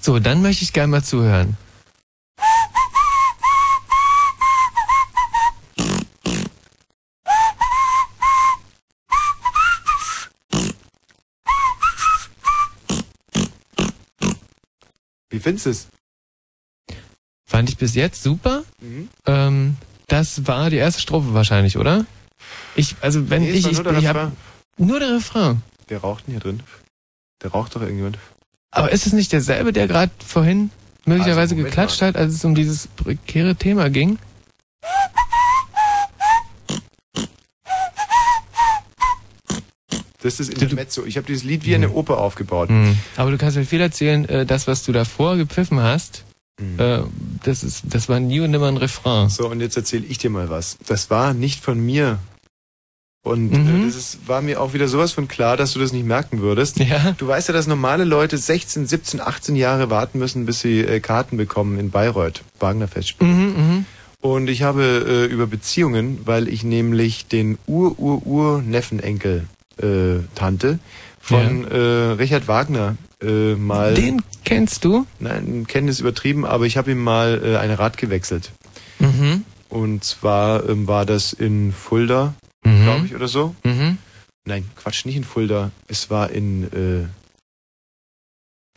So, 0.00 0.18
dann 0.18 0.42
möchte 0.42 0.64
ich 0.64 0.72
gerne 0.72 0.88
mal 0.90 1.04
zuhören. 1.04 1.56
Findest 15.46 15.66
du 15.66 15.70
es? 15.70 15.86
Fand 17.48 17.68
ich 17.68 17.76
bis 17.76 17.94
jetzt 17.94 18.20
super. 18.24 18.64
Mhm. 18.80 19.08
Ähm, 19.26 19.76
das 20.08 20.48
war 20.48 20.70
die 20.70 20.76
erste 20.76 21.00
Strophe 21.00 21.34
wahrscheinlich, 21.34 21.76
oder? 21.78 22.04
Ich, 22.74 22.96
also 23.00 23.30
wenn 23.30 23.42
Nee, 23.42 23.50
ich, 23.50 23.66
ich, 23.66 23.74
nur 23.74 23.84
der 23.84 23.98
ich 23.98 24.06
hab, 24.08 24.16
Refrain. 24.16 24.32
nur 24.76 24.98
der 24.98 25.14
Refrain. 25.14 25.62
Der 25.88 26.00
raucht 26.00 26.26
denn 26.26 26.32
hier 26.32 26.40
drin? 26.40 26.62
Der 27.44 27.52
raucht 27.52 27.76
doch 27.76 27.80
irgendjemand. 27.82 28.18
Aber 28.72 28.90
ist 28.90 29.06
es 29.06 29.12
nicht 29.12 29.30
derselbe, 29.32 29.72
der 29.72 29.86
gerade 29.86 30.10
vorhin 30.26 30.70
möglicherweise 31.04 31.54
Also, 31.54 31.64
geklatscht 31.64 32.02
hat, 32.02 32.16
als 32.16 32.34
es 32.34 32.44
um 32.44 32.56
dieses 32.56 32.88
prekäre 32.88 33.54
Thema 33.54 33.88
ging? 33.88 34.18
Das 40.26 40.40
ist 40.40 40.50
Intermezzo. 40.52 41.04
Ich 41.06 41.16
habe 41.16 41.26
dieses 41.26 41.44
Lied 41.44 41.64
wie 41.64 41.74
eine 41.74 41.90
Oper 41.90 42.18
aufgebaut. 42.18 42.68
Mhm. 42.70 42.96
Aber 43.16 43.30
du 43.30 43.38
kannst 43.38 43.56
mir 43.56 43.64
viel 43.64 43.80
erzählen, 43.80 44.28
äh, 44.28 44.44
das, 44.46 44.66
was 44.66 44.82
du 44.84 44.92
davor 44.92 45.36
gepfiffen 45.36 45.80
hast, 45.80 46.24
äh, 46.78 46.98
das 47.44 47.62
ist, 47.62 47.84
das 47.84 48.08
war 48.08 48.18
nie 48.18 48.40
und 48.40 48.50
nimmer 48.50 48.68
ein 48.68 48.76
Refrain. 48.78 49.28
So, 49.28 49.48
und 49.48 49.60
jetzt 49.60 49.76
erzähle 49.76 50.04
ich 50.08 50.18
dir 50.18 50.30
mal 50.30 50.48
was. 50.50 50.78
Das 50.86 51.10
war 51.10 51.34
nicht 51.34 51.62
von 51.62 51.78
mir 51.78 52.18
Und 53.22 53.50
Mhm. 53.50 53.82
äh, 53.82 53.86
das 53.86 53.96
ist, 53.96 54.28
war 54.28 54.40
mir 54.40 54.60
auch 54.62 54.72
wieder 54.72 54.86
sowas 54.86 55.10
von 55.12 55.26
klar, 55.26 55.56
dass 55.56 55.72
du 55.72 55.80
das 55.80 55.92
nicht 55.92 56.06
merken 56.06 56.40
würdest. 56.40 56.78
Ja. 56.78 57.12
Du 57.18 57.26
weißt 57.26 57.48
ja, 57.48 57.54
dass 57.54 57.66
normale 57.66 58.04
Leute 58.04 58.38
16, 58.38 58.86
17, 58.86 59.20
18 59.20 59.56
Jahre 59.56 59.90
warten 59.90 60.18
müssen, 60.20 60.46
bis 60.46 60.60
sie 60.60 60.80
äh, 60.80 61.00
Karten 61.00 61.36
bekommen 61.36 61.76
in 61.78 61.90
Bayreuth, 61.90 62.42
Wagner 62.60 62.86
Festspiel. 62.88 63.26
Mhm, 63.26 63.42
mhm. 63.56 63.84
Und 64.20 64.48
ich 64.48 64.62
habe 64.62 65.04
äh, 65.28 65.32
über 65.32 65.46
Beziehungen, 65.48 66.20
weil 66.24 66.46
ich 66.48 66.62
nämlich 66.64 67.26
den 67.26 67.58
Ur-Ur-Ur-Neffenenkel 67.66 69.46
äh, 69.82 70.20
Tante 70.34 70.78
von 71.20 71.64
äh, 71.70 71.76
Richard 72.18 72.48
Wagner 72.48 72.96
äh, 73.22 73.54
mal. 73.54 73.94
Den 73.94 74.22
kennst 74.44 74.84
du? 74.84 75.06
Nein, 75.18 75.66
kennen 75.66 75.88
ist 75.88 76.00
übertrieben, 76.00 76.44
aber 76.46 76.66
ich 76.66 76.76
habe 76.76 76.90
ihm 76.92 77.02
mal 77.02 77.40
äh, 77.44 77.56
ein 77.56 77.70
Rad 77.70 77.96
gewechselt. 77.96 78.52
Mhm. 78.98 79.44
Und 79.68 80.04
zwar 80.04 80.68
ähm, 80.68 80.86
war 80.86 81.04
das 81.06 81.32
in 81.32 81.72
Fulda, 81.72 82.34
Mhm. 82.64 82.82
glaube 82.84 83.06
ich, 83.06 83.14
oder 83.14 83.28
so. 83.28 83.54
Mhm. 83.64 83.98
Nein, 84.44 84.68
Quatsch, 84.76 85.04
nicht 85.04 85.16
in 85.16 85.24
Fulda. 85.24 85.70
Es 85.88 86.10
war 86.10 86.30
in. 86.30 86.64
Äh, 86.72 87.06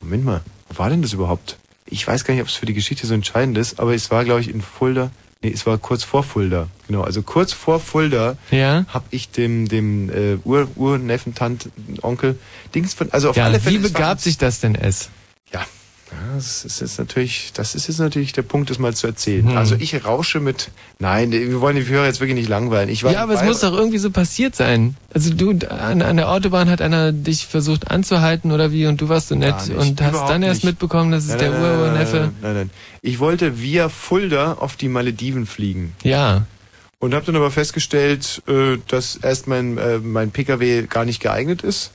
Moment 0.03 0.25
mal, 0.25 0.41
wo 0.69 0.77
war 0.79 0.89
denn 0.89 1.01
das 1.01 1.13
überhaupt? 1.13 1.57
Ich 1.85 2.07
weiß 2.07 2.23
gar 2.23 2.33
nicht, 2.33 2.41
ob 2.41 2.47
es 2.49 2.55
für 2.55 2.65
die 2.65 2.73
Geschichte 2.73 3.05
so 3.07 3.13
entscheidend 3.13 3.57
ist, 3.57 3.79
aber 3.79 3.93
es 3.93 4.11
war, 4.11 4.23
glaube 4.25 4.41
ich, 4.41 4.49
in 4.49 4.61
Fulda. 4.61 5.11
Nee, 5.41 5.51
es 5.53 5.65
war 5.65 5.77
kurz 5.77 6.03
vor 6.03 6.23
Fulda. 6.23 6.67
Genau, 6.87 7.01
also 7.01 7.21
kurz 7.21 7.53
vor 7.53 7.79
Fulda 7.79 8.35
Ja. 8.51 8.85
habe 8.89 9.05
ich 9.11 9.29
dem 9.31 9.69
dem 9.69 10.09
äh, 10.09 10.35
Ur 10.43 10.67
Urneffen, 10.75 11.33
Tant, 11.33 11.69
Onkel 12.01 12.37
Dings 12.75 12.93
von. 12.93 13.09
Also 13.13 13.29
auf 13.29 13.37
ja, 13.37 13.45
alle 13.45 13.61
Fälle. 13.61 13.79
wie 13.79 13.83
begab 13.87 14.19
sich 14.19 14.37
das 14.37 14.59
denn 14.59 14.75
es? 14.75 15.09
Das 16.35 16.65
ist 16.65 16.81
jetzt 16.81 16.97
natürlich, 16.97 17.51
das 17.53 17.75
ist 17.75 17.87
jetzt 17.87 17.99
natürlich 17.99 18.33
der 18.33 18.41
Punkt, 18.41 18.69
das 18.69 18.79
mal 18.79 18.95
zu 18.95 19.07
erzählen. 19.07 19.49
Hm. 19.49 19.57
Also 19.57 19.75
ich 19.75 20.05
rausche 20.05 20.39
mit, 20.39 20.71
nein, 20.99 21.31
wir 21.31 21.61
wollen 21.61 21.75
die 21.75 21.85
Hörer 21.85 22.05
jetzt 22.05 22.19
wirklich 22.19 22.37
nicht 22.37 22.49
langweilen. 22.49 22.89
Ich 22.89 23.03
war 23.03 23.11
Ja, 23.11 23.23
aber 23.23 23.33
es 23.33 23.43
muss 23.43 23.59
doch 23.59 23.73
irgendwie 23.73 23.97
so 23.99 24.09
passiert 24.09 24.55
sein. 24.55 24.95
Also 25.13 25.33
du, 25.33 25.51
an, 25.69 26.01
an 26.01 26.17
der 26.17 26.29
Autobahn 26.31 26.69
hat 26.69 26.81
einer 26.81 27.11
dich 27.11 27.45
versucht 27.47 27.91
anzuhalten 27.91 28.51
oder 28.51 28.71
wie 28.71 28.87
und 28.87 29.01
du 29.01 29.09
warst 29.09 29.29
so 29.29 29.35
nett 29.35 29.69
und 29.69 30.01
hast 30.01 30.29
dann 30.29 30.43
erst 30.43 30.63
nicht. 30.63 30.71
mitbekommen, 30.73 31.11
dass 31.11 31.23
es 31.23 31.29
Nein, 31.29 31.39
der 31.39 31.49
nein, 31.51 31.61
nein, 31.61 31.71
nein, 31.71 31.79
Ur-Ur-Neffe... 31.79 32.17
Nein, 32.17 32.33
nein, 32.41 32.53
nein. 32.55 32.69
Ich 33.01 33.19
wollte 33.19 33.61
via 33.61 33.89
Fulda 33.89 34.53
auf 34.53 34.75
die 34.75 34.89
Malediven 34.89 35.45
fliegen. 35.45 35.93
Ja. 36.03 36.45
Und 36.99 37.13
habe 37.13 37.25
dann 37.25 37.35
aber 37.37 37.51
festgestellt, 37.51 38.41
äh, 38.47 38.77
dass 38.87 39.15
erst 39.15 39.47
mein, 39.47 39.77
äh, 39.77 39.99
mein 39.99 40.31
PKW 40.31 40.83
gar 40.87 41.05
nicht 41.05 41.21
geeignet 41.21 41.61
ist. 41.61 41.91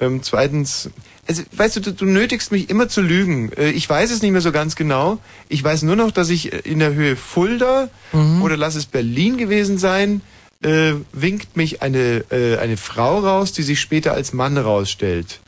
Ähm, 0.00 0.22
zweitens, 0.22 0.88
also 1.30 1.42
weißt 1.52 1.76
du, 1.76 1.80
du, 1.80 1.92
du 1.92 2.04
nötigst 2.06 2.50
mich 2.50 2.68
immer 2.70 2.88
zu 2.88 3.00
lügen. 3.02 3.52
Äh, 3.52 3.70
ich 3.70 3.88
weiß 3.88 4.10
es 4.10 4.20
nicht 4.20 4.32
mehr 4.32 4.40
so 4.40 4.50
ganz 4.50 4.74
genau. 4.74 5.18
Ich 5.48 5.62
weiß 5.62 5.82
nur 5.82 5.94
noch, 5.94 6.10
dass 6.10 6.28
ich 6.28 6.52
äh, 6.52 6.58
in 6.64 6.80
der 6.80 6.92
Höhe 6.94 7.14
Fulda 7.16 7.88
Mhm. 8.12 8.42
oder 8.42 8.56
lass 8.56 8.74
es 8.74 8.86
Berlin 8.86 9.36
gewesen 9.36 9.78
sein, 9.78 10.20
äh, 10.64 10.94
winkt 11.12 11.56
mich 11.56 11.80
eine, 11.82 12.24
äh, 12.32 12.58
eine 12.58 12.76
Frau 12.76 13.20
raus, 13.20 13.52
die 13.52 13.62
sich 13.62 13.78
später 13.80 14.12
als 14.14 14.32
Mann 14.32 14.58
rausstellt. 14.58 15.38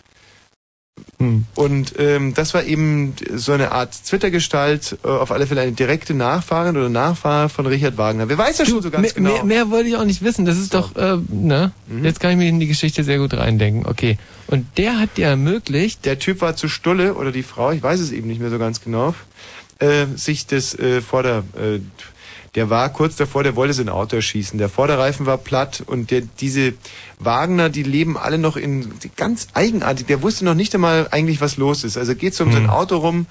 Und 1.54 1.94
ähm, 1.98 2.34
das 2.34 2.52
war 2.52 2.64
eben 2.64 3.14
so 3.34 3.52
eine 3.52 3.72
Art 3.72 3.94
Twitter-Gestalt, 4.04 4.98
äh, 5.04 5.08
auf 5.08 5.30
alle 5.30 5.46
Fälle 5.46 5.60
eine 5.60 5.72
direkte 5.72 6.14
Nachfahrin 6.14 6.76
oder 6.76 6.88
Nachfahre 6.88 7.48
von 7.48 7.66
Richard 7.66 7.96
Wagner. 7.96 8.28
Wer 8.28 8.38
weiß 8.38 8.58
ja 8.58 8.66
schon 8.66 8.82
so 8.82 8.90
ganz 8.90 9.02
mehr, 9.02 9.12
genau. 9.12 9.32
mehr, 9.32 9.44
mehr 9.44 9.70
wollte 9.70 9.88
ich 9.88 9.96
auch 9.96 10.04
nicht 10.04 10.22
wissen. 10.22 10.44
Das 10.44 10.58
ist 10.58 10.74
doch, 10.74 10.96
äh, 10.96 11.18
ne? 11.30 11.72
Mhm. 11.86 12.04
Jetzt 12.04 12.20
kann 12.20 12.32
ich 12.32 12.36
mir 12.36 12.48
in 12.48 12.60
die 12.60 12.66
Geschichte 12.66 13.04
sehr 13.04 13.18
gut 13.18 13.34
reindenken. 13.34 13.86
Okay. 13.86 14.18
Und 14.48 14.66
der 14.76 14.98
hat 14.98 15.16
dir 15.16 15.26
ermöglicht... 15.26 16.04
Der 16.04 16.18
Typ 16.18 16.40
war 16.40 16.56
zu 16.56 16.68
Stulle, 16.68 17.14
oder 17.14 17.32
die 17.32 17.44
Frau, 17.44 17.70
ich 17.70 17.82
weiß 17.82 18.00
es 18.00 18.10
eben 18.10 18.26
nicht 18.26 18.40
mehr 18.40 18.50
so 18.50 18.58
ganz 18.58 18.80
genau, 18.82 19.14
äh, 19.78 20.06
sich 20.16 20.46
das 20.46 20.74
äh, 20.78 21.00
Vorder... 21.00 21.44
Äh, 21.56 21.80
der 22.54 22.68
war 22.68 22.90
kurz 22.90 23.16
davor, 23.16 23.42
der 23.42 23.56
wollte 23.56 23.72
sein 23.72 23.88
Auto 23.88 24.16
erschießen. 24.16 24.58
Der 24.58 24.68
Vorderreifen 24.68 25.24
war 25.24 25.38
platt 25.38 25.82
und 25.86 26.10
der, 26.10 26.22
diese 26.40 26.74
Wagner, 27.18 27.70
die 27.70 27.82
leben 27.82 28.18
alle 28.18 28.38
noch 28.38 28.56
in 28.56 28.92
ganz 29.16 29.48
eigenartig. 29.54 30.06
Der 30.06 30.22
wusste 30.22 30.44
noch 30.44 30.54
nicht 30.54 30.74
einmal 30.74 31.08
eigentlich, 31.10 31.40
was 31.40 31.56
los 31.56 31.84
ist. 31.84 31.96
Also 31.96 32.14
geht 32.14 32.34
so 32.34 32.44
um 32.44 32.52
sein 32.52 32.68
Auto 32.68 32.98
rum 32.98 33.26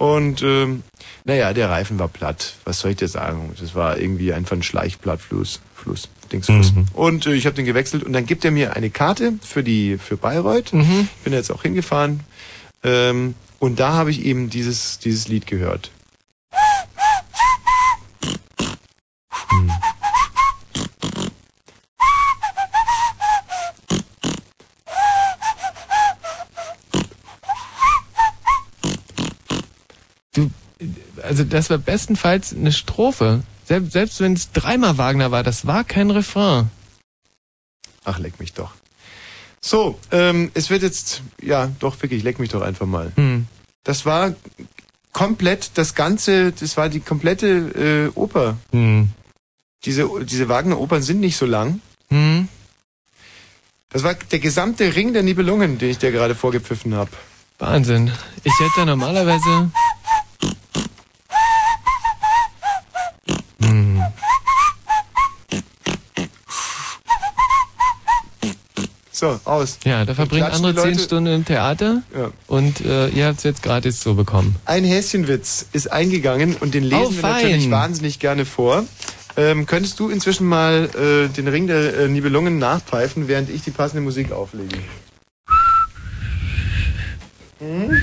und 0.00 0.40
ähm, 0.42 0.82
naja, 1.24 1.52
der 1.52 1.68
Reifen 1.68 1.98
war 1.98 2.08
platt. 2.08 2.54
Was 2.64 2.80
soll 2.80 2.92
ich 2.92 2.96
dir 2.96 3.08
sagen? 3.08 3.52
Das 3.60 3.74
war 3.74 3.98
irgendwie 3.98 4.32
einfach 4.32 4.56
ein 4.56 4.62
Schleichplattfluss. 4.62 5.60
Fluss, 5.74 6.08
Dingsfluss. 6.32 6.72
Und 6.94 7.26
äh, 7.26 7.34
ich 7.34 7.46
habe 7.46 7.56
den 7.56 7.66
gewechselt 7.66 8.04
und 8.04 8.12
dann 8.12 8.24
gibt 8.24 8.44
er 8.44 8.50
mir 8.50 8.76
eine 8.76 8.90
Karte 8.90 9.34
für 9.42 9.62
die 9.62 9.98
für 9.98 10.16
Bayreuth. 10.16 10.72
Mhm. 10.72 11.08
Ich 11.18 11.24
bin 11.24 11.32
jetzt 11.32 11.50
auch 11.50 11.62
hingefahren. 11.62 12.20
Ähm, 12.82 13.34
und 13.58 13.78
da 13.78 13.92
habe 13.92 14.10
ich 14.10 14.24
eben 14.24 14.48
dieses, 14.48 14.98
dieses 15.00 15.28
Lied 15.28 15.46
gehört. 15.46 15.90
Du, 30.32 30.50
also 31.22 31.44
das 31.44 31.70
war 31.70 31.78
bestenfalls 31.78 32.54
eine 32.54 32.72
Strophe. 32.72 33.42
Selbst, 33.64 33.92
selbst 33.92 34.20
wenn 34.20 34.34
es 34.34 34.52
dreimal 34.52 34.98
Wagner 34.98 35.30
war, 35.30 35.42
das 35.42 35.66
war 35.66 35.84
kein 35.84 36.10
Refrain. 36.10 36.70
Ach, 38.04 38.18
leck 38.18 38.40
mich 38.40 38.52
doch. 38.52 38.72
So, 39.60 39.98
ähm, 40.10 40.50
es 40.54 40.70
wird 40.70 40.82
jetzt, 40.82 41.22
ja, 41.42 41.70
doch 41.80 42.00
wirklich, 42.02 42.22
leck 42.22 42.38
mich 42.38 42.50
doch 42.50 42.62
einfach 42.62 42.86
mal. 42.86 43.12
Hm. 43.16 43.46
Das 43.84 44.06
war 44.06 44.34
komplett 45.12 45.72
das 45.74 45.94
ganze, 45.94 46.52
das 46.52 46.76
war 46.76 46.88
die 46.88 47.00
komplette 47.00 48.10
äh, 48.14 48.18
Oper. 48.18 48.56
Hm. 48.72 49.10
Diese, 49.84 50.08
diese 50.24 50.48
Wagner-Opern 50.48 51.02
sind 51.02 51.20
nicht 51.20 51.36
so 51.36 51.46
lang. 51.46 51.80
Hm. 52.10 52.48
Das 53.88 54.02
war 54.02 54.14
der 54.14 54.38
gesamte 54.38 54.94
Ring 54.94 55.12
der 55.12 55.22
Nibelungen, 55.22 55.78
den 55.78 55.90
ich 55.90 55.98
dir 55.98 56.12
gerade 56.12 56.34
vorgepfiffen 56.34 56.94
habe. 56.94 57.10
Wahnsinn. 57.58 58.12
Ich 58.44 58.52
hätte 58.60 58.86
normalerweise... 58.86 59.70
Hm. 63.62 64.02
So, 69.12 69.38
aus. 69.44 69.78
Ja, 69.84 70.04
da 70.06 70.14
verbringen 70.14 70.44
andere 70.44 70.74
zehn 70.76 70.98
Stunden 70.98 71.32
im 71.34 71.44
Theater 71.44 72.02
Ja. 72.16 72.30
und 72.46 72.80
äh, 72.80 73.08
ihr 73.08 73.26
habt 73.26 73.38
es 73.38 73.44
jetzt 73.44 73.62
gratis 73.62 74.00
so 74.02 74.14
bekommen. 74.14 74.56
Ein 74.64 74.84
Häschenwitz 74.84 75.66
ist 75.72 75.92
eingegangen 75.92 76.56
und 76.56 76.72
den 76.74 76.84
lesen 76.84 77.06
Oh, 77.06 77.10
wir 77.12 77.22
natürlich 77.22 77.70
wahnsinnig 77.70 78.18
gerne 78.18 78.46
vor. 78.46 78.84
Ähm, 79.40 79.64
könntest 79.64 79.98
du 79.98 80.10
inzwischen 80.10 80.46
mal 80.46 80.90
äh, 80.94 81.28
den 81.28 81.48
Ring 81.48 81.66
der 81.66 81.96
äh, 81.96 82.08
Nibelungen 82.08 82.58
nachpfeifen, 82.58 83.26
während 83.26 83.48
ich 83.48 83.62
die 83.62 83.70
passende 83.70 84.02
Musik 84.02 84.32
auflege? 84.32 84.76
Hm? 87.58 87.96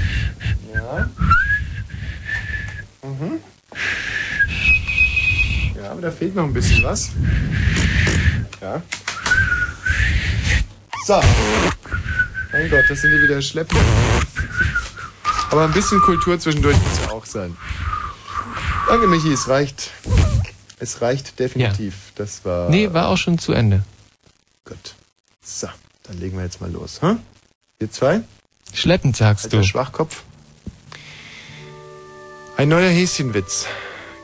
Ja. 0.73 1.07
Mhm. 3.03 3.39
Ja, 5.75 5.91
aber 5.91 6.01
da 6.01 6.09
fehlt 6.09 6.33
noch 6.33 6.45
ein 6.45 6.53
bisschen 6.53 6.83
was. 6.83 7.11
Ja. 8.59 8.81
So. 11.05 11.21
Mein 12.51 12.69
Gott, 12.71 12.85
das 12.89 12.99
sind 12.99 13.11
ja 13.11 13.21
wieder 13.21 13.39
Schleppen. 13.43 13.77
Aber 15.51 15.65
ein 15.65 15.71
bisschen 15.71 16.01
Kultur 16.01 16.39
zwischendurch 16.39 16.77
muss 16.77 16.99
ja 17.05 17.11
auch 17.11 17.25
sein. 17.27 17.55
Danke, 18.87 19.05
Michi, 19.05 19.33
es 19.33 19.47
reicht. 19.47 19.91
Es 20.79 21.01
reicht 21.01 21.39
definitiv. 21.39 22.13
Das 22.15 22.45
war. 22.45 22.69
Nee, 22.69 22.93
war 22.93 23.07
auch 23.09 23.17
schon 23.17 23.39
zu 23.39 23.53
Ende. 23.53 23.83
Gut. 24.65 24.95
So, 25.43 25.67
dann 26.03 26.19
legen 26.19 26.37
wir 26.37 26.43
jetzt 26.43 26.61
mal 26.61 26.71
los. 26.71 27.01
Hm? 27.01 27.19
Wir 27.79 27.91
zwei? 27.91 28.21
Schleppend 28.73 29.15
sagst 29.15 29.45
Alter 29.45 29.57
du. 29.57 29.63
Schwachkopf. 29.63 30.23
Ein 32.57 32.69
neuer 32.69 32.89
Häschenwitz. 32.89 33.65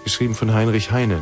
Geschrieben 0.03 0.35
von 0.35 0.53
Heinrich 0.53 0.91
Heine. 0.91 1.22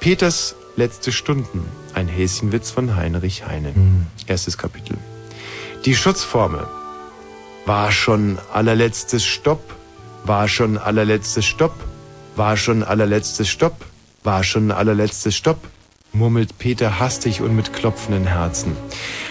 Peters 0.00 0.54
letzte 0.76 1.12
Stunden. 1.12 1.64
Ein 1.94 2.08
Häschenwitz 2.08 2.70
von 2.70 2.96
Heinrich 2.96 3.46
Heine. 3.46 3.72
Erstes 4.26 4.58
Kapitel. 4.58 4.96
Die 5.84 5.94
Schutzformel. 5.94 6.66
War 7.64 7.92
schon 7.92 8.38
allerletztes 8.52 9.24
Stopp. 9.24 9.62
War 10.24 10.48
schon 10.48 10.78
allerletztes 10.78 11.44
Stopp. 11.44 11.74
War 12.34 12.56
schon 12.56 12.82
allerletztes 12.82 13.48
Stopp. 13.48 13.84
War 14.22 14.44
schon 14.44 14.70
allerletztes 14.70 15.34
Stopp. 15.34 15.58
murmelt 16.12 16.58
Peter 16.58 17.00
hastig 17.00 17.40
und 17.40 17.56
mit 17.56 17.72
klopfenden 17.72 18.26
Herzen. 18.26 18.76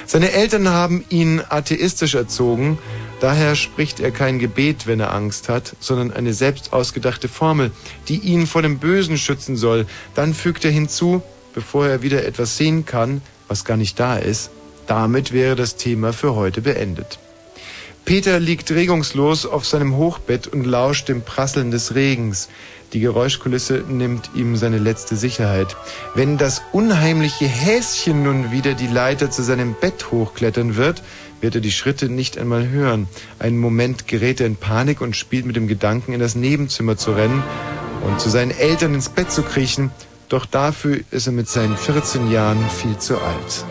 Seine 0.06 0.32
Eltern 0.32 0.68
haben 0.70 1.06
ihn 1.10 1.42
atheistisch 1.48 2.16
erzogen, 2.16 2.80
daher 3.20 3.56
spricht 3.56 4.00
er 4.00 4.11
kein 4.11 4.40
Gebet, 4.40 4.88
wenn 4.88 5.00
er 5.00 5.14
Angst 5.14 5.48
hat, 5.48 5.76
sondern 5.80 6.11
eine 6.11 6.34
selbst 6.34 6.74
ausgedachte 6.74 7.28
Formel, 7.28 7.72
die 8.08 8.18
ihn 8.18 8.48
vor 8.48 8.64
dem 8.64 8.80
Bösen 8.80 9.18
schützen 9.18 9.56
soll. 9.56 9.86
Dann 10.16 10.34
fügt 10.34 10.66
er 10.66 10.72
hinzu, 10.72 11.22
bevor 11.53 11.88
er 11.88 12.02
wieder 12.02 12.26
etwas 12.26 12.58
sehen 12.58 12.86
kann, 12.86 13.22
was 13.48 13.64
gar 13.64 13.78
nicht 13.78 14.00
da 14.00 14.18
ist, 14.18 14.50
damit 14.88 15.32
wäre 15.32 15.56
das 15.56 15.76
Thema 15.76 16.14
für 16.14 16.36
heute 16.36 16.61
beendet. 16.61 17.20
Peter 18.06 18.40
liegt 18.40 18.72
regungslos 18.72 19.45
auf 19.45 19.66
seinem 19.66 19.95
Hochbett 19.95 20.48
und 20.48 20.66
lauscht 20.66 21.08
dem 21.08 21.22
Prasseln 21.22 21.70
des 21.70 21.94
Regens. 21.94 22.50
Die 22.94 23.00
Geräuschkulisse 23.00 23.86
nimmt 23.88 24.32
ihm 24.36 24.58
seine 24.58 24.78
letzte 24.78 25.16
Sicherheit. 25.16 25.78
Wenn 26.14 26.38
das 26.38 26.61
unheimliche 26.74 27.45
Häschen 27.45 28.24
nun 28.24 28.52
wieder 28.52 28.74
die 28.74 28.88
Leiter 28.88 29.32
zu 29.32 29.44
seinem 29.44 29.76
Bett 29.80 30.11
hochklettern 30.11 30.76
wird, 30.76 31.02
wird 31.40 31.56
er 31.56 31.61
die 31.61 31.72
Schritte 31.72 32.10
nicht 32.10 32.38
einmal 32.38 32.68
hören. 32.68 33.08
Einen 33.40 33.58
Moment 33.58 34.08
gerät 34.08 34.42
er 34.42 34.48
in 34.48 34.58
Panik 34.58 35.00
und 35.00 35.16
spielt 35.16 35.45
mit 35.45 35.56
dem 35.56 35.68
Gedanken, 35.68 36.11
in 36.11 36.20
das 36.20 36.36
Nebenzimmer 36.36 36.98
zu 36.98 37.14
rennen 37.14 37.42
und 38.06 38.20
zu 38.20 38.30
seinen 38.30 38.52
Eltern 38.52 38.94
ins 38.94 39.08
Bett 39.08 39.32
zu 39.32 39.42
kriechen. 39.42 39.92
Doch 40.28 40.45
dafür 40.45 41.00
ist 41.11 41.28
er 41.28 41.34
mit 41.34 41.48
seinen 41.48 41.78
14 41.78 42.30
Jahren 42.30 42.60
viel 42.70 42.98
zu 42.98 43.20
alt. 43.20 43.66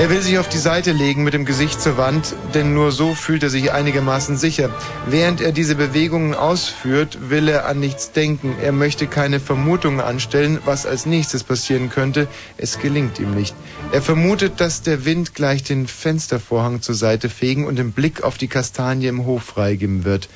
Er 0.00 0.08
will 0.08 0.22
sich 0.22 0.38
auf 0.38 0.48
die 0.48 0.56
Seite 0.56 0.92
legen 0.92 1.24
mit 1.24 1.34
dem 1.34 1.44
Gesicht 1.44 1.78
zur 1.78 1.98
Wand, 1.98 2.34
denn 2.54 2.72
nur 2.72 2.90
so 2.90 3.14
fühlt 3.14 3.42
er 3.42 3.50
sich 3.50 3.70
einigermaßen 3.70 4.38
sicher. 4.38 4.70
Während 5.06 5.42
er 5.42 5.52
diese 5.52 5.74
Bewegungen 5.74 6.34
ausführt, 6.34 7.28
will 7.28 7.48
er 7.48 7.66
an 7.66 7.80
nichts 7.80 8.10
denken. 8.10 8.56
Er 8.62 8.72
möchte 8.72 9.06
keine 9.06 9.40
Vermutungen 9.40 10.00
anstellen, 10.00 10.58
was 10.64 10.86
als 10.86 11.04
nächstes 11.04 11.44
passieren 11.44 11.90
könnte. 11.90 12.28
Es 12.56 12.78
gelingt 12.78 13.18
ihm 13.18 13.34
nicht. 13.34 13.54
Er 13.92 14.00
vermutet, 14.00 14.58
dass 14.58 14.80
der 14.80 15.04
Wind 15.04 15.34
gleich 15.34 15.64
den 15.64 15.86
Fenstervorhang 15.86 16.80
zur 16.80 16.94
Seite 16.94 17.28
fegen 17.28 17.66
und 17.66 17.76
den 17.76 17.92
Blick 17.92 18.22
auf 18.22 18.38
die 18.38 18.48
Kastanie 18.48 19.08
im 19.08 19.26
Hof 19.26 19.42
freigeben 19.42 20.06
wird. 20.06 20.30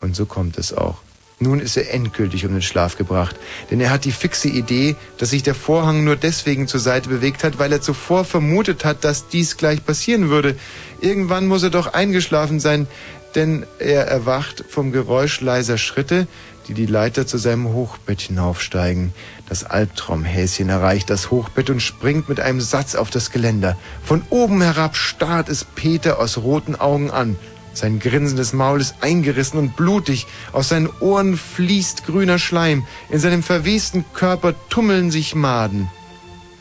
Und 0.00 0.14
so 0.14 0.24
kommt 0.24 0.56
es 0.56 0.72
auch. 0.72 0.98
Nun 1.42 1.58
ist 1.58 1.78
er 1.78 1.94
endgültig 1.94 2.44
um 2.44 2.52
den 2.52 2.60
Schlaf 2.60 2.98
gebracht, 2.98 3.34
denn 3.70 3.80
er 3.80 3.88
hat 3.88 4.04
die 4.04 4.12
fixe 4.12 4.48
Idee, 4.48 4.94
dass 5.16 5.30
sich 5.30 5.42
der 5.42 5.54
Vorhang 5.54 6.04
nur 6.04 6.16
deswegen 6.16 6.68
zur 6.68 6.80
Seite 6.80 7.08
bewegt 7.08 7.44
hat, 7.44 7.58
weil 7.58 7.72
er 7.72 7.80
zuvor 7.80 8.26
vermutet 8.26 8.84
hat, 8.84 9.04
dass 9.04 9.28
dies 9.28 9.56
gleich 9.56 9.82
passieren 9.82 10.28
würde. 10.28 10.54
Irgendwann 11.00 11.46
muss 11.46 11.62
er 11.62 11.70
doch 11.70 11.94
eingeschlafen 11.94 12.60
sein, 12.60 12.86
denn 13.34 13.64
er 13.78 14.06
erwacht 14.06 14.64
vom 14.68 14.92
Geräusch 14.92 15.40
leiser 15.40 15.78
Schritte, 15.78 16.26
die 16.68 16.74
die 16.74 16.84
Leiter 16.84 17.26
zu 17.26 17.38
seinem 17.38 17.72
Hochbett 17.72 18.20
hinaufsteigen. 18.20 19.14
Das 19.48 19.64
Albtraumhäschen 19.64 20.68
erreicht 20.68 21.08
das 21.08 21.30
Hochbett 21.30 21.70
und 21.70 21.80
springt 21.80 22.28
mit 22.28 22.38
einem 22.38 22.60
Satz 22.60 22.94
auf 22.94 23.08
das 23.08 23.30
Geländer. 23.30 23.78
Von 24.04 24.22
oben 24.28 24.60
herab 24.60 24.94
starrt 24.94 25.48
es 25.48 25.64
Peter 25.64 26.18
aus 26.18 26.36
roten 26.36 26.76
Augen 26.76 27.10
an. 27.10 27.36
Sein 27.72 27.98
grinsendes 27.98 28.52
Maul 28.52 28.80
ist 28.80 28.96
eingerissen 29.00 29.58
und 29.58 29.76
blutig, 29.76 30.26
aus 30.52 30.70
seinen 30.70 30.88
Ohren 31.00 31.36
fließt 31.36 32.04
grüner 32.04 32.38
Schleim, 32.38 32.84
in 33.10 33.20
seinem 33.20 33.42
verwesten 33.42 34.04
Körper 34.12 34.54
tummeln 34.68 35.10
sich 35.10 35.34
Maden. 35.34 35.88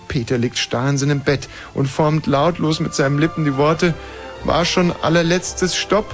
Peter 0.07 0.38
liegt 0.38 0.57
starr 0.57 0.89
in 0.89 0.97
seinem 0.97 1.21
Bett 1.21 1.47
und 1.73 1.88
formt 1.88 2.27
lautlos 2.27 2.79
mit 2.79 2.93
seinen 2.93 3.17
Lippen 3.19 3.45
die 3.45 3.55
Worte 3.55 3.93
War 4.43 4.65
schon 4.65 4.91
allerletztes 5.01 5.75
Stopp? 5.75 6.13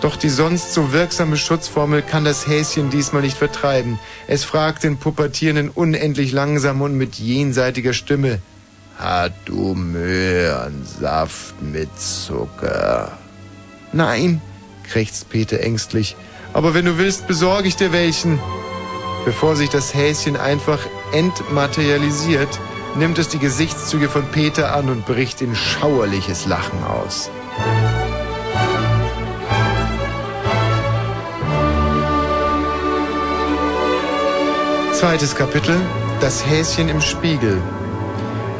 Doch 0.00 0.16
die 0.16 0.28
sonst 0.28 0.72
so 0.74 0.92
wirksame 0.92 1.36
Schutzformel 1.36 2.02
kann 2.02 2.24
das 2.24 2.46
Häschen 2.46 2.88
diesmal 2.88 3.22
nicht 3.22 3.36
vertreiben. 3.36 3.98
Es 4.28 4.44
fragt 4.44 4.84
den 4.84 4.96
Pubertierenden 4.96 5.70
unendlich 5.70 6.30
langsam 6.30 6.82
und 6.82 6.94
mit 6.94 7.16
jenseitiger 7.16 7.92
Stimme 7.92 8.40
Hat 8.96 9.32
du 9.44 9.74
Möhrensaft 9.74 11.60
mit 11.60 11.88
Zucker? 11.98 13.18
Nein, 13.92 14.40
krächzt 14.84 15.30
Peter 15.30 15.60
ängstlich. 15.60 16.16
Aber 16.52 16.74
wenn 16.74 16.84
du 16.84 16.98
willst, 16.98 17.26
besorge 17.26 17.68
ich 17.68 17.76
dir 17.76 17.92
welchen. 17.92 18.38
Bevor 19.24 19.56
sich 19.56 19.68
das 19.68 19.94
Häschen 19.94 20.36
einfach 20.36 20.80
entmaterialisiert, 21.12 22.48
nimmt 22.96 23.18
es 23.18 23.28
die 23.28 23.38
Gesichtszüge 23.38 24.08
von 24.08 24.24
Peter 24.30 24.74
an 24.74 24.88
und 24.88 25.06
bricht 25.06 25.40
in 25.42 25.54
schauerliches 25.54 26.46
Lachen 26.46 26.82
aus. 26.84 27.30
Zweites 34.92 35.34
Kapitel. 35.34 35.76
Das 36.20 36.44
Häschen 36.44 36.88
im 36.88 37.00
Spiegel. 37.00 37.62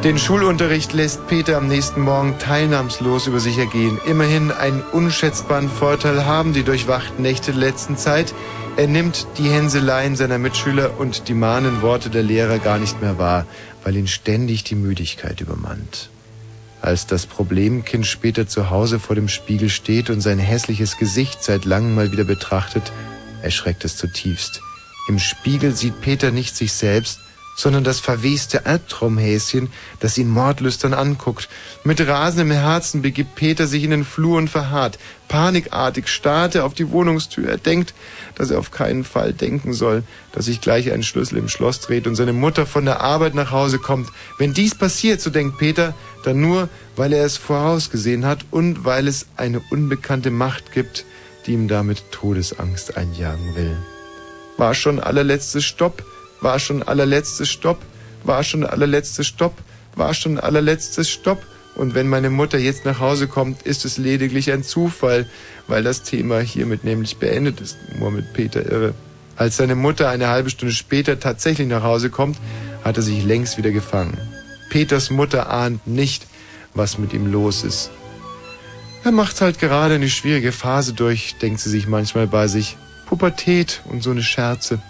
Den 0.03 0.17
Schulunterricht 0.17 0.93
lässt 0.93 1.27
Peter 1.27 1.57
am 1.57 1.67
nächsten 1.67 1.99
Morgen 1.99 2.39
teilnahmslos 2.39 3.27
über 3.27 3.41
sich 3.41 3.57
ergehen. 3.57 3.99
Immerhin 4.07 4.49
einen 4.49 4.81
unschätzbaren 4.81 5.69
Vorteil 5.69 6.25
haben 6.25 6.53
die 6.53 6.63
durchwachten 6.63 7.21
Nächte 7.21 7.51
der 7.51 7.59
letzten 7.59 7.97
Zeit. 7.97 8.33
Er 8.77 8.87
nimmt 8.87 9.27
die 9.37 9.49
Hänseleien 9.49 10.15
seiner 10.15 10.37
Mitschüler 10.37 10.97
und 10.97 11.27
die 11.27 11.33
mahnenden 11.33 11.81
Worte 11.81 12.09
der 12.09 12.23
Lehrer 12.23 12.59
gar 12.59 12.79
nicht 12.79 13.01
mehr 13.01 13.17
wahr, 13.17 13.45
weil 13.83 13.97
ihn 13.97 14.07
ständig 14.07 14.63
die 14.63 14.75
Müdigkeit 14.75 15.41
übermannt. 15.41 16.09
Als 16.79 17.05
das 17.05 17.25
Problemkind 17.25 18.07
später 18.07 18.47
zu 18.47 18.69
Hause 18.69 18.99
vor 18.99 19.17
dem 19.17 19.27
Spiegel 19.27 19.67
steht 19.67 20.09
und 20.09 20.21
sein 20.21 20.39
hässliches 20.39 20.95
Gesicht 20.95 21.43
seit 21.43 21.65
langem 21.65 21.95
mal 21.95 22.13
wieder 22.13 22.23
betrachtet, 22.23 22.93
erschreckt 23.41 23.83
es 23.83 23.97
zutiefst. 23.97 24.61
Im 25.09 25.19
Spiegel 25.19 25.75
sieht 25.75 25.99
Peter 25.99 26.31
nicht 26.31 26.55
sich 26.55 26.71
selbst, 26.71 27.19
sondern 27.59 27.83
das 27.83 27.99
verweste 27.99 28.65
Albtraumhäschen, 28.65 29.69
das 29.99 30.17
ihn 30.17 30.29
mordlüstern 30.29 30.93
anguckt. 30.93 31.49
Mit 31.83 31.99
rasendem 32.07 32.55
Herzen 32.55 33.01
begibt 33.01 33.35
Peter 33.35 33.67
sich 33.67 33.83
in 33.83 33.91
den 33.91 34.05
Flur 34.05 34.37
und 34.37 34.49
verharrt. 34.49 34.97
Panikartig 35.27 36.07
starrt 36.07 36.55
er 36.55 36.63
auf 36.63 36.73
die 36.73 36.89
Wohnungstür. 36.89 37.49
Er 37.49 37.57
denkt, 37.57 37.93
dass 38.35 38.49
er 38.49 38.59
auf 38.59 38.71
keinen 38.71 39.03
Fall 39.03 39.33
denken 39.33 39.73
soll, 39.73 40.03
dass 40.31 40.45
sich 40.45 40.61
gleich 40.61 40.89
ein 40.89 41.03
Schlüssel 41.03 41.37
im 41.37 41.49
Schloss 41.49 41.81
dreht 41.81 42.07
und 42.07 42.15
seine 42.15 42.31
Mutter 42.31 42.65
von 42.65 42.85
der 42.85 43.01
Arbeit 43.01 43.35
nach 43.35 43.51
Hause 43.51 43.77
kommt. 43.77 44.07
Wenn 44.37 44.53
dies 44.53 44.73
passiert, 44.73 45.19
so 45.19 45.29
denkt 45.29 45.57
Peter, 45.57 45.93
dann 46.23 46.39
nur, 46.39 46.69
weil 46.95 47.11
er 47.11 47.25
es 47.25 47.35
vorausgesehen 47.35 48.25
hat 48.25 48.45
und 48.51 48.85
weil 48.85 49.05
es 49.05 49.25
eine 49.35 49.61
unbekannte 49.69 50.31
Macht 50.31 50.71
gibt, 50.71 51.03
die 51.45 51.51
ihm 51.51 51.67
damit 51.67 52.09
Todesangst 52.11 52.95
einjagen 52.95 53.53
will. 53.57 53.75
War 54.55 54.73
schon 54.73 55.01
allerletztes 55.01 55.65
Stopp, 55.65 56.05
war 56.41 56.59
schon 56.59 56.83
allerletztes 56.83 57.49
Stopp, 57.49 57.79
war 58.23 58.43
schon 58.43 58.65
allerletztes 58.65 59.27
Stopp, 59.27 59.55
war 59.95 60.13
schon 60.13 60.39
allerletztes 60.39 61.09
Stopp. 61.09 61.41
Und 61.75 61.95
wenn 61.95 62.09
meine 62.09 62.29
Mutter 62.29 62.57
jetzt 62.57 62.85
nach 62.85 62.99
Hause 62.99 63.27
kommt, 63.27 63.61
ist 63.63 63.85
es 63.85 63.97
lediglich 63.97 64.51
ein 64.51 64.63
Zufall, 64.63 65.27
weil 65.67 65.83
das 65.83 66.03
Thema 66.03 66.39
hiermit 66.39 66.83
nämlich 66.83 67.17
beendet 67.17 67.61
ist, 67.61 67.77
murmelt 67.97 68.33
Peter 68.33 68.65
irre. 68.69 68.93
Als 69.37 69.55
seine 69.55 69.75
Mutter 69.75 70.09
eine 70.09 70.27
halbe 70.27 70.49
Stunde 70.49 70.73
später 70.73 71.19
tatsächlich 71.19 71.67
nach 71.67 71.83
Hause 71.83 72.09
kommt, 72.09 72.37
hat 72.83 72.97
er 72.97 73.03
sich 73.03 73.23
längst 73.23 73.57
wieder 73.57 73.71
gefangen. 73.71 74.17
Peters 74.69 75.09
Mutter 75.09 75.49
ahnt 75.49 75.87
nicht, 75.87 76.27
was 76.73 76.97
mit 76.97 77.13
ihm 77.13 77.31
los 77.31 77.63
ist. 77.63 77.91
Er 79.05 79.11
macht 79.11 79.39
halt 79.39 79.59
gerade 79.59 79.95
eine 79.95 80.09
schwierige 80.09 80.51
Phase 80.51 80.93
durch, 80.93 81.35
denkt 81.41 81.61
sie 81.61 81.69
sich 81.69 81.87
manchmal 81.87 82.27
bei 82.27 82.47
sich. 82.47 82.75
Pubertät 83.05 83.81
und 83.85 84.03
so 84.03 84.11
eine 84.11 84.23
Scherze. 84.23 84.81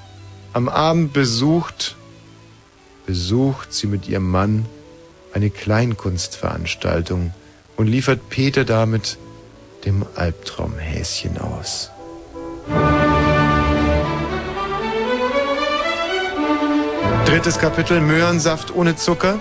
Am 0.51 0.67
Abend 0.67 1.13
besucht, 1.13 1.95
besucht 3.05 3.71
sie 3.71 3.85
mit 3.85 4.07
ihrem 4.07 4.29
Mann 4.29 4.65
eine 5.31 5.51
Kleinkunstveranstaltung 5.51 7.33
und 7.77 7.85
liefert 7.85 8.29
Peter 8.29 8.65
damit 8.65 9.17
dem 9.85 10.05
Albtraumhäschen 10.15 11.37
aus. 11.37 11.91
Drittes 17.25 17.59
Kapitel 17.59 18.01
Möhrensaft 18.01 18.75
ohne 18.75 18.95
Zucker. 18.95 19.37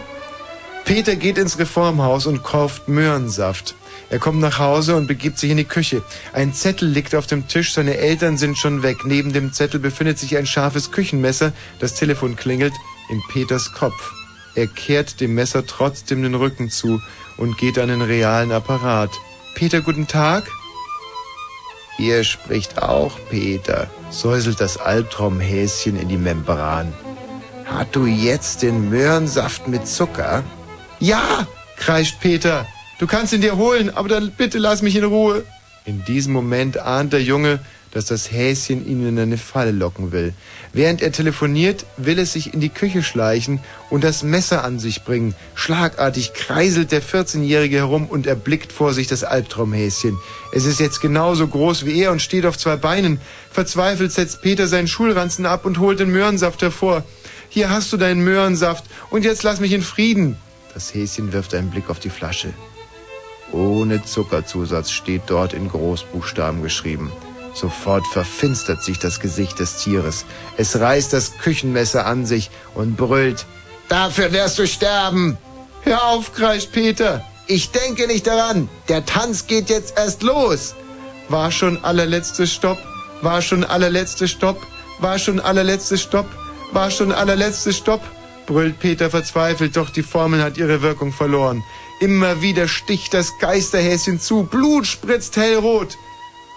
Peter 0.84 1.16
geht 1.16 1.38
ins 1.38 1.58
Reformhaus 1.58 2.26
und 2.26 2.42
kauft 2.42 2.88
Möhrensaft. 2.88 3.74
Er 4.10 4.18
kommt 4.18 4.40
nach 4.40 4.58
Hause 4.58 4.96
und 4.96 5.06
begibt 5.06 5.38
sich 5.38 5.50
in 5.50 5.58
die 5.58 5.64
Küche. 5.64 6.02
Ein 6.32 6.54
Zettel 6.54 6.88
liegt 6.88 7.14
auf 7.14 7.26
dem 7.26 7.46
Tisch, 7.46 7.74
seine 7.74 7.98
Eltern 7.98 8.38
sind 8.38 8.56
schon 8.56 8.82
weg. 8.82 9.04
Neben 9.04 9.32
dem 9.32 9.52
Zettel 9.52 9.80
befindet 9.80 10.18
sich 10.18 10.36
ein 10.36 10.46
scharfes 10.46 10.90
Küchenmesser. 10.90 11.52
Das 11.78 11.94
Telefon 11.94 12.34
klingelt 12.36 12.72
in 13.10 13.22
Peters 13.30 13.72
Kopf. 13.72 14.12
Er 14.54 14.66
kehrt 14.66 15.20
dem 15.20 15.34
Messer 15.34 15.66
trotzdem 15.66 16.22
den 16.22 16.34
Rücken 16.34 16.70
zu 16.70 17.00
und 17.36 17.58
geht 17.58 17.78
an 17.78 17.88
den 17.88 18.02
realen 18.02 18.50
Apparat. 18.50 19.10
Peter, 19.54 19.82
guten 19.82 20.06
Tag? 20.06 20.44
Hier 21.96 22.24
spricht 22.24 22.80
auch 22.80 23.18
Peter, 23.28 23.90
säuselt 24.10 24.60
das 24.60 24.78
Albtraumhäschen 24.78 25.98
in 25.98 26.08
die 26.08 26.16
Membran. 26.16 26.92
Hat 27.66 27.94
du 27.94 28.06
jetzt 28.06 28.62
den 28.62 28.88
Möhrensaft 28.88 29.68
mit 29.68 29.86
Zucker? 29.86 30.42
Ja, 31.00 31.46
kreischt 31.76 32.20
Peter. 32.20 32.66
Du 32.98 33.06
kannst 33.06 33.32
ihn 33.32 33.40
dir 33.40 33.56
holen, 33.56 33.90
aber 33.90 34.08
dann 34.08 34.32
bitte 34.32 34.58
lass 34.58 34.82
mich 34.82 34.96
in 34.96 35.04
Ruhe. 35.04 35.44
In 35.84 36.04
diesem 36.04 36.32
Moment 36.32 36.78
ahnt 36.78 37.12
der 37.12 37.22
Junge, 37.22 37.60
dass 37.92 38.06
das 38.06 38.30
Häschen 38.30 38.86
ihn 38.86 39.06
in 39.06 39.18
eine 39.18 39.38
Falle 39.38 39.70
locken 39.70 40.12
will. 40.12 40.34
Während 40.72 41.00
er 41.00 41.12
telefoniert, 41.12 41.86
will 41.96 42.18
es 42.18 42.32
sich 42.32 42.52
in 42.52 42.60
die 42.60 42.68
Küche 42.68 43.02
schleichen 43.02 43.60
und 43.88 44.04
das 44.04 44.22
Messer 44.22 44.64
an 44.64 44.78
sich 44.78 45.04
bringen. 45.04 45.34
Schlagartig 45.54 46.34
kreiselt 46.34 46.92
der 46.92 47.02
14-Jährige 47.02 47.76
herum 47.76 48.06
und 48.06 48.26
erblickt 48.26 48.72
vor 48.72 48.92
sich 48.92 49.06
das 49.06 49.24
Albtraumhäschen. 49.24 50.18
Es 50.52 50.66
ist 50.66 50.80
jetzt 50.80 51.00
genauso 51.00 51.46
groß 51.46 51.86
wie 51.86 52.02
er 52.02 52.12
und 52.12 52.20
steht 52.20 52.46
auf 52.46 52.58
zwei 52.58 52.76
Beinen. 52.76 53.20
Verzweifelt 53.50 54.12
setzt 54.12 54.42
Peter 54.42 54.66
seinen 54.66 54.88
Schulranzen 54.88 55.46
ab 55.46 55.64
und 55.64 55.78
holt 55.78 56.00
den 56.00 56.10
Möhrensaft 56.10 56.60
hervor. 56.62 57.04
Hier 57.48 57.70
hast 57.70 57.92
du 57.92 57.96
deinen 57.96 58.22
Möhrensaft 58.22 58.84
und 59.08 59.24
jetzt 59.24 59.42
lass 59.42 59.60
mich 59.60 59.72
in 59.72 59.82
Frieden. 59.82 60.36
Das 60.74 60.92
Häschen 60.92 61.32
wirft 61.32 61.54
einen 61.54 61.70
Blick 61.70 61.88
auf 61.88 61.98
die 61.98 62.10
Flasche. 62.10 62.52
Ohne 63.52 64.04
Zuckerzusatz 64.04 64.90
steht 64.90 65.22
dort 65.26 65.52
in 65.52 65.68
Großbuchstaben 65.68 66.62
geschrieben. 66.62 67.10
Sofort 67.54 68.06
verfinstert 68.06 68.82
sich 68.82 68.98
das 68.98 69.20
Gesicht 69.20 69.58
des 69.58 69.78
Tieres. 69.78 70.24
Es 70.56 70.78
reißt 70.78 71.12
das 71.12 71.38
Küchenmesser 71.38 72.06
an 72.06 72.26
sich 72.26 72.50
und 72.74 72.96
brüllt. 72.96 73.46
Dafür 73.88 74.32
wirst 74.32 74.58
du 74.58 74.66
sterben! 74.66 75.38
Hör 75.82 76.04
auf, 76.08 76.34
kreischt 76.34 76.72
Peter. 76.72 77.24
Ich 77.46 77.70
denke 77.70 78.06
nicht 78.06 78.26
daran. 78.26 78.68
Der 78.88 79.06
Tanz 79.06 79.46
geht 79.46 79.70
jetzt 79.70 79.96
erst 79.96 80.22
los. 80.22 80.74
War 81.28 81.50
schon 81.50 81.82
allerletzte 81.82 82.46
Stopp. 82.46 82.78
War 83.22 83.40
schon 83.40 83.64
allerletzte 83.64 84.28
Stopp. 84.28 84.60
War 85.00 85.18
schon 85.18 85.40
allerletzte 85.40 85.96
Stopp. 85.96 86.26
War 86.72 86.90
schon 86.90 87.12
allerletzte 87.12 87.72
Stopp. 87.72 88.02
Brüllt 88.46 88.78
Peter 88.80 89.10
verzweifelt, 89.10 89.76
doch 89.76 89.90
die 89.90 90.02
Formel 90.02 90.42
hat 90.42 90.58
ihre 90.58 90.82
Wirkung 90.82 91.12
verloren. 91.12 91.62
Immer 92.00 92.42
wieder 92.42 92.68
sticht 92.68 93.12
das 93.12 93.38
Geisterhäschen 93.38 94.20
zu. 94.20 94.44
Blut 94.44 94.86
spritzt 94.86 95.36
hellrot. 95.36 95.98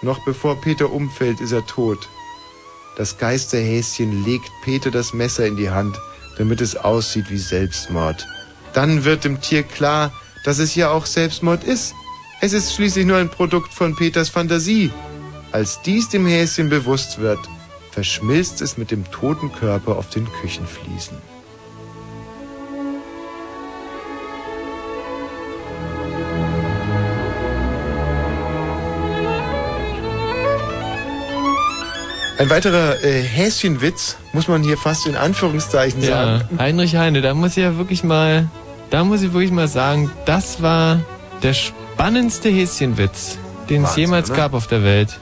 Noch 0.00 0.24
bevor 0.24 0.60
Peter 0.60 0.92
umfällt, 0.92 1.40
ist 1.40 1.52
er 1.52 1.66
tot. 1.66 2.08
Das 2.96 3.18
Geisterhäschen 3.18 4.24
legt 4.24 4.50
Peter 4.64 4.90
das 4.90 5.12
Messer 5.12 5.46
in 5.46 5.56
die 5.56 5.70
Hand, 5.70 5.96
damit 6.38 6.60
es 6.60 6.76
aussieht 6.76 7.30
wie 7.30 7.38
Selbstmord. 7.38 8.26
Dann 8.72 9.04
wird 9.04 9.24
dem 9.24 9.40
Tier 9.40 9.62
klar, 9.62 10.12
dass 10.44 10.58
es 10.58 10.74
ja 10.74 10.90
auch 10.90 11.06
Selbstmord 11.06 11.64
ist. 11.64 11.94
Es 12.40 12.52
ist 12.52 12.74
schließlich 12.74 13.06
nur 13.06 13.16
ein 13.16 13.30
Produkt 13.30 13.72
von 13.72 13.96
Peters 13.96 14.28
Fantasie. 14.28 14.90
Als 15.52 15.82
dies 15.82 16.08
dem 16.08 16.26
Häschen 16.26 16.68
bewusst 16.68 17.18
wird, 17.18 17.40
verschmilzt 17.90 18.62
es 18.62 18.78
mit 18.78 18.90
dem 18.90 19.10
toten 19.10 19.52
Körper 19.52 19.96
auf 19.96 20.08
den 20.10 20.26
Küchenfliesen. 20.40 21.18
Ein 32.42 32.50
weiterer 32.50 33.04
äh, 33.04 33.22
Häschenwitz, 33.22 34.16
muss 34.32 34.48
man 34.48 34.64
hier 34.64 34.76
fast 34.76 35.06
in 35.06 35.14
Anführungszeichen 35.14 36.02
Ja, 36.02 36.08
sagen. 36.40 36.58
Heinrich 36.58 36.96
Heine, 36.96 37.22
da 37.22 37.34
muss 37.34 37.52
ich 37.52 37.62
ja 37.62 37.76
wirklich 37.78 38.02
mal, 38.02 38.48
da 38.90 39.04
muss 39.04 39.22
ich 39.22 39.32
wirklich 39.32 39.52
mal 39.52 39.68
sagen, 39.68 40.10
das 40.24 40.60
war 40.60 40.98
der 41.44 41.54
spannendste 41.54 42.48
Häschenwitz, 42.48 43.38
den 43.70 43.84
es 43.84 43.94
jemals 43.94 44.28
oder? 44.28 44.38
gab 44.38 44.54
auf 44.54 44.66
der 44.66 44.82
Welt. 44.82 45.20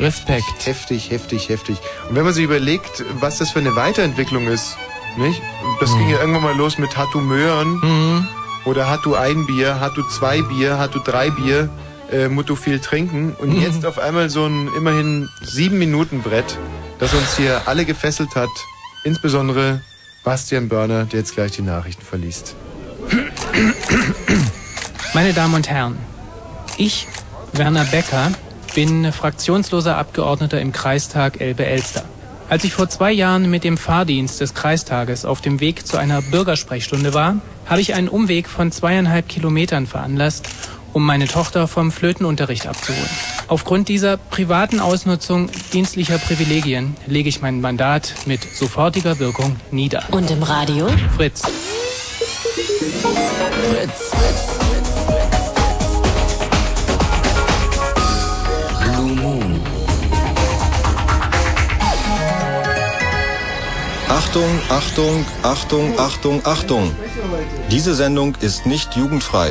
Respekt. 0.00 0.42
Heftig, 0.64 1.10
heftig, 1.10 1.50
heftig. 1.50 1.76
Und 2.08 2.16
wenn 2.16 2.24
man 2.24 2.32
sich 2.32 2.44
überlegt, 2.44 3.04
was 3.20 3.36
das 3.36 3.50
für 3.50 3.58
eine 3.58 3.76
Weiterentwicklung 3.76 4.46
ist, 4.48 4.78
nicht? 5.18 5.42
Das 5.80 5.90
Mhm. 5.90 5.98
ging 5.98 6.08
ja 6.12 6.20
irgendwann 6.20 6.44
mal 6.44 6.56
los 6.56 6.78
mit 6.78 6.96
Hat 6.96 7.08
du 7.12 7.20
Möhren 7.20 8.26
oder 8.64 8.88
Hat 8.88 9.04
du 9.04 9.14
ein 9.16 9.44
Bier, 9.44 9.80
Hat 9.80 9.98
du 9.98 10.02
zwei 10.04 10.40
Bier, 10.40 10.78
Hat 10.78 10.94
du 10.94 10.98
drei 10.98 11.28
Bier, 11.28 11.68
äh, 12.10 12.28
du 12.28 12.56
viel 12.56 12.78
trinken. 12.80 13.34
Und 13.38 13.54
Mhm. 13.56 13.62
jetzt 13.62 13.84
auf 13.86 13.98
einmal 13.98 14.30
so 14.30 14.46
ein 14.46 14.68
immerhin 14.76 15.28
sieben 15.42 15.78
Minuten 15.78 16.22
Brett, 16.22 16.58
das 16.98 17.12
uns 17.14 17.36
hier 17.36 17.62
alle 17.66 17.84
gefesselt 17.84 18.34
hat. 18.34 18.50
Insbesondere 19.04 19.80
Bastian 20.24 20.68
Börner, 20.68 21.04
der 21.04 21.20
jetzt 21.20 21.34
gleich 21.34 21.52
die 21.52 21.62
Nachrichten 21.62 22.04
verliest. 22.04 22.54
Meine 25.12 25.32
Damen 25.32 25.54
und 25.54 25.68
Herren, 25.68 25.96
ich, 26.76 27.06
Werner 27.52 27.84
Becker, 27.84 28.32
bin 28.74 29.12
fraktionsloser 29.12 29.96
Abgeordneter 29.96 30.60
im 30.60 30.72
Kreistag 30.72 31.40
Elbe-Elster. 31.40 32.04
Als 32.48 32.64
ich 32.64 32.72
vor 32.74 32.88
zwei 32.88 33.12
Jahren 33.12 33.48
mit 33.50 33.64
dem 33.64 33.76
Fahrdienst 33.76 34.40
des 34.40 34.54
Kreistages 34.54 35.24
auf 35.24 35.40
dem 35.40 35.60
Weg 35.60 35.86
zu 35.86 35.96
einer 35.96 36.20
Bürgersprechstunde 36.20 37.14
war, 37.14 37.36
habe 37.66 37.80
ich 37.80 37.94
einen 37.94 38.08
Umweg 38.08 38.48
von 38.48 38.72
zweieinhalb 38.72 39.28
Kilometern 39.28 39.86
veranlasst, 39.86 40.48
um 40.94 41.04
meine 41.04 41.26
Tochter 41.26 41.68
vom 41.68 41.92
Flötenunterricht 41.92 42.66
abzuholen. 42.66 43.10
Aufgrund 43.48 43.88
dieser 43.88 44.16
privaten 44.16 44.80
Ausnutzung 44.80 45.50
dienstlicher 45.72 46.18
Privilegien 46.18 46.96
lege 47.06 47.28
ich 47.28 47.42
mein 47.42 47.60
Mandat 47.60 48.14
mit 48.26 48.42
sofortiger 48.42 49.18
Wirkung 49.18 49.56
nieder. 49.70 50.04
Und 50.12 50.30
im 50.30 50.42
Radio? 50.42 50.88
Fritz. 51.16 51.42
Fritz. 53.70 54.12
Blue 58.80 59.14
Moon. 59.16 59.60
Achtung, 64.08 64.60
Achtung, 64.68 65.26
Achtung, 65.42 65.98
Achtung, 65.98 66.40
Achtung. 66.44 66.94
Diese 67.70 67.94
Sendung 67.94 68.36
ist 68.40 68.64
nicht 68.64 68.94
jugendfrei. 68.96 69.50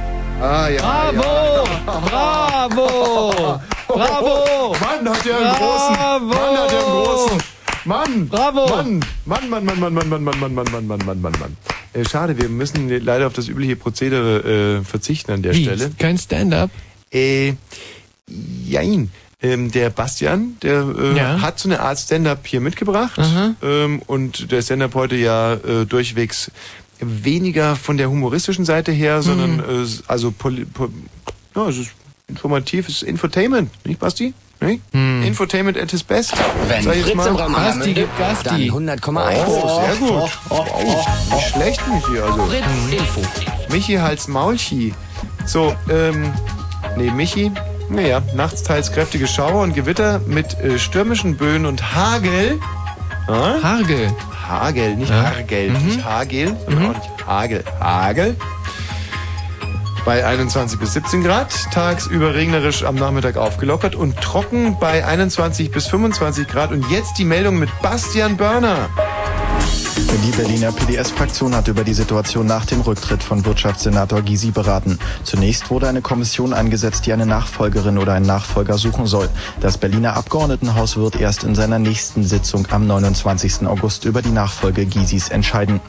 Ah 0.41 0.67
ja. 0.69 0.81
Bravo! 0.81 1.67
Bravo! 1.85 3.61
Bravo! 3.87 4.75
Mann, 4.81 5.09
hat 5.09 5.23
der 5.25 5.37
einen 5.37 5.55
großen. 5.55 5.95
Mann, 6.27 6.57
hat 6.57 6.71
der 6.71 6.79
einen 6.79 6.89
großen. 6.89 7.37
Mann! 7.85 8.27
Bravo! 8.29 8.67
Mann! 8.67 9.05
Mann, 9.25 9.49
Mann, 9.49 9.65
Mann, 9.65 9.79
Mann, 9.79 9.93
Mann, 9.93 10.09
Mann, 10.09 10.23
Mann, 10.23 10.39
Mann, 10.39 10.53
Mann, 10.55 10.71
Mann, 10.71 10.87
Mann, 10.87 10.99
Mann, 11.05 11.21
Mann, 11.21 11.33
Mann. 11.39 11.57
Äh, 11.93 12.05
schade, 12.05 12.37
wir 12.39 12.49
müssen 12.49 12.89
leider 12.89 13.27
auf 13.27 13.33
das 13.33 13.47
übliche 13.49 13.75
Prozedere 13.75 14.79
äh, 14.79 14.83
verzichten 14.83 15.31
an 15.31 15.41
der 15.43 15.53
Wie? 15.53 15.63
Stelle. 15.63 15.91
Kein 15.99 16.17
Stand-up? 16.17 16.71
Äh, 17.13 17.53
jein. 18.65 19.11
Ähm, 19.43 19.71
der 19.71 19.89
Bastian, 19.89 20.57
der 20.61 20.85
äh, 20.97 21.17
Ja. 21.17 21.41
hat 21.41 21.59
so 21.59 21.67
eine 21.67 21.79
Art 21.81 21.97
Stand-up 21.99 22.45
hier 22.45 22.61
mitgebracht. 22.61 23.19
Ähm, 23.63 24.01
und 24.07 24.51
der 24.51 24.61
Stand-up 24.61 24.93
heute 24.95 25.15
ja 25.15 25.53
äh, 25.53 25.85
durchwegs 25.87 26.51
weniger 27.01 27.75
von 27.75 27.97
der 27.97 28.09
humoristischen 28.09 28.65
Seite 28.65 28.91
her, 28.91 29.21
sondern 29.21 29.59
äh, 29.59 29.85
also 30.07 30.31
poli 30.31 30.65
po 30.65 30.89
ja, 31.55 31.67
es 31.67 31.77
ist 31.77 31.91
informativ, 32.27 32.87
es 32.87 32.95
ist 32.95 33.03
Infotainment, 33.03 33.71
nicht 33.85 33.99
Basti? 33.99 34.33
Nicht? 34.61 34.81
Infotainment 34.93 35.75
at 35.77 35.89
his 35.89 36.03
best. 36.03 36.33
Wenn 36.67 36.83
sag 36.83 36.95
Fritz 36.95 37.09
im 37.13 37.19
Raum 37.19 37.53
Basti 37.53 37.93
gibt 37.93 38.15
Gasti. 38.19 38.67
dann 38.67 38.87
100,1. 38.87 39.45
Oh, 39.47 39.81
sehr 39.81 39.95
gut. 39.95 40.11
Oh, 40.11 40.29
oh, 40.49 40.65
Wow, 40.85 41.35
nicht 41.35 41.47
schlecht, 41.49 41.81
Michi. 41.87 42.19
Also. 42.21 42.45
Fritz 42.45 42.63
Info. 42.91 43.21
Michi 43.71 43.95
Hals 43.95 44.27
Maulchi. 44.27 44.93
So, 45.47 45.75
ähm, 45.89 46.31
nee, 46.95 47.09
Michi, 47.09 47.51
naja, 47.89 48.21
nachts 48.35 48.61
teils 48.61 48.91
kräftige 48.91 49.27
Schauer 49.27 49.63
und 49.63 49.73
Gewitter 49.73 50.19
mit 50.27 50.53
äh, 50.59 50.77
stürmischen 50.77 51.37
Böen 51.37 51.65
und 51.65 51.95
Hagel. 51.95 52.59
Ah? 53.27 53.55
Hagel. 53.63 54.13
Hagel, 54.51 54.95
nicht 54.95 55.09
Ja. 55.09 55.23
Hargel, 55.35 55.69
Mhm. 55.71 55.85
nicht 55.85 56.03
Hagel, 56.05 56.57
sondern 56.65 56.85
auch 56.91 56.93
nicht 56.99 57.27
Hagel. 57.27 57.63
Hagel. 57.79 58.35
Bei 60.03 60.25
21 60.25 60.79
bis 60.79 60.93
17 60.93 61.23
Grad, 61.23 61.53
tagsüber 61.71 62.33
regnerisch 62.33 62.83
am 62.83 62.95
Nachmittag 62.95 63.37
aufgelockert 63.37 63.95
und 63.95 64.19
trocken 64.19 64.77
bei 64.79 65.05
21 65.05 65.69
bis 65.71 65.87
25 65.87 66.47
Grad. 66.47 66.71
Und 66.71 66.89
jetzt 66.89 67.19
die 67.19 67.23
Meldung 67.23 67.59
mit 67.59 67.69
Bastian 67.83 68.35
Börner. 68.35 68.89
Die 69.97 70.37
Berliner 70.37 70.71
PDS-Fraktion 70.71 71.53
hat 71.55 71.67
über 71.67 71.83
die 71.83 71.93
Situation 71.93 72.45
nach 72.45 72.65
dem 72.65 72.79
Rücktritt 72.81 73.21
von 73.21 73.43
Wirtschaftssenator 73.43 74.21
Gysi 74.21 74.51
beraten. 74.51 74.97
Zunächst 75.23 75.69
wurde 75.69 75.89
eine 75.89 76.01
Kommission 76.01 76.53
eingesetzt, 76.53 77.05
die 77.05 77.11
eine 77.11 77.25
Nachfolgerin 77.25 77.97
oder 77.97 78.13
einen 78.13 78.25
Nachfolger 78.25 78.77
suchen 78.77 79.07
soll. 79.07 79.27
Das 79.59 79.77
Berliner 79.77 80.15
Abgeordnetenhaus 80.15 80.95
wird 80.95 81.19
erst 81.19 81.43
in 81.43 81.53
seiner 81.53 81.79
nächsten 81.79 82.23
Sitzung 82.23 82.67
am 82.71 82.87
29. 82.87 83.67
August 83.67 84.05
über 84.05 84.21
die 84.21 84.31
Nachfolge 84.31 84.85
Gysis 84.85 85.29
entscheiden. 85.29 85.81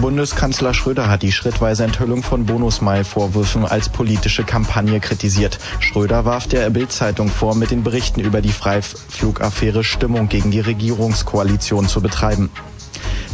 Bundeskanzler 0.00 0.72
Schröder 0.72 1.08
hat 1.08 1.22
die 1.22 1.32
schrittweise 1.32 1.84
Enthüllung 1.84 2.22
von 2.22 2.46
Bonusmile-Vorwürfen 2.46 3.64
als 3.64 3.88
politische 3.88 4.44
Kampagne 4.44 5.00
kritisiert. 5.00 5.58
Schröder 5.80 6.24
warf 6.24 6.46
der 6.46 6.70
Bild-Zeitung 6.70 7.28
vor, 7.28 7.54
mit 7.54 7.70
den 7.70 7.82
Berichten 7.82 8.20
über 8.20 8.40
die 8.40 8.52
Freiflugaffäre 8.52 9.82
Stimmung 9.82 10.28
gegen 10.28 10.50
die 10.50 10.60
Regierungskoalition 10.60 11.88
zu 11.88 12.00
betreiben. 12.00 12.50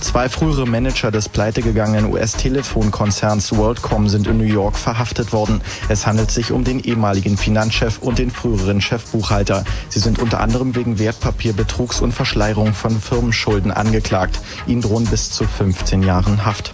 Zwei 0.01 0.29
frühere 0.29 0.67
Manager 0.67 1.11
des 1.11 1.29
pleitegegangenen 1.29 2.11
US-Telefonkonzerns 2.11 3.57
WorldCom 3.57 4.09
sind 4.09 4.27
in 4.27 4.39
New 4.39 4.45
York 4.45 4.77
verhaftet 4.77 5.33
worden. 5.33 5.61
Es 5.89 6.07
handelt 6.07 6.31
sich 6.31 6.53
um 6.53 6.65
den 6.65 6.81
ehemaligen 6.81 7.37
Finanzchef 7.37 7.99
und 7.99 8.19
den 8.19 8.31
früheren 8.31 8.81
Chefbuchhalter. 8.81 9.65
Sie 9.89 10.01
sind 10.01 10.19
unter 10.19 10.41
anderem 10.41 10.75
wegen 10.75 10.99
Wertpapierbetrugs 10.99 12.01
und 12.01 12.12
Verschleierung 12.12 12.73
von 12.73 13.01
Firmenschulden 13.01 13.70
angeklagt. 13.70 14.41
Ihnen 14.67 14.81
drohen 14.81 15.05
bis 15.05 15.31
zu 15.31 15.45
15 15.45 16.03
Jahren 16.03 16.45
Haft. 16.45 16.73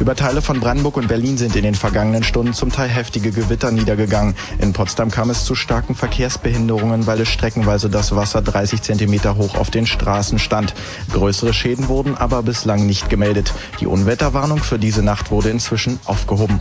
Über 0.00 0.16
Teile 0.16 0.40
von 0.40 0.60
Brandenburg 0.60 0.96
und 0.96 1.08
Berlin 1.08 1.36
sind 1.36 1.56
in 1.56 1.62
den 1.62 1.74
vergangenen 1.74 2.24
Stunden 2.24 2.54
zum 2.54 2.72
Teil 2.72 2.88
heftige 2.88 3.32
Gewitter 3.32 3.70
niedergegangen. 3.70 4.34
In 4.58 4.72
Potsdam 4.72 5.10
kam 5.10 5.28
es 5.28 5.44
zu 5.44 5.54
starken 5.54 5.94
Verkehrsbehinderungen, 5.94 7.06
weil 7.06 7.20
es 7.20 7.28
streckenweise 7.28 7.90
das 7.90 8.16
Wasser 8.16 8.40
30 8.40 8.82
Zentimeter 8.82 9.36
hoch 9.36 9.56
auf 9.56 9.70
den 9.70 9.86
Straßen 9.86 10.38
stand. 10.38 10.74
Größere 11.12 11.52
Schäden 11.52 11.88
wurden 11.88 12.16
aber 12.16 12.42
bislang 12.42 12.86
nicht 12.86 13.10
gemeldet. 13.10 13.52
Die 13.80 13.86
Unwetterwarnung 13.86 14.58
für 14.58 14.78
diese 14.78 15.02
Nacht 15.02 15.30
wurde 15.30 15.50
inzwischen 15.50 16.00
aufgehoben. 16.06 16.60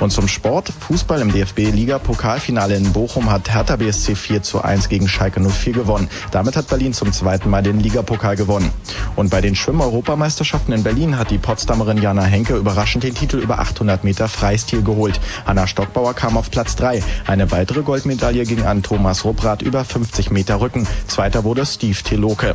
Und 0.00 0.10
zum 0.10 0.28
Sport. 0.28 0.72
Fußball 0.80 1.20
im 1.20 1.32
DFB-Liga-Pokalfinale 1.32 2.76
in 2.76 2.92
Bochum 2.92 3.30
hat 3.30 3.52
Hertha 3.52 3.76
BSC 3.76 4.14
4 4.14 4.42
zu 4.42 4.62
1 4.62 4.88
gegen 4.88 5.08
Schalke 5.08 5.40
04 5.40 5.72
gewonnen. 5.72 6.08
Damit 6.30 6.56
hat 6.56 6.68
Berlin 6.68 6.92
zum 6.92 7.12
zweiten 7.12 7.50
Mal 7.50 7.62
den 7.62 7.80
Ligapokal 7.80 8.36
gewonnen. 8.36 8.70
Und 9.16 9.30
bei 9.30 9.40
den 9.40 9.56
Schwimm-Europameisterschaften 9.56 10.72
in 10.72 10.82
Berlin 10.82 11.18
hat 11.18 11.30
die 11.30 11.38
Potsdamerin 11.38 11.98
Jana 12.00 12.24
Henke 12.48 12.60
überraschend 12.60 13.04
den 13.04 13.14
Titel 13.14 13.36
über 13.36 13.58
800 13.58 14.04
Meter 14.04 14.26
Freistil 14.26 14.82
geholt. 14.82 15.20
Hanna 15.44 15.66
Stockbauer 15.66 16.14
kam 16.14 16.38
auf 16.38 16.50
Platz 16.50 16.76
3. 16.76 17.02
Eine 17.26 17.50
weitere 17.50 17.82
Goldmedaille 17.82 18.44
ging 18.44 18.62
an 18.62 18.82
Thomas 18.82 19.26
Rupprath 19.26 19.60
über 19.60 19.84
50 19.84 20.30
Meter 20.30 20.58
Rücken. 20.58 20.86
Zweiter 21.06 21.44
wurde 21.44 21.66
Steve 21.66 22.02
Teloke. 22.02 22.54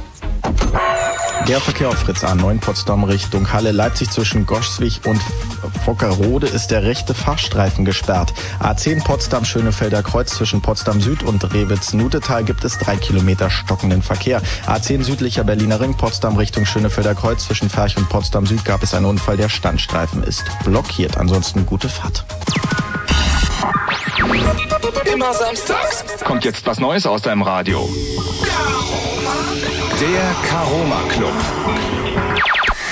Der 1.47 1.59
Verkehr 1.59 1.89
auf 1.89 1.97
Fritz 1.97 2.23
A9 2.23 2.61
Potsdam 2.61 3.03
Richtung 3.03 3.51
Halle 3.51 3.73
Leipzig 3.73 4.09
zwischen 4.09 4.45
Goschwig 4.45 5.01
und 5.05 5.21
Fockerode 5.83 6.47
ist 6.47 6.67
der 6.67 6.83
rechte 6.83 7.13
Fahrstreifen 7.13 7.83
gesperrt. 7.83 8.33
A10 8.61 9.03
Potsdam 9.03 9.43
Schönefelder 9.43 10.03
Kreuz 10.03 10.35
zwischen 10.35 10.61
Potsdam 10.61 11.01
Süd 11.01 11.21
und 11.21 11.53
Rewitz-Nutetal 11.53 12.45
gibt 12.45 12.63
es 12.63 12.77
drei 12.77 12.95
Kilometer 12.95 13.49
stockenden 13.49 14.01
Verkehr. 14.01 14.41
A10 14.67 15.03
südlicher 15.03 15.43
Berliner 15.43 15.81
Ring 15.81 15.95
Potsdam 15.95 16.37
Richtung 16.37 16.65
Schönefelder 16.65 17.13
Kreuz 17.13 17.45
zwischen 17.45 17.69
Ferch 17.69 17.97
und 17.97 18.07
Potsdam 18.07 18.45
Süd 18.45 18.63
gab 18.63 18.81
es 18.81 18.93
einen 18.93 19.05
Unfall. 19.05 19.35
Der 19.35 19.49
Standstreifen 19.49 20.23
ist 20.23 20.45
blockiert. 20.63 21.17
Ansonsten 21.17 21.65
gute 21.65 21.89
Fahrt. 21.89 22.23
Immer 25.13 25.33
samstags 25.33 26.03
kommt 26.23 26.45
jetzt 26.45 26.65
was 26.65 26.79
Neues 26.79 27.05
aus 27.05 27.21
deinem 27.21 27.41
Radio. 27.41 27.87
Der 29.99 30.49
Karoma 30.49 31.01
Club. 31.09 31.33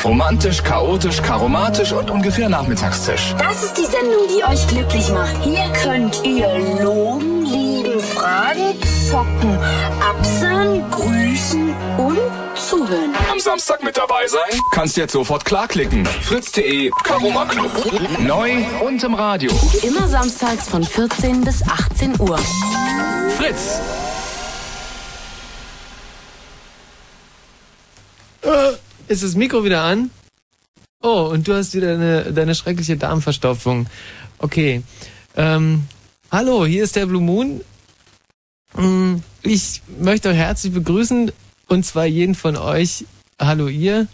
Romantisch, 0.04 0.64
chaotisch, 0.64 1.22
karomatisch 1.22 1.92
und 1.92 2.10
ungefähr 2.10 2.50
Nachmittagstisch. 2.50 3.36
Das 3.38 3.64
ist 3.64 3.78
die 3.78 3.86
Sendung, 3.86 4.28
die 4.30 4.44
euch 4.44 4.68
glücklich 4.68 5.10
macht. 5.12 5.36
Hier 5.44 5.72
könnt 5.84 6.24
ihr 6.24 6.48
loben, 6.82 7.46
lieben, 7.46 8.00
fragen, 8.00 8.76
zocken, 9.12 9.60
absagen, 10.00 10.90
grüßen 10.90 11.76
und 11.98 12.18
zuhören. 12.56 13.14
Am 13.30 13.40
Samstag 13.42 13.84
mit 13.84 13.98
dabei 13.98 14.26
sein? 14.28 14.58
Kannst 14.72 14.96
jetzt 14.96 15.12
sofort 15.12 15.44
klarklicken. 15.44 16.06
Fritz.de 16.06 16.90
Karoma 17.04 17.44
Club. 17.44 17.72
Neu 18.20 18.64
und 18.86 19.04
im 19.04 19.14
Radio. 19.14 19.52
Immer 19.84 20.08
samstags 20.08 20.70
von 20.70 20.86
14 20.86 21.44
bis 21.44 21.62
18 21.62 22.22
Uhr. 22.22 22.38
Fritz. 23.38 23.82
Äh, 28.44 29.12
ist 29.12 29.24
das 29.24 29.36
Mikro 29.36 29.66
wieder 29.66 29.82
an? 29.82 30.10
Oh, 31.04 31.30
und 31.34 31.50
du 31.50 31.54
hast 31.54 31.74
wieder 31.76 31.96
eine, 31.96 32.32
deine 32.32 32.56
schreckliche 32.56 32.96
Darmverstopfung. 32.96 33.88
Okay. 34.38 34.84
Ähm, 35.36 35.84
hallo, 36.32 36.66
hier 36.66 36.86
ist 36.86 36.96
der 36.96 37.08
Blue 37.08 37.22
Moon. 37.22 37.62
Mm, 38.76 39.18
Ich 39.44 39.82
möchte 40.00 40.30
euch 40.30 40.38
herzlich 40.38 40.74
begrüßen 40.74 41.32
und 41.68 41.86
zwar 41.86 42.06
jeden 42.06 42.36
von 42.36 42.58
euch. 42.58 43.06
Hallo 43.40 43.68
ihr. 43.68 44.08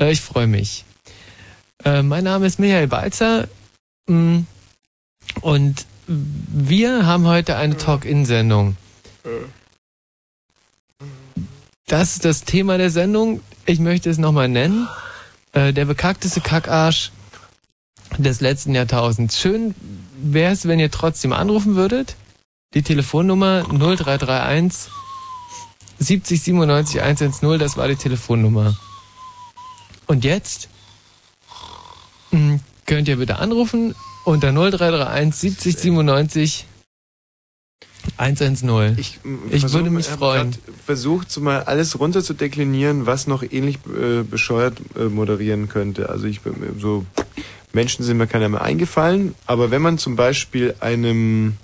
Äh, 0.00 0.12
ich 0.12 0.20
freue 0.20 0.46
mich. 0.46 0.84
Äh, 1.84 2.02
mein 2.02 2.24
Name 2.24 2.46
ist 2.46 2.58
Michael 2.58 2.88
Balzer 2.88 3.48
mm, 4.06 4.40
und 5.40 5.86
wir 6.06 7.06
haben 7.06 7.26
heute 7.26 7.56
eine 7.56 7.76
Talk-In-Sendung. 7.76 8.76
Das 11.86 12.12
ist 12.12 12.24
das 12.24 12.44
Thema 12.44 12.78
der 12.78 12.90
Sendung. 12.90 13.40
Ich 13.66 13.78
möchte 13.78 14.10
es 14.10 14.18
nochmal 14.18 14.48
nennen. 14.48 14.88
Äh, 15.52 15.72
der 15.72 15.84
bekackteste 15.86 16.40
Kackarsch 16.40 17.10
des 18.16 18.40
letzten 18.40 18.74
Jahrtausends. 18.74 19.38
Schön 19.40 19.74
wäre 20.20 20.52
es, 20.52 20.66
wenn 20.66 20.78
ihr 20.78 20.90
trotzdem 20.90 21.32
anrufen 21.32 21.74
würdet. 21.76 22.16
Die 22.74 22.82
Telefonnummer 22.82 23.64
0331 23.70 24.90
70 26.00 26.42
97 26.42 27.00
110, 27.02 27.58
das 27.58 27.76
war 27.76 27.88
die 27.88 27.96
Telefonnummer. 27.96 28.76
Und 30.06 30.22
jetzt 30.24 30.68
mh, 32.30 32.60
könnt 32.86 33.08
ihr 33.08 33.16
bitte 33.16 33.38
anrufen 33.38 33.94
unter 34.24 34.52
0331 34.52 35.34
70 35.56 35.76
97 35.78 36.66
110. 38.18 38.98
Ich, 38.98 39.18
Versuch- 39.50 39.72
würde 39.72 39.90
mich 39.90 40.06
freuen. 40.06 40.54
Versucht 40.84 41.30
so 41.30 41.40
mal 41.40 41.62
alles 41.64 41.98
runter 41.98 42.22
zu 42.22 42.34
deklinieren, 42.34 43.06
was 43.06 43.26
noch 43.26 43.42
ähnlich 43.42 43.78
äh, 43.86 44.22
bescheuert 44.22 44.78
äh, 44.96 45.04
moderieren 45.04 45.68
könnte. 45.68 46.10
Also 46.10 46.26
ich 46.26 46.42
bin 46.42 46.54
so 46.78 47.06
Menschen 47.72 48.04
sind 48.04 48.18
mir 48.18 48.26
keiner 48.26 48.48
mehr 48.50 48.62
eingefallen, 48.62 49.34
aber 49.46 49.70
wenn 49.70 49.82
man 49.82 49.98
zum 49.98 50.16
Beispiel 50.16 50.74
einem 50.80 51.56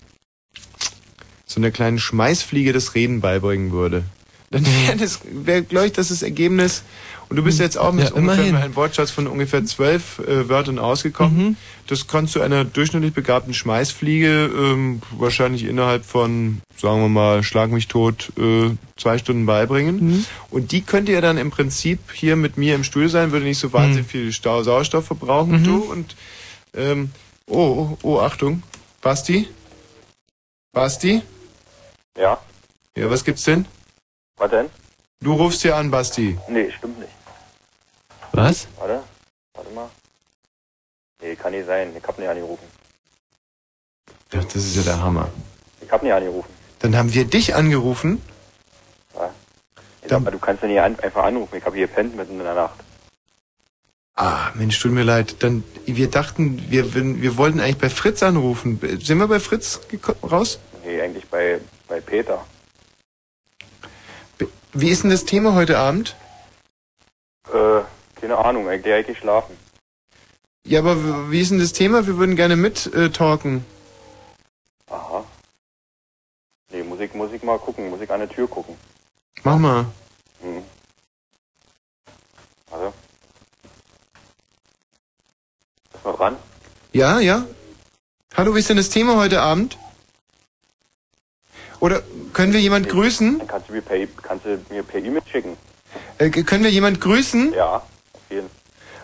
so 1.55 1.61
einer 1.61 1.71
kleinen 1.71 1.99
Schmeißfliege 1.99 2.73
das 2.73 2.95
Reden 2.95 3.21
beibringen 3.21 3.71
würde, 3.73 4.05
dann 4.51 4.65
wäre 4.67 4.97
das, 4.97 5.21
wäre, 5.33 5.63
glaube 5.63 5.87
ich, 5.87 5.93
das 5.93 6.09
das 6.09 6.23
Ergebnis. 6.23 6.83
Und 7.31 7.37
du 7.37 7.43
bist 7.43 7.59
jetzt 7.59 7.79
auch 7.79 7.93
mit 7.93 8.11
Ja, 8.11 8.15
ungefähr 8.15 8.55
einem 8.55 8.77
Wortschatz 8.77 9.11
von 9.11 9.27
ungefähr 9.27 9.65
zwölf 9.65 10.19
äh, 10.21 10.49
Wörtern 10.49 10.79
ausgekommen. 10.79 11.57
Das 11.87 12.07
kannst 12.07 12.37
du 12.37 12.43
einer 12.43 12.65
durchschnittlich 12.65 13.15
begabten 13.15 13.55
Schmeißfliege 13.55 14.51
ähm, 14.55 15.01
wahrscheinlich 15.17 15.65
innerhalb 15.65 16.05
von, 16.05 16.61
sagen 16.77 17.01
wir 17.01 17.09
mal, 17.09 17.43
schlag 17.43 17.71
mich 17.71 17.89
tot, 17.89 18.31
äh, 18.39 18.71
zwei 18.97 19.17
Stunden 19.19 19.47
beibringen. 19.47 20.27
Und 20.51 20.71
die 20.73 20.83
könnte 20.83 21.13
ja 21.13 21.21
dann 21.23 21.39
im 21.39 21.51
Prinzip 21.51 21.99
hier 22.13 22.37
mit 22.37 22.59
mir 22.59 22.75
im 22.75 22.85
Studio 22.85 23.09
sein, 23.09 23.33
würde 23.33 23.47
nicht 23.47 23.59
so 23.59 23.73
wahnsinnig 23.73 24.07
viel 24.07 24.31
Stau 24.33 24.63
Sauerstoff 24.63 25.07
verbrauchen, 25.07 25.61
Mhm. 25.61 25.65
du. 25.65 25.77
Und 25.79 26.15
ähm, 26.77 27.11
oh, 27.49 27.57
oh, 27.57 27.99
oh, 28.03 28.19
Achtung, 28.21 28.63
Basti? 29.01 29.49
Basti? 30.73 31.23
Ja, 32.17 32.39
Ja, 32.97 33.11
was 33.11 33.25
gibt's 33.25 33.45
denn? 33.45 33.67
was 34.37 34.51
denn? 34.51 34.71
Du 35.21 35.33
rufst 35.35 35.63
hier 35.63 35.77
an, 35.77 35.91
Basti. 35.91 36.39
Nee, 36.49 36.71
stimmt 36.71 36.99
nicht. 37.01 37.13
Was? 38.33 38.69
Warte, 38.79 39.03
warte 39.55 39.71
mal. 39.71 39.89
Nee, 41.23 41.35
kann 41.37 41.53
nicht 41.53 41.67
sein. 41.67 41.95
Ich 41.97 42.05
hab 42.07 42.19
nicht 42.19 42.29
angerufen. 42.29 42.67
Ja, 44.33 44.43
das 44.43 44.55
ist 44.57 44.77
ja 44.77 44.83
der 44.83 45.01
Hammer. 45.01 45.31
Ich 45.81 45.91
hab 45.91 46.03
nicht 46.03 46.13
angerufen. 46.13 46.51
Dann 46.81 46.97
haben 46.97 47.13
wir 47.15 47.25
dich 47.25 47.55
angerufen. 47.55 48.21
Ich 50.03 50.11
sag 50.11 50.21
mal, 50.21 50.31
du 50.31 50.39
kannst 50.39 50.63
ja 50.63 50.69
nicht 50.69 50.81
an, 50.81 50.99
einfach 51.01 51.25
anrufen. 51.25 51.57
Ich 51.57 51.65
hab 51.65 51.73
hier 51.75 51.87
gepennt 51.87 52.15
mitten 52.15 52.33
in 52.39 52.45
der 52.45 52.55
Nacht. 52.55 52.79
Ah, 54.17 54.51
Mensch, 54.55 54.79
tut 54.79 54.93
mir 54.93 55.03
leid. 55.03 55.43
Dann, 55.43 55.65
wir 55.87 56.11
dachten, 56.11 56.71
wir, 56.71 56.93
wir 56.95 57.23
wir 57.23 57.37
wollten 57.39 57.59
eigentlich 57.59 57.79
bei 57.79 57.89
Fritz 57.89 58.23
anrufen. 58.23 58.79
Sind 59.01 59.17
wir 59.19 59.29
bei 59.29 59.41
Fritz 59.41 59.81
geko- 59.91 60.15
raus? 60.29 60.59
Nee, 60.85 61.01
eigentlich 61.01 61.27
bei, 61.29 61.59
bei 61.95 62.01
Peter. 62.01 62.45
Wie 64.73 64.91
ist 64.91 65.05
denn 65.05 65.11
das 65.11 65.25
Thema 65.25 65.55
heute 65.55 65.79
Abend? 65.79 66.17
Äh, 67.53 67.83
keine 68.21 68.37
Ahnung, 68.37 68.67
der 68.67 68.99
hat 68.99 69.07
geschlafen. 69.07 69.57
Ja, 70.67 70.81
aber 70.81 71.31
wie 71.31 71.41
ist 71.41 71.53
denn 71.53 71.61
das 71.61 71.73
Thema? 71.73 72.07
Wir 72.09 72.17
würden 72.17 72.35
gerne 72.35 72.57
mit 72.57 72.93
äh, 72.95 73.11
talken. 73.11 73.65
Aha. 74.91 75.25
Nee, 76.73 76.83
muss 76.83 76.99
ich, 76.99 77.15
muss 77.15 77.33
ich 77.33 77.45
mal 77.45 77.59
gucken, 77.59 77.91
muss 77.91 78.01
ich 78.01 78.11
an 78.11 78.21
der 78.21 78.29
Tür 78.29 78.49
gucken. 78.49 78.75
Mach 79.45 79.59
mal. 79.59 79.87
Hm. 80.41 80.65
Also. 82.73 82.93
Ist 85.95 86.05
noch 86.05 86.17
dran? 86.17 86.37
Ja, 86.93 87.21
ja. 87.21 87.47
Hallo, 88.37 88.57
wie 88.57 88.59
ist 88.59 88.69
denn 88.69 88.79
das 88.79 88.91
Thema 88.91 89.15
heute 89.17 89.43
Abend? 89.43 89.79
Oder 91.85 92.03
können 92.33 92.55
wir 92.55 92.61
jemand 92.61 92.89
grüßen? 92.89 93.41
Dann 93.41 93.47
kannst 93.47 93.69
du 93.69 93.75
mir 93.75 93.83
per, 93.83 94.07
kannst 94.23 94.47
du 94.47 94.59
mir 94.71 94.83
per 94.83 95.05
E-Mail 95.05 95.21
schicken. 95.31 95.55
Äh, 96.17 96.31
können 96.31 96.65
wir 96.65 96.71
jemand 96.71 96.99
grüßen? 96.99 97.53
Ja, 97.53 97.77
auf 97.77 98.23
jeden 98.31 98.49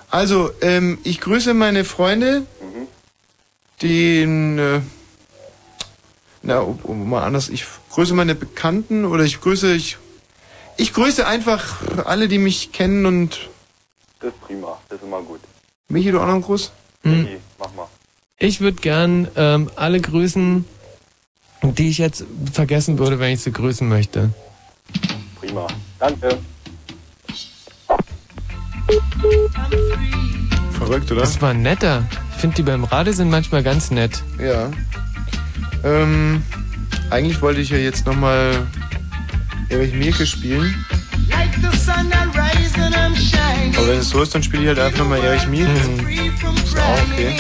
Also, 0.08 0.50
ähm, 0.62 0.96
ich 1.04 1.20
grüße 1.20 1.52
meine 1.52 1.84
Freunde, 1.84 2.46
Mhm. 2.62 2.86
den, 3.82 4.58
äh, 4.58 4.80
na, 6.40 6.62
oh, 6.62 6.78
oh, 6.84 6.94
mal 6.94 7.22
anders, 7.22 7.50
ich 7.50 7.66
grüße 7.90 8.14
meine 8.14 8.34
Bekannten 8.34 9.04
oder 9.04 9.24
ich 9.24 9.42
grüße, 9.42 9.74
ich, 9.74 9.98
ich 10.78 10.94
grüße 10.94 11.26
einfach 11.26 11.82
alle, 12.06 12.28
die 12.28 12.38
mich 12.38 12.72
kennen 12.72 13.04
und 13.04 13.50
Das 14.20 14.30
ist 14.32 14.40
prima, 14.40 14.80
das 14.88 15.00
ist 15.00 15.04
immer 15.04 15.20
gut. 15.20 15.40
Michi, 15.88 16.12
du 16.12 16.18
auch 16.18 16.24
noch 16.26 16.32
einen 16.32 16.42
Gruß? 16.42 16.72
Michi, 17.02 17.36
mach 17.58 17.74
mal. 17.74 17.88
Ich 18.38 18.62
würde 18.62 18.80
gern 18.80 19.28
ähm, 19.36 19.70
alle 19.76 20.00
grüßen, 20.00 20.64
die 21.62 21.88
ich 21.88 21.98
jetzt 21.98 22.24
vergessen 22.52 22.98
würde, 22.98 23.18
wenn 23.18 23.32
ich 23.32 23.40
sie 23.40 23.52
grüßen 23.52 23.88
möchte. 23.88 24.30
Prima. 25.38 25.66
Danke. 25.98 26.38
Verrückt, 30.72 31.10
oder? 31.12 31.20
Das 31.20 31.40
war 31.40 31.54
netter. 31.54 32.06
Ich 32.34 32.40
finde, 32.40 32.56
die 32.56 32.62
beim 32.62 32.84
Radio 32.84 33.12
sind 33.12 33.30
manchmal 33.30 33.62
ganz 33.62 33.90
nett. 33.90 34.22
Ja. 34.38 34.70
Ähm, 35.84 36.42
eigentlich 37.10 37.40
wollte 37.42 37.60
ich 37.60 37.70
ja 37.70 37.76
jetzt 37.76 38.06
nochmal 38.06 38.66
Erich 39.68 39.92
Mielke 39.94 40.26
spielen. 40.26 40.74
Aber 43.76 43.88
wenn 43.88 43.98
es 43.98 44.10
so 44.10 44.22
ist, 44.22 44.34
dann 44.34 44.42
spiele 44.42 44.62
ich 44.62 44.68
halt 44.68 44.78
einfach 44.78 44.98
nochmal 44.98 45.20
Erich 45.20 45.46
Mielke. 45.46 45.72
Ist 45.72 46.78
auch 46.78 46.98
okay. 47.12 47.36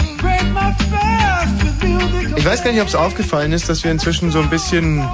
Ich 2.36 2.44
weiß 2.44 2.64
gar 2.64 2.72
nicht, 2.72 2.80
ob 2.80 2.88
es 2.88 2.94
aufgefallen 2.94 3.52
ist, 3.52 3.68
dass 3.68 3.84
wir 3.84 3.90
inzwischen 3.90 4.30
so 4.30 4.40
ein 4.40 4.48
bisschen... 4.48 5.06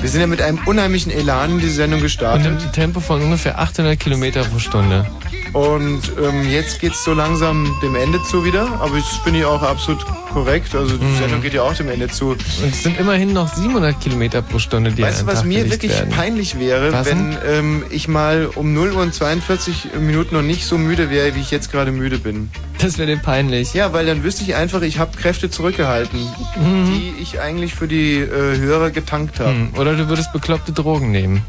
Wir 0.00 0.10
sind 0.10 0.20
ja 0.20 0.26
mit 0.26 0.42
einem 0.42 0.58
unheimlichen 0.66 1.10
Elan 1.10 1.52
in 1.52 1.58
diese 1.60 1.74
Sendung 1.74 2.00
Und 2.00 2.04
gestartet. 2.04 2.46
im 2.62 2.72
Tempo 2.72 3.00
von 3.00 3.22
ungefähr 3.22 3.58
800 3.58 3.98
Kilometer 3.98 4.44
pro 4.44 4.58
Stunde. 4.58 5.06
Und 5.54 6.02
ähm, 6.20 6.48
jetzt 6.50 6.80
geht's 6.80 7.04
so 7.04 7.14
langsam 7.14 7.72
dem 7.80 7.94
Ende 7.94 8.20
zu 8.24 8.44
wieder, 8.44 8.66
aber 8.80 8.96
das 8.96 9.06
finde 9.22 9.38
ich 9.38 9.44
auch 9.44 9.62
absolut 9.62 10.04
korrekt. 10.32 10.74
Also 10.74 10.96
die 10.96 11.04
Mhm. 11.04 11.16
Sendung 11.16 11.42
geht 11.42 11.54
ja 11.54 11.62
auch 11.62 11.74
dem 11.74 11.88
Ende 11.88 12.08
zu. 12.08 12.30
Und 12.30 12.40
es 12.72 12.82
sind 12.82 12.98
immerhin 12.98 13.32
noch 13.32 13.54
700 13.54 14.00
Kilometer 14.00 14.42
pro 14.42 14.58
Stunde, 14.58 14.90
die 14.90 15.02
Weißt 15.02 15.22
du, 15.22 15.26
was 15.26 15.36
Tag 15.40 15.44
mir 15.46 15.70
wirklich 15.70 15.92
werden. 15.92 16.10
peinlich 16.10 16.58
wäre, 16.58 16.92
Was 16.92 17.06
wenn 17.06 17.38
ähm, 17.46 17.84
ich 17.90 18.08
mal 18.08 18.50
um 18.56 18.74
0 18.74 18.92
Uhr 18.94 19.02
und 19.02 19.14
42 19.14 19.90
Minuten 20.00 20.34
noch 20.34 20.42
nicht 20.42 20.66
so 20.66 20.76
müde 20.76 21.08
wäre, 21.08 21.36
wie 21.36 21.40
ich 21.40 21.52
jetzt 21.52 21.70
gerade 21.70 21.92
müde 21.92 22.18
bin. 22.18 22.50
Das 22.78 22.98
wäre 22.98 23.06
dir 23.14 23.18
peinlich. 23.22 23.74
Ja, 23.74 23.92
weil 23.92 24.06
dann 24.06 24.24
wüsste 24.24 24.42
ich 24.42 24.56
einfach, 24.56 24.82
ich 24.82 24.98
habe 24.98 25.16
Kräfte 25.16 25.50
zurückgehalten, 25.50 26.18
Mhm. 26.56 26.86
die 26.92 27.14
ich 27.22 27.40
eigentlich 27.40 27.76
für 27.76 27.86
die 27.86 28.16
äh, 28.18 28.58
Hörer 28.58 28.90
getankt 28.90 29.38
habe. 29.38 29.50
Hm, 29.50 29.68
Oder 29.78 29.94
du 29.94 30.08
würdest 30.08 30.32
bekloppte 30.32 30.72
Drogen 30.72 31.12
nehmen. 31.12 31.42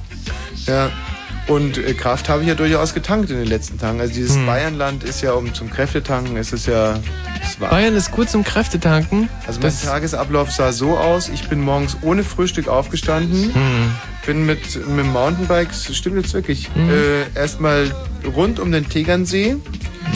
Ja. 0.67 0.91
Und 1.47 1.77
äh, 1.77 1.93
Kraft 1.93 2.27
habe 2.27 2.41
ich 2.41 2.47
ja 2.47 2.55
durchaus 2.55 2.93
getankt 2.95 3.29
in 3.29 3.37
den 3.37 3.45
letzten 3.47 3.79
Tagen. 3.79 3.99
Also 4.01 4.13
dieses 4.15 4.35
Hm. 4.35 4.45
Bayernland 4.47 5.03
ist 5.03 5.21
ja 5.21 5.33
um 5.33 5.53
zum 5.53 5.69
Kräftetanken, 5.69 6.37
ist 6.37 6.53
es 6.53 6.65
ja. 6.65 6.99
Es 7.43 7.59
war, 7.61 7.69
Bayern 7.69 7.95
ist 7.95 8.11
gut 8.11 8.29
zum 8.31 8.43
Kräftetanken. 8.43 9.29
Also 9.45 9.59
mein 9.59 9.71
Tagesablauf 9.79 10.51
sah 10.51 10.71
so 10.71 10.97
aus, 10.97 11.29
ich 11.29 11.47
bin 11.47 11.61
morgens 11.61 11.97
ohne 12.01 12.23
Frühstück 12.23 12.67
aufgestanden, 12.67 13.53
Hm. 13.53 13.91
bin 14.25 14.45
mit, 14.47 14.75
mit 14.87 15.05
dem 15.05 15.13
Mountainbike, 15.13 15.69
stimmt 15.73 16.15
jetzt 16.17 16.33
wirklich, 16.33 16.69
Mhm. 16.75 16.89
äh, 16.89 17.39
erstmal 17.39 17.91
rund 18.35 18.59
um 18.59 18.71
den 18.71 18.89
Tegernsee, 18.89 19.57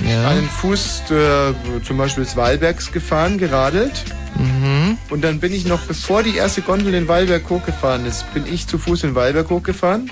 Ja. 0.09 0.29
einen 0.29 0.49
Fuß 0.49 1.03
der, 1.11 1.53
zum 1.85 1.97
Beispiel 1.97 2.23
des 2.23 2.35
Wallbergs 2.37 2.91
gefahren, 2.91 3.37
geradelt. 3.37 4.03
Mhm. 4.35 4.97
Und 5.11 5.23
dann 5.23 5.39
bin 5.39 5.53
ich 5.53 5.65
noch, 5.67 5.81
bevor 5.81 6.23
die 6.23 6.35
erste 6.37 6.61
Gondel 6.63 6.91
den 6.91 7.07
Wallberg 7.07 7.47
hochgefahren 7.49 8.05
ist, 8.07 8.31
bin 8.33 8.45
ich 8.51 8.65
zu 8.67 8.79
Fuß 8.79 9.01
den 9.01 9.13
Wallberg 9.13 9.49
hochgefahren 9.51 10.09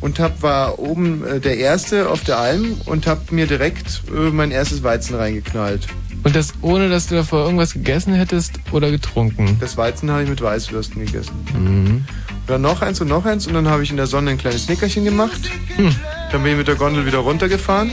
und 0.00 0.18
hab, 0.18 0.42
war 0.42 0.78
oben 0.78 1.24
äh, 1.26 1.40
der 1.40 1.58
Erste 1.58 2.08
auf 2.08 2.22
der 2.24 2.38
Alm 2.38 2.80
und 2.86 3.06
hab 3.06 3.32
mir 3.32 3.46
direkt 3.46 4.02
äh, 4.14 4.30
mein 4.30 4.50
erstes 4.50 4.82
Weizen 4.82 5.16
reingeknallt. 5.16 5.86
Und 6.24 6.34
das 6.34 6.54
ohne, 6.62 6.88
dass 6.88 7.06
du 7.06 7.14
davor 7.14 7.44
irgendwas 7.44 7.72
gegessen 7.74 8.14
hättest 8.14 8.54
oder 8.72 8.90
getrunken. 8.90 9.58
Das 9.60 9.76
Weizen 9.76 10.10
habe 10.10 10.24
ich 10.24 10.28
mit 10.28 10.42
Weißwürsten 10.42 11.04
gegessen. 11.04 11.34
Mhm. 11.54 11.86
Und 11.96 12.50
dann 12.50 12.62
noch 12.62 12.82
eins 12.82 13.00
und 13.00 13.08
noch 13.08 13.24
eins 13.24 13.46
und 13.46 13.54
dann 13.54 13.68
habe 13.68 13.82
ich 13.82 13.90
in 13.90 13.96
der 13.96 14.06
Sonne 14.06 14.30
ein 14.32 14.38
kleines 14.38 14.68
Nickerchen 14.68 15.04
gemacht. 15.04 15.50
Hm. 15.76 15.94
Dann 16.32 16.42
bin 16.42 16.52
ich 16.52 16.58
mit 16.58 16.68
der 16.68 16.76
Gondel 16.76 17.04
wieder 17.06 17.18
runtergefahren 17.18 17.90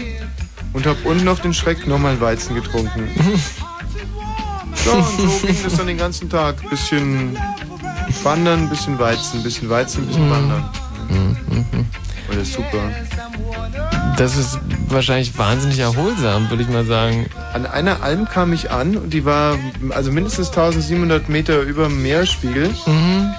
und 0.74 0.86
habe 0.86 0.98
unten 1.06 1.28
auf 1.28 1.42
den 1.42 1.54
Schreck 1.54 1.86
nochmal 1.88 2.20
Weizen 2.22 2.56
getrunken. 2.56 3.08
ja, 4.86 4.92
und 4.94 5.06
so 5.42 5.48
ging 5.48 5.58
das 5.64 5.76
dann 5.76 5.88
den 5.88 5.98
ganzen 5.98 6.30
Tag. 6.30 6.56
Bisschen 6.70 7.38
wandern, 8.24 8.70
bisschen 8.70 8.98
Weizen, 9.00 9.44
bisschen 9.44 9.70
Weizen, 9.70 10.06
bisschen 10.08 10.28
Mhm. 10.28 10.32
wandern. 10.32 10.70
Mhm. 11.10 11.86
Und 12.30 12.38
das 12.40 12.48
ist 12.48 12.54
super. 12.54 12.90
Das 14.18 14.38
ist 14.38 14.60
wahrscheinlich 14.88 15.38
wahnsinnig 15.38 15.80
erholsam, 15.80 16.50
würde 16.50 16.64
ich 16.64 16.70
mal 16.70 16.86
sagen. 16.86 17.26
An 17.54 17.66
einer 17.66 18.02
Alm 18.04 18.26
kam 18.30 18.54
ich 18.54 18.72
an 18.72 18.96
und 18.98 19.14
die 19.14 19.26
war 19.26 19.58
also 19.90 20.12
mindestens 20.12 20.50
1700 20.50 21.30
Meter 21.30 21.62
über 21.62 21.86
dem 21.88 22.02
Meeresspiegel. 22.02 22.70
Mhm. 22.86 23.34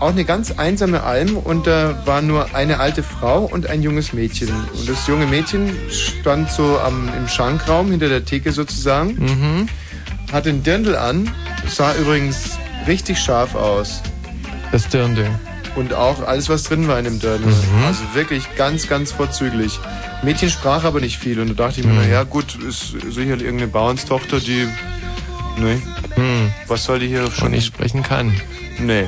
Auch 0.00 0.10
eine 0.10 0.24
ganz 0.24 0.52
einsame 0.52 1.02
Alm 1.02 1.36
und 1.36 1.66
da 1.66 2.00
war 2.06 2.22
nur 2.22 2.54
eine 2.54 2.78
alte 2.78 3.02
Frau 3.02 3.40
und 3.44 3.68
ein 3.68 3.82
junges 3.82 4.12
Mädchen. 4.12 4.48
Und 4.78 4.88
das 4.88 5.06
junge 5.08 5.26
Mädchen 5.26 5.76
stand 5.90 6.50
so 6.52 6.78
am, 6.78 7.08
im 7.16 7.26
Schankraum 7.26 7.90
hinter 7.90 8.08
der 8.08 8.24
Theke 8.24 8.52
sozusagen, 8.52 9.14
Mhm. 9.18 9.68
hatte 10.32 10.50
einen 10.50 10.62
Dirndl 10.62 10.94
an, 10.94 11.28
sah 11.66 11.94
übrigens 11.96 12.58
richtig 12.86 13.18
scharf 13.18 13.56
aus. 13.56 14.02
Das 14.70 14.86
Dirndl. 14.88 15.28
Und 15.76 15.94
auch 15.94 16.22
alles, 16.26 16.48
was 16.48 16.64
drin 16.64 16.88
war 16.88 16.98
in 16.98 17.04
dem 17.04 17.18
Dirndl. 17.20 17.46
Mhm. 17.48 17.84
Also 17.86 18.02
wirklich 18.14 18.44
ganz, 18.56 18.88
ganz 18.88 19.12
vorzüglich. 19.12 19.78
Mädchen 20.22 20.50
sprach 20.50 20.84
aber 20.84 21.00
nicht 21.00 21.18
viel 21.18 21.38
und 21.40 21.48
da 21.50 21.54
dachte 21.66 21.80
ich 21.80 21.86
mir, 21.86 21.92
Mhm. 21.92 21.98
naja, 22.00 22.24
gut, 22.24 22.56
ist 22.56 22.94
sicherlich 23.08 23.44
irgendeine 23.44 23.68
Bauernstochter, 23.70 24.40
die. 24.40 24.66
Nee. 25.58 25.80
Hm. 26.14 26.52
Was 26.66 26.84
soll 26.84 26.98
die 27.00 27.08
hier 27.08 27.30
schon 27.30 27.50
nicht 27.52 27.66
sprechen 27.66 28.02
kann? 28.02 28.32
Nee. 28.78 29.06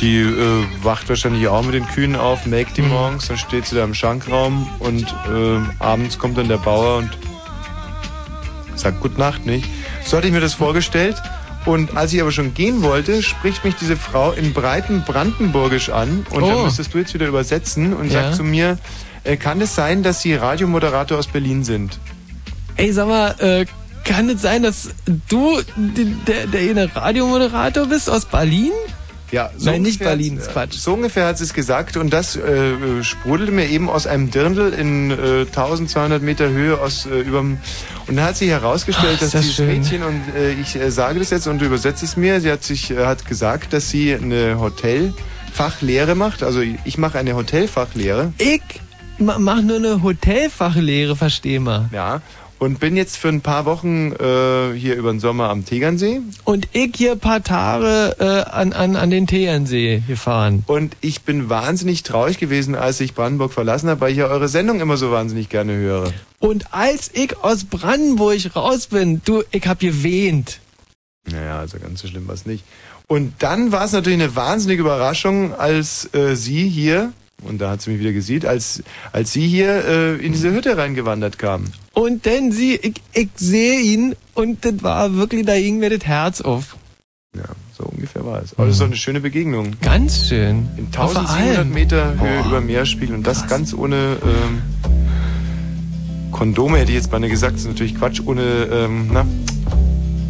Die 0.00 0.18
äh, 0.20 0.64
wacht 0.82 1.08
wahrscheinlich 1.08 1.46
auch 1.48 1.62
mit 1.62 1.74
den 1.74 1.86
Kühen 1.88 2.16
auf, 2.16 2.46
melkt 2.46 2.72
Mhm. 2.72 2.74
die 2.74 2.82
morgens, 2.88 3.28
dann 3.28 3.38
steht 3.38 3.64
sie 3.66 3.76
da 3.76 3.84
im 3.84 3.94
Schankraum 3.94 4.68
und 4.80 5.02
äh, 5.04 5.82
abends 5.82 6.18
kommt 6.18 6.36
dann 6.36 6.48
der 6.48 6.56
Bauer 6.58 6.98
und 6.98 7.10
sagt 8.74 9.00
Gute 9.00 9.18
Nacht, 9.20 9.46
nicht? 9.46 9.68
So 10.04 10.16
hatte 10.16 10.26
ich 10.26 10.32
mir 10.32 10.40
das 10.40 10.54
vorgestellt. 10.54 11.16
Und 11.66 11.96
als 11.96 12.12
ich 12.12 12.20
aber 12.20 12.30
schon 12.32 12.52
gehen 12.52 12.82
wollte, 12.82 13.22
spricht 13.22 13.64
mich 13.64 13.74
diese 13.76 13.96
Frau 13.96 14.32
in 14.32 14.52
breiten 14.52 15.02
Brandenburgisch 15.04 15.88
an. 15.90 16.26
Und 16.30 16.42
dann 16.46 16.56
Oh. 16.56 16.64
müsstest 16.64 16.92
du 16.92 16.98
jetzt 16.98 17.14
wieder 17.14 17.26
übersetzen 17.26 17.94
und 17.94 18.10
Ja. 18.12 18.24
sagt 18.24 18.36
zu 18.36 18.44
mir, 18.44 18.78
äh, 19.24 19.36
kann 19.36 19.60
es 19.62 19.74
sein, 19.74 20.02
dass 20.02 20.20
Sie 20.20 20.34
Radiomoderator 20.34 21.18
aus 21.18 21.26
Berlin 21.26 21.64
sind? 21.64 21.98
Ey, 22.76 22.92
sag 22.92 23.08
mal, 23.08 23.34
äh, 23.38 23.64
kann 24.04 24.28
es 24.28 24.42
sein, 24.42 24.62
dass 24.62 24.90
du 25.30 25.58
die- 25.76 26.14
der, 26.26 26.46
der 26.48 26.60
eine 26.70 26.94
Radiomoderator 26.94 27.86
bist 27.86 28.10
aus 28.10 28.26
Berlin? 28.26 28.72
Ja, 29.34 29.50
Nein, 29.58 29.82
nicht 29.82 29.98
Berlin, 29.98 30.38
Quatsch. 30.38 30.74
So 30.78 30.94
ungefähr 30.94 31.26
hat 31.26 31.38
sie 31.38 31.44
es 31.44 31.52
gesagt 31.54 31.96
und 31.96 32.10
das 32.12 32.36
äh, 32.36 33.02
sprudelte 33.02 33.50
mir 33.52 33.68
eben 33.68 33.88
aus 33.90 34.06
einem 34.06 34.30
Dirndl 34.30 34.72
in 34.72 35.10
äh, 35.10 35.14
1200 35.46 36.22
Meter 36.22 36.48
Höhe 36.48 36.80
aus 36.80 37.06
äh, 37.06 37.20
überm 37.20 37.58
und 38.06 38.16
dann 38.16 38.24
hat 38.26 38.36
sich 38.36 38.48
herausgestellt, 38.50 39.14
Ach, 39.16 39.20
dass 39.20 39.30
das 39.32 39.40
dieses 39.42 39.56
schön. 39.56 39.66
Mädchen 39.66 40.02
und 40.02 40.20
äh, 40.36 40.52
ich 40.52 40.76
äh, 40.76 40.90
sage 40.90 41.18
das 41.18 41.30
jetzt 41.30 41.46
und 41.48 41.58
du 41.60 41.64
übersetzt 41.66 42.02
es 42.02 42.16
mir, 42.16 42.40
sie 42.40 42.50
hat 42.52 42.62
sich 42.62 42.90
äh, 42.90 43.04
hat 43.06 43.26
gesagt, 43.26 43.72
dass 43.72 43.90
sie 43.90 44.14
eine 44.14 44.58
Hotelfachlehre 44.60 46.14
macht, 46.14 46.42
also 46.42 46.60
ich 46.60 46.98
mache 46.98 47.18
eine 47.18 47.34
Hotelfachlehre. 47.34 48.32
Ich 48.38 48.62
ma- 49.18 49.38
mach 49.38 49.62
nur 49.62 49.76
eine 49.76 50.02
Hotelfachlehre, 50.02 51.16
versteh 51.16 51.58
mal. 51.58 51.88
Ja. 51.92 52.20
Und 52.64 52.80
bin 52.80 52.96
jetzt 52.96 53.18
für 53.18 53.28
ein 53.28 53.42
paar 53.42 53.66
Wochen 53.66 54.12
äh, 54.12 54.72
hier 54.74 54.96
über 54.96 55.12
den 55.12 55.20
Sommer 55.20 55.50
am 55.50 55.66
Tegernsee. 55.66 56.22
Und 56.44 56.66
ich 56.72 56.92
hier 56.96 57.12
ein 57.12 57.18
paar 57.18 57.42
Tage 57.42 58.16
äh, 58.18 58.50
an, 58.50 58.72
an, 58.72 58.96
an 58.96 59.10
den 59.10 59.26
Tegernsee 59.26 60.02
gefahren. 60.08 60.64
Und 60.66 60.96
ich 61.02 61.24
bin 61.24 61.50
wahnsinnig 61.50 62.04
traurig 62.04 62.38
gewesen, 62.38 62.74
als 62.74 63.00
ich 63.00 63.12
Brandenburg 63.12 63.52
verlassen 63.52 63.90
habe, 63.90 64.00
weil 64.00 64.12
ich 64.12 64.16
ja 64.16 64.28
eure 64.28 64.48
Sendung 64.48 64.80
immer 64.80 64.96
so 64.96 65.10
wahnsinnig 65.10 65.50
gerne 65.50 65.74
höre. 65.74 66.14
Und 66.38 66.72
als 66.72 67.10
ich 67.12 67.36
aus 67.36 67.64
Brandenburg 67.64 68.56
raus 68.56 68.86
bin, 68.86 69.20
du, 69.26 69.42
ich 69.50 69.66
hab 69.66 69.80
gewehnt. 69.80 70.60
Naja, 71.30 71.58
also 71.58 71.78
ganz 71.78 72.00
so 72.00 72.08
schlimm 72.08 72.26
war 72.28 72.34
es 72.34 72.46
nicht. 72.46 72.64
Und 73.08 73.34
dann 73.40 73.72
war 73.72 73.84
es 73.84 73.92
natürlich 73.92 74.22
eine 74.22 74.36
wahnsinnige 74.36 74.80
Überraschung, 74.80 75.52
als 75.52 76.08
äh, 76.14 76.34
sie 76.34 76.66
hier, 76.66 77.12
und 77.42 77.60
da 77.60 77.70
hat 77.70 77.82
sie 77.82 77.90
mich 77.90 78.00
wieder 78.00 78.12
gesehen, 78.12 78.46
als, 78.46 78.82
als 79.12 79.32
sie 79.32 79.46
hier 79.46 79.84
äh, 79.84 80.14
in 80.16 80.32
diese 80.32 80.52
Hütte 80.52 80.76
reingewandert 80.76 81.38
kam. 81.38 81.64
Und 81.92 82.26
denn 82.26 82.52
sie, 82.52 82.76
ich, 82.76 82.94
ich 83.12 83.28
sehe 83.36 83.80
ihn 83.80 84.16
und 84.34 84.64
das 84.64 84.82
war 84.82 85.14
wirklich, 85.14 85.46
da 85.46 85.58
ging 85.58 85.78
mir 85.78 85.90
das 85.90 86.06
Herz 86.06 86.40
auf. 86.40 86.76
Ja, 87.36 87.44
so 87.76 87.84
ungefähr 87.84 88.24
war 88.24 88.42
es. 88.42 88.54
Aber 88.54 88.66
das 88.66 88.76
ist 88.76 88.80
doch 88.80 88.86
eine 88.86 88.96
schöne 88.96 89.20
Begegnung. 89.20 89.72
Ganz 89.82 90.28
schön. 90.28 90.68
In 90.76 90.86
Auf 90.96 91.16
1700 91.16 91.58
allem. 91.58 91.72
Meter 91.72 92.10
Höhe 92.20 92.42
Boah. 92.42 92.46
über 92.46 92.60
Meeresspiegel 92.60 93.14
und 93.14 93.26
das 93.26 93.46
ganz 93.48 93.74
ohne 93.74 94.16
ähm, 94.22 94.62
Kondome, 96.30 96.78
hätte 96.78 96.90
ich 96.90 96.96
jetzt 96.96 97.10
beinahe 97.10 97.30
gesagt. 97.30 97.54
Das 97.54 97.62
ist 97.62 97.68
natürlich 97.68 97.96
Quatsch. 97.96 98.20
Ohne, 98.24 98.42
ähm, 98.42 99.10
na, 99.12 99.26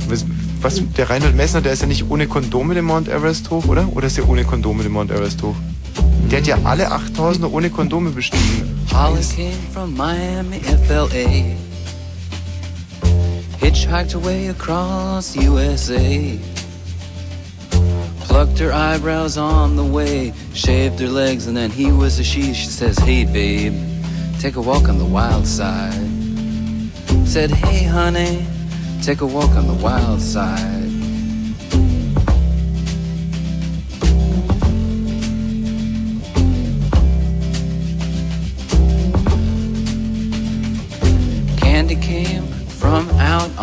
was, 0.08 0.24
was, 0.60 0.82
der 0.96 1.08
Reinhold 1.08 1.36
Messner, 1.36 1.60
der 1.60 1.72
ist 1.72 1.82
ja 1.82 1.88
nicht 1.88 2.10
ohne 2.10 2.26
Kondome 2.26 2.74
den 2.74 2.84
Mount 2.84 3.08
Everest 3.08 3.50
hoch, 3.50 3.66
oder? 3.66 3.88
Oder 3.94 4.06
ist 4.06 4.16
der 4.16 4.28
ohne 4.28 4.44
Kondome 4.44 4.82
den 4.82 4.92
Mount 4.92 5.10
Everest 5.10 5.42
hoch? 5.42 5.56
Der 6.30 6.38
hat 6.38 6.46
ja 6.46 6.58
alle 6.64 6.90
8000er 6.90 7.52
ohne 7.52 7.70
Kondome 7.70 8.10
bestiegen. 8.10 8.74
Came 8.90 9.52
from 9.72 9.94
Miami, 9.96 10.60
FLA. 10.86 11.56
Hitchhiked 13.60 14.14
away 14.14 14.48
across 14.48 15.36
USA. 15.36 16.38
Plucked 18.20 18.58
her 18.58 18.72
eyebrows 18.72 19.36
on 19.36 19.76
the 19.76 19.84
way, 19.84 20.32
shaved 20.54 21.00
her 21.00 21.08
legs, 21.08 21.46
and 21.46 21.56
then 21.56 21.70
he 21.70 21.92
was 21.92 22.18
a 22.18 22.24
she. 22.24 22.52
She 22.52 22.66
says, 22.66 22.98
Hey, 22.98 23.24
babe, 23.24 23.74
take 24.40 24.56
a 24.56 24.60
walk 24.60 24.88
on 24.88 24.98
the 24.98 25.04
wild 25.04 25.46
side. 25.46 25.94
Said, 27.24 27.50
Hey, 27.50 27.84
honey, 27.84 28.44
take 29.02 29.20
a 29.20 29.26
walk 29.26 29.50
on 29.56 29.66
the 29.66 29.82
wild 29.82 30.20
side. 30.20 30.83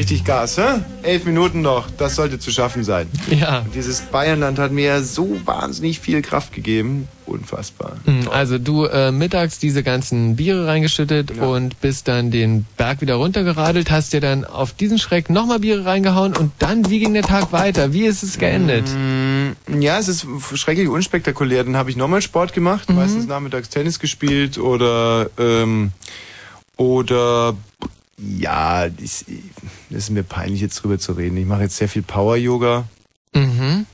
Richtig 0.00 0.24
Gas, 0.24 0.56
hä? 0.58 0.80
Elf 1.02 1.24
Minuten 1.24 1.60
noch, 1.60 1.88
das 1.96 2.16
sollte 2.16 2.38
zu 2.38 2.50
schaffen 2.50 2.84
sein. 2.84 3.06
Ja. 3.30 3.60
Und 3.60 3.74
dieses 3.74 4.00
Bayernland 4.00 4.58
hat 4.58 4.72
mir 4.72 4.84
ja 4.84 5.02
so 5.02 5.38
wahnsinnig 5.44 6.00
viel 6.00 6.22
Kraft 6.22 6.52
gegeben. 6.52 7.08
Unfassbar. 7.26 7.92
Hm, 8.06 8.28
Also 8.28 8.58
du 8.58 8.86
äh, 8.86 9.12
mittags 9.12 9.60
diese 9.60 9.84
ganzen 9.84 10.34
Biere 10.34 10.66
reingeschüttet 10.66 11.30
und 11.38 11.80
bist 11.80 12.08
dann 12.08 12.32
den 12.32 12.66
Berg 12.76 13.00
wieder 13.02 13.14
runtergeradelt, 13.14 13.88
hast 13.92 14.12
dir 14.12 14.20
dann 14.20 14.44
auf 14.44 14.72
diesen 14.72 14.98
Schreck 14.98 15.30
nochmal 15.30 15.60
Biere 15.60 15.84
reingehauen 15.84 16.36
und 16.36 16.50
dann, 16.58 16.90
wie 16.90 16.98
ging 16.98 17.14
der 17.14 17.22
Tag 17.22 17.52
weiter? 17.52 17.92
Wie 17.92 18.04
ist 18.04 18.24
es 18.24 18.36
geendet? 18.38 18.86
Mm, 18.88 19.80
Ja, 19.80 19.98
es 20.00 20.08
ist 20.08 20.26
schrecklich 20.54 20.88
unspektakulär. 20.88 21.62
Dann 21.62 21.76
habe 21.76 21.88
ich 21.90 21.96
nochmal 21.96 22.20
Sport 22.20 22.52
gemacht, 22.52 22.88
Mhm. 22.90 22.96
meistens 22.96 23.26
nachmittags 23.28 23.68
Tennis 23.68 24.00
gespielt 24.00 24.58
oder 24.58 25.30
ähm, 25.38 25.92
oder 26.76 27.54
ja, 28.22 28.88
das, 28.88 29.24
das 29.90 29.98
ist 29.98 30.10
mir 30.10 30.22
peinlich 30.22 30.60
jetzt 30.60 30.82
drüber 30.82 30.98
zu 30.98 31.12
reden. 31.12 31.36
Ich 31.36 31.46
mache 31.46 31.62
jetzt 31.62 31.76
sehr 31.76 31.88
viel 31.88 32.02
Power 32.02 32.36
Yoga. 32.36 32.84
Mhm. 33.34 33.86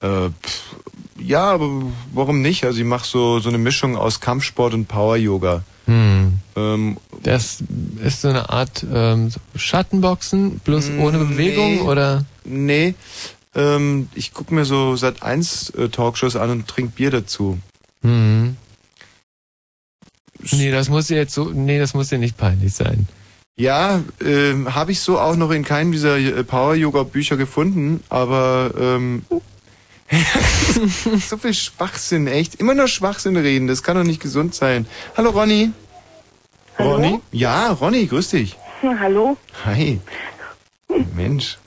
Äh, 0.00 0.06
äh, 0.06 0.30
pff, 0.30 0.76
ja, 1.18 1.50
aber 1.52 1.68
warum 2.12 2.42
nicht? 2.42 2.64
Also 2.64 2.80
ich 2.80 2.86
mache 2.86 3.06
so 3.06 3.40
so 3.40 3.48
eine 3.48 3.58
Mischung 3.58 3.96
aus 3.96 4.20
Kampfsport 4.20 4.74
und 4.74 4.86
Power 4.86 5.16
Yoga. 5.16 5.64
Hm. 5.86 6.38
Ähm, 6.54 6.96
Das 7.22 7.62
ist 8.04 8.20
so 8.20 8.28
eine 8.28 8.50
Art 8.50 8.84
ähm, 8.92 9.30
Schattenboxen, 9.56 10.58
bloß 10.60 10.90
ohne 10.98 11.18
Bewegung 11.18 11.76
nee. 11.76 11.80
oder? 11.80 12.26
Nee, 12.44 12.94
ähm, 13.54 14.08
ich 14.14 14.32
gucke 14.34 14.54
mir 14.54 14.64
so 14.64 14.96
seit 14.96 15.22
1 15.22 15.70
äh, 15.70 15.88
Talkshows 15.88 16.36
an 16.36 16.50
und 16.50 16.68
trink 16.68 16.94
Bier 16.94 17.10
dazu. 17.10 17.58
Hm. 18.02 18.56
Nee, 20.52 20.70
das 20.70 20.88
muss 20.88 21.06
dir 21.08 21.16
jetzt 21.16 21.34
so, 21.34 21.44
nee, 21.52 21.78
das 21.78 21.94
muss 21.94 22.08
dir 22.08 22.18
nicht 22.18 22.36
peinlich 22.36 22.74
sein. 22.74 23.08
Ja, 23.56 24.02
ähm, 24.24 24.74
habe 24.74 24.92
ich 24.92 25.00
so 25.00 25.18
auch 25.18 25.34
noch 25.36 25.50
in 25.50 25.64
keinem 25.64 25.90
dieser 25.90 26.16
äh, 26.16 26.44
Power-Yoga-Bücher 26.44 27.36
gefunden, 27.36 28.02
aber 28.08 28.70
ähm, 28.78 29.24
so 31.28 31.36
viel 31.36 31.54
Schwachsinn, 31.54 32.28
echt. 32.28 32.54
Immer 32.56 32.74
nur 32.74 32.86
Schwachsinn 32.88 33.36
reden, 33.36 33.66
das 33.66 33.82
kann 33.82 33.96
doch 33.96 34.04
nicht 34.04 34.22
gesund 34.22 34.54
sein. 34.54 34.86
Hallo 35.16 35.30
Ronny. 35.30 35.72
Hallo? 36.78 36.92
Ronny? 36.94 37.20
Ja, 37.32 37.72
Ronny, 37.72 38.06
grüß 38.06 38.30
dich. 38.30 38.56
Hallo? 38.82 39.36
Hi. 39.64 40.00
Mensch. 41.16 41.58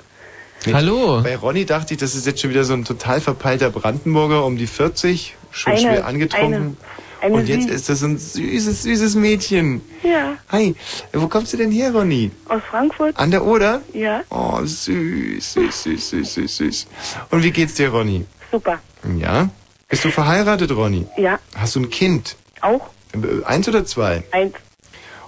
Mensch. 0.66 0.74
Hallo. 0.74 1.22
Bei 1.22 1.36
Ronny 1.36 1.66
dachte 1.66 1.94
ich, 1.94 2.00
das 2.00 2.16
ist 2.16 2.26
jetzt 2.26 2.40
schon 2.40 2.52
wieder 2.52 2.64
so 2.64 2.74
ein 2.74 2.86
total 2.86 3.20
verpeilter 3.20 3.70
Brandenburger 3.70 4.46
um 4.46 4.56
die 4.58 4.68
40, 4.68 5.36
schon 5.52 5.74
Eine- 5.74 5.82
schwer 5.82 6.06
angetrunken. 6.08 6.54
eine 6.54 6.76
Und 7.30 7.48
jetzt 7.48 7.70
ist 7.70 7.90
das 7.90 8.02
ein 8.04 8.18
süßes, 8.18 8.84
süßes 8.84 9.16
Mädchen. 9.16 9.82
Ja. 10.04 10.36
Hi, 10.50 10.76
wo 11.14 11.28
kommst 11.28 11.54
du 11.54 11.58
denn 11.58 11.72
her, 11.72 11.92
Ronny? 11.92 12.32
Aus 12.50 12.62
Frankfurt? 12.70 13.18
An 13.18 13.30
der 13.32 13.46
Oder? 13.46 13.82
Ja. 13.94 14.22
Oh, 14.30 14.60
süß, 14.64 15.54
süß, 15.54 15.84
süß, 15.84 16.10
süß, 16.10 16.34
süß, 16.34 16.58
süß. 16.58 16.88
Und 17.30 17.44
wie 17.44 17.52
geht's 17.52 17.76
dir, 17.76 17.90
Ronny? 17.90 18.26
Super. 18.52 18.80
Ja? 19.18 19.50
Bist 19.88 20.06
du 20.06 20.10
verheiratet, 20.10 20.72
Ronny? 20.72 21.06
Ja. 21.18 21.38
Hast 21.56 21.76
du 21.76 21.82
ein 21.82 21.90
Kind? 21.90 22.36
Auch? 22.62 22.90
Eins 23.46 23.68
oder 23.68 23.86
zwei? 23.86 24.24
Eins. 24.32 24.56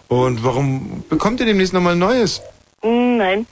Und 0.07 0.43
warum 0.43 1.03
bekommt 1.09 1.39
ihr 1.39 1.45
demnächst 1.45 1.73
nochmal 1.73 1.93
ein 1.93 1.99
neues? 1.99 2.41
Mm, 2.81 3.17
Nein. 3.17 3.47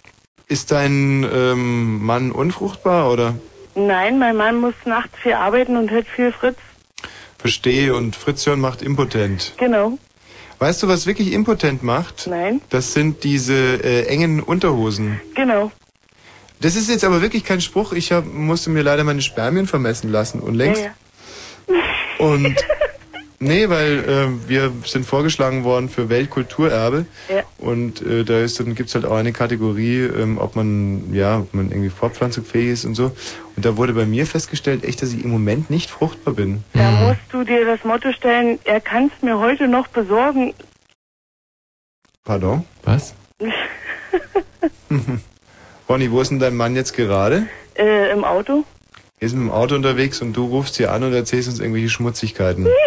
Ist 0.47 0.71
dein 0.71 1.25
ähm, 1.33 2.03
Mann 2.03 2.31
unfruchtbar 2.31 3.11
oder? 3.11 3.35
Nein, 3.75 4.19
mein 4.19 4.35
Mann 4.35 4.57
muss 4.59 4.73
nachts 4.85 5.17
viel 5.21 5.33
arbeiten 5.33 5.77
und 5.77 5.91
hört 5.91 6.07
viel 6.07 6.31
Fritz. 6.31 6.57
Verstehe. 7.41 7.95
Und 7.95 8.15
Fritz 8.15 8.45
hören 8.45 8.59
macht 8.61 8.81
impotent. 8.81 9.53
Genau. 9.57 9.97
Weißt 10.59 10.83
du, 10.83 10.87
was 10.87 11.07
wirklich 11.07 11.33
impotent 11.33 11.81
macht? 11.81 12.27
Nein. 12.27 12.61
Das 12.69 12.93
sind 12.93 13.23
diese 13.23 13.53
äh, 13.83 14.05
engen 14.05 14.41
Unterhosen. 14.41 15.19
Genau. 15.35 15.71
Das 16.61 16.75
ist 16.75 16.87
jetzt 16.87 17.03
aber 17.03 17.23
wirklich 17.23 17.43
kein 17.43 17.59
Spruch. 17.59 17.93
Ich 17.93 18.11
hab, 18.11 18.25
musste 18.25 18.69
mir 18.69 18.83
leider 18.83 19.03
meine 19.03 19.23
Spermien 19.23 19.65
vermessen 19.65 20.11
lassen. 20.11 20.39
Und 20.39 20.53
längst. 20.53 20.83
Ja, 20.83 20.93
ja. 21.67 21.75
Und 22.25 22.55
nee, 23.41 23.67
weil 23.67 23.99
äh, 23.99 24.49
wir 24.49 24.71
sind 24.85 25.05
vorgeschlagen 25.05 25.63
worden 25.63 25.89
für 25.89 26.07
Weltkulturerbe. 26.09 27.05
Ja. 27.29 27.43
Und 27.57 28.01
äh, 28.01 28.23
da 28.23 28.39
ist 28.39 28.59
dann 28.59 28.73
gibt's 28.75 28.95
halt 28.95 29.05
auch 29.05 29.17
eine 29.17 29.33
Kategorie, 29.33 29.99
ähm, 29.99 30.37
ob 30.37 30.55
man 30.55 31.13
ja, 31.13 31.39
ob 31.39 31.53
man 31.53 31.69
irgendwie 31.69 31.89
fortpflanzungsfähig 31.89 32.69
ist 32.69 32.85
und 32.85 32.95
so. 32.95 33.11
Und 33.55 33.65
da 33.65 33.75
wurde 33.75 33.93
bei 33.93 34.05
mir 34.05 34.25
festgestellt, 34.25 34.85
echt, 34.85 35.01
dass 35.01 35.11
ich 35.13 35.23
im 35.25 35.31
Moment 35.31 35.69
nicht 35.69 35.89
fruchtbar 35.89 36.35
bin. 36.35 36.63
Da 36.73 36.89
musst 36.91 37.21
du 37.31 37.43
dir 37.43 37.65
das 37.65 37.83
Motto 37.83 38.13
stellen, 38.13 38.59
er 38.63 38.79
kann 38.79 39.11
es 39.13 39.21
mir 39.21 39.37
heute 39.39 39.67
noch 39.67 39.87
besorgen. 39.89 40.53
Pardon? 42.23 42.63
Was? 42.83 43.13
Ronny, 45.89 46.11
wo 46.11 46.21
ist 46.21 46.31
denn 46.31 46.39
dein 46.39 46.55
Mann 46.55 46.75
jetzt 46.75 46.93
gerade? 46.93 47.47
äh, 47.75 48.11
Im 48.11 48.23
Auto. 48.23 48.63
Er 49.19 49.25
ist 49.27 49.33
mit 49.33 49.43
dem 49.43 49.51
Auto 49.51 49.75
unterwegs 49.75 50.21
und 50.21 50.33
du 50.33 50.45
rufst 50.45 50.77
hier 50.77 50.91
an 50.91 51.03
und 51.03 51.13
erzählst 51.13 51.49
uns 51.49 51.59
irgendwelche 51.59 51.89
Schmutzigkeiten. 51.89 52.67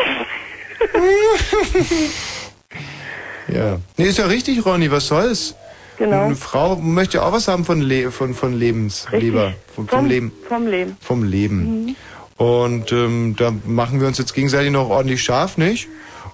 ja. 3.52 3.78
Nee, 3.96 4.04
ist 4.06 4.18
ja 4.18 4.26
richtig, 4.26 4.64
Ronny, 4.64 4.90
was 4.90 5.06
soll's? 5.06 5.54
Genau. 5.98 6.24
Eine 6.24 6.36
Frau 6.36 6.76
möchte 6.76 7.22
auch 7.22 7.32
was 7.32 7.46
haben 7.46 7.64
von, 7.64 7.80
Le 7.80 8.10
von, 8.10 8.34
von 8.34 8.52
Lebens, 8.58 9.06
Leber, 9.12 9.52
vom, 9.74 9.86
vom 9.86 10.06
Leben. 10.06 10.32
Vom 10.48 10.66
Leben. 10.66 10.96
Vom 11.00 11.22
Leben. 11.22 11.96
Und 12.36 12.90
ähm, 12.90 13.36
da 13.38 13.52
machen 13.64 14.00
wir 14.00 14.08
uns 14.08 14.18
jetzt 14.18 14.34
gegenseitig 14.34 14.72
noch 14.72 14.88
ordentlich 14.88 15.22
scharf, 15.22 15.56
nicht? 15.56 15.86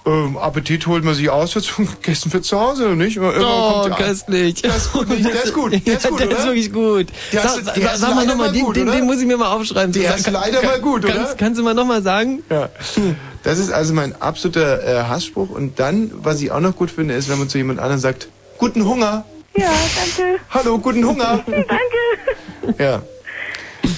Ähm, 0.03 0.35
Appetit 0.35 0.87
holt 0.87 1.03
man 1.03 1.13
sich 1.13 1.29
aus 1.29 1.51
für 1.53 1.61
zu, 1.61 1.87
Gästen 2.01 2.31
für 2.31 2.41
zu 2.41 2.59
Hause, 2.59 2.87
nicht? 2.95 3.17
Irgendwann 3.17 3.43
Oh, 3.43 3.87
köstlich. 3.95 4.63
Der 4.63 4.75
ist 4.75 4.91
gut, 4.91 5.09
nicht? 5.09 5.23
Der 5.25 5.43
ist 5.43 5.53
gut, 5.53 5.71
der 5.85 5.93
ist 5.93 6.03
ja, 6.05 6.09
gut, 6.09 6.19
der 6.21 6.27
oder? 6.27 6.37
ist 6.39 6.45
wirklich 6.45 6.73
gut. 6.73 7.07
Der 7.31 7.41
sag 7.43 7.57
ist- 7.59 7.65
sag, 7.65 7.75
der 7.75 8.15
mal 8.15 8.25
nochmal, 8.25 8.47
mal 8.47 8.51
den, 8.51 8.73
den, 8.73 8.87
den 8.91 9.05
muss 9.05 9.21
ich 9.21 9.27
mir 9.27 9.37
mal 9.37 9.53
aufschreiben. 9.55 9.91
Der 9.91 10.15
ist 10.15 10.27
leider 10.31 10.63
mal 10.63 10.79
gut, 10.81 11.05
oder? 11.05 11.13
kannst, 11.13 11.37
Kannst 11.37 11.59
du 11.59 11.63
mal 11.63 11.75
nochmal 11.75 12.01
sagen? 12.01 12.41
Ja. 12.49 12.69
Das 13.43 13.57
ist 13.59 13.71
also 13.71 13.93
mein 13.93 14.19
absoluter 14.21 14.83
äh, 14.83 15.03
Hassspruch. 15.03 15.49
Und 15.49 15.79
dann, 15.79 16.11
was 16.13 16.41
ich 16.41 16.51
auch 16.51 16.59
noch 16.59 16.75
gut 16.75 16.91
finde, 16.91 17.15
ist, 17.15 17.29
wenn 17.29 17.39
man 17.39 17.49
zu 17.49 17.57
jemand 17.57 17.79
anderem 17.79 17.99
sagt, 17.99 18.27
guten 18.57 18.85
Hunger. 18.85 19.25
Ja, 19.55 19.69
danke. 19.95 20.39
Hallo, 20.51 20.77
guten 20.77 21.03
Hunger. 21.05 21.43
danke. 21.47 22.77
Ja. 22.77 23.01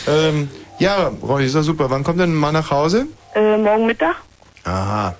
Ähm, 0.07 0.49
ja, 0.80 1.11
Ronny, 1.22 1.45
ist 1.45 1.55
doch 1.55 1.61
super. 1.63 1.89
Wann 1.89 2.03
kommt 2.03 2.19
denn 2.19 2.33
mal 2.33 2.51
nach 2.51 2.72
Hause? 2.72 3.05
Äh, 3.35 3.57
morgen 3.57 3.85
Mittag? 3.85 4.15
Aha. 4.63 5.15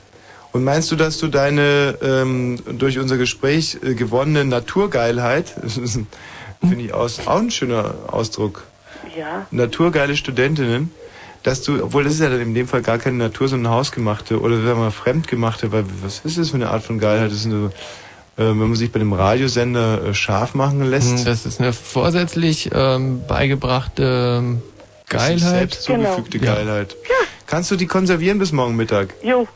Und 0.53 0.64
meinst 0.64 0.92
du, 0.92 0.95
dass 0.95 1.18
du 1.18 1.27
deine 1.27 1.98
ähm, 2.02 2.60
durch 2.77 3.00
unser 3.00 3.18
Gespräch 3.18 3.77
äh, 3.84 3.93
gewonnene 3.95 4.45
Naturgeilheit, 4.45 5.53
ein- 5.64 6.08
finde 6.61 6.85
ich 6.85 6.93
aus, 6.93 7.27
auch 7.27 7.40
ein 7.40 7.52
schöner 7.52 7.95
Ausdruck, 8.08 8.64
Ja. 9.18 9.45
naturgeile 9.52 10.16
Studentinnen, 10.16 10.92
dass 11.44 11.62
du, 11.62 11.84
obwohl 11.84 12.04
das 12.06 12.14
ist 12.14 12.20
ja 12.22 12.30
dann 12.30 12.42
in 12.42 12.54
dem 12.54 12.68
Fall 12.68 12.82
gar 12.82 12.98
keine 12.98 13.18
Natur, 13.18 13.48
sondern 13.48 13.72
hausgemachte 13.74 14.40
oder 14.40 14.56
sagen 14.56 14.68
wir 14.68 14.76
mal 14.76 14.92
fremdgemachte, 14.92 15.72
weil 15.72 15.86
was 16.02 16.22
ist 16.24 16.38
das 16.38 16.50
für 16.50 16.56
eine 16.56 16.70
Art 16.70 16.84
von 16.84 17.00
Geilheit? 17.00 17.28
Das 17.32 17.40
ist 17.40 17.46
eine, 17.46 17.66
äh, 18.38 18.44
wenn 18.46 18.58
man 18.58 18.76
sich 18.76 18.92
bei 18.92 19.00
einem 19.00 19.14
Radiosender 19.14 20.06
äh, 20.06 20.14
scharf 20.14 20.56
machen 20.56 20.82
lässt. 20.84 21.20
Hm, 21.20 21.26
Das 21.26 21.46
ist 21.46 21.60
eine 21.60 21.74
vorsätzlich 21.74 22.70
ähm, 22.74 23.22
beigebrachte 23.28 24.40
ähm, 24.40 24.62
Das 25.10 25.22
ist 25.24 25.28
Geilheit. 25.42 25.60
Selbst 25.60 25.84
zugefügte 25.84 26.40
Geilheit. 26.40 26.96
Kannst 27.46 27.70
du 27.72 27.76
die 27.76 27.88
konservieren 27.88 28.40
bis 28.40 28.52
morgen 28.52 28.76
Mittag? 28.76 29.14
Jo. 29.22 29.48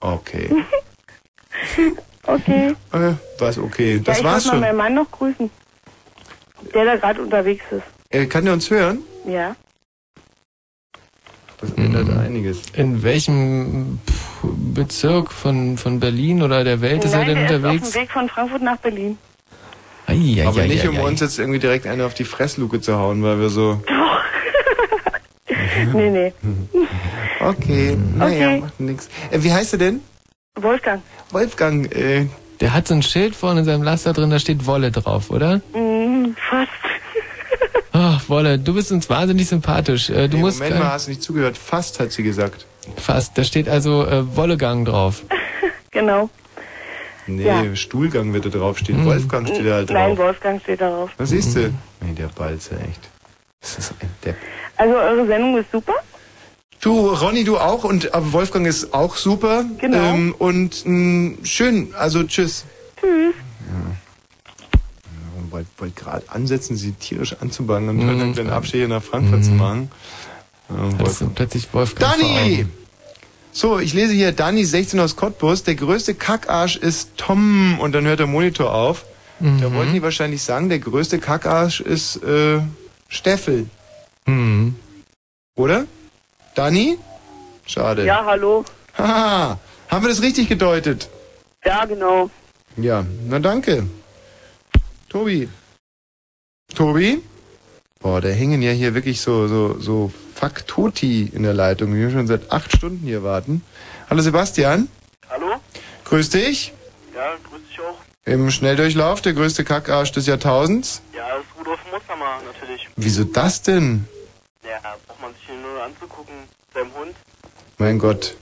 Okay. 0.00 0.50
Okay. 2.24 2.74
Äh, 2.92 3.12
was 3.38 3.56
okay. 3.58 4.00
Das 4.04 4.18
ja, 4.18 4.20
ich 4.20 4.24
war's 4.24 4.44
wollte 4.44 4.48
mal 4.48 4.52
schon. 4.52 4.60
meinen 4.60 4.76
Mann 4.76 4.94
noch 4.94 5.10
grüßen. 5.10 5.50
Der 6.74 6.84
da 6.84 6.96
gerade 6.96 7.22
unterwegs 7.22 7.64
ist. 7.70 7.82
Äh, 8.10 8.26
kann 8.26 8.44
der 8.44 8.52
uns 8.52 8.68
hören? 8.70 8.98
Ja. 9.26 9.56
Das 11.60 11.72
ändert 11.72 12.08
einiges. 12.16 12.58
In 12.74 13.02
welchem 13.02 13.98
pff, 14.08 14.38
Bezirk 14.74 15.32
von, 15.32 15.76
von 15.76 15.98
Berlin 15.98 16.42
oder 16.42 16.62
der 16.62 16.80
Welt 16.80 17.04
ist 17.04 17.12
er 17.12 17.18
Nein, 17.24 17.28
denn 17.28 17.36
der 17.36 17.44
ist 17.46 17.52
auf 17.52 17.58
unterwegs? 17.64 17.90
dem 17.90 18.00
Weg 18.02 18.10
von 18.12 18.28
Frankfurt 18.28 18.62
nach 18.62 18.76
Berlin. 18.78 19.18
Ei, 20.06 20.14
ei, 20.40 20.46
Aber 20.46 20.60
ei, 20.60 20.68
nicht, 20.68 20.84
ei, 20.84 20.88
um 20.88 20.96
ei. 20.96 21.02
uns 21.02 21.20
jetzt 21.20 21.38
irgendwie 21.38 21.58
direkt 21.58 21.86
eine 21.86 22.04
auf 22.06 22.14
die 22.14 22.24
Fressluke 22.24 22.80
zu 22.80 22.96
hauen, 22.96 23.22
weil 23.22 23.40
wir 23.40 23.48
so. 23.50 23.82
nee, 25.94 26.10
nee. 26.10 26.32
Okay, 27.40 27.96
naja, 28.16 28.56
macht 28.60 28.80
nix. 28.80 29.08
Äh, 29.30 29.42
wie 29.42 29.52
heißt 29.52 29.72
er 29.74 29.78
denn? 29.78 30.00
Wolfgang. 30.60 31.02
Wolfgang, 31.30 31.92
äh. 31.94 32.26
Der 32.60 32.72
hat 32.74 32.88
so 32.88 32.94
ein 32.94 33.02
Schild 33.02 33.36
vorne 33.36 33.60
in 33.60 33.66
seinem 33.66 33.82
Laster 33.82 34.12
drin, 34.12 34.30
da 34.30 34.38
steht 34.38 34.66
Wolle 34.66 34.90
drauf, 34.90 35.30
oder? 35.30 35.58
Mm, 35.72 35.78
fast. 35.78 35.97
Ach, 38.00 38.28
Wolle, 38.28 38.60
du 38.60 38.74
bist 38.74 38.92
uns 38.92 39.10
wahnsinnig 39.10 39.48
sympathisch. 39.48 40.08
Äh, 40.08 40.28
du 40.28 40.36
nee, 40.36 40.42
musst 40.42 40.60
Moment 40.60 40.78
mal, 40.78 40.92
hast 40.92 41.08
du 41.08 41.10
nicht 41.10 41.20
zugehört. 41.22 41.58
Fast 41.58 41.98
hat 41.98 42.12
sie 42.12 42.22
gesagt. 42.22 42.64
fast. 42.96 43.36
Da 43.36 43.42
steht 43.42 43.68
also 43.68 44.06
äh, 44.06 44.36
Wollegang 44.36 44.84
drauf. 44.84 45.22
Genau. 45.90 46.28
Nee, 47.26 47.44
Ja. 47.46 47.74
Stuhlgang 47.74 48.32
wird 48.34 48.44
da 48.44 48.50
draufstehen. 48.50 49.04
Wolfgang 49.06 49.48
steht 49.48 49.66
da 49.66 49.72
halt 49.76 49.90
Nein, 49.90 50.14
drauf. 50.14 50.26
Wolfgang 50.26 50.60
steht 50.62 50.82
darauf. 50.82 51.10
Was 51.16 51.30
siehst 51.30 51.56
du? 51.56 51.72
Nee, 52.02 52.12
der 52.16 52.26
Balzer, 52.28 52.76
echt. 52.88 53.08
Das 53.60 53.78
ist 53.78 53.94
ein 53.98 54.10
Depp. 54.24 54.36
Also 54.76 54.94
eure 54.94 55.26
Sendung 55.26 55.56
ist 55.56 55.72
super. 55.72 55.94
Du, 56.82 57.08
Ronny, 57.08 57.42
du 57.42 57.56
auch 57.56 57.84
und 57.84 58.14
aber 58.14 58.32
Wolfgang 58.34 58.66
ist 58.66 58.92
auch 58.92 59.16
super. 59.16 59.64
Genau. 59.78 59.96
Ähm, 59.96 60.34
und 60.38 60.84
mh, 60.84 61.38
schön, 61.42 61.92
also 61.98 62.22
tschüss. 62.22 62.66
Tschüss. 63.00 63.34
Ich 65.60 65.66
wollte 65.80 65.94
wollt 65.96 65.96
gerade 65.96 66.24
ansetzen, 66.30 66.76
sie 66.76 66.92
tierisch 66.92 67.36
anzubangen 67.40 67.88
und 67.90 67.96
Mhm. 67.96 68.06
dann 68.06 68.18
irgendeinen 68.20 68.50
Abstecher 68.50 68.88
nach 68.88 69.02
Frankfurt 69.02 69.44
zu 69.44 69.50
machen. 69.52 69.90
Ähm, 70.70 70.96
Das 70.98 71.20
ist 71.20 71.34
plötzlich 71.34 71.68
Wolfgang 71.72 72.12
Dani! 72.20 72.66
So, 73.52 73.78
ich 73.78 73.92
lese 73.94 74.12
hier, 74.12 74.32
Dani 74.32 74.64
16 74.64 75.00
aus 75.00 75.16
Cottbus, 75.16 75.64
der 75.64 75.74
größte 75.74 76.14
Kackarsch 76.14 76.76
ist 76.76 77.10
Tom 77.16 77.78
und 77.80 77.92
dann 77.92 78.04
hört 78.06 78.20
der 78.20 78.26
Monitor 78.26 78.72
auf. 78.74 79.04
Mhm. 79.40 79.60
Da 79.60 79.72
wollten 79.72 79.94
die 79.94 80.02
wahrscheinlich 80.02 80.42
sagen, 80.42 80.68
der 80.68 80.78
größte 80.78 81.18
Kackarsch 81.18 81.80
ist 81.80 82.22
äh, 82.22 82.60
Steffel, 83.08 83.66
Mhm. 84.26 84.74
oder? 85.56 85.86
Dani? 86.54 86.98
Schade. 87.66 88.04
Ja, 88.04 88.24
hallo. 88.24 88.64
Haha, 88.96 89.58
haben 89.88 90.04
wir 90.04 90.08
das 90.10 90.22
richtig 90.22 90.48
gedeutet? 90.48 91.08
Ja, 91.64 91.84
genau. 91.84 92.30
Ja, 92.76 93.04
na 93.28 93.38
danke. 93.38 93.84
Tobi. 95.08 95.48
Tobi? 96.74 97.22
Boah, 97.98 98.20
da 98.20 98.28
hängen 98.28 98.60
ja 98.60 98.72
hier 98.72 98.94
wirklich 98.94 99.22
so, 99.22 99.48
so, 99.48 99.80
so 99.80 100.12
Faktoti 100.34 101.30
in 101.32 101.44
der 101.44 101.54
Leitung. 101.54 101.94
Wir 101.94 102.10
schon 102.10 102.26
seit 102.26 102.52
acht 102.52 102.76
Stunden 102.76 103.06
hier 103.06 103.22
warten. 103.22 103.62
Hallo 104.10 104.20
Sebastian. 104.20 104.88
Hallo? 105.30 105.56
Grüß 106.04 106.28
dich. 106.28 106.74
Ja, 107.14 107.36
grüß 107.48 107.60
dich 107.68 107.80
auch. 107.80 107.96
Im 108.26 108.50
Schnelldurchlauf, 108.50 109.22
der 109.22 109.32
größte 109.32 109.64
Kackarsch 109.64 110.12
des 110.12 110.26
Jahrtausends. 110.26 111.00
Ja, 111.14 111.26
das 111.28 111.40
ist 111.40 111.58
Rudolf 111.58 111.80
Mustermann 111.90 112.44
natürlich. 112.44 112.86
Wieso 112.96 113.24
das 113.24 113.62
denn? 113.62 114.06
Ja, 114.62 114.78
braucht 115.06 115.22
man 115.22 115.32
sich 115.32 115.48
nur 115.48 115.82
anzugucken. 115.82 116.34
Seinem 116.74 116.94
Hund. 116.94 117.16
Mein 117.78 117.98
Gott. 117.98 118.36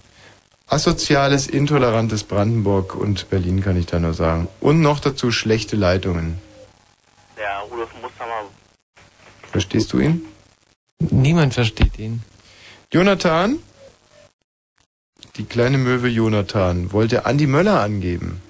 Asoziales, 0.67 1.47
intolerantes 1.47 2.25
Brandenburg 2.25 2.97
und 2.97 3.31
Berlin 3.31 3.63
kann 3.63 3.79
ich 3.79 3.87
da 3.87 4.01
nur 4.01 4.15
sagen. 4.15 4.49
Und 4.61 4.81
noch 4.81 4.99
dazu 4.99 5.31
schlechte 5.31 5.77
Leitungen. 5.77 6.45
Ja, 7.39 7.61
Rudolf 7.61 7.91
Mustermann. 8.01 8.47
Verstehst 9.51 9.93
du 9.93 10.01
ihn? 10.01 10.27
Niemand 10.99 11.55
versteht 11.55 11.99
ihn. 11.99 12.23
Jonathan? 12.93 13.59
Die 15.37 15.45
kleine 15.45 15.77
Möwe 15.79 16.09
Jonathan 16.09 16.93
wollte 16.93 17.27
Andi 17.27 17.47
Möller 17.47 17.81
angeben. 17.81 18.41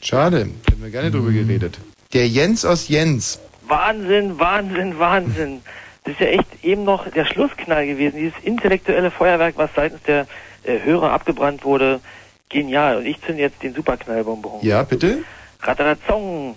Schade, 0.00 0.48
hätten 0.68 0.82
wir 0.82 0.90
gerne 0.90 1.10
drüber 1.10 1.30
geredet. 1.30 1.78
Der 2.12 2.28
Jens 2.28 2.64
aus 2.64 2.88
Jens. 2.88 3.38
Wahnsinn, 3.68 4.38
Wahnsinn, 4.38 4.98
Wahnsinn. 4.98 5.62
Das 6.04 6.14
ist 6.14 6.20
ja 6.20 6.26
echt 6.26 6.64
eben 6.64 6.84
noch 6.84 7.08
der 7.08 7.24
Schlussknall 7.24 7.86
gewesen. 7.86 8.16
Dieses 8.16 8.34
intellektuelle 8.42 9.10
Feuerwerk, 9.10 9.56
was 9.56 9.70
seitens 9.76 10.02
der 10.02 10.26
äh, 10.64 10.80
Hörer 10.82 11.12
abgebrannt 11.12 11.64
wurde. 11.64 12.00
Genial. 12.48 12.96
Und 12.96 13.06
ich 13.06 13.20
zünde 13.22 13.42
jetzt 13.42 13.62
den 13.62 13.74
Superknallbonbon. 13.74 14.60
Ja, 14.62 14.82
bitte? 14.82 15.24
Ratterazong. 15.60 16.56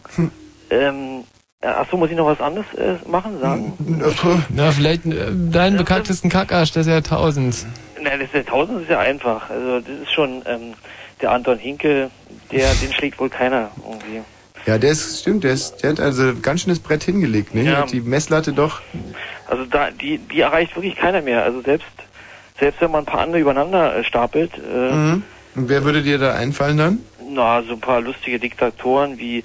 Ähm, 0.75 1.23
äh, 1.61 1.67
ach 1.67 1.87
so, 1.89 1.97
muss 1.97 2.11
ich 2.11 2.17
noch 2.17 2.27
was 2.27 2.41
anderes 2.41 2.67
äh, 2.75 2.95
machen, 3.07 3.39
sagen? 3.39 3.73
Na, 4.49 4.71
vielleicht 4.71 5.05
äh, 5.05 5.31
deinen 5.31 5.77
bekanntesten 5.77 6.29
Kackarsch 6.29 6.71
des 6.71 6.87
Jahrtausends. 6.87 7.65
Nein, 8.01 8.19
das 8.31 8.45
Tausend 8.45 8.83
ist 8.83 8.89
ja 8.89 8.99
einfach. 8.99 9.49
Also 9.49 9.79
das 9.79 10.01
ist 10.03 10.11
schon 10.11 10.43
ähm, 10.45 10.73
der 11.21 11.31
Anton 11.31 11.57
Hinkel, 11.57 12.11
der, 12.51 12.71
den 12.75 12.93
schlägt 12.93 13.19
wohl 13.19 13.29
keiner 13.29 13.71
irgendwie. 13.83 14.21
Ja, 14.67 14.77
der 14.77 14.91
ist, 14.91 15.21
stimmt, 15.21 15.43
der, 15.43 15.53
ist, 15.53 15.83
der 15.83 15.91
hat 15.91 15.99
also 15.99 16.33
ganz 16.41 16.61
schönes 16.61 16.79
Brett 16.79 17.03
hingelegt, 17.03 17.53
ne? 17.53 17.63
Ja. 17.63 17.77
Hat 17.77 17.91
die 17.91 18.01
Messlatte 18.01 18.51
doch. 18.51 18.81
Also 19.47 19.65
da, 19.65 19.91
die, 19.91 20.17
die 20.17 20.41
erreicht 20.41 20.75
wirklich 20.75 20.95
keiner 20.95 21.21
mehr. 21.21 21.43
Also 21.43 21.61
selbst, 21.61 21.87
selbst 22.59 22.81
wenn 22.81 22.91
man 22.91 23.03
ein 23.03 23.05
paar 23.05 23.21
andere 23.21 23.39
übereinander 23.41 23.95
äh, 23.95 24.03
stapelt, 24.03 24.51
äh, 24.57 24.91
Mhm. 24.91 25.23
Und 25.55 25.69
wer 25.69 25.85
würde 25.85 26.01
dir 26.03 26.17
da 26.17 26.33
einfallen 26.33 26.77
dann? 26.77 26.99
na, 27.29 27.61
so 27.63 27.73
ein 27.73 27.79
paar 27.79 28.01
lustige 28.01 28.39
Diktatoren 28.39 29.17
wie, 29.19 29.43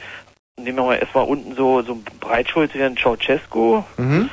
nehmen 0.64 0.78
wir 0.78 0.84
mal 0.84 0.96
erstmal 0.96 1.24
unten 1.24 1.54
so, 1.54 1.82
so 1.82 1.94
ein 1.94 2.04
Breitschulter, 2.20 2.94
Ceausescu, 2.96 3.82
Mhm. 3.96 4.30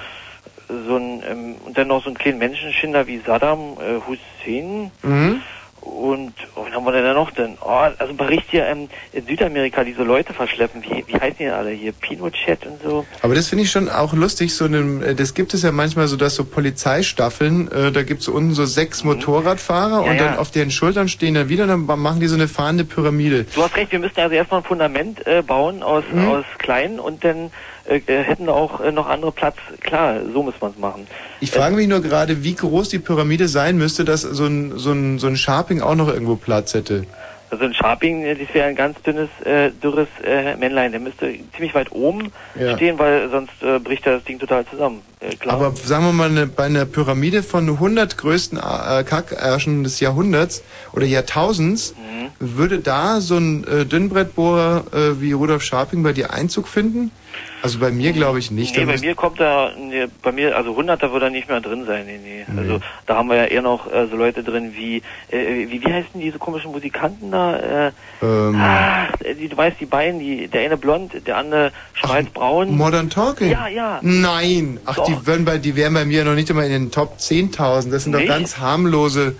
so 0.68 0.98
ein, 0.98 1.24
ähm, 1.30 1.56
und 1.66 1.78
dann 1.78 1.88
noch 1.88 2.04
so 2.04 2.10
einen 2.10 2.18
kleinen 2.18 2.40
Menschenschinder 2.40 3.08
wie 3.08 3.20
Saddam 3.26 3.78
äh, 3.80 4.00
Hussein. 4.08 4.92
Mhm. 5.04 5.42
Und 5.88 6.34
oh, 6.56 6.66
wen 6.66 6.74
haben 6.74 6.86
wir 6.86 6.92
denn 6.92 7.04
da 7.04 7.14
noch 7.14 7.32
denn? 7.32 7.58
Oh, 7.62 7.70
also 7.70 8.06
ein 8.06 8.18
Bericht 8.18 8.46
hier 8.52 8.68
ähm, 8.68 8.90
in 9.14 9.26
Südamerika, 9.26 9.84
die 9.84 9.94
so 9.94 10.04
Leute 10.04 10.34
verschleppen. 10.34 10.84
Wie, 10.84 11.04
wie 11.08 11.14
heißen 11.14 11.36
die 11.40 11.46
denn 11.46 11.54
alle 11.54 11.72
hier? 11.72 11.92
Pinochet 11.92 12.66
und 12.66 12.82
so. 12.84 13.06
Aber 13.22 13.34
das 13.36 13.48
finde 13.48 13.64
ich 13.64 13.72
schon 13.72 13.90
auch 13.90 14.14
lustig, 14.14 14.54
so 14.54 14.66
einem, 14.66 15.02
äh, 15.02 15.16
das 15.16 15.34
gibt 15.34 15.54
es 15.54 15.64
ja 15.64 15.72
manchmal 15.72 16.08
so, 16.08 16.18
dass 16.18 16.36
so 16.36 16.44
Polizeistaffeln, 16.46 17.72
äh, 17.72 17.92
da 17.92 18.04
gibt 18.04 18.22
es 18.22 18.28
unten 18.28 18.54
so 18.54 18.66
sechs 18.66 19.04
Motorradfahrer 19.04 20.02
Mhm. 20.02 20.06
Ja, 20.06 20.12
und 20.12 20.20
dann 20.20 20.34
ja. 20.34 20.40
auf 20.40 20.52
deren 20.52 20.72
Schultern 20.72 21.08
stehen 21.08 21.34
dann 21.34 21.50
wieder, 21.50 21.68
dann 21.68 21.86
machen 21.86 22.20
die 22.20 22.28
so 22.28 22.36
eine 22.36 22.48
fahrende 22.48 22.84
Pyramide. 22.84 23.46
Du 23.56 23.64
hast 23.64 23.76
recht, 23.76 23.92
wir 23.92 24.00
müssten 24.00 24.20
also 24.20 24.36
erstmal 24.36 24.62
ein 24.62 24.64
Fundament 24.66 25.26
äh, 25.26 25.42
bauen 25.42 25.84
aus, 25.84 26.04
Mhm. 26.12 26.28
aus 26.28 26.46
kleinen 26.58 27.00
und 27.00 27.24
dann 27.24 27.52
äh, 27.88 28.02
hätten 28.24 28.50
auch 28.50 28.80
äh, 28.82 28.92
noch 28.92 29.08
andere 29.08 29.32
Platz. 29.32 29.56
Klar, 29.82 30.18
so 30.34 30.44
muss 30.44 30.56
man 30.62 30.72
es 30.72 30.78
machen. 30.78 31.08
Ich 31.40 31.52
frage 31.52 31.76
mich 31.76 31.88
nur 31.88 32.02
gerade, 32.02 32.44
wie 32.44 32.56
groß 32.56 32.90
die 32.90 33.00
Pyramide 33.00 33.48
sein 33.48 33.78
müsste, 33.78 34.06
dass 34.06 34.22
so 34.22 34.46
ein, 34.46 34.74
so 34.78 34.92
ein, 34.92 35.20
so 35.20 35.28
ein 35.28 35.38
Sharping 35.38 35.82
auch 35.82 35.96
noch 35.96 36.08
irgendwo 36.08 36.36
Platz 36.36 36.74
hätte. 36.74 37.06
Also 37.50 37.64
ein 37.64 37.74
Sharping, 37.74 38.24
äh, 38.24 38.36
das 38.36 38.54
wäre 38.54 38.68
ein 38.68 38.76
ganz 38.76 39.02
dünnes, 39.04 39.30
äh, 39.46 39.72
dürres 39.72 40.10
äh, 40.24 40.56
Männlein. 40.58 40.92
Der 40.92 41.00
müsste 41.00 41.34
ziemlich 41.56 41.74
weit 41.74 41.92
oben 41.94 42.32
Ja. 42.60 42.76
stehen, 42.76 43.00
weil 43.00 43.30
sonst 43.30 43.54
äh, 43.62 43.80
bricht 43.80 44.06
das 44.06 44.24
Ding 44.26 44.38
total 44.38 44.66
zusammen. 44.66 45.02
Äh, 45.22 45.36
klar. 45.36 45.56
Aber 45.56 45.74
sagen 45.76 46.04
wir 46.06 46.12
mal, 46.12 46.30
eine, 46.30 46.46
bei 46.46 46.66
einer 46.66 46.86
Pyramide 46.86 47.44
von 47.44 47.70
100 47.70 48.18
größten 48.18 48.58
äh, 48.58 49.04
Kackärschen 49.06 49.84
des 49.86 50.02
Jahrhunderts 50.02 50.62
oder 50.92 51.06
Jahrtausends, 51.06 51.94
würde 52.40 52.80
da 52.80 53.20
so 53.22 53.38
ein 53.38 53.64
äh, 53.66 53.86
Dünnbrettbohrer 53.86 54.84
äh, 54.94 55.22
wie 55.22 55.32
Rudolf 55.32 55.64
Scharping 55.64 56.04
bei 56.04 56.14
dir 56.14 56.32
Einzug 56.34 56.68
finden? 56.68 57.12
Also 57.62 57.80
bei 57.80 57.92
mir 57.92 58.14
glaube 58.14 58.40
ich 58.40 58.52
nicht. 58.52 58.78
Nee, 58.78 58.86
bei 58.86 58.98
mir 58.98 59.16
kommt 59.16 59.40
da, 59.40 59.72
nee, 59.78 60.08
bei 60.22 60.32
mir, 60.32 60.56
also 60.56 60.72
100, 60.72 61.02
da 61.02 61.12
würde 61.12 61.26
er 61.26 61.30
nicht 61.32 61.50
mehr 61.50 61.60
drin 61.60 61.86
sein, 61.86 62.06
nee, 62.06 62.20
nee. 62.24 62.46
Also 62.56 62.80
da 63.06 63.16
haben 63.16 63.30
wir 63.30 63.36
ja 63.36 63.46
eher 63.46 63.62
noch 63.62 63.92
äh, 63.92 64.08
so 64.08 64.16
Leute 64.16 64.44
drin 64.44 64.74
wie, 64.76 64.98
äh, 65.30 65.68
wie, 65.68 65.84
wie 65.84 65.94
heißen 65.94 66.22
diese 66.22 66.38
komischen 66.38 66.72
Musikanten 66.72 67.32
da? 67.32 67.88
Äh, 67.88 67.92
ähm, 68.22 68.56
ah, 68.62 69.08
die, 69.40 69.48
du 69.48 69.58
weißt, 69.58 69.80
die 69.80 69.86
beiden, 69.86 70.20
die, 70.20 70.48
der 70.48 70.62
eine 70.62 70.78
blond, 70.78 71.28
der 71.28 71.38
andere 71.38 71.72
schwarz-braun. 71.94 72.78
Modern 72.78 73.10
Talking? 73.10 73.50
Ja, 73.50 73.68
ja. 73.68 74.00
Nein, 74.02 74.80
ach, 74.86 74.96
Doch. 74.96 75.06
die, 75.06 75.26
wären 75.26 75.44
bei, 75.44 75.58
die 75.58 75.76
wären 75.76 75.94
bei 75.94 76.06
mir 76.06 76.24
noch 76.24 76.36
nicht 76.36 76.50
immer 76.50 76.64
in 76.64 76.72
den 76.72 76.92
Top 76.92 77.18
10.000. 77.18 77.90
Das 77.90 78.04
sind 78.04 78.14
doch 78.14 78.26
ganz 78.26 78.60
harmlose. 78.60 79.36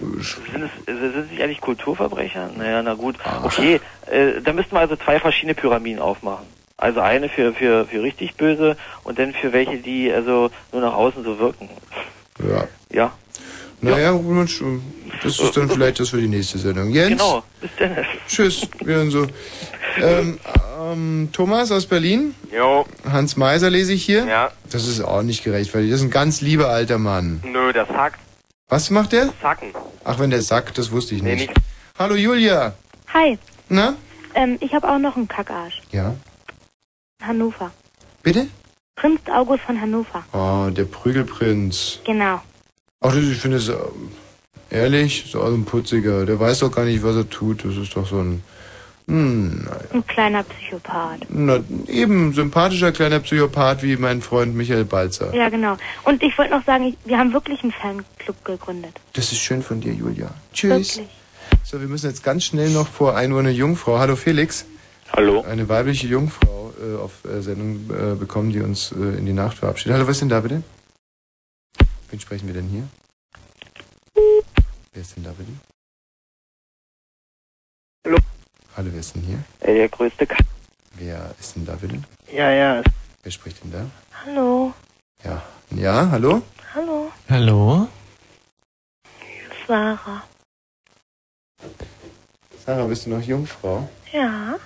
Sind 0.00 0.62
es, 0.62 0.84
sind 0.84 1.16
es 1.16 1.30
nicht 1.30 1.42
eigentlich 1.42 1.60
Kulturverbrecher? 1.60 2.50
Naja, 2.56 2.82
na 2.82 2.94
gut. 2.94 3.16
Okay, 3.44 3.80
äh, 4.06 4.42
da 4.42 4.52
müssten 4.52 4.72
wir 4.72 4.80
also 4.80 4.96
zwei 4.96 5.18
verschiedene 5.18 5.54
Pyramiden 5.54 6.00
aufmachen. 6.00 6.44
Also 6.78 7.00
eine 7.00 7.28
für, 7.28 7.54
für, 7.54 7.86
für 7.86 8.02
richtig 8.02 8.34
böse 8.34 8.76
und 9.04 9.18
dann 9.18 9.32
für 9.32 9.52
welche, 9.52 9.78
die 9.78 10.12
also 10.12 10.50
nur 10.72 10.82
nach 10.82 10.92
außen 10.94 11.24
so 11.24 11.38
wirken. 11.38 11.68
Ja. 12.38 12.64
Ja. 12.92 13.12
Naja, 13.80 14.12
Mensch, 14.12 14.62
das 15.22 15.38
ist 15.38 15.56
dann 15.56 15.68
vielleicht 15.70 16.00
das 16.00 16.08
für 16.10 16.20
die 16.20 16.28
nächste 16.28 16.58
Sendung. 16.58 16.90
Jens? 16.90 17.10
Genau. 17.10 17.42
Bis 17.60 17.70
dann. 17.78 17.96
Tschüss. 18.26 18.68
Wir 18.84 18.96
hören 18.96 19.10
so. 19.10 19.26
Ähm, 20.02 20.38
ähm, 20.80 21.28
Thomas 21.32 21.70
aus 21.72 21.86
Berlin? 21.86 22.34
Jo. 22.54 22.86
Hans 23.10 23.36
Meiser 23.36 23.70
lese 23.70 23.92
ich 23.92 24.04
hier? 24.04 24.24
Ja. 24.26 24.50
Das 24.70 24.86
ist 24.86 25.00
auch 25.00 25.22
nicht 25.22 25.44
gerechtfertigt. 25.44 25.92
Das 25.92 26.00
ist 26.00 26.06
ein 26.06 26.10
ganz 26.10 26.40
lieber 26.40 26.68
alter 26.68 26.98
Mann. 26.98 27.42
Nö, 27.44 27.72
der 27.72 27.86
sackt. 27.86 28.18
Was 28.68 28.90
macht 28.90 29.12
der? 29.12 29.32
Sacken. 29.40 29.68
Ach, 30.04 30.18
wenn 30.18 30.30
der 30.30 30.42
sagt, 30.42 30.76
das 30.78 30.90
wusste 30.90 31.14
ich 31.14 31.22
Nee, 31.22 31.34
nicht. 31.36 31.48
nicht. 31.48 31.60
Hallo 31.98 32.14
Julia. 32.16 32.74
Hi, 33.14 33.38
Na? 33.68 33.94
ähm, 34.34 34.56
ich 34.60 34.74
habe 34.74 34.88
auch 34.90 34.98
noch 34.98 35.16
einen 35.16 35.28
Kackarsch. 35.28 35.80
Ja. 35.92 36.14
Hannover. 37.26 37.70
Bitte? 38.22 38.48
Prinz 38.96 39.20
August 39.30 39.62
von 39.64 39.80
Hannover. 39.80 40.24
Oh, 40.32 40.70
der 40.70 40.84
Prügelprinz. 40.84 42.00
Genau. 42.04 42.40
Ach, 43.00 43.14
das, 43.14 43.24
ich 43.24 43.38
finde 43.38 43.58
es 43.58 43.68
ähm, 43.68 43.76
ehrlich, 44.70 45.26
so 45.30 45.42
ein 45.42 45.64
putziger. 45.64 46.24
Der 46.24 46.40
weiß 46.40 46.60
doch 46.60 46.72
gar 46.72 46.84
nicht, 46.84 47.02
was 47.02 47.16
er 47.16 47.28
tut. 47.28 47.64
Das 47.64 47.76
ist 47.76 47.94
doch 47.94 48.06
so 48.06 48.20
ein. 48.20 48.42
Hm, 49.08 49.64
naja. 49.64 49.80
Ein 49.92 50.06
kleiner 50.06 50.42
Psychopath. 50.42 51.20
Na, 51.28 51.60
eben 51.86 52.32
sympathischer 52.32 52.90
kleiner 52.90 53.20
Psychopath 53.20 53.82
wie 53.82 53.96
mein 53.96 54.20
Freund 54.20 54.56
Michael 54.56 54.84
Balzer. 54.84 55.32
Ja, 55.32 55.48
genau. 55.48 55.76
Und 56.04 56.22
ich 56.24 56.36
wollte 56.38 56.52
noch 56.52 56.64
sagen, 56.64 56.86
ich, 56.86 56.96
wir 57.04 57.18
haben 57.18 57.32
wirklich 57.32 57.62
einen 57.62 57.72
Fanclub 57.72 58.44
gegründet. 58.44 58.98
Das 59.12 59.30
ist 59.30 59.38
schön 59.38 59.62
von 59.62 59.80
dir, 59.80 59.92
Julia. 59.92 60.30
Tschüss. 60.52 60.96
Wirklich. 60.96 61.08
So, 61.62 61.80
wir 61.80 61.86
müssen 61.86 62.08
jetzt 62.08 62.24
ganz 62.24 62.44
schnell 62.44 62.70
noch 62.70 62.88
vor 62.88 63.14
1 63.14 63.32
Uhr 63.32 63.38
eine 63.38 63.50
Jungfrau. 63.50 63.98
Hallo 63.98 64.16
Felix. 64.16 64.66
Hallo. 65.12 65.42
Eine 65.42 65.68
weibliche 65.68 66.08
Jungfrau 66.08 66.65
äh, 66.80 66.96
auf 66.96 67.24
äh, 67.24 67.40
Sendung 67.42 67.90
äh, 67.90 68.14
bekommen, 68.14 68.50
die 68.50 68.60
uns 68.60 68.92
äh, 68.92 69.18
in 69.18 69.26
die 69.26 69.32
Nacht 69.32 69.58
verabschiedet. 69.58 69.94
Hallo, 69.94 70.06
was 70.06 70.16
ist 70.16 70.20
denn 70.20 70.28
da 70.28 70.40
bitte? 70.40 70.62
Wen 72.10 72.20
sprechen 72.20 72.46
wir 72.46 72.54
denn 72.54 72.68
hier? 72.68 72.88
Wer 74.92 75.02
ist 75.02 75.16
denn 75.16 75.24
da 75.24 75.32
bitte? 75.32 75.52
Hallo. 78.06 78.18
Hallo, 78.76 78.88
wer 78.92 79.00
ist 79.00 79.14
denn 79.14 79.22
hier? 79.22 79.42
Ey, 79.60 79.74
der 79.74 79.88
größte 79.88 80.26
K 80.26 80.36
Wer 80.94 81.34
ist 81.38 81.56
denn 81.56 81.66
da 81.66 81.74
bitte? 81.74 82.00
Ja, 82.32 82.50
ja. 82.50 82.82
Wer 83.22 83.32
spricht 83.32 83.62
denn 83.62 83.72
da? 83.72 83.86
Hallo. 84.24 84.72
Ja. 85.24 85.42
Ja, 85.70 86.08
hallo? 86.10 86.42
Hallo. 86.74 87.10
Hallo? 87.28 87.88
Sarah. 89.66 90.22
Sarah, 92.64 92.84
bist 92.84 93.06
du 93.06 93.10
noch 93.10 93.22
Jungfrau? 93.22 93.88
Ja. 94.12 94.58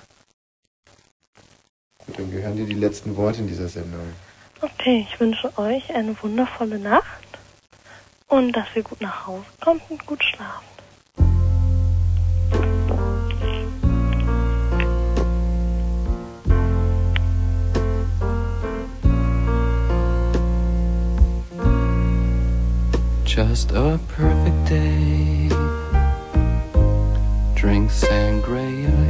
Dann 2.16 2.30
gehören 2.30 2.56
dir 2.56 2.66
die 2.66 2.74
letzten 2.74 3.16
Worte 3.16 3.40
in 3.40 3.48
dieser 3.48 3.68
Sendung. 3.68 4.00
Okay, 4.60 5.06
ich 5.08 5.18
wünsche 5.20 5.56
euch 5.58 5.94
eine 5.94 6.14
wundervolle 6.22 6.78
Nacht 6.78 7.05
und 8.28 8.52
dass 8.52 8.66
ihr 8.74 8.82
gut 8.82 9.00
nach 9.00 9.26
Hause 9.26 9.47
kommt 9.60 9.82
und 9.89 10.06
gut 10.06 10.22
schlaft. 10.22 10.64
Just 23.24 23.72
a 23.72 23.98
perfect 24.16 24.68
day. 24.68 25.48
Drink 27.55 27.90
sangria 27.90 29.09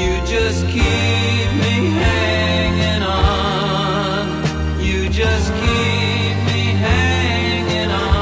You 0.00 0.12
just 0.26 0.62
keep 0.66 1.48
me 1.62 1.74
hanging 2.02 3.02
on. 3.02 4.24
You 4.80 5.08
just 5.08 5.48
keep 5.62 6.36
me 6.48 6.60
hanging 6.86 7.90
on. 7.90 8.18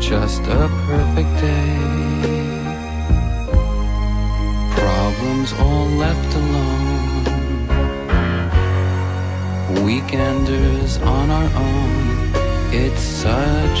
Just 0.00 0.42
a 0.42 0.68
perfect 0.86 1.32
day. 1.40 1.74
Problems 4.76 5.50
all 5.64 5.88
left 6.04 6.34
alone. 6.42 7.24
Weekenders 9.86 10.92
on 11.04 11.30
our 11.30 11.50
own. 11.66 11.96
It's 12.72 13.00
such 13.00 13.80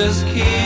just 0.00 0.24
keep 0.28 0.59